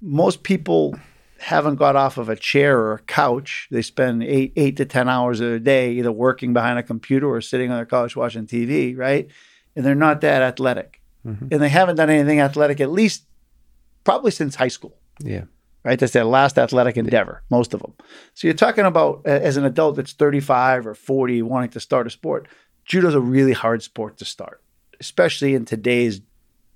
most 0.00 0.42
people 0.42 0.94
haven't 1.42 1.74
got 1.74 1.96
off 1.96 2.18
of 2.18 2.28
a 2.28 2.36
chair 2.36 2.78
or 2.78 2.94
a 2.94 2.98
couch. 3.00 3.68
They 3.70 3.82
spend 3.82 4.22
eight 4.22 4.52
eight 4.56 4.76
to 4.76 4.84
ten 4.84 5.08
hours 5.08 5.40
a 5.40 5.58
day 5.58 5.92
either 5.92 6.12
working 6.12 6.52
behind 6.52 6.78
a 6.78 6.82
computer 6.82 7.28
or 7.28 7.40
sitting 7.40 7.70
on 7.70 7.76
their 7.76 7.86
couch 7.86 8.14
watching 8.16 8.46
TV, 8.46 8.96
right? 8.96 9.28
And 9.74 9.84
they're 9.84 9.94
not 9.94 10.20
that 10.20 10.42
athletic, 10.42 11.00
mm-hmm. 11.26 11.48
and 11.50 11.60
they 11.60 11.68
haven't 11.68 11.96
done 11.96 12.10
anything 12.10 12.40
athletic 12.40 12.80
at 12.80 12.90
least 12.90 13.24
probably 14.04 14.30
since 14.30 14.54
high 14.54 14.68
school. 14.68 14.96
Yeah. 15.18 15.44
Right, 15.84 15.98
that's 15.98 16.12
their 16.12 16.24
last 16.24 16.58
athletic 16.58 16.96
endeavor, 16.96 17.42
most 17.50 17.74
of 17.74 17.80
them. 17.80 17.92
So 18.34 18.46
you're 18.46 18.54
talking 18.54 18.84
about 18.84 19.22
as 19.26 19.56
an 19.56 19.64
adult 19.64 19.96
that's 19.96 20.12
35 20.12 20.86
or 20.86 20.94
40 20.94 21.42
wanting 21.42 21.70
to 21.70 21.80
start 21.80 22.06
a 22.06 22.10
sport. 22.10 22.46
Judo's 22.84 23.16
a 23.16 23.20
really 23.20 23.52
hard 23.52 23.82
sport 23.82 24.16
to 24.18 24.24
start, 24.24 24.62
especially 25.00 25.56
in 25.56 25.64
today's 25.64 26.20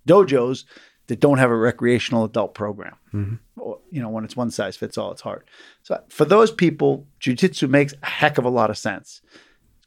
dojos 0.09 0.65
that 1.07 1.21
don't 1.21 1.39
have 1.39 1.51
a 1.51 1.57
recreational 1.57 2.25
adult 2.25 2.55
program. 2.55 2.97
Mm-hmm. 3.15 3.61
Or, 3.61 3.79
you 3.91 4.03
know, 4.03 4.09
when 4.09 4.25
it's 4.25 4.37
one 4.37 4.51
size 4.51 4.77
fits 4.77 4.99
all, 4.99 5.13
it's 5.13 5.21
hard. 5.21 5.45
So 5.83 6.03
for 6.09 6.25
those 6.25 6.51
people, 6.51 7.07
jujitsu 7.21 7.69
makes 7.69 7.95
a 8.03 8.07
heck 8.07 8.39
of 8.39 8.45
a 8.45 8.51
lot 8.51 8.71
of 8.71 8.79
sense. 8.79 9.21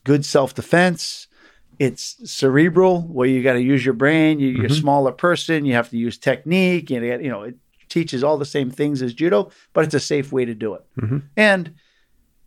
Good 0.04 0.26
self 0.26 0.56
defense. 0.56 1.28
It's 1.78 2.18
cerebral, 2.30 3.04
where 3.04 3.28
you 3.28 3.42
got 3.42 3.54
to 3.54 3.62
use 3.62 3.86
your 3.86 3.94
brain. 3.94 4.40
You, 4.40 4.50
are 4.50 4.54
mm-hmm. 4.56 4.66
a 4.66 4.76
smaller 4.76 5.12
person. 5.14 5.64
You 5.64 5.74
have 5.76 5.90
to 5.92 5.98
use 5.98 6.18
technique. 6.18 6.92
And 6.92 7.06
you 7.24 7.30
know, 7.30 7.44
it 7.44 7.56
teaches 7.90 8.24
all 8.24 8.38
the 8.38 8.46
same 8.46 8.70
things 8.70 9.02
as 9.02 9.14
judo, 9.14 9.52
but 9.74 9.84
it's 9.84 9.94
a 9.94 10.00
safe 10.00 10.32
way 10.32 10.46
to 10.46 10.54
do 10.54 10.74
it. 10.76 10.86
Mm-hmm. 11.00 11.18
And 11.36 11.74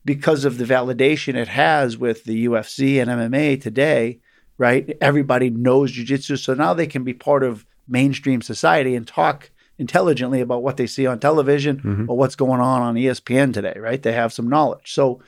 because 0.04 0.44
of 0.44 0.58
the 0.58 0.64
validation 0.64 1.34
it 1.34 1.48
has 1.48 1.96
with 1.96 2.24
the 2.24 2.46
UFC 2.46 3.00
and 3.00 3.10
MMA 3.10 3.60
today, 3.60 4.20
right? 4.58 4.96
Everybody 5.00 5.50
knows 5.50 5.92
jujitsu, 5.92 6.38
so 6.38 6.54
now 6.54 6.74
they 6.74 6.86
can 6.86 7.04
be 7.04 7.14
part 7.14 7.42
of 7.42 7.66
mainstream 7.88 8.42
society 8.42 8.94
and 8.94 9.06
talk 9.06 9.50
intelligently 9.78 10.40
about 10.40 10.62
what 10.62 10.76
they 10.76 10.86
see 10.86 11.06
on 11.06 11.18
television 11.18 11.78
mm-hmm. 11.78 12.10
or 12.10 12.16
what's 12.16 12.36
going 12.36 12.60
on 12.60 12.82
on 12.82 12.94
ESPN 12.94 13.52
today, 13.52 13.74
right? 13.78 14.02
They 14.02 14.12
have 14.12 14.32
some 14.32 14.48
knowledge. 14.48 14.92
So 14.92 15.20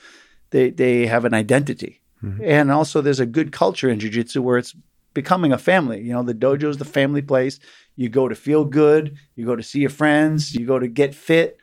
they, 0.51 0.70
they 0.70 1.07
have 1.07 1.25
an 1.25 1.34
identity. 1.34 2.01
Mm-hmm. 2.23 2.44
And 2.44 2.70
also 2.70 3.01
there's 3.01 3.20
a 3.20 3.26
good 3.26 3.52
culture 3.52 3.89
in 3.89 3.99
jiu-jitsu 3.99 4.43
where 4.43 4.59
it's 4.59 4.75
becoming 5.15 5.52
a 5.52 5.59
family. 5.59 6.01
You 6.01 6.12
know, 6.12 6.23
the 6.23 6.34
dojo 6.34 6.65
is 6.65 6.78
the 6.78 6.84
family 6.84 7.23
place. 7.23 7.59
You 7.97 8.09
go 8.09 8.28
to 8.28 8.34
feel 8.34 8.65
good, 8.65 9.17
you 9.36 9.47
go 9.47 9.57
to 9.57 9.62
see 9.62 9.81
your 9.81 9.91
friends, 9.91 10.55
you 10.55 10.67
go 10.67 10.78
to 10.78 10.89
get 10.89 11.15
fit, 11.15 11.59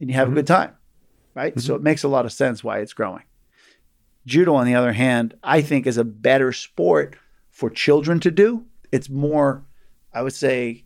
and 0.00 0.10
you 0.10 0.16
have 0.16 0.26
mm-hmm. 0.26 0.34
a 0.34 0.40
good 0.40 0.46
time, 0.46 0.74
right? 1.34 1.52
Mm-hmm. 1.52 1.60
So 1.60 1.74
it 1.74 1.82
makes 1.82 2.02
a 2.02 2.08
lot 2.08 2.26
of 2.26 2.32
sense 2.32 2.62
why 2.62 2.78
it's 2.78 2.92
growing. 2.92 3.22
Judo, 4.26 4.54
on 4.54 4.66
the 4.66 4.74
other 4.74 4.92
hand, 4.92 5.34
I 5.42 5.62
think 5.62 5.86
is 5.86 5.96
a 5.96 6.04
better 6.04 6.52
sport 6.52 7.16
for 7.50 7.70
children 7.70 8.20
to 8.20 8.30
do. 8.30 8.66
It's 8.92 9.08
more 9.08 9.64
I 10.12 10.22
would 10.22 10.34
say 10.34 10.84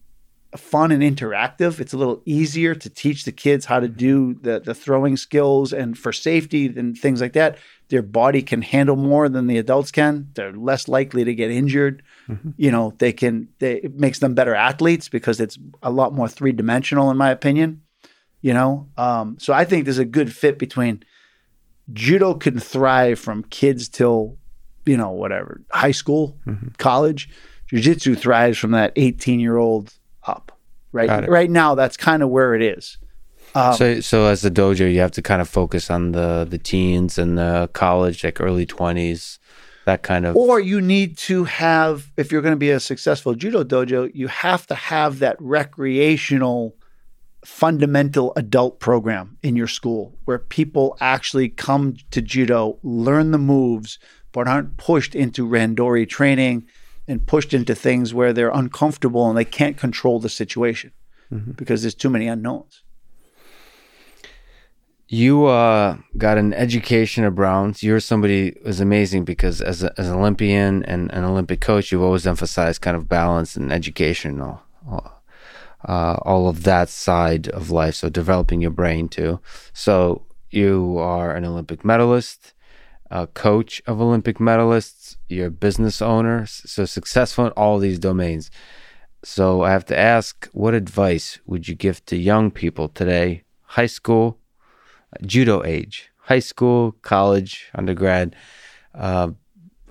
fun 0.57 0.93
and 0.93 1.03
interactive. 1.03 1.81
It's 1.81 1.93
a 1.93 1.97
little 1.97 2.23
easier 2.25 2.75
to 2.75 2.91
teach 2.91 3.25
the 3.25 3.33
kids 3.33 3.65
how 3.65 3.81
to 3.81 3.89
do 3.89 4.35
the 4.35 4.61
the 4.61 4.75
throwing 4.75 5.17
skills 5.17 5.73
and 5.73 5.97
for 5.97 6.13
safety 6.13 6.67
and 6.67 6.97
things 6.97 7.21
like 7.21 7.33
that. 7.33 7.59
Their 7.89 8.03
body 8.03 8.43
can 8.43 8.63
handle 8.63 8.97
more 8.97 9.29
than 9.29 9.47
the 9.47 9.59
adults 9.59 9.91
can. 9.91 10.29
They're 10.35 10.53
less 10.53 10.89
likely 10.89 11.25
to 11.25 11.35
get 11.35 11.51
injured. 11.51 12.03
Mm-hmm. 12.29 12.51
You 12.57 12.71
know, 12.71 12.95
they 12.99 13.13
can 13.13 13.49
they 13.59 13.77
it 13.77 13.99
makes 13.99 14.19
them 14.19 14.35
better 14.35 14.55
athletes 14.55 15.09
because 15.09 15.41
it's 15.41 15.59
a 15.83 15.91
lot 15.91 16.15
more 16.15 16.29
three 16.29 16.53
dimensional 16.53 17.11
in 17.11 17.17
my 17.17 17.31
opinion. 17.31 17.83
You 18.41 18.55
know, 18.55 18.89
um, 18.97 19.37
so 19.39 19.53
I 19.53 19.65
think 19.65 19.85
there's 19.85 19.99
a 19.99 20.05
good 20.05 20.35
fit 20.35 20.59
between 20.59 21.05
judo 21.93 22.35
can 22.35 22.59
thrive 22.59 23.19
from 23.19 23.45
kids 23.45 23.89
till 23.89 24.37
you 24.85 24.97
know 24.97 25.11
whatever 25.11 25.63
high 25.71 25.93
school, 25.93 26.39
mm-hmm. 26.47 26.69
college 26.79 27.29
Jiu-jitsu 27.73 28.17
thrives 28.17 28.59
from 28.59 28.73
that 28.73 28.93
18 28.97 29.41
year 29.41 29.57
old 29.57 29.95
up. 30.27 30.59
Right. 30.93 31.29
Right 31.29 31.51
now, 31.51 31.75
that's 31.75 31.97
kind 31.97 32.23
of 32.23 32.29
where 32.29 32.55
it 32.55 32.63
is. 32.63 32.99
Um, 33.55 33.75
so, 33.75 34.01
so 34.01 34.27
as 34.27 34.45
a 34.45 34.51
dojo, 34.51 34.93
you 34.93 35.01
have 35.01 35.11
to 35.13 35.23
kind 35.23 35.43
of 35.43 35.49
focus 35.49 35.91
on 35.91 36.13
the 36.13 36.47
the 36.49 36.59
teens 36.59 37.19
and 37.19 37.39
the 37.39 37.69
college, 37.73 38.25
like 38.25 38.41
early 38.41 38.67
twenties, 38.67 39.39
that 39.85 40.03
kind 40.03 40.27
of. 40.27 40.37
Or 40.37 40.61
you 40.61 40.81
need 40.81 41.19
to 41.19 41.45
have, 41.45 42.11
if 42.17 42.33
you're 42.33 42.43
going 42.43 42.53
to 42.53 42.59
be 42.59 42.71
a 42.71 42.81
successful 42.81 43.35
judo 43.35 43.65
dojo, 43.65 44.11
you 44.15 44.29
have 44.29 44.67
to 44.69 44.75
have 44.75 45.19
that 45.19 45.37
recreational, 45.41 46.77
fundamental 47.45 48.33
adult 48.37 48.81
program 48.81 49.39
in 49.43 49.57
your 49.57 49.69
school 49.69 50.19
where 50.25 50.39
people 50.39 50.97
actually 51.01 51.49
come 51.49 51.97
to 52.11 52.23
judo, 52.23 52.79
learn 52.83 53.33
the 53.33 53.39
moves, 53.39 53.99
but 54.33 54.49
aren't 54.49 54.77
pushed 54.77 55.15
into 55.15 55.47
randori 55.47 56.09
training 56.09 56.67
and 57.09 57.27
pushed 57.27 57.53
into 57.53 57.75
things 57.75 58.15
where 58.15 58.33
they're 58.33 58.51
uncomfortable 58.51 59.29
and 59.29 59.37
they 59.37 59.45
can't 59.45 59.77
control 59.77 60.21
the 60.21 60.29
situation 60.29 60.93
mm-hmm. 61.33 61.53
because 61.53 61.83
there's 61.83 61.95
too 61.95 62.11
many 62.11 62.29
unknowns. 62.29 62.83
You 65.09 65.45
uh, 65.45 65.99
got 66.17 66.39
an 66.39 66.55
education 66.55 67.25
at 67.25 67.35
Browns. 67.35 67.83
You're 67.83 68.01
somebody 68.01 68.57
who's 68.65 68.81
amazing 68.81 69.25
because 69.25 69.61
as, 69.61 69.83
a, 69.83 69.93
as 69.99 70.09
an 70.09 70.17
Olympian 70.17 70.83
and 70.85 71.13
an 71.13 71.25
Olympic 71.25 71.61
coach, 71.61 71.93
you've 71.93 72.03
always 72.03 72.27
emphasized 72.27 72.81
kind 72.81 72.97
of 72.97 73.11
balance 73.11 73.55
and 73.55 73.71
education, 73.71 74.41
all, 74.41 74.63
uh, 75.87 76.17
all 76.23 76.49
of 76.49 76.63
that 76.63 76.89
side 76.89 77.49
of 77.49 77.71
life. 77.71 77.97
So 77.97 78.09
developing 78.09 78.63
your 78.63 78.71
brain 78.71 79.09
too. 79.09 79.41
So 79.75 80.25
you 80.51 80.97
are 80.99 81.35
an 81.35 81.45
Olympic 81.45 81.85
medalist 81.85 82.55
a 83.13 83.27
coach 83.27 83.83
of 83.87 84.01
Olympic 84.01 84.39
medalists, 84.39 85.17
you're 85.29 85.49
a 85.49 85.51
business 85.51 86.01
owner, 86.01 86.47
so 86.47 86.87
successful 86.87 87.47
in 87.47 87.53
all 87.53 87.79
these 87.79 87.99
domains. 87.99 88.51
So 89.23 89.63
I 89.63 89.71
have 89.71 89.85
to 89.87 89.99
ask, 89.99 90.49
what 90.53 90.73
advice 90.73 91.39
would 91.45 91.69
you 91.69 91.75
give 91.75 92.05
to 92.07 92.17
young 92.17 92.51
people 92.51 92.89
today, 92.89 93.45
high 93.63 93.87
school, 93.87 94.39
judo 95.27 95.63
age, 95.63 96.11
high 96.17 96.39
school, 96.39 96.93
college, 97.03 97.71
undergrad, 97.75 98.35
uh, 98.95 99.33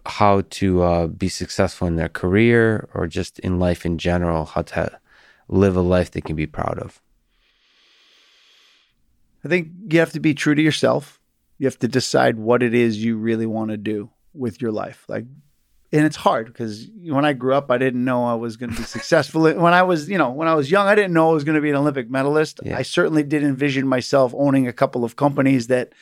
how 0.07 0.41
to 0.49 0.81
uh, 0.81 1.07
be 1.07 1.29
successful 1.29 1.87
in 1.87 1.97
their 1.97 2.09
career 2.09 2.89
or 2.95 3.05
just 3.05 3.37
in 3.39 3.59
life 3.59 3.85
in 3.85 3.99
general, 3.99 4.45
how 4.45 4.63
to 4.63 4.99
live 5.47 5.75
a 5.75 5.81
life 5.81 6.09
they 6.09 6.21
can 6.21 6.35
be 6.35 6.47
proud 6.47 6.79
of? 6.79 6.99
I 9.45 9.47
think 9.47 9.69
you 9.89 9.99
have 9.99 10.11
to 10.13 10.19
be 10.19 10.33
true 10.33 10.55
to 10.55 10.61
yourself 10.61 11.20
you 11.61 11.67
have 11.67 11.77
to 11.77 11.87
decide 11.87 12.39
what 12.39 12.63
it 12.63 12.73
is 12.73 13.03
you 13.03 13.17
really 13.17 13.45
want 13.45 13.69
to 13.69 13.77
do 13.77 14.09
with 14.33 14.63
your 14.63 14.71
life. 14.71 15.05
Like, 15.07 15.25
and 15.91 16.05
it's 16.07 16.15
hard 16.15 16.47
because 16.47 16.89
when 17.03 17.23
I 17.23 17.33
grew 17.33 17.53
up, 17.53 17.69
I 17.69 17.77
didn't 17.77 18.03
know 18.03 18.25
I 18.25 18.33
was 18.33 18.57
going 18.57 18.71
to 18.71 18.77
be 18.77 18.81
successful. 18.97 19.43
when 19.43 19.71
I 19.71 19.83
was, 19.83 20.09
you 20.09 20.17
know, 20.17 20.31
when 20.31 20.47
I 20.47 20.55
was 20.55 20.71
young, 20.71 20.87
I 20.87 20.95
didn't 20.95 21.13
know 21.13 21.29
I 21.29 21.33
was 21.33 21.43
going 21.43 21.57
to 21.57 21.61
be 21.61 21.69
an 21.69 21.75
Olympic 21.75 22.09
medalist. 22.09 22.61
Yeah. 22.63 22.79
I 22.79 22.81
certainly 22.81 23.21
did 23.21 23.43
envision 23.43 23.87
myself 23.87 24.33
owning 24.35 24.67
a 24.67 24.73
couple 24.73 25.05
of 25.05 25.15
companies 25.15 25.67
that 25.67 25.93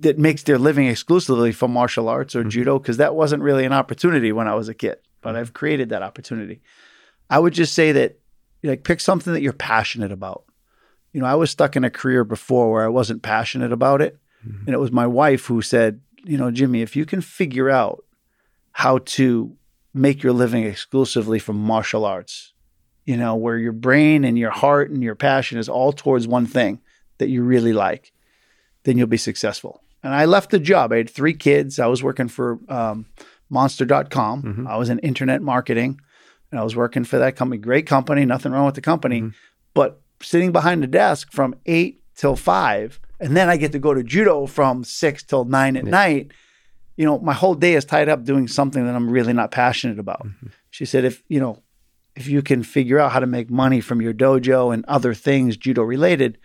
that 0.00 0.18
makes 0.18 0.42
their 0.42 0.58
living 0.58 0.88
exclusively 0.88 1.52
from 1.52 1.70
martial 1.70 2.08
arts 2.08 2.34
or 2.34 2.40
mm-hmm. 2.40 2.48
judo 2.48 2.80
because 2.80 2.96
that 2.96 3.14
wasn't 3.14 3.44
really 3.44 3.64
an 3.64 3.72
opportunity 3.72 4.32
when 4.32 4.48
I 4.48 4.56
was 4.56 4.68
a 4.68 4.74
kid, 4.74 4.96
but 5.20 5.28
mm-hmm. 5.28 5.38
I've 5.38 5.52
created 5.52 5.90
that 5.90 6.02
opportunity. 6.02 6.60
I 7.30 7.38
would 7.38 7.52
just 7.52 7.72
say 7.72 7.92
that 7.92 8.18
like 8.64 8.82
pick 8.82 8.98
something 8.98 9.32
that 9.32 9.42
you're 9.42 9.52
passionate 9.52 10.10
about. 10.10 10.42
You 11.12 11.20
know, 11.20 11.28
I 11.28 11.36
was 11.36 11.52
stuck 11.52 11.76
in 11.76 11.84
a 11.84 11.90
career 11.90 12.24
before 12.24 12.72
where 12.72 12.84
I 12.84 12.88
wasn't 12.88 13.22
passionate 13.22 13.70
about 13.70 14.02
it, 14.02 14.18
and 14.66 14.74
it 14.74 14.78
was 14.78 14.92
my 14.92 15.06
wife 15.06 15.46
who 15.46 15.62
said, 15.62 16.00
you 16.24 16.36
know, 16.38 16.50
Jimmy, 16.50 16.82
if 16.82 16.96
you 16.96 17.04
can 17.06 17.20
figure 17.20 17.70
out 17.70 18.04
how 18.72 18.98
to 18.98 19.56
make 19.94 20.22
your 20.22 20.32
living 20.32 20.64
exclusively 20.64 21.38
from 21.38 21.56
martial 21.56 22.04
arts, 22.04 22.52
you 23.04 23.16
know, 23.16 23.34
where 23.34 23.56
your 23.58 23.72
brain 23.72 24.24
and 24.24 24.38
your 24.38 24.50
heart 24.50 24.90
and 24.90 25.02
your 25.02 25.14
passion 25.14 25.58
is 25.58 25.68
all 25.68 25.92
towards 25.92 26.26
one 26.28 26.46
thing 26.46 26.80
that 27.18 27.28
you 27.28 27.42
really 27.42 27.72
like, 27.72 28.12
then 28.84 28.98
you'll 28.98 29.06
be 29.06 29.16
successful. 29.16 29.80
And 30.02 30.14
I 30.14 30.24
left 30.26 30.50
the 30.50 30.58
job. 30.58 30.92
I 30.92 30.98
had 30.98 31.10
three 31.10 31.32
kids. 31.34 31.78
I 31.78 31.86
was 31.86 32.02
working 32.02 32.28
for 32.28 32.58
um, 32.68 33.06
monster.com. 33.48 34.42
Mhm. 34.42 34.66
I 34.68 34.76
was 34.76 34.90
in 34.90 34.98
internet 35.00 35.42
marketing 35.42 36.00
and 36.50 36.60
I 36.60 36.64
was 36.64 36.76
working 36.76 37.04
for 37.04 37.18
that 37.18 37.36
company. 37.36 37.60
Great 37.60 37.86
company, 37.86 38.24
nothing 38.24 38.52
wrong 38.52 38.66
with 38.66 38.74
the 38.74 38.80
company. 38.80 39.22
Mhm. 39.22 39.34
But 39.74 40.00
sitting 40.22 40.52
behind 40.52 40.82
the 40.82 40.86
desk 40.86 41.32
from 41.32 41.54
eight 41.66 42.02
till 42.14 42.36
five, 42.36 43.00
and 43.20 43.36
then 43.36 43.48
I 43.48 43.56
get 43.56 43.72
to 43.72 43.78
go 43.78 43.94
to 43.94 44.02
judo 44.02 44.46
from 44.46 44.84
six 44.84 45.22
till 45.22 45.44
nine 45.44 45.76
at 45.76 45.84
Yeah. 45.84 45.90
night. 45.90 46.32
You 46.96 47.04
know, 47.04 47.18
my 47.18 47.34
whole 47.34 47.54
day 47.54 47.74
is 47.74 47.84
tied 47.84 48.08
up 48.08 48.24
doing 48.24 48.48
something 48.48 48.84
that 48.86 48.94
I'm 48.94 49.10
really 49.10 49.32
not 49.34 49.50
passionate 49.50 49.98
about. 49.98 50.26
Mhm. 50.26 50.50
She 50.70 50.84
said, 50.86 51.04
if 51.04 51.22
you 51.28 51.40
know, 51.40 51.62
if 52.14 52.26
you 52.28 52.40
can 52.42 52.62
figure 52.62 52.98
out 52.98 53.12
how 53.12 53.20
to 53.20 53.26
make 53.26 53.50
money 53.50 53.80
from 53.80 54.00
your 54.00 54.14
dojo 54.14 54.72
and 54.72 54.84
other 54.86 55.12
things 55.12 55.56
judo 55.58 55.82
related, 55.82 56.38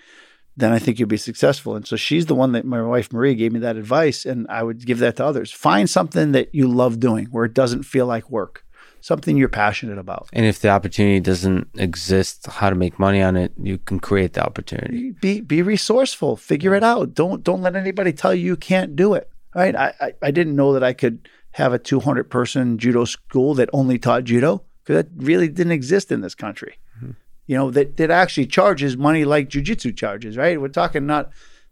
then 0.57 0.73
I 0.73 0.79
think 0.79 0.99
you'll 0.99 1.07
be 1.07 1.15
successful. 1.15 1.77
And 1.77 1.87
so 1.87 1.95
she's 1.95 2.25
the 2.25 2.35
one 2.35 2.51
that 2.51 2.65
my 2.65 2.81
wife 2.81 3.13
Marie 3.13 3.35
gave 3.35 3.53
me 3.53 3.59
that 3.61 3.77
advice, 3.77 4.25
and 4.25 4.45
I 4.49 4.63
would 4.63 4.85
give 4.85 4.99
that 4.99 5.15
to 5.15 5.25
others. 5.25 5.49
Find 5.53 5.89
something 5.89 6.33
that 6.33 6.53
you 6.53 6.67
love 6.67 6.99
doing 6.99 7.27
where 7.31 7.45
it 7.45 7.53
doesn't 7.53 7.83
feel 7.83 8.05
like 8.05 8.29
work, 8.29 8.65
something 9.01 9.35
you're 9.35 9.49
passionate 9.49 9.97
about. 9.97 10.29
And 10.31 10.45
if 10.45 10.59
the 10.59 10.69
opportunity 10.69 11.19
doesn't 11.19 11.67
exist, 11.75 12.45
how 12.47 12.69
to 12.69 12.75
make 12.75 12.97
money 12.99 13.21
on 13.21 13.35
it, 13.35 13.51
you 13.61 13.79
can 13.79 13.99
create 13.99 14.33
the 14.33 14.45
opportunity. 14.45 15.11
Be 15.11 15.41
be 15.41 15.61
resourceful. 15.61 16.37
Figure 16.37 16.73
it 16.75 16.83
out. 16.83 17.13
Don't 17.13 17.43
don't 17.43 17.61
let 17.61 17.75
anybody 17.75 18.13
tell 18.13 18.33
you 18.33 18.45
you 18.45 18.55
can't 18.55 18.95
do 18.95 19.13
it. 19.15 19.29
Right? 19.53 19.75
I 19.75 19.93
I, 19.99 20.13
I 20.21 20.31
didn't 20.31 20.55
know 20.55 20.73
that 20.73 20.83
I 20.83 20.93
could 20.93 21.27
have 21.51 21.73
a 21.73 21.79
200 21.79 22.29
person 22.29 22.77
judo 22.77 23.03
school 23.03 23.53
that 23.55 23.69
only 23.73 23.99
taught 23.99 24.23
judo 24.23 24.63
because 24.83 25.03
that 25.03 25.11
really 25.17 25.49
didn't 25.49 25.73
exist 25.73 26.11
in 26.11 26.21
this 26.21 26.35
country. 26.35 26.77
Mm-hmm. 26.97 27.11
You 27.47 27.57
know 27.57 27.71
that 27.71 27.97
that 27.97 28.11
actually 28.11 28.45
charges 28.45 28.95
money 28.95 29.25
like 29.25 29.49
jujitsu 29.49 29.97
charges. 29.97 30.37
Right? 30.37 30.61
We're 30.61 30.69
talking 30.69 31.05
not. 31.05 31.31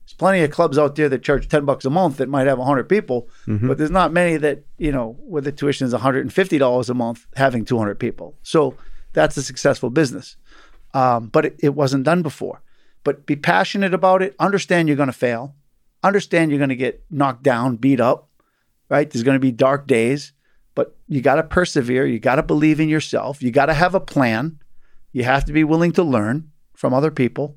There's 0.09 0.17
plenty 0.17 0.41
of 0.41 0.49
clubs 0.49 0.79
out 0.79 0.95
there 0.95 1.07
that 1.07 1.21
charge 1.21 1.47
10 1.47 1.65
bucks 1.65 1.85
a 1.85 1.89
month 1.91 2.17
that 2.17 2.29
might 2.29 2.47
have 2.47 2.57
100 2.57 2.89
people, 2.89 3.29
Mhm. 3.45 3.67
but 3.67 3.77
there's 3.77 3.91
not 3.91 4.11
many 4.11 4.37
that 4.37 4.63
you 4.79 4.91
know 4.91 5.15
where 5.21 5.41
the 5.43 5.51
tuition 5.51 5.85
is 5.85 5.93
150 5.93 6.57
dollars 6.57 6.89
a 6.89 6.95
month 6.95 7.27
having 7.35 7.63
200 7.63 7.99
people. 7.99 8.35
So 8.41 8.75
that's 9.13 9.37
a 9.37 9.43
successful 9.43 9.91
business. 9.91 10.35
Um, 10.95 11.27
but 11.27 11.45
it, 11.45 11.55
it 11.59 11.75
wasn't 11.75 12.05
done 12.05 12.23
before. 12.23 12.63
But 13.03 13.27
be 13.27 13.35
passionate 13.35 13.93
about 13.93 14.23
it. 14.23 14.35
Understand 14.39 14.87
you're 14.87 14.97
going 14.97 15.07
to 15.07 15.13
fail. 15.13 15.53
Understand 16.03 16.49
you're 16.49 16.57
going 16.57 16.69
to 16.69 16.75
get 16.75 17.03
knocked 17.11 17.43
down, 17.43 17.75
beat 17.75 17.99
up. 18.01 18.29
Right? 18.89 19.07
There's 19.07 19.21
going 19.23 19.35
to 19.35 19.39
be 19.39 19.51
dark 19.51 19.85
days, 19.85 20.33
but 20.73 20.95
you 21.07 21.21
got 21.21 21.35
to 21.35 21.43
persevere. 21.43 22.07
You 22.07 22.17
got 22.17 22.35
to 22.35 22.43
believe 22.43 22.79
in 22.79 22.89
yourself. 22.89 23.43
You 23.43 23.51
got 23.51 23.67
to 23.67 23.75
have 23.75 23.93
a 23.93 23.99
plan. 23.99 24.57
You 25.11 25.23
have 25.25 25.45
to 25.45 25.53
be 25.53 25.63
willing 25.63 25.91
to 25.93 26.03
learn 26.03 26.49
from 26.75 26.95
other 26.95 27.11
people, 27.11 27.55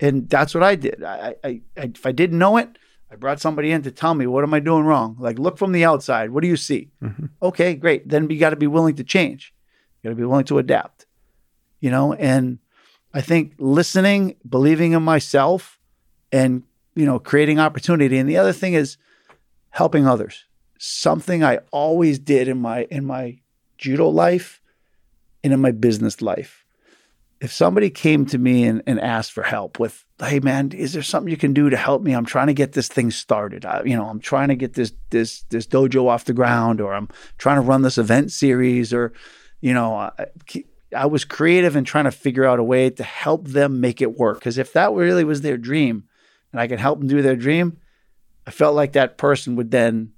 and 0.00 0.28
that's 0.28 0.54
what 0.54 0.62
I 0.62 0.74
did. 0.74 1.02
I, 1.02 1.34
I, 1.44 1.60
I 1.76 1.90
if 1.94 2.04
I 2.06 2.12
didn't 2.12 2.38
know 2.38 2.56
it, 2.56 2.68
I 3.10 3.16
brought 3.16 3.40
somebody 3.40 3.70
in 3.70 3.82
to 3.82 3.90
tell 3.90 4.14
me 4.14 4.26
what 4.26 4.44
am 4.44 4.54
I 4.54 4.60
doing 4.60 4.84
wrong. 4.84 5.16
Like 5.18 5.38
look 5.38 5.58
from 5.58 5.72
the 5.72 5.84
outside. 5.84 6.30
What 6.30 6.42
do 6.42 6.48
you 6.48 6.56
see? 6.56 6.90
Mhm. 7.02 7.30
Okay, 7.42 7.74
great. 7.74 8.08
Then 8.08 8.28
you 8.30 8.38
got 8.38 8.50
to 8.50 8.56
be 8.56 8.66
willing 8.66 8.96
to 8.96 9.04
change. 9.04 9.54
You 10.02 10.08
got 10.08 10.16
to 10.16 10.20
be 10.20 10.24
willing 10.24 10.44
to 10.46 10.58
adapt. 10.58 11.06
You 11.80 11.90
know, 11.90 12.14
and 12.14 12.58
I 13.14 13.20
think 13.20 13.54
listening, 13.58 14.36
believing 14.48 14.92
in 14.92 15.02
myself, 15.02 15.78
and 16.32 16.64
you 16.94 17.06
know, 17.06 17.18
creating 17.18 17.60
opportunity. 17.60 18.18
And 18.18 18.28
the 18.28 18.38
other 18.38 18.52
thing 18.52 18.74
is 18.74 18.96
helping 19.70 20.06
others. 20.06 20.44
Something 20.78 21.42
I 21.44 21.60
always 21.70 22.18
did 22.18 22.48
in 22.48 22.58
my 22.58 22.86
in 22.90 23.04
my 23.06 23.38
judo 23.78 24.08
life 24.08 24.60
and 25.44 25.52
in 25.52 25.60
my 25.60 25.70
business 25.70 26.20
life. 26.20 26.65
If 27.40 27.52
somebody 27.52 27.90
came 27.90 28.24
to 28.26 28.38
me 28.38 28.64
and, 28.64 28.82
and 28.86 28.98
asked 28.98 29.32
for 29.32 29.42
help 29.42 29.78
with, 29.78 30.04
hey 30.18 30.40
man, 30.40 30.72
is 30.72 30.94
there 30.94 31.02
something 31.02 31.30
you 31.30 31.36
can 31.36 31.52
do 31.52 31.68
to 31.68 31.76
help 31.76 32.02
me? 32.02 32.12
I'm 32.12 32.24
trying 32.24 32.46
to 32.46 32.54
get 32.54 32.72
this 32.72 32.88
thing 32.88 33.10
started. 33.10 33.64
I, 33.66 33.82
you 33.84 33.94
know, 33.94 34.06
I'm 34.06 34.20
trying 34.20 34.48
to 34.48 34.56
get 34.56 34.74
this 34.74 34.92
this 35.10 35.42
this 35.50 35.66
dojo 35.66 36.08
off 36.08 36.24
the 36.24 36.32
ground, 36.32 36.80
or 36.80 36.94
I'm 36.94 37.08
trying 37.36 37.56
to 37.56 37.66
run 37.66 37.82
this 37.82 37.98
event 37.98 38.32
series, 38.32 38.92
or 38.92 39.12
you 39.60 39.74
know, 39.74 39.94
I, 39.94 40.10
I 40.96 41.06
was 41.06 41.24
creative 41.24 41.76
in 41.76 41.84
trying 41.84 42.04
to 42.04 42.10
figure 42.10 42.46
out 42.46 42.58
a 42.58 42.64
way 42.64 42.88
to 42.90 43.02
help 43.02 43.48
them 43.48 43.80
make 43.80 44.00
it 44.00 44.18
work. 44.18 44.38
Because 44.38 44.56
if 44.56 44.72
that 44.72 44.92
really 44.92 45.24
was 45.24 45.42
their 45.42 45.58
dream, 45.58 46.04
and 46.52 46.60
I 46.60 46.68
could 46.68 46.80
help 46.80 47.00
them 47.00 47.08
do 47.08 47.20
their 47.20 47.36
dream, 47.36 47.78
I 48.46 48.50
felt 48.50 48.74
like 48.74 48.92
that 48.92 49.18
person 49.18 49.56
would 49.56 49.70
then 49.70 50.12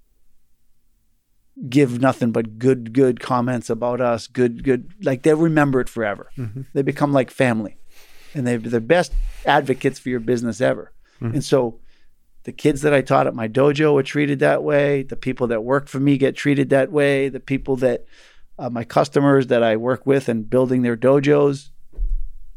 give 1.68 2.00
nothing 2.00 2.30
but 2.30 2.58
good, 2.58 2.92
good 2.92 3.20
comments 3.20 3.68
about 3.70 4.00
us. 4.00 4.26
Good, 4.26 4.62
good. 4.62 4.90
Like 5.02 5.22
they'll 5.22 5.36
remember 5.36 5.80
it 5.80 5.88
forever. 5.88 6.30
Mhm. 6.36 6.66
They 6.72 6.82
become 6.82 7.12
like 7.12 7.30
family, 7.30 7.76
and 8.34 8.46
they're 8.46 8.58
the 8.58 8.80
best 8.80 9.12
advocates 9.44 9.98
for 9.98 10.08
your 10.08 10.20
business 10.20 10.60
ever. 10.60 10.92
Mhm. 11.20 11.34
And 11.34 11.44
so, 11.44 11.80
the 12.44 12.52
kids 12.52 12.82
that 12.82 12.94
I 12.94 13.00
taught 13.02 13.26
at 13.26 13.34
my 13.34 13.48
dojo 13.48 13.92
were 13.94 14.02
treated 14.02 14.38
that 14.38 14.62
way. 14.62 15.02
The 15.02 15.16
people 15.16 15.48
that 15.48 15.64
work 15.64 15.88
for 15.88 16.00
me 16.00 16.16
get 16.16 16.36
treated 16.36 16.70
that 16.70 16.90
way. 16.92 17.28
The 17.28 17.40
people 17.40 17.76
that 17.76 18.04
uh, 18.58 18.70
my 18.70 18.82
customers 18.84 19.48
that 19.48 19.62
I 19.62 19.76
work 19.76 20.06
with 20.06 20.28
and 20.28 20.48
building 20.48 20.82
their 20.82 20.96
dojos 20.96 21.70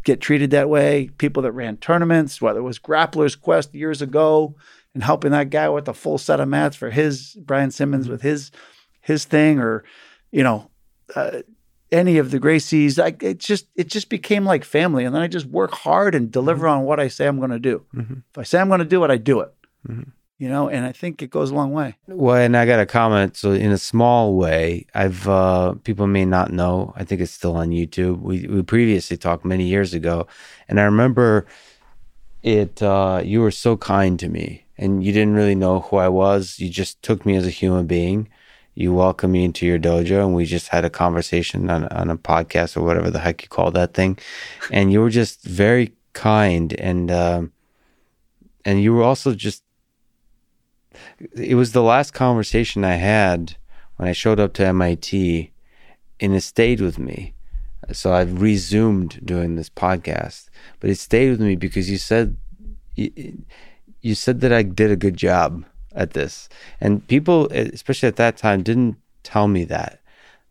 get 0.03 0.19
treated 0.21 0.49
that 0.51 0.69
way. 0.69 1.09
People 1.17 1.43
that 1.43 1.51
ran 1.51 1.77
tournaments, 1.77 2.41
whether 2.41 2.59
it 2.59 2.63
was 2.63 2.79
Grappler's 2.79 3.35
Quest 3.35 3.75
years 3.75 4.01
ago, 4.01 4.55
and 4.93 5.03
helping 5.03 5.31
that 5.31 5.49
guy 5.51 5.69
with 5.69 5.87
a 5.87 5.93
full 5.93 6.17
set 6.17 6.39
of 6.39 6.47
mats 6.49 6.75
for 6.75 6.89
his 6.89 7.37
Brian 7.45 7.69
Cimins 7.69 8.07
with 8.07 8.21
his 8.21 8.49
his 9.01 9.25
thing, 9.25 9.59
or 9.59 9.83
you 10.31 10.43
know, 10.43 10.69
uh, 11.15 11.41
any 11.91 12.17
of 12.17 12.31
the 12.31 12.39
Gracies. 12.39 12.97
Like 12.97 13.21
it 13.23 13.39
just 13.39 13.67
it 13.75 13.87
just 13.87 14.09
became 14.09 14.45
like 14.45 14.63
family, 14.63 15.03
and 15.05 15.13
then 15.13 15.21
I 15.21 15.27
just 15.27 15.45
work 15.47 15.71
hard 15.73 16.15
and 16.15 16.31
deliver 16.31 16.67
on 16.67 16.83
what 16.83 16.99
I 16.99 17.07
say 17.09 17.27
I'm 17.27 17.37
going 17.39 17.51
to 17.51 17.59
do. 17.59 17.85
Mhm. 17.93 18.23
If 18.31 18.37
I 18.37 18.43
say 18.43 18.59
I'm 18.59 18.69
going 18.69 18.79
to 18.79 18.85
do 18.85 19.03
it, 19.03 19.11
I 19.11 19.17
do 19.17 19.41
it. 19.41 19.53
Mhm. 19.87 20.11
You 20.37 20.49
know, 20.49 20.69
and 20.69 20.85
I 20.85 20.91
think 20.91 21.21
it 21.21 21.29
goes 21.29 21.51
a 21.51 21.53
long 21.53 21.71
way. 21.71 21.97
Well, 22.07 22.35
and 22.35 22.57
I 22.57 22.65
got 22.65 22.79
a 22.79 22.85
comment. 22.87 23.37
So, 23.37 23.51
in 23.51 23.71
a 23.71 23.77
small 23.77 24.33
way, 24.35 24.87
I've 24.95 25.27
uh, 25.27 25.73
people 25.83 26.07
may 26.07 26.25
not 26.25 26.51
know. 26.51 26.93
I 26.95 27.03
think 27.03 27.21
it's 27.21 27.31
still 27.31 27.55
on 27.55 27.69
YouTube. 27.69 28.21
We 28.21 28.47
we 28.47 28.63
previously 28.63 29.17
talked 29.17 29.45
many 29.45 29.65
years 29.65 29.93
ago, 29.93 30.25
and 30.67 30.79
I 30.79 30.83
remember 30.85 31.45
it. 32.41 32.81
Uh, 32.81 33.21
you 33.23 33.41
were 33.41 33.51
so 33.51 33.77
kind 33.77 34.19
to 34.19 34.29
me, 34.29 34.65
and 34.79 35.03
you 35.03 35.11
didn't 35.11 35.35
really 35.35 35.53
know 35.55 35.81
who 35.81 35.97
I 35.97 36.07
was. 36.09 36.57
You 36.59 36.69
just 36.69 37.03
took 37.03 37.23
me 37.25 37.35
as 37.35 37.45
a 37.45 37.51
human 37.51 37.85
being. 37.85 38.27
You 38.73 38.93
welcomed 38.93 39.33
me 39.33 39.43
into 39.43 39.65
your 39.65 39.79
dojo, 39.79 40.25
and 40.25 40.33
we 40.33 40.45
just 40.45 40.69
had 40.69 40.85
a 40.85 40.89
conversation 40.89 41.69
on 41.69 41.87
on 41.89 42.09
a 42.09 42.17
podcast 42.17 42.77
or 42.77 42.81
whatever 42.81 43.09
the 43.09 43.19
heck 43.19 43.43
you 43.43 43.49
call 43.49 43.71
that 43.71 43.93
thing. 43.93 44.17
And 44.71 44.91
you 44.91 45.01
were 45.01 45.09
just 45.09 45.43
very 45.43 45.93
kind, 46.13 46.73
and 46.73 47.11
um, 47.11 47.51
and 48.63 48.81
you 48.81 48.93
were 48.93 49.03
also 49.03 49.33
just 49.33 49.63
it 51.35 51.55
was 51.55 51.71
the 51.71 51.83
last 51.83 52.13
conversation 52.13 52.83
I 52.83 52.95
had 52.95 53.55
when 53.97 54.07
I 54.07 54.13
showed 54.13 54.39
up 54.39 54.53
to 54.53 54.65
MIT, 54.65 55.51
and 56.19 56.33
it 56.33 56.41
stayed 56.41 56.81
with 56.81 56.97
me. 56.97 57.33
So 57.91 58.13
I've 58.13 58.41
resumed 58.41 59.19
doing 59.25 59.55
this 59.55 59.69
podcast, 59.69 60.49
but 60.79 60.89
it 60.89 60.97
stayed 60.97 61.31
with 61.31 61.41
me 61.41 61.55
because 61.55 61.89
you 61.89 61.97
said 61.97 62.37
you, 62.95 63.43
you 64.01 64.15
said 64.15 64.39
that 64.41 64.53
I 64.53 64.63
did 64.63 64.91
a 64.91 64.95
good 64.95 65.17
job 65.17 65.65
at 65.95 66.11
this, 66.11 66.49
and 66.79 67.05
people, 67.07 67.47
especially 67.51 68.07
at 68.07 68.15
that 68.17 68.37
time, 68.37 68.63
didn't 68.63 68.97
tell 69.23 69.47
me 69.47 69.63
that. 69.65 69.99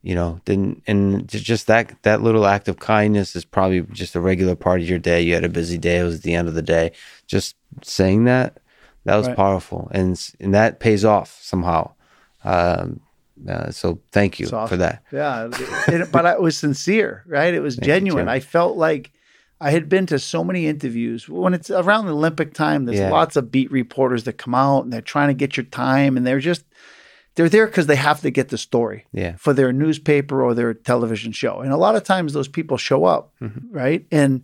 You 0.02 0.15
know, 0.15 0.41
didn't 0.47 0.83
and 0.86 1.28
just 1.28 1.67
that 1.67 2.02
that 2.05 2.23
little 2.23 2.47
act 2.47 2.69
of 2.69 2.78
kindness 2.78 3.36
is 3.36 3.44
probably 3.44 3.83
just 3.93 4.15
a 4.15 4.20
regular 4.20 4.57
part 4.57 4.81
of 4.81 4.89
your 4.89 4.99
day. 4.99 5.20
You 5.20 5.35
had 5.35 5.44
a 5.44 5.49
busy 5.51 5.77
day; 5.77 5.99
it 5.99 6.05
was 6.05 6.23
the 6.23 6.35
end 6.35 6.49
of 6.49 6.55
the 6.55 6.62
day. 6.62 6.93
Just 7.27 7.55
saying 7.83 8.25
that 8.25 8.60
that 9.05 9.17
was 9.17 9.27
Right. 9.28 9.36
powerful, 9.36 9.89
and 9.93 10.19
and 10.41 10.55
that 10.55 10.81
pays 10.81 11.05
off 11.05 11.39
somehow. 11.43 11.93
Um, 12.44 13.01
uh, 13.49 13.70
so 13.70 13.99
thank 14.12 14.39
you 14.39 14.47
awesome. 14.47 14.69
for 14.69 14.77
that. 14.77 15.02
Yeah, 15.12 15.49
it, 15.89 16.10
but 16.12 16.25
it 16.25 16.41
was 16.41 16.57
sincere, 16.57 17.23
right? 17.27 17.52
It 17.52 17.60
was 17.60 17.77
you, 17.77 17.83
genuine. 17.83 18.28
I 18.28 18.41
felt 18.41 18.77
like 18.77 19.12
I 19.60 19.70
had 19.72 19.89
been 19.89 20.06
to 20.06 20.18
so 20.18 20.42
many 20.42 20.66
interviews. 20.66 21.28
When 21.28 21.52
it's 21.52 21.70
around 21.70 22.06
the 22.06 22.12
Olympic 22.14 22.55
time, 22.55 22.86
there's 22.86 22.98
Yeah. 22.98 23.10
lots 23.10 23.36
of 23.36 23.50
beat 23.52 23.70
reporters 23.70 24.24
that 24.24 24.34
come 24.39 24.55
out 24.55 24.84
and 24.84 24.92
they're 24.92 25.02
trying 25.02 25.28
to 25.28 25.34
get 25.34 25.56
your 25.56 25.64
time, 25.64 26.16
and 26.16 26.26
they're 26.26 26.40
just 26.40 26.64
they're 27.36 27.48
there 27.48 27.66
because 27.66 27.86
they 27.86 27.97
have 27.97 28.20
to 28.20 28.30
get 28.30 28.48
the 28.48 28.58
story 28.58 29.06
Yeah, 29.12 29.36
for 29.36 29.52
their 29.52 29.72
newspaper 29.72 30.42
or 30.42 30.52
their 30.52 30.74
television 30.74 31.30
show. 31.30 31.60
And 31.60 31.72
a 31.72 31.76
lot 31.76 31.94
of 31.94 32.02
times 32.02 32.32
those 32.32 32.48
people 32.48 32.76
show 32.76 33.05
up, 33.05 33.32
Mhm. 33.40 33.62
right? 33.70 34.05
And 34.10 34.42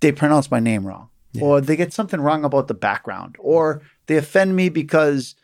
they 0.00 0.12
pronounce 0.12 0.50
my 0.50 0.60
name 0.60 0.86
wrong. 0.86 1.08
Yeah. 1.32 1.42
Or 1.42 1.60
they 1.62 1.76
get 1.76 1.92
something 1.94 2.20
wrong 2.20 2.44
about 2.44 2.68
the 2.68 2.74
background, 2.74 3.36
or 3.38 3.80
they 4.06 4.16
offend 4.18 4.54
me 4.56 4.68
because 4.68 5.34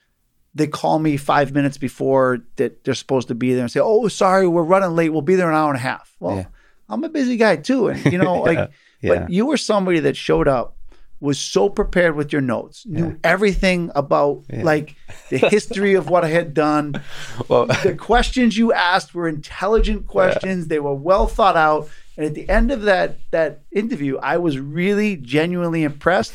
they 0.55 0.67
call 0.67 0.99
me 0.99 1.17
five 1.17 1.53
minutes 1.53 1.79
before 1.79 2.41
that 2.57 2.85
they're 2.85 2.95
supposed 2.95 3.29
to 3.29 3.35
be 3.35 3.53
there 3.55 3.63
and 3.63 3.71
say, 3.71 3.81
"Oh, 3.81 4.07
sorry, 4.09 4.47
we're 4.47 4.63
running 4.63 4.95
late. 4.95 5.11
We'll 5.11 5.23
be 5.23 5.37
there 5.37 5.49
an 5.49 5.55
hour 5.57 5.71
and 5.71 5.79
a 5.79 5.83
half." 5.83 6.15
Well. 6.21 6.47
I'm 6.89 7.03
a 7.05 7.09
busy 7.09 7.37
guy 7.37 7.57
too, 7.57 7.89
and 7.89 8.05
you 8.13 8.19
know, 8.19 8.43
like, 8.51 8.71
yeah. 9.01 9.15
but 9.21 9.31
you 9.31 9.47
were 9.47 9.57
somebody 9.57 10.01
that 10.01 10.17
showed 10.17 10.49
up, 10.49 10.77
was 11.21 11.39
so 11.39 11.69
prepared 11.69 12.15
with 12.15 12.33
your 12.33 12.43
notes, 12.43 12.85
knew 12.87 13.19
everything 13.25 13.91
about 13.95 14.45
like 14.53 14.95
the 15.31 15.39
history 15.57 15.95
of 15.95 16.09
what 16.11 16.25
I 16.25 16.29
had 16.29 16.53
done. 16.55 16.95
Well, 17.49 17.67
The 17.67 17.95
questions 17.99 18.57
you 18.57 18.73
asked 18.73 19.15
were 19.15 19.27
intelligent 19.29 20.07
questions. 20.07 20.69
They 20.69 20.79
were 20.79 20.95
well 20.95 21.27
thought 21.27 21.57
out. 21.57 21.89
And 22.19 22.25
at 22.27 22.35
the 22.35 22.49
end 22.49 22.71
of 22.71 22.83
that 22.83 23.19
that 23.31 23.61
interview, 23.73 24.17
I 24.19 24.37
was 24.39 24.59
really 24.59 25.17
genuinely 25.17 25.83
impressed. 25.85 26.35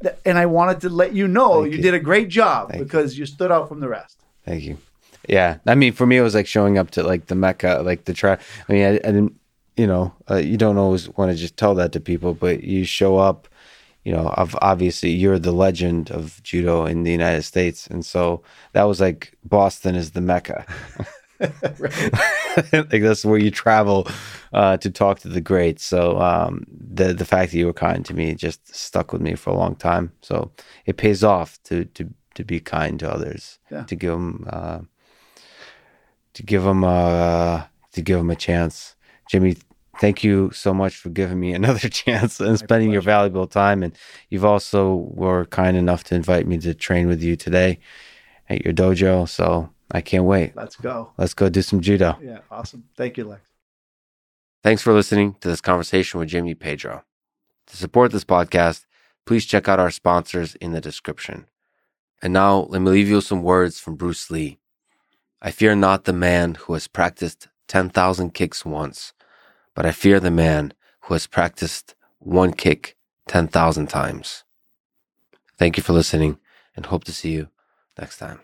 That- 0.00 0.18
And 0.26 0.36
I 0.38 0.46
wanted 0.46 0.80
to 0.82 0.88
let 0.88 1.14
you 1.14 1.28
know 1.28 1.62
Thank 1.62 1.72
you, 1.72 1.76
you. 1.78 1.82
did 1.82 1.94
a 1.94 2.00
great 2.00 2.28
job 2.28 2.68
Thank 2.70 2.78
you. 2.80 2.84
because 2.84 3.18
you 3.18 3.26
stood 3.26 3.50
out 3.52 3.68
from 3.68 3.80
the 3.80 3.88
rest. 3.88 4.16
Thank 4.44 4.62
you. 4.64 4.76
Yeah, 5.28 5.58
I 5.66 5.74
mean, 5.74 5.92
for 5.94 6.04
me, 6.06 6.16
it 6.18 6.22
was 6.22 6.34
like 6.34 6.46
showing 6.46 6.76
up 6.76 6.90
to 6.92 7.02
like 7.02 7.26
the 7.26 7.34
Mecca, 7.34 7.80
like 7.84 8.04
the 8.04 8.12
try. 8.12 8.36
I 8.68 8.72
mean, 8.72 8.84
I, 8.84 8.88
I 8.96 8.98
didn't, 8.98 9.34
you 9.76 9.86
know, 9.86 10.12
uh, 10.30 10.36
you 10.36 10.56
don't 10.56 10.78
always 10.78 11.08
want 11.16 11.30
to 11.32 11.36
just 11.36 11.56
tell 11.56 11.74
that 11.76 11.92
to 11.92 12.00
people, 12.00 12.34
but 12.34 12.62
you 12.64 12.84
show 12.84 13.16
up. 13.18 13.48
You 14.04 14.12
know, 14.12 14.28
of 14.36 14.54
obviously 14.60 15.08
you're 15.12 15.38
the 15.38 15.50
legend 15.50 16.10
of 16.10 16.42
judo 16.42 16.84
in 16.84 17.04
the 17.04 17.10
United 17.10 17.42
States, 17.42 17.86
and 17.86 18.04
so 18.04 18.42
that 18.72 18.82
was 18.84 19.00
like 19.00 19.32
Boston 19.44 19.94
is 19.94 20.10
the 20.10 20.20
Mecca. 20.20 20.66
like 21.40 23.02
that's 23.02 23.24
where 23.24 23.38
you 23.38 23.50
travel 23.50 24.06
uh, 24.52 24.76
to 24.76 24.90
talk 24.90 25.20
to 25.20 25.28
the 25.28 25.40
greats. 25.40 25.84
So 25.84 26.20
um, 26.20 26.64
the 26.68 27.14
the 27.14 27.24
fact 27.24 27.52
that 27.52 27.58
you 27.58 27.66
were 27.66 27.72
kind 27.72 28.04
to 28.04 28.14
me 28.14 28.34
just 28.34 28.74
stuck 28.74 29.12
with 29.12 29.22
me 29.22 29.34
for 29.34 29.50
a 29.50 29.56
long 29.56 29.74
time. 29.74 30.12
So 30.20 30.52
it 30.86 30.96
pays 30.96 31.24
off 31.24 31.58
to 31.64 31.84
to 31.86 32.08
to 32.34 32.44
be 32.44 32.60
kind 32.60 32.98
to 33.00 33.10
others, 33.10 33.58
Yeah. 33.70 33.84
to 33.84 33.96
give 33.96 34.12
them 34.12 34.46
uh, 34.50 34.80
to 36.34 36.42
give 36.42 36.62
them 36.64 36.84
uh, 36.84 37.62
to 37.92 38.02
give 38.02 38.18
them 38.18 38.30
a 38.30 38.36
chance. 38.36 38.96
Jimmy, 39.28 39.56
thank 39.98 40.24
you 40.24 40.50
so 40.52 40.74
much 40.74 40.96
for 40.96 41.08
giving 41.08 41.40
me 41.40 41.52
another 41.54 41.88
chance 41.88 42.40
and 42.40 42.58
spending 42.58 42.90
your 42.90 43.02
valuable 43.02 43.46
time. 43.46 43.82
And 43.82 43.96
you've 44.30 44.44
also 44.44 45.08
were 45.10 45.46
kind 45.46 45.76
enough 45.76 46.04
to 46.04 46.14
invite 46.14 46.46
me 46.46 46.58
to 46.58 46.74
train 46.74 47.08
with 47.08 47.22
you 47.22 47.36
today 47.36 47.78
at 48.48 48.64
your 48.64 48.74
dojo. 48.74 49.28
So 49.28 49.70
I 49.90 50.00
can't 50.00 50.24
wait. 50.24 50.54
Let's 50.56 50.76
go. 50.76 51.12
Let's 51.18 51.34
go 51.34 51.48
do 51.48 51.62
some 51.62 51.80
judo. 51.80 52.18
Yeah, 52.22 52.40
awesome. 52.50 52.84
Thank 52.96 53.16
you, 53.16 53.24
Lex. 53.24 53.48
Thanks 54.62 54.82
for 54.82 54.94
listening 54.94 55.36
to 55.40 55.48
this 55.48 55.60
conversation 55.60 56.20
with 56.20 56.30
Jimmy 56.30 56.54
Pedro. 56.54 57.04
To 57.66 57.76
support 57.76 58.12
this 58.12 58.24
podcast, 58.24 58.86
please 59.26 59.44
check 59.44 59.68
out 59.68 59.78
our 59.78 59.90
sponsors 59.90 60.54
in 60.56 60.72
the 60.72 60.80
description. 60.80 61.46
And 62.22 62.32
now 62.32 62.66
let 62.70 62.80
me 62.80 62.90
leave 62.90 63.08
you 63.08 63.16
with 63.16 63.24
some 63.24 63.42
words 63.42 63.78
from 63.78 63.96
Bruce 63.96 64.30
Lee. 64.30 64.58
I 65.42 65.50
fear 65.50 65.74
not 65.74 66.04
the 66.04 66.14
man 66.14 66.54
who 66.54 66.72
has 66.72 66.88
practiced 66.88 67.48
10,000 67.68 68.34
kicks 68.34 68.64
once, 68.64 69.12
but 69.74 69.86
I 69.86 69.92
fear 69.92 70.20
the 70.20 70.30
man 70.30 70.72
who 71.02 71.14
has 71.14 71.26
practiced 71.26 71.94
one 72.18 72.52
kick 72.52 72.96
10,000 73.28 73.88
times. 73.88 74.44
Thank 75.56 75.76
you 75.76 75.82
for 75.82 75.92
listening 75.92 76.38
and 76.76 76.86
hope 76.86 77.04
to 77.04 77.12
see 77.12 77.32
you 77.32 77.48
next 77.98 78.18
time. 78.18 78.40